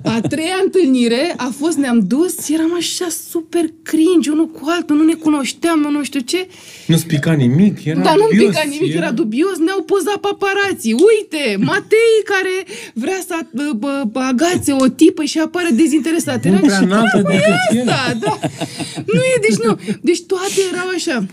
A 0.05 0.21
treia 0.21 0.61
întâlnire 0.65 1.35
a 1.37 1.53
fost, 1.59 1.77
ne-am 1.77 1.99
dus, 2.07 2.49
eram 2.49 2.75
așa 2.77 3.07
super 3.31 3.65
cringe, 3.83 4.31
unul 4.31 4.49
cu 4.49 4.61
altul, 4.65 4.97
nu 4.97 5.03
ne 5.03 5.15
cunoșteam, 5.15 5.79
nu 5.79 6.03
știu 6.03 6.21
ce. 6.21 6.49
Nu 6.87 6.97
spica 6.97 7.33
nimic, 7.33 7.85
era 7.85 8.01
Dar 8.01 8.17
nu-mi 8.17 8.31
dubios, 8.31 8.55
pica 8.55 8.69
nimic, 8.69 8.95
era 8.95 9.11
dubios, 9.11 9.59
ne-au 9.59 9.83
pozat 9.83 10.17
paparații. 10.17 10.93
Uite, 10.93 11.57
Matei 11.61 12.17
care 12.25 12.65
vrea 12.93 13.21
să 13.27 13.35
bă, 13.77 14.03
bă, 14.13 14.19
bă, 14.19 14.21
agațe 14.21 14.73
o 14.73 14.89
tipă 14.89 15.23
și 15.25 15.39
apare 15.39 15.69
dezinteresat. 15.73 16.45
Nu 16.45 16.51
Eram 16.51 16.61
prea 16.61 16.77
și 16.77 16.83
înaltă 16.85 17.21
"Da, 17.23 17.29
decât 17.31 17.45
e 17.73 17.77
el." 17.79 17.89
asta, 17.89 18.19
da. 18.21 18.39
Nu 19.07 19.21
e, 19.21 19.39
deci 19.49 19.59
nu. 19.67 19.79
Deci 20.03 20.23
toate 20.23 20.55
erau 20.73 20.87
așa. 20.97 21.27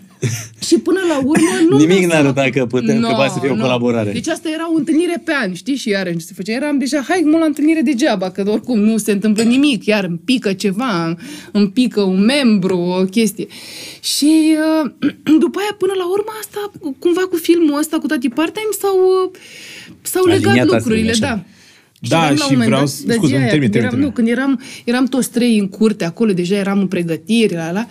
Și 0.66 0.78
până 0.78 1.00
la 1.08 1.18
urmă 1.18 1.56
nu 1.70 1.78
Nimic 1.78 1.98
mi-am 1.98 2.10
n-arăta 2.10 2.34
seama- 2.42 2.50
că 2.50 2.66
putem- 2.66 3.02
că 3.02 3.08
poate 3.16 3.34
să 3.34 3.40
fie 3.42 3.50
o 3.50 3.56
colaborare. 3.56 4.12
Deci 4.12 4.28
asta 4.28 4.50
era 4.54 4.72
o 4.74 4.76
întâlnire 4.78 5.22
pe 5.26 5.32
an, 5.44 5.54
știi? 5.54 5.76
Și 5.76 5.90
iarăși 5.90 6.20
se 6.20 6.34
făcea. 6.36 6.52
Eram 6.54 6.78
deja, 6.78 7.04
hai 7.08 7.22
mă 7.26 7.38
la 7.38 7.46
întâlnire 7.46 7.82
degeaba, 7.82 8.30
că 8.32 8.44
oricum 8.48 8.80
nu 8.80 8.98
se 8.98 9.12
întâmplă 9.12 9.44
nimic, 9.44 9.86
iar 9.86 10.04
îmi 10.04 10.20
pică 10.26 10.54
ceva, 10.54 11.16
îmi 11.52 11.70
pică 11.70 12.02
un 12.02 12.24
membru, 12.26 12.78
o 12.78 13.04
chestie. 13.04 13.48
Și 14.02 14.56
uh, 14.84 14.92
după 15.44 15.60
aia, 15.60 15.76
până 15.78 15.94
la 15.98 16.06
urmă, 16.10 16.32
asta, 16.40 16.72
cumva 17.00 17.22
cu 17.22 17.36
filmul 17.36 17.80
ăsta, 17.80 17.98
cu 17.98 18.08
Tati 18.08 18.30
Part-Time, 18.30 18.74
s-au, 18.82 18.98
uh, 19.26 19.32
s-au 20.02 20.26
legat 20.26 20.46
Aliniat 20.46 20.66
lucrurile, 20.68 21.10
astfel, 21.12 21.28
așa. 21.28 21.36
da. 21.36 21.44
Da, 22.00 22.18
eram 22.24 22.30
la 22.30 22.36
și 22.36 22.42
un 22.42 22.48
moment 22.52 22.68
vreau 22.70 22.82
dat, 22.86 22.90
să- 22.90 23.04
de 23.06 23.14
scuze, 23.14 23.28
ziua 23.28 23.40
aia, 23.40 23.50
termin, 23.50 23.70
când 23.70 23.82
termin, 23.84 24.00
eram, 24.00 24.06
Nu, 24.10 24.12
când 24.16 24.28
eram, 24.28 24.62
eram 24.84 25.06
toți 25.06 25.30
trei 25.32 25.58
în 25.58 25.68
curte 25.70 26.06
acolo, 26.06 26.34
deja 26.34 26.56
eram 26.56 26.80
în 26.80 26.88
pregătiri, 26.88 27.54
la, 27.54 27.72
la, 27.72 27.88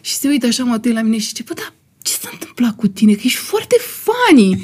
și 0.00 0.14
se 0.14 0.28
uită 0.28 0.46
așa 0.46 0.64
Matei 0.64 0.92
la 0.92 1.02
mine 1.02 1.18
și 1.18 1.26
zice, 1.26 1.42
bă, 1.46 1.52
da, 1.54 1.72
ce 2.02 2.12
s-a 2.12 2.28
întâmplat 2.32 2.76
cu 2.76 2.88
tine? 2.88 3.12
Că 3.12 3.20
ești 3.24 3.38
foarte 3.38 3.76
funny. 3.80 4.62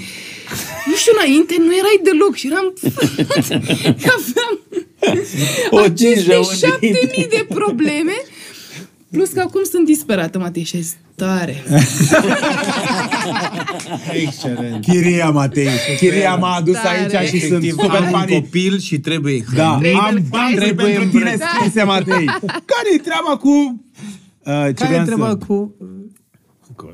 Nu 0.87 0.95
știu, 0.97 1.13
înainte 1.23 1.55
nu 1.59 1.77
erai 1.77 2.01
deloc 2.03 2.35
și 2.37 2.47
eram... 2.47 2.73
aveam 4.17 4.61
O 5.71 5.77
aceste 5.79 6.21
gingă, 6.21 6.37
un 6.37 6.45
șapte 6.57 6.79
dinte. 6.81 7.13
mii 7.17 7.27
de 7.29 7.47
probleme 7.49 8.13
Plus 9.11 9.31
că 9.31 9.41
acum 9.41 9.61
sunt 9.71 9.87
disperată, 9.87 10.39
Matei, 10.39 10.63
și 10.63 10.77
ai 10.77 10.87
tare. 11.15 11.57
Excelent. 14.25 14.85
Chiria 14.85 15.31
Matei. 15.31 15.69
Chiria 15.97 16.35
m-a 16.37 16.55
adus 16.55 16.75
Tare. 16.75 17.17
aici 17.17 17.29
și 17.29 17.41
sunt 17.41 17.63
Efectiv, 17.63 17.71
super 17.71 17.91
am 18.03 18.05
un 18.13 18.19
funny. 18.19 18.41
copil 18.41 18.79
și 18.79 18.99
trebuie 18.99 19.45
Da, 19.55 19.77
hrănit. 19.81 19.99
am 19.99 20.25
bani 20.29 20.55
trebuie 20.55 20.87
pentru 20.87 21.09
tine 21.19 21.31
îmbrăcat. 21.31 21.49
scrise, 21.59 21.83
Matei. 21.83 22.25
Care-i 22.45 22.99
treaba 23.03 23.37
cu... 23.41 23.49
Uh, 23.49 24.67
ce 24.67 24.73
Care 24.73 24.89
vreau 24.89 25.03
e 25.03 25.05
treaba 25.05 25.29
să... 25.29 25.37
cu... 25.37 25.75
cu... 26.77 26.93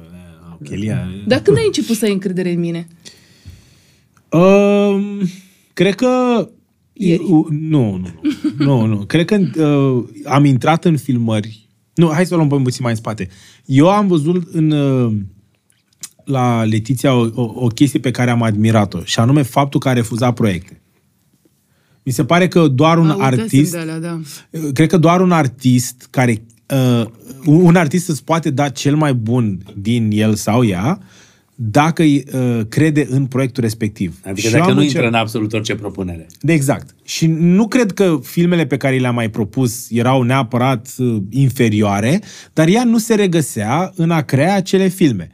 uh, 0.60 0.68
Chelia. 0.68 1.08
Dar 1.26 1.40
când 1.40 1.56
ai 1.56 1.66
început 1.66 1.96
să 1.96 2.04
ai 2.04 2.12
încredere 2.12 2.50
în 2.52 2.58
mine? 2.60 2.86
Um, 4.28 5.20
cred 5.72 5.94
că... 5.94 6.08
Ieri. 6.92 7.22
Nu, 7.28 7.46
nu, 7.50 7.96
nu. 7.96 8.10
Nu, 8.58 8.84
nu. 8.86 8.96
Cred 8.96 9.24
că 9.24 9.62
uh, 9.64 10.04
am 10.24 10.44
intrat 10.44 10.84
în 10.84 10.96
filmări. 10.96 11.65
Nu, 11.96 12.10
hai 12.12 12.26
să 12.26 12.34
o 12.34 12.36
luăm 12.36 12.48
pe 12.48 12.56
puțin 12.56 12.80
mai 12.82 12.90
în 12.90 12.98
spate. 12.98 13.28
Eu 13.64 13.88
am 13.88 14.06
văzut 14.06 14.48
în... 14.52 14.70
Uh, 14.70 15.12
la 16.24 16.64
Letiția 16.64 17.14
o, 17.14 17.28
o, 17.34 17.52
o 17.54 17.66
chestie 17.66 18.00
pe 18.00 18.10
care 18.10 18.30
am 18.30 18.42
admirat-o, 18.42 19.04
și 19.04 19.20
anume 19.20 19.42
faptul 19.42 19.80
că 19.80 19.88
a 19.88 19.92
refuzat 19.92 20.34
proiecte. 20.34 20.80
Mi 22.02 22.12
se 22.12 22.24
pare 22.24 22.48
că 22.48 22.68
doar 22.68 22.98
un 22.98 23.10
Audesem 23.10 23.40
artist... 23.40 23.72
de 23.72 23.78
alea, 23.78 23.98
da. 23.98 24.20
Cred 24.72 24.88
că 24.88 24.96
doar 24.96 25.20
un 25.20 25.30
artist 25.30 26.08
care... 26.10 26.42
Uh, 26.74 27.06
un 27.44 27.76
artist 27.76 28.08
îți 28.08 28.24
poate 28.24 28.50
da 28.50 28.68
cel 28.68 28.96
mai 28.96 29.14
bun 29.14 29.62
din 29.76 30.10
el 30.12 30.34
sau 30.34 30.64
ea 30.64 31.00
dacă 31.58 32.02
uh, 32.02 32.60
crede 32.68 33.06
în 33.10 33.26
proiectul 33.26 33.62
respectiv. 33.62 34.18
Adică 34.24 34.46
Și 34.46 34.52
dacă 34.52 34.56
eu 34.64 34.70
am 34.70 34.74
nu 34.76 34.80
încer- 34.80 34.90
intră 34.90 35.06
în 35.06 35.14
absolut 35.14 35.52
orice 35.52 35.74
propunere. 35.74 36.26
de 36.40 36.52
exact. 36.52 36.94
Și 37.04 37.26
nu 37.26 37.68
cred 37.68 37.92
că 37.92 38.18
filmele 38.22 38.66
pe 38.66 38.76
care 38.76 38.96
le-am 38.98 39.14
mai 39.14 39.30
propus 39.30 39.86
erau 39.90 40.22
neapărat 40.22 40.88
uh, 40.98 41.16
inferioare, 41.30 42.20
dar 42.52 42.68
ea 42.68 42.84
nu 42.84 42.98
se 42.98 43.14
regăsea 43.14 43.92
în 43.96 44.10
a 44.10 44.22
crea 44.22 44.54
acele 44.54 44.88
filme. 44.88 45.30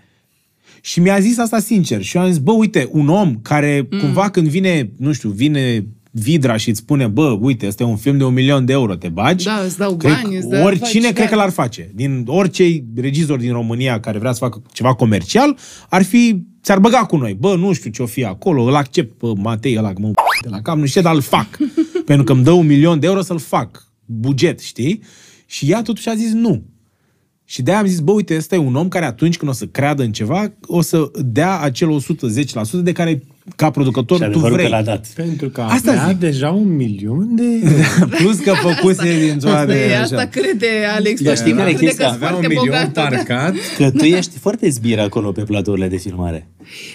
Și 0.80 1.00
mi-a 1.00 1.18
zis 1.20 1.38
asta 1.38 1.58
sincer. 1.58 2.02
Și 2.02 2.16
eu 2.16 2.22
am 2.22 2.28
zis, 2.28 2.38
bă, 2.38 2.52
uite, 2.52 2.88
un 2.90 3.08
om 3.08 3.38
care 3.42 3.86
mm. 3.90 3.98
cumva 3.98 4.30
când 4.30 4.48
vine, 4.48 4.90
nu 4.96 5.12
știu, 5.12 5.28
vine 5.28 5.86
Vidra 6.14 6.56
și 6.56 6.68
îți 6.68 6.78
spune, 6.78 7.06
bă, 7.06 7.38
uite, 7.40 7.66
ăsta 7.66 7.82
e 7.82 7.86
un 7.86 7.96
film 7.96 8.18
de 8.18 8.24
un 8.24 8.32
milion 8.32 8.64
de 8.64 8.72
euro, 8.72 8.94
te 8.94 9.08
bagi? 9.08 9.44
Da, 9.44 9.60
îți 9.64 9.78
dau 9.78 9.96
Cred 9.96 10.12
bani, 10.12 10.22
că 10.32 10.38
îți 10.38 10.48
dau- 10.48 10.64
Oricine 10.64 11.04
faci, 11.04 11.12
cred 11.12 11.24
da. 11.24 11.30
că 11.30 11.36
l-ar 11.36 11.50
face. 11.50 11.90
Din 11.94 12.24
orice 12.26 12.84
regizor 12.96 13.38
din 13.38 13.52
România 13.52 14.00
care 14.00 14.18
vrea 14.18 14.32
să 14.32 14.38
facă 14.38 14.62
ceva 14.72 14.94
comercial, 14.94 15.56
ar 15.88 16.02
fi, 16.02 16.42
ți-ar 16.62 16.78
băga 16.78 16.98
cu 16.98 17.16
noi. 17.16 17.34
Bă, 17.34 17.56
nu 17.56 17.72
știu 17.72 17.90
ce 17.90 18.02
o 18.02 18.06
fi 18.06 18.24
acolo, 18.24 18.62
îl 18.62 18.74
accept 18.74 19.18
pe 19.18 19.26
Matei 19.36 19.78
ăla, 19.78 19.92
că 19.92 20.00
mă 20.00 20.10
de 20.42 20.48
la 20.48 20.60
cap, 20.62 20.76
nu 20.76 20.86
știu 20.86 21.00
ce, 21.00 21.06
dar 21.06 21.14
îl 21.16 21.20
fac. 21.22 21.48
Pentru 22.04 22.24
că 22.24 22.32
îmi 22.32 22.44
dă 22.44 22.50
un 22.50 22.66
milion 22.66 23.00
de 23.00 23.06
euro 23.06 23.20
să-l 23.22 23.38
fac. 23.38 23.86
Buget, 24.04 24.60
știi? 24.60 25.02
Și 25.46 25.70
ea 25.70 25.82
totuși 25.82 26.08
a 26.08 26.14
zis 26.14 26.32
nu. 26.32 26.62
Și 27.52 27.62
de-aia 27.62 27.80
am 27.80 27.86
zis, 27.86 28.00
bă, 28.00 28.12
uite, 28.12 28.36
ăsta 28.36 28.54
e 28.54 28.58
un 28.58 28.74
om 28.74 28.88
care 28.88 29.04
atunci 29.04 29.36
când 29.36 29.50
o 29.50 29.54
să 29.54 29.64
creadă 29.64 30.02
în 30.02 30.12
ceva, 30.12 30.52
o 30.66 30.80
să 30.80 31.10
dea 31.24 31.58
acel 31.60 31.88
110% 31.98 32.82
de 32.82 32.92
care, 32.92 33.22
ca 33.56 33.70
producător, 33.70 34.16
Și 34.16 34.22
tu 34.22 34.28
adevărul 34.28 34.56
vrei. 34.56 34.68
că 34.68 34.74
l-a 34.76 34.82
dat. 34.82 35.06
Pentru 35.14 35.48
că 35.48 35.60
Asta 35.60 35.90
avea 35.90 36.06
zic. 36.08 36.16
deja 36.18 36.50
un 36.50 36.76
milion 36.76 37.34
de... 37.34 37.42
Plus 38.20 38.38
că 38.38 38.52
făcuse 38.52 39.18
din 39.28 39.36
zona 39.40 39.64
de... 39.64 39.72
E 39.74 39.92
așa. 39.94 40.02
asta 40.02 40.24
crede, 40.24 40.66
Alex. 40.96 41.20
Dar 41.22 41.36
știi 41.36 41.52
care 41.52 41.70
e 41.70 41.72
crede 41.72 41.86
chestia? 41.86 42.06
că 42.06 42.12
Avea 42.12 42.26
un 42.28 42.32
foarte 42.32 42.48
milion 42.54 42.64
bogat. 42.66 42.92
da. 42.92 43.02
parcat. 43.02 43.54
Că 43.78 43.90
tu 43.90 44.04
ești 44.04 44.38
foarte 44.38 44.68
zbir 44.68 44.98
acolo 44.98 45.32
pe 45.32 45.42
platourile 45.42 45.88
de 45.88 45.96
filmare. 45.96 46.48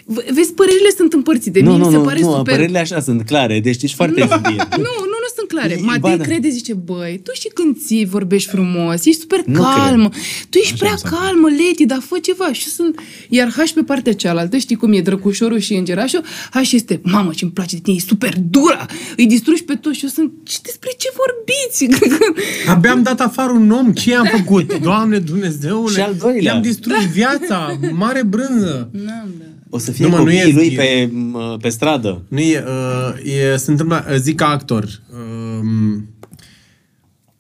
V- 0.06 0.34
Vezi, 0.36 0.54
părerile 0.54 0.90
sunt 0.98 1.14
împărțite. 1.14 1.60
nu, 1.60 1.70
Mie 1.70 1.78
nu, 1.80 1.86
mi 1.86 1.92
se 1.92 1.98
nu, 1.98 2.04
pare 2.04 2.20
nu, 2.20 2.32
super... 2.36 2.54
părerile 2.54 2.80
așa 2.80 3.00
sunt 3.00 3.26
clare, 3.26 3.60
deci 3.60 3.84
ești 3.84 3.96
foarte 3.96 4.22
zbir. 4.22 4.62
Nu, 4.86 4.92
nu, 5.02 5.06
nu 5.14 5.17
sunt 5.50 5.60
clare. 5.60 5.74
E- 5.80 5.84
Matei 5.86 6.00
ba 6.00 6.16
da. 6.16 6.24
crede, 6.24 6.50
zice, 6.50 6.74
băi, 6.74 7.20
tu 7.24 7.32
și 7.34 7.48
când 7.54 7.78
ții, 7.86 8.06
vorbești 8.06 8.50
frumos, 8.50 9.06
ești 9.06 9.22
super 9.22 9.44
Nu 9.46 9.62
calmă. 9.62 10.10
Tu 10.50 10.58
ești 10.58 10.78
prea 10.78 10.96
calmă, 11.04 11.48
Leti, 11.50 11.86
dar 11.86 12.00
fă 12.00 12.18
ceva. 12.22 12.54
Și 12.54 12.64
eu 12.66 12.72
sunt... 12.86 13.00
Iar 13.30 13.48
H 13.50 13.72
pe 13.74 13.82
partea 13.82 14.14
cealaltă, 14.14 14.58
știi 14.58 14.76
cum 14.76 14.94
e 14.94 15.02
drăcușorul 15.02 15.60
și 15.60 15.74
îngerașul? 15.74 16.24
H 16.52 16.72
este, 16.72 17.00
mamă, 17.04 17.32
ce-mi 17.36 17.52
place 17.52 17.76
de 17.76 17.82
tine, 17.82 17.96
e 18.00 18.08
super 18.08 18.34
dură, 18.50 18.86
îi 19.18 19.28
distrugi 19.28 19.64
pe 19.64 19.76
toți 19.76 19.98
și 19.98 20.04
eu 20.04 20.10
sunt, 20.10 20.32
ce 20.44 20.58
despre 20.64 20.90
ce 20.98 21.08
vorbiți? 21.22 21.86
Cred 22.00 22.18
că- 22.18 22.72
Abia 22.72 22.92
am 22.92 23.02
dat 23.04 23.20
afară 23.22 23.52
un 23.52 23.72
om. 23.72 23.94
Ce 23.94 24.16
am 24.16 24.26
făcut? 24.38 24.78
Doamne 24.80 25.18
Dumnezeule. 25.20 25.94
Și 25.94 26.00
al 26.02 26.16
doilea. 26.20 26.42
I-am 26.54 26.62
distrus 26.62 27.06
viața. 27.06 27.80
Mare 27.94 28.24
brânză. 28.24 28.90
N-am, 28.92 29.30
da. 29.40 29.46
O 29.70 29.78
să 29.78 29.92
fie 29.92 30.06
Nu, 30.06 30.12
mă, 30.12 30.18
nu 30.18 30.32
e 30.32 30.36
copiii 30.36 30.54
lui 30.54 30.66
zbir. 30.66 30.78
pe, 30.78 31.10
m, 31.14 31.58
pe 31.62 31.70
stradă. 31.70 32.24
Nu 32.28 32.40
e, 32.40 32.64
uh, 32.68 33.34
e, 33.54 33.58
se 33.58 33.72
întâmplă, 33.72 34.06
uh, 34.10 34.16
zic 34.16 34.36
ca 34.36 34.48
actor, 34.48 35.02
um, 35.60 36.08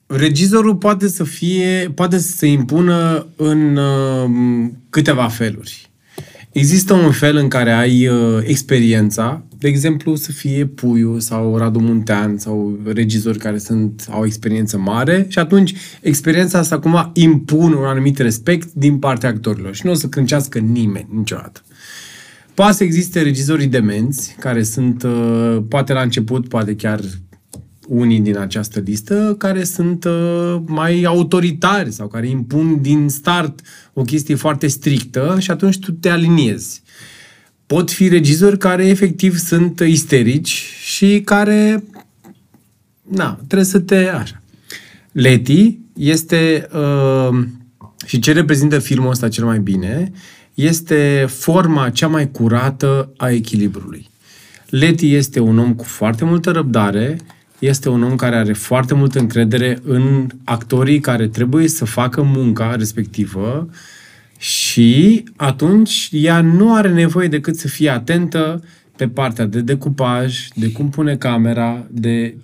regizorul 0.06 0.76
poate 0.76 1.08
să 1.08 1.24
fie, 1.24 1.92
poate 1.96 2.18
să 2.18 2.32
se 2.32 2.48
impună 2.48 3.28
în 3.36 3.76
uh, 3.78 4.70
câteva 4.90 5.28
feluri. 5.28 5.90
Există 6.52 6.94
un 6.94 7.12
fel 7.12 7.36
în 7.36 7.48
care 7.48 7.72
ai 7.72 8.08
uh, 8.08 8.44
experiența, 8.44 9.44
de 9.60 9.68
exemplu 9.68 10.16
să 10.16 10.32
fie 10.32 10.66
Puiu 10.66 11.20
sau 11.20 11.58
Radu 11.58 11.80
Muntean 11.80 12.38
sau 12.38 12.80
regizori 12.94 13.38
care 13.38 13.58
sunt, 13.58 14.08
au 14.12 14.26
experiență 14.26 14.78
mare 14.78 15.26
și 15.30 15.40
atunci 15.40 15.74
experiența 16.02 16.60
asta 16.60 16.80
cumva 16.80 17.12
impune 17.14 17.76
un 17.76 17.84
anumit 17.84 18.18
respect 18.18 18.74
din 18.74 18.98
partea 18.98 19.30
actorilor 19.30 19.76
și 19.76 19.86
nu 19.86 19.92
o 19.92 19.96
să 19.96 20.08
crâncească 20.08 20.60
nimeni 20.60 21.08
niciodată. 21.12 21.62
Poate 22.58 22.74
să 22.74 22.84
existe 22.84 23.22
regizorii 23.22 23.68
demenți, 23.68 24.36
care 24.40 24.64
sunt, 24.64 25.04
uh, 25.04 25.58
poate 25.70 25.94
la 25.94 26.02
început, 26.02 26.48
poate 26.48 26.76
chiar 26.76 27.00
unii 27.88 28.20
din 28.20 28.38
această 28.38 28.80
listă, 28.80 29.36
care 29.38 29.64
sunt 29.64 30.04
uh, 30.04 30.62
mai 30.66 31.04
autoritari 31.04 31.92
sau 31.92 32.08
care 32.08 32.28
impun 32.28 32.82
din 32.82 33.10
start 33.10 33.60
o 33.94 34.02
chestie 34.02 34.36
foarte 34.36 34.68
strictă 34.68 35.38
și 35.40 35.52
atunci 35.52 35.80
tu 35.80 35.92
te 35.92 36.10
aliniezi. 36.10 36.82
Pot 37.66 37.92
fi 37.92 38.08
regizori 38.08 38.58
care 38.58 38.88
efectiv 38.88 39.38
sunt 39.38 39.80
isterici 39.80 40.64
și 40.84 41.22
care 41.26 41.84
na, 43.08 43.34
trebuie 43.34 43.68
să 43.68 43.80
te... 43.80 44.08
Așa. 44.08 44.42
Leti 45.12 45.78
este... 45.94 46.68
Uh, 46.74 47.46
și 48.06 48.20
ce 48.20 48.32
reprezintă 48.32 48.80
filmul 48.80 49.10
ăsta 49.10 49.30
cel 49.30 49.46
mai 49.46 49.60
bine 49.60 50.12
este 50.58 51.26
forma 51.30 51.90
cea 51.90 52.08
mai 52.08 52.32
curată 52.32 53.14
a 53.18 53.30
echilibrului. 53.30 54.10
Leti 54.70 55.14
este 55.14 55.40
un 55.40 55.58
om 55.58 55.74
cu 55.74 55.84
foarte 55.84 56.26
multă 56.26 56.52
răbdare, 56.52 57.18
este 57.60 57.90
un 57.90 58.04
om 58.04 58.16
care 58.16 58.36
are 58.36 58.54
foarte 58.54 58.94
multă 58.94 59.20
încredere 59.20 59.80
în 59.84 60.28
actorii 60.44 61.00
care 61.00 61.28
trebuie 61.28 61.68
să 61.68 61.86
facă 61.86 62.22
munca 62.22 62.76
respectivă 62.76 63.70
și 64.38 65.24
atunci 65.36 66.10
ea 66.12 66.42
nu 66.42 66.74
are 66.74 66.90
nevoie 66.90 67.28
decât 67.28 67.56
să 67.56 67.68
fie 67.68 67.90
atentă 67.90 68.64
pe 68.96 69.08
partea 69.08 69.46
de 69.46 69.62
decupaj, 69.62 70.48
de 70.56 70.72
cum 70.72 70.90
pune 70.90 71.16
camera, 71.16 71.88
de 71.92 72.36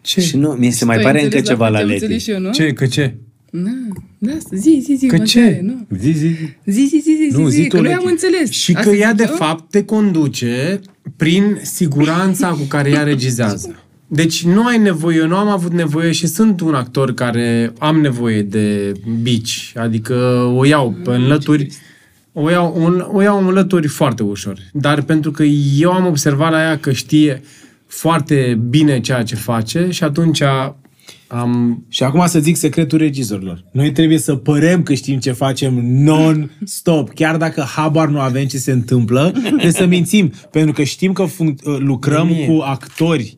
ce? 0.00 0.20
Și 0.20 0.36
nu, 0.36 0.48
mi 0.50 0.70
se 0.70 0.84
mai 0.84 0.96
Tu 0.96 1.06
ai 1.06 1.12
pare 1.12 1.24
încă 1.24 1.36
înțeles 1.36 1.58
ceva 1.58 1.66
ce 1.66 1.72
la 1.72 1.78
am 1.78 1.86
Leti. 1.86 2.02
înțeles 2.02 2.22
și 2.22 2.30
eu, 2.30 2.38
nu? 2.38 2.50
Ce? 2.50 2.72
Că 2.72 2.86
ce? 2.86 3.14
Na, 3.52 3.70
da, 4.18 4.32
zi, 4.54 4.80
zi, 4.84 4.94
zi. 4.94 5.06
Că 5.06 5.16
mă 5.16 5.24
ce? 5.24 5.40
tare, 5.40 5.60
Nu. 5.62 5.86
Zi, 5.98 6.10
zi, 6.12 6.28
zi. 6.28 6.56
Zi, 6.64 6.86
zi, 6.86 7.00
zi, 7.00 7.28
zi, 7.30 7.36
Nu, 7.38 7.48
zi, 7.48 7.54
zi 7.54 7.62
zi, 7.62 7.68
tu, 7.68 7.76
că 7.76 7.82
noi 7.82 7.90
Leti. 7.90 8.02
am 8.04 8.10
înțeles. 8.10 8.50
Și 8.50 8.72
Asta 8.74 8.90
că 8.90 8.96
ea, 8.96 9.08
zic 9.08 9.16
de 9.16 9.26
eu? 9.28 9.36
fapt, 9.36 9.70
te 9.70 9.84
conduce 9.84 10.80
prin 11.16 11.58
siguranța 11.62 12.48
cu 12.48 12.62
care 12.68 12.90
ea 12.90 13.02
regizează. 13.02 13.74
Deci 14.06 14.44
nu 14.44 14.66
ai 14.66 14.78
nevoie, 14.78 15.16
eu 15.18 15.26
nu 15.26 15.36
am 15.36 15.48
avut 15.48 15.72
nevoie 15.72 16.12
și 16.12 16.26
sunt 16.26 16.60
un 16.60 16.74
actor 16.74 17.14
care 17.14 17.72
am 17.78 18.00
nevoie 18.00 18.42
de 18.42 18.92
bici, 19.22 19.72
adică 19.76 20.14
o 20.56 20.64
iau 20.64 20.96
pe 21.04 21.10
înlături, 21.10 21.68
o 22.32 22.50
iau, 22.50 22.74
un, 22.84 23.04
o 23.12 23.22
iau 23.22 23.38
în 23.40 23.46
înlături 23.46 23.86
foarte 23.88 24.22
ușor. 24.22 24.58
Dar 24.72 25.02
pentru 25.02 25.30
că 25.30 25.42
eu 25.78 25.92
am 25.92 26.06
observat 26.06 26.50
la 26.50 26.62
ea 26.62 26.78
că 26.78 26.92
știe 26.92 27.42
foarte 27.86 28.60
bine 28.68 29.00
ceea 29.00 29.22
ce 29.22 29.34
face 29.34 29.86
și 29.90 30.04
atunci 30.04 30.42
am... 31.26 31.84
Și 31.88 32.02
acum 32.02 32.26
să 32.26 32.40
zic 32.40 32.56
secretul 32.56 32.98
regizorilor. 32.98 33.64
Noi 33.72 33.92
trebuie 33.92 34.18
să 34.18 34.34
părem 34.36 34.82
că 34.82 34.94
știm 34.94 35.18
ce 35.18 35.32
facem 35.32 35.74
non-stop. 36.02 37.14
Chiar 37.14 37.36
dacă 37.36 37.62
habar 37.74 38.08
nu 38.08 38.20
avem 38.20 38.44
ce 38.44 38.58
se 38.58 38.72
întâmplă, 38.72 39.30
trebuie 39.42 39.70
să 39.72 39.86
mințim. 39.86 40.32
Pentru 40.50 40.72
că 40.72 40.82
știm 40.82 41.12
că 41.12 41.24
func- 41.24 41.64
uh, 41.64 41.76
lucrăm 41.78 42.26
mie. 42.26 42.46
cu 42.46 42.60
actori. 42.64 43.36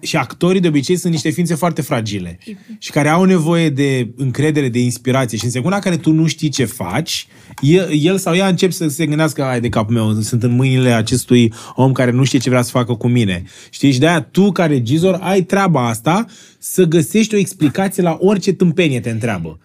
Și 0.00 0.16
actorii 0.16 0.60
de 0.60 0.68
obicei 0.68 0.96
sunt 0.96 1.12
niște 1.12 1.30
ființe 1.30 1.54
foarte 1.54 1.82
fragile 1.82 2.38
și 2.78 2.90
care 2.90 3.08
au 3.08 3.24
nevoie 3.24 3.68
de 3.68 4.10
încredere, 4.16 4.68
de 4.68 4.78
inspirație. 4.78 5.38
Și 5.38 5.44
în 5.44 5.50
secunda 5.50 5.76
în 5.76 5.82
care 5.82 5.96
tu 5.96 6.12
nu 6.12 6.26
știi 6.26 6.48
ce 6.48 6.64
faci, 6.64 7.26
el, 7.60 7.88
el 8.00 8.18
sau 8.18 8.34
ea 8.34 8.48
încep 8.48 8.72
să 8.72 8.88
se 8.88 9.06
gândească, 9.06 9.44
ai 9.44 9.60
de 9.60 9.68
capul 9.68 9.94
meu, 9.94 10.20
sunt 10.20 10.42
în 10.42 10.54
mâinile 10.54 10.90
acestui 10.92 11.52
om 11.74 11.92
care 11.92 12.10
nu 12.10 12.24
știe 12.24 12.38
ce 12.38 12.48
vrea 12.48 12.62
să 12.62 12.70
facă 12.70 12.94
cu 12.94 13.08
mine. 13.08 13.42
Știi? 13.70 13.92
Și 13.92 13.98
de-aia 13.98 14.20
tu, 14.20 14.52
ca 14.52 14.66
regizor, 14.66 15.18
ai 15.22 15.42
treaba 15.42 15.88
asta 15.88 16.26
să 16.58 16.84
găsești 16.84 17.34
o 17.34 17.38
explicație 17.38 18.02
la 18.02 18.16
orice 18.20 18.52
tâmpenie 18.52 19.00
te 19.00 19.10
întreabă. 19.10 19.58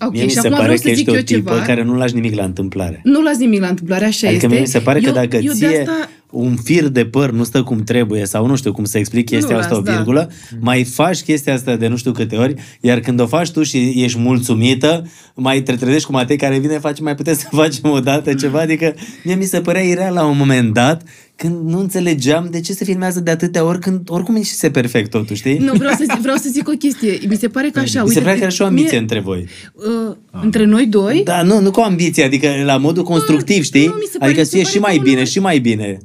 Ok, 0.00 0.12
Mie 0.12 0.22
mi 0.22 0.28
și 0.28 0.34
se 0.34 0.38
acum 0.38 0.50
pare 0.50 0.62
vreau 0.62 0.76
că 0.76 0.82
să 0.82 0.88
ești 0.88 1.00
zic 1.00 1.10
o 1.10 1.14
eu 1.14 1.22
tipă 1.22 1.50
ceva. 1.50 1.62
care 1.62 1.82
nu 1.82 1.94
lași 1.96 2.14
nimic 2.14 2.34
la 2.34 2.44
întâmplare. 2.44 3.00
Nu 3.04 3.22
las 3.22 3.36
nimic 3.36 3.60
la 3.60 3.68
întâmplare, 3.68 4.04
așa 4.04 4.26
Adică 4.28 4.44
este. 4.44 4.46
mie 4.46 4.60
mi 4.60 4.66
se 4.66 4.78
pare 4.78 5.00
că 5.00 5.06
eu, 5.06 5.12
dacă 5.12 5.36
eu 5.36 5.52
ție 5.52 5.68
de 5.68 5.78
asta... 5.78 6.08
un 6.30 6.56
fir 6.64 6.88
de 6.88 7.04
păr 7.04 7.30
nu 7.30 7.44
stă 7.44 7.62
cum 7.62 7.82
trebuie 7.84 8.24
sau 8.26 8.46
nu 8.46 8.56
știu 8.56 8.72
cum 8.72 8.84
să 8.84 8.98
explic 8.98 9.26
chestia 9.26 9.54
Nu 9.54 9.60
asta, 9.60 9.74
o 9.74 9.76
las, 9.76 9.84
da. 9.86 9.92
virgulă, 9.92 10.30
mai 10.60 10.84
faci 10.84 11.20
chestia 11.22 11.54
asta 11.54 11.76
de 11.76 11.86
nu 11.86 11.96
știu 11.96 12.12
câte 12.12 12.36
ori, 12.36 12.54
iar 12.80 13.00
când 13.00 13.20
o 13.20 13.26
faci 13.26 13.50
tu 13.50 13.62
și 13.62 13.92
ești 13.96 14.18
mulțumită, 14.18 15.06
mai 15.34 15.60
te 15.62 15.72
trezești 15.72 16.06
cu 16.06 16.12
Matei 16.12 16.36
care 16.36 16.58
vine, 16.58 16.78
face, 16.78 17.02
mai 17.02 17.14
puteți 17.14 17.40
să 17.40 17.46
facem 17.60 17.90
o 17.90 18.00
dată 18.00 18.34
ceva, 18.34 18.60
adică 18.60 18.94
mie 19.24 19.34
mi 19.34 19.44
se 19.44 19.60
părea 19.60 19.82
ireal 19.82 20.14
la 20.14 20.24
un 20.24 20.36
moment 20.36 20.72
dat 20.72 21.02
când 21.36 21.68
nu 21.68 21.78
înțelegeam 21.78 22.48
de 22.50 22.60
ce 22.60 22.72
se 22.72 22.84
filmează 22.84 23.20
de 23.20 23.30
atâtea 23.30 23.64
ori 23.64 23.78
când 23.78 24.00
oricum 24.08 24.36
e 24.36 24.42
și 24.42 24.52
se 24.52 24.70
perfect 24.70 25.10
totul, 25.10 25.36
știi? 25.36 25.56
Nu, 25.58 25.72
vreau 25.72 25.92
să, 25.98 26.04
zic, 26.10 26.20
vreau 26.20 26.36
să 26.36 26.48
zic 26.52 26.68
o 26.68 26.72
chestie. 26.72 27.18
Mi 27.28 27.36
se 27.36 27.48
pare 27.48 27.70
că 27.70 27.78
așa, 27.78 28.00
mi 28.02 28.08
uite... 28.08 28.18
se 28.18 28.24
pare 28.24 28.36
că 28.36 28.42
era 28.42 28.50
și 28.50 28.62
o 28.62 28.64
ambiție 28.64 28.90
mie- 28.90 28.98
între 29.00 29.20
voi. 29.20 29.46
Uh, 29.74 30.16
între 30.42 30.64
noi 30.64 30.86
doi? 30.86 31.20
Da, 31.24 31.42
nu, 31.42 31.60
nu 31.60 31.70
cu 31.70 31.80
ambiție, 31.80 32.24
adică 32.24 32.48
la 32.64 32.76
modul 32.76 33.02
constructiv, 33.02 33.62
știi? 33.64 33.86
nu, 33.86 33.92
mi 33.92 34.06
se 34.10 34.18
pare- 34.18 34.30
adică 34.30 34.40
mi 34.40 34.46
să 34.46 34.50
se 34.50 34.56
fie 34.56 34.62
pare 34.64 34.72
și 34.74 34.80
că 34.80 34.86
mai 34.86 34.96
unul- 34.98 35.08
bine, 35.08 35.24
și 35.24 35.38
mai 35.38 35.58
bine. 35.58 35.98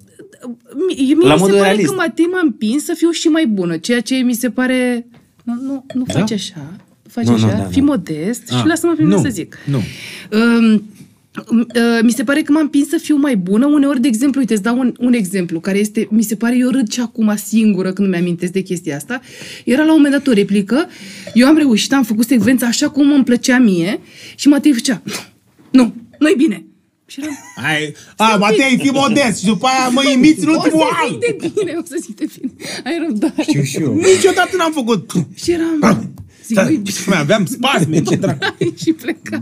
Mie, 0.97 1.13
mie 1.13 1.27
La 1.27 1.33
mi 1.33 1.39
se 1.39 1.43
modul 1.45 1.57
pare 1.57 1.69
realist. 1.69 1.89
că 1.89 1.95
Matei 1.95 2.25
m-a 2.25 2.39
împins 2.43 2.83
să 2.83 2.93
fiu 2.97 3.09
și 3.09 3.27
mai 3.27 3.45
bună, 3.47 3.77
ceea 3.77 3.99
ce 4.01 4.15
mi 4.15 4.33
se 4.33 4.49
pare... 4.49 5.07
Nu, 5.43 5.53
nu, 5.61 5.85
nu 5.93 6.03
faci 6.13 6.31
așa. 6.31 6.73
Faci 7.09 7.25
Nu, 7.25 7.37
nu, 7.37 7.45
așa, 7.45 7.57
da, 7.57 7.63
fii 7.63 7.81
da. 7.81 7.87
modest 7.87 8.51
Ah, 8.51 8.57
și 8.59 8.65
lasă-mă 8.67 8.93
pe 8.93 9.03
mine 9.03 9.15
nu, 9.15 9.21
să 9.21 9.29
zic. 9.29 9.57
nu. 9.65 9.81
Um, 10.31 10.73
uh, 11.35 11.99
mi 12.01 12.11
se 12.11 12.23
pare 12.23 12.41
că 12.41 12.51
m-am 12.51 12.61
împins 12.61 12.89
să 12.89 12.97
fiu 12.97 13.15
mai 13.15 13.35
bună. 13.35 13.65
Uneori, 13.65 14.01
de 14.01 14.07
exemplu, 14.07 14.39
uite, 14.39 14.53
îți 14.53 14.61
dau 14.63 14.77
un, 14.79 14.93
un 14.99 15.13
exemplu 15.13 15.59
care 15.59 15.77
este, 15.77 16.07
mi 16.11 16.23
se 16.23 16.35
pare, 16.35 16.57
eu 16.57 16.69
râd 16.69 16.91
și 16.91 16.99
acum 16.99 17.33
singură 17.35 17.93
când 17.93 18.09
mi 18.09 18.15
amintesc 18.15 18.51
de 18.51 18.61
chestia 18.61 18.95
asta. 18.95 19.21
Era 19.65 19.83
la 19.83 19.89
un 19.91 19.95
moment 19.97 20.13
dat 20.13 20.27
o 20.27 20.31
replică, 20.31 20.87
eu 21.33 21.47
am 21.47 21.57
reușit, 21.57 21.93
am 21.93 22.03
făcut 22.03 22.25
secvența 22.25 22.65
așa 22.67 22.89
cum 22.89 23.11
îmi 23.13 23.23
plăcea 23.23 23.57
mie 23.57 23.99
și 24.35 24.47
Matei 24.47 24.73
făcea, 24.73 25.01
nu, 25.71 25.93
nu-i 26.19 26.35
bine. 26.37 26.64
Și 27.07 27.19
eram, 27.21 27.37
Ai, 27.55 27.93
a, 28.17 28.35
Matei, 28.35 28.77
fii 28.79 28.91
modest 28.91 29.39
și 29.39 29.45
după 29.45 29.65
aia 29.67 29.87
mă 29.89 30.03
imiți 30.13 30.39
în 30.43 30.49
o 30.49 30.51
ultimul 30.51 30.79
să 30.79 31.03
an. 31.03 31.09
zic 31.09 31.19
de 31.41 31.51
bine, 31.59 31.73
o 31.81 31.83
să 31.85 31.95
zic 32.01 32.15
de 32.15 32.25
bine. 32.39 32.51
Ai 32.85 33.05
răbdare. 33.07 33.41
Știu 33.41 33.61
și 33.63 33.77
eu. 33.81 33.93
Niciodată 33.95 34.55
n-am 34.57 34.71
făcut. 34.71 35.11
Și 35.33 35.51
eram, 35.51 36.13
zic, 36.45 36.59
nu-i 36.59 36.81
Mai 37.05 37.19
aveam 37.19 37.45
spasme, 37.45 38.01
ce 38.01 38.15
dracu. 38.15 38.55
bine. 38.57 38.71
și 38.75 38.93
pleca. 38.93 39.41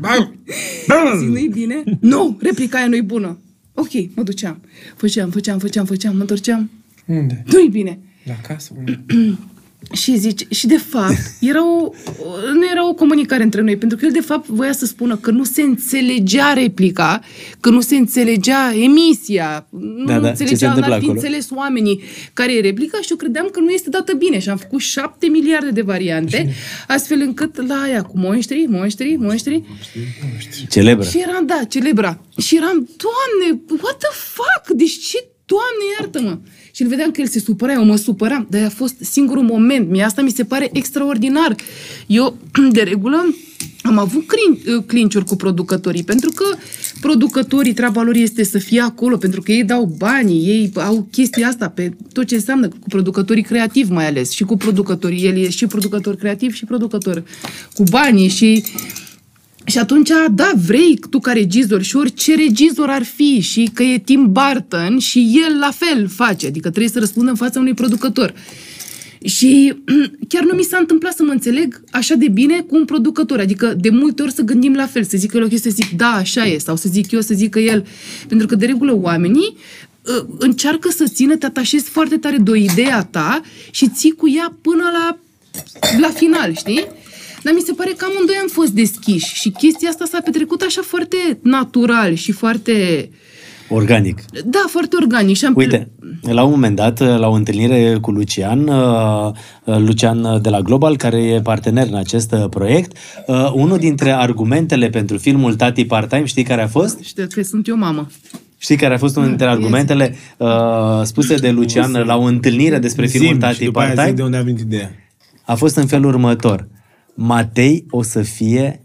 Zic, 1.20 1.28
nu-i 1.28 1.48
bine? 1.48 1.84
Nu, 2.00 2.38
replica 2.42 2.78
aia 2.78 2.88
nu-i 2.88 3.02
bună. 3.02 3.38
Ok, 3.74 3.90
mă 4.16 4.24
duceam. 4.24 4.62
Făceam, 4.96 5.30
făceam, 5.30 5.60
făceam, 5.60 5.86
făceam, 5.86 6.14
mă 6.16 6.22
întorceam. 6.22 6.70
Unde? 7.06 7.44
Nu-i 7.46 7.68
bine. 7.70 8.00
La 8.24 8.34
casă? 8.48 8.72
Unde? 9.90 9.96
Și 10.02 10.18
zice, 10.18 10.46
și 10.50 10.68
de 10.68 10.78
fapt, 10.78 11.16
era 11.40 11.66
o, 11.66 11.84
o- 11.84 11.92
nu 12.54 12.66
era 12.72 12.88
o 12.90 12.94
comunicare 12.94 13.44
între 13.44 13.62
noi, 13.62 13.78
pentru 13.78 13.98
că 13.98 14.06
el 14.06 14.12
de 14.12 14.20
fapt 14.22 14.48
voia 14.48 14.72
să 14.72 14.86
spună 14.86 15.16
că 15.18 15.32
nu 15.32 15.44
se 15.44 15.62
înțelegea 15.62 16.54
replica, 16.54 17.22
că 17.60 17.70
nu 17.70 17.82
se 17.82 17.96
înțelegea 17.96 18.74
emisia, 18.76 19.68
nu 19.70 20.06
Da, 20.06 20.20
da, 20.20 20.30
ce 20.30 20.36
se 20.36 20.42
înțelegea, 20.42 20.68
întâmplă 20.68 20.92
n-ar 20.92 21.00
fi 21.00 21.06
acolo. 21.06 21.20
înțeles 21.20 21.48
oamenii 21.56 22.02
care 22.34 22.54
e 22.54 22.62
replica 22.62 22.98
și 23.02 23.08
eu 23.12 23.18
credeam 23.18 23.48
că 23.52 23.60
nu 23.60 23.70
este 23.70 23.90
dată 23.90 24.14
bine 24.14 24.40
și 24.40 24.50
am 24.50 24.58
făcut 24.58 24.80
șapte 24.80 25.28
miliarde 25.28 25.70
de 25.70 25.82
variante, 25.82 26.54
astfel 26.88 27.22
încât 27.22 27.68
la 27.68 27.82
aia 27.82 28.02
cu 28.02 28.18
monștri, 28.20 28.66
monștri, 28.70 29.16
monștri, 29.16 29.64
Celebră. 30.70 31.08
și 31.10 31.20
eram, 31.28 31.46
da, 31.46 31.62
celebra. 31.70 32.22
Și 32.38 32.56
eram, 32.56 32.90
Doamne, 33.04 33.62
what 33.82 33.98
the 33.98 34.10
fuck? 34.34 34.78
Deci 34.78 34.98
ce, 35.08 35.28
Doamne, 35.46 35.84
iartă-mă! 36.00 36.38
Și 36.76 36.82
îl 36.82 36.88
vedeam 36.88 37.12
că 37.12 37.22
el 37.22 37.28
se 37.28 37.40
supăra, 37.40 37.74
eu 37.74 37.86
mă 37.86 37.96
supăram, 37.96 38.48
dar 38.50 38.64
a 38.64 38.70
fost 38.70 38.96
singurul 39.00 39.44
moment. 39.44 39.90
Mie 39.90 40.04
asta 40.04 40.22
mi 40.22 40.32
se 40.32 40.44
pare 40.44 40.70
extraordinar. 40.74 41.56
Eu, 42.08 42.38
de 42.72 42.82
regulă, 42.82 43.36
am 43.82 43.98
avut 43.98 44.26
crin- 44.28 44.86
clinciuri 44.86 45.26
cu 45.26 45.36
producătorii, 45.36 46.04
pentru 46.04 46.30
că 46.36 46.46
producătorii, 47.02 47.74
treaba 47.74 48.02
lor 48.02 48.16
este 48.16 48.44
să 48.44 48.58
fie 48.58 48.82
acolo, 48.82 49.18
pentru 49.18 49.42
că 49.42 49.52
ei 49.52 49.64
dau 49.64 49.94
banii, 49.98 50.48
ei 50.48 50.72
au 50.76 51.08
chestia 51.12 51.48
asta 51.48 51.70
pe 51.70 51.94
tot 52.12 52.28
ce 52.28 52.36
înseamnă 52.36 52.68
cu 52.68 52.88
producătorii 52.88 53.44
creativi 53.44 53.92
mai 53.92 54.08
ales 54.08 54.32
și 54.32 54.44
cu 54.44 54.58
producătorii. 54.58 55.26
El 55.26 55.38
e 55.38 55.50
și 55.50 55.68
producător 55.68 56.16
creativ 56.16 56.54
și 56.54 56.66
producător 56.66 57.24
cu 57.74 57.84
banii 57.90 58.28
și 58.28 58.64
și 59.66 59.78
atunci, 59.78 60.10
da, 60.32 60.52
vrei 60.66 61.00
tu 61.10 61.20
ca 61.20 61.32
regizor 61.32 61.82
și 61.82 61.96
orice 61.96 62.36
regizor 62.36 62.90
ar 62.90 63.04
fi 63.04 63.40
și 63.40 63.70
că 63.74 63.84
e 63.84 63.98
Tim 63.98 64.32
Burton 64.32 65.00
și 65.00 65.42
el 65.46 65.60
la 65.60 65.72
fel 65.72 66.08
face, 66.08 66.48
adică 66.48 66.70
trebuie 66.70 66.92
să 66.92 67.00
răspundă 67.00 67.30
în 67.30 67.36
fața 67.36 67.60
unui 67.60 67.74
producător. 67.74 68.34
Și 69.26 69.74
chiar 70.30 70.44
nu 70.44 70.54
mi 70.54 70.64
s-a 70.64 70.78
întâmplat 70.78 71.14
să 71.16 71.24
mă 71.24 71.32
înțeleg 71.32 71.84
așa 71.92 72.16
de 72.16 72.28
bine 72.28 72.60
cu 72.60 72.76
un 72.76 72.86
producător, 72.86 73.40
adică 73.40 73.74
de 73.80 73.90
multe 73.90 74.22
ori 74.22 74.34
să 74.34 74.42
gândim 74.42 74.74
la 74.74 74.86
fel, 74.86 75.04
să 75.04 75.18
zic 75.18 75.34
el 75.34 75.44
o 75.44 75.48
chestie, 75.48 75.72
să 75.72 75.78
zic 75.82 75.98
da, 75.98 76.12
așa 76.14 76.46
e, 76.46 76.58
sau 76.58 76.76
să 76.76 76.90
zic 76.92 77.12
eu, 77.12 77.22
să 77.22 77.34
zică 77.34 77.60
el. 77.60 77.86
Pentru 78.28 78.48
că 78.48 78.56
de 78.56 78.66
regulă 78.66 79.00
oamenii 79.02 79.58
uh, 80.02 80.26
încearcă 80.38 80.90
să 80.90 81.06
țină, 81.08 81.36
te 81.36 81.46
atașezi 81.46 81.90
foarte 81.90 82.18
tare 82.18 82.38
de 82.38 82.52
o 82.52 82.56
idee 82.56 82.92
a 82.92 83.04
ta 83.04 83.42
și 83.72 83.90
ții 83.90 84.12
cu 84.12 84.30
ea 84.30 84.58
până 84.62 84.84
la, 84.94 85.18
la 86.00 86.10
final, 86.10 86.56
știi? 86.56 86.88
Dar 87.44 87.54
mi 87.54 87.62
se 87.62 87.74
pare 87.74 87.94
că 87.98 88.06
amândoi 88.10 88.36
am 88.42 88.48
fost 88.52 88.72
deschiși 88.72 89.36
și 89.36 89.50
chestia 89.50 89.90
asta 89.90 90.06
s-a 90.06 90.20
petrecut 90.24 90.62
așa 90.62 90.82
foarte 90.82 91.18
natural 91.42 92.14
și 92.14 92.32
foarte... 92.32 93.10
Organic. 93.70 94.22
Da, 94.46 94.66
foarte 94.68 94.96
organic. 95.02 95.36
Și 95.36 95.46
am 95.46 95.54
Uite, 95.56 95.92
la 96.22 96.44
un 96.44 96.52
moment 96.52 96.76
dat, 96.76 97.00
la 97.00 97.28
o 97.28 97.34
întâlnire 97.34 97.98
cu 98.02 98.12
Lucian, 98.12 98.68
uh, 98.68 99.32
uh, 99.64 99.78
Lucian 99.78 100.42
de 100.42 100.50
la 100.50 100.62
Global, 100.62 100.98
care 100.98 101.24
e 101.24 101.42
partener 101.42 101.88
în 101.88 101.96
acest 101.96 102.32
uh, 102.32 102.50
proiect, 102.50 102.98
uh, 103.28 103.52
unul 103.54 103.78
dintre 103.78 104.12
argumentele 104.12 104.90
pentru 104.90 105.18
filmul 105.18 105.56
Tati 105.56 105.86
Part-Time, 105.86 106.26
știi 106.26 106.44
care 106.44 106.62
a 106.62 106.68
fost? 106.68 107.00
Știu 107.02 107.28
că 107.30 107.42
sunt 107.42 107.68
eu 107.68 107.78
mamă. 107.78 108.08
Știi 108.58 108.76
care 108.76 108.94
a 108.94 108.98
fost 108.98 109.16
unul 109.16 109.28
dintre 109.28 109.48
argumentele 109.48 110.16
uh, 110.38 110.48
spuse 111.04 111.36
de 111.36 111.52
Lucian 111.52 111.92
la 111.92 112.18
o 112.18 112.24
întâlnire 112.24 112.80
despre 112.80 113.06
filmul 113.06 113.30
Zim, 113.30 113.40
și 113.40 113.46
Tati 113.46 113.66
după 113.66 113.80
aia 113.80 113.88
zic 113.88 113.98
de 113.98 114.02
Part-Time? 114.02 114.26
unde 114.26 114.38
a 114.38 114.42
venit 114.42 114.60
ideea. 114.60 114.92
A 115.46 115.56
fost 115.56 115.76
în 115.76 115.86
felul 115.86 116.06
următor. 116.06 116.68
Matei 117.14 117.86
o 117.90 118.02
să 118.04 118.22
fie 118.22 118.82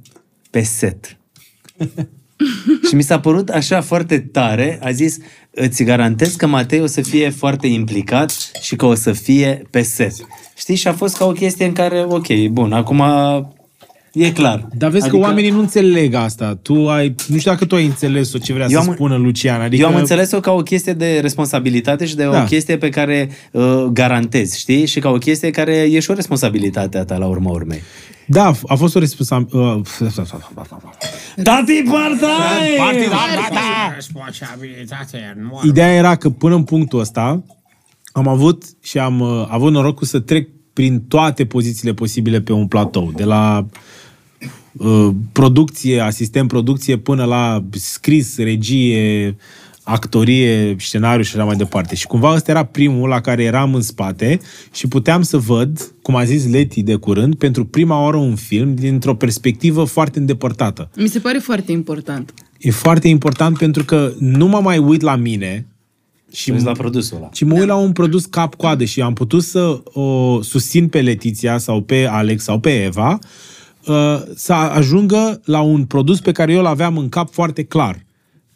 pe 0.51 0.63
set. 0.63 1.17
și 2.89 2.95
mi 2.95 3.03
s-a 3.03 3.21
părut 3.21 3.49
așa 3.49 3.81
foarte 3.81 4.19
tare, 4.19 4.79
a 4.83 4.91
zis, 4.91 5.17
îți 5.51 5.83
garantez 5.85 6.35
că 6.35 6.47
Matei 6.47 6.81
o 6.81 6.87
să 6.87 7.01
fie 7.01 7.31
foarte 7.31 7.67
implicat 7.67 8.51
și 8.61 8.77
că 8.77 8.87
o 8.87 8.95
să 8.95 9.13
fie 9.13 9.63
pe 9.71 9.83
set. 9.83 10.15
Știi? 10.57 10.75
Și 10.75 10.89
a 10.89 10.93
fost 10.93 11.17
ca 11.17 11.25
o 11.27 11.33
chestie 11.33 11.65
în 11.65 11.73
care, 11.73 12.05
ok, 12.09 12.27
bun, 12.51 12.73
acum 12.73 13.03
E 14.13 14.31
clar. 14.33 14.69
Dar 14.77 14.91
vezi 14.91 15.03
adică... 15.05 15.19
că 15.19 15.27
oamenii 15.27 15.51
nu 15.51 15.59
înțeleg 15.59 16.15
asta. 16.15 16.59
Tu 16.63 16.89
ai, 16.89 17.15
nu 17.27 17.39
știu 17.39 17.51
dacă 17.51 17.65
tu 17.65 17.75
ai 17.75 17.85
înțeles-o 17.85 18.39
ce 18.39 18.53
vrea 18.53 18.67
Eu 18.71 18.81
să 18.81 18.89
am- 18.89 18.95
spună 18.95 19.17
Lucian. 19.17 19.61
Adică... 19.61 19.83
Eu 19.83 19.89
am 19.89 19.97
înțeles-o 19.97 20.41
ca 20.41 20.53
o 20.53 20.63
chestie 20.63 20.93
de 20.93 21.19
responsabilitate 21.21 22.07
și 22.07 22.17
de 22.17 22.25
Da. 22.25 22.43
o 22.43 22.45
chestie 22.45 22.77
pe 22.77 22.89
care 22.89 23.29
uh, 23.53 23.85
garantezi, 23.93 24.59
știi? 24.59 24.87
Și 24.87 25.01
ca 25.01 25.11
o 25.11 25.19
chestie 25.19 25.51
care 25.51 25.75
e 25.75 26.01
și 26.01 26.11
o 26.11 26.15
responsabilitate 26.15 26.99
a 26.99 27.05
ta 27.05 27.17
la 27.17 27.27
urma 27.27 27.51
urmei. 27.51 27.83
Da, 28.31 28.53
a 28.67 28.75
fost 28.75 28.97
o 28.97 28.99
responsabilitate. 28.99 30.13
Tati 31.43 31.83
Partai! 31.83 32.79
Responsabilitate 33.95 35.37
nu 35.41 35.61
Ideea 35.65 35.95
era 35.95 36.17
că 36.17 36.31
până 36.31 36.55
în 36.55 36.65
punctul 36.65 37.01
ăsta 37.01 37.43
am 38.13 38.29
avut 38.29 38.65
și 38.83 38.99
am 38.99 39.21
uh, 39.21 39.47
avut 39.49 39.73
norocul 39.73 40.07
să 40.07 40.19
trec 40.19 40.49
prin 40.73 41.01
toate 41.01 41.45
pozițiile 41.45 41.95
posibile 41.95 42.41
pe 42.41 42.53
un 42.53 42.67
platou. 42.67 43.13
De 43.13 43.25
la 43.25 43.67
uh, 44.73 45.09
producție, 45.33 46.01
asistent 46.01 46.49
producție, 46.49 46.97
până 46.97 47.25
la 47.25 47.65
scris, 47.71 48.39
regie, 48.39 49.37
actorie, 49.89 50.77
scenariu 50.79 51.23
și 51.23 51.37
așa 51.37 51.45
mai 51.45 51.57
departe. 51.57 51.95
Și 51.95 52.07
cumva 52.07 52.35
ăsta 52.35 52.51
era 52.51 52.65
primul 52.65 53.09
la 53.09 53.21
care 53.21 53.43
eram 53.43 53.75
în 53.75 53.81
spate 53.83 54.39
și 54.73 54.89
puteam 54.89 55.23
să 55.23 55.37
văd, 55.37 55.93
cum 56.03 56.17
a 56.17 56.25
zis 56.25 56.49
Leti 56.51 56.83
de 56.83 56.95
curând, 56.95 57.35
pentru 57.35 57.65
prima 57.65 58.03
oară 58.03 58.17
un 58.17 58.35
film 58.35 58.75
dintr-o 58.75 59.15
perspectivă 59.15 59.85
foarte 59.85 60.19
îndepărtată. 60.19 60.91
Mi 60.97 61.09
se 61.09 61.19
pare 61.19 61.39
foarte 61.39 61.73
important. 61.73 62.35
E 62.59 62.71
foarte 62.71 63.09
important 63.09 63.59
pentru 63.59 63.85
că 63.85 64.13
nu 64.19 64.47
mă 64.47 64.61
mai 64.61 64.79
uit 64.79 65.01
la 65.01 65.17
mine 65.17 65.67
și 66.33 66.43
Și 66.43 66.65
la 66.65 66.73
produsul 66.73 67.17
ăla. 67.17 67.29
ci 67.33 67.45
mă 67.45 67.55
uit 67.59 67.67
la 67.67 67.77
un 67.77 67.93
produs 67.93 68.25
cap-coadă 68.27 68.85
și 68.85 69.01
am 69.01 69.13
putut 69.13 69.43
să 69.43 69.81
o 69.85 70.43
susțin 70.43 70.89
pe 70.89 71.01
Letiția 71.01 71.59
sau 71.59 71.81
pe 71.83 72.07
Alex 72.11 72.43
sau 72.43 72.59
pe 72.61 72.85
Eva 72.85 73.19
uh, 73.87 74.23
să 74.35 74.53
ajungă 74.53 75.41
la 75.45 75.61
un 75.61 75.85
produs 75.85 76.21
pe 76.21 76.33
care 76.33 76.53
eu 76.53 76.59
îl 76.59 76.67
aveam 76.67 76.97
în 76.99 77.09
cap 77.09 77.33
foarte 77.33 77.63
clar 77.63 78.07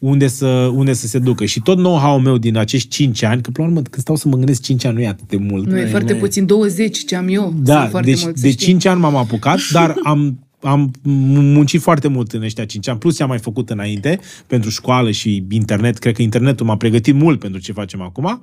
unde 0.03 0.27
să, 0.27 0.47
unde 0.75 0.93
să 0.93 1.07
se 1.07 1.19
ducă. 1.19 1.45
Și 1.45 1.61
tot 1.61 1.77
know-how-ul 1.77 2.21
meu 2.21 2.39
din 2.39 2.57
acești 2.57 2.89
5 2.89 3.23
ani, 3.23 3.43
că 3.43 3.51
până 3.51 3.67
la 3.67 3.73
urmă, 3.73 3.87
când 3.91 4.03
stau 4.03 4.17
să 4.17 4.29
mă 4.29 4.37
gândesc 4.37 4.63
5 4.63 4.85
ani, 4.85 4.95
nu 4.95 5.01
e 5.01 5.09
atât 5.09 5.29
de 5.29 5.37
mult. 5.37 5.67
Nu 5.67 5.79
e 5.79 5.87
foarte 5.87 6.15
puțin, 6.15 6.47
20 6.47 7.05
ce 7.05 7.17
am 7.17 7.29
eu. 7.29 7.55
Da, 7.57 7.79
sunt 7.79 7.91
foarte 7.91 8.11
deci 8.11 8.23
mulți, 8.23 8.41
să 8.41 8.47
de 8.47 8.53
știi. 8.53 8.67
5 8.67 8.85
ani 8.87 9.01
m-am 9.01 9.17
apucat, 9.17 9.59
dar 9.73 9.95
am, 10.03 10.39
am 10.61 10.91
muncit 11.03 11.81
foarte 11.81 12.09
mult 12.09 12.33
în 12.33 12.43
ăștia 12.43 12.65
5 12.65 12.89
ani, 12.89 12.99
plus 12.99 13.17
ce 13.17 13.23
am 13.23 13.29
mai 13.29 13.39
făcut 13.39 13.71
înainte 13.71 14.21
pentru 14.47 14.71
școală 14.71 15.11
și 15.11 15.45
internet. 15.51 15.99
Cred 15.99 16.15
că 16.15 16.23
internetul 16.23 16.67
m-a 16.67 16.77
pregătit 16.77 17.15
mult 17.15 17.39
pentru 17.39 17.61
ce 17.61 17.73
facem 17.73 18.01
acum. 18.01 18.41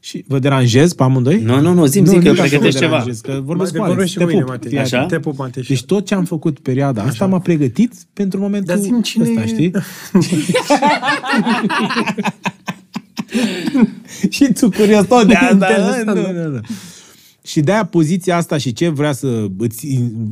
Și 0.00 0.24
vă 0.28 0.38
deranjez 0.38 0.92
pe 0.92 1.02
amândoi? 1.02 1.40
Nu, 1.40 1.60
nu, 1.60 1.72
nu, 1.72 1.84
zi-mi, 1.86 2.06
zi 2.06 2.12
că 2.18 2.20
nici 2.20 2.28
așa 2.38 2.40
pregătești 2.42 2.78
vă 2.78 2.84
ceva. 2.84 2.90
deranjez, 2.90 3.20
Că 3.20 3.40
vorbesc 3.44 3.72
Te 3.72 3.78
cu 3.78 3.84
Alex. 3.84 3.96
vorbesc 3.96 4.12
și 4.12 4.18
Te 4.18 4.24
cu 4.24 4.30
mine, 4.30 4.42
pup. 4.42 4.50
Matei. 4.50 4.70
Fii 4.70 4.78
Așa? 4.78 4.96
atent. 4.96 5.10
Te 5.10 5.18
pup, 5.28 5.38
Matei. 5.38 5.62
Deci 5.62 5.84
tot 5.84 6.06
ce 6.06 6.14
am 6.14 6.24
făcut 6.24 6.58
perioada 6.58 7.02
asta 7.02 7.26
m-a 7.26 7.38
pregătit 7.40 7.92
pentru 8.12 8.40
momentul 8.40 8.74
Dar 8.74 8.82
zi-mi 8.84 9.02
cine 9.02 9.28
ăsta, 9.28 9.42
e- 9.42 9.46
știi? 9.46 9.70
și 14.30 14.52
tu 14.52 14.70
curios 14.70 15.06
tot 15.06 15.26
de 15.26 15.34
asta. 15.34 15.50
Interesant, 15.52 16.06
nu, 16.06 16.14
da. 16.14 16.30
nu, 16.30 16.48
nu. 16.50 16.60
Și 17.46 17.60
de-aia 17.60 17.84
poziția 17.84 18.36
asta 18.36 18.58
și 18.58 18.72
ce 18.72 18.88
vrea 18.88 19.12
să 19.12 19.46
îți, 19.58 19.86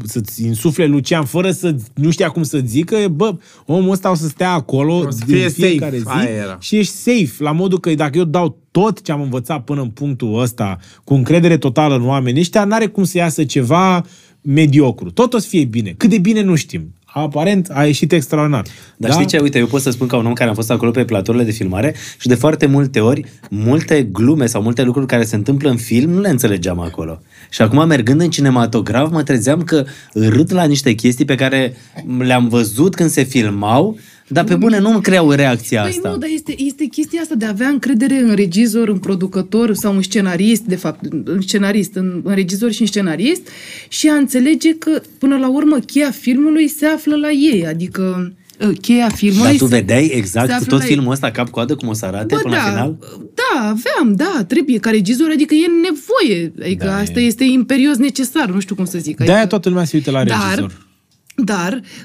să-ți 0.05 0.44
insufle 0.44 0.86
Lucian 0.86 1.25
fără 1.25 1.51
să 1.51 1.75
nu 1.94 2.10
știa 2.10 2.28
cum 2.28 2.43
să 2.43 2.60
zică, 2.65 2.97
e, 2.97 3.09
bă, 3.09 3.36
omul 3.67 3.91
ăsta 3.91 4.10
o 4.10 4.15
să 4.15 4.28
stea 4.28 4.51
acolo 4.52 4.94
O 4.97 5.10
să 5.10 5.23
din 5.26 5.36
fie 5.36 5.49
fiecare 5.49 5.99
safe. 5.99 6.20
zi 6.20 6.26
Aia 6.26 6.36
era. 6.36 6.57
și 6.60 6.76
ești 6.76 6.93
safe, 6.93 7.43
la 7.43 7.52
modul 7.52 7.81
că 7.81 7.94
dacă 7.94 8.18
eu 8.18 8.25
dau 8.25 8.59
tot 8.70 9.02
ce 9.02 9.12
am 9.12 9.20
învățat 9.20 9.65
până 9.65 9.81
în 9.81 9.89
punctul 9.89 10.41
ăsta 10.41 10.78
cu 11.05 11.15
încredere 11.15 11.57
totală 11.57 11.94
în 11.94 12.07
oamenii 12.07 12.41
ăștia, 12.41 12.65
n-are 12.65 12.86
cum 12.86 13.05
să 13.05 13.18
iasă 13.18 13.44
ceva 13.44 14.05
mediocru. 14.41 15.10
Tot 15.10 15.34
o 15.34 15.39
să 15.39 15.49
fie 15.49 15.65
bine. 15.65 15.94
Cât 15.97 16.10
de 16.10 16.18
bine 16.18 16.43
nu 16.43 16.55
știm. 16.55 16.94
Aparent 17.17 17.70
a 17.73 17.84
ieșit 17.84 18.12
extraordinar. 18.12 18.65
Dar 18.97 19.10
știi 19.10 19.26
ce? 19.26 19.39
Uite, 19.39 19.59
eu 19.59 19.67
pot 19.67 19.81
să 19.81 19.91
spun 19.91 20.07
ca 20.07 20.17
un 20.17 20.26
om 20.26 20.33
care 20.33 20.49
am 20.49 20.55
fost 20.55 20.70
acolo 20.70 20.91
pe 20.91 21.05
platourile 21.05 21.44
de 21.44 21.51
filmare 21.51 21.94
și 22.18 22.26
de 22.26 22.34
foarte 22.34 22.67
multe 22.67 23.01
ori, 23.01 23.25
multe 23.51 24.02
glume 24.02 24.47
sau 24.47 24.62
multe 24.62 24.83
lucruri 24.83 25.07
care 25.07 25.25
se 25.25 25.36
întâmplă 25.36 25.70
în 25.70 25.76
film 25.76 26.10
nu 26.10 26.20
le 26.20 26.28
înțelegeam 26.28 26.81
acolo. 26.81 27.20
Și 27.51 27.62
acum, 27.62 27.86
mergând 27.86 28.20
în 28.20 28.31
cinematograf, 28.31 29.10
mă 29.10 29.23
trezeam 29.23 29.62
că 29.62 29.84
râd 30.12 30.52
la 30.52 30.65
niște 30.65 30.93
chestii 30.93 31.25
pe 31.25 31.34
care 31.34 31.76
le-am 32.18 32.49
văzut 32.49 32.94
când 32.94 33.10
se 33.10 33.23
filmau, 33.23 33.99
dar 34.28 34.44
pe 34.44 34.55
bune 34.55 34.78
nu 34.78 34.91
îmi 34.93 35.03
creau 35.03 35.31
reacția 35.31 35.81
Păi 35.81 35.91
asta. 35.91 36.09
nu, 36.11 36.17
dar 36.17 36.28
este, 36.33 36.55
este 36.59 36.85
chestia 36.85 37.20
asta 37.20 37.35
de 37.35 37.44
a 37.44 37.49
avea 37.49 37.69
încredere 37.69 38.19
în 38.20 38.35
regizor, 38.35 38.89
în 38.89 38.99
producător 38.99 39.75
sau 39.75 39.94
în 39.94 40.03
scenarist, 40.03 40.62
de 40.62 40.77
fapt, 40.77 41.05
în 41.25 41.41
scenarist, 41.41 41.94
în, 41.94 42.20
în 42.25 42.35
regizor 42.35 42.70
și 42.73 42.81
în 42.81 42.86
scenarist 42.86 43.43
și 43.89 44.09
a 44.09 44.15
înțelege 44.15 44.75
că, 44.78 45.01
până 45.19 45.36
la 45.36 45.49
urmă, 45.51 45.78
cheia 45.78 46.11
filmului 46.11 46.69
se 46.69 46.86
află 46.86 47.17
la 47.17 47.31
ei, 47.31 47.67
adică 47.67 48.33
uh, 48.61 48.70
cheia 48.81 49.09
filmului... 49.09 49.47
Dar 49.49 49.57
tu 49.57 49.67
se- 49.67 49.75
vedeai 49.75 50.07
se 50.07 50.15
exact 50.17 50.51
află 50.51 50.67
tot 50.67 50.78
la 50.78 50.85
ei. 50.85 50.91
filmul 50.91 51.12
ăsta 51.12 51.31
cap-coadă 51.31 51.75
cum 51.75 51.89
o 51.89 51.93
să 51.93 52.05
arate 52.07 52.35
Bă, 52.35 52.41
până 52.43 52.55
da, 52.55 52.62
la 52.65 52.69
final? 52.70 52.97
Da, 53.35 53.61
aveam, 53.69 54.15
da, 54.17 54.44
trebuie, 54.49 54.78
ca 54.78 54.91
regizor, 54.91 55.28
adică 55.33 55.55
e 55.55 55.67
nevoie, 55.83 56.53
adică 56.62 56.85
Da, 56.85 56.97
asta 56.97 57.20
e. 57.20 57.25
este 57.25 57.44
imperios 57.44 57.97
necesar, 57.97 58.51
nu 58.51 58.61
știu 58.61 58.75
cum 58.75 58.85
să 58.85 58.99
zic. 58.99 59.17
De-aia 59.17 59.33
adică- 59.33 59.49
toată 59.49 59.69
lumea 59.69 59.85
se 59.85 59.97
uită 59.97 60.11
la 60.11 60.25
Dar- 60.25 60.39
regizor. 60.47 60.69
Dar, 60.70 60.83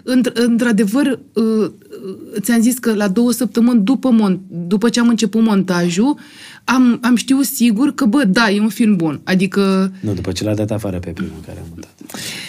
într- 0.04 0.34
într-adevăr, 0.34 1.20
uh, 1.34 1.44
uh, 1.44 1.72
ți-am 2.40 2.62
zis 2.62 2.78
că 2.78 2.94
la 2.94 3.08
două 3.08 3.32
săptămâni 3.32 3.82
după, 3.84 4.10
mon- 4.14 4.40
după 4.68 4.90
ce 4.90 5.00
am 5.00 5.08
început 5.08 5.44
montajul, 5.44 6.18
am, 6.76 7.00
am 7.04 7.16
știut 7.16 7.46
sigur 7.46 7.94
că, 7.94 8.06
bă, 8.06 8.24
da, 8.28 8.50
e 8.50 8.60
un 8.60 8.70
film 8.70 8.96
bun. 8.96 9.22
Adică, 9.24 9.92
Nu, 10.02 10.14
după 10.14 10.32
ce 10.32 10.44
l-a 10.44 10.54
dat 10.54 10.72
afară 10.72 11.00
pe 11.00 11.10
primul 11.10 11.32
care 11.46 11.58
a 11.60 11.64
montat. 11.70 11.90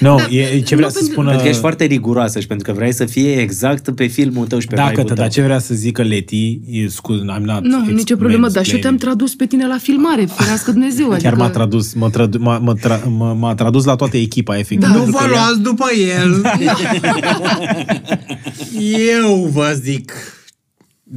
Nu, 0.00 0.16
Da, 0.16 0.36
e, 0.36 0.60
ce 0.60 0.74
nu 0.74 0.80
vrea 0.80 0.88
să 0.88 0.94
pentru- 0.98 1.12
spună... 1.12 1.26
Pentru 1.26 1.42
că 1.42 1.48
ești 1.48 1.60
foarte 1.60 1.84
riguroasă 1.84 2.40
și 2.40 2.46
pentru 2.46 2.72
că 2.72 2.78
vrei 2.78 2.92
să 2.92 3.04
fie 3.04 3.32
exact 3.40 3.90
pe 3.94 4.06
filmul 4.06 4.46
tău 4.46 4.58
și 4.58 4.66
pe 4.66 4.74
Dacă, 4.74 4.88
vibe-ul 4.88 5.08
te, 5.08 5.14
tău. 5.14 5.22
dar 5.24 5.32
ce 5.32 5.42
vrea 5.42 5.58
să 5.58 5.74
zică 5.74 6.02
Leti, 6.02 6.60
e, 6.70 6.88
scuze, 6.88 7.20
I'm 7.22 7.42
not 7.42 7.62
nu, 7.64 7.84
nicio 7.84 8.16
problemă, 8.16 8.48
dar 8.48 8.64
și 8.64 8.74
eu 8.74 8.78
te-am 8.78 8.92
mansplaining. 8.92 9.00
tradus 9.00 9.34
pe 9.34 9.46
tine 9.46 9.66
la 9.66 9.78
filmare, 9.78 10.24
ferească 10.24 10.70
Dumnezeu. 10.70 11.10
Adică, 11.10 11.28
Chiar 11.28 11.38
m-a 11.38 11.48
tradus, 11.50 11.92
m-a, 11.94 12.08
tradu, 12.08 12.38
m-a, 12.38 12.58
m-a, 12.58 12.74
tra, 12.74 12.96
m-a, 13.16 13.32
m-a 13.32 13.54
tradus 13.54 13.84
la 13.84 13.94
toată 13.96 14.16
echipa, 14.16 14.58
efectiv. 14.58 14.88
Da. 14.88 14.94
Nu 14.94 15.02
pentru 15.02 15.12
vă 15.12 15.18
că 15.18 15.24
ea- 15.24 15.30
luați 15.30 15.60
după 15.60 15.84
el. 16.16 16.42
Eu 19.18 19.48
vă 19.52 19.78
zic. 19.82 20.12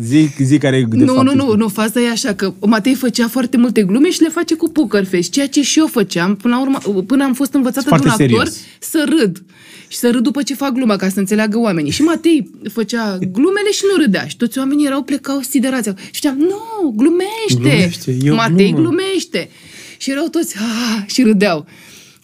Zic, 0.01 0.35
zic 0.37 0.59
care 0.61 0.75
e 0.77 0.83
de 0.89 1.03
Nu, 1.03 1.13
fapt 1.13 1.25
nu, 1.25 1.33
nu, 1.33 1.55
nu, 1.55 1.67
faza 1.67 2.01
e 2.01 2.09
așa 2.09 2.33
că 2.33 2.53
Matei 2.59 2.93
făcea 2.95 3.27
foarte 3.27 3.57
multe 3.57 3.83
glume 3.83 4.09
și 4.11 4.21
le 4.21 4.29
face 4.29 4.55
cu 4.55 4.69
poker 4.69 5.05
face, 5.05 5.29
ceea 5.29 5.47
ce 5.47 5.61
și 5.61 5.79
eu 5.79 5.87
făceam 5.87 6.35
până, 6.35 6.55
la 6.55 6.61
urmă, 6.61 7.01
până 7.01 7.23
am 7.23 7.33
fost 7.33 7.53
învățată 7.53 7.85
de 7.89 7.93
un 7.93 7.99
Foarte 7.99 8.23
actor 8.23 8.45
serios. 8.47 8.65
să 8.79 9.05
râd. 9.19 9.43
Și 9.87 9.97
să 9.97 10.09
râd 10.11 10.23
după 10.23 10.41
ce 10.41 10.53
fac 10.55 10.71
gluma, 10.71 10.95
ca 10.95 11.09
să 11.09 11.19
înțeleagă 11.19 11.59
oamenii. 11.59 11.91
Și 11.91 12.01
Matei 12.01 12.49
făcea 12.71 13.17
glumele 13.31 13.71
și 13.71 13.81
nu 13.91 14.01
râdea. 14.03 14.25
Și 14.27 14.37
toți 14.37 14.57
oamenii 14.57 14.85
erau 14.85 15.01
plecau 15.03 15.39
siderați. 15.49 15.89
Și 15.89 15.95
știam, 16.11 16.37
nu, 16.37 16.93
glumește. 16.95 17.55
Glumește, 17.55 18.17
e 18.23 18.31
o 18.31 18.35
Matei 18.35 18.71
glumă." 18.71 18.87
glumește. 18.87 19.49
Și 19.97 20.11
erau 20.11 20.25
toți, 20.25 20.55
ah, 20.57 21.03
și 21.05 21.23
râdeau. 21.23 21.65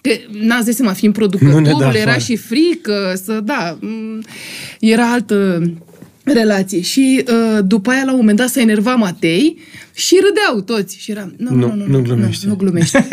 Că 0.01 0.09
n-ați 0.31 0.65
de 0.65 0.71
seama, 0.71 0.93
fiind 0.93 1.17
Nu 1.17 1.25
ne 1.25 1.31
dă 1.35 1.39
producătorul, 1.39 1.95
era 1.95 2.09
afară. 2.09 2.23
și 2.23 2.35
frică, 2.35 3.13
să, 3.23 3.39
da, 3.43 3.77
m, 3.81 4.21
era 4.79 5.11
altă 5.11 5.61
relație. 6.33 6.81
Și 6.81 7.23
uh, 7.27 7.59
după 7.65 7.89
aia, 7.89 8.03
la 8.05 8.11
un 8.11 8.17
moment 8.17 8.37
dat, 8.37 8.49
s-a 8.49 8.61
enervat 8.61 8.97
Matei 8.97 9.57
și 9.93 10.15
râdeau 10.27 10.61
toți. 10.75 10.97
Și 10.99 11.11
eram, 11.11 11.33
nu, 11.37 11.55
nu, 11.55 11.67
Nu, 11.67 11.75
nu, 11.75 11.85
nu 11.85 12.01
glumește. 12.01 12.45
Nu, 12.45 12.51
nu 12.51 12.57
glumește. 12.57 13.07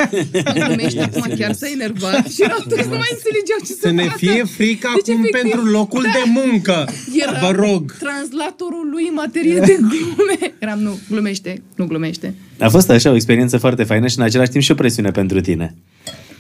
nu 0.55 0.65
glumește, 0.67 1.01
acum 1.13 1.35
chiar 1.39 1.53
s-a 1.53 1.67
enervat 1.73 2.29
și 2.31 2.43
erau 2.43 2.59
toți, 2.69 2.89
nu 2.89 2.97
mai 2.97 3.11
înțelegeau 3.17 3.59
ce 3.67 3.73
Să 3.81 3.91
ne 3.91 4.03
facă. 4.03 4.17
fie 4.19 4.45
frică 4.45 4.89
Deci, 4.95 5.15
acum 5.15 5.25
efectiv, 5.25 5.41
pentru 5.41 5.65
locul 5.71 6.03
de 6.03 6.31
muncă. 6.43 6.89
Era 7.21 7.39
Vă 7.41 7.51
rog. 7.51 7.97
translatorul 7.99 8.89
lui 8.93 9.05
în 9.09 9.15
materie 9.15 9.59
de 9.61 9.77
glume. 9.81 10.55
Eram, 10.59 10.79
nu, 10.79 10.99
glumește, 11.11 11.63
nu 11.77 11.87
glumește. 11.87 12.35
A 12.59 12.69
fost 12.69 12.91
așa 12.91 13.11
o 13.11 13.15
experiență 13.15 13.57
foarte 13.59 13.83
faină 13.85 14.07
și 14.07 14.19
în 14.19 14.25
același 14.25 14.51
timp 14.51 14.63
și 14.63 14.71
o 14.71 14.75
presiune 14.75 15.11
pentru 15.11 15.41
tine 15.41 15.75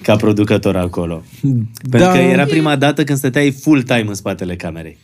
ca 0.03 0.17
producător 0.17 0.77
acolo. 0.77 1.25
Pentru 1.91 1.99
Da. 1.99 2.11
că 2.13 2.19
era 2.19 2.45
prima 2.45 2.77
dată 2.77 3.05
când 3.05 3.19
stăteai 3.19 3.51
full-time 3.51 4.05
în 4.09 4.15
spatele 4.15 4.57
camerei. 4.57 4.99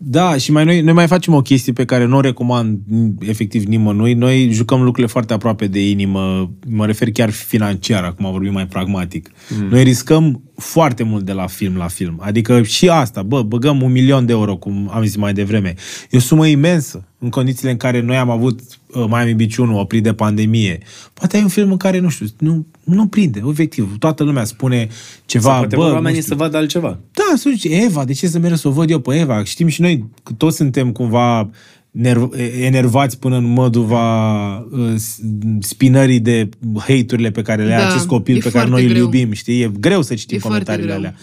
Da, 0.00 0.36
și 0.36 0.52
mai 0.52 0.64
noi, 0.64 0.80
noi 0.80 0.92
mai 0.92 1.06
facem 1.06 1.34
o 1.34 1.40
chestie 1.40 1.72
pe 1.72 1.84
care 1.84 2.04
nu 2.04 2.16
o 2.16 2.20
recomand 2.20 2.78
m, 2.86 3.14
efectiv 3.20 3.64
nimănui. 3.64 4.14
Noi 4.14 4.50
jucăm 4.52 4.78
lucrurile 4.78 5.06
foarte 5.06 5.32
aproape 5.32 5.66
de 5.66 5.88
inimă, 5.88 6.50
mă 6.68 6.86
refer 6.86 7.10
chiar 7.10 7.30
financiar, 7.30 8.04
acum 8.04 8.30
vorbim 8.30 8.52
mai 8.52 8.66
pragmatic. 8.66 9.30
Mm. 9.48 9.68
Noi 9.68 9.82
riscăm 9.82 10.42
foarte 10.56 11.02
mult 11.02 11.24
de 11.24 11.32
la 11.32 11.46
film 11.46 11.76
la 11.76 11.86
film. 11.86 12.18
Adică 12.20 12.62
și 12.62 12.88
asta, 12.88 13.22
bă, 13.22 13.42
băgăm 13.42 13.82
un 13.82 13.92
milion 13.92 14.26
de 14.26 14.32
euro, 14.32 14.56
cum 14.56 14.90
am 14.92 15.04
zis 15.04 15.16
mai 15.16 15.32
devreme. 15.32 15.74
E 16.10 16.16
o 16.16 16.20
sumă 16.20 16.46
imensă 16.46 17.07
în 17.18 17.28
condițiile 17.28 17.70
în 17.70 17.76
care 17.76 18.00
noi 18.00 18.16
am 18.16 18.30
avut 18.30 18.60
uh, 18.86 19.04
Miami 19.08 19.34
Beach 19.34 19.56
1 19.58 19.78
oprit 19.78 20.02
de 20.02 20.12
pandemie. 20.12 20.78
Poate 21.14 21.36
ai 21.36 21.42
un 21.42 21.48
film 21.48 21.70
în 21.70 21.76
care, 21.76 21.98
nu 21.98 22.08
știu, 22.08 22.26
nu, 22.38 22.66
nu 22.84 23.06
prinde, 23.06 23.42
efectiv. 23.50 23.96
Toată 23.98 24.22
lumea 24.24 24.44
spune 24.44 24.88
ceva, 25.26 25.48
Sau 25.50 25.58
poate 25.58 25.74
bă, 25.76 25.80
vor 25.80 25.90
nu 25.90 25.96
oamenii 25.96 26.20
știu. 26.20 26.32
să 26.36 26.42
vadă 26.42 26.56
altceva. 26.56 26.98
Da, 27.12 27.36
să 27.36 27.50
zice, 27.54 27.68
Eva, 27.84 28.04
de 28.04 28.12
ce 28.12 28.26
să 28.28 28.38
merg 28.38 28.56
să 28.56 28.68
o 28.68 28.70
văd 28.70 28.90
eu 28.90 28.98
pe 28.98 29.14
Eva? 29.18 29.44
Știm 29.44 29.66
și 29.68 29.80
noi 29.80 30.04
că 30.22 30.32
toți 30.32 30.56
suntem 30.56 30.92
cumva 30.92 31.50
nerv- 31.90 32.32
enervați 32.60 33.18
până 33.18 33.36
în 33.36 33.44
măduva 33.44 34.56
uh, 34.58 34.94
s- 34.96 35.20
spinării 35.60 36.20
de 36.20 36.48
hate-urile 36.78 37.30
pe 37.30 37.42
care 37.42 37.64
le 37.64 37.72
are 37.74 37.82
Da, 37.82 37.88
acest 37.88 38.06
copil 38.06 38.34
e 38.36 38.38
pe 38.38 38.50
care 38.50 38.54
foarte 38.66 38.72
noi 38.72 38.84
îl 38.84 38.90
greu. 38.90 39.02
iubim, 39.02 39.32
știi? 39.32 39.60
E 39.62 39.70
greu 39.80 40.02
să 40.02 40.14
citim 40.14 40.36
E 40.36 40.40
foarte 40.40 40.64
comentariile 40.64 40.86
greu. 40.98 40.98
alea. 40.98 41.14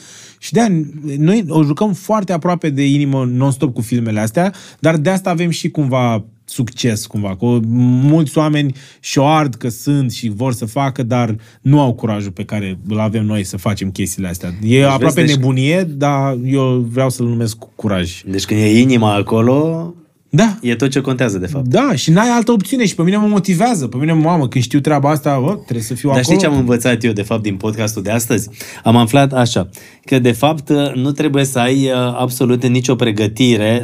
Și 0.45 0.53
de 0.53 0.85
noi 1.17 1.45
o 1.47 1.63
jucăm 1.63 1.93
foarte 1.93 2.33
aproape 2.33 2.69
de 2.69 2.87
inimă 2.87 3.25
non-stop 3.31 3.73
cu 3.73 3.81
filmele 3.81 4.19
astea, 4.19 4.53
dar 4.79 4.97
de 4.97 5.09
asta 5.09 5.29
avem 5.29 5.49
și 5.49 5.69
cumva 5.69 6.25
succes 6.47 7.05
cumva, 7.05 7.35
că 7.35 7.59
mulți 8.01 8.37
oameni 8.37 8.75
și-o 8.99 9.27
ard 9.27 9.55
că 9.55 9.69
sunt 9.69 10.11
și 10.11 10.29
vor 10.29 10.53
să 10.53 10.65
facă, 10.65 11.03
dar 11.03 11.35
nu 11.61 11.79
au 11.81 11.93
curajul 11.93 12.31
pe 12.31 12.45
care 12.45 12.77
îl 12.87 12.99
avem 12.99 13.25
noi 13.25 13.43
să 13.43 13.57
facem 13.57 13.91
chestiile 13.91 14.27
astea. 14.27 14.53
E 14.63 14.87
aproape 14.87 15.21
deci- 15.21 15.35
nebunie, 15.35 15.83
dar 15.83 16.37
eu 16.45 16.85
vreau 16.91 17.09
să-l 17.09 17.27
numesc 17.27 17.57
curaj. 17.75 18.21
Deci 18.25 18.45
când 18.45 18.59
e 18.59 18.79
inima 18.79 19.13
acolo, 19.13 19.93
Da, 20.35 20.57
e 20.61 20.75
tot 20.75 20.89
ce 20.89 21.01
contează, 21.01 21.37
de 21.37 21.45
fapt. 21.45 21.65
da, 21.67 21.91
și 21.95 22.11
n-ai 22.11 22.29
altă 22.29 22.51
opțiune 22.51 22.85
și 22.85 22.95
pe 22.95 23.01
mine 23.01 23.17
mă 23.17 23.27
motivează. 23.27 23.87
Pe 23.87 23.97
mine, 23.97 24.13
mamă, 24.13 24.47
când 24.47 24.63
știu 24.63 24.79
treaba 24.79 25.09
asta, 25.09 25.39
bă, 25.45 25.53
trebuie 25.53 25.83
să 25.83 25.93
fiu 25.93 26.09
Dar 26.09 26.17
acolo. 26.17 26.35
știi 26.35 26.47
ce 26.47 26.53
am 26.53 26.59
învățat 26.59 27.03
eu, 27.03 27.11
de 27.11 27.21
fapt, 27.21 27.41
din 27.41 27.55
podcastul 27.55 28.01
de 28.01 28.11
astăzi? 28.11 28.49
Am 28.83 28.95
aflat 28.95 29.33
așa, 29.33 29.69
că, 30.05 30.19
de 30.19 30.31
fapt, 30.31 30.69
nu 30.95 31.11
trebuie 31.11 31.45
să 31.45 31.59
ai 31.59 31.83
uh, 31.83 31.91
absolut 32.19 32.65
nicio 32.65 32.95
pregătire 32.95 33.83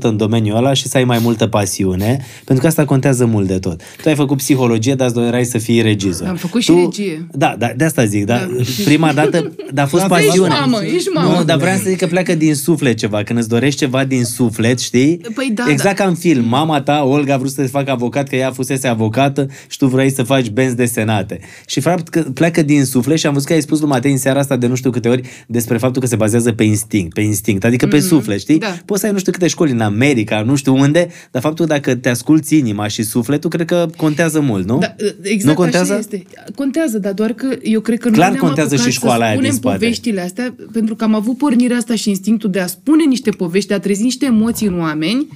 în 0.00 0.16
domeniul 0.16 0.56
ăla 0.56 0.72
și 0.72 0.88
să 0.88 0.96
ai 0.96 1.04
mai 1.04 1.18
multă 1.22 1.46
pasiune, 1.46 2.24
pentru 2.44 2.64
că 2.64 2.66
asta 2.66 2.84
contează 2.84 3.24
mult 3.24 3.46
de 3.46 3.58
tot. 3.58 3.80
Tu 4.02 4.08
ai 4.08 4.14
făcut 4.14 4.36
psihologie, 4.36 4.94
dar 4.94 5.06
îți 5.06 5.16
doreai 5.16 5.44
să 5.44 5.58
fii 5.58 5.80
regizor. 5.82 6.28
Am 6.28 6.36
făcut 6.36 6.60
și 6.60 6.70
tu... 6.70 6.76
regie. 6.76 7.26
Da, 7.32 7.54
da, 7.58 7.70
de 7.76 7.84
asta 7.84 8.04
zic, 8.04 8.24
da. 8.24 8.36
Da. 8.36 8.46
Prima 8.84 9.12
dată, 9.12 9.52
dar 9.72 9.84
a 9.84 9.88
fost 9.88 10.02
Ești 10.02 10.14
pasiune. 10.16 10.48
mamă, 10.60 10.78
ești 10.94 11.08
mamă. 11.14 11.34
Nu, 11.36 11.44
dar 11.44 11.56
vreau 11.58 11.76
să 11.76 11.82
zic 11.86 11.98
că 11.98 12.06
pleacă 12.06 12.34
din 12.34 12.54
suflet 12.54 12.96
ceva. 12.98 13.22
Când 13.22 13.38
îți 13.38 13.48
dorești 13.48 13.78
ceva 13.78 14.04
din 14.04 14.24
suflet, 14.24 14.80
știi? 14.80 15.16
Păi 15.34 15.50
da, 15.54 15.64
exact 15.68 15.81
da. 15.88 15.94
ca 15.94 16.04
în 16.04 16.14
film. 16.14 16.48
Mama 16.48 16.80
ta, 16.80 17.04
Olga, 17.04 17.34
a 17.34 17.36
vrut 17.36 17.50
să 17.50 17.60
te 17.60 17.66
facă 17.66 17.90
avocat, 17.90 18.28
că 18.28 18.36
ea 18.36 18.50
fusese 18.50 18.88
avocată 18.88 19.46
și 19.68 19.78
tu 19.78 19.86
vrei 19.86 20.10
să 20.10 20.22
faci 20.22 20.50
benzi 20.50 20.76
desenate. 20.76 21.40
Și 21.66 21.80
fapt 21.80 22.08
că 22.08 22.20
pleacă 22.20 22.62
din 22.62 22.84
suflet 22.84 23.18
și 23.18 23.26
am 23.26 23.32
văzut 23.32 23.48
că 23.48 23.54
ai 23.54 23.62
spus 23.62 23.80
lui 23.80 23.88
Matei 23.88 24.12
în 24.12 24.18
seara 24.18 24.38
asta 24.38 24.56
de 24.56 24.66
nu 24.66 24.74
știu 24.74 24.90
câte 24.90 25.08
ori 25.08 25.22
despre 25.46 25.76
faptul 25.78 26.02
că 26.02 26.08
se 26.08 26.16
bazează 26.16 26.52
pe 26.52 26.64
instinct, 26.64 27.14
pe 27.14 27.20
instinct, 27.20 27.64
adică 27.64 27.86
pe 27.86 28.00
suflet, 28.00 28.40
știi? 28.40 28.58
da. 28.58 28.76
Poți 28.84 29.00
să 29.00 29.06
ai 29.06 29.12
nu 29.12 29.18
știu 29.18 29.32
câte 29.32 29.46
școli 29.46 29.70
în 29.70 29.80
America, 29.80 30.42
nu 30.42 30.54
știu 30.54 30.76
unde, 30.76 31.08
dar 31.30 31.42
faptul 31.42 31.66
dacă 31.66 31.94
te 31.94 32.08
asculți 32.08 32.56
inima 32.56 32.88
și 32.88 33.02
sufletul, 33.02 33.50
cred 33.50 33.66
că 33.66 33.88
contează 33.96 34.40
mult, 34.40 34.66
nu? 34.66 34.78
Da, 34.78 34.94
exact 35.22 35.44
nu 35.44 35.62
contează? 35.62 35.92
așa 35.92 36.00
este. 36.00 36.22
Contează, 36.54 36.98
dar 36.98 37.12
doar 37.12 37.32
că 37.32 37.56
eu 37.62 37.80
cred 37.80 37.98
că 37.98 38.08
Clar 38.08 38.28
noi 38.28 38.32
ne-am 38.32 38.46
contează 38.46 38.74
apucat 38.74 38.92
și 38.92 38.98
școala 38.98 39.16
să 39.16 39.22
aia 39.22 39.32
din 39.32 39.42
spunem 39.42 39.56
spate. 39.56 39.76
poveștile 39.78 40.20
astea, 40.20 40.54
pentru 40.72 40.94
că 40.94 41.04
am 41.04 41.14
avut 41.14 41.36
pornirea 41.36 41.76
asta 41.76 41.94
și 41.94 42.08
instinctul 42.08 42.50
de 42.50 42.60
a 42.60 42.66
spune 42.66 43.04
niște 43.04 43.30
povești, 43.30 43.68
de 43.68 43.74
a 43.74 43.80
trezi 43.80 44.02
niște 44.02 44.24
emoții 44.24 44.66
în 44.66 44.80
oameni 44.80 45.26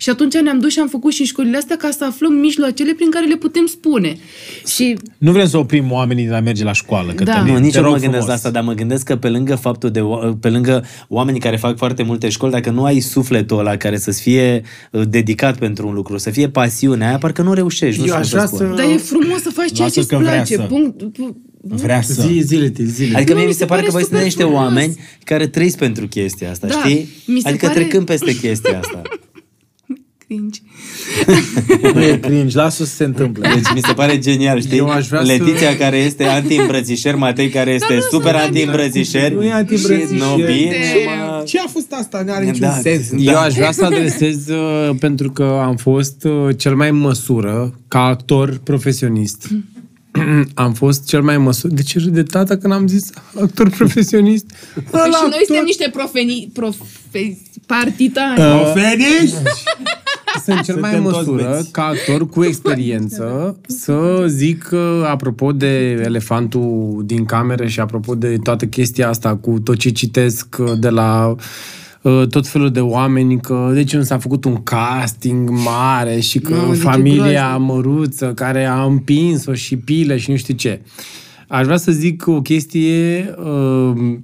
și 0.00 0.10
atunci 0.10 0.34
ne-am 0.36 0.58
dus 0.58 0.72
și 0.72 0.78
am 0.78 0.88
făcut 0.88 1.12
și 1.12 1.24
școlile 1.24 1.56
astea 1.56 1.76
ca 1.76 1.90
să 1.90 2.04
aflăm 2.04 2.32
mijloacele 2.32 2.92
prin 2.94 3.10
care 3.10 3.26
le 3.26 3.36
putem 3.36 3.66
spune. 3.66 4.16
Și 4.66 4.96
Nu 5.18 5.32
vrem 5.32 5.46
să 5.48 5.56
oprim 5.58 5.92
oamenii 5.92 6.24
de 6.24 6.30
la 6.30 6.40
merge 6.40 6.64
la 6.64 6.72
școală. 6.72 7.12
Cătălin. 7.12 7.44
Da. 7.44 7.46
Nu, 7.52 7.54
Te 7.54 7.60
nici 7.64 7.74
eu 7.74 7.80
nu 7.82 7.86
rog 7.88 7.96
mă 7.96 8.02
gândesc 8.02 8.22
frumos. 8.24 8.26
la 8.26 8.32
asta, 8.34 8.50
dar 8.50 8.62
mă 8.62 8.72
gândesc 8.72 9.04
că 9.04 9.16
pe 9.16 9.28
lângă 9.28 9.54
faptul 9.56 9.90
de, 9.90 10.00
o- 10.00 10.16
pe 10.40 10.48
lângă 10.50 10.84
oamenii 11.08 11.40
care 11.40 11.56
fac 11.56 11.76
foarte 11.76 12.02
multe 12.02 12.28
școli, 12.28 12.52
dacă 12.52 12.70
nu 12.70 12.84
ai 12.84 13.00
sufletul 13.00 13.58
ăla 13.58 13.76
care 13.76 13.96
să-ți 13.98 14.22
fie 14.22 14.62
uh, 14.92 15.02
dedicat 15.08 15.58
pentru 15.58 15.88
un 15.88 15.94
lucru, 15.94 16.18
să 16.18 16.30
fie 16.30 16.48
pasiunea 16.48 17.08
aia, 17.08 17.18
parcă 17.18 17.42
nu 17.42 17.52
reușești. 17.52 18.00
Nu 18.00 18.06
Eu 18.06 18.22
știu 18.22 18.38
aș 18.38 18.46
cum 18.46 18.56
să 18.56 18.56
vrea 18.56 18.66
spun. 18.68 18.76
să- 18.76 18.82
dar 18.82 18.92
e 18.94 18.96
frumos 18.96 19.42
să 19.42 19.50
faci 19.54 19.72
ceea 19.72 19.86
Lasă 19.86 19.92
ce 19.94 20.00
îți 20.00 20.08
că 20.08 20.16
vrea 20.16 20.30
place. 20.32 20.54
să. 20.54 20.62
Punct. 20.62 21.00
Vrea 21.62 22.02
să... 22.02 22.22
Zi, 22.28 22.40
zile-te, 22.40 22.84
zile. 22.84 23.16
Adică 23.16 23.30
Nu, 23.32 23.36
mie 23.38 23.46
mi 23.46 23.52
mi 23.52 23.56
se 23.56 23.58
se 23.58 23.64
pare 23.66 23.80
pare 23.80 23.92
că 23.92 23.92
voi 23.98 24.02
sunteți 24.02 24.08
super 24.08 24.24
niște 24.24 24.42
frumos. 24.42 24.60
oameni 24.60 24.96
care 25.24 25.46
trăiți 25.46 25.76
pentru 25.78 26.06
chestia 26.08 26.50
asta, 26.50 26.66
Da, 26.66 26.74
știi? 26.84 27.08
mi 27.26 27.40
se 27.40 27.48
Adică 27.48 27.66
pare- 27.66 27.78
trecând 27.78 28.06
peste 28.06 28.34
chestia 28.36 28.78
asta. 28.78 29.02
Cringe. 30.28 30.60
Nu 31.94 32.02
e 32.02 32.16
cringe, 32.22 32.56
lasă 32.56 32.84
să 32.84 32.94
se 32.94 33.04
întâmple. 33.04 33.48
Deci 33.54 33.72
mi 33.74 33.80
se 33.86 33.92
pare 33.92 34.18
genial, 34.18 34.60
știi? 34.60 34.78
Eu 34.78 34.88
aș 34.88 35.06
vrea 35.08 35.20
să- 35.24 35.26
Letiția 35.26 35.76
care 35.76 35.96
este 35.96 36.24
anti-îmbrățișeri, 36.24 37.16
Matei 37.16 37.48
care 37.48 37.70
este 37.70 37.94
nu 37.94 38.00
super 38.00 38.32
sunt 38.34 38.42
anti-îmbrățișeri. 38.44 39.34
Nu 39.34 39.42
e 39.44 39.52
anti-îmbrățișeri. 39.52 40.14
Și 40.14 40.22
Nobin 40.22 40.46
Suntem- 40.46 40.82
și 40.82 41.04
mă... 41.06 41.42
Ce 41.46 41.58
a 41.58 41.66
fost 41.68 41.92
asta? 41.92 42.22
Nu 42.26 42.32
are 42.32 42.44
niciun 42.44 42.60
Da, 42.60 42.72
sens. 42.72 43.10
da. 43.10 43.16
Eu 43.16 43.38
aș 43.38 43.54
vrea 43.54 43.72
să 43.72 43.84
adresez 43.84 44.48
uh, 44.48 44.90
pentru 45.00 45.30
că 45.30 45.60
am 45.64 45.76
fost 45.76 46.24
uh, 46.24 46.56
cel 46.56 46.74
mai 46.76 46.88
în 46.88 46.96
măsură 46.96 47.74
ca 47.88 48.00
actor 48.00 48.60
profesionist. 48.64 49.46
am 50.54 50.72
fost 50.72 51.06
cel 51.06 51.22
mai 51.22 51.34
în 51.34 51.42
măsură. 51.42 51.72
De 51.74 51.82
ce 51.82 51.98
râde 51.98 52.22
tata 52.22 52.56
când 52.56 52.72
am 52.72 52.86
zis 52.86 53.10
actor 53.40 53.70
profesionist? 53.70 54.46
Păi 54.74 55.00
și 55.04 55.22
noi 55.30 55.42
suntem 55.46 55.64
niște 55.64 55.90
profeni, 55.92 56.50
profe, 56.52 57.38
partitani. 57.66 58.38
Uh, 58.38 58.72
Finish? 58.74 59.34
Sunt 60.44 60.60
cel 60.62 60.80
mai 60.80 60.94
în 60.96 61.02
Suntem 61.02 61.12
toți 61.12 61.28
măsură, 61.28 61.54
beți. 61.56 61.70
ca 61.70 61.82
actor 61.82 62.28
cu 62.28 62.44
experiență, 62.44 63.56
să 63.66 64.24
zic 64.26 64.62
că, 64.62 65.06
apropo 65.08 65.52
de 65.52 65.90
elefantul 65.90 67.02
din 67.06 67.24
cameră 67.24 67.66
și 67.66 67.80
apropo 67.80 68.14
de 68.14 68.36
toată 68.42 68.66
chestia 68.66 69.08
asta 69.08 69.36
cu 69.36 69.58
tot 69.60 69.76
ce 69.76 69.90
citesc 69.90 70.56
uh, 70.60 70.72
de 70.78 70.88
la 70.88 71.34
uh, 72.02 72.26
tot 72.26 72.46
felul 72.46 72.70
de 72.70 72.80
oameni, 72.80 73.40
că 73.40 73.70
de 73.74 73.84
ce 73.84 73.96
nu 73.96 74.02
s-a 74.02 74.18
făcut 74.18 74.44
un 74.44 74.62
casting 74.62 75.50
mare 75.50 76.20
și 76.20 76.38
că 76.38 76.54
Mamă, 76.54 76.70
de 76.72 76.76
ce 76.76 76.82
familia 76.82 77.22
groază. 77.30 77.58
măruță 77.58 78.32
care 78.34 78.64
a 78.64 78.82
împins-o 78.84 79.54
și 79.54 79.76
pile 79.76 80.16
și 80.16 80.30
nu 80.30 80.36
știu 80.36 80.54
ce. 80.54 80.80
Aș 81.48 81.64
vrea 81.64 81.76
să 81.76 81.92
zic 81.92 82.26
o 82.26 82.40
chestie 82.42 83.34
uh, 83.44 84.16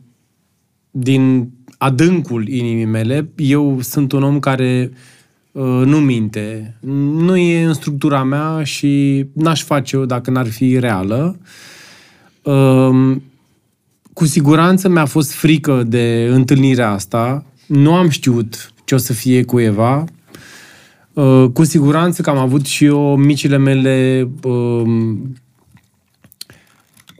din 0.90 1.50
adâncul 1.78 2.48
inimii 2.48 2.84
mele. 2.84 3.28
Eu 3.36 3.78
sunt 3.80 4.12
un 4.12 4.22
om 4.22 4.38
care 4.38 4.90
uh, 4.92 4.96
nu 5.62 6.00
minte. 6.00 6.76
Nu 7.14 7.36
e 7.36 7.64
în 7.64 7.74
structura 7.74 8.22
mea 8.22 8.64
și 8.64 9.24
n-aș 9.32 9.62
face-o 9.62 10.06
dacă 10.06 10.30
n-ar 10.30 10.46
fi 10.46 10.78
reală. 10.78 11.38
Uh, 12.42 13.16
cu 14.12 14.24
siguranță 14.24 14.88
mi-a 14.88 15.04
fost 15.04 15.32
frică 15.32 15.82
de 15.82 16.28
întâlnirea 16.30 16.90
asta. 16.90 17.44
Nu 17.66 17.94
am 17.94 18.08
știut 18.08 18.72
ce 18.84 18.94
o 18.94 18.98
să 18.98 19.12
fie 19.12 19.44
cu 19.44 19.60
Eva. 19.60 20.04
Uh, 21.12 21.46
cu 21.52 21.64
siguranță 21.64 22.22
că 22.22 22.30
am 22.30 22.38
avut 22.38 22.64
și 22.64 22.84
eu 22.84 23.16
micile 23.16 23.56
mele 23.56 24.28
um, 24.42 25.34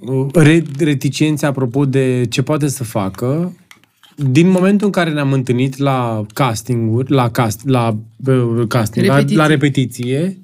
uh, 0.00 0.26
re- 0.32 0.64
reticențe 0.78 1.46
apropo 1.46 1.84
de 1.84 2.26
ce 2.28 2.42
poate 2.42 2.68
să 2.68 2.84
facă. 2.84 3.56
Din 4.16 4.48
momentul 4.48 4.86
în 4.86 4.92
care 4.92 5.10
ne-am 5.10 5.32
întâlnit 5.32 5.76
la 5.76 6.26
castinguri, 6.34 7.10
la, 7.10 7.30
cast, 7.30 7.68
la, 7.68 7.96
uh, 8.26 8.66
casting, 8.68 9.06
la, 9.06 9.12
Repetiții. 9.14 9.36
la 9.36 9.46
repetiție, 9.46 10.38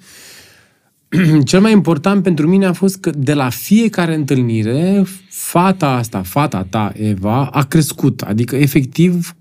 cel 1.44 1.60
mai 1.60 1.73
important 1.73 2.23
pentru 2.23 2.49
mine 2.49 2.66
a 2.66 2.73
fost 2.73 2.97
că 2.97 3.10
de 3.16 3.34
la 3.34 3.49
fiecare 3.49 4.15
întâlnire, 4.15 5.02
fata 5.28 5.89
asta, 5.89 6.23
fata 6.23 6.66
ta, 6.70 6.92
Eva, 6.97 7.47
a 7.47 7.65
crescut. 7.65 8.20
Adică, 8.20 8.57
efectiv, 8.57 9.34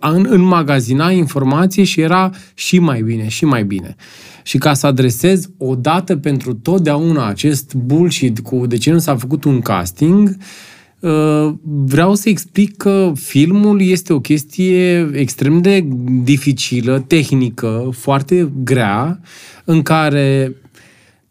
în, 0.00 0.26
înmagazina 0.28 1.10
informație 1.10 1.84
și 1.84 2.00
era 2.00 2.30
și 2.54 2.78
mai 2.78 3.02
bine, 3.02 3.28
și 3.28 3.44
mai 3.44 3.64
bine. 3.64 3.96
Și 4.42 4.58
ca 4.58 4.74
să 4.74 4.86
adresez 4.86 5.50
odată 5.56 6.16
pentru 6.16 6.54
totdeauna 6.54 7.26
acest 7.26 7.74
bullshit 7.74 8.40
cu 8.40 8.66
de 8.66 8.76
ce 8.76 8.90
nu 8.90 8.98
s-a 8.98 9.16
făcut 9.16 9.44
un 9.44 9.60
casting, 9.60 10.28
uh, 10.28 10.34
vreau 11.62 12.14
să 12.14 12.28
explic 12.28 12.76
că 12.76 13.12
filmul 13.14 13.82
este 13.82 14.12
o 14.12 14.20
chestie 14.20 15.10
extrem 15.12 15.60
de 15.60 15.86
dificilă, 16.22 17.04
tehnică, 17.06 17.90
foarte 17.92 18.52
grea, 18.64 19.20
în 19.64 19.82
care 19.82 20.56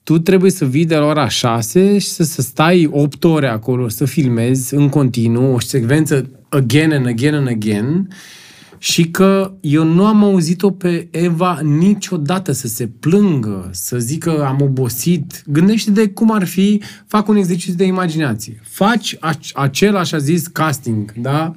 tu 0.03 0.19
trebuie 0.19 0.51
să 0.51 0.65
vii 0.65 0.85
de 0.85 0.95
la 0.95 1.05
ora 1.05 1.27
6 1.27 1.97
și 1.97 2.07
să, 2.07 2.23
să 2.23 2.41
stai 2.41 2.89
8 2.91 3.23
ore 3.23 3.47
acolo, 3.47 3.89
să 3.89 4.05
filmezi 4.05 4.73
în 4.75 4.89
continuu 4.89 5.53
o 5.53 5.59
secvență 5.59 6.29
again 6.49 6.91
and 6.91 7.07
again 7.07 7.33
and 7.33 7.47
again 7.47 8.07
și 8.83 9.09
că 9.09 9.53
eu 9.59 9.83
nu 9.83 10.05
am 10.05 10.23
auzit-o 10.23 10.71
pe 10.71 11.07
Eva 11.11 11.59
niciodată 11.63 12.51
să 12.51 12.67
se 12.67 12.87
plângă, 12.87 13.69
să 13.73 13.99
zică 13.99 14.45
am 14.45 14.61
obosit. 14.61 15.43
Gândește 15.47 15.91
de 15.91 16.09
cum 16.09 16.31
ar 16.31 16.45
fi, 16.45 16.81
fac 17.07 17.27
un 17.27 17.35
exercițiu 17.35 17.73
de 17.73 17.83
imaginație. 17.83 18.61
Faci 18.63 19.15
ac- 19.15 19.51
acel 19.53 19.95
așa 19.95 20.17
zis 20.17 20.47
casting, 20.47 21.13
da? 21.13 21.55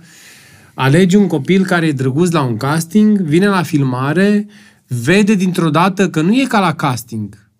Alegi 0.74 1.16
un 1.16 1.26
copil 1.26 1.64
care 1.64 1.86
e 1.86 1.92
drăguț 1.92 2.30
la 2.30 2.42
un 2.42 2.56
casting, 2.56 3.20
vine 3.20 3.46
la 3.46 3.62
filmare, 3.62 4.46
vede 4.86 5.34
dintr-o 5.34 5.70
dată 5.70 6.10
că 6.10 6.20
nu 6.20 6.34
e 6.34 6.44
ca 6.48 6.60
la 6.60 6.74
casting. 6.74 7.50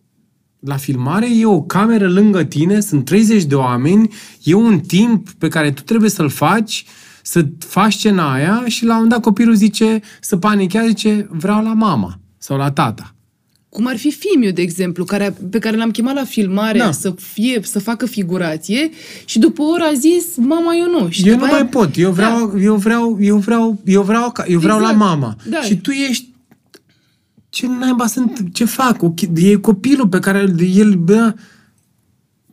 La 0.61 0.77
filmare 0.77 1.39
e 1.39 1.47
o 1.47 1.63
cameră 1.63 2.09
lângă 2.09 2.43
tine, 2.43 2.81
sunt 2.81 3.05
30 3.05 3.45
de 3.45 3.55
oameni, 3.55 4.09
e 4.43 4.55
un 4.55 4.81
timp 4.81 5.31
pe 5.31 5.49
care 5.49 5.71
tu 5.71 5.83
trebuie 5.83 6.11
să-l 6.11 6.29
faci, 6.29 6.85
să 7.27 7.47
faci 7.59 7.93
scena 7.93 8.33
aia 8.33 8.65
și 8.67 8.85
la 8.85 8.89
un 8.91 8.95
moment 8.95 9.13
dat 9.13 9.21
copilul 9.23 9.55
zice, 9.55 10.01
să 10.21 10.37
panichează, 10.37 10.87
zice, 10.89 11.27
vreau 11.31 11.63
la 11.63 11.73
mama 11.73 12.19
sau 12.39 12.57
la 12.57 12.71
tata. 12.73 13.15
Cum 13.69 13.87
ar 13.87 13.97
fi 13.97 14.11
Fimiu, 14.13 14.51
de 14.51 14.63
exemplu, 14.63 15.05
care, 15.05 15.37
pe 15.51 15.59
care 15.59 15.77
l-am 15.77 15.91
chemat 15.91 16.15
la 16.15 16.25
filmare 16.25 16.79
Da. 16.79 16.91
să, 16.93 17.15
fie, 17.19 17.61
să 17.63 17.79
facă 17.79 18.07
figurație 18.07 18.91
și 19.25 19.39
după 19.39 19.63
o 19.63 19.65
oră 19.69 19.83
a 19.85 19.93
zis, 19.95 20.25
mama, 20.37 20.75
eu 20.77 21.01
nu. 21.01 21.09
Și 21.11 21.29
eu 21.29 21.33
după 21.35 21.45
nu 21.47 21.51
aia- 21.53 21.55
mai 21.61 21.69
pot, 21.69 21.97
eu 21.97 22.13
vreau, 22.13 22.47
da. 22.47 22.61
eu 22.63 22.75
vreau, 22.77 23.17
eu 23.21 23.37
vreau, 23.39 23.81
eu 23.85 24.03
vreau, 24.03 24.31
ca- 24.33 24.45
eu 24.47 24.59
vreau 24.59 24.79
Exact. 24.79 24.99
la 24.99 25.05
mama. 25.05 25.37
Da. 25.49 25.61
Și 25.61 25.77
tu 25.77 25.91
ești 25.91 26.29
ce 27.49 27.67
naiba 27.67 28.07
sunt, 28.07 28.43
ce 28.53 28.65
fac? 28.65 29.03
O 29.03 29.13
chi- 29.15 29.31
E 29.43 29.55
copilul 29.57 30.09
pe 30.09 30.19
care 30.19 30.39
el- 30.39 30.77
el, 30.77 30.95
bă, 30.95 31.35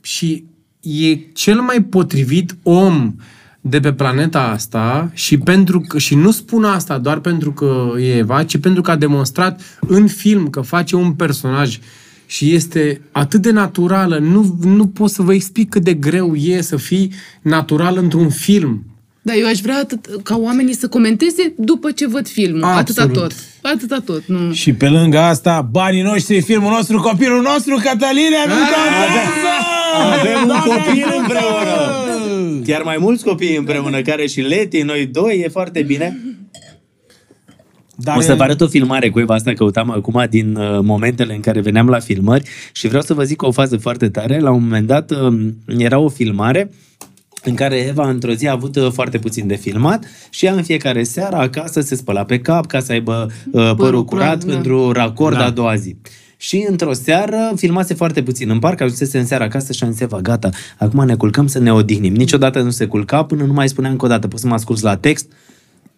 și 0.02 0.46
e 0.82 1.16
cel 1.16 1.62
mai 1.62 1.84
potrivit 1.84 2.56
om 2.64 3.16
de 3.62 3.80
pe 3.80 3.94
planeta 3.94 4.42
asta 4.42 5.12
și 5.14 5.38
pentru 5.38 5.80
că, 5.80 5.98
și 5.98 6.16
nu 6.16 6.32
spun 6.32 6.64
asta 6.64 6.98
doar 6.98 7.20
pentru 7.20 7.52
că 7.52 7.92
e 8.00 8.18
Eva, 8.18 8.44
ci 8.44 8.58
pentru 8.58 8.82
că 8.82 8.92
a 8.92 8.96
demonstrat 8.96 9.80
în 9.80 10.08
film 10.08 10.50
că 10.50 10.62
face 10.62 10.96
un 10.96 11.12
personaj 11.14 11.80
și 12.26 12.54
este 12.54 13.02
atât 13.12 13.42
de 13.42 13.52
naturală, 13.52 14.18
nu, 14.18 14.58
nu 14.64 14.88
pot 14.88 15.10
să 15.10 15.22
vă 15.22 15.34
explic 15.34 15.70
cât 15.70 15.84
de 15.84 15.94
greu 15.94 16.36
e 16.36 16.62
să 16.62 16.78
fii 16.78 17.14
natural 17.42 17.98
într-un 17.98 18.30
film. 18.30 18.86
Da, 19.22 19.36
eu 19.36 19.48
aș 19.48 19.60
vrea 19.60 19.78
atât, 19.78 20.06
ca 20.24 20.38
oamenii 20.38 20.76
să 20.76 20.88
comenteze 20.88 21.54
după 21.58 21.92
ce 21.92 22.08
văd 22.08 22.28
filmul. 22.28 22.64
Atâta 22.64 23.02
Absolut. 23.02 23.14
tot. 23.14 23.34
Atâta 23.62 23.98
tot. 24.06 24.24
Nu. 24.26 24.54
Și 24.54 24.74
pe 24.74 24.90
lângă 24.90 25.20
asta, 25.20 25.68
banii 25.72 26.02
noștri, 26.02 26.42
filmul 26.42 26.72
nostru, 26.72 27.00
copilul 27.00 27.42
nostru, 27.42 27.76
Cătăline, 27.76 28.38
nu 28.48 28.54
Avem 30.12 30.50
un 30.50 30.60
copil 30.60 31.16
împreună. 31.20 31.91
Chiar 32.72 32.84
mai 32.84 32.98
mulți 33.00 33.24
copii 33.24 33.56
împreună, 33.56 34.02
care 34.02 34.28
și 34.28 34.42
Leti, 34.42 34.82
noi 34.82 35.06
doi, 35.06 35.42
e 35.44 35.48
foarte 35.48 35.82
bine. 35.82 36.20
Dar 37.96 38.18
o 38.18 38.22
să 38.22 38.36
vă 38.36 38.44
arăt 38.44 38.62
o 38.62 38.68
filmare 38.68 39.10
cu 39.10 39.20
Eva, 39.20 39.34
asta 39.34 39.54
căutam 39.54 39.90
acum 39.90 40.26
din 40.30 40.56
uh, 40.56 40.80
momentele 40.82 41.34
în 41.34 41.40
care 41.40 41.62
veneam 41.62 41.90
la 41.90 42.00
filmări 42.00 42.50
și 42.72 42.88
vreau 42.88 43.02
să 43.02 43.14
vă 43.14 43.24
zic 43.24 43.42
o 43.42 43.52
fază 43.52 43.78
foarte 43.78 44.10
tare. 44.10 44.40
La 44.40 44.52
un 44.52 44.64
moment 44.64 44.88
dat 44.88 45.12
uh, 45.12 45.50
era 45.78 46.00
o 46.00 46.10
filmare 46.10 46.72
în 47.44 47.56
care 47.56 47.78
Eva 47.78 48.10
într-o 48.10 48.34
zi 48.34 48.48
a 48.48 48.52
avut 48.52 48.76
uh, 48.76 48.92
foarte 48.92 49.18
puțin 49.18 49.48
de 49.48 49.56
filmat 49.56 50.06
și 50.30 50.46
ea 50.46 50.54
în 50.54 50.64
fiecare 50.64 51.04
seară 51.04 51.36
acasă 51.36 51.82
se 51.82 51.96
spăla 51.96 52.24
pe 52.24 52.40
cap 52.40 52.66
ca 52.66 52.80
să 52.80 52.92
aibă 52.92 53.28
uh, 53.30 53.52
părul, 53.52 53.76
Părul 53.76 54.06
curat 54.06 54.28
curat, 54.28 54.44
da. 54.44 54.54
pentru 54.54 54.92
racord 54.92 55.38
da. 55.38 55.46
a 55.46 55.50
doua 55.50 55.76
zi. 55.76 55.96
Și 56.42 56.66
într-o 56.70 56.94
seară 56.94 57.52
filmase 57.56 57.94
foarte 57.94 58.24
puțin 58.24 58.50
în 58.50 58.60
parc, 58.60 58.82
ajunsese 58.82 59.20
în 59.20 59.26
seara 59.26 59.44
acasă 59.44 59.74
și 59.74 59.84
am 59.84 59.92
zis, 59.92 60.00
Eva, 60.00 60.20
gata, 60.22 60.50
acum 60.78 61.06
ne 61.06 61.16
culcăm 61.16 61.48
să 61.48 61.60
ne 61.60 61.74
odihnim. 61.74 62.14
Niciodată 62.14 62.62
nu 62.62 62.70
se 62.70 62.86
culca 62.86 63.24
până 63.24 63.44
nu 63.44 63.54
mai 63.54 63.70
spunea 63.70 63.90
încă 63.90 64.06
o 64.06 64.08
dată, 64.08 64.28
poți 64.28 64.42
să 64.42 64.48
mă 64.48 64.54
asculți 64.54 64.84
la 64.84 64.98
text? 64.98 65.32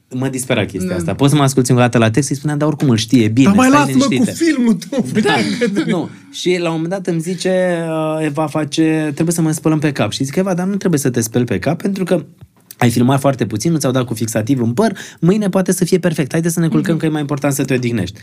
Mă 0.10 0.28
dispera 0.28 0.66
chestia 0.66 0.96
asta. 0.96 1.14
Poți 1.14 1.32
să 1.32 1.38
mă 1.38 1.44
asculti 1.44 1.70
încă 1.70 1.82
o 1.82 1.86
dată 1.86 1.98
la 1.98 2.12
text? 2.12 2.30
Îi 2.30 2.36
spuneam, 2.36 2.58
dar 2.58 2.68
oricum 2.68 2.90
îl 2.90 2.98
știe 2.98 3.28
bine. 3.28 3.48
Dar 3.48 3.56
mai 3.56 3.68
stai 3.68 3.80
lasă-mă 3.80 4.04
cu 4.04 4.10
liniștită." 4.10 4.44
filmul 4.44 4.74
tu. 4.74 5.20
Da. 5.22 5.36
nu. 5.86 6.10
Și 6.32 6.58
la 6.60 6.70
un 6.70 6.76
moment 6.76 6.90
dat 6.90 7.08
îmi 7.08 7.22
zice, 7.22 7.86
uh, 7.88 8.26
Eva 8.26 8.48
face, 8.48 9.12
trebuie 9.14 9.36
să 9.36 9.42
mă 9.42 9.52
spălăm 9.52 9.80
pe 9.80 9.92
cap. 9.92 10.12
Și 10.12 10.24
zic, 10.24 10.36
Eva, 10.36 10.54
dar 10.54 10.66
nu 10.66 10.76
trebuie 10.76 11.00
să 11.00 11.10
te 11.10 11.22
speli 11.22 11.46
pe 11.46 11.60
cap, 11.60 11.82
pentru 11.82 12.04
că 12.04 12.26
ai 12.84 12.90
filmat 12.90 13.20
foarte 13.20 13.46
puțin, 13.46 13.72
nu 13.72 13.78
ți-au 13.78 13.92
dat 13.92 14.04
cu 14.06 14.14
fixativ 14.14 14.62
în 14.62 14.74
păr, 14.74 14.98
mâine 15.20 15.50
poate 15.50 15.72
să 15.72 15.86
fie 15.86 16.00
perfect. 16.00 16.32
Haide 16.32 16.50
să 16.50 16.60
ne 16.60 16.68
culcăm 16.68 16.98
că 16.98 17.06
e 17.06 17.10
mai 17.10 17.22
important 17.22 17.54
să 17.54 17.64
te 17.64 17.74
odihnești. 17.74 18.20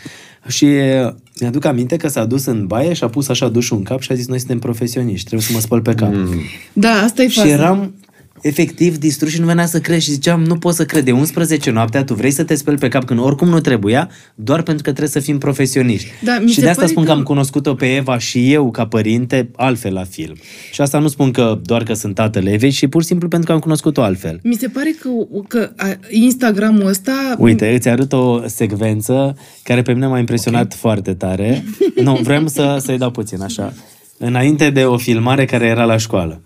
Și 0.47 0.65
uh, 0.65 1.13
mi-aduc 1.41 1.65
aminte 1.65 1.97
că 1.97 2.09
s-a 2.09 2.25
dus 2.25 2.45
în 2.45 2.67
baie 2.67 2.93
și 2.93 3.05
a 3.05 3.09
pus 3.09 3.29
așa 3.29 3.49
dușul 3.49 3.77
în 3.77 3.83
cap 3.83 4.01
și 4.01 4.13
a 4.13 4.15
zis, 4.15 4.27
noi 4.27 4.39
suntem 4.39 4.59
profesioniști, 4.59 5.27
trebuie 5.27 5.47
să 5.49 5.53
mă 5.55 5.61
spăl 5.61 5.81
pe 5.81 5.95
cap. 5.95 6.13
Mm. 6.13 6.41
Da, 6.73 6.91
asta 6.91 7.23
e 7.23 7.29
Și 7.29 7.39
faza. 7.39 7.49
eram 7.49 7.95
efectiv 8.43 8.97
distrus 8.99 9.31
și 9.31 9.41
nu 9.41 9.47
venea 9.47 9.67
să 9.67 9.81
cred 9.81 9.99
și 9.99 10.11
ziceam, 10.11 10.43
nu 10.43 10.59
pot 10.59 10.75
să 10.75 10.85
cred, 10.85 11.05
de 11.05 11.13
11 11.13 11.71
noaptea 11.71 12.05
tu 12.05 12.15
vrei 12.15 12.31
să 12.31 12.45
te 12.45 12.55
speli 12.55 12.77
pe 12.77 12.89
cap 12.89 13.05
când 13.05 13.21
oricum 13.21 13.49
nu 13.49 13.61
trebuia, 13.61 14.11
doar 14.35 14.63
pentru 14.63 14.83
că 14.83 14.91
trebuie 14.91 15.09
să 15.09 15.21
fim 15.21 15.39
profesioniști. 15.39 16.09
Da, 16.23 16.39
mi 16.43 16.49
și 16.49 16.55
se 16.55 16.61
de 16.61 16.69
asta 16.69 16.81
pare 16.81 16.93
spun 16.93 17.05
că... 17.05 17.11
că- 17.11 17.17
am 17.17 17.23
cunoscut-o 17.23 17.75
pe 17.75 17.95
Eva 17.95 18.19
și 18.19 18.53
eu 18.53 18.71
ca 18.71 18.87
părinte 18.87 19.51
altfel 19.57 19.93
la 19.93 20.05
film. 20.05 20.37
Și 20.73 20.81
asta 20.81 20.99
nu 20.99 21.09
spun 21.09 21.31
că 21.31 21.61
doar 21.63 21.83
că 21.83 21.95
sunt 21.95 22.15
tatăl 22.15 22.47
Evei, 22.47 22.71
și 22.71 22.89
pur 22.89 23.01
și 23.01 23.07
simplu 23.07 23.29
pentru 23.29 23.49
că 23.49 23.55
am 23.55 23.61
cunoscut-o 23.61 24.03
altfel. 24.03 24.41
Mi 24.43 24.55
se 24.55 24.69
pare 24.69 24.95
că, 25.01 25.09
că 25.49 25.71
a, 25.77 25.87
Instagramul 26.11 26.87
ăsta... 26.87 27.35
Uite, 27.39 27.75
îți 27.75 27.89
arăt 27.89 28.13
o 28.13 28.43
secvență 28.47 29.37
care 29.63 29.83
pe 29.83 29.93
mine 29.93 30.07
m-a 30.07 30.19
impresionat 30.19 30.65
okay. 30.65 30.79
foarte 30.79 31.15
tare. 31.15 31.65
Nu, 32.03 32.19
vreau 32.23 32.47
să, 32.47 32.77
să-i 32.81 32.99
dau 32.99 33.11
puțin, 33.11 33.43
așa. 33.43 33.73
Înainte 34.19 34.71
de 34.71 34.85
o 34.85 34.97
filmare 34.97 35.45
care 35.45 35.67
era 35.67 35.85
la 35.85 35.97
școală. 35.97 36.41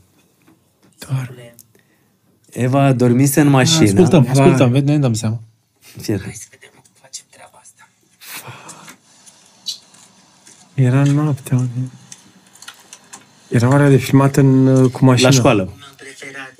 Eva 2.54 2.92
dormise 2.92 3.40
în 3.40 3.48
mașină. 3.48 3.82
Ascultăm, 3.84 4.26
ascultăm, 4.30 4.70
vezi, 4.70 4.84
ne 4.84 4.98
dăm 4.98 5.14
seama. 5.14 5.40
Fii 5.80 6.18
Hai 6.20 6.32
să 6.34 6.46
vedem 6.50 6.70
cum 6.72 6.82
facem 7.00 7.24
treaba 7.30 7.60
asta. 7.62 7.88
Era 10.74 11.02
noaptea. 11.02 11.56
unde- 11.56 11.90
Era 13.48 13.68
ora 13.68 13.88
de 13.88 13.96
filmat 13.96 14.36
în, 14.36 14.66
uh, 14.66 14.90
cu 14.90 15.04
mașina. 15.04 15.28
La 15.28 15.34
școală. 15.34 15.62
Cum 15.64 15.72
am 15.88 15.94
preferat. 15.96 16.54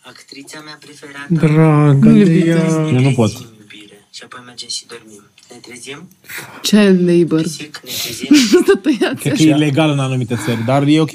Actrița 0.00 0.60
mea 0.64 0.78
preferată. 0.80 1.26
Dragă 1.54 2.10
de 2.24 2.34
ea. 2.34 2.64
Eu 2.66 3.00
nu 3.00 3.12
pot. 3.12 3.30
Trezim, 3.30 3.46
iubire. 3.60 4.04
Și 4.10 4.22
apoi 4.24 4.40
mergem 4.46 4.68
și 4.68 4.86
dormim. 4.86 5.22
Ne 5.50 5.56
trezim? 5.56 6.08
Child 6.62 7.08
labor. 7.08 7.42
Pisic, 7.42 7.80
ne 7.84 7.90
trezim? 8.02 8.34
Să 8.66 8.74
tăiați 8.82 9.20
Cred 9.20 9.36
că 9.36 9.42
e 9.42 9.48
ilegal 9.54 9.90
în 9.90 9.98
anumite 9.98 10.36
țări, 10.44 10.64
dar 10.64 10.82
e 10.86 11.00
ok. 11.00 11.10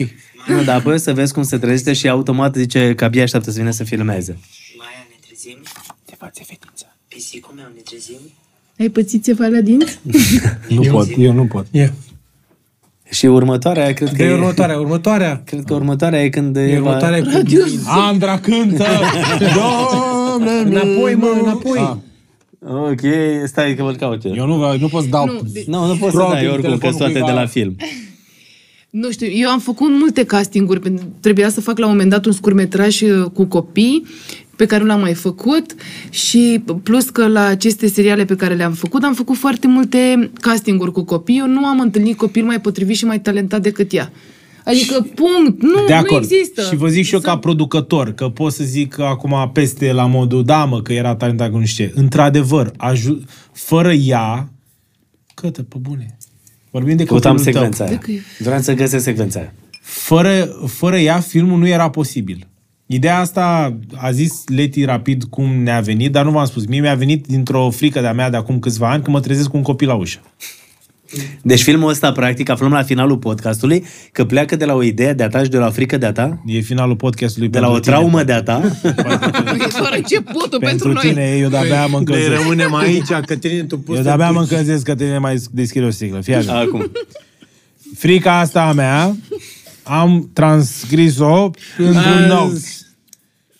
Nu, 0.48 0.64
dar 0.68 0.76
apoi 0.77 0.93
o 0.93 0.98
să 0.98 1.14
vezi 1.14 1.34
cum 1.34 1.43
se 1.43 1.58
trezește 1.58 1.93
și 1.93 2.08
automat 2.09 2.56
zice 2.56 2.93
că 2.95 3.03
abia 3.03 3.24
așteaptă 3.24 3.51
să 3.51 3.58
vină 3.59 3.72
să 3.72 3.84
filmeze. 3.84 4.38
Maia, 4.77 4.90
ne 5.09 5.16
trezim? 5.27 5.58
Te 6.06 6.16
face 6.18 6.43
fetița. 6.43 6.95
Pisicul 7.08 7.53
meu, 7.56 7.66
ne 7.76 7.82
trezim? 7.82 8.19
Ai 8.80 8.90
pățit 8.90 9.24
ceva 9.24 9.45
la 9.48 9.59
dinți? 9.61 10.00
Nu 10.69 10.82
pot, 10.82 11.08
eu 11.18 11.34
nu 11.34 11.45
pot. 11.45 11.66
E. 11.72 11.92
Și 13.11 13.26
următoarea, 13.26 13.93
cred 13.93 14.09
că 14.09 14.16
Că 14.16 14.24
e 14.24 14.26
e, 14.26 14.34
următoarea, 14.34 14.80
următoarea. 14.80 15.42
cred 15.45 15.64
că 15.64 15.74
următoarea 15.74 16.24
e 16.24 16.30
când 16.30 16.56
E 16.56 16.59
Eva... 16.61 16.88
următoarea 16.88 17.18
e 17.18 17.22
cu... 17.22 17.30
Andra 17.88 18.40
cântă! 18.40 18.85
Doamne, 19.56 20.51
Înapoi, 20.51 21.16
mă, 21.16 21.38
înapoi. 21.42 21.77
Ah. 21.80 21.95
Ok, 22.72 23.00
stai 23.45 23.76
că 23.76 23.84
vă 23.84 23.92
caut 23.92 24.24
eu. 24.26 24.34
Eu 24.35 24.45
nu, 24.45 24.77
nu 24.77 24.88
pot 24.88 25.03
să 25.03 25.09
dau... 25.09 25.26
Nu, 25.26 25.40
de- 25.51 25.64
Nu, 25.68 25.85
nu 25.85 25.95
poți 25.98 26.11
să 26.11 26.18
Probabil 26.18 26.35
dai 26.43 26.48
oricum, 26.53 26.69
că 26.72 26.77
telefonul 26.77 26.98
toate 26.98 27.14
de 27.14 27.19
cuiva. 27.19 27.40
la 27.40 27.45
film. 27.48 27.76
Nu 28.90 29.11
știu, 29.11 29.27
eu 29.27 29.50
am 29.50 29.59
făcut 29.59 29.88
multe 29.90 30.24
castinguri. 30.24 30.80
pentru- 30.80 31.06
Trebuia 31.19 31.50
să 31.50 31.61
fac 31.61 31.77
la 31.77 31.85
un 31.85 31.92
moment 31.92 32.09
dat 32.09 32.26
un 32.26 32.32
scurmetraj 32.32 33.01
uh, 33.01 33.24
cu 33.34 33.45
copii 33.45 34.06
pe 34.56 34.66
care 34.66 34.82
nu 34.82 34.88
l-am 34.88 35.00
mai 35.00 35.14
făcut 35.14 35.76
și 36.09 36.64
plus 36.84 37.09
că 37.09 37.27
la 37.27 37.42
aceste 37.45 37.88
seriale 37.88 38.26
pe 38.26 38.35
care 38.35 38.53
le-am 38.56 38.74
făcut, 38.74 39.03
am 39.03 39.14
făcut 39.14 39.35
foarte 39.38 39.68
multe 39.68 40.32
castinguri 40.42 40.92
cu 40.92 41.03
copii. 41.03 41.38
Eu 41.38 41.48
nu 41.48 41.66
am 41.66 41.80
întâlnit 41.80 42.18
copil 42.18 42.43
mai 42.45 42.61
potrivit 42.61 42.95
și 42.95 43.06
mai 43.06 43.19
talentat 43.22 43.61
decât 43.61 43.93
ea. 43.93 44.11
Adică, 44.66 44.93
punct, 45.16 45.61
nu, 45.61 45.85
De 45.88 45.93
nu 45.93 45.95
acord. 45.95 46.24
există. 46.24 46.61
Și 46.61 46.76
vă 46.76 46.88
zic 46.88 47.06
și 47.06 47.14
eu 47.14 47.19
ca 47.19 47.38
producător, 47.38 48.11
că 48.14 48.30
pot 48.30 48.51
să 48.53 48.64
zic 48.64 48.93
că 48.93 49.03
acum 49.03 49.50
peste 49.53 49.92
la 49.92 50.06
modul, 50.06 50.43
da 50.43 50.66
mă, 50.66 50.82
că 50.82 50.93
era 50.93 51.16
talentat 51.16 51.51
cu 51.51 51.58
nu 51.58 51.66
știu 51.66 51.85
ce. 51.85 51.92
Într-adevăr, 51.95 52.72
aju- 52.77 53.24
fără 53.53 53.93
ea, 53.93 54.50
cătă, 55.34 55.64
pe 55.64 55.76
bune. 55.82 56.18
Vorbim 56.72 56.95
de 56.95 57.03
Căutam 57.03 57.35
copilul 57.35 57.53
tău. 57.53 57.61
secvența 57.61 57.83
aia. 57.83 57.93
De 57.93 58.06
că 58.06 58.11
e- 58.11 58.22
Vreau 58.39 58.59
să 58.61 58.73
găsesc 58.73 59.03
secvența 59.03 59.39
aia. 59.39 59.53
Fără, 59.81 60.45
fără 60.67 60.98
ea, 60.98 61.19
filmul 61.19 61.59
nu 61.59 61.67
era 61.67 61.89
posibil. 61.89 62.48
Ideea 62.85 63.19
asta 63.19 63.77
a 63.95 64.11
zis 64.11 64.43
Leti 64.48 64.83
rapid 64.85 65.23
cum 65.23 65.56
ne-a 65.64 65.80
venit, 65.80 66.11
dar 66.11 66.25
nu 66.25 66.31
v-am 66.31 66.45
spus. 66.45 66.65
Mie 66.65 66.80
mi-a 66.80 66.95
venit 66.95 67.27
dintr-o 67.27 67.69
frică 67.69 68.01
de-a 68.01 68.14
mea 68.14 68.30
de 68.30 68.38
acum 68.38 68.59
câțiva 68.59 68.89
ani, 68.91 69.03
când 69.03 69.15
mă 69.15 69.22
trezesc 69.22 69.49
cu 69.49 69.57
un 69.57 69.64
copil 69.64 69.88
la 69.88 69.93
ușă. 69.93 70.19
Deci 71.41 71.61
filmul 71.63 71.89
ăsta, 71.89 72.11
practic, 72.11 72.49
aflăm 72.49 72.71
la 72.71 72.83
finalul 72.83 73.17
podcastului 73.17 73.83
că 74.11 74.25
pleacă 74.25 74.55
de 74.55 74.65
la 74.65 74.73
o 74.73 74.83
idee 74.83 75.13
de-a 75.13 75.27
ta 75.27 75.43
și 75.43 75.49
de 75.49 75.57
la 75.57 75.67
o 75.67 75.71
frică 75.71 75.97
de-a 75.97 76.11
ta, 76.11 76.41
E 76.45 76.59
finalul 76.59 76.95
podcastului 76.95 77.47
de 77.47 77.59
la 77.59 77.67
o 77.67 77.71
pentru 77.71 77.89
tine. 77.91 77.95
traumă 77.95 78.23
de-a 78.23 78.43
ta. 78.43 78.61
E 79.59 79.67
doar 79.79 79.93
începutul 79.95 80.59
pentru, 80.59 80.59
Pentru 80.59 80.91
noi. 80.91 81.01
tine, 81.09 81.38
eu 81.39 81.49
de-abia 81.49 81.81
mă 81.85 81.89
Ne 81.91 81.97
încălzesc. 81.97 82.31
rămânem 82.41 82.73
aici, 82.83 83.07
Cătălin, 83.25 83.67
tu 83.67 83.77
poți 83.77 83.89
Eu 83.89 83.95
să 83.95 84.01
de-abia 84.03 84.31
mă 84.31 84.39
duci. 84.39 84.49
încălzesc 84.49 84.83
că 84.83 84.95
tine 84.95 85.17
mai 85.17 85.35
deschide 85.51 85.85
o 85.85 85.89
sticlă. 85.89 86.21
Fii 86.21 86.33
așa. 86.35 86.59
Acum. 86.59 86.91
Frica 87.97 88.39
asta 88.39 88.61
a 88.61 88.71
mea 88.73 89.15
am 89.83 90.29
transcris-o 90.33 91.49
într-un 91.77 92.25
note. 92.27 92.59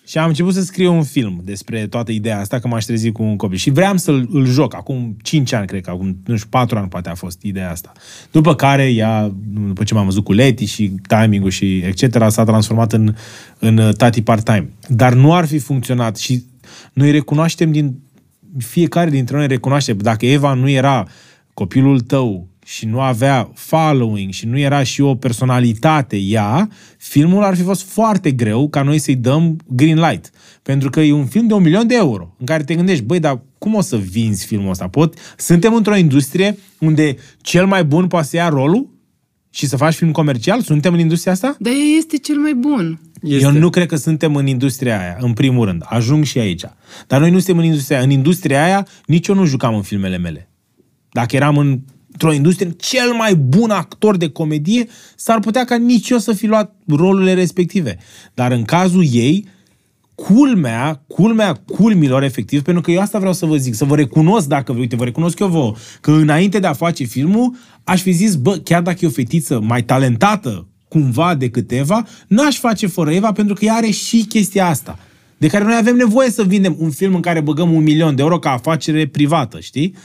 Și 0.10 0.18
am 0.18 0.28
început 0.28 0.54
să 0.54 0.62
scriu 0.62 0.94
un 0.94 1.04
film 1.04 1.42
despre 1.44 1.88
toată 1.88 2.12
ideea 2.12 2.40
asta, 2.40 2.60
că 2.60 2.68
m-aș 2.68 2.84
trezi 2.84 3.12
cu 3.12 3.24
un 3.24 3.36
copil. 3.36 3.58
Și 3.58 3.70
vreau 3.70 3.98
să-l 3.98 4.28
îl 4.32 4.46
joc, 4.46 4.76
acum 4.76 5.18
5 5.22 5.54
ani, 5.54 5.68
cred 5.68 5.82
că, 5.82 5.90
acum, 5.90 6.18
nu 6.26 6.36
știu, 6.36 6.50
4 6.50 6.78
ani 6.78 6.88
poate 6.88 7.10
a 7.10 7.16
fost 7.16 7.42
ideea 7.42 7.72
asta. 7.72 7.92
După 8.32 8.56
care, 8.56 8.92
ea, 8.92 9.32
după 9.68 9.84
ce 9.84 9.94
m-am 9.94 10.06
văzut 10.06 10.24
cu 10.24 10.34
Leti 10.34 10.66
și 10.66 10.92
timing-ul 11.08 11.50
și 11.50 11.78
etc., 11.78 12.26
s-a 12.28 12.44
transformat 12.44 12.94
în, 12.94 13.16
în 13.60 13.78
uh, 13.78 13.96
tati 13.96 14.22
part-time. 14.22 14.70
Dar 14.88 15.14
nu 15.14 15.34
ar 15.34 15.46
fi 15.46 15.60
funcționat 15.60 16.18
și 16.18 16.44
noi 16.94 17.12
recunoaștem 17.12 17.72
din 17.72 18.00
fiecare 18.58 19.10
dintre 19.10 19.38
noi 19.38 19.48
recunoaște, 19.48 19.94
dacă 19.94 20.26
Eva 20.26 20.54
nu 20.54 20.70
era 20.70 21.08
copilul 21.54 22.00
tău 22.00 22.48
și 22.70 22.86
nu 22.86 23.02
avea 23.02 23.52
following 23.54 24.32
și 24.32 24.46
nu 24.46 24.60
era 24.60 24.84
și 24.84 25.02
o 25.02 25.16
personalitate 25.16 26.18
ea, 26.18 26.70
filmul 26.98 27.44
ar 27.44 27.56
fi 27.56 27.62
fost 27.62 27.82
foarte 27.92 28.32
greu 28.32 28.70
ca 28.70 28.82
noi 28.82 29.00
să-i 29.00 29.16
dăm 29.16 29.58
green 29.68 29.98
light. 29.98 30.32
Pentru 30.62 30.90
că 30.90 31.00
e 31.00 31.12
un 31.12 31.26
film 31.26 31.48
de 31.48 31.54
un 31.54 31.64
milion 31.64 31.88
de 31.88 31.96
euro 31.96 32.36
în 32.38 32.46
care 32.46 32.64
te 32.64 32.76
gândești, 32.76 33.04
băi, 33.04 33.20
dar 33.20 33.42
cum 33.58 33.74
o 33.74 33.82
să 33.82 33.98
vinzi 33.98 34.46
filmul 34.46 34.70
ăsta? 34.70 34.88
Pot? 34.88 35.14
Suntem 35.38 35.74
într-o 35.74 35.96
industrie 35.96 36.58
unde 36.80 37.16
cel 37.42 37.66
mai 37.66 37.84
bun 37.84 38.08
poate 38.08 38.28
să 38.28 38.36
ia 38.36 38.50
rolul 38.50 38.90
și 39.50 39.68
să 39.68 39.78
faci 39.78 39.94
film 39.94 40.12
comercial? 40.12 40.62
Suntem 40.62 40.94
în 40.94 41.00
industria 41.00 41.32
asta? 41.32 41.56
Dar 41.60 41.74
ea 41.74 41.98
este 41.98 42.18
cel 42.18 42.38
mai 42.38 42.54
bun. 42.54 43.00
Este. 43.22 43.44
Eu 43.44 43.52
nu 43.52 43.70
cred 43.70 43.88
că 43.88 43.96
suntem 43.96 44.36
în 44.36 44.48
industria 44.48 45.00
aia, 45.00 45.18
în 45.20 45.34
primul 45.34 45.66
rând. 45.66 45.82
Ajung 45.86 46.24
și 46.24 46.38
aici. 46.38 46.64
Dar 47.08 47.20
noi 47.20 47.30
nu 47.30 47.38
suntem 47.38 47.58
în 47.58 47.64
industria 47.64 47.98
aia. 47.98 48.06
În 48.06 48.12
industria 48.12 48.64
aia, 48.64 48.88
nici 49.06 49.28
eu 49.28 49.36
nu 49.36 49.46
jucam 49.46 49.76
în 49.76 49.82
filmele 49.82 50.18
mele. 50.18 50.50
Dacă 51.12 51.36
eram 51.36 51.58
în, 51.58 51.80
într-o 52.12 52.34
industrie, 52.34 52.76
cel 52.78 53.14
mai 53.14 53.36
bun 53.36 53.70
actor 53.70 54.18
de 54.18 54.30
comedie, 54.30 54.88
s-ar 55.16 55.40
putea 55.40 55.66
ca 55.66 55.76
nici 55.76 56.10
eu 56.10 56.18
să 56.18 56.34
fi 56.34 56.48
luat 56.48 56.76
rolurile 56.88 57.34
respective. 57.34 57.98
Dar 58.34 58.52
în 58.52 58.64
cazul 58.64 59.06
ei, 59.12 59.48
culmea, 60.16 61.04
culmea 61.08 61.54
culmilor 61.54 62.24
efectiv, 62.24 62.62
pentru 62.62 62.82
că 62.82 62.92
eu 62.92 63.02
asta 63.02 63.18
vreau 63.18 63.34
să 63.34 63.46
vă 63.46 63.58
zic, 63.58 63.74
să 63.74 63.86
vă 63.86 63.96
recunosc 63.96 64.48
dacă, 64.48 64.72
uite, 64.72 64.96
vă 64.96 65.04
recunosc 65.04 65.40
eu 65.40 65.48
vouă, 65.48 65.76
că 66.02 66.12
înainte 66.12 66.60
de 66.60 66.68
a 66.68 66.74
face 66.74 67.04
filmul, 67.04 67.56
aș 67.84 68.02
fi 68.02 68.12
zis, 68.12 68.36
bă, 68.36 68.58
chiar 68.64 68.82
dacă 68.82 68.98
e 69.02 69.08
o 69.08 69.12
fetiță 69.12 69.60
mai 69.60 69.84
talentată 69.84 70.68
cumva 70.88 71.36
decât 71.36 71.72
Eva, 71.72 72.06
n-aș 72.28 72.58
face 72.58 72.88
fără 72.88 73.12
Eva 73.12 73.32
pentru 73.32 73.54
că 73.54 73.66
ea 73.66 73.74
are 73.74 73.90
și 73.90 74.26
chestia 74.30 74.68
asta 74.68 75.00
de 75.40 75.48
care 75.48 75.64
noi 75.64 75.76
avem 75.80 75.96
nevoie 75.96 76.30
să 76.30 76.44
vindem 76.44 76.76
un 76.80 76.92
film 76.92 77.16
în 77.16 77.22
care 77.22 77.42
băgăm 77.42 77.74
un 77.74 77.84
milion 77.84 78.16
de 78.16 78.22
euro 78.22 78.40
ca 78.40 78.52
afacere 78.52 79.08
privată, 79.08 79.60
știi? 79.60 79.96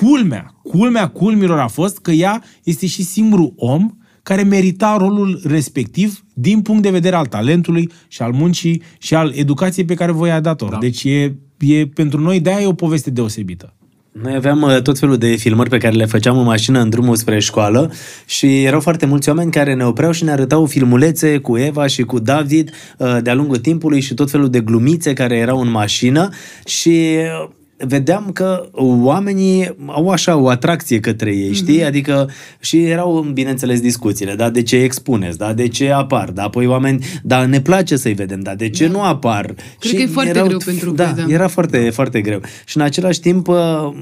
Culmea, 0.00 0.54
culmea 0.62 1.08
culmilor 1.08 1.58
a 1.58 1.66
fost 1.66 1.98
că 1.98 2.10
ea 2.10 2.42
este 2.62 2.86
și 2.86 3.02
singurul 3.02 3.52
om 3.56 3.90
care 4.22 4.42
merita 4.42 4.96
rolul 4.98 5.40
respectiv 5.44 6.24
din 6.32 6.60
punct 6.60 6.82
de 6.82 6.90
vedere 6.90 7.16
al 7.16 7.26
talentului 7.26 7.90
și 8.08 8.22
al 8.22 8.32
muncii 8.32 8.82
și 8.98 9.14
al 9.14 9.32
educației 9.34 9.84
pe 9.84 9.94
care 9.94 10.12
voi 10.12 10.30
a 10.30 10.40
dat-o. 10.40 10.66
Da. 10.68 10.78
Deci 10.78 11.04
e, 11.04 11.36
e, 11.58 11.86
pentru 11.86 12.20
noi 12.20 12.40
de-aia 12.40 12.60
e 12.60 12.66
o 12.66 12.72
poveste 12.72 13.10
deosebită. 13.10 13.74
Noi 14.22 14.34
aveam 14.34 14.62
uh, 14.62 14.82
tot 14.82 14.98
felul 14.98 15.16
de 15.16 15.34
filmări 15.34 15.70
pe 15.70 15.78
care 15.78 15.94
le 15.94 16.06
făceam 16.06 16.38
în 16.38 16.44
mașină 16.44 16.80
în 16.80 16.88
drumul 16.88 17.16
spre 17.16 17.38
școală 17.38 17.92
și 18.26 18.64
erau 18.64 18.80
foarte 18.80 19.06
mulți 19.06 19.28
oameni 19.28 19.50
care 19.50 19.74
ne 19.74 19.84
opreau 19.84 20.12
și 20.12 20.24
ne 20.24 20.30
arătau 20.30 20.66
filmulețe 20.66 21.38
cu 21.38 21.56
Eva 21.56 21.86
și 21.86 22.02
cu 22.02 22.18
David 22.18 22.70
uh, 22.98 23.16
de-a 23.22 23.34
lungul 23.34 23.56
timpului 23.56 24.00
și 24.00 24.14
tot 24.14 24.30
felul 24.30 24.50
de 24.50 24.60
glumițe 24.60 25.12
care 25.12 25.36
erau 25.36 25.60
în 25.60 25.70
mașină 25.70 26.28
și 26.64 27.16
uh, 27.42 27.50
vedeam 27.76 28.30
că 28.32 28.68
oamenii 29.02 29.76
au 29.86 30.08
așa 30.08 30.36
o 30.36 30.48
atracție 30.48 31.00
către 31.00 31.30
ei, 31.34 31.52
știi? 31.52 31.76
Mhm. 31.76 31.86
Adică 31.86 32.30
și 32.60 32.84
erau, 32.84 33.20
bineînțeles, 33.32 33.80
discuțiile, 33.80 34.34
da? 34.34 34.50
De 34.50 34.62
ce 34.62 34.76
expuneți, 34.76 35.38
da? 35.38 35.52
De 35.52 35.68
ce 35.68 35.90
apar, 35.90 36.30
da? 36.30 36.42
Apoi 36.42 36.66
oameni, 36.66 37.04
da, 37.22 37.46
ne 37.46 37.60
place 37.60 37.96
să-i 37.96 38.12
vedem, 38.12 38.40
da? 38.40 38.54
De 38.54 38.68
ce 38.68 38.86
nu 38.86 39.02
apar? 39.02 39.54
Cred 39.78 39.94
că 39.94 40.02
e 40.02 40.06
foarte 40.06 40.42
greu 40.44 40.58
pentru 40.64 40.90
da, 40.90 41.04
voi, 41.04 41.24
da. 41.26 41.34
era 41.34 41.48
foarte, 41.48 41.90
foarte 41.90 42.20
greu. 42.20 42.40
Și 42.64 42.76
în 42.76 42.82
același 42.82 43.20
timp, 43.20 43.48
uh, 43.48 43.56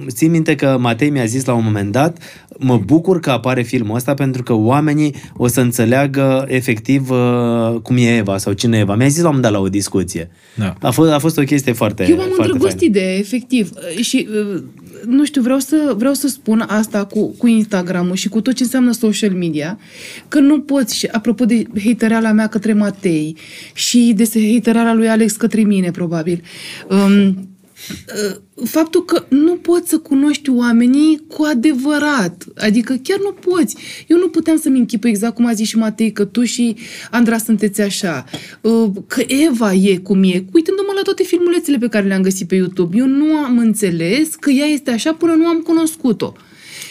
țin 0.09 0.31
minte 0.31 0.55
că 0.55 0.77
Matei 0.81 1.11
mi-a 1.11 1.25
zis 1.25 1.45
la 1.45 1.55
un 1.55 1.65
moment 1.65 1.93
dat, 1.93 2.19
mă 2.59 2.77
bucur 2.77 3.21
că 3.21 3.31
apare 3.31 3.63
filmul 3.63 3.97
ăsta 3.97 4.15
pentru 4.15 4.43
că 4.43 4.53
oamenii 4.53 5.15
o 5.37 5.47
să 5.47 5.61
înțeleagă 5.61 6.45
efectiv 6.49 7.11
uh, 7.11 7.81
cum 7.83 7.97
e 7.97 8.17
Eva 8.17 8.39
sau 8.39 8.53
cine 8.53 8.77
e 8.77 8.81
Eva. 8.81 8.95
Mi-a 8.95 9.07
zis 9.07 9.23
la 9.23 9.29
un 9.29 9.35
moment 9.35 9.53
dat 9.53 9.61
la 9.63 9.67
o 9.67 9.69
discuție. 9.69 10.31
Da. 10.55 10.75
A 10.81 10.91
fost, 10.91 11.11
a 11.11 11.19
fost 11.19 11.39
o 11.39 11.43
chestie 11.43 11.73
foarte 11.73 12.07
Eu 12.09 12.17
m-am 12.17 12.31
foarte 12.35 12.53
îndrăgostit 12.53 12.93
de, 12.93 13.17
efectiv. 13.19 13.62
Și, 14.01 14.29
uh, 14.55 14.63
nu 15.07 15.25
știu, 15.25 15.43
vreau 15.43 15.59
să, 15.59 15.95
vreau 15.97 16.15
să 16.15 16.29
spun 16.29 16.65
asta 16.67 17.05
cu, 17.05 17.27
cu 17.27 17.47
Instagram-ul 17.47 18.15
și 18.15 18.29
cu 18.29 18.41
tot 18.41 18.55
ce 18.55 18.63
înseamnă 18.63 18.93
social 18.93 19.31
media, 19.31 19.79
că 20.29 20.41
nu 20.41 20.61
poți, 20.61 20.97
și 20.97 21.07
apropo 21.07 21.45
de 21.45 21.65
hatereala 21.85 22.33
mea 22.33 22.47
către 22.47 22.73
Matei 22.73 23.37
și 23.75 24.13
de 24.17 24.53
hatereala 24.53 24.95
lui 24.95 25.09
Alex 25.09 25.33
către 25.33 25.63
mine, 25.63 25.91
probabil, 25.91 26.43
um, 26.89 27.27
uh, 27.27 27.35
faptul 28.65 29.05
că 29.05 29.25
nu 29.29 29.57
poți 29.57 29.89
să 29.89 29.99
cunoști 29.99 30.51
oamenii 30.51 31.25
cu 31.29 31.43
adevărat. 31.43 32.45
Adică 32.57 32.99
chiar 33.03 33.19
nu 33.19 33.33
poți. 33.33 33.77
Eu 34.07 34.19
nu 34.19 34.29
puteam 34.29 34.57
să-mi 34.57 34.79
închipă 34.79 35.09
exact 35.09 35.35
cum 35.35 35.47
a 35.47 35.53
zis 35.53 35.69
și 35.69 35.77
Matei, 35.77 36.13
că 36.13 36.25
tu 36.25 36.45
și 36.45 36.77
Andra 37.11 37.39
sunteți 37.39 37.81
așa. 37.81 38.25
Uh, 38.61 38.91
Că 39.07 39.23
Eva 39.27 39.73
e 39.73 39.97
cum 39.97 40.23
e. 40.23 40.45
Uitându-mă 40.53 40.93
la 40.95 41.03
toate 41.03 41.23
filmulețele 41.23 41.79
pe 41.79 41.89
care 41.89 42.07
le-am 42.07 42.23
găsit 42.23 42.49
pe 42.49 42.55
YouTube, 42.55 42.97
eu 42.97 43.07
nu 43.07 43.35
am 43.35 43.59
înțeles 43.59 44.35
că 44.35 44.51
ea 44.51 44.67
este 44.67 44.91
așa 44.91 45.15
până 45.15 45.33
nu 45.33 45.47
am 45.47 45.59
cunoscut-o. 45.59 46.33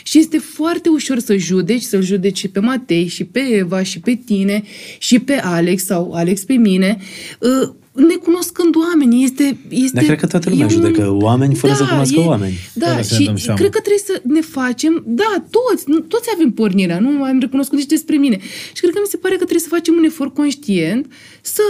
Și 0.03 0.17
este 0.17 0.37
foarte 0.37 0.89
ușor 0.89 1.19
să 1.19 1.35
judeci, 1.35 1.81
să-l 1.81 2.01
judeci 2.01 2.37
și 2.37 2.47
pe 2.47 2.59
Matei, 2.59 3.07
și 3.07 3.23
pe 3.23 3.39
Eva, 3.39 3.83
și 3.83 3.99
pe 3.99 4.19
tine, 4.25 4.63
și 4.97 5.19
pe 5.19 5.33
Alex, 5.33 5.85
sau 5.85 6.11
Alex 6.13 6.43
pe 6.43 6.53
mine, 6.53 6.97
uh, 7.39 7.69
necunoscând 8.07 8.75
oamenii. 8.75 9.23
Este, 9.23 9.57
este, 9.69 9.95
Dar 9.95 10.03
cred 10.03 10.19
că 10.19 10.27
toată 10.27 10.49
lumea 10.49 10.63
e 10.65 10.67
un- 10.67 10.81
judecă 10.81 11.09
oameni 11.19 11.55
fără 11.55 11.73
să 11.73 11.85
cunoască 11.85 12.19
oameni. 12.19 12.53
Da, 12.73 12.87
Fără 12.87 13.01
să 13.01 13.13
ne 13.13 13.19
și 13.19 13.25
dăm 13.25 13.37
seama. 13.37 13.59
cred 13.59 13.71
că 13.71 13.79
trebuie 13.79 14.03
să 14.05 14.21
ne 14.23 14.41
facem, 14.41 15.03
da, 15.07 15.43
toți, 15.49 15.83
nu- 15.89 15.99
toți 15.99 16.29
avem 16.33 16.51
pornirea, 16.51 16.99
nu 16.99 17.23
am 17.23 17.39
recunoscut 17.39 17.77
nici 17.77 17.87
despre 17.87 18.15
mine. 18.17 18.37
Și 18.73 18.81
cred 18.81 18.93
că 18.93 18.99
mi 19.01 19.09
se 19.09 19.17
pare 19.17 19.33
că 19.33 19.39
trebuie 19.45 19.67
să 19.67 19.75
facem 19.75 19.95
un 19.97 20.03
efort 20.03 20.33
conștient 20.33 21.11
să 21.41 21.61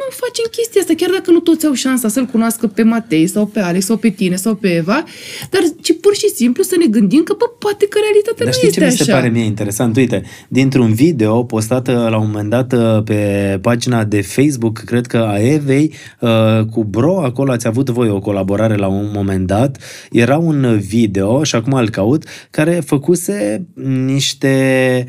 nu 0.00 0.06
facem 0.22 0.44
chestia 0.50 0.80
asta, 0.80 0.94
chiar 0.96 1.10
dacă 1.10 1.30
nu 1.30 1.38
toți 1.38 1.66
au 1.66 1.72
șansa 1.72 2.08
să-l 2.08 2.24
cunoască 2.24 2.66
pe 2.66 2.82
Matei 2.82 3.26
sau 3.26 3.46
pe 3.46 3.60
Alex 3.60 3.84
sau 3.84 3.96
pe 3.96 4.08
tine 4.08 4.36
sau 4.36 4.54
pe 4.54 4.68
Eva, 4.74 5.04
dar 5.50 5.62
ci 5.82 5.92
pur 6.00 6.14
și 6.14 6.28
simplu 6.28 6.62
să 6.62 6.74
ne 6.78 6.86
gândim 6.86 7.22
că, 7.22 7.34
bă, 7.38 7.44
poate 7.58 7.86
că 7.88 7.98
realitatea 8.02 8.44
Dar 8.44 8.46
nu 8.46 8.52
știi 8.52 8.68
este 8.68 8.80
ce 8.80 8.86
mi 8.86 8.92
se 8.92 9.02
așa. 9.02 9.12
pare 9.12 9.28
mie 9.28 9.44
interesant? 9.44 9.96
Uite, 9.96 10.22
dintr-un 10.48 10.94
video 10.94 11.44
postat 11.44 11.88
uh, 11.88 11.94
la 11.94 12.18
un 12.18 12.26
moment 12.26 12.50
dat 12.50 12.72
uh, 12.72 13.02
pe 13.04 13.58
pagina 13.62 14.04
de 14.04 14.22
Facebook, 14.22 14.78
cred 14.78 15.06
că 15.06 15.16
a 15.16 15.38
Evei, 15.38 15.92
uh, 16.20 16.64
cu 16.70 16.84
Bro, 16.84 17.20
acolo 17.24 17.52
ați 17.52 17.66
avut 17.66 17.90
voi 17.90 18.08
o 18.08 18.20
colaborare 18.20 18.74
la 18.76 18.86
un 18.86 19.10
moment 19.14 19.46
dat, 19.46 19.78
era 20.10 20.36
un 20.36 20.78
video, 20.78 21.44
și 21.44 21.54
acum 21.54 21.72
îl 21.72 21.90
caut, 21.90 22.24
care 22.50 22.82
făcuse 22.86 23.66
niște 24.04 25.04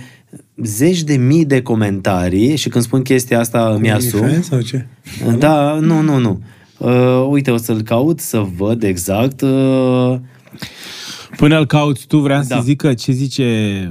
zeci 0.64 1.04
de 1.04 1.16
mii 1.16 1.46
de 1.46 1.62
comentarii 1.62 2.56
și 2.56 2.70
când 2.70 2.84
spun 2.84 3.02
chestia 3.02 3.40
asta 3.40 3.74
îmi 3.76 3.92
asum. 3.92 4.20
OnlyFans 4.20 4.46
sau 4.46 4.62
ce? 4.62 4.86
Da, 5.38 5.74
nu, 5.82 6.02
nu, 6.02 6.18
nu. 6.18 6.42
Uh, 6.78 7.28
uite, 7.30 7.52
o 7.52 7.58
să-l 7.58 7.82
caut 7.82 8.20
să 8.20 8.46
văd 8.58 8.84
exact. 8.84 9.42
Uh, 9.42 10.16
Până 11.36 11.58
îl 11.58 11.66
cauți 11.66 12.08
tu, 12.08 12.18
vreau 12.18 12.42
Da. 12.48 12.56
să 12.56 12.62
zic 12.64 12.78
că 12.82 12.94
ce 12.94 13.12
zice... 13.12 13.44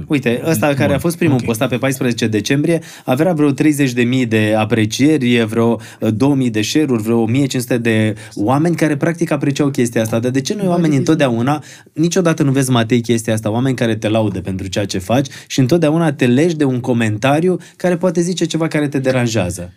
Uite, 0.07 0.41
ăsta 0.45 0.73
care 0.73 0.93
a 0.93 0.99
fost 0.99 1.17
primul 1.17 1.33
ok. 1.33 1.39
okay. 1.39 1.49
postat 1.49 1.69
pe 1.69 1.77
14 1.77 2.27
decembrie 2.27 2.81
avea 3.05 3.33
vreo 3.33 3.51
30.000 3.53 4.27
de 4.27 4.55
aprecieri, 4.57 5.45
vreo 5.45 5.79
uh, 5.99 6.13
2000 6.13 6.49
de 6.49 6.61
share-uri, 6.61 7.01
vreo 7.01 7.17
1500 7.17 7.77
de 7.77 8.15
oameni 8.35 8.75
care 8.75 8.97
practic 8.97 9.31
apreciau 9.31 9.69
chestia 9.69 10.01
asta. 10.01 10.19
Dar 10.19 10.31
de 10.31 10.41
ce 10.41 10.53
noi 10.53 10.67
oamenii 10.67 10.97
întotdeauna, 10.97 11.63
niciodată 11.93 12.43
nu 12.43 12.51
vezi, 12.51 12.71
Matei, 12.71 13.01
chestia 13.01 13.33
asta, 13.33 13.51
oameni 13.51 13.75
care 13.75 13.95
te 13.95 14.09
laudă 14.09 14.41
pentru 14.41 14.67
ceea 14.67 14.85
ce 14.85 14.97
faci 14.97 15.27
și 15.47 15.59
întotdeauna 15.59 16.13
te 16.13 16.25
legi 16.25 16.55
de 16.55 16.63
un 16.63 16.79
comentariu 16.79 17.57
care 17.75 17.97
poate 17.97 18.21
zice 18.21 18.45
ceva 18.45 18.67
care 18.67 18.87
te 18.87 18.99
deranjează. 18.99 19.73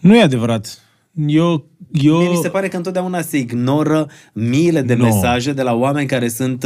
Nu 0.00 0.16
e 0.16 0.22
adevărat. 0.22 0.82
Eu... 1.26 1.66
eu... 1.92 2.16
Mie 2.18 2.28
mi 2.28 2.38
se 2.42 2.48
pare 2.48 2.68
că 2.68 2.76
întotdeauna 2.76 3.20
se 3.20 3.38
ignoră 3.38 4.08
miile 4.32 4.82
de 4.82 4.94
Nu. 4.94 5.04
mesaje 5.04 5.52
de 5.52 5.62
la 5.62 5.74
oameni 5.74 6.06
care 6.06 6.28
sunt 6.28 6.64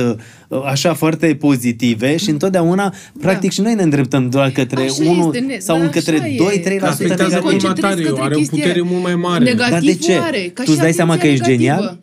uh, 0.48 0.62
așa 0.66 0.94
foarte 0.94 1.34
pozitive 1.34 2.16
și 2.16 2.30
întotdeauna, 2.30 2.94
practic, 3.20 3.50
și 3.52 3.60
noi 3.60 3.74
ne 3.74 3.82
îndreptăm 3.82 4.28
doar 4.28 4.50
către 4.50 4.82
Așa 4.82 4.94
unul 5.10 5.34
este, 5.34 5.46
ne- 5.46 5.58
sau 5.58 5.76
dar 5.76 5.84
în 5.84 5.90
către 5.90 6.16
așa 6.16 6.26
e. 6.26 6.36
2-3% 6.76 6.78
Că 6.78 6.86
afectează 6.86 7.22
negativ. 7.22 7.40
concentrarea. 7.40 7.40
Concentrezi 7.42 7.64
Matariu, 7.80 8.08
către 8.08 8.22
are 8.22 8.34
o 8.34 8.38
chestia 8.38 8.58
putere 8.62 8.80
mult 8.82 9.02
mai 9.02 9.14
mare. 9.14 9.44
Negativ 9.44 9.70
Dar 9.72 9.80
de 9.80 9.94
ce? 9.94 10.16
oare? 10.16 10.38
Ca 10.54 10.62
Tu 10.62 10.62
și 10.62 10.70
îți 10.70 10.80
dai 10.80 10.92
seama 10.92 11.12
că 11.16 11.18
atenția 11.18 11.32
ești 11.52 11.60
negativă. 11.62 11.80
genial? 11.82 11.98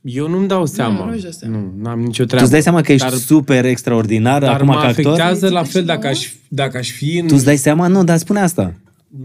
Eu 0.00 0.28
nu-mi 0.28 0.48
dau 0.48 0.66
seama. 0.66 1.04
nu-și 1.04 1.22
dau 1.22 1.30
seama. 1.30 1.56
Nu, 1.56 1.72
n-am 1.82 1.98
nicio 2.00 2.22
Tu 2.22 2.26
treabă. 2.28 2.42
îți 2.44 2.52
dai 2.52 2.62
seama 2.62 2.80
că 2.80 2.92
ești 2.92 3.06
dar, 3.08 3.16
super 3.16 3.64
extraordinar 3.64 4.40
dar 4.42 4.54
acum 4.54 4.66
mă 4.66 4.72
ca 4.72 4.78
actor? 4.78 4.90
afectează 5.06 5.48
la 5.48 5.64
Și 5.64 5.70
fel 5.70 5.84
dacă 5.84 6.00
nouă? 6.02 6.12
aș, 6.12 6.32
dacă 6.48 6.76
aș 6.78 6.90
fi 6.90 7.18
în... 7.18 7.26
Tu 7.26 7.34
îți 7.34 7.44
dai 7.44 7.56
seama? 7.56 7.86
Nu, 7.86 8.04
dar 8.04 8.16
spune 8.16 8.40
asta. 8.40 8.74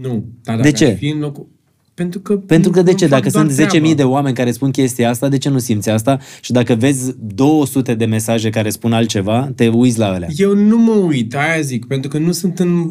Nu. 0.00 0.24
Dar 0.42 0.56
De 0.56 0.62
dacă 0.62 0.74
ce? 0.74 0.84
Aș 0.86 0.98
fi 0.98 1.08
în 1.08 1.18
locul... 1.18 1.48
Pentru 1.94 2.20
că... 2.20 2.34
Pentru 2.36 2.70
că 2.70 2.82
de 2.82 2.90
îmi 2.90 2.98
ce? 2.98 3.06
fac 3.06 3.18
Dacă 3.18 3.30
doar 3.32 3.46
sunt 3.50 3.58
10.000 3.66 3.68
treaba. 3.68 3.94
de 3.94 4.02
oameni 4.02 4.34
care 4.34 4.50
spun 4.50 4.70
chestia 4.70 5.08
asta, 5.10 5.28
de 5.28 5.38
ce 5.38 5.48
nu 5.48 5.58
simți 5.58 5.90
asta? 5.90 6.18
Și 6.40 6.52
dacă 6.52 6.74
vezi 6.74 7.12
200 7.34 7.94
de 7.94 8.04
mesaje 8.04 8.50
care 8.50 8.70
spun 8.70 8.92
altceva, 8.92 9.52
te 9.56 9.68
uiți 9.68 9.98
la 9.98 10.06
alea. 10.06 10.28
Eu 10.36 10.54
nu 10.54 10.78
mă 10.78 10.92
uit, 10.92 11.34
aia 11.34 11.60
zic, 11.60 11.86
pentru 11.86 12.10
că 12.10 12.18
nu 12.18 12.32
sunt 12.32 12.58
în, 12.58 12.90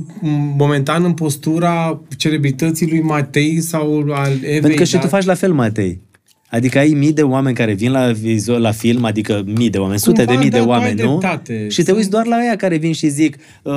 momentan 0.58 1.04
în 1.04 1.14
postura 1.14 2.02
celebrității 2.18 2.90
lui 2.90 3.02
Matei 3.02 3.62
sau 3.62 4.06
al 4.12 4.32
Evei. 4.42 4.60
Pentru 4.60 4.74
că 4.78 4.84
și 4.84 4.92
dar 4.92 5.02
tu 5.02 5.08
faci 5.08 5.26
la 5.26 5.34
fel, 5.34 5.54
Matei. 5.54 6.02
Adică 6.50 6.78
ai 6.80 6.90
mii 6.90 7.14
de 7.14 7.22
oameni 7.22 7.56
care 7.56 7.74
vin 7.74 7.92
la, 7.92 8.12
vizu- 8.12 8.58
la 8.58 8.72
film, 8.72 9.06
adică 9.06 9.44
mii 9.56 9.70
de 9.70 9.78
oameni, 9.78 10.00
sute 10.00 10.24
Cumva, 10.26 10.32
de 10.32 10.38
mii 10.38 10.50
da, 10.50 10.58
de 10.58 10.64
tu 10.64 10.72
ai 10.72 10.78
oameni, 10.78 11.02
nu? 11.02 11.18
dreptate. 11.18 11.68
Și 11.70 11.78
te 11.78 11.84
Sunt- 11.84 11.98
uiți 11.98 12.10
doar 12.10 12.26
la 12.26 12.36
aia 12.36 12.56
care 12.56 12.78
vin 12.78 12.94
și 12.94 13.08
zic 13.08 13.36
uh, 13.64 13.74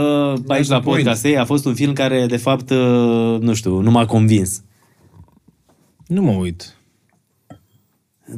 aici 0.46 0.68
la 0.68 0.74
the 0.76 0.84
point. 0.84 0.84
podcast 0.84 1.24
ei 1.24 1.36
a 1.38 1.44
fost 1.44 1.64
un 1.64 1.74
film 1.74 1.92
care, 1.92 2.26
de 2.28 2.36
fapt, 2.36 2.70
uh, 2.70 3.38
nu 3.40 3.54
știu, 3.54 3.80
nu 3.80 3.90
m-a 3.90 4.06
convins. 4.06 4.62
Nu 6.06 6.22
mă 6.22 6.30
uit. 6.30 6.74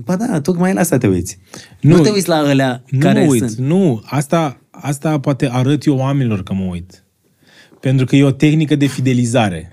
Ba 0.04 0.16
da, 0.16 0.40
tocmai 0.40 0.72
la 0.72 0.80
asta 0.80 0.98
te 0.98 1.06
uiți. 1.06 1.38
Nu, 1.80 1.96
Nu, 1.96 2.02
te 2.02 2.10
uiți 2.10 2.28
la 2.28 2.36
alea 2.36 2.82
Nu 2.90 2.98
care 2.98 3.24
mă 3.24 3.30
uit. 3.30 3.42
sunt. 3.42 3.56
Nu, 3.66 4.02
asta, 4.04 4.60
asta 4.70 5.20
poate 5.20 5.48
arăt 5.52 5.84
eu 5.84 5.96
oamenilor 5.96 6.42
că 6.42 6.52
mă 6.54 6.64
uit. 6.64 7.04
Pentru 7.80 8.06
că 8.06 8.16
e 8.16 8.24
o 8.24 8.30
tehnică 8.30 8.76
de 8.76 8.86
fidelizare. 8.86 9.70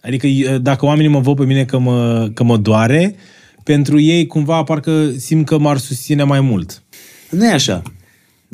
Adică 0.00 0.26
e, 0.26 0.58
dacă 0.58 0.84
oamenii 0.86 1.10
mă 1.10 1.20
văd 1.20 1.36
pe 1.36 1.44
mine 1.44 1.64
că 1.64 1.78
mă, 1.78 2.30
că 2.34 2.42
mă 2.44 2.56
doare, 2.56 3.14
pentru 3.62 4.00
ei 4.00 4.26
cumva 4.26 4.62
parcă 4.62 5.10
simt 5.16 5.46
că 5.46 5.58
m-ar 5.58 5.78
susține 5.78 6.22
mai 6.22 6.40
mult. 6.40 6.82
Nu 7.30 7.44
e 7.46 7.52
așa. 7.52 7.82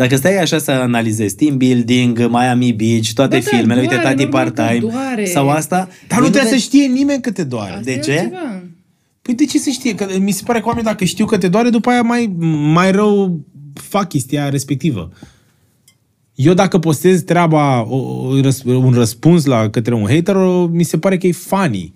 Dacă 0.00 0.16
stai 0.16 0.36
așa 0.36 0.58
să 0.58 0.70
analizezi 0.70 1.34
team 1.34 1.56
building, 1.56 2.18
Miami 2.28 2.72
Beach, 2.72 3.12
toate 3.14 3.36
Ba 3.38 3.42
da, 3.50 3.56
filmele, 3.56 3.80
uite, 3.80 3.94
doare, 3.94 4.08
Tati 4.08 4.22
normal 4.24 4.44
că 4.50 4.50
Part-Time 4.62 4.90
doare. 4.92 5.24
sau 5.24 5.48
asta... 5.50 5.88
Dar 6.08 6.18
nu 6.18 6.24
ei 6.24 6.30
trebuie 6.30 6.50
să 6.50 6.56
vezi- 6.56 6.64
știe 6.66 6.86
nimeni 6.86 7.20
că 7.22 7.30
te 7.32 7.44
doare. 7.44 7.70
Asta 7.70 7.82
De 7.84 7.92
e 7.92 7.98
ce? 7.98 8.12
altceva. 8.12 8.62
Păi 9.22 9.34
de 9.34 9.44
ce 9.44 9.58
să 9.58 9.70
știe? 9.70 9.94
Că 9.94 10.06
mi 10.20 10.30
se 10.30 10.42
pare 10.46 10.60
că 10.60 10.66
oamenii 10.66 10.88
dacă 10.90 11.04
știu 11.04 11.24
că 11.26 11.38
te 11.38 11.48
doare, 11.48 11.68
după 11.70 11.90
aia 11.90 12.02
mai, 12.02 12.34
mai 12.72 12.90
rău 12.92 13.40
fac 13.74 14.08
chestia 14.08 14.48
respectivă. 14.48 15.10
Eu 16.34 16.54
dacă 16.54 16.78
postez 16.78 17.20
treaba, 17.22 17.86
o, 17.88 17.96
o, 17.96 18.40
răs- 18.40 18.62
un 18.64 18.92
răspuns 18.92 19.44
la 19.44 19.70
către 19.70 19.94
un 19.94 20.06
hater, 20.08 20.34
o, 20.36 20.66
mi 20.66 20.82
se 20.82 20.98
pare 20.98 21.16
că 21.18 21.26
e 21.26 21.32
funny. 21.32 21.92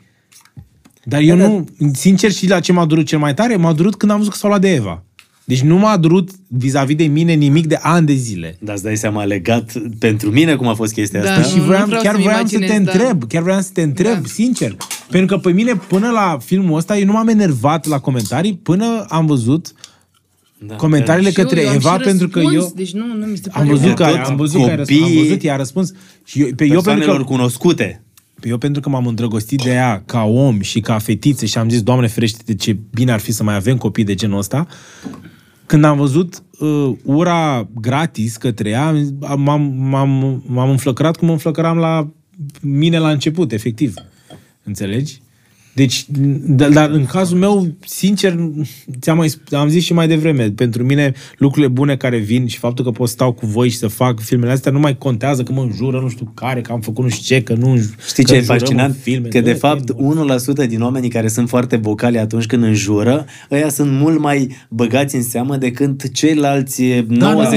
Dar 1.05 1.20
eu 1.20 1.36
Da, 1.36 1.47
nu, 1.47 1.65
sincer 1.92 2.33
și 2.33 2.49
la 2.49 2.60
ce 2.60 2.73
m-a 2.73 2.84
durut 2.86 3.07
cel 3.07 3.18
mai 3.18 3.34
tare, 3.34 3.57
m-a 3.57 3.73
durut 3.73 3.94
când 3.97 4.12
am 4.12 4.16
văzut 4.18 4.33
că 4.33 4.39
s-au 4.39 4.49
luat 4.49 4.60
de 4.60 4.73
Eva. 4.74 5.05
Deci 5.45 5.61
nu 5.61 5.79
m-a 5.79 5.97
durut 5.97 6.31
vis-a-vis 6.49 6.97
de 6.97 7.05
mine 7.05 7.33
nimic 7.33 7.67
de 7.67 7.79
ani 7.81 8.07
de 8.07 8.13
zile. 8.15 8.57
Dar 8.61 8.75
îți 8.75 8.85
dai 8.85 8.97
seama 8.97 9.25
legat 9.25 9.73
pentru 9.99 10.31
mine 10.31 10.57
cum 10.57 10.69
a 10.69 10.75
fost 10.75 10.93
chestia 10.93 11.23
Da. 11.23 11.31
asta? 11.33 11.43
Și 11.43 11.57
Nu 11.57 11.63
vreau, 11.65 11.87
vreau 11.87 12.03
chiar 12.03 12.13
să-mi 12.13 12.25
vreau 12.25 12.47
să 12.47 12.49
te 12.49 12.57
imaginez, 12.65 12.85
da. 12.85 12.93
întreb, 13.03 13.29
chiar 13.29 13.43
vreau 13.43 13.61
să 13.61 13.71
te 13.73 13.83
întreb, 13.83 14.13
Da. 14.13 14.21
sincer. 14.29 14.77
Pentru 15.11 15.37
că 15.37 15.43
pe 15.43 15.53
mine, 15.55 15.73
până 15.89 16.11
la 16.11 16.39
filmul 16.45 16.77
ăsta, 16.77 16.99
eu 16.99 17.05
nu 17.07 17.13
m-am 17.13 17.29
enervat 17.29 17.87
la 17.87 17.99
comentarii 17.99 18.55
până 18.63 19.05
am 19.09 19.27
văzut 19.27 19.73
Da. 20.67 20.75
comentariile 20.75 21.31
Și 21.31 21.39
eu- 21.39 21.45
către 21.47 21.61
eu 21.63 21.69
am 21.69 21.75
Eva, 21.75 21.93
și 21.99 22.05
pentru 22.05 22.29
că 22.29 22.39
răspuns, 22.41 22.63
eu 22.65 22.73
Deci 22.77 22.93
nu, 22.93 23.07
nu 23.07 23.27
mi 23.27 23.37
se 23.37 23.43
am 23.53 23.63
pare 23.67 23.69
văzut 23.77 23.95
că, 23.95 24.05
Tot 24.05 24.17
am 24.27 24.37
văzut 24.37 24.63
că 24.65 24.71
ai 24.71 24.77
răspuns, 24.77 24.99
am 25.01 25.05
copiii 25.07 25.23
văzut, 25.27 25.43
i-a 25.43 25.57
răspuns. 25.57 25.93
Și 26.25 26.41
eu, 26.41 26.45
pe 26.45 26.51
eu 26.51 26.57
pentru 26.57 26.75
Persoanelor 26.83 27.17
că, 27.17 27.23
cunoscute. 27.25 28.03
eu 28.43 28.59
pentru 28.59 28.81
că 28.81 28.89
m-am 28.89 29.07
îndrăgostit 29.07 29.63
de 29.63 29.71
ea 29.71 30.03
ca 30.07 30.23
om 30.23 30.61
și 30.61 30.81
ca 30.81 30.99
fetiță 30.99 31.45
și 31.47 31.59
am 31.59 31.69
zis, 31.69 31.83
Doamne 31.83 32.07
ferește 32.07 32.43
de 32.45 32.55
ce 32.55 32.77
bine 32.95 33.13
ar 33.13 33.21
fi 33.21 33.33
să 33.33 33.43
mai 33.43 33.55
avem 33.55 33.77
copii 33.77 34.05
de 34.05 34.15
genul 34.15 34.39
ăsta, 34.39 34.67
când 35.67 35.84
am 35.84 35.97
văzut 35.97 36.43
uh, 36.59 36.93
ura 37.05 37.68
gratis 37.81 38.36
către 38.36 38.68
ea, 38.68 38.86
am 38.86 38.97
zis, 38.97 39.12
m-am, 39.36 39.62
m-am, 39.62 40.43
m-am 40.47 40.70
înflăcărat 40.70 41.17
cum 41.17 41.26
mă 41.26 41.33
înflăcăram 41.33 41.78
la 41.78 42.09
mine 42.60 42.99
la 42.99 43.10
început, 43.10 43.52
efectiv. 43.52 43.94
Înțelegi? 44.62 45.23
Deci, 45.75 46.05
dar, 46.47 46.70
dar 46.70 46.91
în 46.91 47.05
cazul 47.07 47.39
meu, 47.39 47.67
sincer, 47.86 48.36
ți-am 49.01 49.17
mai, 49.17 49.28
sp- 49.28 49.53
am 49.53 49.69
zis 49.69 49.85
și 49.85 49.93
mai 49.93 50.09
devreme, 50.09 50.51
pentru 50.51 50.85
mine 50.85 51.12
lucrurile 51.39 51.73
bune 51.73 51.97
care 51.97 52.19
vin 52.19 52.47
și 52.47 52.59
faptul 52.59 52.85
că 52.85 52.91
pot 52.91 53.09
stau 53.09 53.33
cu 53.33 53.47
voi 53.47 53.69
și 53.69 53.77
să 53.77 53.86
fac 53.89 54.20
filmele 54.20 54.53
astea 54.53 54.73
nu 54.73 54.78
mai 54.78 54.99
contează 54.99 55.43
că 55.43 55.53
mă 55.53 55.61
înjură 55.62 56.01
nu 56.01 56.09
știu 56.09 56.33
care, 56.35 56.61
că 56.61 56.73
am 56.73 56.81
făcut 56.81 57.05
nu 57.05 57.11
știu 57.11 57.36
ce, 57.36 57.43
că 57.43 57.55
nu 57.55 57.77
Știi 58.07 58.25
că 58.25 58.31
ce 58.31 58.35
e 58.35 58.39
înjurăm 58.39 58.59
fascinant? 58.59 58.94
în 58.94 59.01
Filme. 59.01 59.28
Că 59.28 59.41
de 59.41 59.53
Bă, 59.53 59.57
fapt 59.59 59.93
1% 60.65 60.69
din 60.69 60.83
oamenii 60.83 61.09
care 61.09 61.28
sunt 61.28 61.49
foarte 61.49 61.77
vocali 61.77 62.19
atunci 62.19 62.47
când 62.47 62.62
înjură, 62.62 63.27
ăia 63.51 63.69
sunt 63.69 63.91
mult 63.91 64.19
mai 64.20 64.57
băgați 64.69 65.17
în 65.17 65.23
seamă 65.23 65.57
decât 65.57 66.12
ceilalți 66.12 66.83
90% 66.83 67.09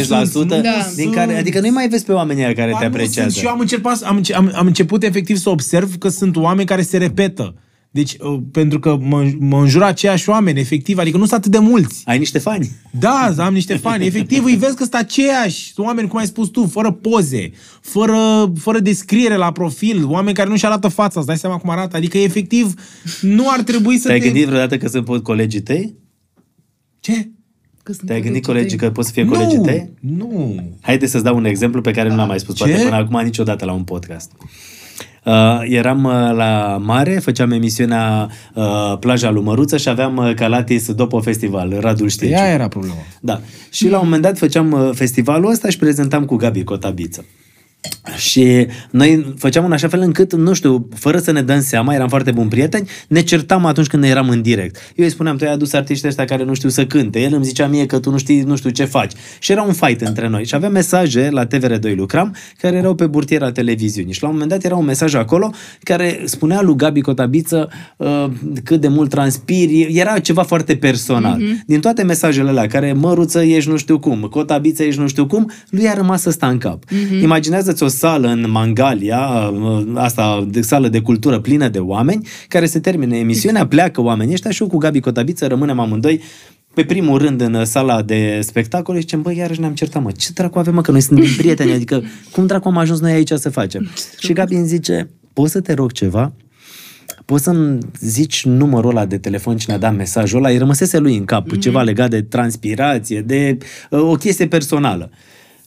da, 0.08 0.24
sunt, 0.24 0.48
da. 0.50 0.62
din 0.96 1.12
care, 1.12 1.38
adică 1.38 1.60
nu 1.60 1.72
mai 1.72 1.88
vezi 1.88 2.06
pe 2.06 2.12
oamenii 2.12 2.44
ăia 2.44 2.54
care 2.54 2.72
Ba, 2.72 2.78
te 2.78 2.86
nu 2.88 2.92
apreciază. 2.94 3.30
Sunt, 3.30 3.34
și 3.34 3.46
eu 3.46 3.52
am 3.52 3.60
început, 3.60 3.92
am, 4.04 4.16
înce- 4.16 4.34
am, 4.34 4.52
am 4.56 4.66
început 4.66 5.04
efectiv 5.04 5.38
să 5.38 5.50
observ 5.50 5.96
că 5.98 6.10
sunt 6.10 6.36
oameni 6.36 6.68
care 6.68 6.82
se 6.82 6.98
repetă. 6.98 7.56
Deci, 7.92 8.16
uh, 8.20 8.40
pentru 8.52 8.80
că 8.80 8.98
mă, 9.02 9.32
mă 9.40 9.60
înjură 9.60 9.86
aceiași 9.86 10.30
oameni, 10.30 10.60
efectiv, 10.60 10.98
adică 10.98 11.18
nu 11.18 11.26
sunt 11.26 11.40
atât 11.40 11.52
de 11.52 11.58
mulți. 11.58 12.02
Ai 12.06 12.18
niște 12.18 12.40
fani. 12.40 12.70
Da, 12.92 13.34
am 13.38 13.54
niște 13.54 13.76
fani. 13.76 14.06
Efectiv, 14.06 14.44
îi 14.44 14.56
vezi 14.56 14.76
că 14.76 14.82
sunt 14.84 14.94
aceiași 14.94 15.74
sunt 15.74 15.86
oameni, 15.86 16.08
cum 16.08 16.20
ai 16.20 16.26
spus 16.26 16.48
tu, 16.48 16.66
fără 16.66 16.92
poze, 16.92 17.52
fără, 17.82 18.52
fără 18.60 18.80
descriere 18.80 19.36
la 19.36 19.52
profil, 19.52 20.06
oameni 20.06 20.36
care 20.36 20.50
nu-și 20.50 20.66
arată 20.66 20.88
fața, 20.88 21.20
îți 21.20 21.28
dai 21.28 21.38
seama 21.38 21.58
cum 21.58 21.70
arată. 21.70 21.98
Adică, 21.98 22.18
efectiv, 22.18 22.74
nu 23.22 23.50
ar 23.50 23.62
trebui 23.62 23.98
să 23.98 24.08
Te-ai 24.08 24.20
te... 24.20 24.26
gândit 24.26 24.46
vreodată 24.46 24.78
că 24.78 24.88
sunt 24.88 25.06
pot 25.06 25.24
colegii 25.24 25.62
tăi? 25.62 25.96
Ce? 27.00 27.30
Că 27.84 27.94
sunt 27.94 28.08
Te-ai 28.08 28.22
gândit 28.22 28.46
colegii 28.46 28.78
colegii 28.78 28.78
tăi. 28.78 28.88
că 28.88 28.94
pot 28.94 29.06
să 29.06 29.12
fie 29.12 29.26
colegii 29.26 29.58
nu, 29.58 29.64
tăi? 29.64 29.94
nu. 30.00 30.56
Haide 30.82 31.06
să-ți 31.08 31.24
dau 31.24 31.36
un 31.36 31.46
exemplu 31.46 31.82
pe 31.82 31.92
care 31.92 32.10
nu 32.10 32.16
l-am 32.16 32.28
mai 32.28 32.40
spus, 32.40 32.56
Ce? 32.56 32.64
poate 32.64 32.84
până 32.84 32.96
acum 32.96 33.22
niciodată 33.24 33.66
la 33.66 33.72
un 33.72 33.84
podcast. 33.84 34.32
Uh, 35.28 35.60
eram 35.64 36.04
uh, 36.04 36.12
la 36.36 36.78
mare, 36.82 37.20
făceam 37.20 37.52
emisiunea 37.52 38.30
uh, 38.54 38.98
Plaja 39.00 39.30
lui 39.30 39.44
Măruță 39.44 39.78
și 39.78 39.90
aveam 39.90 40.18
uh, 40.18 40.34
Calatis 40.36 40.92
Dopo 40.92 41.20
Festival, 41.20 41.78
Radul 41.80 42.10
Șteciu. 42.10 42.32
Ea 42.32 42.54
era 42.54 42.68
problema. 42.68 42.96
Da. 43.22 43.40
Și 43.72 43.90
la 43.90 43.98
un 43.98 44.04
moment 44.04 44.22
dat 44.22 44.38
făceam 44.38 44.72
uh, 44.72 44.90
festivalul 44.94 45.52
ăsta 45.52 45.70
și 45.70 45.78
prezentam 45.78 46.26
cu 46.26 46.36
Gabi 46.36 46.64
Cotabiță. 46.64 47.26
Și 48.16 48.68
noi 48.92 49.34
făceam 49.38 49.66
în 49.66 49.72
așa 49.72 49.88
fel 49.88 50.00
încât, 50.00 50.34
nu 50.34 50.54
știu, 50.54 50.88
fără 50.96 51.18
să 51.18 51.32
ne 51.32 51.42
dăm 51.42 51.62
seama, 51.62 51.94
eram 51.94 52.08
foarte 52.08 52.32
buni 52.32 52.50
prieteni, 52.50 52.90
ne 53.08 53.22
certam 53.22 53.66
atunci 53.66 53.88
când 53.88 54.04
eram 54.04 54.30
în 54.30 54.42
direct. 54.42 54.76
Eu 54.96 55.06
îi 55.06 55.12
spuneam, 55.12 55.38
tu 55.38 55.46
ai 55.46 55.52
adus 55.52 55.74
artiștii 55.74 56.08
ăștia 56.08 56.26
care 56.26 56.44
nu 56.44 56.54
știu 56.54 56.70
să 56.70 56.86
cânte. 56.86 57.20
El 57.20 57.34
îmi 57.34 57.46
zicea 57.46 57.68
mie 57.68 57.86
că 57.86 58.00
tu 58.00 58.10
nu 58.10 58.18
știi, 58.18 58.42
nu 58.42 58.56
știu 58.56 58.70
ce 58.70 58.86
faci. 58.86 59.12
Și 59.40 59.52
era 59.52 59.62
un 59.62 59.74
fight 59.74 60.02
între 60.02 60.28
noi. 60.28 60.46
Și 60.46 60.56
aveam 60.56 60.72
mesaje, 60.72 61.30
la 61.32 61.46
TVR2 61.46 61.96
lucram, 61.96 62.36
care 62.58 62.76
erau 62.76 62.96
pe 62.96 63.08
burtiera 63.08 63.52
televiziunii. 63.52 64.14
Și 64.14 64.22
la 64.22 64.28
un 64.28 64.34
moment 64.34 64.52
dat 64.52 64.64
era 64.64 64.76
un 64.76 64.86
mesaj 64.86 65.14
acolo 65.14 65.52
care 65.84 66.22
spunea 66.26 66.62
lui 66.62 66.76
Gabi 66.76 67.02
Cotabiță 67.02 67.70
uh, 67.98 68.26
cât 68.64 68.82
de 68.82 68.88
mult 68.88 69.10
transpiri. 69.10 69.82
Era 69.82 70.20
ceva 70.20 70.44
foarte 70.44 70.76
personal. 70.76 71.42
Mm-hmm. 71.42 71.66
Din 71.66 71.80
toate 71.80 72.04
mesajele 72.04 72.50
alea, 72.50 72.68
care 72.68 72.94
măruță 72.94 73.44
ești 73.44 73.70
nu 73.70 73.78
știu 73.78 74.00
cum, 74.00 74.22
Cotabiță 74.22 74.84
ești 74.84 75.00
nu 75.00 75.08
știu 75.08 75.28
cum, 75.28 75.52
lui 75.70 75.88
a 75.88 75.94
rămas 75.94 76.22
să 76.22 76.30
sta 76.30 76.48
în 76.48 76.58
cap. 76.58 76.84
Mm-hmm. 76.86 77.20
Imaginează-ți 77.68 77.84
o 77.84 78.10
sală 78.10 78.28
în 78.28 78.52
Mangalia, 78.52 79.52
uh, 79.54 79.84
asta 79.96 80.48
de 80.50 80.62
sală 80.62 80.88
de 80.88 81.02
cultură 81.02 81.40
plină 81.40 81.68
de 81.68 81.80
oameni, 81.80 82.28
care 82.48 82.66
se 82.66 82.80
termine 82.80 83.18
emisiunea, 83.18 83.68
pleacă 83.68 84.02
oamenii 84.02 84.34
ăștia 84.34 84.52
și 84.52 84.62
eu 84.62 84.68
cu 84.68 84.78
Gabi 84.78 85.00
Cotabiță 85.00 85.48
rămânem 85.48 85.80
amândoi 85.80 86.22
pe 86.74 86.84
primul 86.84 87.18
rând 87.18 87.42
în 87.42 87.66
sala 87.66 88.02
de 88.02 88.40
spectacole 88.44 88.98
și 88.98 89.04
zicem, 89.04 89.22
băi, 89.22 89.38
iarăși 89.38 89.60
ne-am 89.60 89.74
certat, 89.74 90.04
mă, 90.04 90.12
ce 90.12 90.30
dracu 90.34 90.60
avem, 90.60 90.74
mă, 90.74 90.82
că 90.82 90.92
noi 90.92 91.02
suntem 91.02 91.26
prieteni, 91.38 91.72
adică 91.72 92.04
cum 92.32 92.46
dracu 92.46 92.68
am 92.68 92.78
ajuns 92.78 93.00
noi 93.00 93.12
aici 93.12 93.32
să 93.32 93.50
facem? 93.50 93.90
și 94.20 94.34
Gabi 94.34 94.56
îmi 94.56 94.68
zice, 94.68 95.10
poți 95.34 95.52
să 95.52 95.62
te 95.62 95.74
rog 95.74 95.92
ceva? 95.92 96.34
Poți 97.26 97.44
să-mi 97.44 97.78
zici 98.00 98.46
numărul 98.46 98.90
ăla 98.90 99.06
de 99.06 99.18
telefon 99.18 99.58
cine 99.58 99.76
a 99.76 99.78
dat 99.78 99.96
mesajul 99.96 100.38
ăla? 100.38 100.50
Îi 100.50 100.58
rămăsese 100.58 100.98
lui 100.98 101.18
în 101.18 101.26
cap 101.26 101.48
mm-hmm. 101.48 101.60
ceva 101.60 101.82
legat 101.82 102.10
de 102.10 102.22
transpirație, 102.22 103.22
de 103.22 103.58
uh, 103.90 104.00
o 104.00 104.14
chestie 104.14 104.48
personală. 104.48 105.12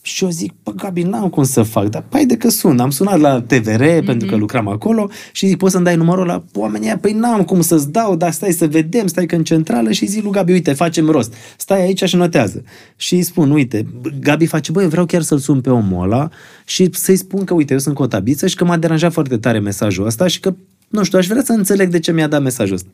Și 0.03 0.23
eu 0.23 0.29
zic, 0.29 0.53
bă, 0.63 0.71
Gabi, 0.71 1.01
n-am 1.01 1.29
cum 1.29 1.43
să 1.43 1.63
fac, 1.63 1.87
dar 1.87 2.03
pai 2.09 2.25
de 2.25 2.37
că 2.37 2.49
sun. 2.49 2.79
Am 2.79 2.89
sunat 2.89 3.19
la 3.19 3.41
TVR 3.41 3.83
mm-hmm. 3.83 4.05
pentru 4.05 4.27
că 4.27 4.35
lucram 4.35 4.67
acolo 4.67 5.09
și 5.31 5.47
zic, 5.47 5.57
poți 5.57 5.71
să-mi 5.71 5.83
dai 5.83 5.95
numărul 5.95 6.23
ăla? 6.23 6.43
Oamenii 6.53 6.87
ăia, 6.87 6.97
păi 6.97 7.13
n-am 7.13 7.43
cum 7.43 7.61
să-ți 7.61 7.91
dau, 7.91 8.15
dar 8.15 8.31
stai 8.31 8.51
să 8.51 8.67
vedem, 8.67 9.07
stai 9.07 9.25
că 9.25 9.35
în 9.35 9.43
centrală 9.43 9.91
și 9.91 10.05
zic 10.05 10.23
lui 10.23 10.31
Gabi, 10.31 10.51
uite, 10.51 10.73
facem 10.73 11.09
rost. 11.09 11.33
Stai 11.57 11.81
aici 11.81 12.03
și 12.03 12.15
notează. 12.15 12.63
Și 12.95 13.15
îi 13.15 13.21
spun, 13.21 13.51
uite, 13.51 13.85
Gabi 14.19 14.45
face, 14.45 14.71
băi, 14.71 14.83
eu 14.83 14.89
vreau 14.89 15.05
chiar 15.05 15.21
să-l 15.21 15.37
sun 15.37 15.61
pe 15.61 15.69
omul 15.69 16.03
ăla 16.03 16.29
și 16.65 16.89
să-i 16.91 17.15
spun 17.15 17.43
că, 17.43 17.53
uite, 17.53 17.73
eu 17.73 17.79
sunt 17.79 17.95
cotabiță 17.95 18.47
și 18.47 18.55
că 18.55 18.65
m-a 18.65 18.77
deranjat 18.77 19.11
foarte 19.11 19.37
tare 19.37 19.59
mesajul 19.59 20.05
ăsta 20.05 20.27
și 20.27 20.39
că, 20.39 20.55
nu 20.91 21.03
știu, 21.03 21.17
aș 21.17 21.27
vrea 21.27 21.43
să 21.43 21.51
înțeleg 21.51 21.89
de 21.89 21.99
ce 21.99 22.11
mi-a 22.11 22.27
dat 22.27 22.41
mesajul 22.41 22.75
ăsta. 22.75 22.87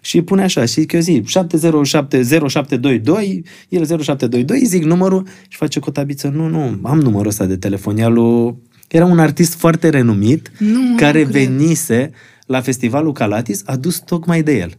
Și 0.00 0.22
pune 0.22 0.42
așa, 0.42 0.64
și 0.64 0.84
că 0.84 0.96
eu 0.96 1.02
zic 1.02 1.28
7070722, 1.28 3.42
el 3.68 3.86
0722, 3.86 4.64
zic 4.64 4.84
numărul 4.84 5.26
și 5.48 5.56
face 5.58 5.80
cotabiță, 5.80 6.28
nu, 6.28 6.48
nu, 6.48 6.78
am 6.82 7.00
numărul 7.00 7.26
ăsta 7.28 7.44
de 7.44 7.56
telefon, 7.56 7.96
e 7.98 8.02
al 8.04 8.12
lui... 8.12 8.54
Era 8.88 9.04
un 9.04 9.18
artist 9.18 9.54
foarte 9.54 9.88
renumit 9.88 10.50
Nu, 10.58 10.80
mă, 10.80 10.94
care 10.96 11.22
nu 11.22 11.28
cred. 11.30 11.46
venise 11.46 12.10
la 12.46 12.60
festivalul 12.60 13.12
Calatis, 13.12 13.62
a 13.66 13.76
dus 13.76 13.98
tocmai 13.98 14.42
de 14.42 14.58
el. 14.58 14.72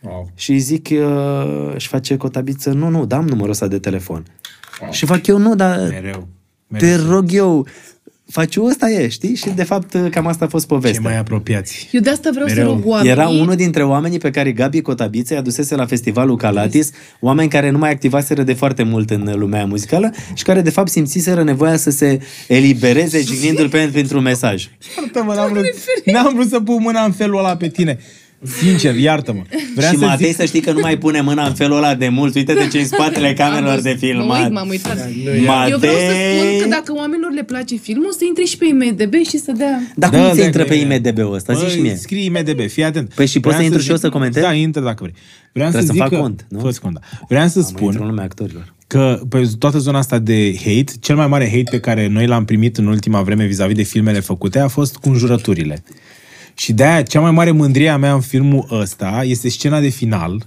Wow. 0.00 0.30
Și 0.34 0.50
îi 0.50 0.58
zic, 0.58 0.88
uh, 0.92 1.74
și 1.76 1.88
face 1.88 2.16
cotabiță, 2.16 2.72
nu, 2.72 2.88
nu, 2.88 3.06
dam 3.06 3.26
numărul 3.26 3.50
ăsta 3.50 3.66
de 3.66 3.78
telefon. 3.78 4.24
Și 4.90 5.06
fac 5.06 5.26
eu, 5.26 5.38
nu, 5.38 5.54
dar 5.54 5.78
Mereu. 5.88 6.28
te 6.78 6.86
Mereu. 6.86 7.10
rog 7.10 7.32
eu, 7.32 7.66
faci 8.30 8.56
ăsta 8.56 8.90
e, 8.90 9.08
știi? 9.08 9.34
Și 9.36 9.48
de 9.54 9.62
fapt 9.64 9.96
cam 10.10 10.26
asta 10.26 10.44
a 10.44 10.48
fost 10.48 10.66
Cei 10.66 10.76
povestea. 10.76 11.00
mai 11.02 11.18
apropiați. 11.18 11.88
Eu 11.92 12.00
de 12.00 12.10
asta 12.10 12.30
vreau 12.32 12.46
Mereu. 12.46 12.64
să 12.66 12.70
rog 12.70 12.86
oamenii. 12.86 13.10
Era 13.10 13.28
unul 13.28 13.54
dintre 13.54 13.82
oamenii 13.84 14.18
pe 14.18 14.30
care 14.30 14.52
Gabi 14.52 14.80
Cotabiță 14.80 15.34
i-a 15.34 15.40
dusese 15.40 15.74
la 15.74 15.86
festivalul 15.86 16.36
Calatis, 16.36 16.90
oameni 17.20 17.48
care 17.48 17.70
nu 17.70 17.78
mai 17.78 17.90
activaseră 17.90 18.42
de 18.42 18.52
foarte 18.52 18.82
mult 18.82 19.10
în 19.10 19.32
lumea 19.36 19.64
muzicală 19.64 20.10
și 20.34 20.44
care 20.44 20.60
de 20.60 20.70
fapt 20.70 20.88
simțiseră 20.90 21.42
nevoia 21.42 21.76
să 21.76 21.90
se 21.90 22.20
elibereze 22.48 23.20
jignindu-l 23.32 23.68
pe 23.68 23.88
printr-un 23.92 24.22
mesaj. 24.22 24.68
Iartă-mă, 24.98 25.34
n-am 25.34 25.52
vrut, 25.52 25.64
n-am 26.04 26.32
vrut 26.34 26.48
să 26.48 26.60
pun 26.60 26.76
mâna 26.82 27.04
în 27.04 27.12
felul 27.12 27.38
ăla 27.38 27.56
pe 27.56 27.68
tine. 27.68 27.98
Sincer, 28.44 28.94
iartă-mă. 28.96 29.42
Vreau 29.74 29.92
și 29.92 29.98
să 29.98 30.04
Matei 30.04 30.26
zic... 30.26 30.36
să 30.36 30.44
știi 30.44 30.60
că 30.60 30.72
nu 30.72 30.78
mai 30.80 30.98
pune 30.98 31.20
mâna 31.20 31.46
în 31.46 31.54
felul 31.54 31.76
ăla 31.76 31.94
de 31.94 32.08
mult. 32.08 32.34
Uite-te 32.34 32.68
ce 32.68 32.78
în 32.78 32.86
spatele 32.86 33.32
camerelor 33.42 33.80
de 33.80 33.88
Mă 33.88 33.90
uit, 33.90 33.98
filmat. 33.98 34.50
m-am 34.50 34.68
uitat. 34.68 34.96
Matei... 35.46 35.70
Eu 35.72 35.78
vreau 35.78 35.94
să 35.94 36.12
spun 36.38 36.60
că 36.62 36.68
dacă 36.68 36.92
oamenilor 36.96 37.32
le 37.32 37.42
place 37.42 37.76
filmul, 37.76 38.12
să 38.12 38.24
intre 38.28 38.44
și 38.44 38.56
pe 38.56 38.64
IMDB 38.66 39.12
și 39.28 39.38
să 39.38 39.52
dea... 39.56 39.80
Dar 39.96 40.10
cum 40.10 40.18
Da, 40.18 40.30
ți 40.30 40.38
da, 40.38 40.44
intră 40.44 40.62
că 40.62 40.68
pe 40.68 40.74
e. 40.74 40.80
IMDB-ul 40.80 41.34
ăsta? 41.34 41.52
Zici 41.52 41.70
și 41.70 41.80
mie. 41.80 41.94
Scrii 41.96 42.24
IMDB, 42.24 42.68
fii 42.68 42.84
atent. 42.84 43.12
Păi 43.14 43.26
și 43.26 43.40
poți 43.40 43.54
Vreau 43.54 43.58
să 43.58 43.64
intru 43.64 43.80
și 43.82 43.88
eu 43.90 43.96
zic- 43.96 44.00
să 44.02 44.08
comentez? 44.08 44.42
Da, 44.42 44.52
intră 44.52 44.82
dacă 44.82 44.98
vrei. 45.02 45.14
Vreau 45.52 45.70
Trebuie 45.70 45.80
să, 45.80 45.86
să 45.86 45.92
zic 45.92 46.00
fac 46.02 46.10
că... 46.10 46.16
cont, 46.26 46.46
nu? 46.48 46.58
Fă-ți 46.60 46.80
cont, 46.80 46.94
da. 46.94 47.00
Vreau 47.28 47.48
să 47.48 47.58
Am 47.58 47.64
intru 47.68 47.84
în 47.86 47.92
spun 47.92 48.06
lumea 48.06 48.24
actorilor. 48.24 48.74
că 48.86 49.20
pe 49.28 49.50
toată 49.58 49.78
zona 49.78 49.98
asta 49.98 50.18
de 50.18 50.54
hate, 50.56 50.92
cel 51.00 51.16
mai 51.16 51.26
mare 51.26 51.44
hate 51.48 51.68
pe 51.70 51.80
care 51.80 52.06
noi 52.06 52.26
l-am 52.26 52.44
primit 52.44 52.76
în 52.78 52.86
ultima 52.86 53.22
vreme 53.22 53.44
vis-a-vis 53.44 53.76
de 53.76 53.82
filmele 53.82 54.20
făcute 54.20 54.58
a 54.58 54.68
fost 54.68 54.96
cu 54.96 55.08
înjurăturile. 55.08 55.82
Și 56.60 56.72
de-aia 56.72 57.02
cea 57.02 57.20
mai 57.20 57.30
mare 57.30 57.50
mândrie 57.50 57.88
a 57.88 57.96
mea 57.96 58.14
în 58.14 58.20
filmul 58.20 58.66
ăsta 58.70 59.20
este 59.24 59.48
scena 59.48 59.80
de 59.80 59.88
final, 59.88 60.42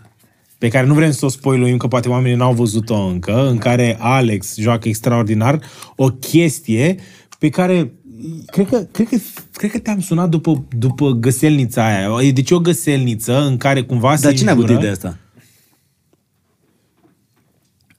pe 0.58 0.67
care 0.67 0.85
nu 0.85 0.93
vrem 0.93 1.11
să 1.11 1.25
o 1.25 1.30
spoiluim, 1.30 1.77
că 1.77 1.88
poate 1.88 2.09
oamenii 2.09 2.38
n-au 2.38 2.53
văzut-o 2.53 2.95
încă, 2.95 3.48
în 3.50 3.58
care 3.58 3.98
Alex 4.00 4.58
joacă 4.58 4.88
extraordinar 4.88 5.59
o 5.95 6.08
chestie 6.08 6.95
pe 7.40 7.50
care 7.50 7.92
cred 8.45 8.67
că, 8.67 8.77
cred 8.92 9.08
că, 9.08 9.16
cred 9.53 9.72
că 9.72 9.80
te-am 9.80 10.00
sunat 10.00 10.30
după, 10.30 10.64
după 10.77 11.11
găselnița 11.11 11.85
aia. 11.85 12.32
Deci 12.33 12.51
o 12.51 12.59
găselniță 12.59 13.45
în 13.45 13.58
care 13.58 13.83
cuvva 13.83 14.16
se 14.16 14.24
Dar 14.24 14.33
cine 14.33 14.50
a 14.50 14.51
avut 14.51 14.64
înjură. 14.64 14.80
ideea 14.80 14.93
asta? 14.93 15.17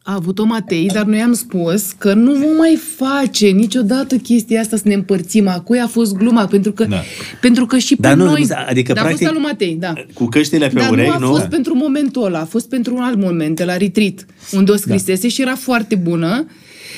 A 0.07 0.15
avut-o 0.15 0.45
Matei, 0.45 0.87
dar 0.93 1.05
noi 1.05 1.21
am 1.21 1.33
spus 1.33 1.93
că 1.99 2.15
nu 2.15 2.33
vom 2.33 2.57
mai 2.57 2.79
face 2.97 3.47
niciodată 3.47 4.17
chestia 4.17 4.61
asta 4.61 4.77
să 4.77 4.83
ne 4.87 4.95
împărțim. 4.95 5.49
Acui 5.49 5.79
a 5.79 5.87
fost 5.87 6.17
gluma, 6.17 6.47
pentru 6.47 6.73
că, 6.73 6.85
Da. 6.85 7.03
pentru 7.41 7.67
că 7.67 7.79
și 7.79 7.97
Dar 7.99 8.13
pe 8.13 8.19
nu, 8.19 8.25
noi... 8.25 8.45
nu, 8.49 8.55
adică, 8.69 8.93
da, 8.93 9.01
a 9.01 9.05
fost 9.05 9.17
practic, 9.17 9.27
al 9.29 9.33
lui 9.43 9.43
Matei, 9.43 9.77
da. 9.81 9.93
Cu 10.15 10.25
căștile 10.25 10.69
pe 10.69 10.81
Dar 10.81 10.91
urechi, 10.91 11.09
nu 11.09 11.15
a 11.15 11.19
nu? 11.19 11.27
fost 11.27 11.45
pentru 11.47 11.75
momentul 11.75 12.25
ăla, 12.25 12.39
a 12.41 12.45
fost 12.45 12.69
pentru 12.69 12.95
un 12.95 13.03
alt 13.03 13.19
moment, 13.19 13.57
de 13.57 13.65
la 13.65 13.77
retreat, 13.77 14.27
unde 14.53 14.71
o 14.71 14.77
scrisese 14.77 15.29
și 15.29 15.41
era 15.43 15.55
foarte 15.55 15.95
bună. 15.95 16.47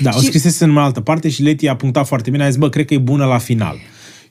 Da, 0.02 0.10
o 0.15 0.20
și... 0.20 0.26
scrisese 0.26 0.65
în 0.65 0.76
altă 0.76 1.01
parte 1.01 1.28
și 1.28 1.43
Leti 1.43 1.68
a 1.68 1.76
punctat 1.76 2.07
foarte 2.07 2.31
bine. 2.31 2.44
A 2.44 2.49
zis, 2.49 2.57
bă, 2.57 2.68
cred 2.68 2.85
că 2.85 2.94
e 2.94 2.99
bună 2.99 3.25
la 3.25 3.39
final. 3.39 3.76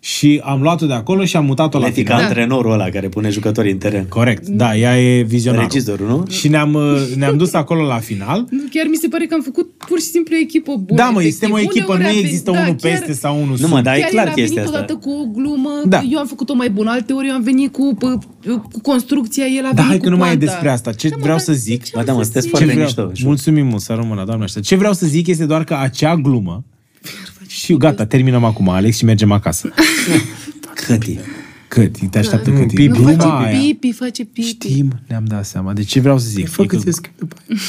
Și 0.08 0.42
am 0.44 0.62
luat-o 0.62 0.86
de 0.86 0.94
acolo 0.94 1.26
și 1.26 1.36
am 1.36 1.46
mutat-o 1.46 1.80
la 1.80 1.86
Leti 1.86 2.04
ca 2.04 2.14
final. 2.14 2.28
antrenorul 2.30 2.72
ăla 2.72 2.90
care 2.90 3.10
pune 3.10 3.30
jucătorii 3.30 3.72
în 3.72 3.78
teren. 3.78 4.06
Corect, 4.10 4.48
da, 4.48 4.76
ea 4.78 5.02
e 5.02 5.22
vizionarul. 5.22 5.68
Regizorul, 5.72 6.08
nu? 6.08 6.24
Și 6.30 6.48
ne-am, 6.48 6.74
uh, 6.74 7.02
ne-am 7.16 7.38
dus 7.38 7.54
acolo 7.54 7.84
la 7.86 7.98
final. 7.98 8.46
Nu, 8.50 8.60
Chiar 8.72 8.86
mi 8.90 8.96
se 8.96 9.08
pare 9.08 9.26
că 9.26 9.34
am 9.34 9.42
făcut 9.42 9.72
pur 9.88 10.00
și 10.00 10.06
simplu 10.06 10.36
o 10.36 10.40
echipă 10.40 10.72
bună. 10.76 10.98
Da, 11.02 11.10
mă, 11.10 11.20
efectiv. 11.22 11.32
suntem 11.40 11.56
o 11.56 11.60
echipă, 11.60 11.94
Uneori 11.94 12.02
nu 12.02 12.08
a 12.08 12.12
venit- 12.12 12.24
există 12.26 12.52
da, 12.52 12.60
unul 12.60 12.76
chiar- 12.76 12.92
peste 12.92 13.14
sau 13.14 13.36
unul 13.36 13.48
Nu, 13.50 13.56
sub. 13.56 13.70
mă, 13.70 13.82
dar 13.82 13.96
e 13.96 14.00
Chiar 14.00 14.10
clar 14.10 14.26
el 14.26 14.32
a 14.32 14.34
chestia 14.34 14.62
venit 14.62 14.68
asta. 14.76 14.78
odată 14.78 14.96
cu 15.06 15.10
o 15.10 15.26
glumă, 15.38 15.70
Da. 15.86 16.02
eu 16.12 16.20
am 16.20 16.28
făcut-o 16.28 16.54
mai 16.54 16.70
bună, 16.70 16.90
alte 16.92 17.14
ori 17.14 17.28
eu 17.28 17.34
am 17.34 17.42
venit 17.44 17.72
cu, 17.72 17.96
cu, 17.96 18.20
cu 18.72 18.80
construcția, 18.82 19.46
el 19.46 19.66
a 19.66 19.74
Da, 19.74 19.82
venit 19.82 19.88
hai 19.90 19.98
cu 19.98 20.04
că 20.04 20.10
nu 20.10 20.18
mai 20.18 20.28
e 20.34 20.38
poanta. 20.38 20.46
despre 20.52 20.70
asta. 20.70 20.92
Ce 20.92 21.08
Da, 21.10 21.16
mă, 21.16 21.22
vreau 21.22 21.38
dar 21.38 21.46
să 21.46 21.54
zic- 21.54 21.84
ce 21.84 21.92
Ba 21.94 22.00
am 22.00 22.06
da, 22.06 22.12
mă, 22.14 22.18
să 22.18 22.24
sunteți 22.24 22.46
zic? 22.46 22.56
foarte 22.56 22.74
Ce 22.74 22.80
mișto. 22.82 23.02
vreau, 23.02 23.12
mulțumim 23.24 23.66
mult, 23.68 23.82
să 23.82 23.94
rămână, 23.94 24.24
doamne 24.26 24.44
ăștia. 24.44 24.62
Ce 24.62 24.76
vreau 24.76 24.94
să 24.94 25.06
zic 25.06 25.28
este 25.28 25.46
doar 25.46 25.64
că 25.64 25.76
acea 25.82 26.16
glumă 26.16 26.64
și 27.56 27.78
gata, 27.78 28.06
terminăm 28.06 28.44
acum, 28.44 28.70
Alex, 28.70 28.98
și 28.98 29.06
mergem 29.06 29.32
acasă. 29.32 29.70
Câti. 30.86 31.20
Cât? 31.68 31.98
Te 32.10 32.18
așteaptă 32.18 32.50
cât? 32.52 32.68
pipi. 32.68 32.88
Nu 32.88 32.94
Gluma 32.96 33.12
face 33.12 33.28
aia. 33.48 33.60
pipi, 33.60 33.92
face 33.92 34.24
pipi. 34.26 34.48
Știm, 34.48 35.00
ne-am 35.08 35.24
dat 35.26 35.46
seama. 35.46 35.74
De 35.74 35.84
ce 35.84 36.00
vreau 36.00 36.18
să 36.18 36.28
zic? 36.30 36.50
Fă 36.50 36.62
E 36.62 36.66
că 36.66 36.76
că 36.76 36.82
ți 36.82 36.92
schimb 36.92 37.14
după 37.18 37.36
aia. 37.50 37.60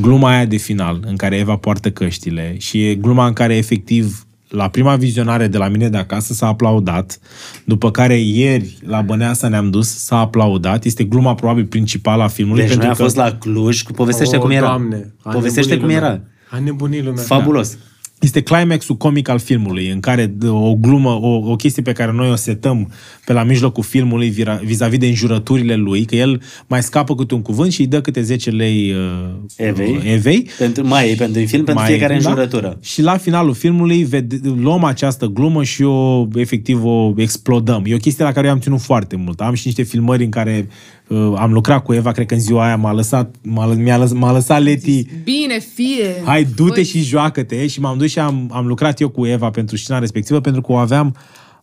gluma 0.00 0.30
aia 0.30 0.44
de 0.44 0.56
final, 0.56 1.02
în 1.06 1.16
care 1.16 1.36
Eva 1.36 1.56
poartă 1.56 1.90
căștile 1.90 2.54
și 2.58 2.86
e 2.88 2.94
gluma 2.94 3.26
în 3.26 3.32
care 3.32 3.56
efectiv 3.56 4.24
la 4.48 4.68
prima 4.68 4.96
vizionare 4.96 5.46
de 5.46 5.58
la 5.58 5.68
mine 5.68 5.88
de 5.88 5.96
acasă 5.96 6.32
s-a 6.32 6.46
aplaudat, 6.46 7.18
după 7.64 7.90
care 7.90 8.18
ieri 8.18 8.78
la 8.86 9.00
Băneasa 9.00 9.48
ne-am 9.48 9.70
dus, 9.70 9.88
s-a 9.96 10.16
aplaudat, 10.18 10.84
este 10.84 11.04
gluma 11.04 11.34
probabil 11.34 11.64
principală 11.64 12.22
a 12.22 12.28
filmului. 12.28 12.60
Deci 12.60 12.70
noi 12.70 12.78
pentru 12.86 13.02
am 13.02 13.08
că 13.08 13.12
fost 13.20 13.32
la 13.32 13.38
Cluj, 13.38 13.82
cu 13.82 13.92
povestește 13.92 14.36
O, 14.36 14.40
cum 14.40 14.50
era. 14.50 14.66
Doamne, 14.66 15.14
a 15.22 15.30
povestește 15.30 15.76
cum 15.76 15.86
nebunit 15.88 15.96
era. 15.96 16.06
lumea. 16.12 16.28
A 16.50 16.58
nebunit 16.58 17.04
lumea. 17.04 17.22
Fabulos. 17.22 17.76
Este 18.20 18.40
climaxul 18.42 18.96
comic 18.96 19.28
al 19.28 19.38
filmului, 19.38 19.88
în 19.90 20.00
care 20.00 20.26
d- 20.26 20.46
o 20.48 20.74
glumă, 20.74 21.08
o, 21.10 21.50
o 21.50 21.56
chestie 21.56 21.82
pe 21.82 21.92
care 21.92 22.12
noi 22.12 22.30
o 22.30 22.34
setăm 22.34 22.92
pe 23.24 23.32
la 23.32 23.42
mijlocul 23.42 23.82
filmului 23.82 24.30
vira- 24.30 24.60
vis-a-vis 24.64 24.98
de 24.98 25.06
înjurăturile 25.06 25.74
lui, 25.74 26.04
că 26.04 26.14
el 26.16 26.42
mai 26.66 26.82
scapă 26.82 27.14
câte 27.14 27.34
un 27.34 27.42
cuvânt 27.42 27.72
și 27.72 27.80
îi 27.80 27.86
dă 27.86 28.00
câte 28.00 28.22
10 28.22 28.50
lei 28.50 28.92
uh, 28.92 29.36
Evei. 29.56 29.90
uh, 29.96 30.02
evei. 30.12 30.48
Pentru, 30.58 30.86
mai 30.86 31.10
e 31.10 31.14
pentru 31.14 31.40
film, 31.44 31.64
pentru 31.64 31.74
Mai- 31.74 31.86
fiecare 31.92 32.18
da? 32.18 32.28
înjurătură. 32.28 32.78
Și 32.82 33.02
la 33.02 33.16
finalul 33.16 33.54
filmului 33.54 34.02
vede, 34.04 34.40
luăm 34.60 34.84
această 34.84 35.26
glumă 35.26 35.64
și 35.64 35.82
o, 35.82 36.26
efectiv, 36.34 36.84
o 36.84 37.12
explodăm. 37.16 37.82
E 37.86 37.94
o 37.94 37.98
chestie 37.98 38.24
la 38.24 38.32
care 38.32 38.46
eu 38.46 38.52
am 38.52 38.58
ținut 38.60 38.80
foarte 38.80 39.16
mult. 39.16 39.40
Am 39.40 39.54
și 39.54 39.62
niște 39.66 39.82
filmări 39.82 40.24
în 40.24 40.30
care 40.30 40.68
uh, 41.08 41.32
am 41.36 41.52
lucrat 41.52 41.82
cu 41.82 41.92
Eva, 41.92 42.12
cred 42.12 42.26
că 42.26 42.34
în 42.34 42.40
ziua 42.40 42.64
aia 42.66 42.76
m-a 42.76 42.92
lăsat, 42.92 43.34
m-a, 43.42 43.66
lă- 43.74 43.76
mi-a 43.82 43.96
lăs, 43.98 44.12
m-a 44.12 44.32
lăsat 44.32 44.62
Leti, 44.62 45.06
Bine, 45.24 45.58
fie. 45.74 46.22
hai, 46.24 46.46
du-te 46.56 46.72
Băi, 46.74 46.84
și 46.84 47.02
joacă-te. 47.02 47.66
Și 47.66 47.80
m-am 47.80 47.98
dus 47.98 48.09
și 48.10 48.18
am, 48.18 48.50
am 48.52 48.66
lucrat 48.66 49.00
eu 49.00 49.08
cu 49.08 49.26
Eva 49.26 49.50
pentru 49.50 49.76
scena 49.76 49.98
respectivă, 49.98 50.40
pentru 50.40 50.60
că 50.60 50.72
o 50.72 50.76
aveam 50.76 51.16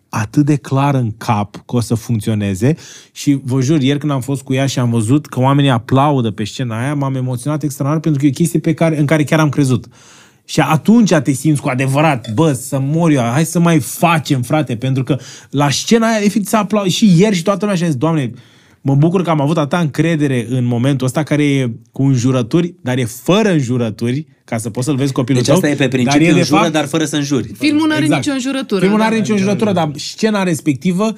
atât 0.09 0.45
de 0.45 0.55
clar 0.55 0.95
în 0.95 1.11
cap 1.17 1.55
că 1.55 1.75
o 1.75 1.79
să 1.79 1.95
funcționeze 1.95 2.75
și 3.11 3.39
vă 3.43 3.61
jur, 3.61 3.81
ieri 3.81 3.99
când 3.99 4.11
am 4.11 4.21
fost 4.21 4.41
cu 4.41 4.53
ea 4.53 4.65
și 4.65 4.79
am 4.79 4.89
văzut 4.89 5.25
că 5.25 5.39
oamenii 5.39 5.69
aplaudă 5.69 6.31
pe 6.31 6.43
scena 6.43 6.79
aia, 6.81 6.93
m-am 6.93 7.15
emoționat 7.15 7.63
extraordinar 7.63 8.01
pentru 8.01 8.19
că 8.19 8.25
e 8.25 8.29
o 8.29 8.37
chestie 8.37 8.59
pe 8.59 8.73
care, 8.73 8.99
în 8.99 9.05
care 9.05 9.23
chiar 9.23 9.39
am 9.39 9.49
crezut. 9.49 9.85
Și 10.45 10.59
atunci 10.59 11.13
te 11.13 11.31
simți 11.31 11.61
cu 11.61 11.69
adevărat, 11.69 12.33
bă, 12.33 12.51
să 12.51 12.79
mor 12.79 13.11
eu, 13.11 13.21
hai 13.21 13.45
să 13.45 13.59
mai 13.59 13.79
facem, 13.79 14.41
frate, 14.41 14.75
pentru 14.75 15.03
că 15.03 15.17
la 15.49 15.69
scena 15.69 16.07
aia, 16.07 16.17
efectiv, 16.17 16.47
s-a 16.47 16.57
aplaudat 16.57 16.91
și 16.91 17.19
ieri 17.19 17.35
și 17.35 17.43
toată 17.43 17.59
lumea 17.61 17.75
și 17.75 17.83
a 17.83 17.85
zis, 17.85 17.95
doamne, 17.95 18.31
mă 18.87 18.95
bucur 18.95 19.21
că 19.21 19.29
am 19.29 19.41
avut 19.41 19.57
atâta 19.57 19.79
încredere 19.79 20.45
în 20.49 20.65
momentul 20.65 21.05
ăsta 21.05 21.23
care 21.23 21.43
e 21.43 21.71
cu 21.91 22.03
înjurături, 22.03 22.75
dar 22.81 22.97
e 22.97 23.05
fără 23.05 23.51
înjurături, 23.51 24.27
ca 24.45 24.57
să 24.57 24.69
poți 24.69 24.85
să-l 24.85 24.95
vezi 24.95 25.11
copilul 25.11 25.41
Deci 25.41 25.47
tău. 25.49 25.55
asta 25.55 25.69
e 25.69 25.75
pe 25.75 25.77
dar 25.87 25.89
principiu 25.89 26.33
de 26.33 26.39
înjură, 26.39 26.59
fapt- 26.61 26.71
dar 26.71 26.85
fără 26.85 27.05
să 27.05 27.15
înjuri. 27.15 27.51
Filmul 27.57 27.87
nu 27.87 27.93
are 27.93 28.05
nicio 28.05 28.31
înjurătură. 28.31 28.79
Filmul 28.79 28.97
nu 28.97 29.03
are 29.03 29.15
da. 29.15 29.21
nicio 29.21 29.33
înjurătură, 29.33 29.71
dar 29.71 29.91
scena 29.95 30.43
respectivă, 30.43 31.13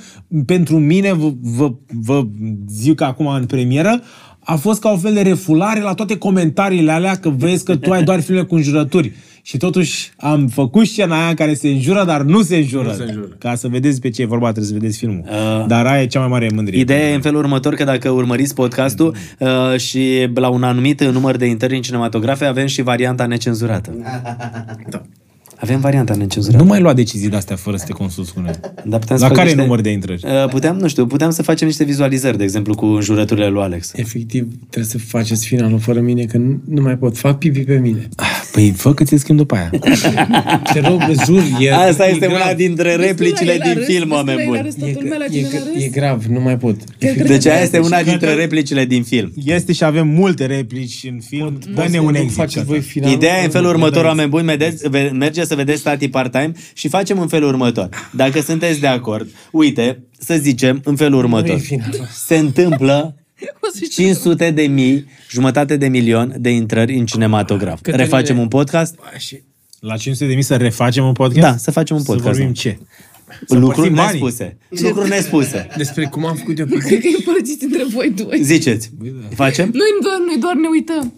pentru 0.46 0.80
mine, 0.80 1.14
vă, 1.14 1.34
vă, 1.42 1.74
vă 2.02 2.28
zic 2.70 3.02
acum 3.02 3.28
în 3.28 3.46
premieră, 3.46 4.02
a 4.40 4.56
fost 4.56 4.80
ca 4.80 4.90
o 4.90 4.98
fel 4.98 5.14
de 5.14 5.22
refulare 5.22 5.80
la 5.82 5.94
toate 5.94 6.18
comentariile 6.18 6.92
alea 6.92 7.16
că 7.16 7.30
vezi 7.30 7.64
că 7.64 7.76
tu 7.76 7.92
ai 7.92 8.04
doar 8.04 8.22
filme 8.22 8.42
cu 8.42 8.56
înjurături. 8.56 9.12
Și 9.50 9.58
totuși 9.58 10.12
am 10.18 10.48
făcut 10.48 10.88
scena 10.88 11.20
aia 11.20 11.30
în 11.30 11.36
care 11.36 11.54
se 11.54 11.68
înjură, 11.68 12.04
dar 12.06 12.22
nu 12.22 12.42
se 12.42 12.56
înjură. 12.56 12.88
Nu 12.88 12.94
se 12.94 13.04
înjură. 13.04 13.36
Ca 13.38 13.56
să 13.56 13.68
vedeți 13.68 14.02
pe 14.02 14.10
ce 14.10 14.22
e 14.22 14.26
vorba, 14.26 14.52
trebuie 14.52 14.72
să 14.74 14.80
vedeți 14.80 14.98
filmul. 14.98 15.24
Uh, 15.26 15.66
dar 15.68 15.86
aia 15.86 16.02
e 16.02 16.08
cea 16.08 16.20
mai 16.20 16.28
mare 16.28 16.50
mândrie. 16.54 16.80
Ideea 16.80 17.10
e 17.10 17.14
în 17.14 17.22
felul 17.22 17.40
următor 17.40 17.74
că 17.74 17.84
dacă 17.84 18.10
urmăriți 18.10 18.54
podcastul 18.54 19.16
uh, 19.40 19.78
și 19.78 20.30
la 20.34 20.50
un 20.50 20.64
anumit 20.64 21.04
număr 21.04 21.38
de 21.38 21.46
intrări 21.46 21.76
în 21.76 21.82
cinematografe 21.82 22.46
avem 22.46 22.66
și 22.66 22.82
varianta 22.82 23.26
necenzurată. 23.26 23.92
Da. 24.90 25.02
Avem 25.62 25.80
varianta 25.80 26.16
necenzurată. 26.16 26.64
Nu 26.64 26.70
mai 26.70 26.80
lua 26.80 26.94
decizii 26.94 27.30
de-astea 27.30 27.56
fără 27.56 27.78
să 27.78 27.86
te 27.86 27.92
consulți 27.92 28.34
cu 28.34 28.40
noi. 28.40 28.52
Dar 28.86 29.00
putem 29.00 29.18
să 29.18 29.24
La 29.24 29.28
facem 29.30 29.36
care 29.36 29.44
niște- 29.48 29.62
număr 29.62 29.82
de 29.82 29.90
intrări? 29.90 30.22
Uh, 30.26 30.50
Puteam, 30.50 30.78
nu 30.78 30.88
știu, 30.88 31.06
puteam 31.08 31.32
să 31.32 31.44
facem 31.44 31.68
niște 31.68 31.84
vizualizări, 31.84 32.38
de 32.38 32.44
exemplu, 32.44 32.76
cu 32.76 32.86
înjurăturile 32.86 33.48
lui 33.48 33.62
Alex. 33.62 33.92
Efectiv, 33.96 34.48
trebuie 34.70 34.84
să 34.92 34.98
faceți 34.98 35.46
finalul 35.46 35.80
fără 35.80 36.00
mine, 36.00 36.24
că 36.24 36.38
nu, 36.38 36.62
nu 36.70 36.82
mai 36.82 36.98
pot. 36.98 37.18
Fac 37.18 37.38
pipi 37.38 37.60
pe 37.60 37.78
mine. 37.78 38.08
Păi 38.52 38.74
fă 38.78 38.94
că 38.94 39.04
ți 39.04 39.16
schimb 39.18 39.38
după 39.38 39.56
aia. 39.56 39.70
Te 40.74 40.80
rog, 40.80 41.02
jur, 41.26 41.44
e, 41.60 41.74
Asta 41.74 42.08
e 42.08 42.12
este 42.12 42.26
grav. 42.28 42.42
una 42.42 42.54
dintre 42.54 42.96
replicile 42.96 43.30
Destul 43.30 43.46
la 43.46 43.52
el 43.54 43.60
din 43.60 43.70
a 43.70 43.74
râs, 43.74 43.86
film, 43.86 44.00
destul 44.00 44.10
la 44.10 44.16
oameni 44.16 44.40
el 44.40 44.46
a 44.46 44.50
buni. 44.50 44.62
râs, 44.62 44.74
E, 44.76 44.80
Toată 44.80 45.00
lumea 45.02 45.18
la 45.18 45.26
e, 45.26 45.28
tine 45.28 45.48
la 45.52 45.60
râs. 45.74 45.84
e 45.84 45.88
grav, 45.88 46.24
nu 46.26 46.40
mai 46.42 46.58
pot. 46.58 46.76
Deci 47.28 47.46
aia 47.46 47.62
este 47.62 47.80
una 47.80 48.04
dintre 48.04 48.34
replicile 48.34 48.86
din 48.86 49.04
film. 49.04 49.32
Este 49.46 49.74
și 49.74 49.84
avem 49.84 50.08
multe 50.08 50.46
replici 50.46 51.00
în 51.12 51.20
film. 51.28 51.58
Dă-ne 51.76 52.00
un 52.00 52.12
Nu 52.12 52.18
exit. 52.18 52.34
faceți 52.36 52.66
voi 52.66 52.80
finalul. 52.80 53.16
Ideea 53.16 53.42
e 53.42 53.44
în 53.44 53.50
felul 53.50 53.68
Nu, 53.68 53.74
următor, 53.74 54.02
nu, 54.02 54.08
oameni 54.08 54.30
buni, 54.30 54.46
vedeți, 54.46 54.90
ve- 54.90 55.12
mergeți 55.14 55.48
să 55.50 55.56
vedeți 55.56 55.84
Tati 55.84 56.10
Part-Time 56.10 56.52
și 56.74 56.88
facem 56.88 57.20
în 57.20 57.28
felul 57.28 57.48
următor. 57.50 57.90
Dacă 58.12 58.42
sunteți 58.42 58.80
de 58.80 58.88
acord, 58.88 59.30
uite, 59.52 60.04
să 60.20 60.36
zicem 60.42 60.82
în 60.84 60.96
felul 60.96 61.20
următor. 61.20 61.56
e 61.56 61.58
finalul. 61.58 62.08
Se 62.26 62.38
întâmplă 62.38 63.14
O 63.62 63.68
să 63.74 63.80
știu. 63.84 64.04
500 64.04 64.52
de 64.52 64.62
mii, 64.62 65.06
jumătate 65.30 65.78
de 65.78 65.88
milion 65.88 66.36
de 66.40 66.50
intrări 66.50 66.96
în 66.98 67.06
cinematograf. 67.06 67.76
Cătăline- 67.82 68.04
Refacem 68.04 68.38
un 68.40 68.48
podcast? 68.48 68.96
Și 69.18 69.42
La 69.80 69.98
500 69.98 70.28
de 70.28 70.34
mii 70.34 70.44
să 70.44 70.56
refacem 70.56 71.06
un 71.06 71.14
podcast? 71.14 71.48
Da, 71.48 71.58
să 71.58 71.72
facem 71.72 71.96
un 71.96 72.04
podcast. 72.04 72.26
Să 72.26 72.30
vorbim 72.32 72.48
da. 72.54 72.60
ce? 72.62 72.78
Lucruri 73.48 73.88
împărțim 73.88 73.94
banii. 73.96 74.12
nespuse. 74.22 74.58
Lucruri 74.70 75.10
nespuse. 75.10 75.68
despre 75.78 76.06
cum 76.06 76.26
am 76.26 76.36
făcut 76.36 76.60
eu 76.60 76.66
pipi. 76.66 76.80
Cred 76.80 77.00
că 77.00 77.08
e 77.08 77.16
împărțiți 77.18 77.64
între 77.64 77.84
voi 77.94 78.10
doi. 78.16 78.40
Ziceți. 78.44 78.90
Facem? 79.36 79.66
Noi 79.74 79.88
doar, 80.04 80.18
noi 80.26 80.38
doar 80.40 80.54
ne 80.56 80.68
uităm. 80.72 81.14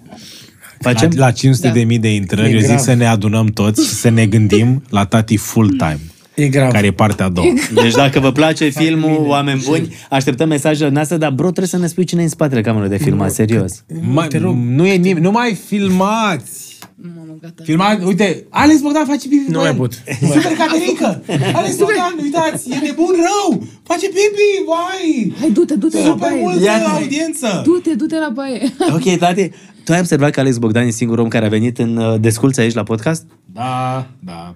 Facem? 0.82 1.10
La, 1.16 1.26
la 1.26 1.32
500 1.32 1.68
Da. 1.68 1.74
de 1.74 1.84
mii 1.84 2.00
de 2.00 2.14
intrări, 2.14 2.50
E 2.50 2.54
eu 2.54 2.60
zic 2.60 2.68
grav. 2.68 2.80
să 2.80 2.94
ne 2.94 3.06
adunăm 3.06 3.46
toți 3.48 3.88
și 3.88 3.94
să 3.94 4.10
ne 4.10 4.26
gândim 4.26 4.84
la 4.90 5.06
tati 5.06 5.38
full-time, 5.38 6.00
E 6.36 6.48
grav. 6.48 6.72
care 6.72 6.86
e 6.88 6.92
partea 6.92 7.26
a 7.26 7.30
doua. 7.30 7.48
Deci 7.74 7.94
dacă 7.94 8.20
vă 8.20 8.32
place 8.32 8.70
filmul, 8.70 9.24
oameni 9.28 9.62
buni, 9.66 9.96
așteptăm 10.10 10.48
mesajele 10.48 10.90
noastre, 10.90 11.18
dar 11.18 11.32
bro, 11.32 11.46
trebuie 11.48 11.68
să 11.68 11.78
ne 11.78 11.88
spui 11.88 12.04
cine 12.04 12.22
e 12.22 12.24
în 12.24 12.30
spatele 12.30 12.62
camerei 12.62 12.90
de 12.90 12.98
filmat, 12.98 13.32
serios. 13.32 13.84
Mai, 14.02 14.28
te 14.28 14.38
rog. 14.38 14.56
Nu 14.56 14.86
e 14.86 14.96
nimeni, 14.96 15.26
nu 15.26 15.32
mai 15.32 15.58
filmați! 15.68 16.70
Mamă, 17.16 17.38
gata. 17.42 17.64
Filmați, 17.64 18.04
uite, 18.06 18.46
Alex 18.50 18.82
Bogdan 18.82 19.06
face 19.06 19.28
pipi 19.28 19.44
Nu 19.52 19.52
pe 19.52 19.58
mai 19.58 19.68
el. 19.68 19.76
pot. 19.76 19.94
Super 20.22 20.52
Caterinca! 20.58 21.22
Alex 21.54 21.76
Bogdan, 21.78 22.14
uitați, 22.24 22.70
e 22.72 22.76
nebun 22.86 23.14
rău! 23.28 23.64
Face 23.84 24.06
pipi, 24.08 24.48
vai! 24.72 25.34
Hai, 25.40 25.52
du-te, 25.52 25.74
du-te 25.76 25.98
la 25.98 26.04
Super 26.04 26.30
baie. 26.30 26.42
multă 26.42 26.64
Ia-te. 26.64 26.90
audiență! 26.90 27.62
Du-te, 27.66 27.94
du-te 27.94 28.16
la 28.20 28.30
baie. 28.34 28.62
Ok, 28.94 29.18
tati, 29.18 29.52
tu 29.84 29.92
ai 29.92 30.00
observat 30.00 30.30
că 30.30 30.40
Alex 30.40 30.58
Bogdan 30.58 30.88
e 30.88 30.90
singurul 30.90 31.24
om 31.24 31.30
care 31.30 31.46
a 31.46 31.50
venit 31.50 31.78
în 31.78 31.98
uh, 31.98 32.20
desculț 32.20 32.58
aici 32.58 32.74
la 32.74 32.84
podcast? 32.84 33.26
Da, 33.46 34.08
da. 34.20 34.56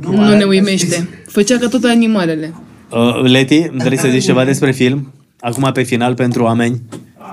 Nu 0.00 0.36
ne 0.36 0.44
uimește. 0.44 1.08
Făcea 1.26 1.58
ca 1.58 1.68
toate 1.68 1.86
animalele. 1.86 2.54
Uh, 2.90 3.22
Leti, 3.22 3.70
vrei 3.72 3.98
să 3.98 4.08
zici 4.08 4.24
ceva 4.24 4.44
despre 4.44 4.72
film? 4.72 5.12
Acum 5.40 5.70
pe 5.72 5.82
final 5.82 6.14
pentru 6.14 6.42
oameni 6.42 6.82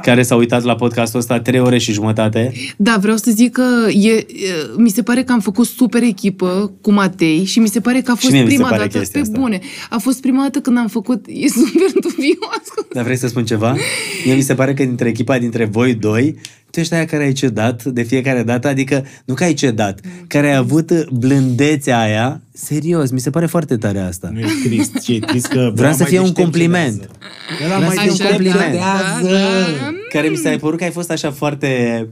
care 0.01 0.23
s-au 0.23 0.37
uitat 0.37 0.63
la 0.63 0.75
podcastul 0.75 1.19
ăsta 1.19 1.39
trei 1.39 1.59
ore 1.59 1.77
și 1.77 1.91
jumătate. 1.91 2.53
Da, 2.77 2.97
vreau 3.01 3.17
să 3.17 3.31
zic 3.31 3.51
că 3.51 3.63
e, 3.89 4.11
e, 4.11 4.25
mi 4.77 4.89
se 4.89 5.01
pare 5.01 5.23
că 5.23 5.31
am 5.31 5.39
făcut 5.39 5.65
super 5.65 6.03
echipă 6.03 6.71
cu 6.81 6.91
Matei 6.91 7.43
și 7.43 7.59
mi 7.59 7.67
se 7.67 7.79
pare 7.79 8.01
că 8.01 8.11
a 8.11 8.15
fost 8.15 8.31
mie 8.31 8.43
mi 8.43 8.49
se 8.49 8.53
prima 8.53 8.69
pare 8.69 8.81
dată 8.81 8.97
chestia 8.97 9.21
pe 9.21 9.27
asta. 9.27 9.39
bune. 9.39 9.59
A 9.89 9.97
fost 9.97 10.21
prima 10.21 10.41
dată 10.41 10.59
când 10.59 10.77
am 10.77 10.87
făcut, 10.87 11.25
e 11.43 11.47
super 11.47 11.91
dubios. 11.93 12.87
Dar 12.93 13.03
vrei 13.03 13.17
să 13.17 13.27
spun 13.27 13.45
ceva? 13.45 13.75
Mie 14.25 14.35
mi 14.35 14.41
se 14.41 14.53
pare 14.53 14.73
că 14.73 14.83
dintre 14.83 15.07
echipa, 15.07 15.37
dintre 15.37 15.65
voi 15.65 15.93
doi, 15.93 16.35
tu 16.77 16.83
ești 16.83 16.95
aia 16.95 17.05
care 17.05 17.23
ai 17.23 17.31
cedat 17.31 17.83
de 17.83 18.01
fiecare 18.01 18.43
dată, 18.43 18.67
adică 18.67 19.05
nu 19.25 19.33
că 19.33 19.43
ai 19.43 19.53
cedat, 19.53 19.99
care 20.27 20.47
ai 20.47 20.55
avut 20.55 21.09
blândețea 21.09 21.99
aia, 21.99 22.41
serios, 22.53 23.11
mi 23.11 23.19
se 23.19 23.29
pare 23.29 23.45
foarte 23.45 23.77
tare 23.77 23.99
asta. 23.99 24.29
Nu 24.33 24.39
e 24.39 24.45
trist, 24.63 24.99
ce 24.99 25.13
e 25.13 25.19
trist 25.19 25.47
că... 25.47 25.71
Vreau 25.75 25.91
să 25.91 25.97
mai 25.99 26.07
fie 26.09 26.17
un 26.19 26.23
deștept 26.23 26.43
compliment. 26.43 27.09
Era 27.65 27.75
Vreau 27.75 27.79
mai 27.79 27.95
să 27.95 28.01
fie 28.01 28.09
un 28.09 28.17
Așa, 28.19 28.27
compliment. 28.29 28.73
da, 28.73 29.19
da, 29.21 29.29
da. 29.29 29.93
Care 30.09 30.27
mi 30.27 30.35
s-a 30.35 30.55
părut 30.59 30.77
că 30.77 30.83
ai 30.83 30.91
fost 30.91 31.11
așa 31.11 31.31
foarte 31.31 32.07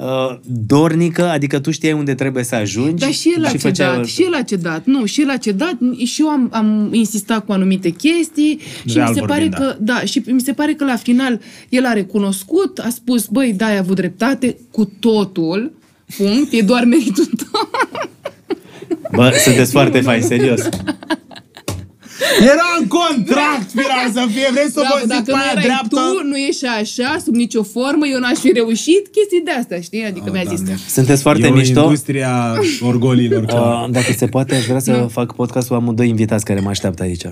uh, 0.00 0.38
dornică, 0.66 1.28
adică 1.28 1.58
tu 1.58 1.70
știai 1.70 1.92
unde 1.92 2.14
trebuie 2.14 2.44
să 2.44 2.54
ajungi. 2.54 3.04
Dar 3.04 3.12
și 3.12 3.34
el 3.36 3.44
a 3.44 3.48
făceai 3.48 3.72
cedat, 3.72 3.96
orice. 3.96 4.12
și 4.12 4.22
el 4.22 4.34
a 4.34 4.42
cedat. 4.42 4.84
Nu, 4.84 5.04
și 5.04 5.20
el 5.20 5.30
a 5.30 5.36
cedat 5.36 5.78
și 6.04 6.20
eu 6.20 6.28
am, 6.28 6.48
am 6.52 6.88
insistat 6.92 7.44
cu 7.44 7.52
anumite 7.52 7.90
chestii 7.90 8.60
și 8.86 8.94
Real 8.94 9.08
mi 9.08 9.14
se 9.14 9.20
pare 9.20 9.48
vorbind, 9.48 9.54
că, 9.54 9.76
da, 9.80 10.00
și 10.00 10.22
mi 10.26 10.40
se 10.40 10.52
pare 10.52 10.72
că 10.72 10.84
la 10.84 10.96
final 10.96 11.40
el 11.68 11.84
a 11.84 11.92
recunoscut, 11.92 12.78
a 12.78 12.88
spus, 12.88 13.26
băi, 13.26 13.52
da, 13.52 13.66
ai 13.66 13.76
avut 13.76 13.96
dreptate 13.96 14.56
cu 14.70 14.92
totul, 15.00 15.72
punct, 16.16 16.52
e 16.52 16.62
doar 16.62 16.84
meritul 16.84 17.24
tău. 17.24 17.70
Bă, 19.12 19.32
sunteți 19.44 19.70
foarte 19.70 20.00
fain, 20.00 20.22
serios. 20.22 20.60
Era 22.40 22.68
în 22.80 22.86
contract, 22.86 23.70
Firar, 23.76 24.06
să 24.12 24.24
fie. 24.34 24.48
Vrei 24.50 24.70
să 24.76 24.80
Bravo, 24.80 24.94
vă 24.94 25.00
zic 25.00 25.08
dacă 25.08 25.22
pe 25.24 25.30
nu 25.30 25.36
aia 25.36 25.50
erai 25.50 25.62
dreaptă? 25.64 25.96
tu, 26.20 26.26
nu 26.28 26.36
ieși 26.38 26.64
așa, 26.80 27.16
sub 27.24 27.34
nicio 27.34 27.62
formă, 27.62 28.04
eu 28.12 28.18
n-aș 28.18 28.38
fi 28.38 28.50
reușit, 28.52 29.02
chestii 29.16 29.40
de 29.44 29.50
astea, 29.50 29.80
știi? 29.80 30.04
Adică 30.04 30.30
mi-a 30.32 30.44
zis. 30.54 30.60
Sunteți 30.88 31.22
foarte 31.22 31.46
e 31.46 31.50
o 31.50 31.54
mișto. 31.54 31.80
industria 31.82 32.32
orgolilor. 32.82 33.42
Uh, 33.42 33.48
Uh, 33.80 33.86
dacă 33.90 34.12
se 34.16 34.26
poate, 34.26 34.54
aș 34.54 34.64
vrea 34.64 34.78
să 34.78 35.06
fac 35.10 35.34
podcastul. 35.34 35.76
Am 35.76 35.92
doi 35.94 36.08
invitați 36.08 36.44
care 36.44 36.60
mă 36.60 36.68
așteaptă 36.68 37.02
aici. 37.02 37.24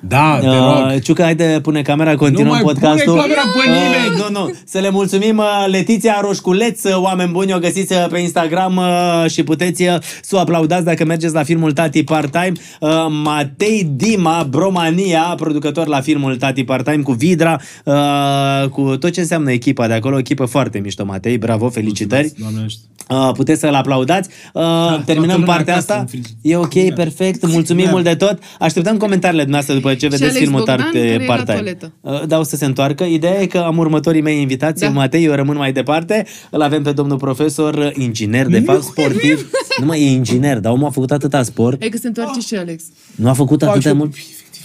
Da, 0.00 0.38
te 0.40 0.46
rog. 0.46 0.92
Uh, 0.94 1.02
Ciucă, 1.02 1.22
haide, 1.22 1.58
pune 1.62 1.82
camera, 1.82 2.14
continuăm 2.14 2.46
Nu 2.46 2.52
mai 2.52 2.60
pune 2.60 2.72
podcastul. 2.72 3.16
camera 3.16 3.40
pe 3.40 3.68
nimeni! 3.68 4.20
Uh, 4.20 4.28
nu, 4.30 4.40
nu. 4.40 4.54
Să 4.64 4.78
le 4.78 4.90
mulțumim 4.90 5.38
uh, 5.38 5.66
Letiția 5.70 6.18
Roșculeț, 6.20 6.84
uh, 6.84 6.96
oameni 6.96 7.30
buni, 7.30 7.54
o 7.54 7.58
găsiți 7.58 7.92
uh, 7.92 8.06
pe 8.10 8.18
Instagram 8.18 8.76
uh, 8.76 9.30
și 9.30 9.42
puteți 9.42 9.82
uh, 9.82 9.94
să 10.22 10.36
o 10.36 10.38
aplaudați 10.38 10.84
dacă 10.84 11.04
mergeți 11.04 11.34
la 11.34 11.42
filmul 11.42 11.72
Tati 11.72 12.04
Part-Time. 12.04 12.52
Uh, 12.80 12.90
Matei 13.22 13.90
Dima, 13.94 14.46
Bromania, 14.50 15.34
producător 15.36 15.86
la 15.86 16.00
filmul 16.00 16.36
Tati 16.36 16.64
Part-Time 16.64 17.02
cu 17.02 17.12
Vidra, 17.12 17.60
uh, 17.84 18.68
cu 18.68 18.96
tot 18.96 19.10
ce 19.10 19.20
înseamnă 19.20 19.52
echipa 19.52 19.86
de 19.86 19.92
acolo, 19.92 20.14
o 20.14 20.18
echipă 20.18 20.44
foarte 20.44 20.78
mișto, 20.78 21.04
Matei, 21.04 21.38
bravo, 21.38 21.68
felicitări. 21.68 22.32
Doamne 22.38 22.58
ajută. 22.64 22.84
Uh, 23.10 23.30
puteți 23.34 23.60
să-l 23.60 23.74
aplaudați. 23.74 24.28
Uh, 24.52 24.62
terminăm 25.04 25.40
lumea 25.40 25.54
partea 25.54 25.74
acasă, 25.74 25.92
asta. 25.92 26.00
în 26.00 26.06
frigid. 26.06 26.36
E 26.42 26.56
ok, 26.56 26.94
perfect. 26.94 27.46
Mulțumim 27.46 27.88
mult 27.90 28.04
de 28.04 28.14
tot. 28.14 28.38
Așteptăm 28.58 28.96
comentariile 28.96 29.42
dumneavoastră 29.42 29.74
după 29.74 29.89
ce 29.94 30.06
vedeți 30.08 30.22
Alex 30.22 30.36
filmul 30.38 30.56
Bogdan, 30.58 30.76
Tarte 30.76 30.98
care 30.98 31.10
e 31.10 31.18
la 31.18 31.24
part-time. 31.24 31.52
toaletă. 31.56 31.92
Uh, 32.00 32.26
Da, 32.26 32.38
o 32.38 32.42
să 32.42 32.56
se 32.56 32.64
întoarcă. 32.64 33.04
Ideea 33.04 33.40
e 33.40 33.46
că 33.46 33.58
am 33.58 33.78
următorii 33.78 34.20
mei 34.22 34.40
invitați. 34.40 34.80
Da. 34.80 34.88
Matei, 34.88 35.24
eu 35.24 35.32
rămân 35.32 35.56
mai 35.56 35.72
departe. 35.72 36.26
Îl 36.50 36.62
avem 36.62 36.82
pe 36.82 36.92
domnul 36.92 37.16
profesor, 37.16 37.92
inginer, 37.96 38.46
de 38.46 38.60
fapt, 38.60 38.82
sportiv. 38.82 39.50
Nu 39.80 39.86
mai 39.86 40.00
e 40.02 40.10
inginer, 40.10 40.58
dar 40.58 40.72
omul 40.72 40.86
a 40.86 40.90
făcut 40.90 41.10
atâta 41.10 41.42
sport. 41.42 41.82
E 41.82 41.88
că 41.88 41.96
se 41.96 42.06
întoarce 42.06 42.40
și 42.40 42.54
Alex. 42.54 42.82
Nu 43.14 43.28
a 43.28 43.32
făcut 43.32 43.60
Fac 43.60 43.68
atât 43.68 43.82
de 43.82 43.88
și 43.88 43.94
eu, 43.94 44.00
mult. 44.00 44.14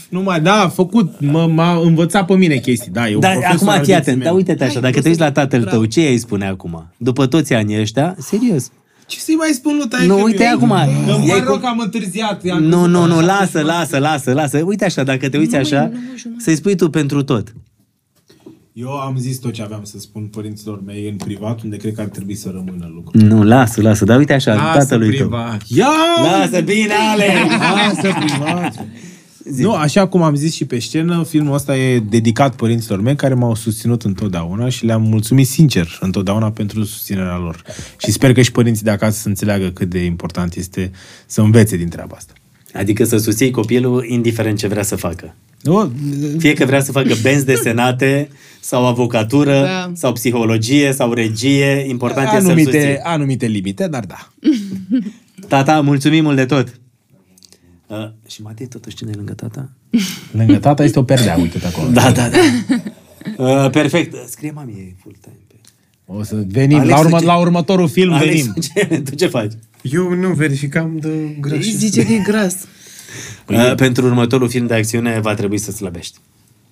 Nu 0.10 0.22
mai, 0.22 0.42
da, 0.42 0.54
a 0.62 0.68
făcut, 0.68 1.14
mă, 1.20 1.48
m-a 1.48 1.76
învățat 1.84 2.26
pe 2.26 2.34
mine 2.36 2.56
chestii, 2.56 2.92
da, 2.92 3.10
e 3.10 3.14
un 3.14 3.20
Dar 3.20 3.32
profesor 3.32 3.56
acum 3.56 3.68
al 3.68 3.74
fii 3.76 3.86
vieții 3.86 4.02
atent, 4.02 4.18
mele. 4.18 4.30
dar 4.30 4.38
uite-te 4.38 4.64
așa, 4.64 4.80
dacă 4.80 5.02
te 5.02 5.08
uiți 5.08 5.20
la 5.20 5.32
tatăl 5.32 5.64
tău, 5.64 5.86
ce 5.86 6.02
îi 6.02 6.18
spune 6.18 6.48
acum? 6.48 6.86
După 6.98 7.26
toți 7.26 7.54
anii 7.54 7.80
ăștia, 7.80 8.16
serios. 8.20 8.72
Ce 9.08 9.20
să-i 9.20 9.36
mai 9.36 9.50
spun 9.54 9.76
lui 9.78 9.88
taică 9.88 10.06
Nu, 10.14 10.24
uite 10.24 10.46
acum, 10.46 10.70
Că 10.70 11.12
îmi 11.16 11.26
e 11.26 11.28
pare 11.30 11.40
cu- 11.42 11.46
rău 11.48 11.58
că 11.58 11.66
am 11.66 11.80
întârziat. 11.80 12.44
i-am 12.44 12.64
Nu, 12.64 12.70
crezut 12.70 12.90
nu, 12.90 13.00
că 13.02 13.08
nu, 13.08 13.16
așa 13.18 13.26
lasă, 13.26 13.60
și 13.60 13.66
lasă, 13.66 13.98
lasă, 14.00 14.34
lasă. 14.34 14.58
Uite 14.66 14.86
așa, 14.86 15.04
dacă 15.04 15.30
te 15.30 15.38
uiți 15.38 15.56
așa, 15.56 15.92
să-i 16.38 16.56
spui 16.56 16.76
tu 16.76 16.90
pentru 16.90 17.24
tot. 17.24 17.54
Eu 18.74 18.90
am 18.90 19.16
zis 19.18 19.38
tot 19.38 19.54
ce 19.54 19.62
aveam 19.62 19.84
să 19.84 20.00
spun 20.00 20.24
părinților 20.24 20.82
mei 20.86 21.10
în 21.10 21.16
privat, 21.16 21.62
unde 21.64 21.78
cred 21.78 21.94
că 21.94 22.02
ar 22.02 22.08
trebui 22.08 22.36
să 22.36 22.50
rămână 22.54 22.92
lucrul. 22.94 23.22
Nu, 23.22 23.44
lasă, 23.44 23.82
lasă, 23.82 24.06
dar 24.06 24.18
uite 24.18 24.34
așa, 24.34 24.54
Lasă 24.54 24.78
tatălui 24.80 25.18
tău. 25.18 25.28
privat. 25.28 25.62
Ia! 25.68 25.88
Lasă, 26.24 26.62
bine, 26.62 26.94
Ale! 27.12 27.26
Lasă 27.76 28.16
privat! 28.26 28.86
Nu, 29.58 29.74
așa 29.74 30.08
cum 30.08 30.22
am 30.22 30.36
zis 30.36 30.54
și 30.54 30.66
pe 30.66 30.80
scenă, 30.80 31.24
filmul 31.28 31.54
ăsta 31.54 31.78
e 31.78 32.00
dedicat 32.00 32.56
părinților 32.56 33.02
mei 33.02 33.16
care 33.16 33.34
m-au 33.34 33.56
susținut 33.56 34.04
întotdeauna 34.04 34.70
și 34.70 34.86
le-am 34.86 35.02
mulțumit 35.02 35.48
sincer 35.48 35.98
întotdeauna 36.02 36.52
pentru 36.52 36.84
susținerea 36.84 37.38
lor. 37.38 37.62
Și 37.98 38.12
sper 38.12 38.34
că 38.34 38.42
și 38.42 38.52
părinții 38.52 38.84
de 38.84 38.90
acasă 38.90 39.20
să 39.20 39.28
înțeleagă 39.28 39.70
cât 39.70 39.90
de 39.90 40.04
important 40.04 40.56
este 40.56 40.92
să 41.26 41.42
învețe 41.42 41.78
din 41.78 41.88
treaba 41.90 42.16
asta. 42.16 42.34
Adică 42.74 43.04
să 43.04 43.18
susții 43.18 43.52
copilul 43.52 44.06
indiferent 44.08 44.58
ce 44.58 44.68
vrea 44.68 44.84
să 44.84 44.96
facă. 44.96 45.36
Nu, 45.62 45.92
Fie 46.38 46.54
că 46.54 46.66
vrea 46.66 46.82
să 46.82 46.92
facă 46.92 47.14
benzi 47.22 47.46
desenate, 47.46 48.30
sau 48.60 48.86
avocatură, 48.88 49.62
Da. 49.62 49.92
sau 49.94 50.14
psihologie, 50.14 50.94
sau 50.94 51.14
regie, 51.14 51.86
important 51.90 52.28
e 52.28 52.30
să-l 52.32 52.38
anumite, 52.50 52.72
susții. 52.72 52.98
anumite 53.04 53.46
limite, 53.46 53.88
dar 53.88 54.06
da. 54.06 54.32
Tata, 55.48 55.82
mulțumim 55.82 56.24
mult 56.24 56.36
de 56.36 56.46
tot! 56.46 56.80
Uh, 57.88 58.10
și 58.28 58.42
Matei, 58.42 58.68
totuși, 58.68 58.96
cine 58.96 59.12
e 59.14 59.16
lângă 59.16 59.34
tata? 59.34 59.70
Lângă 60.32 60.58
tata 60.58 60.84
este 60.84 61.00
o 61.00 61.04
perdea, 61.04 61.38
uite-te 61.38 61.68
acolo. 61.68 61.90
Da, 62.00 62.12
da, 62.12 62.30
da. 62.30 62.38
Uh, 63.38 63.70
perfect. 63.72 64.30
Scrie 64.30 64.52
mami 64.52 64.96
full 65.02 65.16
time. 65.22 65.36
pe- 65.48 65.56
O 66.06 66.24
să 66.24 66.44
venim, 66.48 66.78
Alex, 66.78 66.92
la, 66.94 67.00
urmă, 67.00 67.16
tu 67.16 67.20
ce- 67.22 67.26
la 67.26 67.38
următorul 67.38 67.88
film 67.88 68.14
Alex, 68.14 68.32
venim. 68.36 68.54
tu 68.54 68.60
ce, 68.60 69.02
tu 69.10 69.16
ce 69.16 69.28
faci? 69.28 69.52
Eu 69.82 70.14
nu 70.14 70.34
verificam 70.34 70.98
de 71.00 71.08
Îi 71.08 71.38
greș. 71.40 71.66
zice 71.66 72.06
că 72.06 72.12
e 72.14 72.18
gras. 72.18 72.56
Uh, 73.50 73.76
pentru 73.76 74.06
următorul 74.06 74.50
film 74.50 74.68
de 74.68 74.74
acțiune 74.74 75.20
va 75.20 75.34
trebui 75.34 75.58
să 75.58 75.72
slăbești. 75.72 76.18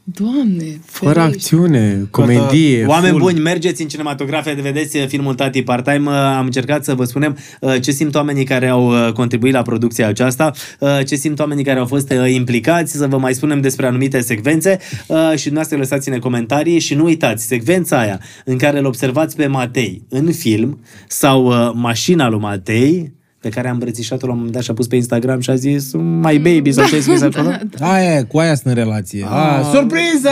Doamne, 0.05 0.79
Fără 0.85 1.13
ferește. 1.13 1.35
acțiune, 1.35 2.07
comedie, 2.11 2.85
Oameni 2.85 3.11
full. 3.11 3.21
buni, 3.23 3.39
mergeți 3.39 3.81
în 3.81 3.87
cinematografe, 3.87 4.53
vedeți 4.61 4.97
filmul 4.97 5.33
Tati 5.35 5.61
Part-Time. 5.63 6.09
Uh, 6.09 6.15
Am 6.15 6.45
încercat 6.45 6.83
să 6.83 6.95
vă 6.95 7.03
spunem 7.03 7.37
uh, 7.59 7.75
ce 7.81 7.91
simt 7.91 8.15
oamenii 8.15 8.43
care 8.43 8.67
au 8.67 8.87
uh, 8.89 9.11
contribuit 9.13 9.53
la 9.53 9.61
producția 9.61 10.07
aceasta, 10.07 10.51
uh, 10.79 10.99
ce 11.05 11.15
simt 11.15 11.39
oamenii 11.39 11.63
care 11.63 11.79
au 11.79 11.85
fost 11.85 12.11
uh, 12.11 12.31
implicați, 12.33 12.91
să 12.97 13.07
vă 13.07 13.17
mai 13.17 13.33
spunem 13.33 13.61
despre 13.61 13.85
anumite 13.85 14.19
secvențe 14.21 14.77
uh, 15.07 15.17
și 15.35 15.43
dumneavoastră 15.43 15.77
lăsați-ne 15.77 16.17
comentarii 16.19 16.79
și 16.79 16.93
nu 16.93 17.03
uitați, 17.03 17.45
secvența 17.45 17.99
aia 17.99 18.19
în 18.45 18.57
care 18.57 18.79
îl 18.79 18.85
observați 18.85 19.35
pe 19.35 19.47
Matei 19.47 20.05
în 20.09 20.31
film 20.31 20.79
sau 21.07 21.45
uh, 21.45 21.71
mașina 21.73 22.29
lui 22.29 22.39
Matei, 22.39 23.13
pe 23.43 23.49
care 23.49 23.67
a 23.67 23.71
îmbrățișat-o 23.71 24.25
la 24.25 24.31
un 24.31 24.37
moment 24.37 24.55
dat 24.55 24.63
și 24.63 24.71
a 24.71 24.73
pus 24.73 24.87
pe 24.87 24.95
Instagram 24.95 25.39
și 25.39 25.49
a 25.49 25.55
zis 25.55 25.91
My 25.93 26.39
baby 26.39 26.71
sau 26.71 26.85
ce 26.85 26.95
ai 26.95 27.01
scris 27.01 27.21
acolo? 27.21 27.51
Aia, 27.79 28.13
e, 28.17 28.23
cu 28.23 28.37
aia 28.37 28.55
sunt 28.55 28.77
în 28.77 28.83
relație. 28.83 29.25
Ah, 29.29 29.61
surpriză! 29.73 30.29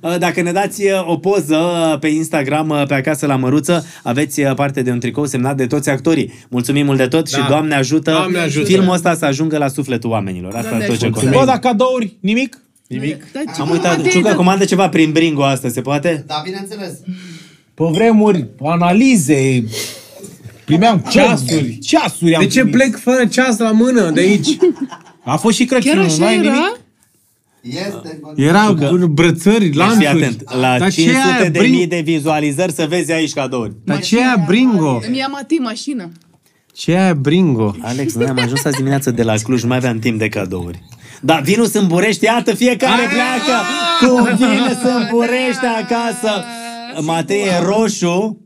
Da. 0.00 0.18
Dacă 0.18 0.42
ne 0.42 0.52
dați 0.52 0.82
uh, 0.84 1.08
o 1.08 1.16
poză 1.16 1.56
uh, 1.56 1.98
pe 1.98 2.08
Instagram 2.08 2.68
uh, 2.68 2.82
pe 2.86 2.94
acasă 2.94 3.26
la 3.26 3.36
Măruță, 3.36 3.84
aveți 4.02 4.40
uh, 4.40 4.54
parte 4.54 4.82
de 4.82 4.90
un 4.90 4.98
tricou 4.98 5.26
semnat 5.26 5.56
de 5.56 5.66
toți 5.66 5.88
actorii. 5.90 6.32
Mulțumim 6.48 6.84
mult 6.84 6.98
de 6.98 7.06
tot 7.06 7.30
Da. 7.30 7.38
și 7.38 7.48
Doamne 7.48 7.74
ajută, 7.74 8.10
Doamne 8.10 8.38
ajută. 8.38 8.66
filmul 8.66 8.94
ăsta 8.94 9.14
să 9.14 9.24
ajungă 9.24 9.58
la 9.58 9.68
sufletul 9.68 10.10
oamenilor. 10.10 10.54
Asta 10.54 10.68
Doamne 10.68 10.84
e 10.84 10.88
tot 10.88 10.98
ce 10.98 11.04
ajută. 11.04 11.20
contează. 11.20 11.44
Bă, 11.46 11.50
dar 11.52 11.58
cadouri, 11.60 12.16
nimic? 12.20 12.58
Nimic. 12.86 13.32
Da, 13.32 13.40
ce 13.54 13.60
Am 13.60 13.66
mă, 13.68 13.72
uitat, 13.74 13.96
Matei, 13.96 14.10
Ciucă 14.12 14.28
da- 14.28 14.34
comandă 14.34 14.64
ceva 14.64 14.88
prin 14.88 15.10
Bringo 15.12 15.44
asta, 15.44 15.68
se 15.68 15.80
poate? 15.80 16.24
Da, 16.26 16.40
bineînțeles. 16.44 16.92
Pe 17.74 17.84
vremuri, 17.92 18.46
analize, 18.62 19.64
primeam 20.70 21.04
ceasuri, 21.10 21.78
ceasuri 21.78 22.34
am 22.34 22.42
De 22.42 22.48
ce 22.48 22.60
primit. 22.60 22.76
plec 22.76 22.98
fără 23.00 23.26
ceas 23.26 23.58
la 23.58 23.70
mână 23.70 24.10
de 24.10 24.20
aici? 24.20 24.56
A 25.24 25.36
fost 25.36 25.56
și 25.56 25.64
Chiar 25.64 25.80
Crăciunul, 25.80 26.06
nu 26.06 26.12
așa 26.12 26.26
ai 26.26 26.34
era? 26.38 26.42
nimic? 26.42 26.80
Este 27.62 28.00
în 28.14 28.20
continuare. 28.20 28.58
Era 28.58 29.06
brățări, 29.06 29.64
Deci 29.64 29.74
lanțuri. 29.76 29.98
fii 30.06 30.06
atent, 30.24 30.42
la 30.60 30.78
Dar 30.78 30.90
ce 30.92 31.00
500 31.02 31.32
aia, 31.40 31.48
de 31.50 31.58
bring- 31.58 31.70
mii 31.74 31.86
de 31.86 32.00
vizualizări 32.04 32.72
să 32.72 32.86
vezi 32.88 33.12
aici 33.12 33.32
cadouri. 33.32 33.72
Dar 33.84 34.00
ce 34.00 34.16
e 34.18 34.22
aia 34.22 34.44
bringo? 34.46 35.00
Îmi 35.06 35.16
ia 35.16 35.26
Matei 35.30 35.58
mașină. 35.58 36.10
Ce 36.74 36.92
e 36.92 37.00
aia 37.02 37.14
bringo? 37.14 37.74
Alex, 37.80 38.14
noi 38.14 38.26
am 38.26 38.38
ajuns 38.42 38.64
azi 38.64 38.76
dimineață 38.76 39.10
de 39.10 39.22
la 39.22 39.34
Cluj, 39.42 39.62
nu 39.62 39.68
mai 39.68 39.76
aveam 39.76 39.98
timp 39.98 40.18
de 40.18 40.28
cadouri. 40.28 40.82
Da, 41.22 41.34
vinul 41.36 41.66
sunt 41.66 41.88
Burești, 41.88 42.24
iată, 42.24 42.54
fiecare 42.54 43.02
pleacă 43.02 43.60
cu 44.00 44.22
vin 44.36 44.78
sunt 44.82 45.08
Burești 45.10 45.64
acasă. 45.82 46.44
Matei 47.00 47.40
e 47.42 47.62
roșu, 47.64 48.40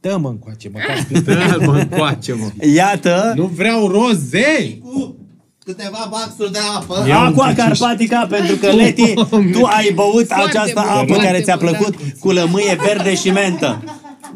Dă-mă 0.00 0.28
încoace, 0.28 0.70
măcar. 0.72 1.06
Da, 1.24 1.56
mă 1.66 1.78
încoace, 1.78 2.32
mă. 2.32 2.66
iată, 2.66 3.32
nu 3.36 3.46
vreau 3.46 3.88
roze! 3.88 4.78
Cu 4.82 5.16
câteva 5.64 6.08
baxuri 6.10 6.52
de 6.52 6.58
apă. 6.76 7.04
Ia 7.08 7.18
Aqua 7.18 7.48
un 7.48 7.54
Carpatica, 7.54 8.26
pentru 8.30 8.56
că, 8.56 8.70
Leti, 8.70 9.14
tu 9.52 9.64
ai 9.64 9.92
băut 9.94 10.26
Foarte 10.26 10.58
această 10.58 10.80
bun, 10.80 10.90
apă 10.90 11.04
foarte 11.06 11.24
care 11.26 11.40
ți-a 11.40 11.56
bun, 11.56 11.68
plăcut 11.68 11.94
cu 12.20 12.30
lămâie 12.30 12.78
verde 12.86 13.14
și 13.14 13.30
mentă. 13.30 13.84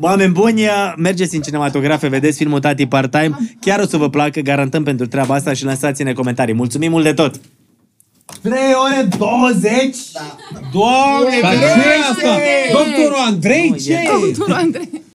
Oameni 0.01 0.33
buni, 0.33 0.63
mergeți 0.97 1.35
în 1.37 1.43
cinematografe, 1.43 2.09
vedeți 2.09 2.37
filmul 2.37 2.61
Tati 2.61 2.87
Part-Time, 2.87 3.37
chiar 3.61 3.81
o 3.81 3.87
să 3.87 3.97
vă 3.97 4.09
placă, 4.11 4.41
garantăm 4.41 4.83
pentru 4.83 5.07
treaba 5.07 5.35
asta 5.35 5.53
și 5.53 5.65
lăsați-ne 5.65 6.13
comentarii. 6.13 6.55
Mulțumim 6.55 6.91
mult 6.91 7.05
de 7.05 7.13
tot! 7.13 7.41
3 8.43 8.59
ore 8.85 9.09
20? 9.19 9.97
Doamne, 10.73 11.39
Dar 11.43 11.53
ce 11.53 11.59
e 11.59 11.67
asta? 11.67 12.15
ferește! 12.15 12.73
Doctorul 12.73 13.25
Andrei, 13.27 13.75
ce 13.85 13.93
e? 13.93 14.09
Doctorul 14.21 14.55
Andrei. 14.55 15.03